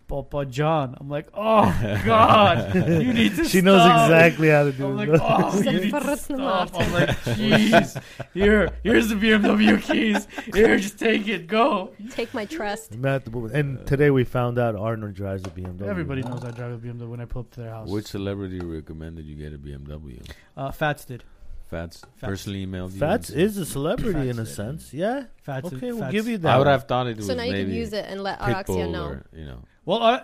Papa 0.09 0.47
John. 0.47 0.97
I'm 0.99 1.09
like, 1.09 1.29
oh 1.35 1.67
God, 2.05 2.75
you 2.75 3.13
need 3.13 3.37
to. 3.37 3.45
She 3.45 3.61
knows 3.61 3.85
exactly 3.85 4.49
how 4.49 4.65
to 4.65 4.73
do 4.73 4.87
I'm 4.87 4.97
like, 4.97 5.09
it. 5.11 5.21
oh, 5.23 5.61
you 5.63 5.81
need 5.81 5.93
to 5.93 6.17
stop. 6.17 6.71
I'm 6.75 6.93
like, 6.93 7.11
jeez. 7.37 8.03
Here, 8.35 8.71
here's 8.83 9.09
the 9.09 9.15
BMW 9.15 9.81
keys. 9.83 10.27
Here, 10.53 10.79
just 10.79 10.99
take 10.99 11.29
it. 11.29 11.47
Go. 11.47 11.93
Take 12.11 12.33
my 12.35 12.47
trust. 12.47 12.97
Matt, 12.97 13.27
and 13.53 13.87
today 13.87 14.11
we 14.11 14.25
found 14.25 14.59
out 14.59 14.75
Arnold 14.75 15.15
drives 15.15 15.45
a 15.45 15.51
BMW. 15.51 15.83
Everybody 15.83 16.23
knows 16.23 16.43
I 16.43 16.51
drive 16.51 16.73
a 16.73 16.79
BMW 16.79 17.09
when 17.09 17.21
I 17.21 17.27
pull 17.27 17.41
up 17.41 17.51
to 17.53 17.61
their 17.61 17.71
house. 17.71 17.89
Which 17.89 18.07
celebrity 18.07 18.61
recommended 18.61 19.27
you 19.27 19.37
get 19.37 19.53
a 19.53 19.59
BMW? 19.59 20.27
uh, 20.57 20.73
Fats 20.73 21.05
did. 21.05 21.23
Fats, 21.71 22.01
Fats. 22.01 22.07
personally 22.23 22.67
emailed 22.67 22.93
you. 22.95 22.99
Fats 22.99 23.29
and 23.31 23.41
is 23.41 23.57
a 23.59 23.67
celebrity 23.67 24.29
in 24.31 24.39
a 24.39 24.45
Fats 24.45 24.49
did. 24.49 24.55
sense. 24.57 24.95
Yeah. 24.95 25.25
Fats. 25.43 25.67
Okay, 25.73 25.93
we'll 25.93 25.99
Fats- 26.01 26.13
give 26.13 26.27
you 26.29 26.39
that. 26.39 26.55
I 26.55 26.59
would 26.59 26.67
have 26.67 26.85
thought 26.89 27.07
it 27.09 27.17
was 27.19 27.27
So 27.27 27.35
now 27.35 27.43
you 27.43 27.53
maybe 27.53 27.65
can 27.71 27.75
use 27.75 27.93
it 27.93 28.07
and 28.09 28.23
let 28.23 28.41
Pitbull 28.41 28.65
Araxia 28.65 28.91
know. 28.91 29.05
or 29.05 29.27
you 29.35 29.45
know. 29.45 29.63
Well, 29.85 30.03
uh, 30.03 30.21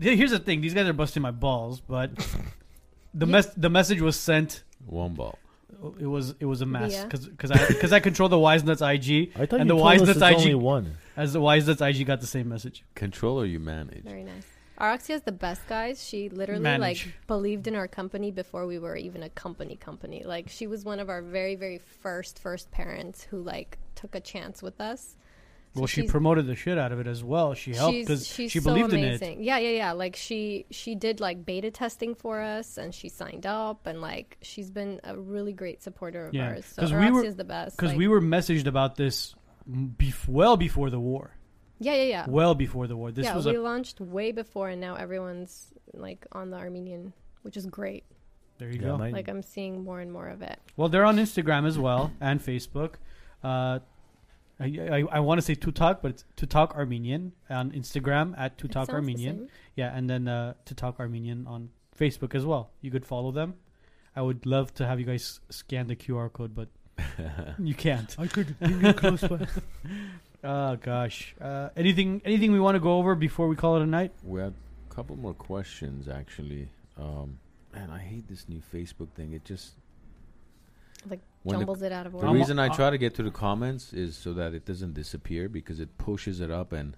here- 0.00 0.16
here's 0.16 0.30
the 0.32 0.38
thing. 0.38 0.60
These 0.60 0.74
guys 0.74 0.86
are 0.86 0.92
busting 0.92 1.22
my 1.22 1.30
balls, 1.30 1.80
but 1.80 2.14
the 3.14 3.26
Yeah. 3.26 3.32
mess 3.32 3.46
the 3.56 3.70
message 3.70 4.00
was 4.00 4.16
sent. 4.18 4.62
One 4.86 5.14
ball. 5.14 5.38
It 6.00 6.06
was 6.06 6.34
it 6.40 6.46
was 6.46 6.60
a 6.62 6.66
mess 6.66 6.92
Via? 6.94 7.04
because 7.04 7.28
because 7.28 7.50
I 7.50 7.66
because 7.68 7.92
I 7.92 8.00
control 8.00 8.28
the 8.28 8.38
Wise 8.38 8.64
Nuts 8.64 8.80
IG 8.80 9.32
I 9.36 9.44
thought 9.46 9.60
and 9.60 9.68
you 9.68 9.74
the 9.74 9.74
told 9.74 9.80
Wise 9.80 10.00
us 10.02 10.08
Nuts 10.08 10.16
it's 10.16 10.30
IG 10.30 10.36
only 10.38 10.54
one. 10.54 10.96
as 11.16 11.32
the 11.34 11.40
Wise 11.40 11.66
Nuts 11.66 11.82
IG 11.82 12.06
got 12.06 12.20
the 12.20 12.26
same 12.26 12.48
message. 12.48 12.84
Controller 12.94 13.44
you 13.44 13.58
manage. 13.60 14.04
Very 14.04 14.22
nice. 14.24 14.46
Araxia 14.78 15.10
is 15.14 15.22
the 15.22 15.32
best, 15.32 15.66
guys. 15.68 16.02
She 16.02 16.28
literally 16.28 16.62
Manage. 16.62 17.06
like 17.06 17.14
believed 17.26 17.66
in 17.68 17.76
our 17.76 17.86
company 17.88 18.30
before 18.30 18.66
we 18.66 18.78
were 18.78 18.96
even 18.96 19.22
a 19.22 19.28
company 19.30 19.76
company. 19.76 20.24
Like 20.24 20.48
she 20.48 20.66
was 20.66 20.84
one 20.84 20.98
of 21.00 21.08
our 21.08 21.22
very 21.22 21.54
very 21.54 21.78
first 21.78 22.38
first 22.40 22.70
parents 22.70 23.22
who 23.22 23.40
like 23.42 23.78
took 23.94 24.14
a 24.14 24.20
chance 24.20 24.62
with 24.62 24.80
us. 24.80 25.16
So 25.74 25.80
Well, 25.80 25.86
she 25.88 26.02
promoted 26.04 26.46
the 26.46 26.54
shit 26.54 26.78
out 26.78 26.92
of 26.92 27.00
it 27.00 27.08
as 27.08 27.24
well. 27.24 27.54
She 27.54 27.72
helped 27.74 27.94
she's, 27.94 28.06
because 28.06 28.28
she 28.28 28.48
so 28.48 28.60
believed 28.62 28.92
in 28.92 29.00
it. 29.00 29.06
amazing. 29.20 29.42
Yeah, 29.42 29.58
yeah, 29.58 29.70
yeah. 29.70 29.92
Like 29.92 30.14
she 30.16 30.66
she 30.70 30.94
did 30.94 31.18
like 31.20 31.44
beta 31.44 31.70
testing 31.70 32.14
for 32.14 32.40
us, 32.40 32.76
and 32.78 32.94
she 32.94 33.08
signed 33.08 33.44
up, 33.46 33.86
and 33.86 34.00
like 34.00 34.38
she's 34.42 34.70
been 34.70 35.00
a 35.04 35.16
really 35.16 35.52
great 35.52 35.82
supporter 35.82 36.26
of 36.26 36.34
Yeah, 36.34 36.48
ours. 36.48 36.66
So 36.66 36.82
'cause 36.82 36.92
we 36.92 37.10
were- 37.10 37.24
is 37.24 37.34
the 37.36 37.44
best. 37.44 37.76
Because 37.76 37.90
like- 37.90 37.98
we 37.98 38.06
were 38.08 38.20
messaged 38.20 38.66
about 38.66 38.94
this 38.96 39.34
bef- 39.68 40.28
well 40.28 40.56
before 40.56 40.90
the 40.90 41.00
war. 41.00 41.36
Yeah, 41.80 41.94
yeah, 41.94 42.02
yeah. 42.04 42.26
Well 42.28 42.54
before 42.54 42.86
the 42.86 42.96
war. 42.96 43.10
This 43.12 43.24
yeah, 43.26 43.34
was 43.36 43.46
we 43.46 43.54
a 43.56 43.62
launched 43.62 44.00
way 44.00 44.32
before, 44.32 44.68
and 44.68 44.80
now 44.80 44.94
everyone's 44.96 45.72
like 45.92 46.26
on 46.32 46.50
the 46.50 46.56
Armenian, 46.56 47.12
which 47.42 47.56
is 47.56 47.66
great. 47.66 48.04
there 48.58 48.68
you 48.68 48.76
Yeah, 48.80 48.88
go. 48.88 48.98
my- 48.98 49.10
Like 49.10 49.28
I'm 49.28 49.42
seeing 49.42 49.82
more 49.84 50.00
and 50.00 50.10
more 50.12 50.28
of 50.28 50.42
it. 50.42 50.58
Well, 50.76 50.88
they're 50.88 51.04
on 51.04 51.16
Instagram 51.16 51.66
as 51.66 51.78
well 51.78 52.12
and 52.20 52.40
Facebook. 52.40 52.94
Uh, 53.42 53.80
I, 54.60 54.66
I, 54.66 55.04
I 55.16 55.20
want 55.20 55.38
to 55.38 55.42
say 55.42 55.56
Tutak, 55.56 56.00
but 56.00 56.12
it's 56.12 56.24
Tutak 56.36 56.70
Armenian 56.76 57.32
on 57.50 57.72
Instagram 57.72 58.34
at 58.38 58.52
It 58.52 58.68
Tutak 58.68 58.88
Armenian. 58.88 59.48
Yeah, 59.74 59.90
and 59.96 60.08
then 60.08 60.28
uh, 60.28 60.54
Tutak 60.64 61.00
Armenian 61.00 61.46
on 61.48 61.70
Facebook 61.98 62.34
as 62.36 62.44
well. 62.46 62.70
You 62.80 62.90
could 62.92 63.04
follow 63.04 63.32
them. 63.32 63.54
I 64.14 64.22
would 64.22 64.46
love 64.46 64.72
to 64.74 64.86
have 64.86 65.00
you 65.00 65.06
guys 65.06 65.40
scan 65.50 65.88
the 65.88 65.96
QR 65.96 66.32
code, 66.32 66.54
but 66.54 66.68
you 67.58 67.74
can't. 67.74 68.14
I 68.16 68.28
could 68.28 68.56
bring 68.60 68.80
you 68.84 68.92
close 68.92 69.22
by. 69.22 69.48
Oh 70.44 70.76
gosh. 70.76 71.34
Uh, 71.40 71.70
anything 71.76 72.20
anything 72.24 72.52
we 72.52 72.60
want 72.60 72.74
to 72.74 72.80
go 72.80 72.98
over 72.98 73.14
before 73.14 73.48
we 73.48 73.56
call 73.56 73.76
it 73.76 73.82
a 73.82 73.86
night? 73.86 74.12
We 74.22 74.40
had 74.40 74.52
a 74.90 74.94
couple 74.94 75.16
more 75.16 75.34
questions 75.34 76.06
actually. 76.08 76.68
Um, 76.98 77.38
man, 77.74 77.90
I 77.90 77.98
hate 77.98 78.28
this 78.28 78.48
new 78.48 78.60
Facebook 78.72 79.08
thing. 79.10 79.32
It 79.32 79.44
just 79.44 79.72
Like 81.08 81.20
when 81.42 81.64
the, 81.64 81.86
it 81.86 81.92
out 81.92 82.06
of 82.06 82.14
order. 82.14 82.26
I'm- 82.26 82.36
reason 82.36 82.58
I 82.58 82.68
uh, 82.68 82.74
try 82.74 82.90
to 82.90 82.98
get 82.98 83.14
to 83.14 83.22
the 83.22 83.30
comments 83.30 83.92
is 83.92 84.16
so 84.16 84.34
that 84.34 84.52
it 84.54 84.66
doesn't 84.66 84.94
disappear 84.94 85.48
because 85.48 85.80
it 85.80 85.96
pushes 85.98 86.40
it 86.40 86.50
up 86.50 86.72
and. 86.72 86.96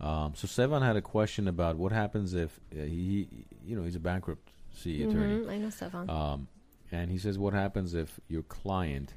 Um, 0.00 0.32
so 0.34 0.46
Sevan 0.46 0.80
had 0.80 0.96
a 0.96 1.02
question 1.02 1.46
about 1.46 1.76
what 1.76 1.92
happens 1.92 2.32
if 2.32 2.58
uh, 2.72 2.84
he, 2.84 3.28
you 3.66 3.76
know, 3.76 3.82
he's 3.82 3.96
a 3.96 4.00
bankruptcy 4.00 5.04
attorney. 5.04 5.44
Mhm, 5.44 5.50
I 5.50 5.58
know 5.58 5.66
Sevan. 5.66 6.08
Um, 6.08 6.48
and 6.90 7.10
he 7.10 7.18
says, 7.18 7.38
what 7.38 7.52
happens 7.52 7.92
if 7.92 8.18
your 8.26 8.42
client 8.42 9.12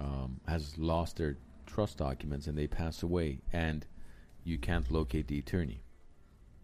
um, 0.00 0.40
has 0.48 0.76
lost 0.76 1.18
their 1.18 1.36
trust 1.72 1.98
documents 1.98 2.46
and 2.46 2.56
they 2.56 2.66
pass 2.66 3.02
away, 3.02 3.40
and 3.52 3.86
you 4.44 4.58
can't 4.58 4.90
locate 4.90 5.28
the 5.28 5.38
attorney. 5.38 5.82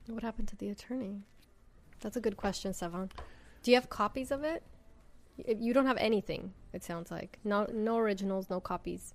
What 0.06 0.22
happened 0.22 0.48
to 0.48 0.56
the 0.56 0.68
attorney? 0.68 1.22
That's 2.00 2.16
a 2.16 2.20
good 2.20 2.36
question, 2.36 2.72
Sevan. 2.72 3.10
Do 3.62 3.70
you 3.70 3.76
have 3.76 3.90
copies 3.90 4.30
of 4.30 4.44
it? 4.44 4.62
You 5.46 5.72
don't 5.72 5.86
have 5.86 5.98
anything. 5.98 6.52
It 6.72 6.82
sounds 6.82 7.10
like 7.10 7.38
no 7.44 7.66
no 7.72 7.98
originals, 7.98 8.50
no 8.50 8.60
copies. 8.60 9.14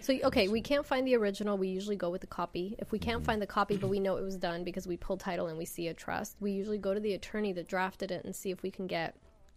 So 0.00 0.14
okay, 0.24 0.48
we 0.48 0.60
can't 0.60 0.84
find 0.84 1.06
the 1.06 1.16
original. 1.16 1.56
We 1.56 1.68
usually 1.68 1.96
go 1.96 2.10
with 2.10 2.20
the 2.20 2.26
copy. 2.26 2.76
If 2.78 2.92
we 2.92 2.98
can't 2.98 3.18
mm-hmm. 3.18 3.26
find 3.26 3.42
the 3.42 3.46
copy, 3.46 3.76
but 3.76 3.88
we 3.88 3.98
know 3.98 4.16
it 4.16 4.22
was 4.22 4.36
done 4.36 4.62
because 4.62 4.86
we 4.86 4.96
pull 4.96 5.16
title 5.16 5.48
and 5.48 5.58
we 5.58 5.64
see 5.64 5.88
a 5.88 5.94
trust, 5.94 6.36
we 6.40 6.52
usually 6.52 6.78
go 6.78 6.94
to 6.94 7.00
the 7.00 7.14
attorney 7.14 7.52
that 7.54 7.66
drafted 7.68 8.10
it 8.10 8.24
and 8.24 8.34
see 8.34 8.50
if 8.50 8.62
we 8.62 8.70
can 8.70 8.86
get 8.86 9.16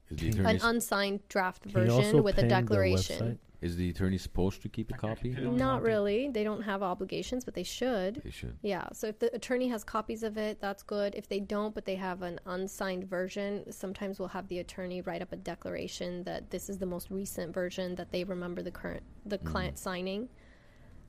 Is 0.10 0.18
the 0.18 0.32
Can- 0.32 0.46
an 0.46 0.60
unsigned 0.64 1.28
draft 1.28 1.64
Can 1.64 1.86
you 1.86 1.92
also 1.92 2.02
version 2.02 2.24
with 2.24 2.38
a 2.38 2.42
ping 2.42 2.50
the 2.50 2.56
declaration. 2.56 3.40
Website? 3.62 3.66
is 3.66 3.76
the 3.76 3.90
attorney 3.90 4.18
supposed 4.18 4.62
to 4.62 4.70
keep 4.70 4.92
a 4.92 4.98
copy? 4.98 5.32
Don't 5.32 5.58
Not 5.58 5.74
want 5.74 5.84
it. 5.84 5.88
really. 5.88 6.30
They 6.30 6.44
don't 6.44 6.62
have 6.62 6.82
obligations, 6.84 7.46
but 7.46 7.54
they 7.54 7.64
should. 7.64 8.22
They 8.24 8.32
should. 8.32 8.58
Yeah, 8.62 8.88
so 8.94 9.08
if 9.08 9.20
the 9.20 9.34
attorney 9.36 9.68
has 9.70 9.84
copies 9.84 10.24
of 10.24 10.38
it, 10.38 10.60
that's 10.62 10.84
good. 10.84 11.16
If 11.16 11.28
they 11.28 11.40
don't, 11.40 11.74
but 11.76 11.86
they 11.86 11.96
have 11.96 12.22
an 12.22 12.40
unsigned 12.46 13.06
version, 13.10 13.72
sometimes 13.72 14.20
we'll 14.20 14.30
have 14.30 14.48
the 14.48 14.60
attorney 14.60 15.02
write 15.02 15.22
up 15.22 15.32
a 15.32 15.38
declaration 15.38 16.24
that 16.24 16.50
this 16.50 16.70
is 16.70 16.78
the 16.78 16.86
most 16.86 17.12
recent 17.12 17.54
version 17.54 17.96
that 17.96 18.12
they 18.12 18.24
remember 18.24 18.62
the 18.62 18.72
current 18.72 19.04
the 19.26 19.38
client 19.38 19.78
signing. 19.78 20.30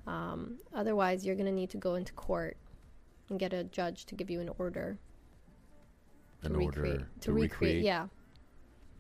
Um, 0.07 0.59
otherwise, 0.75 1.25
you're 1.25 1.37
going 1.37 1.47
to 1.47 1.53
need 1.53 1.71
to 1.71 1.77
go 1.77 1.95
into 1.95 2.13
court 2.15 2.57
and 3.29 3.39
get 3.39 3.53
a 3.53 3.65
judge 3.65 4.07
to 4.07 4.15
give 4.15 4.31
you 4.31 4.41
an 4.41 4.51
order 4.59 4.99
to 6.43 6.47
An 6.47 6.57
recreate 6.57 6.93
order 6.95 7.09
to, 7.21 7.33
recreate, 7.33 7.85
Yeah, 7.85 8.07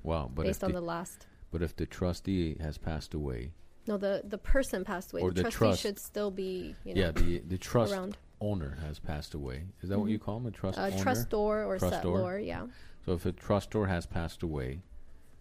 Wow, 0.02 0.30
but 0.32 0.46
based 0.46 0.62
on 0.62 0.72
the, 0.72 0.80
the 0.80 0.86
last. 0.86 1.26
But 1.50 1.62
if 1.62 1.74
the 1.76 1.86
trustee 1.86 2.56
has 2.60 2.78
passed 2.78 3.14
away, 3.14 3.52
No, 3.86 3.96
the 3.96 4.22
the 4.24 4.38
person 4.38 4.84
passed 4.84 5.12
away. 5.12 5.22
Or 5.22 5.30
the 5.30 5.42
the 5.42 5.50
trustee 5.50 5.58
trust. 5.58 5.82
should 5.82 5.98
still 5.98 6.30
be 6.30 6.74
you 6.84 6.94
know 6.94 7.00
yeah, 7.00 7.10
the 7.10 7.38
the 7.40 7.58
trust 7.58 7.92
around. 7.92 8.16
owner 8.40 8.76
has 8.86 8.98
passed 8.98 9.34
away. 9.34 9.64
Is 9.82 9.88
that 9.88 9.98
what 9.98 10.08
Mhm. 10.08 10.12
you 10.12 10.18
call 10.18 10.36
him, 10.38 10.46
a 10.46 10.50
trust 10.50 10.78
Uh, 10.78 10.82
owner? 10.82 10.96
trustor 11.02 11.36
or 11.66 11.78
Trustor. 11.78 12.02
settlor, 12.02 12.46
yeah. 12.46 12.66
So 13.04 13.12
if 13.12 13.24
a 13.26 13.32
trustor 13.32 13.86
has 13.88 14.06
passed 14.06 14.42
away, 14.42 14.82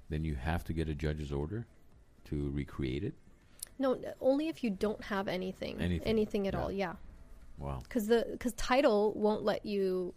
then 0.09 0.23
you 0.25 0.35
have 0.35 0.63
to 0.65 0.73
get 0.73 0.89
a 0.89 0.95
judge's 0.95 1.31
order 1.31 1.67
to 2.25 2.49
recreate 2.51 3.03
it. 3.03 3.13
No, 3.77 4.01
only 4.19 4.47
if 4.49 4.63
you 4.63 4.69
don't 4.69 5.03
have 5.05 5.27
anything, 5.27 5.79
Anything, 5.79 6.47
at 6.47 6.53
yeah. 6.53 6.61
all. 6.61 6.71
Yeah, 6.71 6.95
Wow. 7.57 7.79
because 7.83 8.07
the 8.07 8.25
because 8.31 8.53
title 8.53 9.13
won't 9.13 9.43
let 9.43 9.65
you 9.65 10.13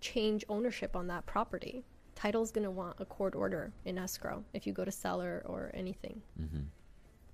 change 0.00 0.44
ownership 0.48 0.94
on 0.96 1.06
that 1.06 1.24
property. 1.26 1.84
Title's 2.16 2.50
going 2.50 2.64
to 2.64 2.70
want 2.70 2.96
a 2.98 3.04
court 3.04 3.34
order 3.36 3.72
in 3.84 3.98
escrow 3.98 4.42
if 4.54 4.66
you 4.66 4.72
go 4.72 4.84
to 4.84 4.90
seller 4.90 5.42
or 5.46 5.70
anything, 5.74 6.20
hmm 6.36 6.62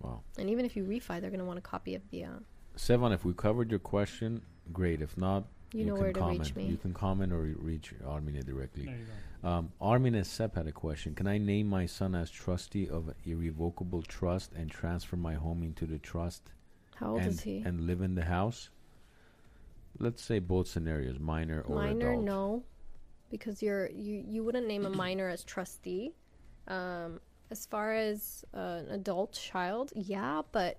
Wow. 0.00 0.20
and 0.36 0.50
even 0.50 0.64
if 0.66 0.76
you 0.76 0.82
refi, 0.84 1.20
they're 1.20 1.30
going 1.30 1.38
to 1.38 1.44
want 1.46 1.58
a 1.58 1.62
copy 1.62 1.94
of 1.94 2.02
the. 2.10 2.24
Uh, 2.24 2.30
Sevan, 2.76 3.14
if 3.14 3.24
we 3.24 3.32
covered 3.32 3.70
your 3.70 3.78
question, 3.78 4.42
great. 4.72 5.00
If 5.00 5.16
not, 5.16 5.44
you, 5.72 5.84
know 5.84 5.94
can 5.94 6.02
where 6.02 6.12
to 6.12 6.18
comment. 6.20 6.40
reach 6.40 6.54
me. 6.56 6.64
You 6.66 6.76
can 6.76 6.92
comment 6.92 7.32
or 7.32 7.42
reach 7.42 7.94
Armina 8.04 8.44
directly. 8.44 8.86
There 8.86 8.96
you 8.96 9.06
go. 9.42 9.48
Um, 9.48 9.72
Armin 9.80 10.22
Sep 10.24 10.56
had 10.56 10.66
a 10.66 10.72
question. 10.72 11.14
Can 11.14 11.26
I 11.28 11.38
name 11.38 11.68
my 11.68 11.86
son 11.86 12.14
as 12.16 12.30
trustee 12.30 12.88
of 12.88 13.12
irrevocable 13.24 14.02
trust 14.02 14.52
and 14.54 14.68
transfer 14.70 15.16
my 15.16 15.34
home 15.34 15.62
into 15.62 15.86
the 15.86 15.98
trust 15.98 16.50
How 16.96 17.12
old 17.12 17.20
and, 17.20 17.28
is 17.30 17.40
he? 17.40 17.62
and 17.64 17.82
live 17.86 18.02
in 18.02 18.14
the 18.16 18.24
house? 18.24 18.70
Let's 19.98 20.22
say 20.22 20.38
both 20.40 20.66
scenarios, 20.68 21.18
minor 21.20 21.60
or 21.60 21.82
adult? 21.84 21.98
minor, 21.98 22.10
adult. 22.12 22.24
no, 22.24 22.62
because 23.32 23.60
you're 23.60 23.90
you 23.90 24.22
you 24.28 24.44
wouldn't 24.44 24.68
name 24.68 24.86
a 24.86 24.90
minor 25.04 25.28
as 25.28 25.42
trustee. 25.42 26.12
Um, 26.68 27.18
as 27.50 27.66
far 27.66 27.92
as 27.92 28.44
uh, 28.54 28.80
an 28.86 28.90
adult 28.92 29.32
child, 29.32 29.92
yeah, 29.94 30.42
but 30.52 30.78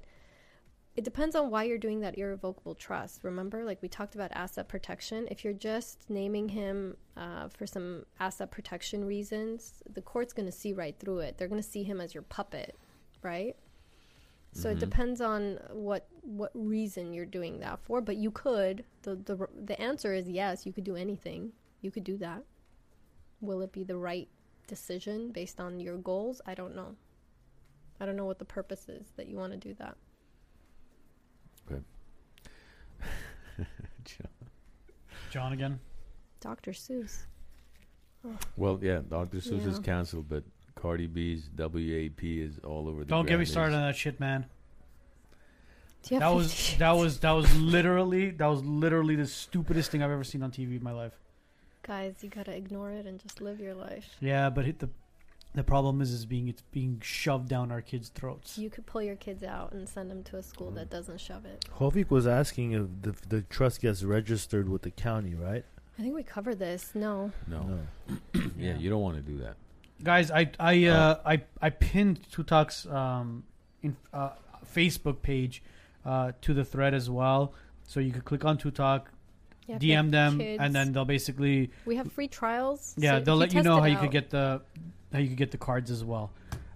it 0.95 1.03
depends 1.03 1.35
on 1.35 1.49
why 1.49 1.63
you're 1.63 1.77
doing 1.77 1.99
that 2.01 2.17
irrevocable 2.17 2.73
trust. 2.75 3.23
Remember, 3.23 3.63
like 3.65 3.81
we 3.81 3.88
talked 3.89 4.15
about 4.15 4.31
asset 4.31 4.69
protection. 4.69 5.27
If 5.30 5.43
you're 5.43 5.53
just 5.71 6.09
naming 6.09 6.49
him 6.49 6.95
uh, 7.17 7.49
for 7.49 7.67
some 7.67 8.05
asset 8.19 8.49
protection 8.51 9.03
reasons, 9.05 9.84
the 9.91 10.01
court's 10.01 10.34
going 10.34 10.45
to 10.45 10.51
see 10.51 10.71
right 10.73 10.95
through 10.97 11.19
it. 11.19 11.38
They're 11.38 11.47
going 11.49 11.61
to 11.61 11.67
see 11.67 11.84
him 11.84 11.99
as 11.99 12.13
your 12.13 12.23
puppet, 12.23 12.75
right? 13.21 13.55
So 14.55 14.69
it 14.69 14.77
Mhm. 14.77 14.80
depends 14.81 15.19
on 15.21 15.59
what 15.71 16.07
what 16.21 16.51
reason 16.53 17.11
you're 17.13 17.25
doing 17.39 17.59
that 17.59 17.80
for. 17.80 18.01
But 18.01 18.17
you 18.17 18.31
could 18.31 18.85
the 19.01 19.15
the 19.15 19.47
the 19.65 19.80
answer 19.81 20.13
is 20.13 20.30
yes. 20.30 20.65
You 20.65 20.73
could 20.73 20.84
do 20.85 20.95
anything. 20.95 21.53
You 21.84 21.91
could 21.91 22.05
do 22.05 22.18
that. 22.18 22.41
Will 23.41 23.61
it 23.61 23.72
be 23.72 23.84
the 23.84 23.97
right 23.97 24.30
decision 24.68 25.31
based 25.31 25.60
on 25.60 25.80
your 25.80 25.97
goals? 25.97 26.41
I 26.47 26.55
don't 26.55 26.76
know. 26.76 26.95
I 27.99 28.05
don't 28.05 28.15
know 28.15 28.26
what 28.26 28.39
the 28.39 28.45
purpose 28.45 28.88
is 28.89 29.11
that 29.18 29.27
you 29.27 29.35
want 29.35 29.51
to 29.51 29.57
do 29.57 29.76
that. 29.76 29.95
Okay. 31.69 31.81
John 34.05 34.27
John 35.30 35.53
again. 35.53 35.80
Dr. 36.39 36.72
Seuss. 36.72 37.26
Well, 38.55 38.80
yeah, 38.81 38.99
Dr. 39.07 39.38
Seuss 39.38 39.68
is 39.68 39.80
canceled, 39.80 40.30
but 40.30 40.43
Cardi 40.76 41.07
B's 41.07 41.49
WAP 41.57 42.23
is 42.23 42.60
all 42.64 42.88
over 42.88 43.03
the 43.03 43.10
Don't 43.10 43.27
get 43.27 43.38
me 43.38 43.45
started 43.45 43.76
on 43.76 43.81
that 43.81 43.95
shit, 43.95 44.19
man. 44.19 44.45
That 46.10 46.34
was 46.34 46.76
that 46.80 46.91
was 46.91 47.19
that 47.19 47.31
was 47.31 47.53
literally 47.57 48.31
that 48.31 48.47
was 48.47 48.64
literally 48.64 49.15
the 49.15 49.27
stupidest 49.27 49.91
thing 49.91 50.01
I've 50.01 50.11
ever 50.11 50.23
seen 50.23 50.43
on 50.43 50.51
TV 50.51 50.77
in 50.77 50.84
my 50.84 50.91
life. 50.91 51.14
Guys. 51.84 52.15
You 52.22 52.30
gotta 52.30 52.55
ignore 52.55 52.91
it 52.91 53.05
and 53.05 53.19
just 53.19 53.41
live 53.41 53.60
your 53.60 53.73
life. 53.73 54.15
Yeah, 54.19 54.49
but 54.49 54.65
it, 54.65 54.80
the 54.80 54.89
the 55.53 55.64
problem 55.64 56.01
is 56.01 56.11
is 56.11 56.26
being 56.26 56.47
it's 56.47 56.64
being 56.72 56.99
shoved 57.03 57.47
down 57.47 57.72
our 57.72 57.81
kids' 57.81 58.10
throats. 58.10 58.57
You 58.57 58.69
could 58.69 58.85
pull 58.85 59.01
your 59.01 59.15
kids 59.15 59.43
out 59.43 59.72
and 59.72 59.88
send 59.88 60.10
them 60.10 60.23
to 60.23 60.38
a 60.38 60.43
school 60.43 60.72
that 60.72 60.89
doesn't 60.89 61.19
shove 61.19 61.45
it. 61.45 61.65
Hovik 61.77 62.10
was 62.10 62.26
asking 62.26 62.72
if 62.72 62.88
the 63.01 63.15
the 63.27 63.41
trust 63.43 63.81
gets 63.81 64.03
registered 64.03 64.68
with 64.68 64.81
the 64.81 64.91
county, 64.91 65.35
right? 65.35 65.64
I 65.97 66.01
think 66.01 66.15
we 66.15 66.23
covered 66.23 66.57
this. 66.60 66.91
No. 66.95 67.31
No. 67.47 67.80
Yeah, 68.57 68.77
you 68.77 68.89
don't 68.89 69.01
want 69.01 69.18
to 69.18 69.22
do 69.22 69.38
that. 69.39 69.55
Guys, 70.01 70.31
I 70.31 70.49
I 70.60 70.85
uh, 70.85 71.19
I 71.26 71.43
I 71.61 71.69
pinned 71.69 72.22
Tutak's 72.31 72.85
um 72.88 73.43
in 73.81 73.95
uh, 74.14 74.31
Facebook 74.73 75.22
page 75.22 75.61
uh, 76.05 76.31
to 76.41 76.53
the 76.53 76.64
thread 76.64 76.93
as 76.93 77.10
well, 77.10 77.53
so 77.85 77.99
you 77.99 78.11
could 78.11 78.26
click 78.26 78.45
on 78.45 78.57
Tutak, 78.57 79.03
Yeah, 79.68 79.76
if 79.77 79.84
you 79.84 79.95
have 79.95 80.06
DM 80.07 80.11
them, 80.11 80.38
kids- 80.40 80.61
and 80.61 80.76
then 80.76 80.91
they'll 80.91 81.06
basically 81.06 81.72
we 81.85 81.95
have 81.95 82.11
free 82.11 82.27
trials. 82.27 82.94
yeah 82.98 83.19
so 83.19 83.23
they'll 83.23 83.35
let 83.38 83.53
you 83.53 83.61
know 83.64 83.80
how 83.80 83.85
you 83.85 83.98
could 83.98 84.11
get 84.11 84.30
the 84.30 84.61
how 85.11 85.19
you 85.19 85.27
could 85.30 85.38
get 85.38 85.52
the 85.52 85.57
cards 85.57 85.90
as 85.91 86.03
well. 86.03 86.31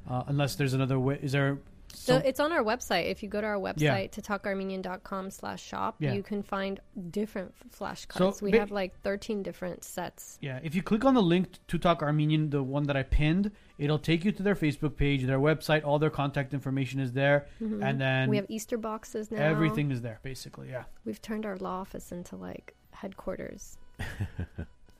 Uh, 0.09 0.23
unless 0.27 0.55
there's 0.55 0.73
another 0.73 0.97
way. 0.99 1.19
Is 1.21 1.31
there? 1.33 1.57
So 1.89 2.13
Some, 2.13 2.21
it's 2.25 2.39
on 2.39 2.51
our 2.53 2.63
website. 2.63 3.09
If 3.09 3.23
you 3.23 3.29
go 3.29 3.41
to 3.41 3.47
our 3.47 3.55
website, 3.57 3.79
Yeah. 3.79 4.07
to 4.07 4.21
talkarmenian.com 4.21 5.31
slash 5.31 5.63
shop, 5.63 5.95
Yeah. 5.99 6.13
you 6.13 6.21
can 6.23 6.43
find 6.43 6.79
different 7.11 7.53
flashcards. 7.71 8.35
So 8.35 8.45
we 8.45 8.51
ba- 8.51 8.59
have 8.59 8.71
like 8.71 8.99
13 9.01 9.41
different 9.43 9.83
sets. 9.83 10.37
yeah, 10.41 10.59
if 10.63 10.75
you 10.75 10.83
click 10.83 11.03
on 11.05 11.13
the 11.13 11.21
link 11.21 11.47
to 11.67 11.77
Talk 11.77 12.01
Armenian, 12.01 12.49
the 12.51 12.61
one 12.63 12.83
that 12.83 12.95
I 12.95 13.03
pinned, 13.03 13.51
it'll 13.77 13.99
take 13.99 14.23
you 14.25 14.31
to 14.33 14.43
their 14.43 14.55
Facebook 14.55 14.95
page, 14.95 15.23
their 15.25 15.39
website, 15.39 15.83
all 15.85 15.97
their 15.99 16.09
contact 16.09 16.53
information 16.53 16.99
is 16.99 17.13
there, 17.13 17.47
Mhm. 17.61 17.83
and 17.83 17.99
then 17.99 18.29
we 18.29 18.35
have 18.37 18.45
Easter 18.49 18.77
boxes 18.77 19.31
now. 19.31 19.41
everything 19.41 19.89
is 19.91 20.01
there 20.01 20.19
basically. 20.23 20.69
Yeah. 20.69 20.83
We've 21.05 21.21
turned 21.21 21.45
our 21.45 21.57
law 21.57 21.79
office 21.81 22.11
into 22.11 22.35
like 22.35 22.75
headquarters. 23.01 23.77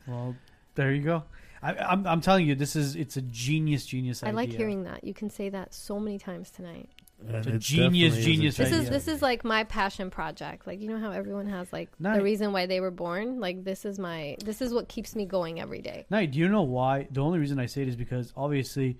Well, 0.07 0.35
there 0.75 0.93
you 0.93 1.03
go. 1.03 1.23
I, 1.61 1.73
I'm, 1.75 2.07
I'm 2.07 2.21
telling 2.21 2.47
you, 2.47 2.55
this 2.55 2.75
is 2.75 2.95
it's 2.95 3.17
a 3.17 3.21
genius, 3.21 3.85
genius 3.85 4.23
idea. 4.23 4.37
I 4.37 4.41
idea. 4.41 4.51
like 4.51 4.57
hearing 4.57 4.83
that. 4.83 5.03
You 5.03 5.13
can 5.13 5.29
say 5.29 5.49
that 5.49 5.73
so 5.73 5.99
many 5.99 6.17
times 6.17 6.49
tonight. 6.49 6.89
It's 7.27 7.47
a 7.47 7.55
it 7.55 7.59
genius, 7.59 8.13
definitely 8.13 8.35
genius 8.35 8.59
a 8.59 8.63
This 8.63 8.71
is 8.71 8.89
this 8.89 9.07
is 9.07 9.21
like 9.23 9.43
my 9.43 9.63
passion 9.63 10.11
project. 10.11 10.67
Like 10.67 10.79
you 10.79 10.87
know 10.87 10.99
how 10.99 11.11
everyone 11.11 11.47
has 11.47 11.73
like 11.73 11.89
No, 11.99 12.15
the 12.15 12.23
reason 12.23 12.53
why 12.53 12.67
they 12.67 12.79
were 12.79 12.91
born. 12.91 13.39
Like 13.39 13.63
this 13.63 13.85
is 13.85 13.97
my 13.97 14.37
this 14.45 14.61
is 14.61 14.71
what 14.71 14.87
keeps 14.87 15.15
me 15.15 15.25
going 15.25 15.59
every 15.59 15.81
day. 15.81 16.05
Now, 16.09 16.23
do 16.25 16.37
you 16.37 16.47
know 16.47 16.61
why? 16.61 17.07
The 17.09 17.21
only 17.21 17.39
reason 17.39 17.59
I 17.59 17.65
say 17.65 17.81
it 17.81 17.87
is 17.87 17.95
because 17.95 18.31
obviously, 18.37 18.99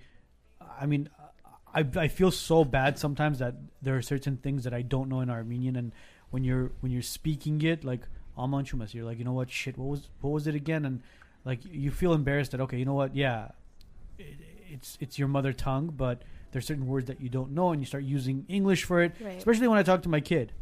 I 0.80 0.86
mean, 0.86 1.08
I, 1.72 1.86
I 1.96 2.08
feel 2.08 2.32
so 2.32 2.64
bad 2.64 2.98
sometimes 2.98 3.38
that 3.38 3.54
there 3.82 3.96
are 3.96 4.02
certain 4.02 4.36
things 4.36 4.64
that 4.64 4.74
I 4.74 4.82
don't 4.82 5.08
know 5.08 5.20
in 5.20 5.30
Armenian, 5.30 5.76
and 5.76 5.92
when 6.30 6.42
you're 6.42 6.72
when 6.80 6.90
you're 6.90 7.02
speaking 7.02 7.62
it, 7.62 7.84
like 7.84 8.00
Aman 8.38 8.64
Chumas, 8.64 8.94
you're 8.94 9.04
like, 9.04 9.18
you 9.18 9.24
know 9.24 9.32
what, 9.32 9.50
shit, 9.50 9.76
what 9.76 9.88
was 9.88 10.08
what 10.20 10.30
was 10.30 10.46
it 10.46 10.54
again? 10.54 10.84
And 10.84 11.02
like 11.44 11.60
you 11.64 11.90
feel 11.90 12.12
embarrassed 12.12 12.52
that 12.52 12.60
okay, 12.62 12.78
you 12.78 12.84
know 12.84 12.94
what, 12.94 13.14
yeah, 13.16 13.48
it, 14.18 14.36
it's 14.70 14.96
it's 15.00 15.18
your 15.18 15.28
mother 15.28 15.52
tongue, 15.52 15.92
but 15.96 16.22
there's 16.52 16.66
certain 16.66 16.86
words 16.86 17.06
that 17.08 17.20
you 17.20 17.28
don't 17.28 17.52
know, 17.52 17.70
and 17.72 17.80
you 17.82 17.86
start 17.86 18.04
using 18.04 18.44
English 18.48 18.84
for 18.84 19.02
it, 19.02 19.12
Right. 19.20 19.36
especially 19.36 19.68
when 19.68 19.78
I 19.78 19.82
talk 19.82 20.02
to 20.02 20.08
my 20.08 20.20
kid. 20.20 20.52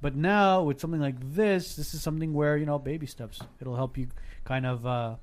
But 0.00 0.14
now 0.14 0.62
with 0.62 0.80
something 0.80 1.00
like 1.00 1.16
this, 1.34 1.74
this 1.76 1.94
is 1.94 2.02
something 2.02 2.32
where 2.34 2.56
you 2.56 2.66
know 2.66 2.78
baby 2.78 3.06
steps. 3.06 3.40
It'll 3.60 3.76
help 3.76 3.96
you 3.98 4.08
kind 4.44 4.66
of 4.66 4.86
uh, 4.86 5.16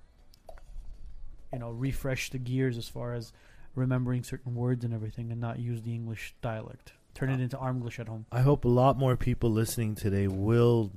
you 1.52 1.60
know 1.60 1.70
refresh 1.70 2.30
the 2.32 2.38
gears 2.40 2.78
as 2.78 2.88
far 2.90 3.14
as 3.14 3.32
remembering 3.76 4.24
certain 4.24 4.56
words 4.56 4.84
and 4.84 4.94
everything, 4.94 5.32
and 5.32 5.40
not 5.40 5.60
use 5.60 5.82
the 5.84 5.94
English 5.94 6.36
dialect. 6.42 6.94
Turn 7.14 7.30
it 7.30 7.40
into 7.40 7.58
Armglish 7.58 8.00
at 8.00 8.08
home. 8.08 8.26
I 8.32 8.42
hope 8.42 8.66
a 8.66 8.70
lot 8.70 8.98
more 8.98 9.16
people 9.16 9.52
listening 9.52 9.94
today 9.94 10.28
will 10.28 10.92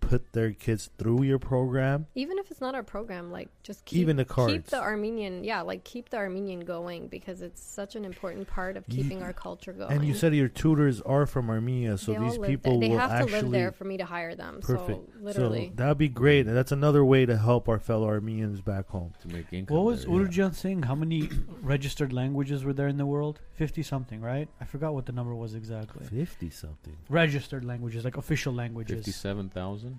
put 0.00 0.32
their 0.32 0.52
kids 0.52 0.90
through 0.98 1.22
your 1.24 1.38
program. 1.38 2.06
Even 2.14 2.38
if 2.38 2.50
it's 2.50 2.60
not 2.60 2.74
our 2.76 2.82
program, 2.84 3.32
like 3.32 3.48
just 3.64 3.84
keep, 3.84 3.98
Even 4.00 4.16
the 4.16 4.24
cards. 4.24 4.52
keep 4.52 4.66
the 4.66 4.80
Armenian, 4.80 5.42
yeah, 5.42 5.62
like 5.62 5.82
keep 5.84 6.10
the 6.10 6.16
Armenian 6.16 6.60
going 6.60 7.08
because 7.08 7.42
it's 7.42 7.60
such 7.62 7.96
an 7.96 8.04
important 8.04 8.46
part 8.46 8.76
of 8.76 8.84
Ye- 8.88 9.02
keeping 9.02 9.22
our 9.22 9.32
culture 9.32 9.72
going. 9.72 9.90
And 9.90 10.04
you 10.06 10.14
said 10.14 10.32
your 10.34 10.46
tutors 10.48 11.00
are 11.02 11.26
from 11.26 11.50
Armenia, 11.50 11.98
so 11.98 12.12
They 12.12 12.18
these 12.20 12.38
people 12.38 12.78
there. 12.78 12.88
they 12.88 12.94
will 12.94 12.98
have 13.00 13.10
actually 13.10 13.30
to 13.40 13.42
live 13.46 13.50
there 13.52 13.72
for 13.72 13.84
me 13.84 13.96
to 13.96 14.04
hire 14.04 14.34
them. 14.36 14.60
perfect. 14.62 14.88
So 15.18 15.20
literally, 15.20 15.68
So 15.70 15.74
that'd 15.76 15.98
be 15.98 16.08
great, 16.08 16.46
and 16.46 16.56
that's 16.56 16.72
another 16.72 17.04
way 17.04 17.26
to 17.26 17.36
help 17.36 17.68
our 17.68 17.78
fellow 17.80 18.06
Armenians 18.06 18.60
back 18.60 18.88
home. 18.88 19.12
to 19.22 19.28
make 19.28 19.52
income. 19.52 19.76
What 19.76 19.84
was 19.86 20.04
there, 20.04 20.12
yeah. 20.14 20.18
Urjan 20.20 20.54
saying? 20.54 20.82
How 20.84 20.94
many 20.94 21.28
registered 21.62 22.12
languages 22.12 22.64
were 22.64 22.72
there 22.72 22.88
in 22.88 22.96
the 22.96 23.06
world? 23.06 23.40
Fifty 23.54 23.82
something, 23.82 24.20
right? 24.20 24.48
I 24.60 24.64
forgot 24.66 24.94
what 24.94 25.06
the 25.06 25.12
number 25.12 25.34
was 25.34 25.54
exactly. 25.54 26.06
Fifty 26.06 26.50
something. 26.50 26.96
Registered 27.08 27.64
languages, 27.64 28.04
like 28.04 28.16
official 28.16 28.52
languages. 28.52 28.96
Fifty-seven 28.98 29.48
thousand. 29.50 29.95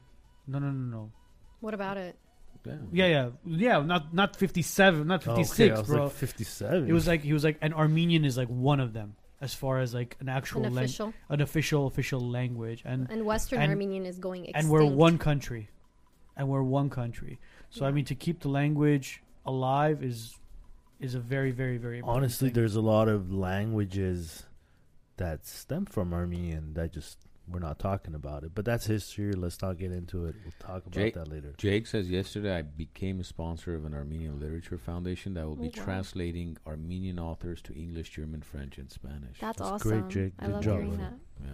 No, 0.47 0.59
no, 0.59 0.71
no, 0.71 0.97
no. 0.97 1.11
what 1.59 1.73
about 1.73 1.97
it? 1.97 2.15
Yeah, 2.91 3.07
yeah, 3.07 3.29
yeah. 3.45 3.79
Not 3.81 4.13
not 4.13 4.35
fifty 4.35 4.61
seven, 4.61 5.07
not 5.07 5.23
fifty 5.23 5.43
six, 5.45 5.53
Okay, 5.59 5.67
six, 5.69 5.77
I 5.77 5.79
was 5.81 5.89
bro. 5.89 6.03
like 6.05 6.13
fifty-seven. 6.13 6.89
it 6.89 6.91
was 6.93 7.07
like 7.07 7.21
he 7.21 7.31
was 7.31 7.43
like 7.45 7.57
an 7.61 7.73
Armenian 7.73 8.25
is 8.25 8.35
like 8.37 8.49
one 8.49 8.79
of 8.81 8.91
them 8.91 9.15
as 9.39 9.53
far 9.53 9.79
as 9.79 9.93
like 9.93 10.17
an 10.19 10.27
actual 10.27 10.65
An 10.65 10.73
lang- 10.73 10.83
official 10.85 11.13
an 11.29 11.39
official 11.41 11.87
official 11.87 12.19
language, 12.19 12.81
and 12.83 13.09
and 13.09 13.25
Western 13.25 13.61
and- 13.61 13.71
Armenian 13.71 14.05
is 14.05 14.17
going 14.19 14.45
extinct. 14.45 14.59
and 14.63 14.69
we're 14.69 14.83
one 14.83 15.17
country, 15.17 15.69
and 16.35 16.49
we're 16.49 16.63
one 16.63 16.89
country. 16.89 17.39
So 17.69 17.85
I 17.85 17.91
mean, 17.91 18.05
to 18.05 18.15
keep 18.15 18.41
the 18.41 18.49
language 18.49 19.21
alive 19.45 20.03
is 20.03 20.35
is 20.99 21.15
a 21.15 21.19
very 21.19 21.51
very 21.51 21.77
very 21.77 21.99
important 21.99 22.17
honestly, 22.23 22.49
thing. 22.49 22.55
there's 22.55 22.75
a 22.75 22.81
lot 22.81 23.07
of 23.07 23.31
languages 23.31 24.45
that 25.17 25.45
stem 25.45 25.85
from 25.85 26.13
Armenian 26.13 26.73
that 26.73 26.91
just 26.91 27.17
we're 27.49 27.59
not 27.59 27.79
talking 27.79 28.13
about 28.13 28.43
it. 28.43 28.51
But 28.53 28.65
that's 28.65 28.85
history. 28.85 29.33
Let's 29.33 29.61
not 29.61 29.77
get 29.77 29.91
into 29.91 30.25
it. 30.25 30.35
We'll 30.43 30.53
talk 30.59 30.85
about 30.85 30.91
Jake- 30.91 31.13
that 31.13 31.29
later. 31.29 31.53
Jake 31.57 31.87
says 31.87 32.09
yesterday 32.09 32.57
I 32.57 32.61
became 32.61 33.19
a 33.19 33.23
sponsor 33.23 33.73
of 33.75 33.85
an 33.85 33.93
Armenian 33.93 34.39
literature 34.39 34.77
foundation 34.77 35.33
that 35.35 35.45
will 35.45 35.53
oh, 35.53 35.55
be 35.55 35.67
Oh, 35.67 35.77
wow. 35.77 35.83
translating 35.85 36.57
Armenian 36.67 37.19
authors 37.19 37.61
to 37.63 37.73
English, 37.73 38.09
German, 38.11 38.41
French, 38.41 38.77
and 38.77 38.91
Spanish. 38.91 39.39
That's, 39.39 39.59
That's 39.59 39.61
awesome. 39.61 40.01
great, 40.01 40.07
Jake. 40.09 40.33
I 40.39 40.45
Good 40.47 40.53
love 40.55 40.63
job, 40.63 40.73
hearing 40.75 40.97
that. 40.97 41.13
yeah. 41.43 41.49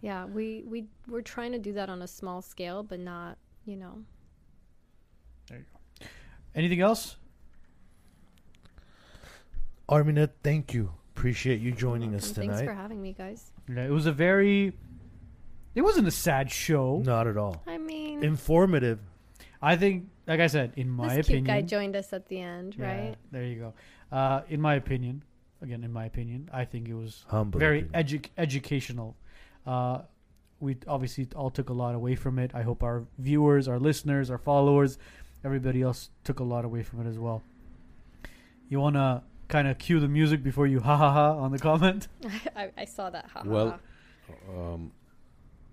Yeah, 0.00 0.24
we 0.26 0.62
we 0.64 0.86
we're 1.08 1.22
trying 1.22 1.50
to 1.52 1.58
do 1.58 1.72
that 1.72 1.88
on 1.90 2.02
a 2.02 2.06
small 2.06 2.40
scale, 2.40 2.84
but 2.84 3.00
not 3.00 3.36
you 3.64 3.74
know. 3.76 4.04
There 5.48 5.58
you 5.58 5.64
go. 6.00 6.06
Anything 6.54 6.80
else? 6.82 7.16
Armina, 9.88 10.30
thank 10.42 10.74
you. 10.74 10.92
Appreciate 11.16 11.60
you 11.60 11.72
joining 11.72 12.14
us 12.14 12.26
And 12.28 12.36
Thanks 12.46 12.60
for 12.62 12.74
having 12.74 13.02
me, 13.02 13.12
guys. 13.12 13.50
Yeah, 13.68 13.84
it 13.86 13.90
was 13.90 14.06
a 14.06 14.12
very. 14.12 14.72
It 15.78 15.82
wasn't 15.84 16.08
a 16.08 16.10
sad 16.10 16.50
show. 16.50 17.00
Not 17.04 17.28
at 17.28 17.36
all. 17.36 17.62
I 17.64 17.78
mean, 17.78 18.24
Informative. 18.24 18.98
I 19.62 19.76
think, 19.76 20.08
like 20.26 20.40
I 20.40 20.48
said, 20.48 20.72
in 20.76 20.88
my 20.90 21.14
this 21.16 21.26
opinion, 21.26 21.44
cute 21.44 21.54
guy 21.56 21.62
joined 21.62 21.94
us 21.94 22.12
at 22.12 22.26
the 22.26 22.40
end, 22.40 22.74
Yeah, 22.76 22.86
right? 22.86 23.14
There 23.30 23.44
you 23.44 23.58
go. 23.60 23.74
Uh, 24.10 24.40
in 24.48 24.60
my 24.60 24.74
opinion, 24.74 25.22
again, 25.62 25.84
in 25.84 25.92
my 25.92 26.04
opinion, 26.06 26.50
I 26.52 26.64
think 26.64 26.88
it 26.88 26.94
was 26.94 27.24
Humble. 27.28 27.60
very 27.60 27.84
edu- 27.94 28.26
educational. 28.36 29.16
Uh, 29.64 30.00
we 30.58 30.76
obviously 30.88 31.28
all 31.36 31.50
took 31.50 31.68
a 31.68 31.72
lot 31.72 31.94
away 31.94 32.16
from 32.16 32.40
it. 32.40 32.50
I 32.54 32.62
hope 32.62 32.82
our 32.82 33.04
viewers, 33.18 33.68
our 33.68 33.78
listeners, 33.78 34.30
our 34.32 34.38
followers, 34.38 34.98
everybody 35.44 35.82
else 35.82 36.10
took 36.24 36.40
a 36.40 36.44
lot 36.44 36.64
away 36.64 36.82
from 36.82 37.06
it 37.06 37.08
as 37.08 37.20
well. 37.20 37.42
You 38.68 38.80
want 38.80 38.96
to 38.96 39.22
kind 39.46 39.68
of 39.68 39.78
cue 39.78 40.00
the 40.00 40.08
music 40.08 40.42
before 40.42 40.66
you 40.66 40.80
ha 40.80 40.96
ha 40.96 41.12
ha 41.12 41.32
on 41.38 41.52
the 41.52 41.58
comment? 41.70 42.08
I, 42.56 42.70
I 42.76 42.84
saw 42.84 43.10
that. 43.10 43.26
Ha, 43.32 43.42
ha, 43.44 43.48
Well, 43.48 43.70
ha. 43.70 44.74
Um, 44.74 44.92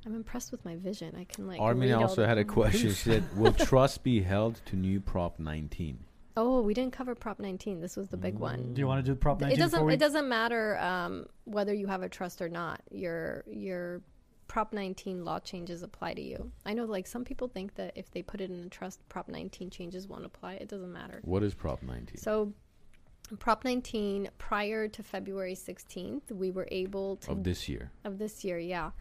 I'm 0.05 0.15
impressed 0.15 0.51
with 0.51 0.63
my 0.65 0.75
vision. 0.75 1.15
I 1.17 1.23
can 1.25 1.47
like. 1.47 1.59
Armin 1.59 1.89
read 1.89 1.93
all 1.95 2.03
also 2.03 2.21
the 2.21 2.27
had 2.27 2.37
a 2.37 2.45
question. 2.45 2.89
She 2.89 2.95
said, 2.95 3.23
"Will 3.37 3.53
trust 3.53 4.03
be 4.03 4.21
held 4.21 4.61
to 4.67 4.75
new 4.75 4.99
Prop 4.99 5.39
19?" 5.39 5.99
Oh, 6.37 6.61
we 6.61 6.73
didn't 6.73 6.91
cover 6.91 7.15
Prop 7.15 7.39
19. 7.39 7.79
This 7.79 7.95
was 7.95 8.09
the 8.09 8.17
big 8.17 8.37
one. 8.37 8.73
Do 8.73 8.81
you 8.81 8.87
want 8.87 9.03
to 9.05 9.09
do 9.11 9.15
Prop 9.15 9.39
19 9.39 9.57
It 9.57 9.59
doesn't. 9.61 9.85
we- 9.85 9.93
It 9.93 9.99
doesn't 9.99 10.27
matter 10.27 10.77
um, 10.79 11.27
whether 11.45 11.73
you 11.73 11.87
have 11.87 12.03
a 12.03 12.09
trust 12.09 12.41
or 12.41 12.49
not. 12.49 12.81
Your 12.91 13.43
your 13.47 14.01
Prop 14.47 14.73
19 14.73 15.25
law 15.25 15.39
changes 15.39 15.81
apply 15.81 16.13
to 16.13 16.21
you. 16.21 16.51
I 16.65 16.73
know, 16.73 16.85
like 16.85 17.07
some 17.07 17.23
people 17.23 17.47
think 17.47 17.73
that 17.75 17.93
if 17.95 18.11
they 18.11 18.21
put 18.21 18.41
it 18.41 18.51
in 18.51 18.59
a 18.63 18.69
trust, 18.69 18.99
Prop 19.09 19.27
19 19.27 19.69
changes 19.71 20.07
won't 20.07 20.25
apply. 20.25 20.55
It 20.55 20.67
doesn't 20.67 20.91
matter. 20.93 21.19
What 21.23 21.41
is 21.41 21.55
Prop 21.55 21.81
19? 21.81 22.17
So, 22.17 22.53
Prop 23.39 23.63
19 23.65 24.29
prior 24.37 24.87
to 24.87 25.01
February 25.01 25.55
16th, 25.55 26.31
we 26.31 26.51
were 26.51 26.67
able 26.69 27.15
to 27.17 27.31
of 27.31 27.43
this 27.43 27.67
year. 27.67 27.89
of 28.03 28.19
this 28.19 28.43
year, 28.43 28.59
yeah. 28.59 28.91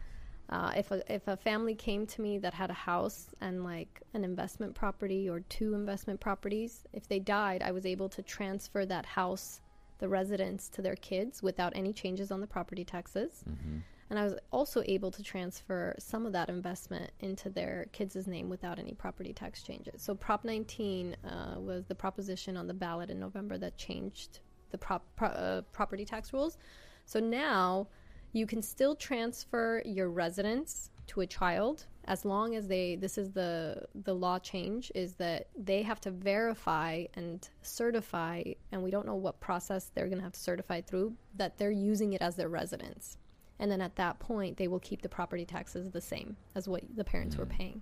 Uh, 0.49 0.71
if 0.75 0.91
a 0.91 1.13
if 1.13 1.27
a 1.27 1.35
family 1.35 1.73
came 1.73 2.05
to 2.05 2.21
me 2.21 2.37
that 2.37 2.53
had 2.53 2.69
a 2.69 2.73
house 2.73 3.27
and 3.41 3.63
like 3.63 4.01
an 4.13 4.23
investment 4.23 4.75
property 4.75 5.27
or 5.27 5.39
two 5.41 5.73
investment 5.73 6.19
properties, 6.19 6.83
if 6.93 7.07
they 7.07 7.19
died, 7.19 7.63
I 7.63 7.71
was 7.71 7.85
able 7.85 8.09
to 8.09 8.21
transfer 8.21 8.85
that 8.85 9.05
house, 9.05 9.61
the 9.97 10.07
residence, 10.07 10.69
to 10.69 10.81
their 10.83 10.95
kids 10.95 11.41
without 11.41 11.73
any 11.75 11.93
changes 11.93 12.31
on 12.31 12.41
the 12.41 12.47
property 12.47 12.85
taxes. 12.85 13.43
hmm 13.43 13.79
And 14.11 14.19
I 14.19 14.23
was 14.23 14.35
also 14.51 14.83
able 14.85 15.09
to 15.11 15.23
transfer 15.23 15.95
some 15.97 16.27
of 16.27 16.33
that 16.33 16.49
investment 16.49 17.09
into 17.19 17.49
their 17.49 17.87
kids' 17.91 18.27
name 18.27 18.47
without 18.49 18.77
any 18.77 18.93
property 18.93 19.33
tax 19.33 19.63
changes. 19.63 20.03
So 20.03 20.13
Prop 20.13 20.45
19 20.45 21.15
uh, 21.23 21.59
was 21.59 21.85
the 21.87 21.95
proposition 21.95 22.55
on 22.55 22.67
the 22.67 22.73
ballot 22.75 23.09
in 23.09 23.19
November 23.19 23.57
that 23.57 23.77
changed 23.77 24.41
the 24.69 24.77
prop, 24.77 25.03
pro, 25.15 25.29
uh, 25.29 25.61
property 25.71 26.05
tax 26.05 26.33
rules. 26.33 26.57
So 27.05 27.19
now 27.19 27.87
you 28.35 28.45
can 28.45 28.61
still 28.61 28.95
transfer 28.95 29.81
your 29.85 30.09
residence 30.09 30.91
to 31.07 31.21
a 31.21 31.25
child 31.25 31.85
as 32.03 32.25
long 32.25 32.53
as 32.53 32.67
they 32.67 32.97
this 32.97 33.17
is 33.17 33.31
the 33.31 33.81
the 34.03 34.13
law 34.13 34.37
change 34.37 34.91
is 34.93 35.13
that 35.13 35.47
they 35.57 35.81
have 35.81 36.01
to 36.01 36.11
verify 36.11 37.05
and 37.13 37.49
certify 37.61 38.43
and 38.73 38.83
we 38.83 38.91
don't 38.91 39.05
know 39.05 39.15
what 39.15 39.39
process 39.39 39.89
they're 39.95 40.07
going 40.07 40.17
to 40.17 40.23
have 40.23 40.33
to 40.33 40.39
certify 40.39 40.81
through 40.81 41.13
that 41.35 41.57
they're 41.57 41.71
using 41.71 42.11
it 42.13 42.21
as 42.21 42.35
their 42.35 42.49
residence. 42.49 43.17
And 43.57 43.71
then 43.71 43.79
at 43.79 43.95
that 43.95 44.19
point 44.19 44.57
they 44.57 44.67
will 44.67 44.81
keep 44.81 45.01
the 45.01 45.09
property 45.09 45.45
taxes 45.45 45.89
the 45.89 46.01
same 46.01 46.35
as 46.55 46.67
what 46.67 46.83
the 46.93 47.05
parents 47.05 47.37
were 47.37 47.45
mm. 47.45 47.57
paying 47.57 47.81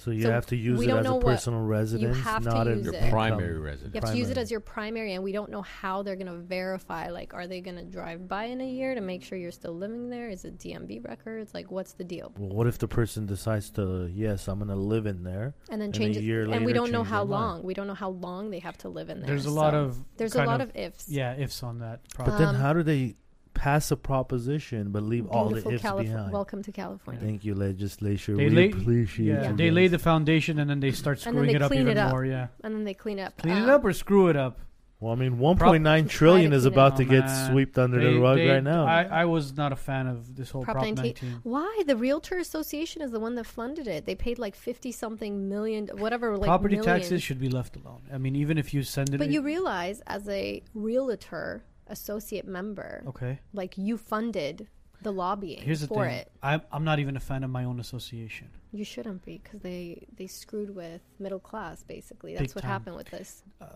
So 0.00 0.10
you 0.12 0.22
So 0.22 0.30
have 0.30 0.46
to 0.46 0.56
use 0.56 0.80
it 0.80 0.88
as 0.90 1.06
a 1.06 1.18
personal 1.18 1.60
residence, 1.60 2.18
have 2.20 2.42
to 2.44 2.48
not 2.50 2.66
use 2.68 2.84
Your 2.84 2.94
it. 2.94 3.10
primary 3.10 3.48
income. 3.50 3.62
residence. 3.64 3.94
you 3.94 4.00
have 4.00 4.10
to 4.12 4.16
use 4.18 4.30
it 4.30 4.38
as 4.38 4.50
your 4.50 4.60
primary 4.60 5.14
and 5.14 5.24
we 5.24 5.32
don't 5.32 5.50
know 5.50 5.62
how 5.62 6.02
they're 6.02 6.16
going 6.16 6.26
to 6.28 6.38
verify 6.38 7.08
like 7.10 7.34
are 7.34 7.46
they 7.46 7.60
going 7.60 7.76
to 7.76 7.84
drive 7.84 8.28
by 8.28 8.44
in 8.44 8.60
a 8.60 8.66
year 8.68 8.94
to 8.94 9.00
make 9.00 9.22
sure 9.24 9.36
you're 9.38 9.50
still 9.50 9.74
living 9.74 10.08
there 10.08 10.28
is 10.28 10.44
it 10.44 10.58
dmv 10.58 11.04
records 11.04 11.52
like 11.54 11.70
what's 11.70 11.92
the 11.94 12.04
deal 12.04 12.32
Well, 12.38 12.50
what 12.50 12.66
if 12.66 12.78
the 12.78 12.88
person 12.88 13.26
decides 13.26 13.70
to, 13.72 14.08
yes, 14.12 14.48
I'm 14.48 14.58
going 14.58 14.68
to 14.68 14.76
live 14.76 15.06
in 15.06 15.24
there? 15.24 15.54
and 15.70 15.80
then 15.80 15.86
And 15.88 15.94
a 15.96 15.98
change 15.98 16.16
it 16.16 16.22
year 16.22 16.48
and 16.50 16.64
we 16.64 16.72
don't 16.72 16.92
know 16.92 17.02
how 17.02 17.24
their 17.24 17.36
mind. 17.36 17.42
long 17.54 17.62
we 17.64 17.74
don't 17.74 17.86
know 17.86 17.94
how 17.94 18.10
long 18.10 18.50
they 18.50 18.60
have 18.60 18.78
to 18.78 18.88
live 18.88 19.08
in 19.10 19.18
there 19.20 19.28
There's 19.28 19.46
a 19.46 19.50
lot 19.50 19.74
of 19.74 19.98
there's 20.16 20.34
a 20.34 20.44
lot 20.44 20.60
of, 20.60 20.70
ifs 20.76 21.08
yeah 21.08 21.34
ifs 21.36 21.62
on 21.62 21.78
that. 21.80 22.00
But 22.16 22.24
Prop. 22.26 22.38
then 22.38 22.48
Um, 22.48 22.54
how 22.56 22.72
do 22.72 22.82
they 22.82 23.16
pass 23.58 23.90
a 23.90 23.96
proposition 23.96 24.90
but 24.90 25.02
leave 25.02 25.26
all 25.28 25.46
the 25.48 25.54
Beautiful 25.56 25.72
ifs 25.72 25.82
Calif- 25.82 26.06
behind? 26.06 26.32
welcome 26.32 26.62
to 26.62 26.72
california 26.72 27.20
Thank 27.22 27.44
you, 27.44 27.54
legislature. 27.54 28.36
They 28.36 28.44
we 28.48 28.50
lay- 28.50 28.70
appreciate 28.70 29.26
yeah, 29.26 29.50
you 29.50 29.56
they 29.56 29.66
guys. 29.66 29.74
lay 29.74 29.88
the 29.88 29.98
foundation 29.98 30.58
and 30.60 30.68
then 30.70 30.80
they 30.80 30.92
start 30.92 31.18
screwing 31.20 31.48
they 31.48 31.54
it 31.54 31.62
up 31.62 31.68
clean 31.70 31.82
even 31.82 31.96
it 31.98 32.00
up. 32.00 32.10
more. 32.12 32.24
Yeah, 32.24 32.48
and 32.62 32.74
then 32.74 32.84
they 32.84 32.94
clean 32.94 33.18
up 33.18 33.36
clean 33.38 33.56
it 33.56 33.62
um, 33.64 33.70
up 33.70 33.84
or 33.84 33.92
screw 33.92 34.28
it 34.28 34.36
up. 34.36 34.58
Well, 35.00 35.12
I 35.12 35.14
mean, 35.14 35.36
1.9 35.38 35.80
Try 35.84 36.02
trillion 36.02 36.50
to 36.50 36.56
is 36.56 36.64
about 36.64 36.96
to 36.96 37.04
Oh, 37.04 37.06
get 37.06 37.24
man. 37.26 37.50
swept 37.52 37.78
under 37.78 38.00
They- 38.02 38.14
the 38.14 38.18
rug 38.18 38.38
they- 38.38 38.48
right 38.48 38.64
now. 38.64 38.84
I, 38.84 39.04
I 39.04 39.24
was 39.26 39.56
not 39.56 39.70
a 39.72 39.76
fan 39.76 40.08
of 40.08 40.34
this 40.34 40.50
whole 40.50 40.64
Prop 40.64 40.74
Prop 40.78 40.86
19. 40.86 41.04
19. 41.04 41.40
why 41.44 41.82
the 41.86 41.94
realtor 41.96 42.36
association 42.38 43.00
is 43.02 43.12
the 43.12 43.20
one 43.20 43.36
that 43.36 43.46
funded 43.46 43.86
it 43.86 44.06
they 44.06 44.16
paid 44.16 44.40
like 44.40 44.56
50 44.56 44.90
something 44.90 45.48
million 45.48 45.86
whatever 45.98 46.36
like 46.36 46.48
Property 46.48 46.74
million. 46.76 46.92
taxes 47.00 47.22
should 47.22 47.38
be 47.38 47.48
left 47.48 47.76
alone. 47.76 48.02
I 48.12 48.18
mean, 48.18 48.34
even 48.34 48.58
if 48.58 48.74
you 48.74 48.82
send 48.82 49.14
it, 49.14 49.18
but 49.18 49.30
you 49.30 49.40
realize 49.40 50.00
as 50.08 50.28
a 50.28 50.62
realtor 50.74 51.62
associate 51.88 52.46
member 52.46 53.02
okay. 53.06 53.38
like 53.52 53.76
you 53.76 53.96
funded 53.96 54.68
the 55.02 55.12
lobbying 55.12 55.62
Here's 55.62 55.80
the 55.80 55.86
for 55.86 56.04
thing: 56.06 56.14
it 56.14 56.32
I'm 56.42 56.60
I'm 56.72 56.84
not 56.84 56.98
even 56.98 57.16
a 57.16 57.20
fan 57.20 57.44
of 57.44 57.50
my 57.50 57.64
own 57.64 57.78
association. 57.78 58.48
you 58.72 58.84
shouldn't 58.84 59.24
be 59.24 59.40
because 59.42 59.60
they 59.60 60.06
they 60.16 60.26
screwed 60.26 60.74
with 60.74 61.02
middle 61.20 61.38
class 61.38 61.84
basically 61.84 62.32
Big 62.32 62.40
that's 62.40 62.54
what 62.54 62.62
time. 62.62 62.70
happened 62.72 62.96
with 62.96 63.08
this 63.10 63.42
Uh, 63.60 63.66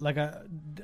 like 0.00 0.16
I, 0.18 0.34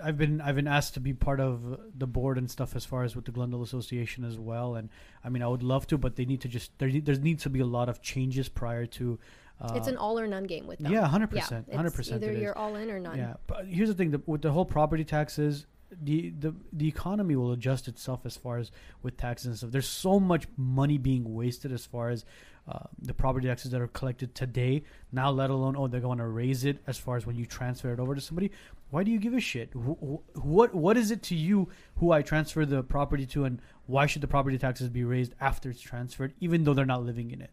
I've 0.02 0.18
been 0.18 0.40
I've 0.40 0.56
been 0.56 0.66
asked 0.68 0.94
to 0.94 1.00
be 1.00 1.12
part 1.12 1.40
of 1.40 1.80
the 1.96 2.06
board 2.06 2.36
and 2.38 2.50
stuff 2.50 2.76
as 2.76 2.84
far 2.84 3.02
as 3.04 3.16
with 3.16 3.24
the 3.24 3.32
Glendale 3.32 3.62
Association 3.62 4.24
as 4.24 4.38
well, 4.38 4.76
and 4.76 4.88
I 5.24 5.28
mean 5.28 5.42
I 5.42 5.48
would 5.48 5.62
love 5.62 5.86
to, 5.88 5.98
but 5.98 6.16
they 6.16 6.24
need 6.24 6.40
to 6.42 6.48
just 6.48 6.78
there 6.78 6.90
there 6.90 7.16
needs 7.16 7.42
to 7.44 7.50
be 7.50 7.60
a 7.60 7.66
lot 7.66 7.88
of 7.88 8.00
changes 8.02 8.48
prior 8.48 8.86
to. 8.86 9.18
Uh, 9.60 9.72
it's 9.74 9.88
an 9.88 9.96
all 9.96 10.18
or 10.18 10.26
none 10.26 10.44
game 10.44 10.66
with 10.66 10.78
them 10.78 10.92
yeah, 10.92 11.06
hundred 11.06 11.30
percent, 11.30 11.72
hundred 11.74 11.92
percent. 11.92 12.22
either 12.22 12.32
you're 12.32 12.56
all 12.56 12.76
in 12.76 12.90
or 12.90 13.00
none 13.00 13.18
Yeah, 13.18 13.34
but 13.46 13.66
here's 13.66 13.88
the 13.88 13.94
thing: 13.94 14.10
the, 14.10 14.22
with 14.26 14.42
the 14.42 14.52
whole 14.52 14.64
property 14.64 15.04
taxes, 15.04 15.66
the, 16.02 16.30
the 16.38 16.54
the 16.72 16.86
economy 16.88 17.34
will 17.36 17.52
adjust 17.52 17.88
itself 17.88 18.20
as 18.24 18.36
far 18.36 18.58
as 18.58 18.70
with 19.02 19.16
taxes 19.16 19.46
and 19.46 19.56
stuff. 19.56 19.70
There's 19.70 19.88
so 19.88 20.20
much 20.20 20.46
money 20.56 20.98
being 20.98 21.34
wasted 21.34 21.72
as 21.72 21.86
far 21.86 22.10
as 22.10 22.24
uh, 22.68 22.80
the 23.00 23.14
property 23.14 23.48
taxes 23.48 23.70
that 23.70 23.80
are 23.80 23.88
collected 23.88 24.34
today. 24.34 24.84
Now, 25.12 25.30
let 25.30 25.48
alone 25.50 25.74
oh 25.76 25.86
they're 25.86 26.00
going 26.00 26.18
to 26.18 26.26
raise 26.26 26.64
it 26.64 26.78
as 26.86 26.98
far 26.98 27.16
as 27.16 27.24
when 27.26 27.36
you 27.36 27.46
transfer 27.46 27.92
it 27.92 28.00
over 28.00 28.14
to 28.14 28.20
somebody. 28.20 28.50
Why 28.90 29.04
do 29.04 29.10
you 29.10 29.18
give 29.18 29.34
a 29.34 29.40
shit? 29.40 29.70
Wh- 29.74 29.98
wh- 30.02 30.44
What 30.44 30.74
what 30.74 30.96
is 30.96 31.10
it 31.10 31.22
to 31.24 31.34
you 31.34 31.68
who 31.96 32.12
I 32.12 32.22
transfer 32.22 32.66
the 32.66 32.82
property 32.82 33.26
to, 33.26 33.44
and 33.44 33.60
why 33.86 34.06
should 34.06 34.22
the 34.22 34.28
property 34.28 34.58
taxes 34.58 34.88
be 34.90 35.04
raised 35.04 35.34
after 35.40 35.70
it's 35.70 35.80
transferred, 35.80 36.34
even 36.40 36.64
though 36.64 36.74
they're 36.74 36.86
not 36.86 37.04
living 37.04 37.30
in 37.30 37.40
it? 37.40 37.50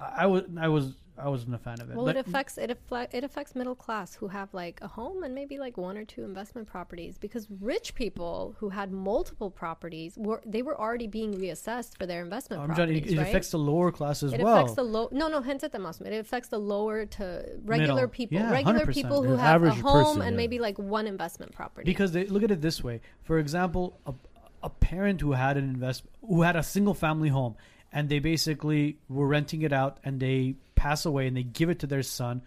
I, 0.00 0.22
I 0.22 0.26
was 0.26 0.42
I 0.58 0.68
was 0.68 0.94
I 1.18 1.28
wasn't 1.28 1.54
a 1.54 1.58
fan 1.58 1.80
of 1.80 1.90
it. 1.90 1.96
Well, 1.96 2.06
Like, 2.06 2.16
it 2.16 2.26
affects 2.26 2.58
it 2.58 2.70
affects 2.70 3.14
it 3.14 3.24
affects 3.24 3.54
middle 3.54 3.74
class 3.74 4.14
who 4.14 4.28
have 4.28 4.52
like 4.52 4.78
a 4.82 4.88
home 4.88 5.22
and 5.22 5.34
maybe 5.34 5.58
like 5.58 5.76
one 5.76 5.96
or 5.96 6.04
two 6.04 6.24
investment 6.24 6.66
properties 6.68 7.16
because 7.18 7.48
rich 7.60 7.94
people 7.94 8.54
who 8.58 8.68
had 8.70 8.92
multiple 8.92 9.50
properties 9.50 10.14
were 10.16 10.42
they 10.44 10.62
were 10.62 10.78
already 10.78 11.06
being 11.06 11.34
reassessed 11.34 11.96
for 11.98 12.06
their 12.06 12.22
investment 12.22 12.62
I'm 12.62 12.68
properties, 12.68 13.06
it, 13.06 13.12
it 13.12 13.18
right? 13.18 13.28
affects 13.28 13.50
the 13.50 13.58
lower 13.58 13.90
class 13.92 14.22
as 14.22 14.32
it 14.32 14.40
well. 14.40 14.56
affects 14.56 14.74
the 14.74 14.82
low. 14.82 15.08
No, 15.12 15.28
no, 15.28 15.40
hence 15.40 15.64
at 15.64 15.72
the 15.72 15.78
most. 15.78 16.00
It 16.00 16.12
affects 16.12 16.48
the 16.48 16.58
lower 16.58 17.06
to 17.06 17.44
regular 17.64 17.94
Middle. 17.94 18.08
people, 18.08 18.38
Yeah, 18.38 18.50
regular 18.50 18.86
100%. 18.86 18.92
people 18.94 19.22
who 19.22 19.36
have 19.36 19.62
a 19.62 19.70
home 19.70 20.04
person, 20.04 20.22
and 20.22 20.32
yeah. 20.32 20.36
maybe 20.36 20.58
like 20.58 20.78
one 20.78 21.06
investment 21.06 21.52
property. 21.52 21.84
because 21.84 22.12
they 22.12 22.26
look 22.26 22.42
at 22.42 22.50
it 22.50 22.60
this 22.60 22.82
way. 22.84 23.00
For 23.22 23.38
example, 23.38 23.98
a, 24.06 24.14
a 24.62 24.70
parent 24.70 25.20
who 25.20 25.32
had 25.32 25.56
an 25.56 25.64
invest 25.64 26.04
who 26.20 26.42
had 26.42 26.56
a 26.56 26.62
single 26.62 26.94
family 26.94 27.28
home 27.28 27.54
and 27.92 28.08
they 28.08 28.18
basically 28.18 28.98
were 29.08 29.26
renting 29.26 29.62
it 29.62 29.72
out 29.72 29.98
and 30.04 30.20
they 30.20 30.56
pass 30.74 31.06
away 31.06 31.26
and 31.26 31.36
they 31.36 31.42
give 31.42 31.70
it 31.70 31.80
to 31.80 31.86
their 31.86 32.02
son. 32.02 32.42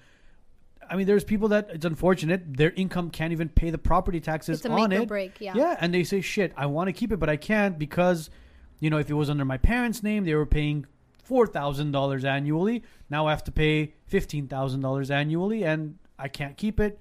I 0.90 0.96
mean, 0.96 1.06
there's 1.06 1.24
people 1.24 1.50
that 1.50 1.70
it's 1.72 1.86
unfortunate 1.86 2.58
their 2.58 2.72
income 2.72 3.12
can't 3.12 3.32
even 3.32 3.50
pay 3.50 3.70
the 3.70 3.78
property 3.78 4.20
taxes 4.20 4.66
on 4.66 4.92
it. 4.92 5.08
break. 5.08 5.40
Yeah. 5.40 5.54
Yeah, 5.56 5.78
and 5.80 5.94
they 5.94 6.04
say, 6.04 6.22
"Shit, 6.22 6.52
I 6.58 6.66
want 6.66 6.88
to 6.88 6.94
keep 6.94 7.12
it, 7.12 7.18
but 7.18 7.30
I 7.30 7.38
can't 7.38 7.78
because, 7.78 8.30
you 8.80 8.90
know, 8.90 8.98
if 8.98 9.10
it 9.10 9.14
was 9.14 9.30
under 9.30 9.46
my 9.46 9.58
parents' 9.58 10.02
name, 10.02 10.26
they 10.26 10.34
were 10.34 10.48
paying 10.48 10.88
four 11.24 11.46
thousand 11.46 11.92
dollars 11.92 12.26
annually. 12.26 12.84
Now 13.10 13.28
I 13.28 13.32
have 13.32 13.44
to 13.44 13.52
pay 13.52 13.94
fifteen 14.08 14.48
thousand 14.48 14.82
dollars 14.82 15.12
annually, 15.12 15.64
and 15.64 16.00
I 16.18 16.28
can't 16.28 16.58
keep 16.58 16.80
it. 16.80 17.00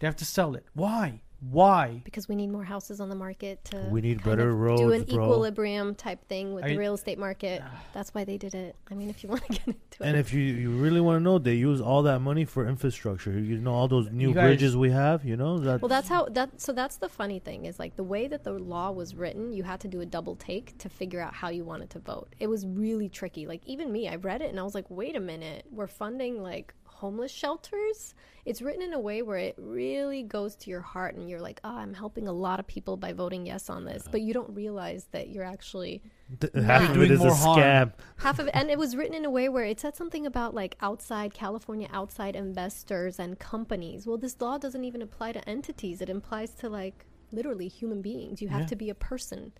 They 0.00 0.06
have 0.06 0.16
to 0.16 0.24
sell 0.26 0.54
it. 0.54 0.66
Why? 0.74 1.22
Why? 1.40 2.02
because 2.04 2.28
we 2.28 2.34
need 2.34 2.48
more 2.50 2.64
houses 2.64 3.00
on 3.00 3.08
the 3.08 3.14
market 3.14 3.64
to 3.66 3.76
We 3.90 4.00
need 4.00 4.22
kind 4.22 4.36
better 4.36 4.50
of 4.50 4.58
roads, 4.58 4.80
do 4.80 4.92
an 4.92 5.04
bro. 5.04 5.24
equilibrium 5.24 5.94
type 5.94 6.26
thing 6.28 6.52
with 6.54 6.64
Are 6.64 6.68
the 6.68 6.76
real 6.76 6.94
estate 6.94 7.18
market. 7.18 7.62
That's 7.94 8.12
why 8.14 8.24
they 8.24 8.36
did 8.36 8.54
it. 8.54 8.76
I 8.90 8.94
mean, 8.94 9.08
if 9.08 9.22
you 9.22 9.28
want 9.34 9.42
to 9.44 9.48
get 9.52 9.66
into 9.66 9.76
And 10.00 10.00
it, 10.00 10.08
and 10.08 10.16
if 10.18 10.32
you, 10.32 10.40
you 10.42 10.70
really 10.70 11.00
want 11.00 11.18
to 11.18 11.20
know, 11.22 11.38
they 11.38 11.54
use 11.54 11.80
all 11.80 12.02
that 12.02 12.20
money 12.20 12.44
for 12.44 12.66
infrastructure. 12.68 13.32
You 13.38 13.58
know, 13.58 13.72
all 13.72 13.88
those 13.88 14.10
new 14.10 14.34
guys- 14.34 14.48
bridges 14.48 14.76
we 14.76 14.90
have. 14.90 15.24
You 15.24 15.36
know 15.36 15.58
that. 15.58 15.80
well, 15.80 15.88
that's 15.88 16.08
how 16.08 16.26
that. 16.26 16.60
So 16.60 16.72
that's 16.72 16.96
the 16.96 17.08
funny 17.08 17.38
thing 17.38 17.64
is 17.64 17.78
like 17.78 17.96
the 17.96 18.04
way 18.04 18.28
that 18.28 18.44
the 18.44 18.52
law 18.52 18.90
was 18.90 19.14
written. 19.14 19.52
You 19.52 19.62
had 19.62 19.80
to 19.80 19.88
do 19.88 20.00
a 20.02 20.06
double 20.06 20.36
take 20.36 20.76
to 20.78 20.88
figure 20.88 21.20
out 21.20 21.32
how 21.34 21.48
you 21.48 21.64
wanted 21.64 21.90
to 21.90 21.98
vote. 22.00 22.34
It 22.38 22.48
was 22.48 22.66
really 22.66 23.08
tricky. 23.08 23.46
Like 23.46 23.62
even 23.66 23.90
me, 23.90 24.08
I 24.08 24.16
read 24.16 24.42
it 24.42 24.50
and 24.50 24.60
I 24.60 24.62
was 24.62 24.74
like, 24.74 24.90
wait 24.90 25.16
a 25.16 25.20
minute, 25.20 25.64
we're 25.70 25.86
funding 25.86 26.42
like 26.42 26.74
homeless 27.00 27.32
shelters. 27.32 28.14
It's 28.44 28.62
written 28.62 28.82
in 28.82 28.92
a 28.94 28.98
way 28.98 29.20
where 29.22 29.36
it 29.38 29.54
really 29.58 30.22
goes 30.22 30.56
to 30.56 30.70
your 30.70 30.80
heart, 30.80 31.14
and 31.14 31.28
you're 31.28 31.40
like, 31.40 31.60
oh, 31.64 31.76
I'm 31.76 31.92
helping 31.94 32.26
a 32.28 32.32
lot 32.32 32.58
of 32.60 32.66
people 32.66 32.96
by 32.96 33.12
voting 33.12 33.44
yes 33.46 33.68
on 33.68 33.84
this. 33.84 34.04
But 34.10 34.20
you 34.22 34.32
don't 34.32 34.54
realize 34.54 35.06
that 35.12 35.28
you're 35.28 35.44
actually 35.44 36.02
Th- 36.40 36.52
half 36.64 36.90
of 36.90 37.02
it 37.02 37.08
doing 37.08 37.20
a 37.20 37.24
more 37.24 37.34
harm. 37.34 37.58
scam. 37.60 37.92
half 38.18 38.38
of 38.38 38.46
it 38.46 38.52
and 38.54 38.70
it 38.70 38.78
was 38.78 38.94
written 38.96 39.14
in 39.14 39.24
a 39.24 39.30
way 39.30 39.48
where 39.48 39.64
it 39.64 39.80
said 39.80 39.96
something 39.96 40.24
about 40.26 40.54
like 40.54 40.76
outside 40.80 41.34
california 41.34 41.88
outside 41.92 42.36
investors 42.36 43.18
and 43.18 43.36
companies 43.40 44.06
well 44.06 44.16
this 44.16 44.40
law 44.40 44.56
doesn't 44.56 44.84
even 44.84 45.02
apply 45.02 45.32
to 45.32 45.48
entities 45.48 46.00
it 46.00 46.08
applies 46.08 46.52
to 46.52 46.68
like 46.68 47.04
literally 47.32 47.66
human 47.66 48.00
beings 48.00 48.40
you 48.40 48.46
have 48.48 48.60
Yeah. 48.60 48.66
to 48.66 48.76
be 48.76 48.90
a 48.90 48.94
person 48.94 49.52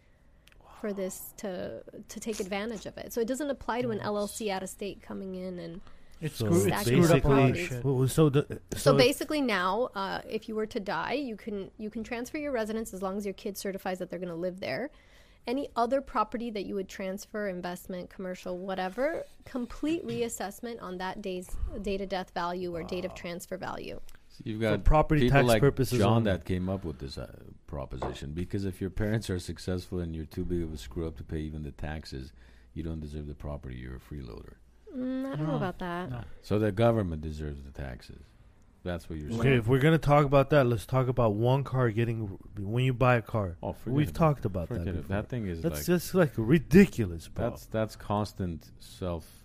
for 0.80 0.92
this 0.92 1.34
to 1.38 1.82
to 2.08 2.20
take 2.20 2.38
advantage 2.38 2.86
of 2.86 2.96
it 2.96 3.12
so 3.12 3.20
it 3.20 3.26
doesn't 3.26 3.50
apply 3.50 3.82
to 3.82 3.90
an 3.90 3.98
llc 3.98 4.48
out 4.48 4.62
of 4.62 4.68
state 4.68 5.02
coming 5.02 5.34
in 5.34 5.58
and 5.58 5.80
It's, 6.20 6.36
So 6.36 6.46
screw, 6.46 6.72
it's 6.72 6.82
screwed 6.82 7.10
up 7.10 7.24
a 7.24 7.28
lot 7.28 7.50
of 7.50 7.58
shit. 7.58 7.84
Well, 7.84 8.06
so 8.08 8.28
the, 8.28 8.46
so, 8.72 8.92
so, 8.92 8.96
basically 8.96 9.40
now 9.40 9.88
uh, 9.94 10.20
if 10.28 10.48
you 10.48 10.54
were 10.54 10.66
to 10.66 10.80
die 10.80 11.14
you 11.14 11.36
can 11.36 11.70
you 11.78 11.90
can 11.90 12.04
transfer 12.04 12.38
your 12.38 12.52
residence 12.52 12.92
as 12.92 13.02
long 13.02 13.16
as 13.16 13.24
your 13.24 13.34
kid 13.34 13.56
certifies 13.56 13.98
that 13.98 14.10
they're 14.10 14.18
going 14.18 14.28
to 14.28 14.34
live 14.34 14.60
there 14.60 14.90
any 15.46 15.68
other 15.74 16.02
property 16.02 16.50
that 16.50 16.66
you 16.66 16.74
would 16.74 16.88
transfer 16.88 17.48
investment 17.48 18.10
commercial 18.10 18.58
whatever 18.58 19.24
complete 19.44 20.06
reassessment 20.06 20.80
on 20.82 20.98
that 20.98 21.22
day's 21.22 21.48
date 21.82 22.02
of 22.02 22.08
death 22.08 22.30
value 22.34 22.74
or 22.74 22.82
date 22.82 23.06
of 23.06 23.14
transfer 23.14 23.56
value 23.56 23.98
So 24.28 24.42
you've 24.44 24.60
got 24.60 24.84
property 24.84 25.30
tax 25.30 25.46
like 25.46 25.60
purposes 25.60 25.98
John 25.98 26.18
only. 26.18 26.30
that 26.32 26.44
came 26.44 26.68
up 26.68 26.84
with 26.84 26.98
this 26.98 27.16
uh, 27.16 27.34
proposition 27.66 28.32
because 28.32 28.64
if 28.66 28.80
your 28.80 28.90
parents 28.90 29.30
are 29.30 29.38
successful 29.38 30.00
and 30.00 30.14
you're 30.14 30.26
too 30.26 30.44
big 30.44 30.62
of 30.62 30.74
a 30.74 30.76
screw 30.76 31.06
up 31.06 31.16
to 31.16 31.24
pay 31.24 31.38
even 31.38 31.62
the 31.62 31.70
taxes, 31.70 32.32
you 32.74 32.82
don't 32.82 33.00
deserve 33.00 33.26
the 33.26 33.34
property. 33.34 33.76
You're 33.76 33.96
a 33.96 33.98
freeloader. 33.98 34.54
Mm, 34.96 35.26
i 35.32 35.36
don't 35.36 35.46
know 35.46 35.56
about 35.56 35.78
that 35.78 36.10
no. 36.10 36.20
So 36.42 36.58
the 36.58 36.72
government 36.72 37.22
deserves 37.22 37.62
the 37.62 37.70
taxes. 37.70 38.22
That's 38.82 39.10
what 39.10 39.18
you're 39.18 39.28
saying. 39.28 39.40
okay, 39.40 39.48
saying. 39.50 39.58
if 39.58 39.66
we're 39.66 39.78
gonna 39.78 39.98
talk 39.98 40.24
about 40.24 40.48
that, 40.50 40.66
let's 40.66 40.86
talk 40.86 41.08
about 41.08 41.34
one 41.34 41.64
car 41.64 41.90
getting 41.90 42.38
when 42.58 42.82
you 42.82 42.94
buy 42.94 43.16
a 43.16 43.22
car. 43.22 43.56
Oh, 43.62 43.74
forget 43.74 43.94
We've 43.94 44.08
it. 44.08 44.14
talked 44.14 44.46
about 44.46 44.70
that. 44.70 44.86
it. 44.88 44.96
Before. 44.96 45.02
That 45.16 45.28
thing 45.28 45.46
is 45.46 45.60
That's 45.60 45.80
like 45.80 45.86
just 45.86 46.14
like 46.14 46.32
ridiculous, 46.36 47.28
bro. 47.28 47.50
that's 47.50 47.66
that's 47.66 47.94
constant 47.96 48.70
self 48.78 49.39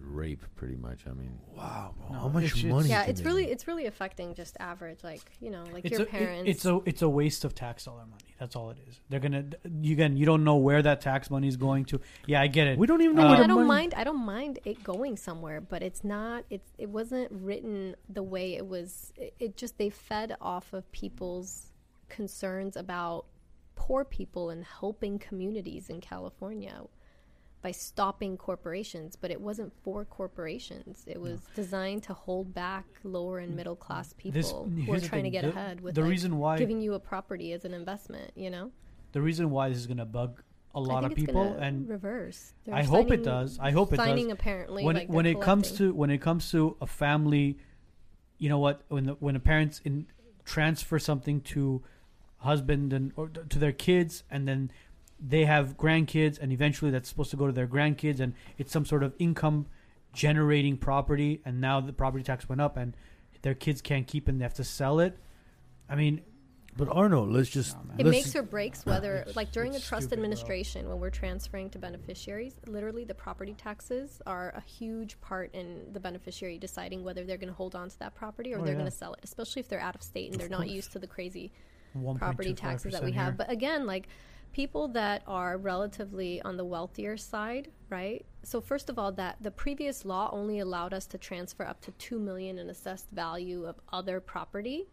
rape, 0.00 0.42
pretty 0.56 0.76
much. 0.76 1.00
I 1.06 1.12
mean, 1.12 1.38
wow, 1.56 1.94
bro. 1.98 2.08
No, 2.12 2.18
How 2.20 2.28
much 2.28 2.44
it's- 2.44 2.58
it's- 2.58 2.72
money? 2.72 2.88
yeah 2.88 3.04
it's 3.04 3.22
really 3.22 3.42
make? 3.44 3.52
it's 3.52 3.66
really 3.66 3.86
affecting 3.86 4.34
just 4.34 4.56
average 4.60 5.02
like 5.04 5.20
you 5.40 5.50
know 5.50 5.64
like 5.72 5.84
It's 5.84 5.92
your 5.92 6.00
a, 6.00 6.04
it- 6.04 6.08
parents 6.10 6.50
it's 6.50 6.64
a 6.64 6.80
it's 6.86 7.02
a 7.02 7.08
waste 7.08 7.44
of 7.44 7.54
tax 7.54 7.84
dollar 7.84 8.06
money. 8.06 8.22
That's 8.38 8.54
all 8.56 8.70
it 8.70 8.78
is. 8.88 9.00
They're 9.08 9.20
gonna 9.20 9.44
you, 9.80 9.92
again. 9.92 10.16
You 10.16 10.24
don't 10.26 10.44
know 10.44 10.56
where 10.56 10.80
that 10.82 11.00
tax 11.00 11.30
money 11.30 11.48
is 11.48 11.56
going 11.56 11.84
to. 11.86 12.00
Yeah, 12.26 12.40
I 12.40 12.46
get 12.46 12.66
it. 12.68 12.78
We 12.78 12.86
don't 12.86 13.02
even 13.02 13.16
know 13.16 13.22
Uh, 13.22 13.26
I, 13.26 13.30
where 13.34 13.44
I 13.44 13.46
don't 13.48 13.56
money. 13.56 13.66
mind. 13.68 13.94
I 13.96 14.04
don't 14.04 14.24
mind 14.24 14.60
it 14.64 14.82
going 14.84 15.16
somewhere, 15.16 15.60
but 15.60 15.82
it's 15.82 16.04
not. 16.04 16.44
It's 16.50 16.70
it 16.78 16.88
wasn't 16.88 17.30
written 17.32 17.96
the 18.08 18.22
way 18.22 18.54
it 18.54 18.66
was. 18.66 19.12
It, 19.16 19.34
it 19.40 19.56
just 19.56 19.76
they 19.78 19.90
fed 19.90 20.36
off 20.40 20.72
of 20.72 20.90
people's 20.92 21.72
concerns 22.08 22.76
about 22.76 23.26
poor 23.74 24.04
people 24.04 24.50
and 24.50 24.64
helping 24.64 25.18
communities 25.18 25.88
in 25.90 26.00
California 26.00 26.82
by 27.62 27.70
stopping 27.70 28.36
corporations. 28.36 29.16
But 29.16 29.30
it 29.30 29.40
wasn't 29.40 29.72
for 29.82 30.04
corporations. 30.04 31.04
It 31.06 31.20
was 31.20 31.40
designed 31.54 32.02
to 32.04 32.14
hold 32.14 32.54
back 32.54 32.86
lower 33.04 33.38
and 33.38 33.56
middle 33.56 33.76
class 33.76 34.14
people 34.16 34.32
This- 34.32 34.50
who 34.86 34.92
are 34.92 35.00
trying 35.00 35.24
to 35.24 35.30
get 35.30 35.42
the- 35.42 35.50
ahead 35.50 35.80
with 35.80 35.94
the 35.94 36.02
like, 36.02 36.10
reason 36.10 36.38
why 36.38 36.58
giving 36.58 36.80
you 36.80 36.94
a 36.94 37.00
property 37.00 37.52
as 37.52 37.64
an 37.64 37.74
investment. 37.74 38.32
You 38.34 38.50
know, 38.50 38.70
the 39.12 39.22
reason 39.22 39.50
why 39.50 39.68
this 39.68 39.78
is 39.78 39.86
gonna 39.86 40.06
bug 40.06 40.42
a 40.74 40.80
lot 40.80 41.04
of 41.04 41.14
people 41.14 41.42
and 41.54 41.88
reverse. 41.88 42.52
They're 42.64 42.74
I 42.74 42.82
hope 42.82 43.10
it 43.10 43.24
does. 43.24 43.58
I 43.58 43.70
hope 43.70 43.92
it 43.92 43.96
does. 43.96 44.32
apparently 44.32 44.84
when 44.84 44.96
like 44.96 45.08
when 45.08 45.26
it 45.26 45.40
comes 45.40 45.72
to 45.72 45.92
when 45.92 46.10
it 46.10 46.18
comes 46.18 46.50
to 46.52 46.76
a 46.80 46.86
family, 46.86 47.58
you 48.38 48.48
know 48.48 48.58
what? 48.58 48.82
When 48.88 49.04
the, 49.06 49.12
when 49.14 49.34
the 49.34 49.40
parents 49.40 49.80
in 49.84 50.06
transfer 50.44 50.98
something 50.98 51.40
to 51.42 51.82
husband 52.38 52.92
and 52.92 53.12
or 53.16 53.28
to 53.28 53.58
their 53.58 53.72
kids, 53.72 54.22
and 54.30 54.46
then 54.46 54.70
they 55.20 55.44
have 55.44 55.76
grandkids, 55.76 56.38
and 56.40 56.52
eventually 56.52 56.90
that's 56.90 57.08
supposed 57.08 57.30
to 57.30 57.36
go 57.36 57.46
to 57.46 57.52
their 57.52 57.66
grandkids, 57.66 58.20
and 58.20 58.34
it's 58.56 58.72
some 58.72 58.84
sort 58.84 59.02
of 59.02 59.14
income 59.18 59.66
generating 60.12 60.76
property, 60.76 61.40
and 61.44 61.60
now 61.60 61.80
the 61.80 61.92
property 61.92 62.24
tax 62.24 62.48
went 62.48 62.60
up, 62.60 62.76
and 62.76 62.96
their 63.42 63.54
kids 63.54 63.80
can't 63.82 64.06
keep 64.06 64.28
it, 64.28 64.32
and 64.32 64.40
they 64.40 64.44
have 64.44 64.54
to 64.54 64.64
sell 64.64 65.00
it. 65.00 65.18
I 65.88 65.94
mean, 65.96 66.22
But 66.76 66.90
Arno, 66.90 67.24
let's 67.26 67.48
just 67.50 67.76
Nah, 67.76 67.82
man. 67.82 67.96
It 67.98 68.06
let's- 68.06 68.16
makes 68.26 68.36
or 68.36 68.42
breaks 68.44 68.86
whether, 68.86 69.16
It's- 69.16 69.34
like 69.40 69.50
during 69.50 69.74
a 69.74 69.80
trust 69.80 70.04
stupid, 70.04 70.08
bro. 70.10 70.14
administration, 70.18 70.88
when 70.88 71.00
we're 71.00 71.10
transferring 71.10 71.70
to 71.70 71.78
beneficiaries, 71.80 72.54
literally 72.68 73.02
the 73.04 73.14
property 73.16 73.52
taxes 73.54 74.22
are 74.26 74.50
a 74.50 74.60
huge 74.60 75.20
part 75.20 75.52
in 75.56 75.92
the 75.92 75.98
beneficiary 75.98 76.56
deciding 76.56 77.02
whether 77.02 77.24
they're 77.24 77.36
going 77.36 77.48
to 77.48 77.54
hold 77.56 77.74
on 77.74 77.88
to 77.88 77.98
that 77.98 78.14
property 78.14 78.54
or 78.54 78.58
Oh, 78.60 78.62
they're 78.64 78.74
yeah. 78.74 78.78
going 78.78 78.90
to 78.90 78.96
sell 78.96 79.12
it, 79.14 79.20
especially 79.24 79.58
if 79.58 79.68
they're 79.68 79.80
out 79.80 79.96
of 79.96 80.04
state 80.04 80.26
and 80.26 80.34
Of 80.36 80.40
they're 80.48 80.56
not 80.56 80.68
used 80.68 80.92
to 80.92 81.00
the 81.00 81.08
crazy 81.08 81.50
property 82.16 82.54
taxes 82.54 82.92
that 82.92 83.02
we 83.02 83.10
here. 83.10 83.22
have. 83.24 83.36
But 83.36 83.50
again, 83.50 83.84
like 83.84 84.06
people 84.52 84.88
that 84.88 85.22
are 85.26 85.56
relatively 85.56 86.40
on 86.42 86.56
the 86.56 86.64
wealthier 86.64 87.16
side, 87.16 87.70
right? 87.90 88.24
So 88.42 88.60
first 88.60 88.88
of 88.88 88.98
all, 88.98 89.12
that 89.12 89.36
the 89.40 89.50
previous 89.50 90.04
law 90.04 90.30
only 90.32 90.58
allowed 90.58 90.94
us 90.94 91.06
to 91.08 91.18
transfer 91.18 91.64
up 91.64 91.80
to 91.82 91.92
2 91.92 92.18
million 92.18 92.58
in 92.58 92.70
assessed 92.70 93.10
value 93.12 93.64
of 93.64 93.76
other 93.92 94.20
property. 94.20 94.88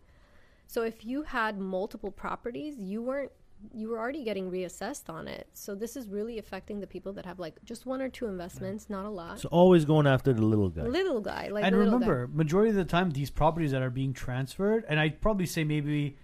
So 0.67 0.83
if 0.83 1.05
you 1.05 1.23
had 1.23 1.59
multiple 1.59 2.11
properties, 2.11 2.77
you 2.77 3.01
weren't 3.01 3.31
you 3.73 3.89
were 3.89 3.97
already 3.97 4.23
getting 4.23 4.51
reassessed 4.51 5.09
on 5.09 5.27
it. 5.27 5.47
So 5.53 5.75
this 5.75 5.95
is 5.95 6.07
really 6.07 6.37
affecting 6.37 6.79
the 6.81 6.87
people 6.87 7.13
that 7.13 7.25
have 7.25 7.39
like 7.39 7.55
just 7.63 7.85
one 7.85 8.01
or 8.01 8.09
two 8.09 8.27
investments, 8.27 8.89
not 8.89 9.05
a 9.05 9.09
lot. 9.09 9.39
so 9.39 9.49
always 9.51 9.85
going 9.85 10.05
after 10.07 10.33
the 10.33 10.41
little 10.43 10.69
guy. 10.69 10.83
little 10.83 11.21
guy, 11.21 11.47
like 11.47 11.63
and 11.63 11.73
the 11.73 11.79
little 11.79 11.99
guy. 11.99 12.05
remember, 12.05 12.27
majority 12.27 12.69
of 12.71 12.75
the 12.75 12.85
time, 12.85 13.11
these 13.11 13.29
properties 13.29 13.71
that 13.71 13.81
are 13.81 13.89
being 13.89 14.13
transferred, 14.13 14.85
and 14.87 14.99
I'd 14.99 15.21
probably 15.21 15.45
say 15.45 15.63
maybe, 15.63 16.17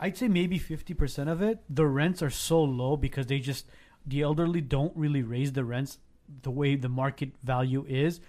I'd 0.00 0.16
say 0.16 0.28
maybe 0.28 0.58
fifty 0.58 0.94
percent 0.94 1.28
of 1.28 1.42
it, 1.42 1.58
the 1.68 1.86
rents 1.86 2.22
are 2.22 2.30
so 2.30 2.62
low 2.62 2.96
because 2.96 3.26
they 3.26 3.40
just 3.40 3.66
the 4.06 4.22
elderly 4.22 4.60
don't 4.60 4.96
really 4.96 5.22
raise 5.22 5.52
the 5.52 5.64
rents 5.64 5.98
the 6.42 6.50
way 6.50 6.76
the 6.76 6.88
market 6.88 7.30
value 7.42 7.84
is. 7.88 8.20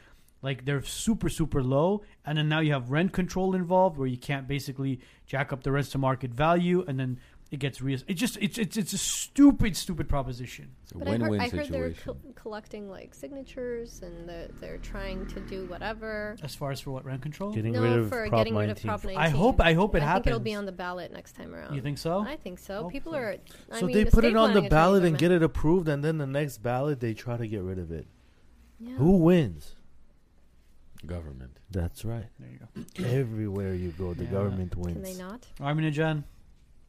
Like 0.42 0.66
they're 0.66 0.82
super 0.82 1.30
super 1.30 1.62
low, 1.62 2.02
and 2.26 2.38
then 2.38 2.50
now 2.50 2.62
you 2.62 2.72
have 2.74 2.92
rent 2.92 3.12
control 3.12 3.56
involved, 3.56 3.98
where 3.98 4.08
you 4.08 4.18
can't 4.18 4.48
basically 4.48 5.00
jack 5.28 5.52
up 5.52 5.64
the 5.64 5.72
rents 5.72 5.90
to 5.90 5.98
market 5.98 6.32
value, 6.32 6.84
and 6.88 7.00
then 7.00 7.20
it 7.52 7.58
gets 7.60 7.82
real. 7.82 8.00
It 8.08 8.14
just 8.14 8.38
it's 8.42 8.58
it's 8.60 8.78
it's 8.78 8.94
a 8.94 8.98
stupid 8.98 9.76
stupid 9.76 10.08
proposition. 10.08 10.69
it's 10.84 10.92
a 10.92 10.98
But 11.00 11.08
I 11.08 11.11
heard, 11.11 11.22
win-win 11.22 11.42
I 11.42 11.44
heard 11.50 11.52
they're 11.69 11.94
situation. 11.94 12.03
col- 12.06 12.34
collecting 12.36 12.90
like 12.90 13.16
signatures 13.16 14.02
and 14.03 14.30
the, 14.30 14.50
they're 14.60 14.78
trying 14.78 15.26
to 15.28 15.40
do 15.42 15.66
whatever. 15.66 16.36
As 16.44 16.53
far 16.53 16.69
as 16.72 16.80
for 16.80 16.92
what 16.92 17.06
rent 17.06 17.22
control, 17.24 17.52
Getting 17.52 17.74
no, 17.74 17.82
rid 17.82 17.92
of 17.94 18.10
for 18.10 18.28
Prop 18.30 18.40
getting 18.40 18.56
rid 18.56 18.69
of 18.69 18.78
19. 18.84 18.88
Prop 18.90 19.03
19. 19.03 19.19
I 19.19 19.30
hope 19.30 19.60
I 19.61 19.74
hope 19.74 19.95
it 19.95 20.02
happens. 20.02 20.03
I 20.03 20.06
happens. 20.11 20.24
think 20.26 20.28
it'll 20.36 20.40
be 20.44 20.53
on 20.56 20.66
the 20.68 20.72
ballot 20.72 21.11
next 21.11 21.32
time 21.36 21.56
around. 21.56 21.74
You 21.74 21.82
think 21.82 21.98
so? 21.98 22.19
I 22.19 22.36
think 22.36 22.60
so. 22.60 22.88
People 22.92 23.16
are. 23.16 23.36
I 23.72 23.80
so 23.80 23.88
mean, 23.88 23.95
they 23.95 24.03
the 24.03 24.11
put 24.11 24.26
it 24.26 24.36
on 24.36 24.53
the 24.53 24.61
ballot 24.69 25.03
and 25.03 25.18
get 25.18 25.32
it 25.32 25.42
approved, 25.42 25.88
and 25.88 26.03
then 26.03 26.19
the 26.19 26.28
next 26.28 26.60
ballot 26.60 27.00
they 27.00 27.14
try 27.16 27.36
to 27.38 27.48
get 27.48 27.61
rid 27.64 27.80
of 27.80 27.92
it. 27.92 28.06
Yeah. 28.80 28.94
Who 28.94 29.18
wins? 29.18 29.76
Government. 31.06 31.58
That's 31.72 32.03
right. 32.03 32.26
There 32.40 32.50
you 32.50 32.60
go. 32.60 33.06
Everywhere 33.10 33.74
you 33.74 33.92
go, 33.98 34.14
the 34.14 34.26
Yeah. 34.26 34.32
government 34.32 34.76
wins. 34.76 34.94
Can 34.95 35.03
they 35.03 35.14
not? 35.16 35.48
Armin 35.61 35.86
and 35.86 35.94
John, 35.94 36.24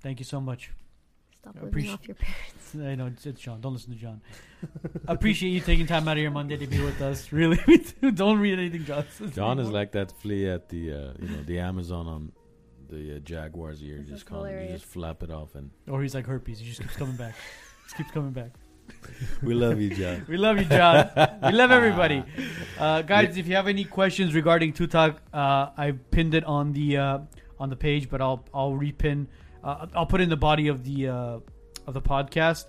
thank 0.02 0.18
you 0.18 0.24
so 0.24 0.40
much. 0.40 0.70
Stop 1.40 1.54
I 1.56 1.60
living 1.60 1.68
appreciate- 1.70 1.94
off 1.94 2.08
your 2.08 2.14
parents. 2.16 2.74
I 2.74 2.94
know 2.96 3.06
it's, 3.06 3.24
it's 3.26 3.40
John. 3.40 3.60
Don't 3.60 3.72
listen 3.72 3.92
to 3.92 3.98
John. 3.98 4.20
Appreciate 5.08 5.50
you 5.50 5.60
taking 5.60 5.86
time 5.86 6.06
out 6.06 6.16
of 6.16 6.22
your 6.22 6.30
Monday 6.30 6.56
to 6.58 6.66
be 6.66 6.80
with 6.82 7.00
us. 7.00 7.32
Really, 7.32 7.58
we 7.66 7.78
do. 7.78 8.10
don't 8.10 8.38
read 8.38 8.58
anything 8.58 8.84
John 8.84 9.04
says. 9.16 9.30
John 9.34 9.58
is 9.58 9.64
anymore. 9.66 9.80
like 9.80 9.92
that 9.92 10.12
flea 10.20 10.48
at 10.50 10.68
the 10.68 10.92
uh, 10.92 11.12
you 11.18 11.28
know 11.28 11.42
the 11.44 11.58
Amazon 11.60 12.06
on 12.06 12.32
the 12.90 13.16
uh, 13.16 13.18
Jaguar's 13.20 13.82
ear. 13.82 13.98
This 14.00 14.08
Just 14.08 14.16
is 14.18 14.22
come, 14.24 14.38
you 14.40 14.44
hilarious. 14.44 14.80
just 14.82 14.92
flap 14.92 15.22
it 15.22 15.30
off, 15.30 15.54
and 15.54 15.70
or 15.88 16.02
he's 16.02 16.14
like 16.14 16.26
herpes. 16.26 16.58
He 16.58 16.66
just 16.66 16.80
keeps 16.82 16.94
coming 16.96 17.16
back. 17.16 17.34
just 17.84 17.96
keeps 17.96 18.10
coming 18.10 18.32
back. 18.32 18.50
we 19.42 19.54
love 19.54 19.80
you, 19.80 19.90
John. 19.94 20.26
We 20.28 20.36
love 20.36 20.58
you, 20.58 20.64
John. 20.66 21.08
we 21.44 21.52
love 21.52 21.70
everybody. 21.70 22.22
Uh, 22.78 23.00
guys, 23.02 23.36
if 23.38 23.46
you 23.46 23.54
have 23.54 23.68
any 23.68 23.84
questions 23.84 24.34
regarding 24.34 24.72
Tutak, 24.74 25.16
uh, 25.32 25.70
I 25.76 25.92
pinned 26.10 26.34
it 26.34 26.44
on 26.44 26.72
the 26.74 26.96
uh, 26.98 27.18
on 27.58 27.70
the 27.70 27.76
page, 27.76 28.10
but 28.10 28.20
I'll 28.20 28.44
I'll 28.52 28.72
repin. 28.72 29.26
Uh, 29.62 29.86
I'll 29.94 30.06
put 30.06 30.20
in 30.20 30.28
the 30.28 30.36
body 30.36 30.68
of 30.68 30.84
the 30.84 31.08
uh, 31.08 31.38
of 31.86 31.94
the 31.94 32.00
podcast, 32.02 32.64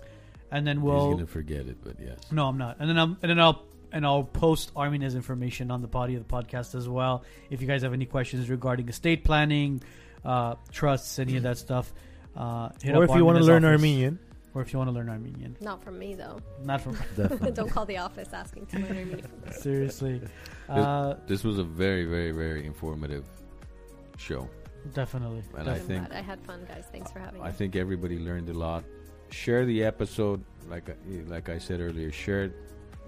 and 0.50 0.66
then 0.66 0.82
we'll. 0.82 1.12
gonna 1.12 1.26
forget 1.26 1.66
it, 1.66 1.76
but 1.84 1.96
yes. 2.00 2.18
No, 2.30 2.46
I'm 2.48 2.58
not. 2.58 2.76
And 2.80 2.88
then 2.88 2.98
I'm 2.98 3.16
and 3.22 3.30
then 3.30 3.40
I'll 3.40 3.62
and 3.92 4.06
I'll 4.06 4.24
post 4.24 4.72
Armina's 4.74 5.14
information 5.14 5.70
on 5.70 5.82
the 5.82 5.88
body 5.88 6.14
of 6.16 6.26
the 6.26 6.32
podcast 6.34 6.74
as 6.74 6.88
well. 6.88 7.24
If 7.50 7.60
you 7.60 7.66
guys 7.68 7.82
have 7.82 7.92
any 7.92 8.06
questions 8.06 8.48
regarding 8.50 8.88
estate 8.88 9.22
planning, 9.24 9.82
uh, 10.24 10.54
trusts, 10.70 11.18
any 11.18 11.36
of 11.36 11.42
that 11.44 11.58
stuff, 11.58 11.92
uh, 12.36 12.70
hit 12.82 12.94
Or 12.94 13.04
up 13.04 13.10
if 13.10 13.16
you 13.16 13.24
want 13.24 13.38
to 13.38 13.44
learn 13.44 13.64
office. 13.64 13.76
Armenian, 13.80 14.18
or 14.54 14.62
if 14.62 14.72
you 14.72 14.78
want 14.78 14.88
to 14.88 14.94
learn 14.94 15.08
Armenian, 15.10 15.56
Not 15.60 15.82
from 15.84 15.98
me 15.98 16.14
though. 16.14 16.40
not 16.64 16.80
from. 16.80 16.96
Don't 17.54 17.70
call 17.70 17.84
the 17.84 17.98
office 17.98 18.28
asking 18.32 18.66
to 18.66 18.78
learn 18.78 18.96
Armenian 18.96 19.22
from 19.22 19.40
me. 19.46 19.52
seriously. 19.52 20.20
Uh, 20.68 21.14
This 21.26 21.44
was 21.44 21.58
a 21.58 21.64
very, 21.64 22.04
very, 22.06 22.32
very 22.32 22.64
informative 22.64 23.24
show, 24.16 24.48
definitely. 24.94 25.42
and 25.56 25.68
I 25.68 25.74
I'm 25.74 25.80
think 25.80 26.12
I 26.12 26.20
had 26.20 26.40
fun, 26.42 26.64
guys. 26.68 26.84
Thanks 26.92 27.10
for 27.12 27.18
having 27.20 27.40
I 27.40 27.44
me. 27.44 27.48
I 27.50 27.52
think 27.52 27.76
everybody 27.76 28.18
learned 28.18 28.48
a 28.48 28.54
lot. 28.54 28.84
Share 29.30 29.64
the 29.64 29.84
episode, 29.84 30.42
like 30.68 30.88
I- 30.90 30.96
like 31.26 31.48
I 31.48 31.58
said 31.58 31.80
earlier. 31.80 32.10
Share 32.12 32.50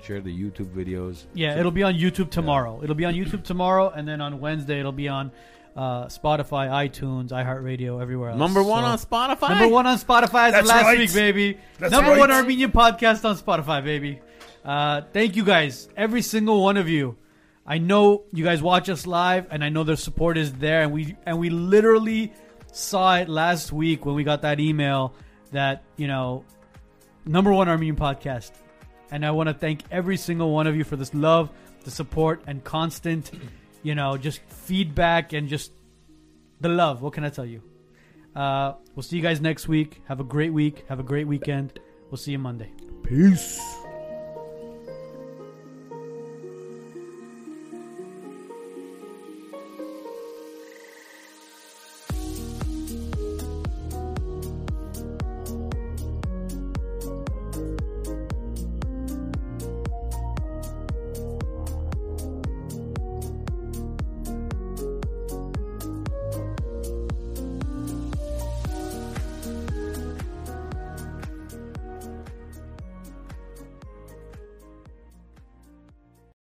share 0.02 0.20
the 0.20 0.30
YouTube 0.34 0.66
videos. 0.74 1.24
Yeah, 1.34 1.54
So- 1.54 1.60
it'll 1.60 1.70
be 1.72 1.82
on 1.82 1.94
YouTube 1.94 2.30
tomorrow. 2.30 2.80
It'll 2.82 2.94
be 2.94 3.04
on 3.06 3.14
YouTube 3.14 3.42
tomorrow, 3.42 3.88
and 3.90 4.06
then 4.06 4.20
on 4.20 4.38
Wednesday 4.40 4.78
it'll 4.80 4.92
be 4.92 5.08
on 5.08 5.32
uh, 5.76 6.04
Spotify, 6.06 6.68
iTunes, 6.88 7.30
iHeartRadio, 7.30 8.00
everywhere 8.00 8.30
else. 8.30 8.38
number 8.38 8.62
one 8.62 8.84
So- 8.84 8.86
on 8.90 8.98
Spotify. 9.38 9.48
Number 9.50 9.68
one 9.68 9.86
on 9.88 9.98
Spotify 9.98 10.46
as 10.48 10.52
That's 10.52 10.60
of 10.60 10.66
last 10.68 10.84
right. 10.84 10.98
week, 10.98 11.12
baby. 11.12 11.58
That's 11.78 11.90
Number 11.90 12.10
right. 12.12 12.18
one 12.20 12.30
Armenian 12.30 12.70
podcast 12.70 13.24
on 13.24 13.36
Spotify, 13.36 13.82
baby. 13.82 14.20
Uh, 14.64 15.02
thank 15.12 15.34
you 15.36 15.44
guys, 15.44 15.88
every 15.96 16.22
single 16.22 16.62
one 16.62 16.76
of 16.76 16.88
you. 16.88 17.16
I 17.66 17.78
know 17.78 18.24
you 18.32 18.44
guys 18.44 18.62
watch 18.62 18.88
us 18.88 19.06
live, 19.06 19.46
and 19.50 19.64
I 19.64 19.70
know 19.70 19.84
the 19.84 19.96
support 19.96 20.36
is 20.36 20.52
there, 20.54 20.82
and 20.82 20.92
we 20.92 21.16
and 21.24 21.38
we 21.38 21.50
literally 21.50 22.32
saw 22.72 23.16
it 23.16 23.28
last 23.28 23.72
week 23.72 24.04
when 24.04 24.14
we 24.14 24.24
got 24.24 24.42
that 24.42 24.60
email 24.60 25.14
that 25.52 25.84
you 25.96 26.06
know, 26.06 26.44
number 27.24 27.52
one 27.52 27.68
Armenian 27.68 27.96
podcast. 27.96 28.52
And 29.10 29.24
I 29.24 29.30
want 29.30 29.48
to 29.48 29.54
thank 29.54 29.82
every 29.90 30.16
single 30.16 30.50
one 30.50 30.66
of 30.66 30.76
you 30.76 30.82
for 30.82 30.96
this 30.96 31.14
love, 31.14 31.50
the 31.84 31.90
support, 31.90 32.42
and 32.46 32.64
constant, 32.64 33.30
you 33.82 33.94
know, 33.94 34.16
just 34.16 34.40
feedback 34.48 35.32
and 35.32 35.48
just 35.48 35.72
the 36.60 36.68
love. 36.68 37.00
What 37.00 37.12
can 37.12 37.24
I 37.24 37.28
tell 37.28 37.46
you? 37.46 37.62
Uh, 38.34 38.72
we'll 38.94 39.04
see 39.04 39.16
you 39.16 39.22
guys 39.22 39.40
next 39.40 39.68
week. 39.68 40.02
Have 40.08 40.20
a 40.20 40.24
great 40.24 40.52
week. 40.52 40.84
Have 40.88 40.98
a 40.98 41.04
great 41.04 41.28
weekend. 41.28 41.78
We'll 42.10 42.18
see 42.18 42.32
you 42.32 42.38
Monday. 42.38 42.72
Peace. 43.04 43.60